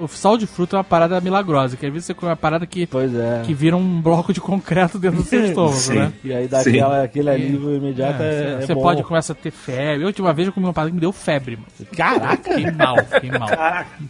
O 0.00 0.08
sal 0.08 0.36
de 0.38 0.46
fruta 0.46 0.76
é 0.76 0.78
uma 0.78 0.84
parada 0.84 1.20
milagrosa. 1.20 1.76
Que 1.76 1.86
às 1.86 1.92
vezes 1.92 2.06
você 2.06 2.14
come 2.14 2.30
uma 2.30 2.36
parada 2.36 2.66
que, 2.66 2.86
Pois 2.86 3.14
é. 3.14 3.42
que 3.44 3.52
vira 3.54 3.76
um 3.76 4.00
bloco 4.00 4.32
de 4.32 4.40
concreto 4.40 4.98
dentro 4.98 5.18
do 5.22 5.24
seu 5.28 5.44
estômago, 5.46 5.76
Sim. 5.76 5.94
né? 5.94 6.12
E 6.24 6.32
aí 6.32 6.48
dá 6.48 6.60
aquela, 6.60 7.02
aquele 7.04 7.30
alívio 7.30 7.74
imediato 7.76 8.22
é, 8.22 8.26
É, 8.26 8.52
é 8.62 8.66
você 8.66 8.74
bom. 8.74 8.82
pode 8.82 9.02
começar 9.02 9.32
a 9.32 9.36
ter 9.36 9.50
febre. 9.50 10.02
A 10.04 10.06
última 10.06 10.32
vez 10.32 10.48
eu 10.48 10.52
comi 10.54 10.66
uma 10.66 10.72
parada 10.72 10.90
que 10.90 10.94
me 10.94 11.00
deu 11.00 11.12
febre, 11.12 11.56
mano. 11.56 11.68
Caraca! 11.96 12.54
Fiquei 12.54 12.70
mal, 12.72 12.96
fiquei 13.04 13.30
mal. 13.30 13.48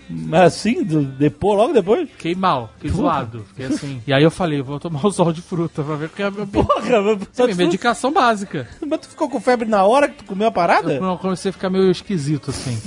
Mas 0.09 0.41
assim, 0.43 0.83
do- 0.85 1.03
depois, 1.05 1.59
logo 1.59 1.73
depois? 1.73 2.09
Fiquei 2.11 2.35
mal, 2.35 2.71
fiquei 2.77 2.91
zoado. 2.91 3.45
Fiquei 3.49 3.67
assim. 3.67 4.03
E 4.07 4.13
aí 4.13 4.23
eu 4.23 4.31
falei, 4.31 4.63
vou 4.63 4.79
tomar 4.79 5.05
o 5.05 5.11
sol 5.11 5.33
de 5.33 5.43
fruta 5.43 5.83
pra 5.83 5.97
ver 5.97 6.09
porque 6.09 6.23
é 6.23 6.27
a 6.27 6.31
minha, 6.31 6.47
Porra, 6.47 6.67
mas, 6.77 6.87
é 6.87 7.01
minha 7.01 7.17
tu, 7.17 7.57
medicação 7.57 8.13
básica. 8.13 8.69
mas 8.87 9.01
tu 9.01 9.09
ficou 9.09 9.29
com 9.29 9.41
febre 9.41 9.69
na 9.69 9.85
hora 9.85 10.09
que 10.09 10.17
tu 10.19 10.25
comeu 10.25 10.49
a 10.49 10.53
parada? 10.53 10.93
Eu 10.95 11.19
comecei 11.19 11.51
a 11.51 11.53
ficar 11.53 11.71
meio 11.71 11.91
esquisito, 11.91 12.51
assim. 12.51 12.79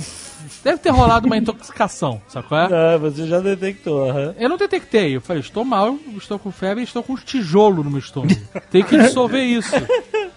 Deve 0.64 0.78
ter 0.78 0.90
rolado 0.90 1.26
uma 1.26 1.36
intoxicação, 1.36 2.22
sabe 2.26 2.48
qual 2.48 2.62
é? 2.62 2.94
Ah, 2.94 2.96
você 2.96 3.26
já 3.26 3.38
detectou, 3.38 4.08
aham. 4.08 4.34
Eu 4.38 4.48
não 4.48 4.56
detectei. 4.56 5.14
Eu 5.14 5.20
falei, 5.20 5.40
estou 5.40 5.62
mal, 5.62 5.98
estou 6.16 6.38
com 6.38 6.50
febre 6.50 6.82
e 6.82 6.84
estou 6.84 7.02
com 7.02 7.12
um 7.12 7.16
tijolo 7.16 7.84
no 7.84 7.90
meu 7.90 7.98
estômago. 7.98 8.34
Tem 8.70 8.82
que 8.82 8.96
dissolver 8.96 9.44
isso. 9.44 9.72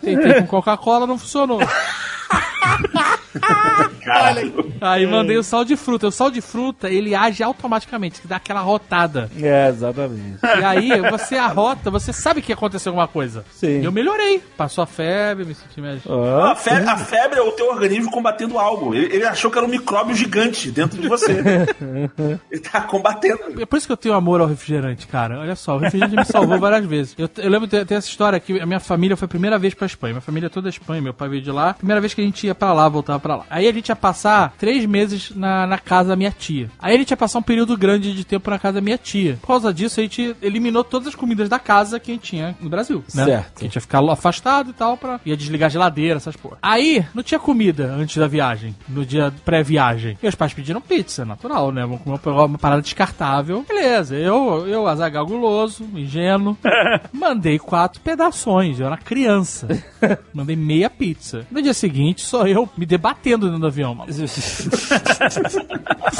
Tentei 0.01 0.41
com 0.41 0.47
Coca-Cola, 0.47 1.07
não 1.07 1.17
funcionou. 1.17 1.59
Caralho. 4.07 4.73
Aí 4.79 5.05
mandei 5.07 5.37
o 5.37 5.43
sal 5.43 5.65
de 5.65 5.75
fruta. 5.75 6.07
O 6.07 6.11
sal 6.11 6.29
de 6.29 6.41
fruta, 6.41 6.89
ele 6.89 7.15
age 7.15 7.43
automaticamente, 7.43 8.21
que 8.21 8.27
dá 8.27 8.35
aquela 8.37 8.61
rotada. 8.61 9.29
É, 9.41 9.69
exatamente. 9.69 10.39
E 10.43 10.63
aí, 10.63 11.01
você 11.09 11.35
arrota, 11.35 11.89
você 11.89 12.13
sabe 12.13 12.41
que 12.41 12.53
aconteceu 12.53 12.91
alguma 12.91 13.07
coisa. 13.07 13.43
Sim. 13.51 13.81
E 13.81 13.85
eu 13.85 13.91
melhorei. 13.91 14.41
Passou 14.55 14.83
a 14.83 14.87
febre, 14.87 15.45
me 15.45 15.55
senti 15.55 15.81
mais... 15.81 16.01
Ó, 16.05 16.45
A 16.51 16.55
febre, 16.55 16.89
a 16.89 16.97
febre 16.97 17.39
é 17.39 17.41
o 17.41 17.51
teu 17.53 17.69
organismo 17.69 18.11
combatendo 18.11 18.57
algo. 18.59 18.93
Ele, 18.93 19.15
ele 19.15 19.25
achou 19.25 19.49
que 19.49 19.57
era 19.57 19.65
um 19.65 19.69
micróbio 19.69 20.15
gigante 20.15 20.69
dentro 20.71 21.01
de 21.01 21.07
você. 21.07 21.41
ele 22.51 22.61
tá 22.61 22.81
combatendo. 22.81 23.59
É 23.59 23.65
por 23.65 23.77
isso 23.77 23.87
que 23.87 23.93
eu 23.93 23.97
tenho 23.97 24.15
amor 24.15 24.41
ao 24.41 24.47
refrigerante, 24.47 25.07
cara. 25.07 25.39
Olha 25.39 25.55
só, 25.55 25.75
o 25.75 25.79
refrigerante 25.79 26.15
me 26.15 26.25
salvou 26.25 26.59
várias 26.59 26.85
vezes. 26.85 27.15
Eu, 27.17 27.29
eu 27.37 27.49
lembro 27.49 27.67
de 27.67 27.83
ter 27.83 27.95
essa 27.95 28.07
história 28.07 28.39
que 28.39 28.59
a 28.59 28.65
minha 28.65 28.79
família 28.79 29.17
foi 29.17 29.25
a 29.25 29.29
primeira 29.29 29.57
vez 29.57 29.73
pra 29.73 29.85
Espanha. 29.85 30.13
Minha 30.13 30.21
família 30.21 30.47
é 30.47 30.49
toda 30.49 30.67
da 30.67 30.69
Espanha, 30.69 31.01
meu 31.01 31.13
pai 31.13 31.29
veio 31.29 31.41
de 31.41 31.51
lá. 31.51 31.73
Primeira 31.73 31.99
vez 31.99 32.13
que 32.13 32.21
a 32.21 32.23
gente 32.23 32.45
ia 32.45 32.53
pra 32.53 32.73
lá, 32.73 32.87
voltava 32.87 33.19
pra 33.19 33.35
lá. 33.37 33.45
Aí 33.49 33.67
a 33.67 33.71
gente 33.73 33.89
ia 33.89 33.95
passar 33.97 34.53
três 34.57 34.85
meses 34.85 35.31
na, 35.35 35.67
na 35.67 35.77
casa 35.77 36.09
da 36.09 36.15
minha 36.15 36.31
tia. 36.31 36.69
Aí 36.79 36.95
a 36.95 36.97
gente 36.97 37.11
ia 37.11 37.17
passar 37.17 37.39
um 37.39 37.43
período 37.43 37.77
grande 37.77 38.13
de 38.13 38.23
tempo 38.25 38.49
na 38.49 38.59
casa 38.59 38.75
da 38.75 38.81
minha 38.81 38.97
tia. 38.97 39.37
Por 39.41 39.47
causa 39.47 39.73
disso, 39.73 39.99
a 39.99 40.03
gente 40.03 40.35
eliminou 40.41 40.83
todas 40.83 41.09
as 41.09 41.15
comidas 41.15 41.49
da 41.49 41.59
casa 41.59 41.99
que 41.99 42.11
a 42.11 42.13
gente 42.13 42.23
tinha 42.23 42.55
no 42.61 42.69
Brasil. 42.69 43.03
Né? 43.13 43.25
Certo. 43.25 43.59
Que 43.59 43.65
a 43.65 43.67
gente 43.67 43.75
ia 43.75 43.81
ficar 43.81 44.07
afastado 44.09 44.69
e 44.69 44.73
tal, 44.73 44.97
pra... 44.97 45.19
ia 45.25 45.35
desligar 45.35 45.67
a 45.67 45.69
geladeira, 45.69 46.17
essas 46.17 46.35
porra. 46.35 46.57
Aí, 46.61 47.05
não 47.13 47.23
tinha 47.23 47.39
comida 47.39 47.93
antes 47.93 48.17
da 48.17 48.27
viagem, 48.27 48.75
no 48.87 49.05
dia 49.05 49.33
pré-viagem. 49.43 50.17
E 50.21 50.27
os 50.27 50.35
pais 50.35 50.53
pediram 50.53 50.81
pizza, 50.81 51.25
natural, 51.25 51.71
né? 51.71 51.81
Vamos 51.81 52.01
comer 52.01 52.37
uma, 52.37 52.57
parada 52.57 52.81
descartável. 52.81 53.65
Beleza, 53.67 54.15
eu, 54.15 54.67
eu 54.67 54.87
azagal 54.87 55.25
guloso, 55.25 55.83
ingênuo, 55.95 56.57
mandei 57.11 57.59
quatro 57.59 58.01
pedações, 58.01 58.79
eu 58.79 58.87
era 58.87 58.97
criança. 58.97 59.67
Mandei 60.33 60.55
meia 60.55 60.89
pizza. 60.89 61.45
No 61.49 61.61
dia 61.61 61.73
seguinte, 61.73 62.21
sou 62.21 62.47
eu 62.47 62.69
me 62.77 62.85
debatendo 62.85 63.45
dentro 63.47 63.61
do 63.61 63.67
avião, 63.67 63.86
mano. 63.95 64.11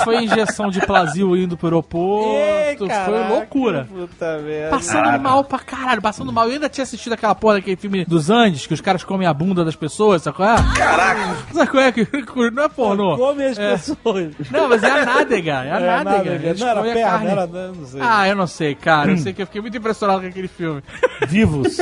Foi 0.03 0.23
injeção 0.23 0.69
de 0.69 0.80
plasio 0.85 1.35
indo 1.35 1.57
pro 1.57 1.68
aeroporto, 1.68 2.88
foi 3.06 3.27
loucura. 3.30 3.88
Puta 3.89 4.38
merda. 4.39 4.69
Passando 4.69 5.19
mal 5.22 5.44
pra 5.44 5.60
caralho, 5.60 6.02
passando 6.02 6.31
mal. 6.31 6.45
Eu 6.48 6.53
ainda 6.53 6.69
tinha 6.69 6.84
assistido 6.84 7.14
aquela 7.14 7.34
porra 7.34 7.56
daquele 7.56 7.76
filme 7.77 8.06
dos 8.06 8.30
Andes, 8.30 8.68
que 8.68 8.73
os 8.73 8.81
caras 8.81 9.03
comem 9.03 9.27
a 9.27 9.34
bunda 9.34 9.64
das 9.65 9.76
pessoas, 9.76 10.22
sabe 10.22 10.35
qual 10.38 10.49
é? 10.49 10.56
Caraca. 10.77 11.38
Sabe 11.53 11.72
qual 11.72 11.84
é? 11.84 11.91
Que, 11.91 12.07
não 12.53 12.64
é 12.64 12.69
pornô. 12.69 13.18
Come 13.18 13.44
as 13.45 13.57
É. 13.57 13.72
pessoas. 13.72 14.34
Não, 14.52 14.69
mas 14.69 14.84
é 14.84 14.91
a 14.91 15.06
nádega, 15.06 15.52
é 15.64 15.72
a 15.72 15.77
É, 15.80 16.03
nádega. 16.03 16.31
nada, 16.34 16.48
Eles 16.48 16.60
não 16.61 16.68
era 16.68 16.81
perna, 16.84 17.02
carne. 17.02 17.27
era, 17.27 17.48
não 17.48 17.85
sei. 17.85 18.02
Ah, 18.02 18.27
eu 18.27 18.35
não 18.35 18.48
sei, 18.48 18.76
cara. 18.76 19.11
Eu 19.11 19.18
sei 19.18 19.34
que 19.34 19.41
eu 19.41 19.45
fiquei 19.45 19.61
muito 19.61 19.77
impressionado 19.77 20.22
com 20.22 20.27
aquele 20.27 20.48
filme. 20.48 20.84
Vivos. 21.27 21.77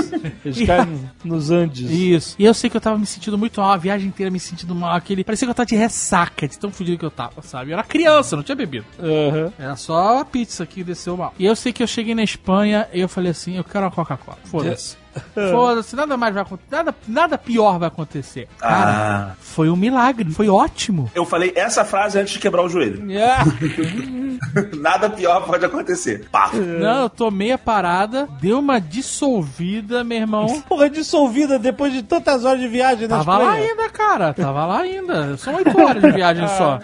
Eles 0.46 0.66
caem 0.66 1.10
nos 1.24 1.52
Andes. 1.52 1.90
Isso. 1.90 2.36
E 2.40 2.46
eu 2.46 2.54
sei 2.54 2.70
que 2.70 2.78
eu 2.78 2.82
tava 2.82 2.98
me 2.98 3.06
sentindo 3.06 3.38
muito 3.38 3.60
mal, 3.60 3.72
a 3.74 3.78
viagem 3.78 4.08
inteira 4.08 4.32
me 4.32 4.40
sentindo 4.40 4.74
mal. 4.76 4.96
Aquele... 4.96 5.24
Parecia 5.24 5.46
que 5.48 5.52
eu 5.52 5.56
tava 5.56 5.66
de 5.68 5.75
ressaca, 5.76 6.48
de 6.48 6.58
tão 6.58 6.72
fudido 6.72 6.98
que 6.98 7.06
eu 7.06 7.12
tava, 7.12 7.42
sabe? 7.42 7.72
Eu 7.72 7.74
era 7.76 7.84
criança, 7.84 8.36
não 8.36 8.44
tinha 8.44 8.56
bebido. 8.56 8.86
Aham. 9.00 9.54
Era 9.58 9.76
só 9.76 10.20
a 10.20 10.26
pizza 10.26 10.66
que 10.66 10.84
desceu 10.84 11.18
mal. 11.18 11.34
E 11.38 11.46
eu 11.46 11.56
sei 11.56 11.72
que 11.74 11.84
eu 11.84 11.88
cheguei 11.88 12.16
na 12.16 12.24
Espanha 12.24 12.88
e 12.94 13.00
eu 13.00 13.10
falei 13.10 13.32
assim, 13.32 13.58
eu 13.58 13.64
quero 13.64 13.86
uma 13.86 13.92
Coca-Cola. 13.92 14.38
Foda-se. 14.46 14.98
Foda-se, 15.52 15.96
nada 15.96 16.18
mais 16.18 16.34
vai 16.34 16.44
acontecer. 16.44 16.76
Nada, 16.76 16.96
nada 17.08 17.38
pior 17.38 17.80
vai 17.80 17.88
acontecer. 17.88 18.48
Cara, 18.58 19.32
Ah. 19.32 19.36
foi 19.40 19.70
um 19.70 19.76
milagre. 19.76 20.32
Foi 20.32 20.50
ótimo. 20.50 21.10
Eu 21.16 21.26
falei 21.26 21.54
essa 21.56 21.84
frase 21.86 22.20
antes 22.20 22.34
de 22.34 22.40
quebrar 22.40 22.64
o 22.64 22.70
joelho. 22.70 23.10
É. 23.12 23.36
Nada 24.78 25.10
pior 25.10 25.46
pode 25.46 25.66
acontecer. 25.66 26.28
Pá. 26.32 26.52
Não, 26.54 27.04
eu 27.04 27.10
tomei 27.10 27.52
a 27.52 27.58
parada, 27.58 28.28
deu 28.42 28.60
uma 28.60 28.80
dissolvida, 28.80 30.04
meu 30.04 30.18
irmão. 30.18 30.62
Porra, 30.68 30.90
dissolvida 30.90 31.58
depois 31.58 31.94
de 31.94 32.04
tantas 32.04 32.44
horas 32.46 32.60
de 32.60 32.68
viagem 32.68 33.08
na 33.08 33.18
Tava 33.18 33.38
lá 33.38 33.52
ainda, 33.54 33.90
cara. 33.90 34.34
Tava 34.34 34.66
lá 34.66 34.80
ainda. 34.82 35.38
São 35.38 35.56
oito 35.56 35.80
horas 35.80 36.02
de 36.02 36.12
viagem 36.12 36.48
só. 36.50 36.80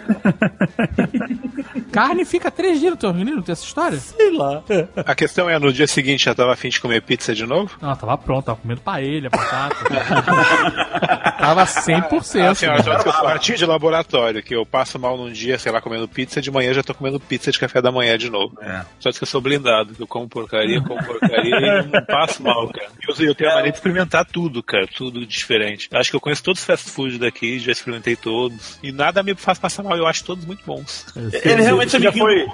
Carne 1.90 2.24
fica 2.24 2.50
três 2.50 2.80
dias 2.80 2.92
no 2.92 2.96
teu 2.96 3.12
não 3.12 3.42
tem 3.42 3.52
essa 3.52 3.64
história? 3.64 3.98
Sei 3.98 4.30
lá. 4.36 4.62
A 4.96 5.14
questão 5.14 5.48
é, 5.48 5.58
no 5.58 5.72
dia 5.72 5.86
seguinte 5.86 6.24
já 6.24 6.34
tava 6.34 6.52
afim 6.52 6.68
de 6.68 6.80
comer 6.80 7.02
pizza 7.02 7.34
de 7.34 7.46
novo? 7.46 7.76
Não, 7.80 7.94
tava 7.94 8.16
pronto, 8.22 8.46
tava 8.46 8.58
comendo 8.58 8.80
paella, 8.80 9.28
batata. 9.28 9.76
tava 11.38 11.64
100%. 11.64 12.50
Ah, 12.50 12.54
senhora, 12.54 12.82
né? 12.82 13.02
que 13.02 13.08
eu 13.08 13.12
sou 13.12 13.26
ratinho 13.26 13.58
de 13.58 13.66
laboratório, 13.66 14.42
que 14.42 14.54
eu 14.54 14.64
passo 14.64 14.98
mal 14.98 15.16
num 15.16 15.30
dia, 15.30 15.58
sei 15.58 15.72
lá, 15.72 15.80
comendo 15.80 16.08
pizza, 16.08 16.40
de 16.40 16.50
manhã 16.50 16.72
já 16.72 16.82
tô 16.82 16.94
comendo 16.94 17.20
pizza 17.20 17.50
de 17.50 17.58
café 17.58 17.80
da 17.80 17.92
manhã 17.92 18.16
de 18.16 18.30
novo. 18.30 18.56
É. 18.60 18.82
Só 18.98 19.10
que 19.12 19.22
eu 19.22 19.26
sou 19.26 19.40
blindado, 19.40 19.94
que 19.94 20.02
eu 20.02 20.06
como 20.06 20.28
porcaria, 20.28 20.80
como 20.80 21.02
porcaria 21.04 21.56
e 21.56 21.86
não 21.86 22.04
passo 22.04 22.42
mal, 22.42 22.68
cara. 22.68 22.88
Eu, 23.06 23.26
eu 23.26 23.34
tenho 23.34 23.50
a 23.50 23.54
mania 23.54 23.70
de 23.70 23.76
experimentar 23.76 24.24
tudo, 24.24 24.62
cara, 24.62 24.86
tudo 24.86 25.24
diferente. 25.26 25.88
Acho 25.92 26.10
que 26.10 26.16
eu 26.16 26.20
conheço 26.20 26.42
todos 26.42 26.60
os 26.60 26.66
fast 26.66 26.90
food 26.90 27.18
daqui, 27.18 27.58
já 27.58 27.72
experimentei 27.72 28.16
todos. 28.16 28.78
E 28.82 28.92
nada 28.92 29.22
me 29.22 29.34
faz 29.34 29.58
passar 29.58 29.82
mal, 29.82 29.96
eu 29.96 30.06
acho 30.06 30.24
todos 30.24 30.44
muito 30.44 30.64
bons. 30.64 31.06
Ele 31.16 31.62
realmente 31.62 31.96
é 31.96 32.00
já 32.00 32.12
foi-. 32.12 32.46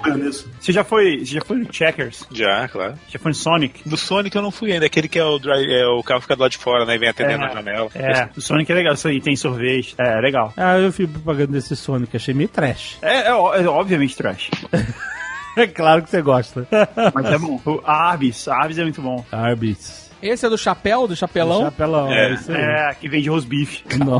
Você 0.59 0.71
já 0.71 0.83
foi. 0.83 1.19
Você 1.19 1.33
já 1.33 1.41
foi 1.41 1.57
no 1.57 1.73
Checkers? 1.73 2.25
Já, 2.31 2.67
claro. 2.67 2.95
Já 3.07 3.19
foi 3.19 3.29
no 3.29 3.35
Sonic? 3.35 3.87
Do 3.87 3.97
Sonic 3.97 4.35
eu 4.35 4.41
não 4.41 4.51
fui 4.51 4.71
ainda, 4.71 4.85
aquele 4.85 5.07
que 5.07 5.19
é 5.19 5.23
o, 5.23 5.37
dry, 5.37 5.58
é 5.65 5.85
o 5.87 6.01
carro 6.03 6.21
fica 6.21 6.35
do 6.35 6.41
lado 6.41 6.51
de 6.51 6.57
fora, 6.57 6.85
né, 6.85 6.95
e 6.95 6.97
vem 6.97 7.09
atendendo 7.09 7.43
É. 7.43 7.47
na 7.47 7.53
janela. 7.53 7.89
É, 7.95 8.29
o 8.37 8.41
Sonic 8.41 8.71
é 8.71 8.75
legal, 8.75 8.93
isso 8.93 9.07
aí 9.07 9.19
tem 9.21 9.35
sorvete. 9.35 9.95
É, 9.97 10.19
legal. 10.21 10.53
Ah, 10.57 10.77
eu 10.77 10.91
fui 10.91 11.07
propaganda 11.07 11.53
desse 11.53 11.75
Sonic, 11.75 12.15
achei 12.15 12.33
meio 12.33 12.49
trash. 12.49 12.97
É, 13.01 13.21
é, 13.21 13.27
é 13.29 13.67
obviamente 13.67 14.15
trash. 14.15 14.49
É 15.57 15.67
claro 15.67 16.03
que 16.03 16.09
você 16.09 16.21
gosta. 16.21 16.65
Mas 17.13 17.25
é 17.25 17.37
bom. 17.37 17.59
O 17.65 17.81
Arby's, 17.83 18.47
Arby's 18.47 18.77
é 18.77 18.83
muito 18.83 19.01
bom. 19.01 19.25
Arby's. 19.29 20.08
Esse 20.21 20.45
é 20.45 20.49
do 20.49 20.57
chapéu, 20.57 21.07
do 21.07 21.15
chapelão? 21.15 21.61
Chapelão, 21.63 22.11
é, 22.11 22.29
É, 22.29 22.33
isso 22.33 22.51
aí. 22.51 22.57
É, 22.61 22.93
que 22.99 23.07
vende 23.07 23.29
roast 23.29 23.47
beef. 23.49 23.81
Não. 23.97 24.19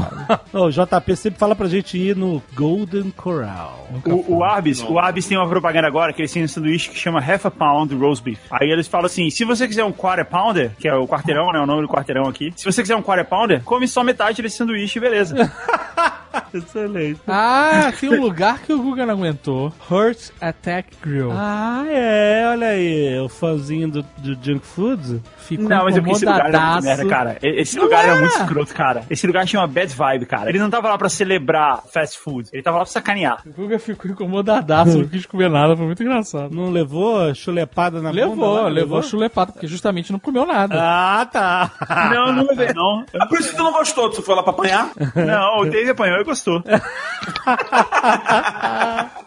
Não, 0.54 0.66
o 0.66 0.72
JP 0.72 1.16
sempre 1.16 1.40
fala 1.40 1.56
pra 1.56 1.68
gente 1.68 1.98
ir 1.98 2.16
no 2.16 2.42
Golden 2.54 3.12
Corral. 3.12 3.88
O, 4.06 4.38
o 4.38 4.44
Arby's, 4.44 4.82
o 4.84 4.98
Arby's 5.00 5.28
tem 5.28 5.38
uma 5.38 5.48
propaganda 5.48 5.88
agora 5.88 6.14
que 6.14 6.22
eles 6.22 6.32
têm 6.32 6.44
um 6.44 6.48
sanduíche 6.48 6.90
que 6.90 6.98
chama 6.98 7.20
Half 7.20 7.46
a 7.48 7.52
Pound 7.52 7.96
Roast 7.96 8.24
Beef. 8.24 8.40
Aí 8.52 8.70
eles 8.70 8.88
falam 8.88 9.08
assim: 9.08 9.30
se 9.30 9.44
você 9.44 9.68
quiser 9.68 9.84
um 9.84 9.92
quarter 9.92 10.26
pounder, 10.26 10.72
que 10.80 10.88
é 10.88 10.96
o 10.96 11.08
quarteirão, 11.08 11.52
né? 11.52 11.60
O 11.60 11.66
nome 11.66 11.82
do 11.82 11.88
quarteirão 11.88 12.28
aqui. 12.28 12.54
Se 12.56 12.66
você 12.66 12.82
quiser 12.82 12.96
um 12.96 13.02
quarter 13.02 13.26
pounder, 13.26 13.64
come 13.64 13.88
só 13.88 14.04
metade 14.04 14.42
desse 14.42 14.58
sanduíche, 14.58 15.00
beleza. 15.00 15.36
Excelente. 16.54 17.20
Ah, 17.28 17.92
tem 18.00 18.10
um 18.10 18.22
lugar 18.22 18.60
que 18.60 18.72
o 18.74 18.82
Guga 18.82 19.06
não 19.06 19.16
aguentou. 19.16 19.74
Hurt 19.90 20.30
Attack 20.40 20.90
Grill. 21.02 21.32
Ah, 21.32 21.84
é, 21.88 22.48
olha 22.48 22.68
aí, 22.68 23.20
o 23.20 23.30
fãzinho 23.30 23.90
do, 23.90 24.06
do 24.18 24.38
Junk 24.42 24.66
Food. 24.66 25.22
Ficou 25.50 25.68
Não, 25.68 25.84
mas 25.86 25.98
é 25.98 26.00
porque 26.02 26.12
esse 26.16 26.26
lugar 26.26 26.40
era 26.40 26.44
muito 26.44 26.56
incomodadaço. 26.58 26.88
merda, 26.88 27.06
cara. 27.08 27.38
Esse 27.42 27.76
Não 27.76 27.84
lugar 27.84 28.04
era 28.04 28.12
era. 28.14 28.22
muito 28.22 28.36
escroto, 28.38 28.74
cara. 28.74 29.04
Esse 29.10 29.28
lugar 29.28 29.46
tinha 29.46 29.60
uma 29.62 29.68
bad 29.68 29.94
vibe, 29.94 30.26
cara. 30.26 30.50
Ele 30.50 30.60
não 30.60 30.70
tava 30.70 30.90
lá 30.90 30.98
pra 30.98 31.10
celebrar 31.10 31.84
fast 31.92 32.18
food. 32.20 32.50
Ele 32.54 32.62
tava 32.64 32.78
lá 32.78 32.84
pra 32.84 32.92
sacanear. 32.92 33.42
O 33.46 33.52
Guga 33.52 33.80
ficou 33.80 34.10
incomodadaço, 34.12 34.98
não 35.00 35.08
quis 35.08 35.26
comer 35.26 35.50
nada, 35.50 35.76
foi 35.76 35.86
muito 35.86 36.04
engraçado. 36.04 36.54
Não 36.56 36.70
levou 36.70 37.34
chulepada 37.36 38.02
na 38.02 38.10
bunda 38.12 38.26
Levou, 38.26 38.54
lá? 38.64 38.68
levou 38.70 39.02
chulepado, 39.04 39.54
porque 39.54 39.68
justamente 39.68 40.12
não 40.12 40.20
comeu 40.20 40.46
nada. 40.46 40.76
Ah, 40.80 41.26
tá. 41.26 41.72
Não, 42.14 42.34
não 42.34 42.46
levei, 42.48 42.74
não. 42.74 43.04
Ah, 43.20 43.26
por 43.28 43.40
isso 43.40 43.50
que 43.52 43.56
tu 43.58 43.64
não 43.64 43.72
gostou, 43.72 44.10
tu 44.10 44.22
foi 44.22 44.36
lá 44.36 44.44
pra 44.44 44.52
apanhar? 44.52 44.90
Não, 45.16 45.60
o 45.62 45.66
Dave 45.70 45.90
apanhou 45.92 46.20
e 46.20 46.24
gostou. 46.24 46.62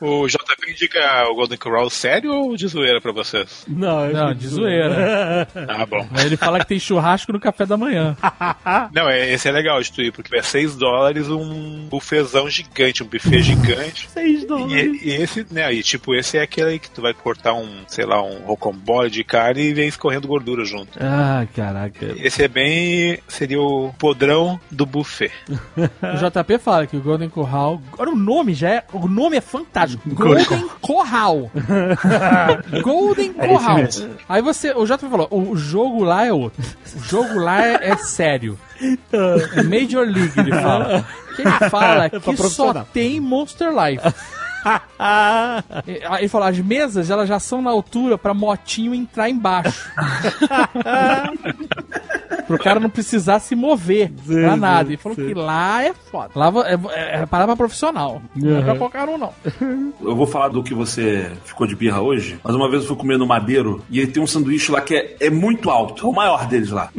O 0.01 0.27
JP 0.27 0.71
indica 0.71 0.99
o 1.31 1.35
Golden 1.35 1.59
Corral 1.59 1.89
sério 1.89 2.33
ou 2.33 2.57
de 2.57 2.67
zoeira 2.67 3.01
pra 3.01 3.13
vocês? 3.13 3.65
Não, 3.69 4.05
eu 4.07 4.13
Não, 4.13 4.35
de 4.35 4.49
zoeira. 4.49 5.47
Ah, 5.69 5.87
bom. 5.87 6.07
Mas 6.13 6.27
ele 6.27 6.37
fala 6.37 6.61
que 6.61 6.67
tem 6.67 6.79
churrasco 6.79 7.33
no 7.33 7.41
café 7.41 7.65
da 7.65 7.77
manhã. 7.77 8.17
Não, 8.93 9.09
é, 9.09 9.33
esse 9.33 9.49
é 9.49 9.53
legal 9.53 9.81
de 9.81 9.91
tu 9.91 10.03
ir, 10.03 10.13
porque 10.13 10.37
é 10.37 10.43
6 10.43 10.77
dólares 10.77 11.29
um 11.29 11.89
bufezão 11.89 12.49
gigante, 12.49 13.03
um 13.03 13.07
buffet 13.07 13.43
gigante. 13.43 14.09
Seis 14.13 14.45
dólares. 14.47 15.03
E, 15.03 15.09
e 15.09 15.13
esse, 15.15 15.47
né, 15.51 15.73
e 15.73 15.83
tipo, 15.83 16.15
esse 16.15 16.37
é 16.37 16.43
aquele 16.43 16.71
aí 16.71 16.79
que 16.79 16.91
tu 16.91 17.01
vai 17.01 17.15
cortar 17.15 17.55
um, 17.55 17.69
sei 17.87 18.05
lá, 18.05 18.23
um 18.23 18.41
rocambole 18.41 19.11
de 19.11 19.25
carne 19.25 19.63
e 19.63 19.75
vem 19.75 19.89
escorrendo 19.89 20.29
gordura 20.29 20.65
junto. 20.65 20.99
Ah, 21.01 21.47
caraca. 21.55 22.15
Esse 22.19 22.45
é 22.45 22.49
bem. 22.49 23.19
seria 23.29 23.61
o 23.61 23.93
podrão 23.99 24.61
do 24.71 24.85
buffet. 24.85 25.33
O 25.77 26.17
JP 26.17 26.59
fala 26.59 26.87
que 26.87 26.97
o 26.97 27.01
Golden 27.01 27.29
Corral. 27.29 27.81
Olha 27.99 28.11
o 28.11 28.17
nome 28.17 28.55
já 28.55 28.69
é. 28.69 28.85
O 28.93 29.09
nome 29.09 29.37
é 29.37 29.41
fantástico. 29.41 30.03
Golden 30.13 30.69
Corral. 30.81 31.51
Golden 32.83 33.33
Corral. 33.33 33.77
mesmo. 33.77 34.11
Aí 34.29 34.43
você. 34.43 34.73
O 34.73 34.85
JP 34.85 35.09
falou: 35.09 35.29
o 35.31 35.57
jogo 35.57 36.02
lá 36.05 36.27
é 36.27 36.33
outro. 36.33 36.63
O 36.97 37.03
jogo 37.05 37.39
lá 37.39 37.65
é, 37.65 37.91
é 37.91 37.97
sério. 37.97 38.59
É 39.13 39.63
Major 39.63 40.07
League, 40.07 40.33
ele 40.37 40.53
fala. 40.53 41.07
Que 41.37 41.43
ele 41.43 41.71
fala 41.71 42.11
que 42.11 42.37
só 42.49 42.85
tem 42.93 43.21
Monster 43.21 43.71
Life. 43.71 44.15
E- 45.87 46.03
Aí 46.09 46.21
ele 46.23 46.29
falou: 46.29 46.47
as 46.49 46.59
mesas 46.59 47.11
elas 47.11 47.29
já 47.29 47.39
são 47.41 47.61
na 47.63 47.71
altura 47.71 48.17
pra 48.19 48.33
motinho 48.35 48.95
entrar 48.95 49.29
embaixo. 49.29 49.91
Pro 52.47 52.59
cara 52.59 52.81
não 52.81 52.91
precisar 52.91 53.39
se 53.41 53.55
mover 53.55 54.11
pra 54.27 54.57
nada. 54.57 54.89
Ele 54.91 54.97
falou 54.97 55.17
que 55.17 55.33
lá 55.33 55.85
é 55.85 55.93
foda. 55.95 56.31
Lá 56.35 56.53
é, 56.67 56.75
é, 56.91 57.23
é 57.23 57.27
parada 57.27 57.47
pra 57.49 57.57
profissional. 57.57 58.21
Não 58.35 58.59
é 58.59 58.63
pra 58.63 58.77
qualquer 58.77 59.09
um, 59.09 59.17
não. 59.17 59.33
Eu 60.03 60.17
vou 60.17 60.27
falar 60.27 60.49
do 60.49 60.63
que 60.63 60.75
você 60.75 61.31
ficou 61.45 61.67
de 61.67 61.77
birra 61.77 62.01
hoje, 62.01 62.39
mas 62.43 62.55
uma 62.55 62.69
vez 62.69 62.83
eu 62.83 62.89
fui 62.89 62.97
comer 62.97 63.17
no 63.17 63.27
Madeiro 63.27 63.83
e 63.89 64.01
ele 64.01 64.11
tem 64.11 64.23
um 64.23 64.27
sanduíche 64.27 64.73
lá 64.73 64.81
que 64.81 64.95
é, 64.95 65.17
é 65.21 65.31
muito 65.31 65.71
alto, 65.71 66.05
é 66.05 66.09
o 66.09 66.13
maior 66.13 66.47
deles 66.47 66.71
lá. 66.71 66.91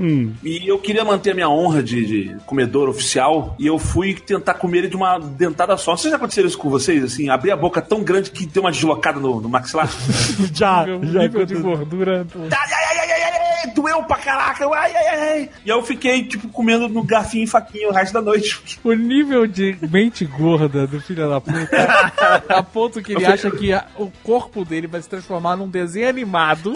E 0.44 0.68
eu 0.68 0.80
queria 0.80 1.04
manter 1.04 1.32
a 1.32 1.34
minha 1.34 1.50
honra 1.50 1.84
de, 1.84 2.06
de 2.06 2.36
comedor 2.46 2.88
oficial 2.90 3.56
e 3.60 3.68
eu 3.68 3.78
fui 3.78 4.14
tentar 4.16 4.54
comer 4.56 4.80
ele 4.80 4.88
de 4.88 4.96
uma 4.96 5.20
dentada 5.20 5.76
só. 5.78 5.96
Vocês 5.98 6.12
já 6.12 6.16
aconteceram 6.18 6.48
isso 6.48 6.58
com 6.58 6.70
vocês? 6.70 7.04
Assim, 7.04 7.30
abrir 7.30 7.52
a 7.54 7.58
boca 7.58 7.82
tão 7.82 8.04
grande 8.04 8.32
que 8.32 8.46
deu 8.46 8.64
uma 8.64 8.72
deslocada 8.72 9.20
no, 9.20 9.40
no 9.42 9.50
maxilar? 9.50 9.88
Já, 10.54 10.86
já 10.86 10.98
nível 11.22 11.46
de 11.46 11.56
gordura. 11.56 12.26
ai, 12.36 12.50
ai, 12.52 12.98
ai, 13.00 13.12
ai, 13.12 13.24
ai, 13.24 13.32
ai, 13.66 13.72
doeu 13.74 14.04
pra 14.04 14.18
caraca, 14.18 14.66
ai, 14.76 14.96
ai, 14.96 15.08
ai, 15.08 15.20
ai. 15.30 15.50
E 15.66 15.72
aí 15.72 15.78
eu 15.78 15.84
fiquei, 15.84 16.24
tipo, 16.26 16.48
comendo 16.50 16.88
no 16.90 17.04
garfinho 17.04 17.44
e 17.44 17.48
faquinha 17.48 17.88
o 17.90 17.92
resto 17.92 18.14
da 18.14 18.22
noite. 18.22 18.62
O 18.84 18.94
nível 18.94 19.48
de 19.48 19.78
mente 19.90 20.26
gorda 20.26 20.86
do 20.88 21.00
filho 21.02 21.28
da 21.30 21.40
puta, 21.42 22.14
a 22.50 22.64
ponto 22.64 23.02
que 23.02 23.14
ele 23.14 23.26
acha 23.26 23.50
que 23.52 23.72
a- 23.74 23.86
o 23.98 24.12
corpo 24.24 24.64
dele 24.66 24.88
vai 24.88 25.02
se 25.02 25.10
transformar 25.10 25.56
num 25.56 25.68
desenho 25.68 26.10
animado. 26.10 26.74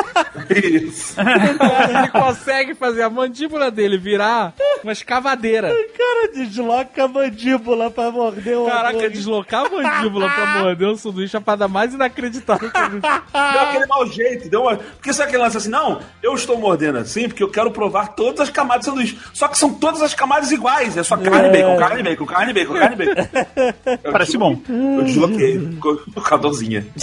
Isso. 0.50 1.16
ele 1.22 2.08
consegue 2.10 2.74
fazer 2.76 3.04
a 3.04 3.10
mandíbula 3.10 3.70
dele 3.72 3.98
virar 3.98 4.54
uma 4.84 4.92
escavadeira. 4.92 5.70
cara 5.98 6.32
desloca 6.34 7.04
a 7.04 7.08
mandíbula 7.08 7.90
pra 7.92 8.12
morder 8.12 8.58
o 8.58 8.66
Caraca, 8.66 9.10
deslocar 9.10 9.66
a 9.66 9.70
mandíbula 9.70 10.30
pra 10.30 10.46
morder 10.60 10.67
o 10.74 10.98
sanduíche 10.98 11.36
é 11.36 11.40
a 11.40 11.42
parada 11.42 11.68
mais 11.68 11.94
inacreditável 11.94 12.72
que 12.72 12.78
eu 12.80 12.90
vi. 12.90 13.00
Deu 13.02 13.62
aquele 13.62 13.86
mau 13.86 14.06
jeito, 14.08 14.50
deu 14.50 14.62
uma... 14.64 14.78
Porque 14.78 15.14
sabe 15.14 15.30
aquele 15.30 15.44
lance 15.44 15.58
assim, 15.58 15.70
não, 15.70 16.02
eu 16.22 16.34
estou 16.34 16.58
mordendo 16.58 16.98
assim 16.98 17.28
porque 17.28 17.44
eu 17.44 17.50
quero 17.50 17.72
provar 17.72 18.16
todas 18.16 18.42
as 18.42 18.50
camadas 18.50 18.86
do 18.86 18.92
sanduíche. 18.92 19.18
Só 19.34 19.48
que 19.48 19.58
são 19.58 19.74
todas 19.74 20.02
as 20.02 20.14
camadas 20.14 20.52
iguais, 20.52 20.98
é 20.98 21.04
só 21.04 21.18
carne, 21.18 21.50
bacon, 21.50 21.78
carne, 21.78 22.04
bacon, 22.04 22.26
carne, 22.26 22.54
bacon, 22.54 22.74
carne, 22.74 22.96
bacon. 22.96 23.14
Eu 24.04 24.12
Parece 24.12 24.38
bom. 24.38 24.60
Eu 24.68 25.04
desloquei, 25.04 25.78
com 25.80 26.34
a 26.34 26.38
dorzinha. 26.38 26.86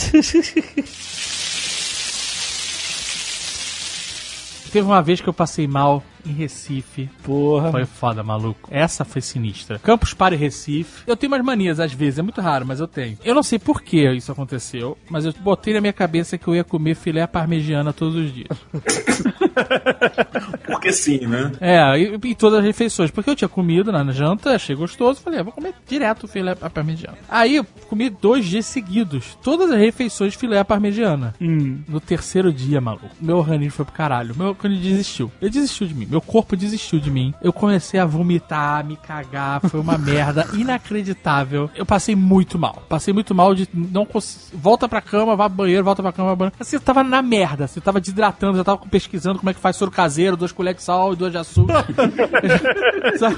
Teve 4.74 4.86
uma 4.88 5.00
vez 5.00 5.20
que 5.20 5.28
eu 5.28 5.32
passei 5.32 5.68
mal 5.68 6.02
em 6.26 6.32
Recife. 6.32 7.08
Porra. 7.22 7.70
Foi 7.70 7.84
foda, 7.84 8.22
maluco. 8.22 8.68
Essa 8.70 9.04
foi 9.04 9.20
sinistra. 9.20 9.78
Campus 9.78 10.14
Party 10.14 10.36
Recife. 10.36 11.02
Eu 11.06 11.16
tenho 11.16 11.32
umas 11.32 11.44
manias 11.44 11.80
às 11.80 11.92
vezes, 11.92 12.18
é 12.18 12.22
muito 12.22 12.40
raro, 12.40 12.64
mas 12.66 12.80
eu 12.80 12.88
tenho. 12.88 13.18
Eu 13.24 13.34
não 13.34 13.42
sei 13.42 13.58
por 13.58 13.82
que 13.82 14.08
isso 14.12 14.32
aconteceu, 14.32 14.96
mas 15.08 15.24
eu 15.24 15.32
botei 15.40 15.74
na 15.74 15.80
minha 15.80 15.92
cabeça 15.92 16.38
que 16.38 16.46
eu 16.48 16.54
ia 16.54 16.64
comer 16.64 16.94
filé 16.94 17.26
parmegiana 17.26 17.92
todos 17.92 18.14
os 18.16 18.32
dias. 18.32 18.56
Porque 20.66 20.92
sim, 20.92 21.26
né? 21.26 21.52
É, 21.60 21.98
e, 21.98 22.30
e 22.30 22.34
todas 22.34 22.58
as 22.60 22.64
refeições. 22.64 23.10
Porque 23.10 23.30
eu 23.30 23.36
tinha 23.36 23.48
comido 23.48 23.92
na 23.92 24.04
janta, 24.12 24.54
achei 24.54 24.74
gostoso, 24.74 25.20
falei, 25.20 25.40
ah, 25.40 25.42
vou 25.42 25.52
comer 25.52 25.74
direto 25.86 26.26
filé 26.26 26.54
parmegiana. 26.54 27.16
Aí 27.28 27.56
eu 27.56 27.64
comi 27.88 28.10
dois 28.10 28.44
dias 28.44 28.66
seguidos, 28.66 29.36
todas 29.42 29.70
as 29.70 29.78
refeições 29.78 30.32
de 30.32 30.38
filé 30.38 30.62
parmegiana. 30.64 31.34
No 31.40 32.00
terceiro 32.00 32.52
dia, 32.52 32.80
maluco, 32.80 33.10
meu 33.20 33.38
organismo 33.38 33.72
foi 33.72 33.84
pro 33.84 33.94
caralho. 33.94 34.34
Meu 34.36 34.48
organismo 34.48 34.84
desistiu. 34.84 35.32
Ele 35.40 35.50
desistiu 35.50 35.86
de 35.86 35.94
mim. 35.94 36.06
Meu 36.14 36.20
corpo 36.20 36.56
desistiu 36.56 37.00
de 37.00 37.10
mim. 37.10 37.34
Eu 37.42 37.52
comecei 37.52 37.98
a 37.98 38.06
vomitar, 38.06 38.86
me 38.86 38.96
cagar. 38.96 39.60
Foi 39.62 39.80
uma 39.80 39.98
merda 39.98 40.46
inacreditável. 40.52 41.68
Eu 41.74 41.84
passei 41.84 42.14
muito 42.14 42.56
mal. 42.56 42.84
Passei 42.88 43.12
muito 43.12 43.34
mal 43.34 43.52
de 43.52 43.68
não 43.74 44.06
conseguir. 44.06 44.56
Volta 44.56 44.88
pra 44.88 45.00
cama, 45.00 45.34
vá 45.34 45.48
pro 45.48 45.56
banheiro, 45.56 45.82
volta 45.82 46.04
pra 46.04 46.12
cama, 46.12 46.28
vá 46.28 46.36
pro 46.36 46.38
banheiro. 46.38 46.56
Assim, 46.60 46.76
eu 46.76 46.80
tava 46.80 47.02
na 47.02 47.20
merda. 47.20 47.66
Você 47.66 47.80
tava 47.80 48.00
desidratando, 48.00 48.58
já 48.58 48.62
tava 48.62 48.78
pesquisando 48.88 49.40
como 49.40 49.50
é 49.50 49.54
que 49.54 49.58
faz 49.58 49.74
soro 49.74 49.90
caseiro, 49.90 50.36
duas 50.36 50.52
colheres 50.52 50.78
de 50.78 50.84
sal 50.84 51.14
e 51.14 51.16
duas 51.16 51.32
de 51.32 51.38
açúcar. 51.38 51.84
Sabe? 53.18 53.34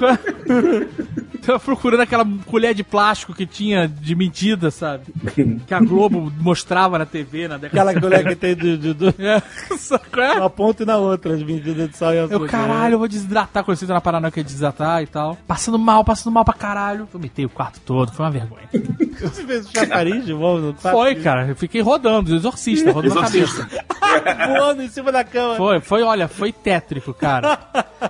Tava 1.47 1.60
procurando 1.60 2.01
aquela 2.01 2.27
colher 2.47 2.74
de 2.74 2.82
plástico 2.82 3.32
que 3.32 3.47
tinha 3.47 3.86
de 3.86 4.16
medida, 4.16 4.68
sabe? 4.70 5.05
Que 5.64 5.73
a 5.73 5.78
Globo 5.78 6.32
mostrava 6.40 6.98
na 6.98 7.06
TV 7.06 7.47
na 7.47 7.56
década 7.56 7.90
Aquela 7.90 8.01
colher 8.01 8.27
que 8.27 8.35
tem 8.35 8.56
do, 8.56 8.77
do, 8.77 8.94
do, 8.94 9.14
É, 9.23 9.40
é? 10.35 10.39
uma 10.39 10.51
ponta 10.51 10.82
e 10.82 10.86
na 10.86 10.97
outra, 10.97 11.35
as 11.35 11.43
medidas 11.43 11.89
de 11.89 11.97
sal 11.97 12.12
e 12.12 12.18
açúcar. 12.18 12.35
Eu, 12.35 12.48
caralho, 12.48 12.94
eu 12.94 12.98
vou 12.98 13.06
desidratar, 13.06 13.62
quando 13.62 13.78
você 13.78 13.86
tá 13.86 13.94
na 13.94 14.01
Paraná 14.01 14.28
que 14.31 14.40
é 14.40 14.43
desidratar 14.43 15.02
e 15.02 15.06
tal. 15.06 15.39
Passando 15.47 15.78
mal, 15.78 16.05
passando 16.05 16.32
mal 16.32 16.44
pra 16.44 16.55
caralho. 16.55 17.09
Vomitei 17.12 17.44
o 17.44 17.48
quarto 17.48 17.81
todo, 17.81 18.10
foi 18.10 18.24
uma 18.24 18.32
vergonha. 18.32 18.68
Você 19.16 19.47
fez 19.47 19.70
chafariz 19.70 20.27
de 20.27 20.32
volta? 20.35 20.66
não 20.66 20.77
sabe? 20.77 20.94
Foi, 20.94 21.14
cara, 21.14 21.48
eu 21.48 21.56
fiquei 21.56 21.81
rodando, 21.81 22.35
exorcista, 22.35 22.93
rodando 22.93 23.14
na 23.14 23.23
cabeça. 23.23 23.66
Voando 24.48 24.82
em 24.82 24.89
cima 24.89 25.10
da 25.10 25.24
cama. 25.24 25.56
Foi, 25.56 25.81
foi, 25.81 26.02
olha, 26.02 26.28
foi 26.28 26.52
tétrico, 26.52 27.14
cara. 27.14 27.59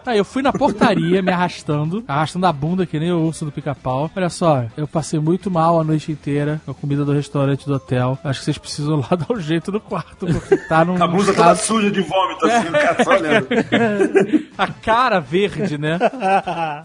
Aí 0.05 0.19
eu 0.19 0.25
fui 0.25 0.43
na 0.43 0.53
portaria, 0.53 1.23
me 1.23 1.31
arrastando, 1.31 2.03
arrastando 2.09 2.47
a 2.47 2.53
bunda 2.53 2.87
que 2.87 2.99
nem 2.99 3.13
o 3.13 3.26
urso 3.27 3.45
do 3.45 3.53
pica-pau. 3.53 4.11
Olha 4.15 4.29
só, 4.29 4.65
eu 4.77 4.87
passei 4.87 5.19
muito 5.19 5.51
mal 5.51 5.81
a 5.81 5.85
noite 5.85 6.13
inteira 6.13 6.61
com 6.65 6.71
a 6.71 6.75
comida 6.75 7.05
do 7.05 7.13
restaurante 7.13 7.67
do 7.67 7.75
hotel. 7.75 8.19
Acho 8.25 8.41
que 8.41 8.45
vocês 8.45 8.59
precisam 8.59 8.97
lá 9.11 9.17
dar 9.17 9.33
um 9.33 9.41
jeito 9.41 9.71
no 9.71 9.81
quarto, 9.81 10.27
porque 10.27 10.57
tá 10.57 10.85
num 10.85 10.97
A 11.03 11.07
blusa 11.07 11.35
toda 11.35 11.55
suja 11.55 11.91
de 11.91 12.01
vômito, 12.01 12.47
assim, 12.47 12.69
o 12.69 12.73
cara 12.73 13.05
só 13.05 13.11
olhando. 13.11 13.49
a 14.57 14.67
cara 14.67 15.21
verde, 15.21 15.79
né? 15.79 15.99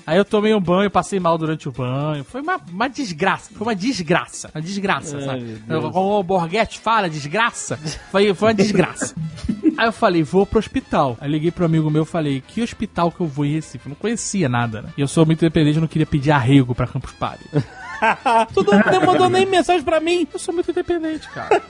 Aí 0.06 0.18
eu 0.18 0.26
tomei 0.26 0.54
um 0.54 0.62
banho, 0.62 0.90
passei 0.90 1.20
mal 1.20 1.38
durante 1.38 1.68
o 1.70 1.72
banho. 1.72 2.24
Foi 2.24 2.42
uma, 2.42 2.60
uma 2.72 2.88
desgraça. 2.88 3.52
Foi 3.54 3.68
uma 3.68 3.76
desgraça. 3.76 4.50
Uma 4.54 4.62
desgraça, 4.62 5.22
sabe? 5.22 5.62
Como 5.92 6.20
o 6.20 6.24
Borghetti 6.24 6.80
fala, 6.80 7.10
desgraça. 7.10 7.78
Foi, 8.12 8.34
foi 8.34 8.50
uma 8.50 8.54
desgraça. 8.54 9.16
Aí 9.82 9.88
eu 9.88 9.92
falei, 9.92 10.22
vou 10.22 10.46
pro 10.46 10.60
hospital. 10.60 11.18
Aí 11.20 11.28
liguei 11.28 11.50
pro 11.50 11.66
amigo 11.66 11.90
meu 11.90 12.04
e 12.04 12.06
falei, 12.06 12.44
que 12.48 12.62
hospital 12.62 13.12
que 13.12 13.20
eu 13.20 13.26
vou 13.26 13.46
em 13.46 13.54
Recife? 13.54 13.88
Eu 13.88 13.90
não 13.90 13.96
conhecia 13.96 14.48
nada, 14.48 14.80
né? 14.84 14.90
E 14.96 15.02
eu 15.02 15.08
sou 15.08 15.26
muito 15.26 15.44
independente, 15.44 15.78
eu 15.78 15.82
não 15.82 15.88
queria 15.88 16.06
pedir 16.06 16.30
arrego 16.30 16.76
pra 16.76 16.86
Campus 16.86 17.14
Party. 17.14 17.44
Tu 18.54 18.64
não 18.64 18.78
não 18.78 19.06
mandou 19.08 19.28
nem 19.28 19.44
mensagem 19.44 19.82
pra 19.84 20.00
mim. 20.00 20.28
Eu 20.32 20.38
sou 20.38 20.54
muito 20.54 20.70
independente, 20.70 21.28
cara. 21.30 21.64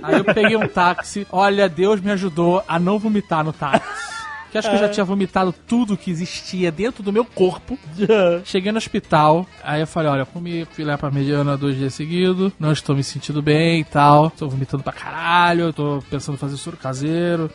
Aí 0.00 0.18
eu 0.18 0.24
peguei 0.24 0.56
um 0.56 0.68
táxi. 0.68 1.26
Olha, 1.32 1.68
Deus 1.68 2.00
me 2.00 2.12
ajudou 2.12 2.62
a 2.68 2.78
não 2.78 3.00
vomitar 3.00 3.42
no 3.42 3.52
táxi. 3.52 4.19
Que 4.50 4.58
acho 4.58 4.68
que 4.68 4.74
eu 4.74 4.80
já 4.80 4.88
tinha 4.88 5.04
vomitado 5.04 5.54
tudo 5.66 5.96
que 5.96 6.10
existia 6.10 6.70
dentro 6.72 7.02
do 7.02 7.12
meu 7.12 7.24
corpo. 7.24 7.78
Cheguei 8.44 8.72
no 8.72 8.78
hospital, 8.78 9.46
aí 9.62 9.80
eu 9.80 9.86
falei, 9.86 10.10
olha, 10.10 10.26
comi 10.26 10.66
filé 10.72 10.96
parmegiana 10.96 11.56
dois 11.56 11.76
dias 11.76 11.94
seguidos, 11.94 12.52
não 12.58 12.72
estou 12.72 12.94
me 12.96 13.02
sentindo 13.04 13.40
bem 13.42 13.80
e 13.80 13.84
tal, 13.84 14.30
tô 14.30 14.48
vomitando 14.48 14.82
pra 14.82 14.92
caralho, 14.92 15.72
tô 15.72 16.02
pensando 16.10 16.34
em 16.34 16.38
fazer 16.38 16.56
soro 16.56 16.76
caseiro. 16.76 17.50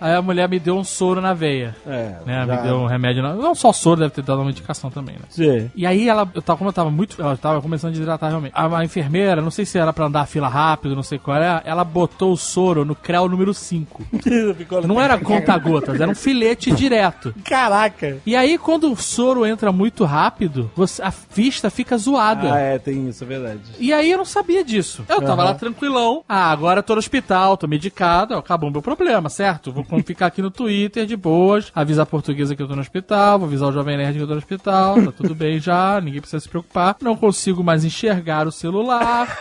Aí 0.00 0.14
a 0.14 0.22
mulher 0.22 0.48
me 0.48 0.58
deu 0.58 0.76
um 0.76 0.84
soro 0.84 1.20
na 1.20 1.32
veia, 1.34 1.76
É, 1.86 2.16
né, 2.26 2.44
já- 2.46 2.56
me 2.56 2.62
deu 2.62 2.76
um 2.76 2.86
remédio, 2.86 3.22
na... 3.22 3.34
não 3.34 3.54
só 3.54 3.72
soro, 3.72 4.00
deve 4.00 4.12
ter 4.14 4.22
dado 4.22 4.38
uma 4.38 4.46
medicação 4.46 4.90
também, 4.90 5.16
né. 5.16 5.22
Sim. 5.28 5.70
E 5.74 5.86
aí 5.86 6.08
ela, 6.08 6.28
eu 6.34 6.42
tava, 6.42 6.56
como 6.58 6.68
eu 6.70 6.74
tava 6.74 6.90
muito, 6.90 7.20
ela 7.20 7.36
tava 7.36 7.60
começando 7.62 7.90
a 7.90 7.92
desidratar 7.92 8.28
realmente. 8.30 8.52
A, 8.54 8.78
a 8.78 8.84
enfermeira, 8.84 9.40
não 9.42 9.50
sei 9.50 9.64
se 9.64 9.78
era 9.78 9.92
pra 9.92 10.06
andar 10.06 10.22
a 10.22 10.26
fila 10.26 10.48
rápido, 10.48 10.96
não 10.96 11.02
sei 11.02 11.18
qual 11.18 11.36
era, 11.36 11.62
ela 11.64 11.84
botou 11.84 12.32
o 12.32 12.36
soro 12.36 12.84
no 12.84 12.94
creu 12.94 13.28
número 13.28 13.52
5. 13.54 14.02
Ficou- 14.56 14.86
Não 14.86 15.00
era 15.00 15.18
conta-gotas, 15.18 16.00
era 16.00 16.10
um 16.10 16.14
filete 16.40 16.70
direto. 16.72 17.34
Caraca. 17.44 18.18
E 18.24 18.34
aí, 18.34 18.56
quando 18.56 18.90
o 18.90 18.96
soro 18.96 19.44
entra 19.44 19.70
muito 19.70 20.04
rápido, 20.04 20.70
você- 20.74 21.02
a 21.02 21.12
vista 21.34 21.68
fica 21.70 21.96
zoada. 21.98 22.54
Ah, 22.54 22.58
é, 22.58 22.78
tem 22.78 23.08
isso, 23.08 23.24
é 23.24 23.26
verdade. 23.26 23.60
E 23.78 23.92
aí 23.92 24.10
eu 24.10 24.18
não 24.18 24.24
sabia 24.24 24.64
disso. 24.64 25.04
Eu 25.08 25.20
tava 25.20 25.44
lá 25.44 25.54
tranquilão. 25.54 26.24
Ah, 26.28 26.50
agora 26.50 26.78
eu 26.78 26.82
tô 26.82 26.94
no 26.94 26.98
hospital, 26.98 27.56
tô 27.56 27.66
medicado, 27.66 28.34
acabou 28.34 28.70
o 28.70 28.72
meu 28.72 28.80
problema, 28.82 29.28
certo? 29.28 29.70
Vou 29.72 29.84
ficar 30.04 30.26
aqui 30.26 30.40
no 30.40 30.50
Twitter 30.50 31.04
de 31.06 31.16
boas, 31.16 31.70
avisar 31.74 32.04
a 32.04 32.06
portuguesa 32.06 32.56
que 32.56 32.62
eu 32.62 32.68
tô 32.68 32.74
no 32.74 32.80
hospital, 32.80 33.38
vou 33.38 33.46
avisar 33.48 33.68
o 33.68 33.72
Jovem 33.72 33.96
Nerd 33.96 34.14
que 34.16 34.22
eu 34.22 34.26
tô 34.26 34.32
no 34.34 34.38
hospital, 34.38 34.94
tá 35.04 35.12
tudo 35.12 35.34
bem 35.34 35.58
já, 35.60 36.00
ninguém 36.00 36.20
precisa 36.20 36.40
se 36.40 36.48
preocupar. 36.48 36.96
Não 37.02 37.16
consigo 37.16 37.62
mais 37.62 37.84
enxergar 37.84 38.46
o 38.46 38.52
celular. 38.52 39.38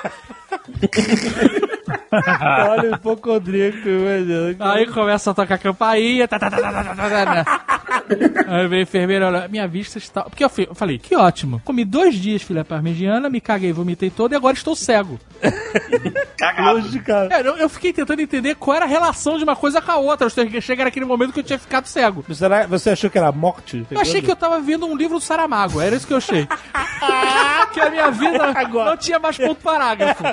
Olha 2.69 2.91
o 2.91 2.95
hipocondríaco, 2.95 3.87
imagina. 3.87 4.71
Aí 4.73 4.87
começa 4.87 5.31
a 5.31 5.33
tocar 5.33 5.57
campainha. 5.57 6.27
Tá, 6.27 6.39
tá, 6.39 6.49
tá, 6.49 6.57
tá, 6.57 6.71
tá, 6.71 6.83
tá, 6.83 6.95
tá, 6.95 7.43
tá. 7.45 7.78
Aí 8.47 8.67
vem 8.67 8.79
a 8.79 8.83
enfermeira, 8.83 9.27
olha, 9.27 9.47
minha 9.47 9.67
vista 9.67 9.97
está. 9.97 10.23
Porque 10.23 10.43
eu, 10.43 10.51
eu 10.67 10.75
falei, 10.75 10.97
que 10.97 11.15
ótimo. 11.15 11.61
Comi 11.65 11.83
dois 11.85 12.15
dias 12.15 12.41
filé 12.41 12.63
parmegiana, 12.63 13.29
me 13.29 13.39
caguei, 13.41 13.71
vomitei 13.71 14.09
todo 14.09 14.33
e 14.33 14.35
agora 14.35 14.55
estou 14.55 14.75
cego. 14.75 15.19
Cagado. 16.37 16.77
Hoje, 16.79 16.99
cara. 16.99 17.29
É, 17.35 17.41
eu, 17.47 17.57
eu 17.57 17.69
fiquei 17.69 17.91
tentando 17.93 18.21
entender 18.21 18.55
qual 18.55 18.75
era 18.77 18.85
a 18.85 18.87
relação 18.87 19.37
de 19.37 19.43
uma 19.43 19.55
coisa 19.55 19.81
com 19.81 19.91
a 19.91 19.97
outra. 19.97 20.25
Eu 20.25 20.29
cheguei- 20.29 20.61
cheguei 20.61 20.85
naquele 20.85 21.05
momento 21.05 21.33
que 21.33 21.39
eu 21.39 21.43
tinha 21.43 21.59
ficado 21.59 21.85
cego. 21.85 22.23
Será, 22.33 22.65
você 22.67 22.91
achou 22.91 23.09
que 23.09 23.17
era 23.17 23.31
morte? 23.31 23.85
Eu 23.91 23.99
achei 23.99 24.21
que 24.21 24.31
eu 24.31 24.35
tava 24.35 24.59
vendo 24.59 24.85
um 24.85 24.95
livro 24.95 25.17
do 25.19 25.23
Saramago, 25.23 25.81
era 25.81 25.95
isso 25.95 26.07
que 26.07 26.13
eu 26.13 26.17
achei. 26.17 26.47
que 27.73 27.79
a 27.79 27.89
minha 27.89 28.09
vida 28.11 28.45
Agora. 28.55 28.89
não 28.91 28.97
tinha 28.97 29.19
mais 29.19 29.37
ponto 29.37 29.61
parágrafo. 29.61 30.23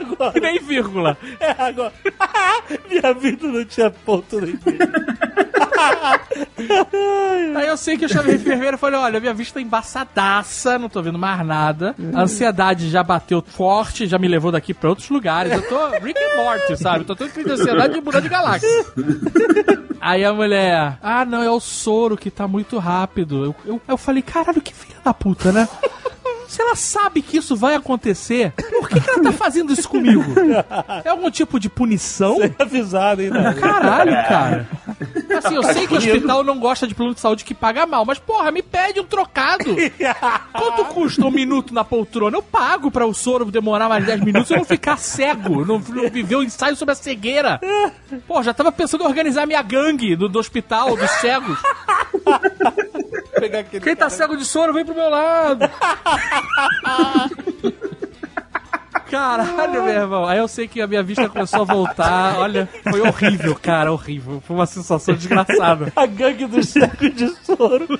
Nem 0.41 0.59
vírgula. 0.61 1.17
É, 1.39 1.51
agora. 1.59 1.93
Minha 2.89 3.13
vida 3.15 3.47
não 3.49 3.65
tinha 3.65 3.91
ponto 3.91 4.41
nem 4.41 4.57
vírgula. 4.57 5.01
Aí 7.55 7.69
eu 7.69 7.77
sei 7.77 7.97
que 7.97 8.05
eu 8.05 8.09
chamei 8.09 8.33
a 8.33 8.37
enfermeira 8.37 8.77
e 8.77 8.79
falei: 8.79 8.99
olha, 8.99 9.21
minha 9.21 9.35
vista 9.35 9.55
tá 9.55 9.61
embaçadaça, 9.61 10.79
não 10.79 10.89
tô 10.89 11.03
vendo 11.03 11.19
mais 11.19 11.45
nada. 11.47 11.95
A 12.15 12.23
ansiedade 12.23 12.91
já 12.91 13.03
bateu 13.03 13.43
forte, 13.43 14.07
já 14.07 14.19
me 14.19 14.29
levou 14.29 14.51
daqui 14.51 14.73
pra 14.75 14.91
outros 14.91 15.09
lugares. 15.09 15.53
Eu 15.53 15.63
tô 15.63 15.89
Rick 15.99 16.19
and 16.19 16.43
Morty, 16.43 16.77
sabe? 16.77 17.05
Tô 17.05 17.15
tendo 17.15 17.31
crise 17.31 17.49
de 17.49 17.55
ansiedade 17.55 17.95
de 17.95 18.01
mudar 18.01 18.21
de 18.21 18.29
galáxia. 18.29 18.69
Aí 20.01 20.25
a 20.25 20.33
mulher, 20.33 20.99
ah, 21.03 21.25
não, 21.25 21.43
é 21.43 21.51
o 21.51 21.59
soro 21.59 22.17
que 22.17 22.31
tá 22.31 22.47
muito 22.47 22.79
rápido. 22.79 23.45
Eu, 23.45 23.55
eu, 23.65 23.83
eu 23.89 23.97
falei, 23.97 24.23
caralho, 24.23 24.61
que 24.61 24.73
filha 24.73 24.99
da 25.05 25.13
puta, 25.13 25.51
né? 25.53 25.69
Se 26.49 26.63
ela 26.63 26.75
sabe 26.77 27.23
que 27.23 27.37
isso 27.39 27.57
vai 27.57 27.75
acontecer, 27.75 28.53
por 28.53 28.89
que, 28.89 29.01
que 29.01 29.11
ela 29.11 29.23
tá 29.23 29.33
fazendo 29.33 29.73
isso 29.73 29.89
comigo? 29.89 30.25
É 31.05 31.09
algum 31.09 31.31
tipo 31.31 31.59
de 31.59 31.69
punição? 31.69 32.39
Avisado 32.59 33.21
ainda. 33.23 33.55
Caralho, 33.55 34.13
cara. 34.29 34.69
Assim, 35.39 35.57
eu 35.57 35.63
sei 35.63 35.87
que 35.87 35.95
o 35.95 35.99
hospital 35.99 36.45
não 36.45 36.59
gosta 36.59 36.87
de 36.87 36.95
plano 36.95 37.15
de 37.15 37.21
saúde 37.21 37.45
que 37.45 37.55
paga 37.55 37.87
mal, 37.87 38.05
mas 38.05 38.19
porra, 38.19 38.51
me 38.51 38.63
pede 38.63 39.01
um 39.01 39.05
trocado. 39.05 39.65
Quanto 40.53 40.85
custa 40.87 41.25
um 41.25 41.31
minuto 41.31 41.75
na 41.75 41.85
poltrona? 41.85 42.37
Eu 42.37 42.43
pago 42.43 42.91
pra 42.91 43.07
o 43.07 43.13
soro 43.15 43.45
demorar 43.47 43.89
mais 43.89 44.05
10 44.07 44.21
minutos 44.21 44.51
e 44.51 44.55
eu 44.55 44.59
não 44.59 44.65
ficar 44.65 44.97
cego, 44.99 45.65
não, 45.65 45.79
não 45.79 46.09
viver 46.11 46.37
o 46.37 46.43
ensaio 46.43 46.77
sobre 46.77 46.93
a 46.93 46.97
cegueira. 46.97 47.61
Pô, 48.27 48.43
já 48.43 48.55
tava 48.55 48.71
pensando 48.73 49.05
em 49.05 49.07
organizar 49.07 49.47
minha 49.47 49.63
gangue 49.63 50.17
do, 50.17 50.29
do 50.29 50.39
hospital, 50.39 50.97
dos 50.97 51.11
cegos. 51.13 51.59
Pegar 53.39 53.61
aquele 53.61 53.85
Quem 53.85 53.97
tá 53.97 54.11
cego 54.11 54.37
de 54.37 54.45
soro, 54.45 54.73
vem 54.73 54.85
pro 54.85 54.95
meu 54.95 55.11
lado. 55.11 55.69
Caralho, 59.11 59.85
meu 59.85 59.95
irmão. 59.95 60.27
Aí 60.27 60.39
eu 60.39 60.49
sei 60.49 60.67
que 60.67 60.81
a 60.81 60.87
minha 60.87 61.03
vista 61.03 61.29
começou 61.29 61.63
a 61.63 61.65
voltar. 61.65 62.39
Olha, 62.39 62.69
foi 62.83 63.01
horrível, 63.01 63.55
cara, 63.55 63.93
horrível. 63.93 64.43
Foi 64.47 64.57
uma 64.57 64.67
sensação 64.67 65.15
desgraçada. 65.15 65.93
A 65.95 66.07
gangue 66.07 66.47
dos 66.47 66.69
cegos 66.69 67.15
de 67.15 67.29
soro. 67.45 67.99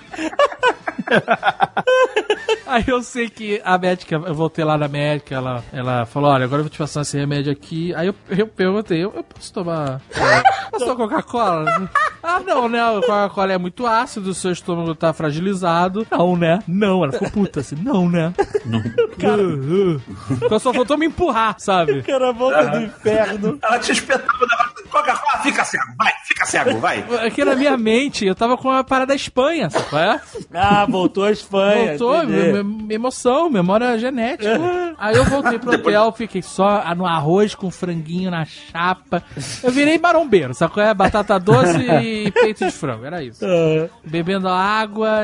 Aí 2.67 2.85
eu 2.89 3.03
sei 3.03 3.29
que 3.29 3.61
a 3.65 3.79
médica, 3.79 4.17
eu 4.17 4.35
voltei 4.35 4.65
lá 4.65 4.77
na 4.77 4.89
médica, 4.89 5.37
ela, 5.37 5.63
ela 5.73 6.05
falou, 6.05 6.31
olha, 6.31 6.45
agora 6.45 6.61
eu 6.61 6.65
vou 6.65 6.71
te 6.71 6.79
passar 6.79 7.03
esse 7.03 7.17
remédio 7.17 7.53
aqui. 7.53 7.95
Aí 7.95 8.09
eu, 8.09 8.15
eu 8.29 8.47
perguntei, 8.49 9.05
eu, 9.05 9.13
eu 9.15 9.23
posso 9.23 9.53
tomar... 9.53 10.01
é, 10.11 10.71
posso 10.71 10.85
tomar 10.85 10.97
Coca-Cola? 10.97 11.91
Ah, 12.23 12.41
não, 12.41 12.69
né? 12.69 12.81
A 12.81 13.01
Coca-Cola 13.01 13.53
é 13.53 13.59
muito 13.59 13.87
ácido, 13.87 14.31
o 14.31 14.35
seu 14.35 14.51
estômago 14.51 14.97
tá 14.97 15.13
fragilizado. 15.13 16.05
Não, 16.11 16.37
né? 16.37 16.59
Não, 16.67 17.05
ela 17.05 17.13
ficou 17.13 17.31
puta 17.31 17.61
assim, 17.61 17.77
não, 17.77 18.09
né? 18.09 18.35
Não. 18.65 18.83
Cara, 19.17 19.43
então 20.31 20.59
só 20.59 20.75
faltou 20.75 20.96
me 20.97 21.07
empurrar, 21.07 21.57
sabe? 21.59 22.03
Que 22.07 22.11
era 22.13 22.29
a 22.31 22.33
volta 22.33 22.65
do 22.67 22.83
inferno. 22.83 23.59
Ela 23.63 23.79
te 23.79 23.93
espetava 23.93 24.33
o 24.33 24.47
negócio. 24.47 24.77
Coca-Cola, 24.91 25.43
fica 25.43 25.65
cego, 25.65 25.85
vai, 25.99 26.13
fica 26.25 26.47
cego, 26.47 26.79
vai. 26.79 27.05
Aqui 27.27 27.45
na 27.45 27.55
minha 27.57 27.77
mente, 27.77 28.25
eu 28.25 28.35
tava 28.35 28.57
com 28.57 28.71
a 28.71 28.83
parada 28.85 29.09
da 29.09 29.15
Espanha, 29.15 29.69
sabe 29.69 29.97
é? 29.97 30.21
Ah, 30.55 30.87
voltou 30.89 31.25
a 31.25 31.31
Espanha. 31.33 31.99
Voltou, 31.99 32.25
me- 32.27 32.63
me- 32.63 32.95
emoção, 32.95 33.51
memória 33.51 33.99
genética. 33.99 34.59
Aí 34.97 35.17
eu 35.17 35.25
voltei 35.25 35.59
pro 35.59 35.75
hotel, 35.75 36.13
fiquei 36.13 36.41
só 36.41 36.83
no 36.95 37.05
arroz 37.05 37.55
com 37.55 37.71
franguinho 37.71 38.31
na 38.31 38.45
chapa. 38.45 39.23
Eu 39.63 39.71
virei 39.73 39.99
marombeiro, 39.99 40.55
sabe 40.55 40.73
qual 40.73 40.87
é? 40.87 40.95
Batata 40.95 41.39
doce 41.39 41.77
e 41.83 42.31
peito 42.31 42.65
de 42.65 42.71
frango, 42.71 43.05
era 43.05 43.23
isso. 43.23 43.45
Ah, 43.45 43.89
Bebendo 44.05 44.49
água, 44.49 45.21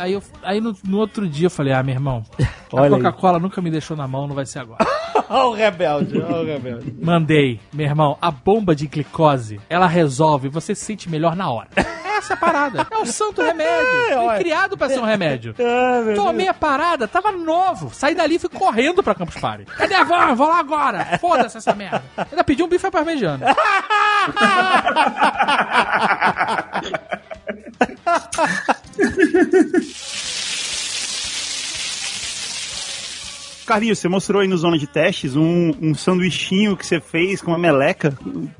aí, 0.00 0.12
eu, 0.12 0.22
aí 0.42 0.60
no, 0.60 0.76
no 0.84 0.98
outro 0.98 1.26
dia 1.28 1.46
eu 1.46 1.50
falei, 1.50 1.72
ah, 1.72 1.82
meu 1.82 1.94
irmão, 1.94 2.24
a. 2.72 2.88
Coca-Cola 2.96 3.38
nunca 3.38 3.62
me 3.62 3.70
deixou 3.70 3.96
na 3.96 4.06
mão, 4.08 4.26
não 4.26 4.34
vai 4.34 4.44
ser 4.44 4.58
agora. 4.58 4.84
Olha 5.28 5.46
o 5.46 5.52
rebelde, 5.52 6.20
olha 6.20 6.36
o 6.36 6.46
rebelde. 6.46 6.94
Mandei, 7.00 7.60
meu 7.72 7.86
irmão, 7.86 8.16
a 8.20 8.30
bomba 8.30 8.74
de 8.74 8.86
glicose, 8.86 9.60
ela 9.68 9.86
resolve, 9.86 10.48
você 10.48 10.74
se 10.74 10.84
sente 10.84 11.10
melhor 11.10 11.34
na 11.34 11.50
hora. 11.50 11.68
É 11.76 12.06
essa 12.16 12.32
é 12.32 12.34
a 12.34 12.38
parada. 12.38 12.86
É 12.90 12.98
um 12.98 13.06
santo 13.06 13.42
remédio. 13.42 14.14
Foi 14.14 14.38
criado 14.38 14.76
pra 14.76 14.88
ser 14.88 14.98
um 14.98 15.04
remédio. 15.04 15.54
Tomei 16.14 16.48
a 16.48 16.54
parada, 16.54 17.06
tava 17.06 17.32
novo. 17.32 17.90
Saí 17.92 18.14
dali 18.14 18.36
e 18.36 18.38
fui 18.38 18.48
correndo 18.48 19.02
pra 19.02 19.14
Campus 19.14 19.36
Party. 19.36 19.64
Cadê 19.64 19.94
a 19.94 20.04
van? 20.04 20.34
Vou 20.34 20.48
lá 20.48 20.58
agora. 20.58 21.18
Foda-se 21.20 21.58
essa 21.58 21.74
merda. 21.74 22.02
Ainda 22.16 22.42
pedi 22.42 22.62
um 22.62 22.68
bife 22.68 22.90
parmegiano. 22.90 23.44
Carlinhos, 33.66 33.98
você 33.98 34.08
mostrou 34.08 34.40
aí 34.40 34.48
no 34.48 34.56
Zona 34.56 34.78
de 34.78 34.86
Testes 34.86 35.34
um, 35.36 35.72
um 35.82 35.94
sanduichinho 35.94 36.76
que 36.76 36.86
você 36.86 37.00
fez 37.00 37.42
com 37.42 37.50
uma 37.50 37.58
meleca, 37.58 38.16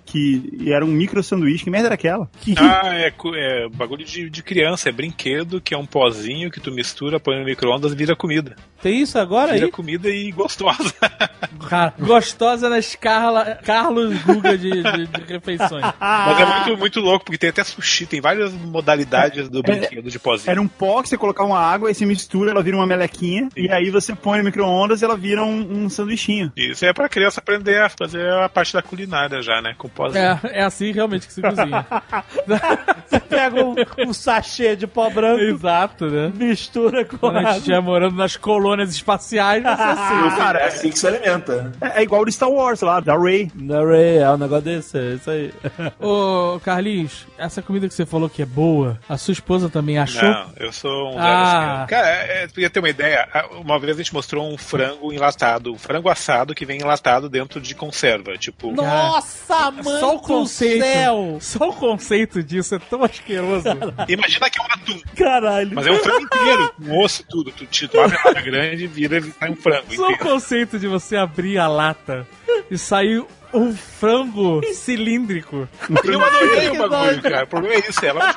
que 0.07 0.71
era 0.73 0.85
um 0.85 0.89
micro 0.89 1.23
sanduíche. 1.23 1.65
Que 1.65 1.71
merda 1.71 1.89
era 1.89 1.95
aquela? 1.95 2.29
Ah, 2.59 2.95
é, 2.95 3.13
é 3.35 3.69
bagulho 3.69 4.05
de, 4.05 4.31
de 4.31 4.43
criança, 4.43 4.89
é 4.89 4.93
brinquedo, 4.93 5.61
que 5.61 5.75
é 5.75 5.79
um 5.79 5.85
pozinho 5.87 6.51
que 6.51 6.61
tu 6.61 6.71
mistura, 6.73 7.19
põe 7.21 7.39
no 7.39 7.45
micro-ondas 7.45 7.93
e 7.93 7.97
vira 7.97 8.15
comida. 8.17 8.57
Tem 8.83 9.01
isso 9.01 9.19
agora 9.19 9.53
Vira 9.55 9.67
aí? 9.67 9.71
comida 9.71 10.09
e 10.09 10.31
gostosa. 10.31 10.95
Cara, 11.69 11.93
gostosa 11.99 12.69
na 12.69 12.79
escala 12.79 13.59
Carlos 13.65 14.17
Guga 14.23 14.57
de, 14.57 14.71
de- 14.71 15.07
de 15.07 15.33
refeições. 15.33 15.85
Mas 16.01 16.41
é 16.41 16.45
muito, 16.47 16.77
muito 16.79 17.01
louco, 17.01 17.25
porque 17.25 17.39
tem 17.39 17.51
até 17.51 17.65
sushi, 17.65 18.07
tem 18.07 18.21
várias 18.21 18.53
modalidades 18.53 19.49
do 19.49 19.63
brinquedo 19.63 20.11
de 20.11 20.19
pozinho. 20.19 20.51
Era 20.51 20.61
um 20.63 20.69
pó 20.69 21.03
que 21.03 21.09
você 21.09 21.17
colocava 21.17 21.49
uma 21.49 21.59
água, 21.59 21.89
aí 21.89 21.95
você 21.95 22.07
mistura, 22.07 22.51
ela 22.51 22.63
vira 22.63 22.77
uma 22.77 22.87
melequinha, 22.87 23.49
e 23.57 23.69
aí 23.71 23.91
você 23.91 24.15
põe 24.15 24.39
no 24.39 24.45
micro-ondas 24.45 25.03
e 25.03 25.05
ela 25.05 25.17
vira 25.17 25.43
um, 25.43 25.85
um 25.85 25.89
sanduichinho. 25.89 26.53
Isso 26.57 26.85
é 26.85 26.93
pra 26.93 27.09
criança 27.09 27.41
aprender 27.41 27.81
a 27.81 27.89
fazer 27.89 28.31
a 28.31 28.49
parte 28.49 28.73
da 28.75 28.83
culinária 28.83 29.43
já, 29.43 29.61
né? 29.61 29.75
Com 29.77 29.89
pozinho. 29.97 30.23
É, 30.25 30.41
é 30.61 30.63
assim 30.63 30.93
realmente 30.93 31.27
que 31.27 31.33
se 31.33 31.43
cozinha. 31.43 31.85
Você 33.07 33.21
pega 33.21 33.65
um, 33.65 33.75
um 34.09 34.13
sachê 34.13 34.77
de 34.77 34.87
pó 34.87 35.09
branco, 35.11 35.41
Exato, 35.43 36.07
né? 36.07 36.33
mistura 36.35 37.05
com 37.05 37.19
Quando 37.19 37.39
a 37.39 37.53
gente 37.55 37.81
morando 37.81 38.17
nas 38.17 38.37
colônias 38.37 38.91
espaciais, 38.91 39.63
ser 39.63 39.69
assim. 39.69 40.37
Cara, 40.37 40.59
é 40.61 40.67
assim 40.67 40.91
que 40.91 40.99
se 40.99 41.07
alimenta. 41.07 41.73
É, 41.81 42.01
é 42.01 42.03
igual 42.03 42.25
do 42.25 42.31
Star 42.33 42.51
Wars 42.51 42.81
lá, 42.81 43.01
da 43.01 43.17
Rey. 43.17 43.51
Não, 43.55 43.85
Ray, 43.87 44.19
é 44.19 44.31
um 44.31 44.37
negócio 44.37 44.65
desse, 44.65 44.99
é 44.99 45.15
isso 45.15 45.31
aí. 45.31 45.53
Ô, 46.01 46.61
Carlinhos, 46.63 47.27
essa 47.39 47.63
comida 47.63 47.89
que 47.89 47.95
você 47.95 48.05
falou 48.05 48.29
que 48.29 48.43
é 48.43 48.47
boa, 48.47 48.99
a 49.09 49.17
sua 49.17 49.33
esposa 49.33 49.69
também 49.69 49.99
achou? 49.99 50.29
Não, 50.29 50.51
eu 50.59 50.73
sou 50.73 51.15
um 51.15 51.19
Ah. 51.19 51.77
velho 51.77 51.89
Cara, 51.89 52.09
é, 52.09 52.45
é, 52.45 52.49
pra 52.49 52.71
ter 52.71 52.79
uma 52.81 52.89
ideia, 52.89 53.29
uma 53.65 53.79
vez 53.79 53.95
a 53.97 54.03
gente 54.03 54.13
mostrou 54.15 54.53
um 54.53 54.59
frango 54.59 55.13
enlatado, 55.13 55.73
um 55.73 55.79
frango 55.79 56.09
assado 56.09 56.55
que 56.55 56.67
vem 56.67 56.81
enlatado 56.81 57.29
dentro 57.29 57.61
de 57.61 57.75
conserva. 57.75 58.37
Tipo, 58.37 58.73
Nossa, 58.73 59.71
mãe 59.71 59.86
Só 60.01 60.17
o 60.17 60.21
conceito, 60.21 60.83
céu! 60.85 61.39
só 61.41 61.69
o 61.69 61.73
conceito 61.73 62.43
disso 62.43 62.75
é 62.75 62.79
tão 62.79 63.03
asqueroso. 63.05 63.67
imagina 64.09 64.51
que 64.51 64.61
é 64.61 64.63
um 64.63 64.67
atum, 64.67 65.01
Caralho. 65.17 65.71
mas 65.75 65.87
é 65.87 65.91
um 65.93 65.99
frango 65.99 66.25
inteiro, 66.25 66.73
com 66.85 67.05
osso 67.05 67.23
e 67.23 67.25
tudo. 67.27 67.53
Tu, 67.53 67.67
tu, 67.67 67.89
tu 67.89 68.01
abre 68.01 68.17
a 68.17 68.29
lata 68.29 68.41
grande 68.43 68.85
e 68.85 68.87
vira 68.87 69.19
e 69.19 69.33
sai 69.33 69.51
um 69.51 69.57
frango 69.57 69.95
Só 69.95 70.03
o 70.03 70.13
inteiro. 70.13 70.19
conceito 70.19 70.79
de 70.79 70.87
você 70.87 71.17
abrir 71.17 71.59
a 71.59 71.69
lata 71.69 72.27
e 72.71 72.77
sair 72.79 73.25
um 73.53 73.75
frango 73.75 74.61
cilíndrico. 74.75 75.69
Eu 76.05 76.23
adorei 76.25 76.69
o 76.71 76.89
bagulho, 76.89 77.23
cara. 77.23 77.45
O 77.45 77.47
problema 77.47 77.75
é 77.77 77.89
isso, 77.89 78.05
ela 78.05 78.33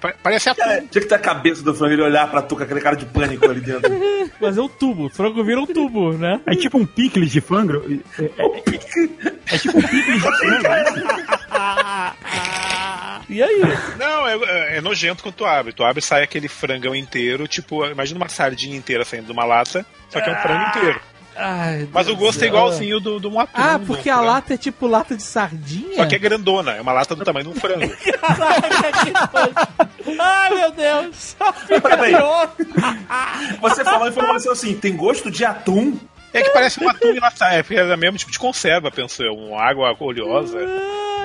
pa- 0.00 0.14
parece. 0.22 0.54
Cara, 0.54 0.78
tinha 0.90 1.02
que 1.02 1.08
ter 1.08 1.14
a 1.14 1.18
cabeça 1.18 1.62
do 1.62 1.74
frango 1.74 1.94
ele 1.94 2.02
olhar 2.02 2.30
pra 2.30 2.42
tu 2.42 2.56
com 2.56 2.62
aquele 2.62 2.80
cara 2.80 2.96
de 2.96 3.06
pânico 3.06 3.44
ali 3.50 3.60
dentro. 3.60 3.90
Mas 4.40 4.56
é 4.56 4.60
um 4.62 4.68
tubo, 4.68 5.06
o 5.06 5.10
frango 5.10 5.42
vira 5.44 5.60
um 5.60 5.66
tubo, 5.66 6.12
né? 6.12 6.40
É 6.46 6.54
tipo 6.54 6.78
um 6.78 6.86
picles 6.86 7.30
de 7.30 7.40
frango. 7.40 7.82
É, 8.18 8.22
é- 8.24 9.54
é 9.54 9.58
tipo 9.58 9.78
um 9.78 9.82
picles 9.82 10.14
de 10.14 10.20
frango. 10.20 10.64
E 13.28 13.42
aí? 13.42 13.62
Não, 13.98 14.26
é, 14.26 14.78
é 14.78 14.80
nojento 14.80 15.22
quando 15.22 15.34
tu 15.36 15.44
abre. 15.44 15.72
Tu 15.72 15.84
abre 15.84 16.00
e 16.00 16.02
sai 16.02 16.22
aquele 16.22 16.48
frangão 16.48 16.94
inteiro, 16.94 17.46
tipo, 17.46 17.84
imagina 17.86 18.18
uma 18.18 18.28
sardinha 18.28 18.76
inteira 18.76 19.04
saindo 19.04 19.26
de 19.26 19.32
uma 19.32 19.44
lata, 19.44 19.86
só 20.08 20.20
que 20.20 20.28
é 20.28 20.32
um 20.32 20.36
frango 20.42 20.68
inteiro. 20.68 21.00
Ai, 21.42 21.88
Mas 21.92 22.08
o 22.08 22.16
gosto 22.16 22.42
é 22.42 22.46
igualzinho 22.48 23.00
do, 23.00 23.18
do 23.18 23.30
um 23.30 23.40
atum. 23.40 23.52
Ah, 23.54 23.78
do 23.78 23.86
porque 23.86 24.10
a 24.10 24.16
frango. 24.16 24.30
lata 24.30 24.54
é 24.54 24.56
tipo 24.56 24.86
lata 24.86 25.16
de 25.16 25.22
sardinha? 25.22 25.96
Só 25.96 26.06
que 26.06 26.14
é 26.14 26.18
grandona, 26.18 26.72
é 26.72 26.80
uma 26.80 26.92
lata 26.92 27.16
do 27.16 27.24
tamanho 27.24 27.46
de 27.46 27.50
um 27.50 27.54
frango. 27.60 27.90
Ai, 30.18 30.54
meu 30.54 30.72
Deus! 30.72 31.36
Peraí, 31.66 32.12
você 33.60 33.84
falou 33.84 34.08
e 34.08 34.12
falou 34.12 34.52
assim: 34.52 34.74
tem 34.74 34.96
gosto 34.96 35.30
de 35.30 35.44
atum? 35.44 35.96
É 36.32 36.42
que 36.42 36.50
parece 36.50 36.82
um 36.82 36.88
atum 36.88 37.08
enlatado, 37.08 37.54
é 37.54 37.62
porque 37.62 37.76
é 37.76 37.94
o 37.94 37.98
mesmo 37.98 38.18
tipo 38.18 38.30
de 38.32 38.38
conserva, 38.38 38.90
penso 38.90 39.22
eu, 39.22 39.34
uma 39.34 39.60
água 39.62 39.94
oleosa. 39.98 40.58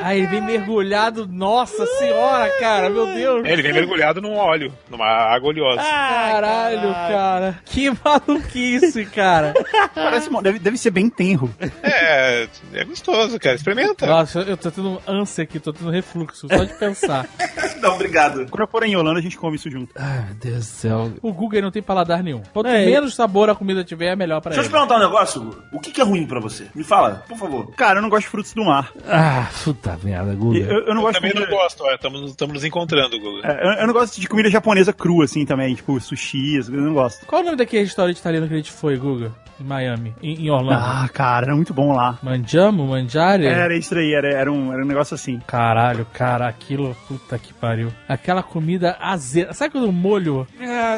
Ah, 0.04 0.14
ele 0.14 0.28
vem 0.28 0.42
mergulhado. 0.42 1.26
Nossa 1.26 1.86
senhora, 1.98 2.50
cara, 2.60 2.90
meu 2.90 3.08
Deus. 3.08 3.46
É, 3.46 3.54
ele 3.54 3.62
vem 3.62 3.72
mergulhado 3.74 4.22
num 4.22 4.36
óleo, 4.36 4.74
numa 4.90 5.06
água 5.06 5.50
oleosa. 5.50 5.82
Caralho, 5.82 6.92
cara. 6.92 7.60
Que 7.66 7.90
maluquice, 8.04 9.06
cara. 9.06 9.54
Parece, 9.94 10.30
deve, 10.44 10.60
deve 10.60 10.78
ser 10.78 10.92
bem 10.92 11.10
tenro. 11.10 11.50
É, 11.82 12.48
é 12.74 12.84
gostoso, 12.84 13.40
cara. 13.40 13.56
Experimenta. 13.56 14.06
Nossa, 14.06 14.40
eu 14.42 14.58
tô 14.58 14.70
tendo 14.70 15.02
ânsia 15.08 15.44
aqui, 15.46 15.60
tô 15.60 15.72
tendo 15.72 15.90
refluxo, 15.90 16.48
só 16.50 16.64
de 16.64 16.74
pensar. 16.74 17.26
Não, 17.82 17.94
obrigado. 17.96 18.48
Quando 18.50 18.62
eu 18.62 18.68
for 18.68 18.84
em 18.84 18.96
Holanda, 18.96 19.20
a 19.20 19.24
gente 19.24 19.38
come 19.38 19.56
isso 19.56 19.70
junto. 19.70 19.94
Ai, 19.96 20.26
meu 20.26 20.36
Deus 20.36 20.58
do 20.58 20.64
céu. 20.64 21.14
O 21.22 21.32
Google 21.32 21.62
não 21.62 21.72
tem 21.72 21.82
paladar 21.82 22.22
nenhum. 22.24 22.42
Quanto 22.52 22.68
É, 22.68 22.86
menos 22.86 23.14
sabor 23.16 23.50
a 23.50 23.56
comida 23.56 23.84
tiver, 23.84 24.08
é 24.08 24.16
melhor 24.16 24.42
pra 24.42 24.50
Deixa 24.52 24.62
eu 24.62 24.64
ele. 24.64 24.70
te 24.70 24.72
perguntar 24.74 24.95
um 24.96 25.00
negócio, 25.00 25.42
Gu. 25.42 25.56
O 25.72 25.80
que, 25.80 25.92
que 25.92 26.02
é 26.02 26.04
ruim 26.04 26.26
pra 26.26 26.40
você? 26.40 26.68
Me 26.76 26.84
fala, 26.84 27.24
por 27.28 27.38
favor. 27.38 27.72
Cara, 27.76 28.00
eu 28.00 28.02
não 28.02 28.10
gosto 28.10 28.24
de 28.24 28.30
frutos 28.30 28.54
do 28.54 28.64
mar. 28.66 28.92
Ah, 29.08 29.48
puta 29.64 29.98
merda, 30.04 30.32
Eu, 30.32 30.38
Guga. 30.38 30.60
eu 30.60 30.86
não 30.94 30.96
Eu 30.96 31.02
gosto 31.02 31.14
também 31.16 31.34
de 31.34 31.40
não 31.40 31.48
gosto, 31.48 31.84
estamos 32.30 32.54
nos 32.54 32.64
encontrando, 32.64 33.20
Google. 33.20 33.42
é, 33.44 33.60
eu, 33.68 33.72
eu 33.82 33.88
não 33.88 33.94
gosto 33.94 34.20
de 34.20 34.28
comida 34.28 34.50
japonesa 34.50 34.92
crua, 34.94 35.26
assim, 35.26 35.46
também. 35.46 35.76
Tipo, 35.76 36.00
sushi, 36.00 36.56
eu 36.58 36.64
não 36.82 36.94
gosto. 36.94 37.26
Qual 37.26 37.42
o 37.42 37.46
nome 37.46 37.58
daquele 37.58 37.84
restaurante 37.84 38.18
italiano 38.18 38.48
que 38.48 38.54
a 38.54 38.58
gente 38.58 38.72
foi, 38.72 38.98
Guga? 38.98 39.32
Em 39.58 39.64
Miami, 39.64 40.14
em, 40.22 40.46
em 40.46 40.50
Orlando. 40.50 40.82
Ah, 40.84 41.08
cara, 41.14 41.46
era 41.46 41.56
muito 41.56 41.74
bom 41.74 41.94
lá. 41.96 42.20
Manjamo, 42.22 42.86
Manjari? 42.88 43.46
Era 43.46 43.74
isso 43.74 43.96
aí, 43.98 44.14
era, 44.14 44.28
era, 44.30 44.52
um, 44.52 44.74
era 44.74 44.84
um 44.84 44.86
negócio 44.86 45.16
assim. 45.16 45.40
Caralho, 45.48 46.06
cara, 46.12 46.46
aquilo, 46.46 46.94
puta 47.08 47.40
que 47.40 47.54
pariu. 47.54 47.90
Aquela 48.06 48.44
comida 48.44 48.98
azeda. 49.00 49.54
Sabe 49.54 49.72
quando 49.72 49.88
o 49.88 49.94
molho 49.94 50.46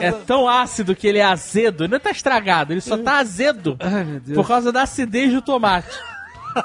é 0.02 0.12
tão 0.12 0.50
ácido 0.50 0.96
que 0.96 1.06
ele 1.08 1.20
é 1.20 1.24
azedo? 1.24 1.84
Ele 1.84 1.94
não 1.94 2.00
tá 2.00 2.10
estragado, 2.10 2.74
ele 2.74 2.82
só 2.82 2.98
tá 2.98 3.20
azedo. 3.20 3.78
Ai, 3.88 4.04
meu 4.04 4.20
Deus. 4.20 4.36
Por 4.36 4.48
causa 4.48 4.72
da 4.72 4.84
acidez 4.84 5.32
do 5.32 5.42
tomate. 5.42 5.90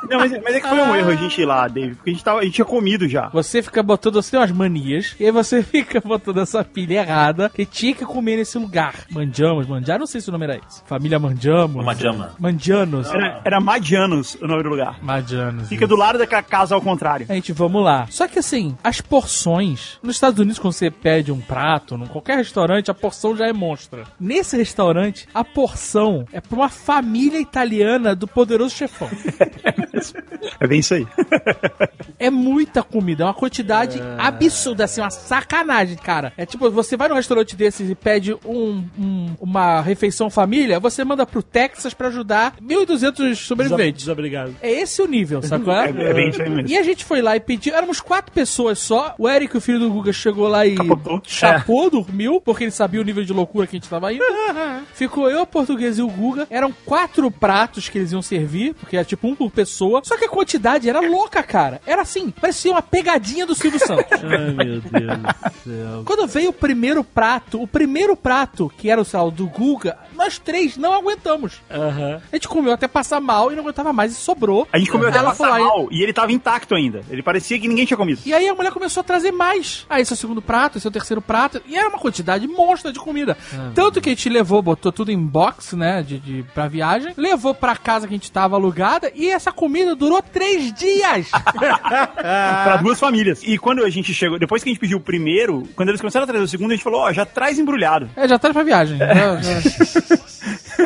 Não, 0.09 0.19
mas, 0.19 0.33
mas 0.43 0.55
é 0.55 0.61
que 0.61 0.69
foi 0.69 0.79
um 0.79 0.97
erro 0.97 1.11
a 1.11 1.17
gente 1.17 1.41
ir 1.41 1.45
lá, 1.45 1.69
David, 1.69 1.97
porque 1.97 2.11
a 2.11 2.13
gente, 2.13 2.25
tava, 2.25 2.41
a 2.41 2.45
gente 2.45 2.55
tinha 2.55 2.65
comido 2.65 3.09
já. 3.09 3.29
Você 3.29 3.63
fica 3.63 3.83
botando, 3.83 4.15
você 4.15 4.31
tem 4.31 4.41
umas 4.41 4.51
manias, 4.51 5.15
e 5.19 5.25
aí 5.25 5.31
você 5.31 5.63
fica 5.65 6.01
botando 6.01 6.39
essa 6.39 6.65
pilha 6.65 7.01
errada, 7.01 7.51
que 7.51 7.65
tinha 7.65 7.95
que 7.95 8.05
comer 8.05 8.37
nesse 8.37 8.59
lugar. 8.59 8.95
Manjamos, 9.11 9.67
Manjar, 9.67 9.99
não 9.99 10.07
sei 10.07 10.21
se 10.21 10.29
o 10.29 10.33
nome 10.33 10.45
era 10.45 10.57
esse. 10.57 10.83
Família 10.87 11.19
Manjamos. 11.19 11.85
Manjama. 11.85 12.33
Mandianos. 12.39 13.11
Era, 13.11 13.41
era 13.45 13.61
Madianos 13.61 14.37
o 14.41 14.47
nome 14.47 14.63
do 14.63 14.69
lugar. 14.69 14.99
Madianos. 15.03 15.69
Fica 15.69 15.87
do 15.87 15.97
lado 15.97 16.19
daquela 16.19 16.43
casa 16.43 16.75
ao 16.75 16.81
contrário. 16.81 17.27
A 17.29 17.35
gente, 17.35 17.53
vamos 17.53 17.83
lá. 17.83 18.07
Só 18.11 18.27
que 18.29 18.39
assim, 18.39 18.77
as 18.83 19.01
porções. 19.01 19.99
Nos 20.03 20.17
Estados 20.17 20.39
Unidos, 20.39 20.59
quando 20.59 20.73
você 20.73 20.91
pede 20.91 21.33
um 21.33 21.41
prato, 21.41 21.95
em 21.95 22.07
qualquer 22.07 22.37
restaurante, 22.37 22.91
a 22.91 22.95
porção 22.95 23.37
já 23.37 23.47
é 23.47 23.53
monstra. 23.53 24.05
Nesse 24.19 24.57
restaurante, 24.57 25.29
a 25.33 25.45
porção 25.45 26.27
é 26.33 26.41
pra 26.41 26.57
uma 26.57 26.69
família 26.69 27.39
italiana 27.39 28.15
do 28.15 28.27
poderoso 28.27 28.75
chefão. 28.75 29.09
É 30.61 30.67
bem 30.67 30.81
isso 30.81 30.95
aí. 30.95 31.07
É 32.19 32.31
muita 32.31 32.83
comida, 32.83 33.25
é 33.25 33.27
uma 33.27 33.35
quantidade 33.35 34.01
absurda, 34.19 34.85
assim, 34.85 35.01
uma 35.01 35.11
sacanagem, 35.11 35.97
cara. 35.97 36.33
É 36.37 36.47
tipo, 36.47 36.71
você 36.71 36.97
vai 36.97 37.09
num 37.09 37.15
restaurante 37.15 37.57
desses 37.57 37.91
e 37.91 37.95
pede 37.95 38.35
um, 38.45 38.85
um- 38.99 39.35
uma 39.41 39.81
refeição 39.81 40.31
família, 40.31 40.79
você 40.81 41.05
manda 41.05 41.27
pro 41.27 41.43
Texas 41.43 41.95
pra 41.95 42.09
ajudar 42.09 42.55
1.200 42.61 43.35
sobreviventes. 43.39 44.03
Desobrigado. 44.05 44.55
É 44.63 44.71
esse 44.71 45.01
o 45.03 45.07
nível, 45.07 45.43
sacou? 45.43 45.73
É, 45.83 45.89
é 45.89 46.15
bem 46.15 46.29
isso 46.29 46.41
aí 46.43 46.49
mesmo. 46.51 46.69
E 46.69 46.77
a 46.79 46.83
gente 46.83 47.05
foi 47.05 47.21
lá 47.23 47.37
e 47.37 47.41
pediu. 47.41 47.75
Éramos 47.75 48.01
quatro 48.01 48.33
pessoas 48.33 48.79
só. 48.79 49.15
O 49.19 49.29
Eric, 49.29 49.57
o 49.57 49.61
filho 49.61 49.79
do 49.81 49.91
Guga, 49.91 50.13
chegou 50.13 50.47
lá 50.49 50.67
e 50.67 50.75
Capotou. 50.75 51.21
chapou, 51.25 51.89
dormiu, 51.91 52.41
porque 52.41 52.65
ele 52.65 52.71
sabia 52.71 53.01
o 53.01 53.05
nível 53.05 53.25
de 53.25 53.33
loucura 53.33 53.67
que 53.67 53.77
a 53.77 53.79
gente 53.81 53.89
tava 53.89 54.13
indo. 54.13 54.23
Ficou 54.95 55.31
eu, 55.31 55.43
o 55.43 55.47
português 55.47 55.99
e 55.99 56.03
o 56.03 56.09
Guga. 56.09 56.47
Eram 56.51 56.73
quatro 56.85 57.31
pratos 57.31 57.89
que 57.89 57.99
eles 57.99 58.13
iam 58.13 58.23
servir, 58.23 58.75
porque 58.75 58.97
era 58.97 59.05
tipo 59.05 59.27
um 59.27 59.35
por 59.35 59.51
pessoa. 59.51 59.72
Só 60.09 60.17
que 60.17 60.25
a 60.25 60.29
quantidade 60.29 60.89
era 60.89 61.01
louca, 61.01 61.43
cara. 61.43 61.81
Era 61.87 62.03
assim, 62.03 62.31
parecia 62.31 62.71
uma 62.71 62.83
pegadinha 62.83 63.47
do 63.47 63.55
Silvio 63.55 63.81
Santos. 63.81 64.05
Ai, 64.23 64.51
meu 64.53 64.81
Deus 64.81 64.83
do 64.83 65.63
céu. 65.65 66.03
Quando 66.05 66.27
veio 66.27 66.51
o 66.51 66.53
primeiro 66.53 67.03
prato, 67.03 67.61
o 67.63 67.67
primeiro 67.67 68.17
prato, 68.17 68.73
que 68.77 68.91
era 68.91 69.01
o 69.01 69.05
sal 69.05 69.31
do 69.31 69.47
Guga, 69.47 69.99
nós 70.23 70.39
três 70.39 70.77
não 70.77 70.93
aguentamos. 70.95 71.61
Aham. 71.71 72.21
A 72.33 72.37
gente 72.37 72.49
comeu 72.49 72.73
até 72.73 72.87
passar 72.87 73.21
mal 73.21 73.51
e 73.51 73.55
não 73.57 73.63
aguentava 73.63 73.93
mais 73.93 74.13
e 74.13 74.15
sobrou. 74.15 74.67
A 74.73 74.79
gente 74.79 74.91
comeu 74.91 75.09
até 75.09 75.21
passar 75.21 75.49
falou, 75.49 75.67
mal 75.67 75.89
e 75.91 76.03
ele 76.03 76.13
tava 76.13 76.33
intacto 76.33 76.75
ainda. 76.75 77.03
Ele 77.11 77.23
parecia 77.23 77.59
que 77.59 77.67
ninguém 77.69 77.85
tinha 77.85 77.97
comido. 77.97 78.21
E 78.25 78.33
aí 78.33 78.49
a 78.49 78.55
mulher 78.55 78.73
começou 78.73 79.01
a 79.01 79.05
trazer 79.05 79.33
mais. 79.33 79.85
Aí 79.91 80.03
esse 80.03 80.13
é 80.13 80.15
o 80.15 80.17
segundo 80.17 80.41
prato, 80.41 80.79
esse 80.79 80.87
é 80.87 80.91
o 80.91 80.93
terceiro 80.93 81.21
prato. 81.21 81.61
E 81.67 81.77
era 81.77 81.89
uma 81.89 81.99
quantidade 81.99 82.47
monstra 82.47 82.93
de 82.93 82.99
comida. 82.99 83.37
Tanto 83.75 84.01
que 84.01 84.09
a 84.11 84.13
gente 84.13 84.29
levou, 84.29 84.63
botou 84.63 84.93
tudo 84.93 85.11
em 85.11 85.19
box, 85.19 85.75
né? 85.77 86.03
De, 86.03 86.19
de, 86.19 86.43
pra 86.55 86.69
viagem. 86.69 87.13
Levou 87.17 87.55
pra 87.55 87.77
casa 87.77 88.07
que 88.07 88.15
a 88.15 88.17
gente 88.17 88.31
tava 88.31 88.57
alugada. 88.57 89.11
E 89.15 89.29
essa 89.29 89.51
comida 89.53 89.95
durou 89.97 90.23
três 90.23 90.73
dias. 90.73 91.31
Pra 92.23 92.77
duas 92.83 92.99
famílias. 92.99 93.43
E 93.43 93.59
quando 93.59 93.85
a 93.85 93.91
gente 93.91 94.13
chegou, 94.15 94.39
depois 94.39 94.63
que 94.63 94.69
a 94.69 94.73
gente 94.73 94.81
pediu 94.81 94.99
o 94.99 95.01
primeiro, 95.01 95.65
quando 95.75 95.89
eles 95.89 96.01
começaram 96.01 96.25
a 96.25 96.27
trazer 96.27 96.45
o 96.45 96.49
segundo, 96.49 96.71
a 96.71 96.75
gente 96.75 96.85
falou, 96.85 97.01
ó, 97.01 97.13
já 97.13 97.25
traz 97.25 97.59
embrulhado. 97.59 98.09
é, 98.17 98.29
já 98.29 98.39
tá 98.39 98.53
pra 98.53 98.63
viagem. 98.63 98.99
Já- 99.03 99.41
já- 99.41 100.12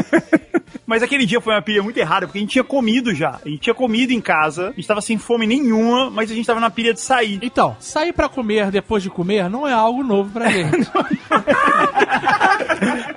Mas 0.87 1.03
aquele 1.03 1.27
dia 1.27 1.41
foi 1.41 1.53
uma 1.53 1.63
pilha 1.63 1.83
muito 1.83 1.97
errada, 1.97 2.27
porque 2.27 2.39
a 2.39 2.41
gente 2.41 2.53
tinha 2.53 2.65
comido 2.65 3.13
já. 3.13 3.41
A 3.45 3.49
gente 3.49 3.59
tinha 3.59 3.75
comido 3.75 4.13
em 4.13 4.21
casa, 4.21 4.69
a 4.69 4.73
gente 4.73 4.87
tava 4.87 5.01
sem 5.01 5.19
fome 5.19 5.45
nenhuma, 5.45 6.11
mas 6.11 6.31
a 6.31 6.35
gente 6.35 6.47
tava 6.47 6.61
na 6.61 6.71
pilha 6.71 6.95
de 6.95 7.01
sair. 7.01 7.41
Então, 7.43 7.77
sair 7.81 8.13
pra 8.13 8.29
comer 8.29 8.71
depois 8.71 9.03
de 9.03 9.11
comer 9.11 9.51
não 9.51 9.67
é 9.67 9.73
algo 9.73 10.05
novo 10.05 10.31
pra 10.31 10.49
gente. 10.49 10.89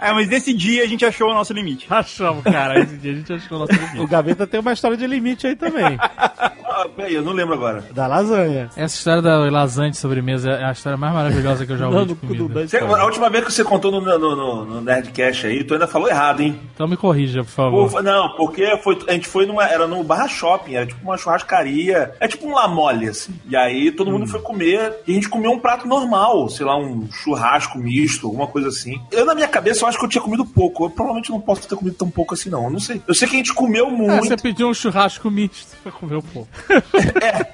É, 0.01 0.13
mas 0.13 0.29
nesse 0.29 0.53
dia 0.53 0.83
a 0.83 0.87
gente 0.87 1.05
achou 1.05 1.29
o 1.29 1.33
nosso 1.33 1.51
limite. 1.51 1.85
Achamos, 1.89 2.41
cara. 2.43 2.79
Esse 2.79 2.95
dia 2.95 3.11
a 3.11 3.15
gente 3.15 3.33
achou 3.33 3.57
o 3.57 3.59
nosso 3.61 3.73
limite. 3.73 3.99
O 3.99 4.07
Gaveta 4.07 4.47
tem 4.47 4.59
uma 4.59 4.71
história 4.71 4.95
de 4.95 5.05
limite 5.05 5.45
aí 5.45 5.55
também. 5.55 5.97
Ah, 6.79 6.87
peraí, 6.95 7.15
eu 7.15 7.21
não 7.21 7.33
lembro 7.33 7.53
agora. 7.55 7.83
da 7.91 8.07
lasanha. 8.07 8.69
Essa 8.75 8.95
história 8.95 9.21
da 9.21 9.37
lasanha 9.49 9.91
de 9.91 9.97
sobremesa 9.97 10.51
é 10.51 10.65
a 10.65 10.71
história 10.71 10.97
mais 10.97 11.13
maravilhosa 11.13 11.65
que 11.65 11.71
eu 11.73 11.77
já 11.77 11.87
ouvi. 11.89 12.13
Você- 12.53 12.77
a 12.77 13.05
última 13.05 13.29
vez 13.29 13.45
que 13.45 13.51
você 13.53 13.63
contou 13.63 13.91
no, 13.91 13.99
no, 14.01 14.17
no, 14.35 14.65
no 14.65 14.81
Nerdcast 14.81 15.47
aí, 15.47 15.63
tu 15.63 15.73
ainda 15.73 15.87
falou 15.87 16.07
errado, 16.07 16.41
hein? 16.41 16.59
Então 16.73 16.87
me 16.87 16.95
corrija, 16.97 17.43
por 17.43 17.49
favor. 17.51 17.91
Pô, 17.91 18.01
não, 18.01 18.29
porque 18.35 18.77
foi, 18.77 18.97
a 19.07 19.13
gente 19.13 19.27
foi 19.27 19.45
numa. 19.45 19.65
Era 19.65 19.87
no 19.87 20.03
Barra 20.03 20.27
Shopping, 20.27 20.75
era 20.75 20.85
tipo 20.85 21.01
uma 21.03 21.17
churrascaria. 21.17 22.13
É 22.19 22.27
tipo 22.27 22.47
um 22.47 22.53
lamole, 22.53 23.07
assim. 23.09 23.33
E 23.49 23.55
aí 23.55 23.91
todo 23.91 24.11
mundo 24.11 24.27
foi 24.27 24.39
comer. 24.41 24.93
E 25.07 25.11
a 25.11 25.15
gente 25.15 25.29
comeu 25.29 25.51
um 25.51 25.59
prato 25.59 25.87
normal, 25.87 26.47
sei 26.49 26.65
lá, 26.65 26.77
um 26.77 27.07
churrasco 27.11 27.77
misto, 27.77 28.27
alguma 28.27 28.47
coisa 28.47 28.69
assim. 28.69 28.99
Eu, 29.11 29.25
na 29.25 29.35
minha 29.35 29.47
cabeça, 29.47 29.83
eu 29.83 29.89
acho 29.89 29.97
que 29.97 30.05
eu 30.05 30.09
tinha 30.09 30.21
comido 30.21 30.45
pouco. 30.45 30.85
Eu 30.85 30.89
provavelmente 30.89 31.29
não 31.31 31.41
posso 31.41 31.67
ter 31.67 31.75
comido 31.75 31.95
tão 31.95 32.09
pouco 32.09 32.33
assim, 32.33 32.49
não. 32.49 32.63
Eu 32.65 32.69
não 32.69 32.79
sei. 32.79 33.01
Eu 33.07 33.13
sei 33.13 33.27
que 33.27 33.35
a 33.35 33.37
gente 33.37 33.53
comeu 33.53 33.89
muito. 33.89 34.25
você 34.25 34.37
pediu 34.37 34.69
um 34.69 34.73
churrasco 34.73 35.29
misto 35.29 35.75
pra 35.83 35.91
comer 35.91 36.15
um 36.17 36.21
pouco. 36.21 36.47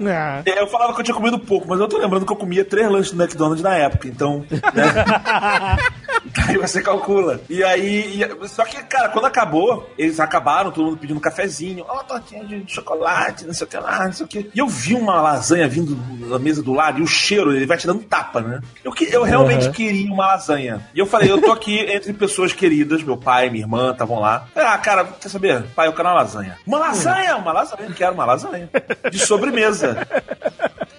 Ah, 0.08 0.42
É, 0.46 0.60
Eu 0.62 0.68
falava 0.68 0.94
que 0.94 1.00
eu 1.02 1.04
tinha 1.06 1.16
comido 1.16 1.40
pouco, 1.40 1.68
mas 1.68 1.80
eu 1.80 1.88
tô 1.88 1.98
lembrando 1.98 2.26
que 2.26 2.32
eu 2.32 2.36
comia 2.38 2.64
três 2.66 2.90
lanches 2.90 3.12
do 3.12 3.22
McDonald's 3.22 3.64
na 3.64 3.76
época, 3.76 4.08
então. 4.08 4.46
Né? 4.52 4.60
aí 6.48 6.58
você 6.58 6.82
calcula. 6.82 7.40
E 7.50 7.64
aí. 7.64 8.22
e- 8.22 8.48
só 8.48 8.64
que, 8.66 8.82
cara, 8.84 9.10
quando 9.10 9.26
acabou, 9.26 9.90
eles 9.98 10.20
acabaram, 10.20 10.72
todo 10.72 10.86
mundo 10.86 10.98
pedindo 10.98 11.18
um 11.18 11.22
cafezinho, 11.22 11.86
ó, 11.88 12.04
tortinha 12.04 12.44
de 12.46 12.64
chocolate, 12.72 13.46
não 13.46 13.54
sei 13.54 13.66
o 13.66 13.70
que 13.70 13.78
lá, 13.78 14.06
não 14.06 14.14
sei 14.14 14.26
o 14.26 14.30
que. 14.30 14.50
E 14.54 14.60
eu 14.60 14.68
vi 14.68 14.94
uma 14.94 15.22
lasanha 15.22 15.68
vindo 15.68 15.96
da 16.30 16.40
mesa 16.40 16.62
do 16.62 16.74
lado, 16.74 17.00
e 17.00 17.04
o 17.04 17.08
cheiro, 17.08 17.56
ele 17.56 17.66
vai 17.66 17.78
te 17.78 17.88
dando 17.88 18.04
tapa, 18.04 18.42
né? 18.42 18.60
Eu, 18.84 18.92
que- 18.92 19.06
eu 19.12 19.24
realmente 19.24 19.68
Uhum. 19.68 19.72
queria 19.74 20.12
uma 20.12 20.28
lasanha. 20.28 20.82
E 20.94 21.00
eu 21.00 21.06
falei, 21.06 21.32
eu 21.32 21.42
tô 21.42 21.52
aqui 21.52 21.80
entre 21.80 22.14
pessoas 22.14 22.54
queridas, 22.54 23.04
meu 23.04 23.18
pai, 23.18 23.50
minha 23.50 23.64
irmã, 23.64 23.92
estavam 23.92 24.20
lá. 24.20 24.48
Ah, 24.56 24.78
cara, 24.78 25.06
quer 25.06 25.30
saber? 25.30 25.64
Pai, 25.76 25.88
eu 25.88 25.94
quero 25.94 26.08
uma 26.10 26.16
lasanha. 26.16 26.58
Uma 26.66 26.80
lasanha, 26.80 27.38
uma 27.38 27.52
lasanha, 27.52 27.86
eu 27.88 27.94
quero 27.94 28.14
uma 28.14 28.26
lasanha. 28.26 28.70
De 29.12 29.20
sobremesa. 29.20 30.08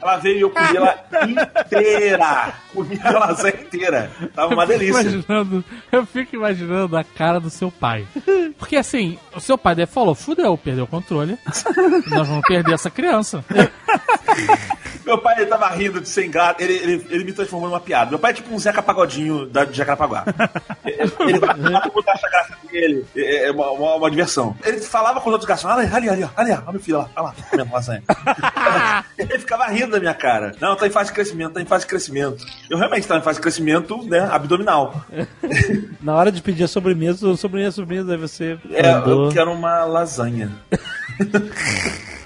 Ela 0.06 0.16
veio 0.18 0.36
e 0.36 0.40
eu 0.40 0.50
comi 0.50 0.76
ela 0.76 0.94
inteira. 1.64 2.54
Comi 2.72 3.00
a 3.02 3.10
lasanha 3.10 3.54
inteira. 3.60 4.10
Tava 4.34 4.54
uma 4.54 4.64
Eu 4.64 4.68
delícia. 4.68 5.00
imaginando, 5.00 5.64
eu 5.90 6.06
fico 6.06 6.36
imaginando 6.36 6.96
a 6.96 7.04
cara 7.04 7.40
do 7.40 7.48
seu 7.50 7.70
pai. 7.70 8.06
Porque 8.58 8.76
assim, 8.76 9.18
o 9.34 9.40
seu 9.40 9.56
pai 9.56 9.74
deve 9.74 9.90
falou, 9.90 10.14
fudeu, 10.14 10.56
perdeu 10.58 10.84
o 10.84 10.88
controle. 10.88 11.38
Nós 12.06 12.28
vamos 12.28 12.46
perder 12.46 12.74
essa 12.74 12.90
criança. 12.90 13.44
Meu 15.04 15.18
pai 15.18 15.36
ele 15.36 15.46
tava 15.46 15.68
rindo 15.68 16.00
de 16.00 16.08
sem 16.08 16.30
gato. 16.30 16.60
Ele, 16.60 16.74
ele, 16.74 17.06
ele 17.10 17.24
me 17.24 17.32
transformou 17.32 17.68
numa 17.68 17.80
piada. 17.80 18.10
Meu 18.10 18.18
pai 18.18 18.32
é 18.32 18.34
tipo 18.34 18.52
um 18.52 18.58
Zeca 18.58 18.82
Pagodinho 18.82 19.46
da, 19.46 19.64
de 19.64 19.76
Jacarapaguá. 19.76 20.24
ele 20.84 21.10
todo 21.10 21.56
mundo 21.94 22.08
acha 22.08 22.28
graça 22.28 22.56
dele. 22.70 23.06
É 23.16 23.46
é 23.46 23.50
uma, 23.50 23.70
uma, 23.70 23.94
uma 23.96 24.10
diversão. 24.10 24.56
Ele 24.64 24.80
falava 24.80 25.20
com 25.20 25.28
os 25.28 25.32
outros 25.32 25.48
garçons: 25.48 25.70
olha 25.70 25.82
ali, 25.82 26.08
ali, 26.08 26.24
ali, 26.24 26.30
ali, 26.36 26.50
olha 26.52 26.72
meu 26.72 26.80
filho 26.80 26.98
lá, 26.98 27.08
olha 27.14 27.26
lá, 27.26 27.34
comendo 27.50 27.72
lasanha. 27.72 28.02
ele 29.18 29.38
ficava 29.38 29.66
rindo 29.66 29.95
da 29.96 30.00
minha 30.00 30.14
cara. 30.14 30.52
Não, 30.60 30.76
tá 30.76 30.86
em 30.86 30.90
fase 30.90 31.10
de 31.10 31.14
crescimento, 31.14 31.52
tá 31.54 31.60
em 31.62 31.66
fase 31.66 31.84
de 31.84 31.88
crescimento. 31.90 32.44
Eu 32.70 32.78
realmente 32.78 33.06
tava 33.06 33.20
em 33.20 33.22
fase 33.22 33.38
de 33.38 33.42
crescimento, 33.42 34.02
né, 34.04 34.20
abdominal. 34.20 35.04
na 36.02 36.14
hora 36.14 36.30
de 36.30 36.40
pedir 36.40 36.64
a 36.64 36.68
sobremesa, 36.68 37.34
sobremesa, 37.36 37.72
sobremesa, 37.76 38.12
aí 38.12 38.18
você 38.18 38.58
É, 38.72 38.92
mandou. 38.92 39.26
eu 39.26 39.32
quero 39.32 39.52
uma 39.52 39.84
lasanha. 39.84 40.50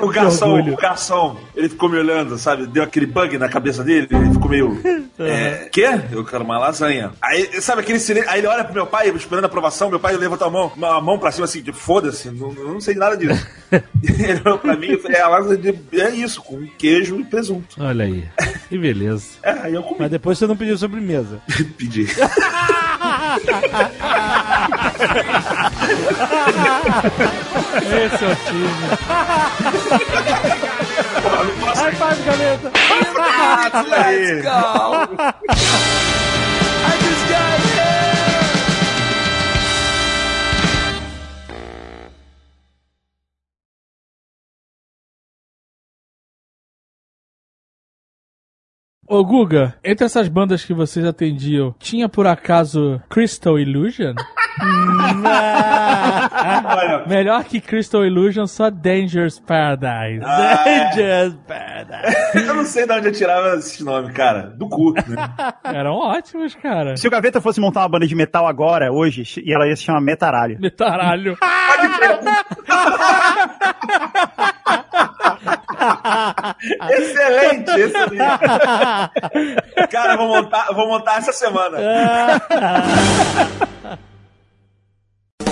o 0.00 0.08
garçom, 0.08 0.60
o 0.60 0.76
garçom, 0.76 1.36
ele 1.54 1.68
ficou 1.68 1.88
me 1.88 1.98
olhando, 1.98 2.38
sabe? 2.38 2.66
Deu 2.66 2.82
aquele 2.82 3.06
bug 3.06 3.36
na 3.36 3.48
cabeça 3.48 3.84
dele, 3.84 4.08
ele 4.10 4.32
ficou 4.32 4.48
meio. 4.48 4.80
É, 5.18 5.68
quê? 5.70 5.86
Eu 6.10 6.24
quero 6.24 6.44
uma 6.44 6.58
lasanha. 6.58 7.12
Aí, 7.22 7.60
sabe 7.60 7.82
aquele 7.82 7.98
silêncio? 7.98 8.30
Aí 8.30 8.40
ele 8.40 8.46
olha 8.46 8.64
pro 8.64 8.74
meu 8.74 8.86
pai, 8.86 9.08
esperando 9.10 9.44
a 9.44 9.48
aprovação, 9.48 9.90
meu 9.90 10.00
pai 10.00 10.16
levanta 10.16 10.46
a 10.46 10.50
mão, 10.50 10.72
a 10.82 11.00
mão 11.00 11.18
pra 11.18 11.30
cima 11.30 11.44
assim, 11.44 11.62
de 11.62 11.72
foda-se, 11.72 12.30
não, 12.30 12.52
não 12.52 12.80
sei 12.80 12.94
nada 12.94 13.16
disso. 13.16 13.46
ele 14.02 14.40
olhou 14.44 14.58
pra 14.58 14.76
mim 14.76 14.92
e 14.92 14.98
falou: 14.98 15.16
é, 15.16 15.20
a 15.20 15.28
lasanha 15.28 15.58
de, 15.58 16.00
é 16.00 16.10
isso, 16.10 16.42
com 16.42 16.66
queijo 16.78 17.20
e 17.20 17.24
presunto. 17.24 17.76
Olha 17.78 18.04
aí. 18.04 18.24
Que 18.68 18.76
beleza. 18.78 19.38
É, 19.42 19.50
aí 19.62 19.74
eu 19.74 19.82
comi. 19.82 19.96
Mas 20.00 20.10
depois 20.10 20.38
você 20.38 20.46
não 20.46 20.56
pediu 20.56 20.76
sobremesa. 20.76 21.40
Pedi. 21.78 22.02
Esse 22.02 22.24
é 28.24 28.28
o 28.28 28.36
time. 28.46 28.68
High 31.76 31.92
five, 31.92 32.22
Gaveta! 32.24 32.72
Aí. 34.04 34.42
Ô 49.08 49.24
Guga, 49.24 49.74
entre 49.84 50.04
essas 50.04 50.28
bandas 50.28 50.64
que 50.64 50.74
vocês 50.74 51.06
atendiam, 51.06 51.74
tinha 51.78 52.08
por 52.08 52.26
acaso 52.26 53.00
Crystal 53.08 53.58
Illusion? 53.58 54.14
Olha, 56.64 57.04
Melhor 57.06 57.44
que 57.44 57.60
Crystal 57.60 58.04
Illusion, 58.04 58.46
só 58.46 58.70
Dangerous 58.70 59.38
Paradise. 59.38 60.20
Dangerous 60.20 61.34
Paradise. 61.46 62.16
eu 62.48 62.54
não 62.54 62.64
sei 62.64 62.86
de 62.86 62.92
onde 62.92 63.08
eu 63.08 63.12
tirava 63.12 63.56
esse 63.56 63.84
nome, 63.84 64.12
cara. 64.12 64.50
Do 64.56 64.68
cu, 64.68 64.92
né? 64.94 65.02
Eram 65.64 65.94
ótimos, 65.94 66.54
cara. 66.54 66.96
Se 66.96 67.06
o 67.06 67.10
Gaveta 67.10 67.40
fosse 67.40 67.60
montar 67.60 67.80
uma 67.82 67.88
banda 67.90 68.06
de 68.06 68.14
metal 68.14 68.46
agora, 68.46 68.90
hoje, 68.90 69.24
e 69.44 69.52
ela 69.52 69.68
ia 69.68 69.76
se 69.76 69.82
chamar 69.82 70.00
Metaralho. 70.00 70.58
Metaralho. 70.60 71.36
Excelente. 76.90 77.72
Cara, 79.90 80.16
vou 80.16 80.28
montar, 80.28 80.66
vou 80.72 80.88
montar 80.88 81.18
essa 81.18 81.32
semana. 81.32 81.78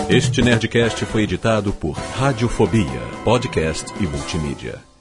Este 0.09 0.43
Nerdcast 0.43 1.05
foi 1.07 1.23
editado 1.23 1.73
por 1.73 1.93
Radiofobia, 1.93 3.01
podcast 3.25 3.93
e 4.01 4.07
multimídia. 4.07 4.94